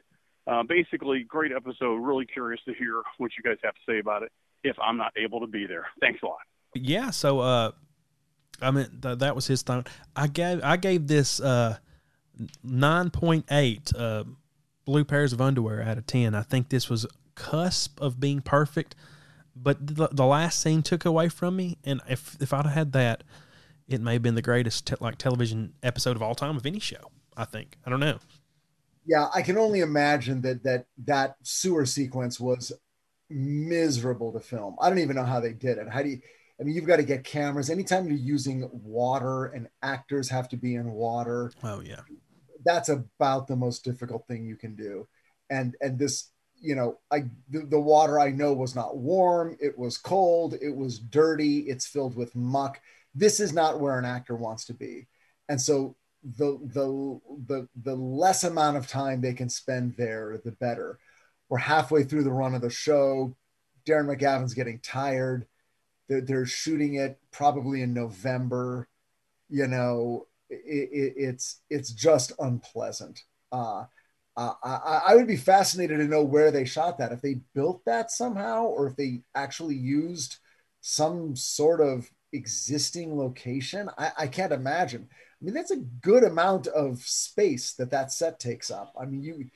uh, 0.47 0.63
basically, 0.63 1.23
great 1.23 1.51
episode. 1.51 1.95
Really 1.97 2.25
curious 2.25 2.61
to 2.65 2.73
hear 2.73 3.01
what 3.17 3.31
you 3.37 3.43
guys 3.43 3.59
have 3.63 3.75
to 3.75 3.81
say 3.87 3.99
about 3.99 4.23
it 4.23 4.31
if 4.63 4.77
I'm 4.79 4.97
not 4.97 5.11
able 5.17 5.39
to 5.41 5.47
be 5.47 5.65
there. 5.65 5.87
Thanks 5.99 6.21
a 6.23 6.27
lot. 6.27 6.39
Yeah. 6.75 7.09
So, 7.09 7.39
uh, 7.39 7.71
I 8.61 8.71
mean, 8.71 8.87
th- 9.01 9.19
that 9.19 9.35
was 9.35 9.47
his 9.47 9.61
thought. 9.61 9.89
I 10.15 10.27
gave, 10.27 10.63
I 10.63 10.77
gave 10.77 11.07
this, 11.07 11.39
uh, 11.39 11.77
9.8, 12.65 13.93
uh, 13.97 14.23
blue 14.85 15.03
pairs 15.03 15.33
of 15.33 15.41
underwear 15.41 15.81
out 15.81 15.97
of 15.97 16.05
10. 16.05 16.33
I 16.35 16.41
think 16.43 16.69
this 16.69 16.89
was 16.89 17.05
cusp 17.35 17.99
of 18.01 18.19
being 18.19 18.41
perfect, 18.41 18.95
but 19.55 19.85
the, 19.85 20.09
the 20.11 20.25
last 20.25 20.61
scene 20.61 20.81
took 20.81 21.05
away 21.05 21.29
from 21.29 21.55
me. 21.55 21.77
And 21.83 22.01
if, 22.07 22.37
if 22.39 22.53
I'd 22.53 22.65
had 22.67 22.93
that, 22.93 23.23
it 23.87 24.01
may 24.01 24.13
have 24.13 24.21
been 24.21 24.35
the 24.35 24.41
greatest 24.41 24.87
te- 24.87 24.95
like 24.99 25.17
television 25.17 25.73
episode 25.83 26.15
of 26.15 26.21
all 26.21 26.35
time 26.35 26.55
of 26.55 26.65
any 26.65 26.79
show. 26.79 27.11
I 27.37 27.45
think. 27.45 27.77
I 27.85 27.89
don't 27.89 27.99
know. 27.99 28.19
Yeah, 29.05 29.27
I 29.33 29.41
can 29.41 29.57
only 29.57 29.79
imagine 29.79 30.41
that 30.41 30.63
that 30.63 30.85
that 31.05 31.35
sewer 31.43 31.85
sequence 31.85 32.39
was 32.39 32.71
miserable 33.31 34.31
to 34.33 34.39
film. 34.39 34.75
I 34.81 34.89
don't 34.89 34.99
even 34.99 35.15
know 35.15 35.23
how 35.25 35.39
they 35.39 35.53
did 35.53 35.77
it. 35.77 35.89
How 35.89 36.03
do 36.03 36.09
you? 36.09 36.19
I 36.59 36.63
mean, 36.63 36.75
you've 36.75 36.85
got 36.85 36.97
to 36.97 37.03
get 37.03 37.23
cameras. 37.23 37.69
Anytime 37.71 38.07
you're 38.07 38.17
using 38.17 38.69
water 38.71 39.45
and 39.45 39.67
actors 39.81 40.29
have 40.29 40.47
to 40.49 40.57
be 40.57 40.75
in 40.75 40.91
water, 40.91 41.51
Oh 41.63 41.81
yeah. 41.81 42.01
that's 42.63 42.89
about 42.89 43.47
the 43.47 43.55
most 43.55 43.83
difficult 43.83 44.27
thing 44.27 44.45
you 44.45 44.55
can 44.55 44.75
do. 44.75 45.07
And 45.49 45.75
and 45.81 45.97
this, 45.97 46.29
you 46.59 46.75
know, 46.75 46.99
I 47.09 47.21
the, 47.49 47.65
the 47.65 47.79
water 47.79 48.19
I 48.19 48.29
know 48.31 48.53
was 48.53 48.75
not 48.75 48.97
warm. 48.97 49.57
It 49.59 49.77
was 49.77 49.97
cold. 49.97 50.53
It 50.61 50.75
was 50.75 50.99
dirty. 50.99 51.59
It's 51.61 51.87
filled 51.87 52.15
with 52.15 52.35
muck. 52.35 52.79
This 53.15 53.39
is 53.39 53.53
not 53.53 53.79
where 53.79 53.97
an 53.97 54.05
actor 54.05 54.35
wants 54.35 54.65
to 54.65 54.73
be. 54.73 55.07
And 55.49 55.59
so 55.59 55.95
the 56.23 56.59
the 56.63 57.19
the 57.47 57.67
the 57.75 57.95
less 57.95 58.43
amount 58.43 58.77
of 58.77 58.87
time 58.87 59.21
they 59.21 59.33
can 59.33 59.49
spend 59.49 59.95
there, 59.97 60.39
the 60.45 60.51
better. 60.51 60.99
We're 61.51 61.57
halfway 61.57 62.05
through 62.05 62.23
the 62.23 62.31
run 62.31 62.55
of 62.55 62.61
the 62.61 62.69
show. 62.69 63.35
Darren 63.85 64.07
McGavin's 64.07 64.53
getting 64.53 64.79
tired. 64.79 65.45
They're, 66.07 66.21
they're 66.21 66.45
shooting 66.45 66.95
it 66.95 67.19
probably 67.31 67.81
in 67.81 67.93
November. 67.93 68.87
You 69.49 69.67
know, 69.67 70.27
it, 70.49 70.89
it, 70.93 71.13
it's 71.17 71.59
it's 71.69 71.91
just 71.91 72.31
unpleasant. 72.39 73.23
Uh, 73.51 73.83
I, 74.37 75.01
I 75.09 75.15
would 75.15 75.27
be 75.27 75.35
fascinated 75.35 75.97
to 75.97 76.05
know 76.05 76.23
where 76.23 76.51
they 76.51 76.63
shot 76.63 76.97
that. 76.99 77.11
If 77.11 77.21
they 77.21 77.41
built 77.53 77.83
that 77.83 78.11
somehow, 78.11 78.63
or 78.63 78.87
if 78.87 78.95
they 78.95 79.23
actually 79.35 79.75
used 79.75 80.37
some 80.79 81.35
sort 81.35 81.81
of 81.81 82.09
existing 82.31 83.17
location. 83.17 83.89
I, 83.97 84.11
I 84.19 84.27
can't 84.27 84.53
imagine. 84.53 85.09
I 85.11 85.45
mean, 85.45 85.53
that's 85.53 85.71
a 85.71 85.77
good 85.77 86.23
amount 86.23 86.67
of 86.67 87.01
space 87.01 87.73
that 87.73 87.91
that 87.91 88.13
set 88.13 88.39
takes 88.39 88.71
up. 88.71 88.93
I 88.99 89.05
mean, 89.05 89.21
you 89.21 89.49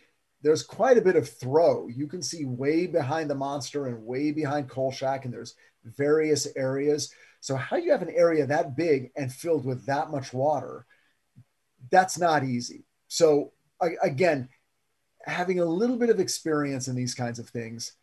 there's 0.46 0.62
quite 0.62 0.96
a 0.96 1.02
bit 1.02 1.16
of 1.16 1.28
throw. 1.28 1.88
You 1.88 2.06
can 2.06 2.22
see 2.22 2.46
way 2.46 2.86
behind 2.86 3.32
the 3.32 3.36
monster 3.36 3.88
and 3.88 4.06
way 4.06 4.32
behind 4.32 4.70
Kolchak, 4.70 5.26
and 5.26 5.34
there's 5.34 5.56
various 5.84 6.48
areas. 6.56 7.12
So 7.40 7.56
how 7.56 7.78
you 7.78 7.92
have 7.92 8.04
an 8.04 8.14
area 8.16 8.46
that 8.46 8.78
big 8.78 9.10
and 9.16 9.34
filled 9.34 9.66
with 9.66 9.88
that 9.88 10.12
much 10.12 10.34
water? 10.34 10.86
That's 11.90 12.20
not 12.20 12.44
easy. 12.44 12.86
So 13.08 13.54
again, 13.82 14.50
having 15.26 15.62
a 15.62 15.66
little 15.66 15.98
bit 15.98 16.12
of 16.12 16.20
experience 16.20 16.88
in 16.88 16.96
these 16.96 17.16
kinds 17.16 17.40
of 17.40 17.50
things, 17.50 17.94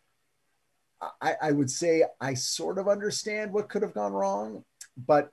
I, 1.21 1.37
I 1.41 1.53
would 1.53 1.71
say 1.71 2.03
I 2.21 2.35
sort 2.35 2.79
of 2.79 2.89
understand 2.89 3.53
what 3.53 3.69
could 3.69 3.83
have 3.83 3.95
gone 3.95 4.13
wrong, 4.13 4.65
but 4.97 5.31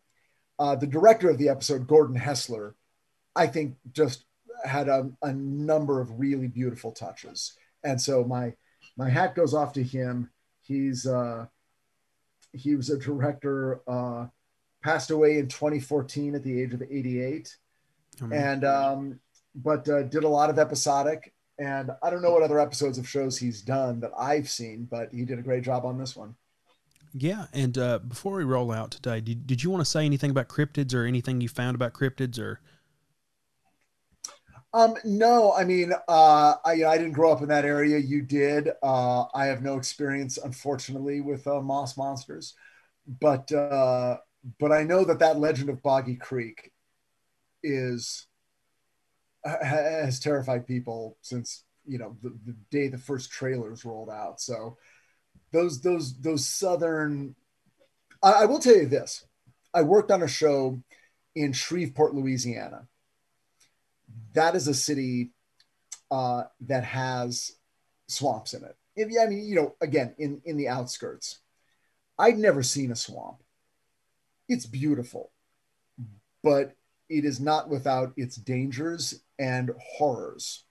uh, 0.60 0.76
the 0.76 0.86
director 0.86 1.32
of 1.32 1.40
the 1.40 1.50
episode, 1.50 1.88
Gordon 1.88 2.18
Hessler, 2.18 2.76
I 3.36 3.48
think 3.48 3.78
just 3.94 4.26
had 4.66 4.88
a, 4.90 5.10
a 5.22 5.34
number 5.34 6.00
of 6.02 6.20
really 6.20 6.48
beautiful 6.48 6.92
touches, 6.92 7.54
and 7.84 8.00
so 8.02 8.24
my 8.24 8.54
my 8.98 9.10
hat 9.10 9.36
goes 9.36 9.54
off 9.54 9.74
to 9.74 9.84
him. 9.84 10.30
He's 10.62 11.06
uh, 11.06 11.46
he 12.54 12.76
was 12.76 12.90
a 12.90 12.98
director, 12.98 13.82
uh, 13.88 14.28
passed 14.84 15.12
away 15.12 15.38
in 15.38 15.48
2014 15.48 16.36
at 16.36 16.44
the 16.44 16.62
age 16.62 16.74
of 16.74 16.82
88, 16.82 17.56
Mhm. 18.18 18.34
and 18.34 18.66
um, 18.66 19.20
but 19.56 19.88
uh, 19.88 20.04
did 20.04 20.24
a 20.24 20.30
lot 20.30 20.50
of 20.50 20.60
episodic. 20.60 21.34
And 21.58 21.92
I 22.02 22.10
don't 22.10 22.22
know 22.22 22.32
what 22.32 22.42
other 22.44 22.60
episodes 22.60 22.98
of 22.98 23.08
shows 23.08 23.38
he's 23.38 23.62
done 23.62 24.00
that 24.00 24.12
I've 24.18 24.50
seen, 24.50 24.88
but 24.90 25.10
he 25.14 25.26
did 25.26 25.40
a 25.40 25.42
great 25.42 25.64
job 25.64 25.84
on 25.86 25.98
this 25.98 26.16
one. 26.16 26.36
Yeah, 27.14 27.48
and 27.54 27.78
uh, 27.78 28.00
before 28.00 28.38
we 28.38 28.46
roll 28.46 28.72
out 28.72 28.92
today, 28.92 29.20
did, 29.20 29.46
did 29.46 29.62
you 29.64 29.70
want 29.70 29.82
to 29.84 29.90
say 29.90 30.06
anything 30.06 30.32
about 30.32 30.48
cryptids 30.48 30.94
or 30.94 31.06
anything 31.06 31.42
you 31.42 31.50
found 31.50 31.76
about 31.76 31.94
cryptids 31.94 32.40
or? 32.40 32.62
Um, 34.74 34.96
no, 35.04 35.54
I 35.54 35.64
mean, 35.64 35.94
uh, 36.08 36.56
I, 36.64 36.84
I 36.86 36.98
didn't 36.98 37.14
grow 37.14 37.32
up 37.32 37.42
in 37.42 37.48
that 37.50 37.66
area. 37.66 37.98
You 37.98 38.22
did. 38.22 38.70
Uh, 38.84 39.26
I 39.34 39.46
have 39.46 39.64
no 39.64 39.78
experience, 39.78 40.38
unfortunately, 40.38 41.22
with 41.22 41.48
uh, 41.48 41.60
moss 41.62 41.98
monsters, 41.98 42.54
but 43.20 43.52
uh, 43.52 44.18
but 44.60 44.72
I 44.72 44.84
know 44.84 45.04
that 45.06 45.20
that 45.20 45.40
legend 45.40 45.70
of 45.70 45.82
Boggy 45.82 46.16
Creek 46.16 46.72
is 47.64 48.28
has 49.44 50.20
terrified 50.20 50.68
people 50.68 51.18
since 51.22 51.64
you 51.86 51.98
know 51.98 52.16
the, 52.22 52.38
the 52.46 52.56
day 52.70 52.90
the 52.90 52.98
first 53.00 53.32
trailers 53.32 53.86
rolled 53.86 54.10
out. 54.10 54.40
So 54.40 54.78
those 55.52 55.82
those 55.82 56.20
those 56.20 56.48
southern, 56.48 57.36
I, 58.22 58.34
I 58.34 58.46
will 58.46 58.60
tell 58.60 58.76
you 58.76 58.88
this: 58.88 59.26
I 59.74 59.82
worked 59.82 60.12
on 60.12 60.22
a 60.22 60.28
show 60.28 60.80
in 61.36 61.54
Shreveport, 61.54 62.14
Louisiana 62.14 62.88
that 64.34 64.56
is 64.56 64.68
a 64.68 64.74
city 64.74 65.32
uh, 66.12 66.44
that 66.62 66.84
has 66.84 67.52
swamps 68.08 68.54
in 68.54 68.64
it. 68.64 68.76
If, 68.96 69.10
I 69.22 69.28
mean, 69.28 69.46
you 69.46 69.56
know, 69.56 69.76
again, 69.82 70.16
in, 70.18 70.42
in 70.46 70.58
the 70.58 70.68
outskirts. 70.68 71.40
I'd 72.18 72.38
never 72.38 72.62
seen 72.64 72.92
a 72.92 72.96
swamp. 72.96 73.38
It's 74.50 74.66
beautiful, 74.66 75.32
but 76.44 76.76
it 77.08 77.24
is 77.24 77.40
not 77.40 77.70
without 77.70 78.12
its 78.18 78.36
dangers 78.36 79.22
and 79.38 79.72
horrors. 79.80 80.66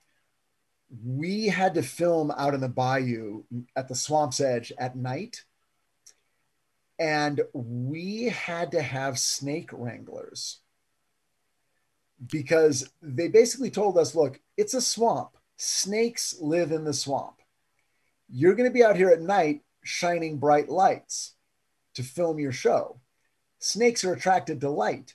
We 1.05 1.47
had 1.47 1.75
to 1.75 1.83
film 1.83 2.31
out 2.31 2.55
in 2.55 2.61
the 2.61 2.69
bayou 2.69 3.45
at 3.75 3.89
the 3.89 3.95
swamp's 3.95 4.41
edge 4.41 4.73
at 4.79 4.95
night, 4.95 5.45
and 6.99 7.41
we 7.55 8.25
had 8.25 8.73
to 8.73 8.83
have 8.83 9.19
snake 9.19 9.71
wranglers 9.73 10.61
because 12.27 12.91
they 13.01 13.29
basically 13.29 13.71
told 13.71 13.97
us 13.99 14.15
look, 14.15 14.41
it's 14.57 14.75
a 14.75 14.81
swamp. 14.81 15.31
Snakes 15.57 16.37
live 16.41 16.73
in 16.73 16.85
the 16.85 16.93
swamp. 16.93 17.37
You're 18.29 18.55
going 18.55 18.69
to 18.69 18.75
be 18.75 18.85
out 18.85 18.97
here 18.97 19.11
at 19.11 19.21
night 19.21 19.63
shining 19.83 20.39
bright 20.39 20.69
lights 20.69 21.35
to 21.95 22.03
film 22.03 22.39
your 22.39 22.53
show. 22.53 23.01
Snakes 23.59 24.05
are 24.05 24.13
attracted 24.13 24.61
to 24.61 24.71
light. 24.71 25.15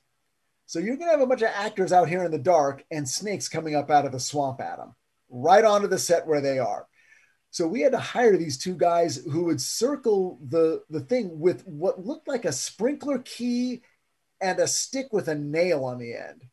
So 0.66 0.80
you're 0.80 0.98
going 0.98 1.08
to 1.08 1.12
have 1.12 1.22
a 1.22 1.28
bunch 1.28 1.42
of 1.42 1.50
actors 1.54 1.92
out 1.92 2.10
here 2.10 2.24
in 2.24 2.32
the 2.32 2.40
dark 2.40 2.84
and 2.90 3.08
snakes 3.08 3.48
coming 3.48 3.76
up 3.76 3.92
out 3.92 4.06
of 4.06 4.12
the 4.12 4.20
swamp 4.20 4.60
at 4.60 4.78
them, 4.78 4.96
right 5.30 5.64
onto 5.64 5.88
the 5.88 6.00
set 6.00 6.26
where 6.26 6.42
they 6.42 6.60
are. 6.60 6.88
So 7.52 7.68
we 7.68 7.82
had 7.82 7.92
to 7.92 8.00
hire 8.00 8.36
these 8.36 8.58
two 8.58 8.74
guys 8.74 9.18
who 9.18 9.44
would 9.44 9.62
circle 9.62 10.40
the, 10.50 10.82
the 10.90 11.02
thing 11.02 11.40
with 11.40 11.64
what 11.68 12.04
looked 12.04 12.28
like 12.28 12.46
a 12.46 12.52
sprinkler 12.52 13.20
key 13.20 13.84
and 14.42 14.58
a 14.58 14.68
stick 14.68 15.14
with 15.14 15.28
a 15.28 15.36
nail 15.36 15.86
on 15.86 16.00
the 16.00 16.16
end. 16.16 16.44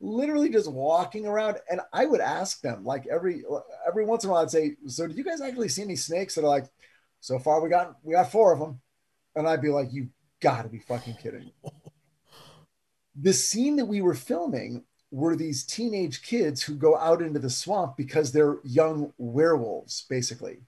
Literally 0.00 0.48
just 0.48 0.70
walking 0.70 1.26
around 1.26 1.56
and 1.70 1.80
i 1.92 2.04
would 2.04 2.20
ask 2.20 2.60
them 2.60 2.84
like 2.84 3.06
every 3.06 3.44
every 3.86 4.04
once 4.04 4.24
in 4.24 4.30
a 4.30 4.32
while 4.32 4.42
i'd 4.42 4.50
say 4.50 4.72
so 4.86 5.06
did 5.06 5.16
you 5.16 5.22
guys 5.22 5.40
actually 5.40 5.68
see 5.68 5.82
any 5.82 5.94
snakes? 5.94 6.34
That 6.34 6.44
are 6.44 6.48
like 6.48 6.66
so 7.20 7.38
far 7.38 7.60
we 7.60 7.70
got 7.70 7.96
we 8.02 8.14
got 8.14 8.32
four 8.32 8.52
of 8.52 8.58
them 8.58 8.80
and 9.36 9.46
i'd 9.46 9.62
be 9.62 9.68
like 9.68 9.92
you 9.92 10.08
gotta 10.42 10.68
be 10.68 10.80
fucking 10.80 11.16
kidding. 11.22 11.50
The 13.18 13.32
scene 13.32 13.76
that 13.76 13.86
we 13.86 14.02
were 14.02 14.14
filming 14.14 14.84
were 15.10 15.36
these 15.36 15.64
teenage 15.64 16.22
kids 16.22 16.62
who 16.62 16.74
go 16.74 16.96
out 16.98 17.22
into 17.22 17.38
the 17.38 17.50
swamp 17.50 17.96
because 17.96 18.32
they're 18.32 18.58
young 18.64 19.12
werewolves 19.16 20.04
basically. 20.10 20.58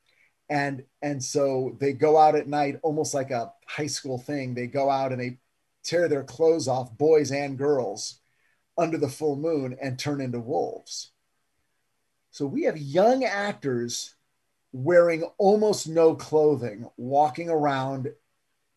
And 0.49 0.85
and 1.03 1.23
so 1.23 1.77
they 1.81 1.93
go 1.93 2.17
out 2.17 2.37
at 2.37 2.47
night 2.47 2.79
almost 2.83 3.15
like 3.15 3.31
a 3.31 3.53
high 3.67 3.87
school 3.87 4.19
thing. 4.19 4.55
They 4.55 4.67
go 4.67 4.89
out 4.89 5.13
and 5.13 5.21
they 5.21 5.39
tear 5.85 6.09
their 6.09 6.25
clothes 6.25 6.67
off, 6.67 6.97
boys 6.97 7.31
and 7.31 7.59
girls, 7.59 8.21
under 8.77 8.99
the 8.99 9.09
full 9.09 9.37
moon 9.37 9.77
and 9.81 9.99
turn 9.99 10.21
into 10.21 10.41
wolves. 10.41 11.13
So 12.31 12.47
we 12.47 12.63
have 12.65 12.77
young 12.77 13.23
actors 13.25 14.17
wearing 14.73 15.23
almost 15.39 15.87
no 15.87 16.17
clothing, 16.17 16.89
walking 16.97 17.49
around 17.49 18.09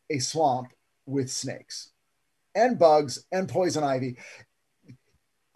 a 0.09 0.19
swamp 0.19 0.71
with 1.07 1.31
snakes 1.31 1.89
and 2.53 2.77
bugs 2.77 3.25
and 3.31 3.49
poison 3.49 3.83
ivy. 3.83 4.17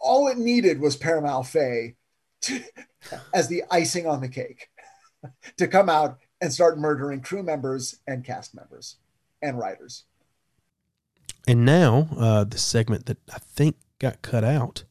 All 0.00 0.28
it 0.28 0.38
needed 0.38 0.80
was 0.80 0.96
Père 0.96 1.22
Malfait 1.22 1.94
to, 2.42 2.60
as 3.34 3.48
the 3.48 3.62
icing 3.70 4.06
on 4.06 4.20
the 4.20 4.28
cake 4.28 4.68
to 5.58 5.68
come 5.68 5.88
out 5.88 6.18
and 6.40 6.52
start 6.52 6.78
murdering 6.78 7.20
crew 7.20 7.42
members 7.42 8.00
and 8.08 8.24
cast 8.24 8.54
members 8.54 8.96
and 9.42 9.58
writers. 9.58 10.04
And 11.46 11.64
now, 11.64 12.08
uh, 12.16 12.44
the 12.44 12.58
segment 12.58 13.06
that 13.06 13.18
I 13.30 13.38
think 13.38 13.76
got 13.98 14.22
cut 14.22 14.44
out 14.44 14.84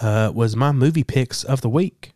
uh, 0.00 0.32
was 0.34 0.56
my 0.56 0.72
movie 0.72 1.04
picks 1.04 1.44
of 1.44 1.60
the 1.60 1.68
week. 1.68 2.14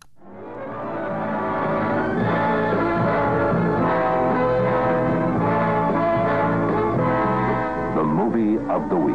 The 7.94 8.03
movie 8.03 8.57
of 8.70 8.89
the 8.89 8.97
week. 8.97 9.15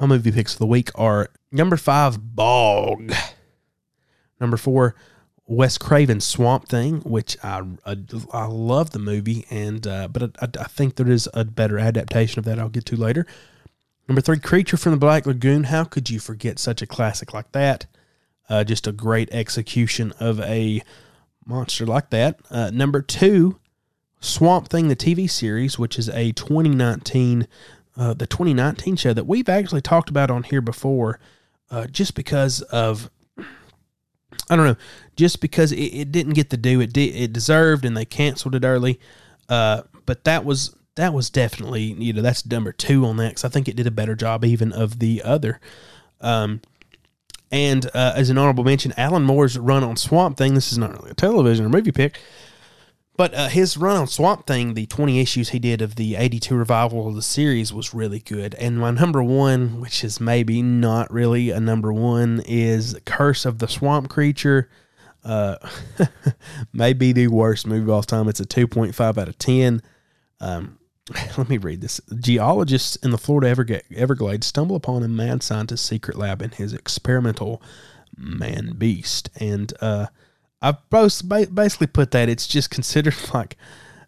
My 0.00 0.06
movie 0.06 0.32
picks 0.32 0.54
of 0.54 0.58
the 0.58 0.66
week 0.66 0.90
are 0.94 1.28
number 1.52 1.76
five, 1.76 2.34
Bog. 2.34 3.12
Number 4.40 4.56
four, 4.56 4.94
Wes 5.46 5.76
Craven's 5.76 6.26
Swamp 6.26 6.68
Thing, 6.68 7.00
which 7.00 7.36
I 7.42 7.62
I, 7.84 7.96
I 8.32 8.46
love 8.46 8.90
the 8.90 8.98
movie, 8.98 9.46
and 9.50 9.86
uh, 9.86 10.08
but 10.08 10.22
I, 10.40 10.48
I 10.60 10.64
think 10.64 10.96
there 10.96 11.10
is 11.10 11.28
a 11.34 11.44
better 11.44 11.78
adaptation 11.78 12.38
of 12.38 12.44
that 12.46 12.58
I'll 12.58 12.68
get 12.68 12.86
to 12.86 12.96
later. 12.96 13.26
Number 14.08 14.20
three, 14.20 14.38
Creature 14.38 14.76
from 14.76 14.92
the 14.92 14.98
Black 14.98 15.26
Lagoon. 15.26 15.64
How 15.64 15.84
could 15.84 16.10
you 16.10 16.20
forget 16.20 16.58
such 16.58 16.82
a 16.82 16.86
classic 16.86 17.32
like 17.32 17.52
that? 17.52 17.86
Uh, 18.48 18.62
just 18.64 18.86
a 18.86 18.92
great 18.92 19.32
execution 19.32 20.12
of 20.20 20.40
a 20.40 20.82
monster 21.46 21.86
like 21.86 22.10
that. 22.10 22.38
Uh, 22.50 22.70
number 22.72 23.00
two, 23.00 23.58
Swamp 24.20 24.68
Thing, 24.68 24.88
the 24.88 24.96
TV 24.96 25.28
series, 25.28 25.78
which 25.78 25.98
is 25.98 26.08
a 26.10 26.32
2019, 26.32 27.46
uh, 27.96 28.14
the 28.14 28.26
2019 28.26 28.96
show 28.96 29.12
that 29.12 29.26
we've 29.26 29.48
actually 29.48 29.80
talked 29.80 30.10
about 30.10 30.30
on 30.30 30.42
here 30.42 30.60
before, 30.60 31.18
uh, 31.70 31.86
just 31.86 32.14
because 32.14 32.60
of, 32.62 33.10
I 34.50 34.56
don't 34.56 34.66
know, 34.66 34.76
just 35.16 35.40
because 35.40 35.72
it, 35.72 35.76
it 35.76 36.12
didn't 36.12 36.34
get 36.34 36.50
the 36.50 36.56
due 36.56 36.80
it 36.80 36.92
did, 36.92 37.14
it 37.14 37.32
deserved, 37.32 37.84
and 37.84 37.96
they 37.96 38.04
canceled 38.04 38.54
it 38.54 38.64
early. 38.64 39.00
Uh, 39.48 39.82
but 40.06 40.24
that 40.24 40.44
was 40.44 40.74
that 40.96 41.12
was 41.12 41.30
definitely 41.30 41.82
you 41.82 42.12
know 42.12 42.22
that's 42.22 42.46
number 42.46 42.72
two 42.72 43.04
on 43.06 43.16
that 43.16 43.30
because 43.30 43.44
I 43.44 43.48
think 43.48 43.68
it 43.68 43.76
did 43.76 43.86
a 43.86 43.90
better 43.90 44.14
job 44.14 44.44
even 44.44 44.72
of 44.72 44.98
the 44.98 45.22
other. 45.22 45.60
Um, 46.20 46.60
and 47.50 47.86
uh, 47.94 48.12
as 48.16 48.30
an 48.30 48.38
honorable 48.38 48.64
mention, 48.64 48.92
Alan 48.96 49.22
Moore's 49.22 49.56
run 49.56 49.84
on 49.84 49.96
Swamp 49.96 50.36
Thing. 50.36 50.54
This 50.54 50.72
is 50.72 50.78
not 50.78 50.92
really 50.92 51.10
a 51.10 51.14
television 51.14 51.64
or 51.64 51.68
movie 51.68 51.92
pick, 51.92 52.18
but 53.16 53.32
uh, 53.34 53.48
his 53.48 53.76
run 53.76 53.96
on 53.96 54.06
Swamp 54.06 54.46
Thing, 54.46 54.74
the 54.74 54.86
20 54.86 55.20
issues 55.20 55.50
he 55.50 55.58
did 55.58 55.80
of 55.80 55.94
the 55.94 56.16
82 56.16 56.54
revival 56.54 57.06
of 57.06 57.14
the 57.14 57.22
series, 57.22 57.72
was 57.72 57.94
really 57.94 58.18
good. 58.18 58.54
And 58.56 58.78
my 58.78 58.90
number 58.90 59.22
one, 59.22 59.80
which 59.80 60.02
is 60.02 60.20
maybe 60.20 60.62
not 60.62 61.12
really 61.12 61.50
a 61.50 61.60
number 61.60 61.92
one, 61.92 62.42
is 62.46 62.98
Curse 63.04 63.44
of 63.44 63.58
the 63.58 63.68
Swamp 63.68 64.08
Creature. 64.08 64.68
Uh, 65.24 65.56
maybe 66.72 67.12
the 67.12 67.28
worst 67.28 67.66
movie 67.66 67.84
of 67.84 67.90
all 67.90 68.02
time. 68.02 68.28
It's 68.28 68.40
a 68.40 68.44
2.5 68.44 69.18
out 69.18 69.28
of 69.28 69.38
10. 69.38 69.80
Um, 70.40 70.78
let 71.38 71.48
me 71.48 71.58
read 71.58 71.82
this. 71.82 72.00
Geologists 72.18 72.96
in 72.96 73.10
the 73.10 73.18
Florida 73.18 73.48
Everglades 73.94 74.46
stumble 74.46 74.76
upon 74.76 75.02
a 75.02 75.08
mad 75.08 75.42
scientist's 75.42 75.86
secret 75.86 76.18
lab 76.18 76.42
in 76.42 76.50
his 76.50 76.72
experimental 76.72 77.62
man 78.16 78.74
beast. 78.76 79.30
And 79.38 79.72
uh, 79.80 80.06
I've 80.64 80.88
basically 80.88 81.88
put 81.88 82.10
that 82.12 82.28
it's 82.30 82.46
just 82.46 82.70
considered 82.70 83.14
like 83.34 83.56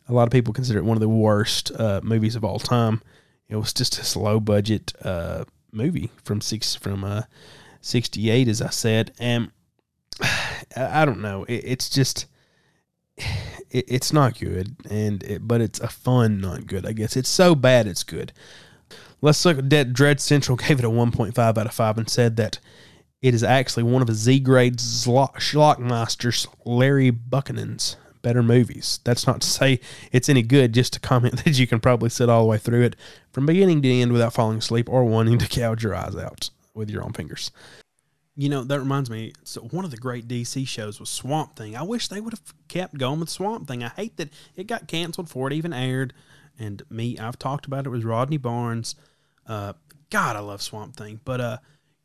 a 0.09 0.13
lot 0.13 0.25
of 0.25 0.33
people 0.33 0.55
consider 0.55 0.79
it 0.79 0.85
one 0.85 0.97
of 0.97 1.03
the 1.03 1.09
worst 1.09 1.71
uh, 1.79 2.01
movies 2.03 2.35
of 2.35 2.45
all 2.45 2.59
time. 2.59 3.03
It 3.49 3.57
was 3.57 3.73
just 3.73 4.15
a 4.15 4.19
low 4.19 4.41
budget 4.41 4.93
uh, 5.03 5.45
movie 5.71 6.11
from 6.25 6.41
six 6.41 6.75
from 6.75 7.05
uh, 7.05 7.23
sixty 7.81 8.31
eight, 8.31 8.49
as 8.49 8.63
I 8.63 8.71
said, 8.71 9.13
and 9.19 9.51
I 10.77 11.05
don't 11.05 11.21
know. 11.21 11.45
It, 11.45 11.65
it's 11.65 11.91
just 11.91 12.27
it, 13.17 13.85
it's 13.89 14.13
not 14.13 14.39
good, 14.39 14.77
and 14.89 15.23
it, 15.25 15.47
but 15.47 15.61
it's 15.61 15.81
a 15.81 15.89
fun 15.89 16.41
not 16.41 16.67
good. 16.67 16.87
I 16.87 16.93
guess 16.93 17.17
it's 17.17 17.29
so 17.29 17.55
bad 17.55 17.87
it's 17.87 18.03
good. 18.03 18.33
Let's 19.21 19.45
look 19.45 19.59
at 19.73 19.93
Dread 19.93 20.21
Central 20.21 20.57
gave 20.57 20.79
it 20.79 20.85
a 20.85 20.91
1.5 20.91 21.39
out 21.39 21.59
of 21.59 21.73
5 21.73 21.99
and 21.99 22.09
said 22.09 22.37
that 22.37 22.61
it 23.23 23.35
is 23.35 23.43
actually 23.43 23.83
one 23.83 24.03
of 24.03 24.09
a 24.09 24.15
Z 24.15 24.41
grade 24.41 24.77
Schlockmeister's 24.79 26.47
Larry 26.65 27.11
Buchanan's 27.11 27.97
better 28.23 28.43
movies. 28.43 28.99
That's 29.05 29.27
not 29.27 29.41
to 29.41 29.47
say 29.47 29.79
it's 30.11 30.29
any 30.29 30.43
good, 30.43 30.75
just 30.75 30.93
to 30.95 31.01
comment 31.01 31.37
that 31.45 31.59
you 31.59 31.67
can 31.67 31.81
probably 31.81 32.11
sit 32.11 32.29
all 32.29 32.43
the 32.43 32.49
way 32.49 32.59
through 32.59 32.83
it 32.83 32.97
from 33.31 33.47
beginning 33.47 33.83
to 33.83 33.89
end 33.89 34.13
without 34.13 34.33
falling 34.33 34.59
asleep 34.59 34.89
or 34.89 35.05
wanting 35.05 35.39
to 35.39 35.49
gouge 35.49 35.83
your 35.83 35.95
eyes 35.95 36.17
out 36.17 36.51
with 36.75 36.91
your 36.91 37.05
own 37.05 37.13
fingers. 37.13 37.51
You 38.35 38.51
know, 38.51 38.65
that 38.65 38.81
reminds 38.81 39.09
me. 39.09 39.33
So 39.45 39.63
one 39.63 39.85
of 39.85 39.91
the 39.91 39.97
great 39.97 40.29
DC 40.29 40.67
shows 40.69 41.01
was 41.01 41.09
Swamp 41.09 41.57
Thing. 41.57 41.77
I 41.77 41.83
wish 41.83 42.09
they 42.09 42.21
would 42.21 42.35
have 42.35 42.53
kept 42.69 42.99
going 42.99 43.21
with 43.21 43.31
Swamp 43.31 43.67
Thing. 43.67 43.83
I 43.83 43.89
hate 43.89 44.17
that 44.19 44.33
it 44.57 44.67
got 44.67 44.89
canceled 44.89 45.29
before 45.29 45.47
it 45.47 45.55
even 45.55 45.73
aired. 45.73 46.13
And 46.59 46.83
me, 46.91 47.17
I've 47.19 47.39
talked 47.39 47.65
about 47.67 47.87
it 47.87 47.91
with 47.91 48.05
Rodney 48.05 48.37
Barnes. 48.37 48.95
Uh, 49.47 49.75
God, 50.11 50.37
I 50.37 50.41
love 50.41 50.61
Swamp 50.61 50.97
Thing. 50.97 51.21
But 51.25 51.41
uh, 51.41 51.59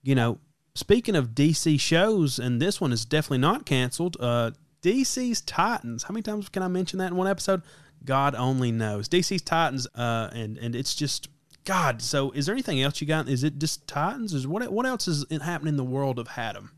you 0.03 0.15
know, 0.15 0.39
speaking 0.75 1.15
of 1.15 1.29
DC 1.29 1.79
shows, 1.79 2.39
and 2.39 2.61
this 2.61 2.79
one 2.79 2.91
is 2.91 3.05
definitely 3.05 3.39
not 3.39 3.65
canceled. 3.65 4.17
Uh, 4.19 4.51
DC's 4.81 5.41
Titans. 5.41 6.03
How 6.03 6.13
many 6.13 6.23
times 6.23 6.49
can 6.49 6.63
I 6.63 6.67
mention 6.67 6.99
that 6.99 7.11
in 7.11 7.15
one 7.15 7.27
episode? 7.27 7.61
God 8.03 8.33
only 8.35 8.71
knows. 8.71 9.07
DC's 9.07 9.41
Titans, 9.41 9.87
uh, 9.95 10.29
and 10.33 10.57
and 10.57 10.75
it's 10.75 10.95
just 10.95 11.29
God, 11.63 12.01
so 12.01 12.31
is 12.31 12.47
there 12.47 12.53
anything 12.53 12.81
else 12.81 13.01
you 13.01 13.07
got? 13.07 13.29
Is 13.29 13.43
it 13.43 13.59
just 13.59 13.87
Titans? 13.87 14.33
Is 14.33 14.47
what 14.47 14.71
what 14.71 14.85
else 14.85 15.07
is 15.07 15.25
happening 15.41 15.73
in 15.73 15.77
the 15.77 15.83
world 15.83 16.17
of 16.17 16.29
Hatem? 16.29 16.69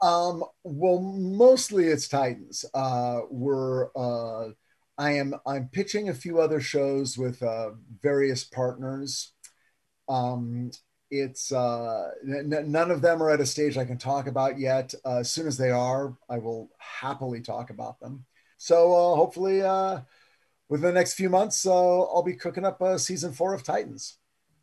Um, 0.00 0.44
well, 0.62 1.00
mostly 1.00 1.86
it's 1.86 2.08
Titans. 2.08 2.64
Uh, 2.74 3.20
we're 3.30 3.88
uh, 3.96 4.50
I 4.98 5.12
am 5.12 5.34
I'm 5.46 5.68
pitching 5.72 6.08
a 6.08 6.14
few 6.14 6.40
other 6.40 6.60
shows 6.60 7.16
with 7.16 7.42
uh, 7.42 7.70
various 8.02 8.44
partners. 8.44 9.32
Um, 10.08 10.70
it's 11.10 11.52
uh, 11.52 12.10
n- 12.26 12.70
none 12.70 12.90
of 12.90 13.00
them 13.00 13.22
are 13.22 13.30
at 13.30 13.40
a 13.40 13.46
stage 13.46 13.76
I 13.76 13.84
can 13.84 13.98
talk 13.98 14.26
about 14.26 14.58
yet. 14.58 14.94
Uh, 15.04 15.18
as 15.18 15.30
soon 15.30 15.46
as 15.46 15.56
they 15.56 15.70
are, 15.70 16.16
I 16.28 16.38
will 16.38 16.70
happily 16.78 17.40
talk 17.40 17.70
about 17.70 18.00
them. 18.00 18.24
So 18.58 18.94
uh, 18.94 19.16
hopefully, 19.16 19.62
uh, 19.62 20.00
within 20.68 20.88
the 20.88 20.92
next 20.92 21.14
few 21.14 21.30
months, 21.30 21.64
uh, 21.66 22.02
I'll 22.02 22.22
be 22.22 22.34
cooking 22.34 22.64
up 22.64 22.80
a 22.80 22.98
season 22.98 23.32
four 23.32 23.54
of 23.54 23.62
Titans. 23.62 24.18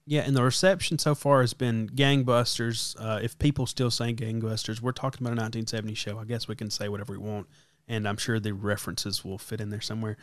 Yeah, 0.08 0.22
and 0.22 0.36
the 0.36 0.44
reception 0.44 1.00
so 1.00 1.16
far 1.16 1.42
has 1.42 1.54
been 1.54 1.90
gangbusters. 1.90 2.96
Uh, 3.00 3.20
if 3.24 3.40
people 3.40 3.66
still 3.66 3.90
say 3.90 4.14
gangbusters, 4.14 4.80
we're 4.80 4.92
talking 4.92 5.26
about 5.26 5.32
a 5.32 5.42
1970 5.42 5.96
show. 5.96 6.20
I 6.20 6.26
guess 6.26 6.48
we 6.48 6.56
can 6.56 6.70
say 6.70 6.90
whatever 6.90 7.14
we 7.14 7.18
want, 7.18 7.48
and 7.88 8.08
I'm 8.08 8.18
sure 8.18 8.40
the 8.40 8.54
references 8.54 9.26
will 9.26 9.40
fit 9.40 9.60
in 9.60 9.70
there 9.70 9.82
somewhere. 9.82 10.18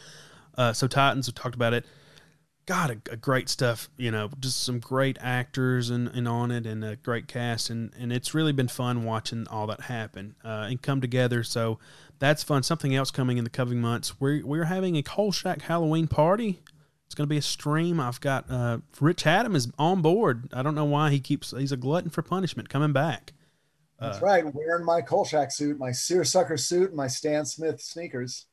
Uh, 0.56 0.72
so 0.72 0.86
Titans, 0.86 1.26
we 1.26 1.32
talked 1.32 1.56
about 1.56 1.72
it. 1.72 1.84
God, 2.66 2.90
a, 2.90 3.12
a, 3.12 3.16
great 3.16 3.48
stuff. 3.48 3.88
You 3.96 4.10
know, 4.10 4.30
just 4.38 4.62
some 4.62 4.78
great 4.78 5.18
actors 5.20 5.90
and, 5.90 6.08
and 6.08 6.28
on 6.28 6.50
it, 6.50 6.66
and 6.66 6.84
a 6.84 6.96
great 6.96 7.26
cast, 7.26 7.70
and 7.70 7.92
and 7.98 8.12
it's 8.12 8.34
really 8.34 8.52
been 8.52 8.68
fun 8.68 9.04
watching 9.04 9.46
all 9.48 9.66
that 9.66 9.82
happen 9.82 10.36
uh, 10.44 10.66
and 10.68 10.80
come 10.80 11.00
together. 11.00 11.42
So 11.42 11.78
that's 12.18 12.42
fun. 12.42 12.62
Something 12.62 12.94
else 12.94 13.10
coming 13.10 13.38
in 13.38 13.44
the 13.44 13.50
coming 13.50 13.80
months. 13.80 14.20
We're 14.20 14.44
we're 14.46 14.64
having 14.64 14.96
a 14.96 15.02
Kolchak 15.02 15.62
Halloween 15.62 16.06
party. 16.06 16.60
It's 17.06 17.14
going 17.14 17.26
to 17.26 17.30
be 17.30 17.36
a 17.36 17.42
stream. 17.42 18.00
I've 18.00 18.20
got 18.20 18.50
uh, 18.50 18.78
Rich 18.98 19.24
Hatem 19.24 19.54
is 19.54 19.68
on 19.78 20.00
board. 20.00 20.48
I 20.52 20.62
don't 20.62 20.74
know 20.74 20.86
why 20.86 21.10
he 21.10 21.20
keeps. 21.20 21.50
He's 21.50 21.72
a 21.72 21.76
glutton 21.76 22.08
for 22.08 22.22
punishment 22.22 22.70
coming 22.70 22.92
back. 22.92 23.34
That's 24.00 24.22
uh, 24.22 24.24
right. 24.24 24.54
Wearing 24.54 24.84
my 24.84 25.02
Kolchak 25.02 25.52
suit, 25.52 25.78
my 25.78 25.92
seersucker 25.92 26.56
suit, 26.56 26.88
and 26.88 26.96
my 26.96 27.08
Stan 27.08 27.44
Smith 27.44 27.82
sneakers. 27.82 28.46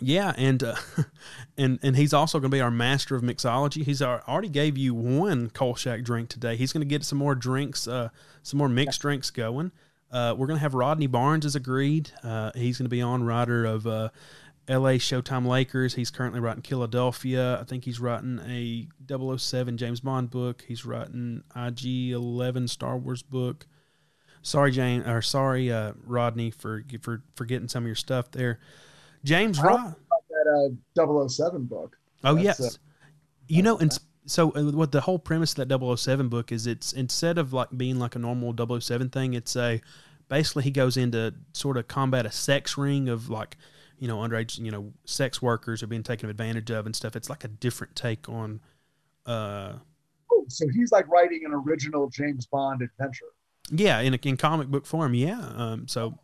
Yeah, 0.00 0.32
and 0.36 0.62
uh, 0.62 0.76
and 1.58 1.78
and 1.82 1.96
he's 1.96 2.12
also 2.12 2.38
going 2.38 2.50
to 2.50 2.56
be 2.56 2.60
our 2.60 2.70
master 2.70 3.16
of 3.16 3.22
mixology. 3.22 3.84
He's 3.84 4.02
already 4.02 4.48
gave 4.48 4.78
you 4.78 4.94
one 4.94 5.50
Kolchak 5.50 6.02
drink 6.02 6.28
today. 6.28 6.56
He's 6.56 6.72
going 6.72 6.82
to 6.82 6.88
get 6.88 7.04
some 7.04 7.18
more 7.18 7.34
drinks, 7.34 7.86
uh, 7.86 8.08
some 8.42 8.58
more 8.58 8.68
mixed 8.68 9.00
drinks 9.00 9.30
going. 9.30 9.72
Uh, 10.10 10.34
we're 10.36 10.46
going 10.46 10.56
to 10.56 10.62
have 10.62 10.74
Rodney 10.74 11.06
Barnes 11.06 11.46
as 11.46 11.54
agreed. 11.54 12.10
Uh, 12.24 12.50
he's 12.54 12.78
going 12.78 12.86
to 12.86 12.90
be 12.90 13.02
on 13.02 13.22
writer 13.22 13.64
of 13.64 13.86
uh, 13.86 14.08
L.A. 14.66 14.98
Showtime 14.98 15.46
Lakers. 15.46 15.94
He's 15.94 16.10
currently 16.10 16.40
writing 16.40 16.62
Philadelphia. 16.62 17.60
I 17.60 17.64
think 17.64 17.84
he's 17.84 18.00
writing 18.00 18.40
a 18.46 18.88
007 19.08 19.76
James 19.76 20.00
Bond 20.00 20.30
book. 20.30 20.64
He's 20.66 20.84
writing 20.84 21.44
IG 21.54 22.12
11 22.12 22.68
Star 22.68 22.96
Wars 22.96 23.22
book. 23.22 23.66
Sorry, 24.42 24.72
Jane, 24.72 25.02
or 25.02 25.22
sorry, 25.22 25.70
uh, 25.70 25.92
Rodney, 26.02 26.50
for 26.50 26.82
for 27.02 27.22
for 27.34 27.44
getting 27.44 27.68
some 27.68 27.84
of 27.84 27.86
your 27.86 27.94
stuff 27.94 28.30
there. 28.30 28.58
James 29.24 29.60
Ross. 29.60 29.94
That 30.30 30.76
uh, 30.96 31.28
007 31.28 31.64
book. 31.64 31.96
Oh 32.24 32.34
That's, 32.34 32.44
yes, 32.60 32.76
uh, 32.76 32.78
you 33.48 33.62
know, 33.62 33.78
and 33.78 33.98
so 34.26 34.50
uh, 34.52 34.62
what 34.70 34.92
the 34.92 35.00
whole 35.00 35.18
premise 35.18 35.56
of 35.56 35.68
that 35.68 35.98
007 35.98 36.28
book 36.28 36.52
is 36.52 36.66
it's 36.66 36.92
instead 36.92 37.38
of 37.38 37.52
like 37.52 37.68
being 37.76 37.98
like 37.98 38.14
a 38.14 38.18
normal 38.18 38.54
007 38.80 39.10
thing 39.10 39.34
it's 39.34 39.56
a 39.56 39.80
basically 40.28 40.62
he 40.62 40.70
goes 40.70 40.96
into 40.96 41.34
sort 41.52 41.76
of 41.76 41.88
combat 41.88 42.26
a 42.26 42.30
sex 42.30 42.78
ring 42.78 43.08
of 43.08 43.28
like 43.28 43.56
you 43.98 44.06
know 44.06 44.18
underage 44.18 44.58
you 44.58 44.70
know 44.70 44.92
sex 45.04 45.42
workers 45.42 45.82
are 45.82 45.86
being 45.86 46.02
taken 46.02 46.30
advantage 46.30 46.70
of 46.70 46.86
and 46.86 46.96
stuff. 46.96 47.16
It's 47.16 47.28
like 47.28 47.44
a 47.44 47.48
different 47.48 47.96
take 47.96 48.28
on 48.28 48.60
uh 49.26 49.74
oh, 50.32 50.44
so 50.48 50.66
he's 50.68 50.92
like 50.92 51.08
writing 51.08 51.42
an 51.44 51.52
original 51.52 52.08
james 52.08 52.46
bond 52.46 52.82
adventure. 52.82 53.26
Yeah 53.70 54.00
in 54.00 54.14
a, 54.14 54.18
in 54.22 54.36
comic 54.36 54.68
book 54.68 54.86
form. 54.86 55.14
Yeah 55.14 55.40
um 55.56 55.88
so 55.88 56.18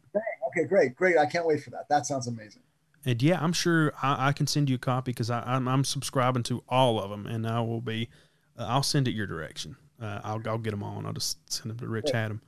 okay 0.49 0.67
great 0.67 0.95
great. 0.95 1.19
I 1.19 1.27
can't 1.27 1.47
wait 1.47 1.63
for 1.63 1.71
that. 1.71 1.89
That 1.91 2.07
sounds 2.07 2.27
amazing 2.29 2.63
and 3.07 3.23
yeah, 3.23 3.39
I'm 3.41 3.53
sure 3.53 3.95
I, 4.03 4.29
I 4.29 4.33
can 4.33 4.47
send 4.47 4.69
you 4.69 4.75
a 4.75 4.79
copy 4.79 5.13
because 5.13 5.31
I'm, 5.31 5.69
I'm 5.69 5.85
subscribing 5.85 6.43
to 6.45 6.63
all 6.69 7.01
of 7.01 7.09
them, 7.09 7.27
and 7.27 7.47
I 7.47 7.61
will 7.61 7.81
be. 7.81 8.11
Uh, 8.59 8.67
I'll 8.69 8.83
send 8.83 9.07
it 9.07 9.13
your 9.13 9.27
direction. 9.27 9.77
Uh, 10.03 10.21
I'll 10.25 10.43
I'll 10.47 10.59
get 10.59 10.73
them 10.73 10.83
all, 10.83 10.99
and 10.99 11.07
I'll 11.07 11.13
just 11.13 11.39
send 11.51 11.71
them 11.71 11.79
to 11.79 11.87
Rich 11.87 12.07
Hatem. 12.13 12.41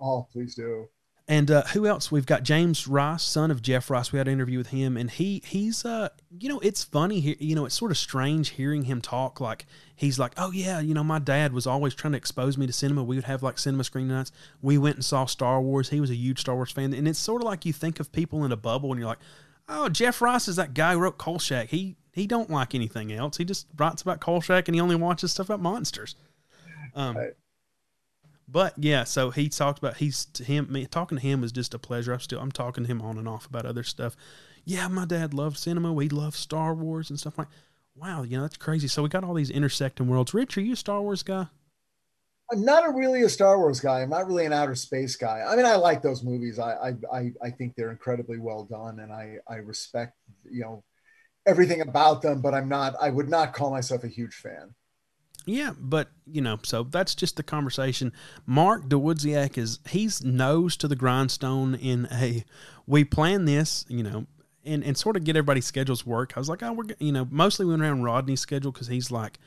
Oh, 0.00 0.26
please 0.32 0.54
do. 0.54 0.88
And 1.28 1.48
uh, 1.48 1.62
who 1.62 1.86
else? 1.86 2.10
We've 2.10 2.26
got 2.26 2.42
James 2.42 2.88
Rice, 2.88 3.22
son 3.22 3.52
of 3.52 3.62
Jeff 3.62 3.88
Rice. 3.88 4.10
We 4.10 4.18
had 4.18 4.26
an 4.26 4.32
interview 4.32 4.58
with 4.58 4.70
him, 4.70 4.96
and 4.96 5.08
he 5.08 5.40
he's 5.46 5.84
uh 5.84 6.08
you 6.36 6.48
know 6.48 6.58
it's 6.58 6.82
funny 6.82 7.20
here. 7.20 7.36
You 7.38 7.54
know 7.54 7.66
it's 7.66 7.76
sort 7.76 7.92
of 7.92 7.98
strange 7.98 8.48
hearing 8.50 8.82
him 8.84 9.00
talk. 9.00 9.40
Like 9.40 9.66
he's 9.94 10.18
like, 10.18 10.32
oh 10.36 10.50
yeah, 10.50 10.80
you 10.80 10.92
know 10.92 11.04
my 11.04 11.20
dad 11.20 11.52
was 11.52 11.68
always 11.68 11.94
trying 11.94 12.14
to 12.14 12.18
expose 12.18 12.58
me 12.58 12.66
to 12.66 12.72
cinema. 12.72 13.04
We 13.04 13.14
would 13.14 13.26
have 13.26 13.44
like 13.44 13.60
cinema 13.60 13.84
screen 13.84 14.08
nights. 14.08 14.32
We 14.60 14.76
went 14.76 14.96
and 14.96 15.04
saw 15.04 15.26
Star 15.26 15.60
Wars. 15.62 15.90
He 15.90 16.00
was 16.00 16.10
a 16.10 16.16
huge 16.16 16.40
Star 16.40 16.56
Wars 16.56 16.72
fan, 16.72 16.92
and 16.92 17.06
it's 17.06 17.20
sort 17.20 17.42
of 17.42 17.46
like 17.46 17.64
you 17.64 17.72
think 17.72 18.00
of 18.00 18.10
people 18.10 18.44
in 18.44 18.50
a 18.50 18.56
bubble, 18.56 18.90
and 18.90 18.98
you're 18.98 19.08
like, 19.08 19.20
oh, 19.70 19.88
Jeff 19.88 20.20
Rice 20.20 20.48
is 20.48 20.56
that 20.56 20.74
guy 20.74 20.92
who 20.92 20.98
wrote 20.98 21.18
Kolchak. 21.18 21.68
He 21.68 21.96
he 22.12 22.26
don't 22.26 22.50
like 22.50 22.74
anything 22.74 23.12
else. 23.12 23.36
He 23.36 23.44
just 23.44 23.68
writes 23.76 24.02
about 24.02 24.20
Kolchak 24.20 24.68
and 24.68 24.74
he 24.74 24.80
only 24.80 24.96
watches 24.96 25.32
stuff 25.32 25.46
about 25.46 25.60
monsters. 25.60 26.16
Um, 26.94 27.16
right. 27.16 27.32
But 28.48 28.74
yeah, 28.76 29.04
so 29.04 29.30
he 29.30 29.48
talked 29.48 29.78
about 29.78 29.98
he's 29.98 30.24
to 30.26 30.44
him. 30.44 30.70
Me 30.70 30.84
talking 30.86 31.18
to 31.18 31.22
him 31.22 31.40
was 31.40 31.52
just 31.52 31.72
a 31.72 31.78
pleasure. 31.78 32.12
I'm 32.12 32.20
still 32.20 32.40
I'm 32.40 32.52
talking 32.52 32.84
to 32.84 32.88
him 32.90 33.00
on 33.00 33.16
and 33.16 33.28
off 33.28 33.46
about 33.46 33.64
other 33.64 33.84
stuff. 33.84 34.16
Yeah, 34.64 34.88
my 34.88 35.04
dad 35.04 35.32
loved 35.32 35.56
cinema. 35.56 35.92
We 35.92 36.08
loved 36.08 36.36
Star 36.36 36.74
Wars 36.74 37.10
and 37.10 37.18
stuff 37.18 37.38
like. 37.38 37.48
Wow, 37.94 38.22
you 38.22 38.36
know 38.36 38.42
that's 38.42 38.56
crazy. 38.56 38.88
So 38.88 39.02
we 39.02 39.08
got 39.08 39.24
all 39.24 39.34
these 39.34 39.50
intersecting 39.50 40.08
worlds. 40.08 40.32
Rich, 40.32 40.56
are 40.56 40.62
you 40.62 40.72
a 40.72 40.76
Star 40.76 41.02
Wars 41.02 41.22
guy? 41.22 41.46
I'm 42.52 42.64
not 42.64 42.86
a 42.86 42.90
really 42.90 43.22
a 43.22 43.28
Star 43.28 43.58
Wars 43.58 43.80
guy. 43.80 44.00
I'm 44.00 44.10
not 44.10 44.26
really 44.26 44.44
an 44.44 44.52
outer 44.52 44.74
space 44.74 45.16
guy. 45.16 45.44
I 45.46 45.56
mean, 45.56 45.66
I 45.66 45.76
like 45.76 46.02
those 46.02 46.24
movies. 46.24 46.58
I 46.58 46.94
I 47.12 47.32
I, 47.42 47.50
think 47.50 47.74
they're 47.76 47.90
incredibly 47.90 48.38
well 48.38 48.64
done, 48.64 49.00
and 49.00 49.12
I 49.12 49.36
I 49.48 49.56
respect 49.56 50.16
you 50.50 50.62
know 50.62 50.84
everything 51.46 51.80
about 51.80 52.22
them. 52.22 52.40
But 52.40 52.54
I'm 52.54 52.68
not. 52.68 52.94
I 53.00 53.10
would 53.10 53.28
not 53.28 53.52
call 53.52 53.70
myself 53.70 54.04
a 54.04 54.08
huge 54.08 54.34
fan. 54.34 54.74
Yeah, 55.46 55.72
but 55.78 56.10
you 56.26 56.40
know, 56.40 56.58
so 56.62 56.82
that's 56.82 57.14
just 57.14 57.36
the 57.36 57.42
conversation. 57.42 58.12
Mark 58.46 58.88
Dawidziak 58.88 59.56
is 59.56 59.78
he's 59.88 60.22
nose 60.22 60.76
to 60.78 60.88
the 60.88 60.96
grindstone 60.96 61.74
in 61.74 62.08
a 62.10 62.44
we 62.86 63.04
plan 63.04 63.44
this, 63.44 63.84
you 63.88 64.02
know, 64.02 64.26
and 64.64 64.84
and 64.84 64.96
sort 64.96 65.16
of 65.16 65.24
get 65.24 65.36
everybody's 65.36 65.66
schedules 65.66 66.04
work. 66.04 66.32
I 66.36 66.40
was 66.40 66.48
like, 66.48 66.62
oh, 66.62 66.72
we're 66.72 66.84
you 66.98 67.12
know, 67.12 67.26
mostly 67.30 67.64
we 67.64 67.72
went 67.72 67.82
around 67.82 68.02
Rodney's 68.02 68.40
schedule 68.40 68.72
because 68.72 68.88
he's 68.88 69.10
like 69.10 69.38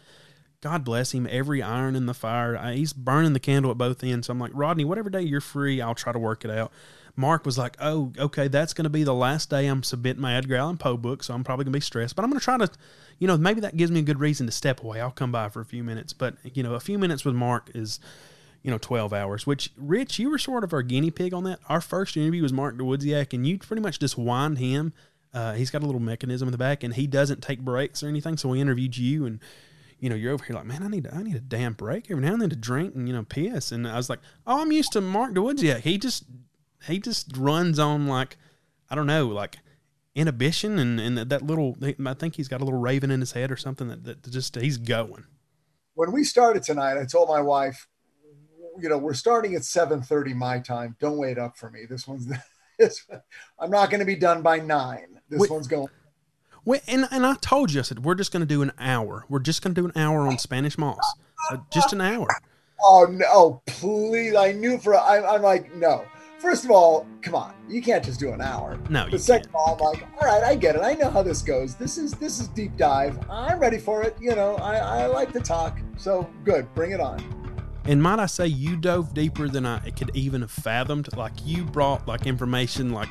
God 0.64 0.85
bless 0.85 1.11
him, 1.11 1.27
every 1.30 1.61
iron 1.61 1.93
in 1.93 2.06
the 2.06 2.14
fire. 2.14 2.56
Uh, 2.56 2.72
he's 2.72 2.93
burning 2.93 3.33
the 3.33 3.40
candle 3.42 3.69
at 3.69 3.77
both 3.77 4.01
ends. 4.01 4.27
So 4.27 4.32
I'm 4.32 4.40
like, 4.40 4.51
Rodney, 4.53 4.85
whatever 4.85 5.09
day 5.09 5.22
you're 5.22 5.42
free, 5.42 5.82
I'll 5.82 5.93
try 5.93 6.14
to 6.14 6.19
work 6.19 6.45
it 6.45 6.51
out. 6.51 6.72
Mark 7.17 7.45
was 7.45 7.58
like, 7.58 7.75
oh, 7.82 8.14
okay, 8.17 8.48
that's 8.48 8.74
going 8.74 8.85
to 8.85 8.90
be 8.90 9.03
the 9.03 9.14
last 9.14 9.50
day 9.50 9.67
I'm 9.67 9.83
submitting 9.83 10.22
my 10.22 10.38
Edgar 10.38 10.56
Allan 10.56 10.77
Poe 10.77 10.95
book, 10.95 11.22
so 11.22 11.33
I'm 11.33 11.43
probably 11.43 11.66
going 11.66 11.74
to 11.74 11.77
be 11.80 11.82
stressed. 11.82 12.16
But 12.16 12.24
I'm 12.24 12.32
going 12.32 12.40
to 12.40 12.43
try 12.45 12.58
to, 12.58 12.69
you 13.19 13.27
know, 13.27 13.35
maybe 13.35 13.59
that 13.59 13.75
gives 13.75 13.92
me 13.92 14.00
a 14.00 14.03
good 14.03 14.22
reason 14.22 14.45
to 14.45 14.53
step 14.53 14.82
away. 14.82 15.01
I'll 15.01 15.11
come 15.11 15.33
by 15.33 15.50
for 15.50 15.59
a 15.59 15.66
few 15.66 15.83
minutes. 15.83 16.14
But, 16.14 16.35
you 16.45 16.64
know, 16.64 16.75
a 16.75 16.80
few 16.80 16.98
minutes 16.98 17.25
with 17.25 17.35
Mark 17.35 17.69
is, 17.75 18.00
you 18.61 18.72
know, 18.72 18.77
12 18.77 19.11
hours, 19.11 19.45
which, 19.45 19.69
Rich, 19.75 20.17
you 20.17 20.30
were 20.30 20.38
sort 20.38 20.64
of 20.64 20.72
our 20.72 20.82
guinea 20.82 21.11
pig 21.11 21.33
on 21.33 21.43
that. 21.43 21.59
Our 21.67 21.82
first 21.82 22.16
interview 22.16 22.42
was 22.42 22.53
Mark 22.53 22.77
Dawidziak, 22.77 23.33
and 23.33 23.45
you 23.45 23.58
pretty 23.58 23.82
much 23.82 24.00
just 24.00 24.17
wind 24.17 24.59
him. 24.59 24.93
Uh, 25.33 25.56
he's 25.56 25.72
got 25.72 25.83
a 25.83 25.85
little 25.85 26.01
mechanism 26.01 26.48
in 26.48 26.53
the 26.53 26.58
back, 26.58 26.83
and 26.83 26.93
he 26.93 27.06
doesn't 27.06 27.42
take 27.42 27.59
breaks 27.59 28.01
or 28.01 28.08
anything. 28.08 28.38
So 28.38 28.48
we 28.48 28.61
interviewed 28.61 28.95
you, 28.95 29.25
and 29.25 29.42
you 30.03 30.09
know, 30.09 30.15
you're 30.15 30.33
over 30.33 30.43
here 30.43 30.53
like, 30.53 30.65
man, 30.65 30.83
I 30.83 30.90
need 30.90 31.07
I 31.14 31.23
need 31.23 31.38
a 31.38 31.40
damn 31.40 31.72
break 31.72 32.11
every 32.11 32.22
now 32.22 32.33
and 32.33 32.41
then 32.41 32.49
to 32.49 32.57
drink 32.57 32.93
and 32.93 33.07
you 33.07 33.15
know 33.15 33.23
piss. 33.23 33.72
And 33.72 33.88
I 33.88 33.95
was 33.95 34.09
like, 34.09 34.19
oh, 34.45 34.61
I'm 34.61 34.73
used 34.73 34.91
to 34.91 35.01
Mark 35.01 35.33
Dawidziak. 35.33 35.80
He 35.80 35.98
just 35.98 36.25
he 36.85 36.99
just 36.99 37.38
runs 37.38 37.80
on 37.80 38.06
like 38.06 38.35
I 38.90 38.95
don't 38.95 39.07
know, 39.07 39.27
like 39.27 39.59
inhibition 40.14 40.77
and 40.77 40.99
and 40.99 41.17
that 41.17 41.41
little. 41.41 41.77
I 42.06 42.14
think 42.15 42.35
he's 42.35 42.49
got 42.49 42.59
a 42.59 42.65
little 42.65 42.82
raven 42.82 43.11
in 43.11 43.22
his 43.22 43.32
head 43.32 43.49
or 43.49 43.56
something 43.56 43.88
that, 43.88 44.03
that 44.03 44.30
just 44.30 44.57
he's 44.57 44.77
going. 44.77 45.23
When 45.93 46.11
we 46.11 46.25
started 46.25 46.64
tonight, 46.64 46.98
I 46.98 47.06
told 47.06 47.30
my 47.30 47.40
wife, 47.40 47.88
you 48.77 48.90
know, 48.90 48.98
we're 48.98 49.14
starting 49.14 49.56
at 49.56 49.61
7:30 49.61 50.35
my 50.35 50.59
time. 50.59 50.98
Don't 50.99 51.17
wait 51.17 51.38
up 51.38 51.56
for 51.56 51.69
me. 51.69 51.85
This 51.90 52.06
one's 52.06 52.27
this, 52.77 53.07
I'm 53.57 53.72
not 53.72 53.90
going 53.90 54.01
to 54.01 54.06
be 54.06 54.17
done 54.17 54.41
by 54.41 54.59
nine. 54.59 55.22
This 55.30 55.40
Wait, 55.40 55.49
one's 55.49 55.69
going 55.69 55.88
well, 56.66 56.80
and, 56.88 57.08
and 57.11 57.25
I 57.25 57.35
told 57.35 57.72
you, 57.72 57.80
I 57.80 57.83
said, 57.83 58.03
we're 58.03 58.16
just 58.16 58.32
going 58.32 58.42
to 58.42 58.45
do 58.48 58.61
an 58.61 58.72
hour. 58.80 59.25
We're 59.30 59.40
just 59.40 59.61
going 59.61 59.75
to 59.75 59.82
do 59.82 59.85
an 59.85 59.93
hour 59.95 60.27
on 60.27 60.38
Spanish 60.38 60.77
Moss. 60.77 61.16
Uh, 61.51 61.58
just 61.72 61.93
an 61.93 62.01
hour. 62.01 62.27
Oh, 62.82 63.08
no, 63.09 63.61
please. 63.66 64.35
I 64.35 64.51
knew 64.51 64.77
for, 64.77 64.95
I, 64.95 65.24
I'm 65.24 65.42
like, 65.42 65.74
no. 65.75 66.06
First 66.40 66.66
of 66.66 66.72
all, 66.72 67.08
come 67.22 67.35
on, 67.35 67.53
you 67.69 67.82
can't 67.82 68.03
just 68.03 68.19
do 68.19 68.33
an 68.33 68.42
hour. 68.42 68.77
No, 68.90 69.08
but 69.09 69.22
second 69.22 69.45
can't. 69.53 69.56
of 69.56 69.82
all, 69.82 69.93
I'm 69.93 69.93
like, 69.93 70.08
all 70.22 70.27
right, 70.27 70.43
I 70.43 70.56
get 70.56 70.75
it. 70.75 70.82
I 70.82 70.93
know 70.93 71.09
how 71.09 71.24
this 71.24 71.42
goes. 71.42 71.75
This 71.75 71.98
is 71.98 72.11
this 72.16 72.42
is 72.42 72.50
deep 72.50 72.75
dive. 72.75 73.17
I'm 73.30 73.59
ready 73.59 73.77
for 73.77 74.03
it. 74.03 74.17
You 74.19 74.35
know, 74.35 74.58
I, 74.58 74.75
I 74.75 75.06
like 75.06 75.32
to 75.32 75.40
talk. 75.40 75.80
So 75.95 76.30
good, 76.43 76.67
bring 76.75 76.92
it 76.92 77.00
on. 77.00 77.24
And 77.85 78.03
might 78.03 78.19
I 78.19 78.25
say, 78.25 78.48
you 78.48 78.75
dove 78.75 79.14
deeper 79.14 79.48
than 79.48 79.66
I 79.66 79.90
could 79.92 80.11
even 80.16 80.42
have 80.42 80.51
fathomed. 80.51 81.16
Like 81.16 81.32
you 81.45 81.64
brought 81.64 82.09
like 82.09 82.27
information 82.27 82.92
like 82.92 83.09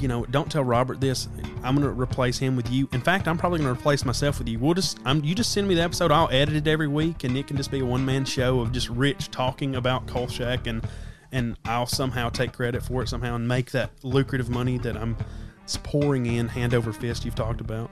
you 0.00 0.08
know, 0.08 0.24
don't 0.26 0.50
tell 0.50 0.64
Robert 0.64 1.00
this. 1.00 1.28
I'm 1.62 1.74
going 1.74 1.86
to 1.86 2.00
replace 2.00 2.38
him 2.38 2.56
with 2.56 2.70
you. 2.70 2.88
In 2.92 3.00
fact, 3.00 3.28
I'm 3.28 3.38
probably 3.38 3.58
going 3.60 3.74
to 3.74 3.78
replace 3.78 4.04
myself 4.04 4.38
with 4.38 4.48
you. 4.48 4.58
We'll 4.58 4.74
just, 4.74 4.98
I'm, 5.04 5.24
you 5.24 5.34
just 5.34 5.52
send 5.52 5.68
me 5.68 5.74
the 5.74 5.82
episode. 5.82 6.12
I'll 6.12 6.30
edit 6.30 6.56
it 6.56 6.66
every 6.66 6.88
week, 6.88 7.24
and 7.24 7.36
it 7.36 7.46
can 7.46 7.56
just 7.56 7.70
be 7.70 7.80
a 7.80 7.84
one 7.84 8.04
man 8.04 8.24
show 8.24 8.60
of 8.60 8.72
just 8.72 8.88
Rich 8.88 9.30
talking 9.30 9.76
about 9.76 10.06
Kolchak, 10.06 10.66
and 10.66 10.86
and 11.32 11.56
I'll 11.64 11.86
somehow 11.86 12.28
take 12.28 12.52
credit 12.52 12.82
for 12.82 13.02
it 13.02 13.08
somehow 13.08 13.34
and 13.34 13.46
make 13.46 13.72
that 13.72 13.90
lucrative 14.02 14.48
money 14.48 14.78
that 14.78 14.96
I'm 14.96 15.16
pouring 15.82 16.26
in 16.26 16.48
hand 16.48 16.72
over 16.72 16.92
fist. 16.92 17.24
You've 17.24 17.34
talked 17.34 17.60
about. 17.60 17.90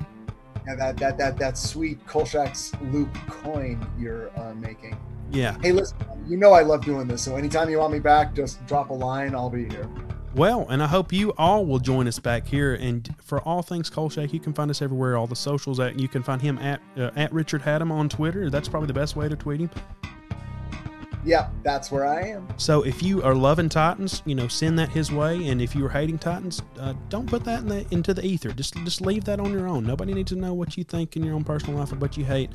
Yeah, 0.67 0.77
that 0.77 0.97
that 0.99 1.19
that 1.19 1.39
that 1.39 1.59
sweet 1.59 2.05
Kolchak's 2.07 2.73
loop 2.93 3.13
coin 3.29 3.87
you're 3.99 4.31
uh, 4.39 4.55
making. 4.55 4.97
Yeah. 5.31 5.57
Hey, 5.63 5.73
listen, 5.73 5.99
you 6.27 6.37
know 6.37 6.53
I 6.53 6.63
love 6.63 6.85
doing 6.85 7.09
this, 7.09 7.23
so 7.23 7.37
anytime 7.37 7.69
you 7.69 7.79
want 7.79 7.93
me 7.93 7.99
back, 7.99 8.35
just 8.35 8.65
drop 8.67 8.91
a 8.91 8.95
line. 8.95 9.35
I'll 9.35 9.51
be 9.51 9.69
here. 9.69 9.89
Well, 10.35 10.67
and 10.69 10.83
I 10.83 10.89
hope 10.89 11.13
you 11.13 11.33
all 11.39 11.65
will 11.65 11.79
join 11.79 12.09
us 12.09 12.19
back 12.19 12.45
here. 12.47 12.75
And 12.75 13.15
for 13.23 13.41
all 13.43 13.63
things 13.63 13.89
Kolchak, 13.89 14.33
you 14.33 14.41
can 14.41 14.53
find 14.53 14.69
us 14.69 14.83
everywhere. 14.83 15.17
All 15.17 15.29
the 15.29 15.37
socials 15.37 15.79
at 15.79 15.99
you 15.99 16.09
can 16.09 16.25
find 16.25 16.43
him 16.43 16.59
at 16.59 16.81
uh, 16.97 17.11
at 17.15 17.33
Richard 17.33 17.63
Hatem 17.63 17.93
on 17.93 18.09
Twitter. 18.09 18.51
That's 18.51 18.69
probably 18.69 18.89
the 18.89 18.95
best 18.95 19.15
way 19.15 19.29
to 19.29 19.37
tweet 19.37 19.61
him. 19.61 19.71
Yep, 21.25 21.53
that's 21.63 21.91
where 21.91 22.05
I 22.05 22.23
am. 22.29 22.47
So 22.59 22.85
if 22.85 23.03
you 23.03 23.23
are 23.23 23.35
loving 23.35 23.69
Titans, 23.69 24.23
you 24.27 24.35
know, 24.35 24.47
send 24.47 24.79
that 24.79 24.91
his 24.91 25.11
way. 25.11 25.47
And 25.49 25.63
if 25.63 25.75
you 25.75 25.87
are 25.87 25.89
hating 25.89 26.19
Titans, 26.19 26.61
uh, 26.79 26.93
don't 27.09 27.27
put 27.27 27.45
that 27.45 27.61
in 27.61 27.69
the, 27.69 27.87
into 27.93 28.13
the 28.13 28.25
ether. 28.27 28.51
Just 28.51 28.75
just 28.85 29.01
leave 29.01 29.25
that 29.25 29.39
on 29.39 29.53
your 29.53 29.69
own. 29.69 29.87
Nobody 29.87 30.15
needs 30.15 30.33
to 30.33 30.37
know 30.37 30.53
what 30.53 30.77
you 30.77 30.83
think 30.83 31.17
in 31.17 31.23
your 31.23 31.35
own 31.37 31.45
personal 31.45 31.79
life 31.79 31.93
or 31.93 31.97
what 31.97 32.17
you 32.17 32.25
hate. 32.25 32.51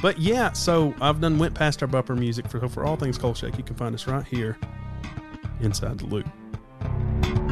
But 0.00 0.18
yeah, 0.18 0.52
so 0.52 0.94
I've 1.02 1.20
done 1.20 1.38
went 1.38 1.54
past 1.54 1.82
our 1.82 1.88
bumper 1.88 2.16
music 2.16 2.48
for 2.48 2.66
for 2.68 2.84
all 2.84 2.96
things 2.96 3.18
Kolchak. 3.18 3.58
You 3.58 3.64
can 3.64 3.76
find 3.76 3.94
us 3.94 4.06
right 4.06 4.24
here 4.24 4.58
inside 5.60 5.98
the 5.98 6.06
loop. 6.06 6.26
Thank 6.82 7.38
you. 7.38 7.49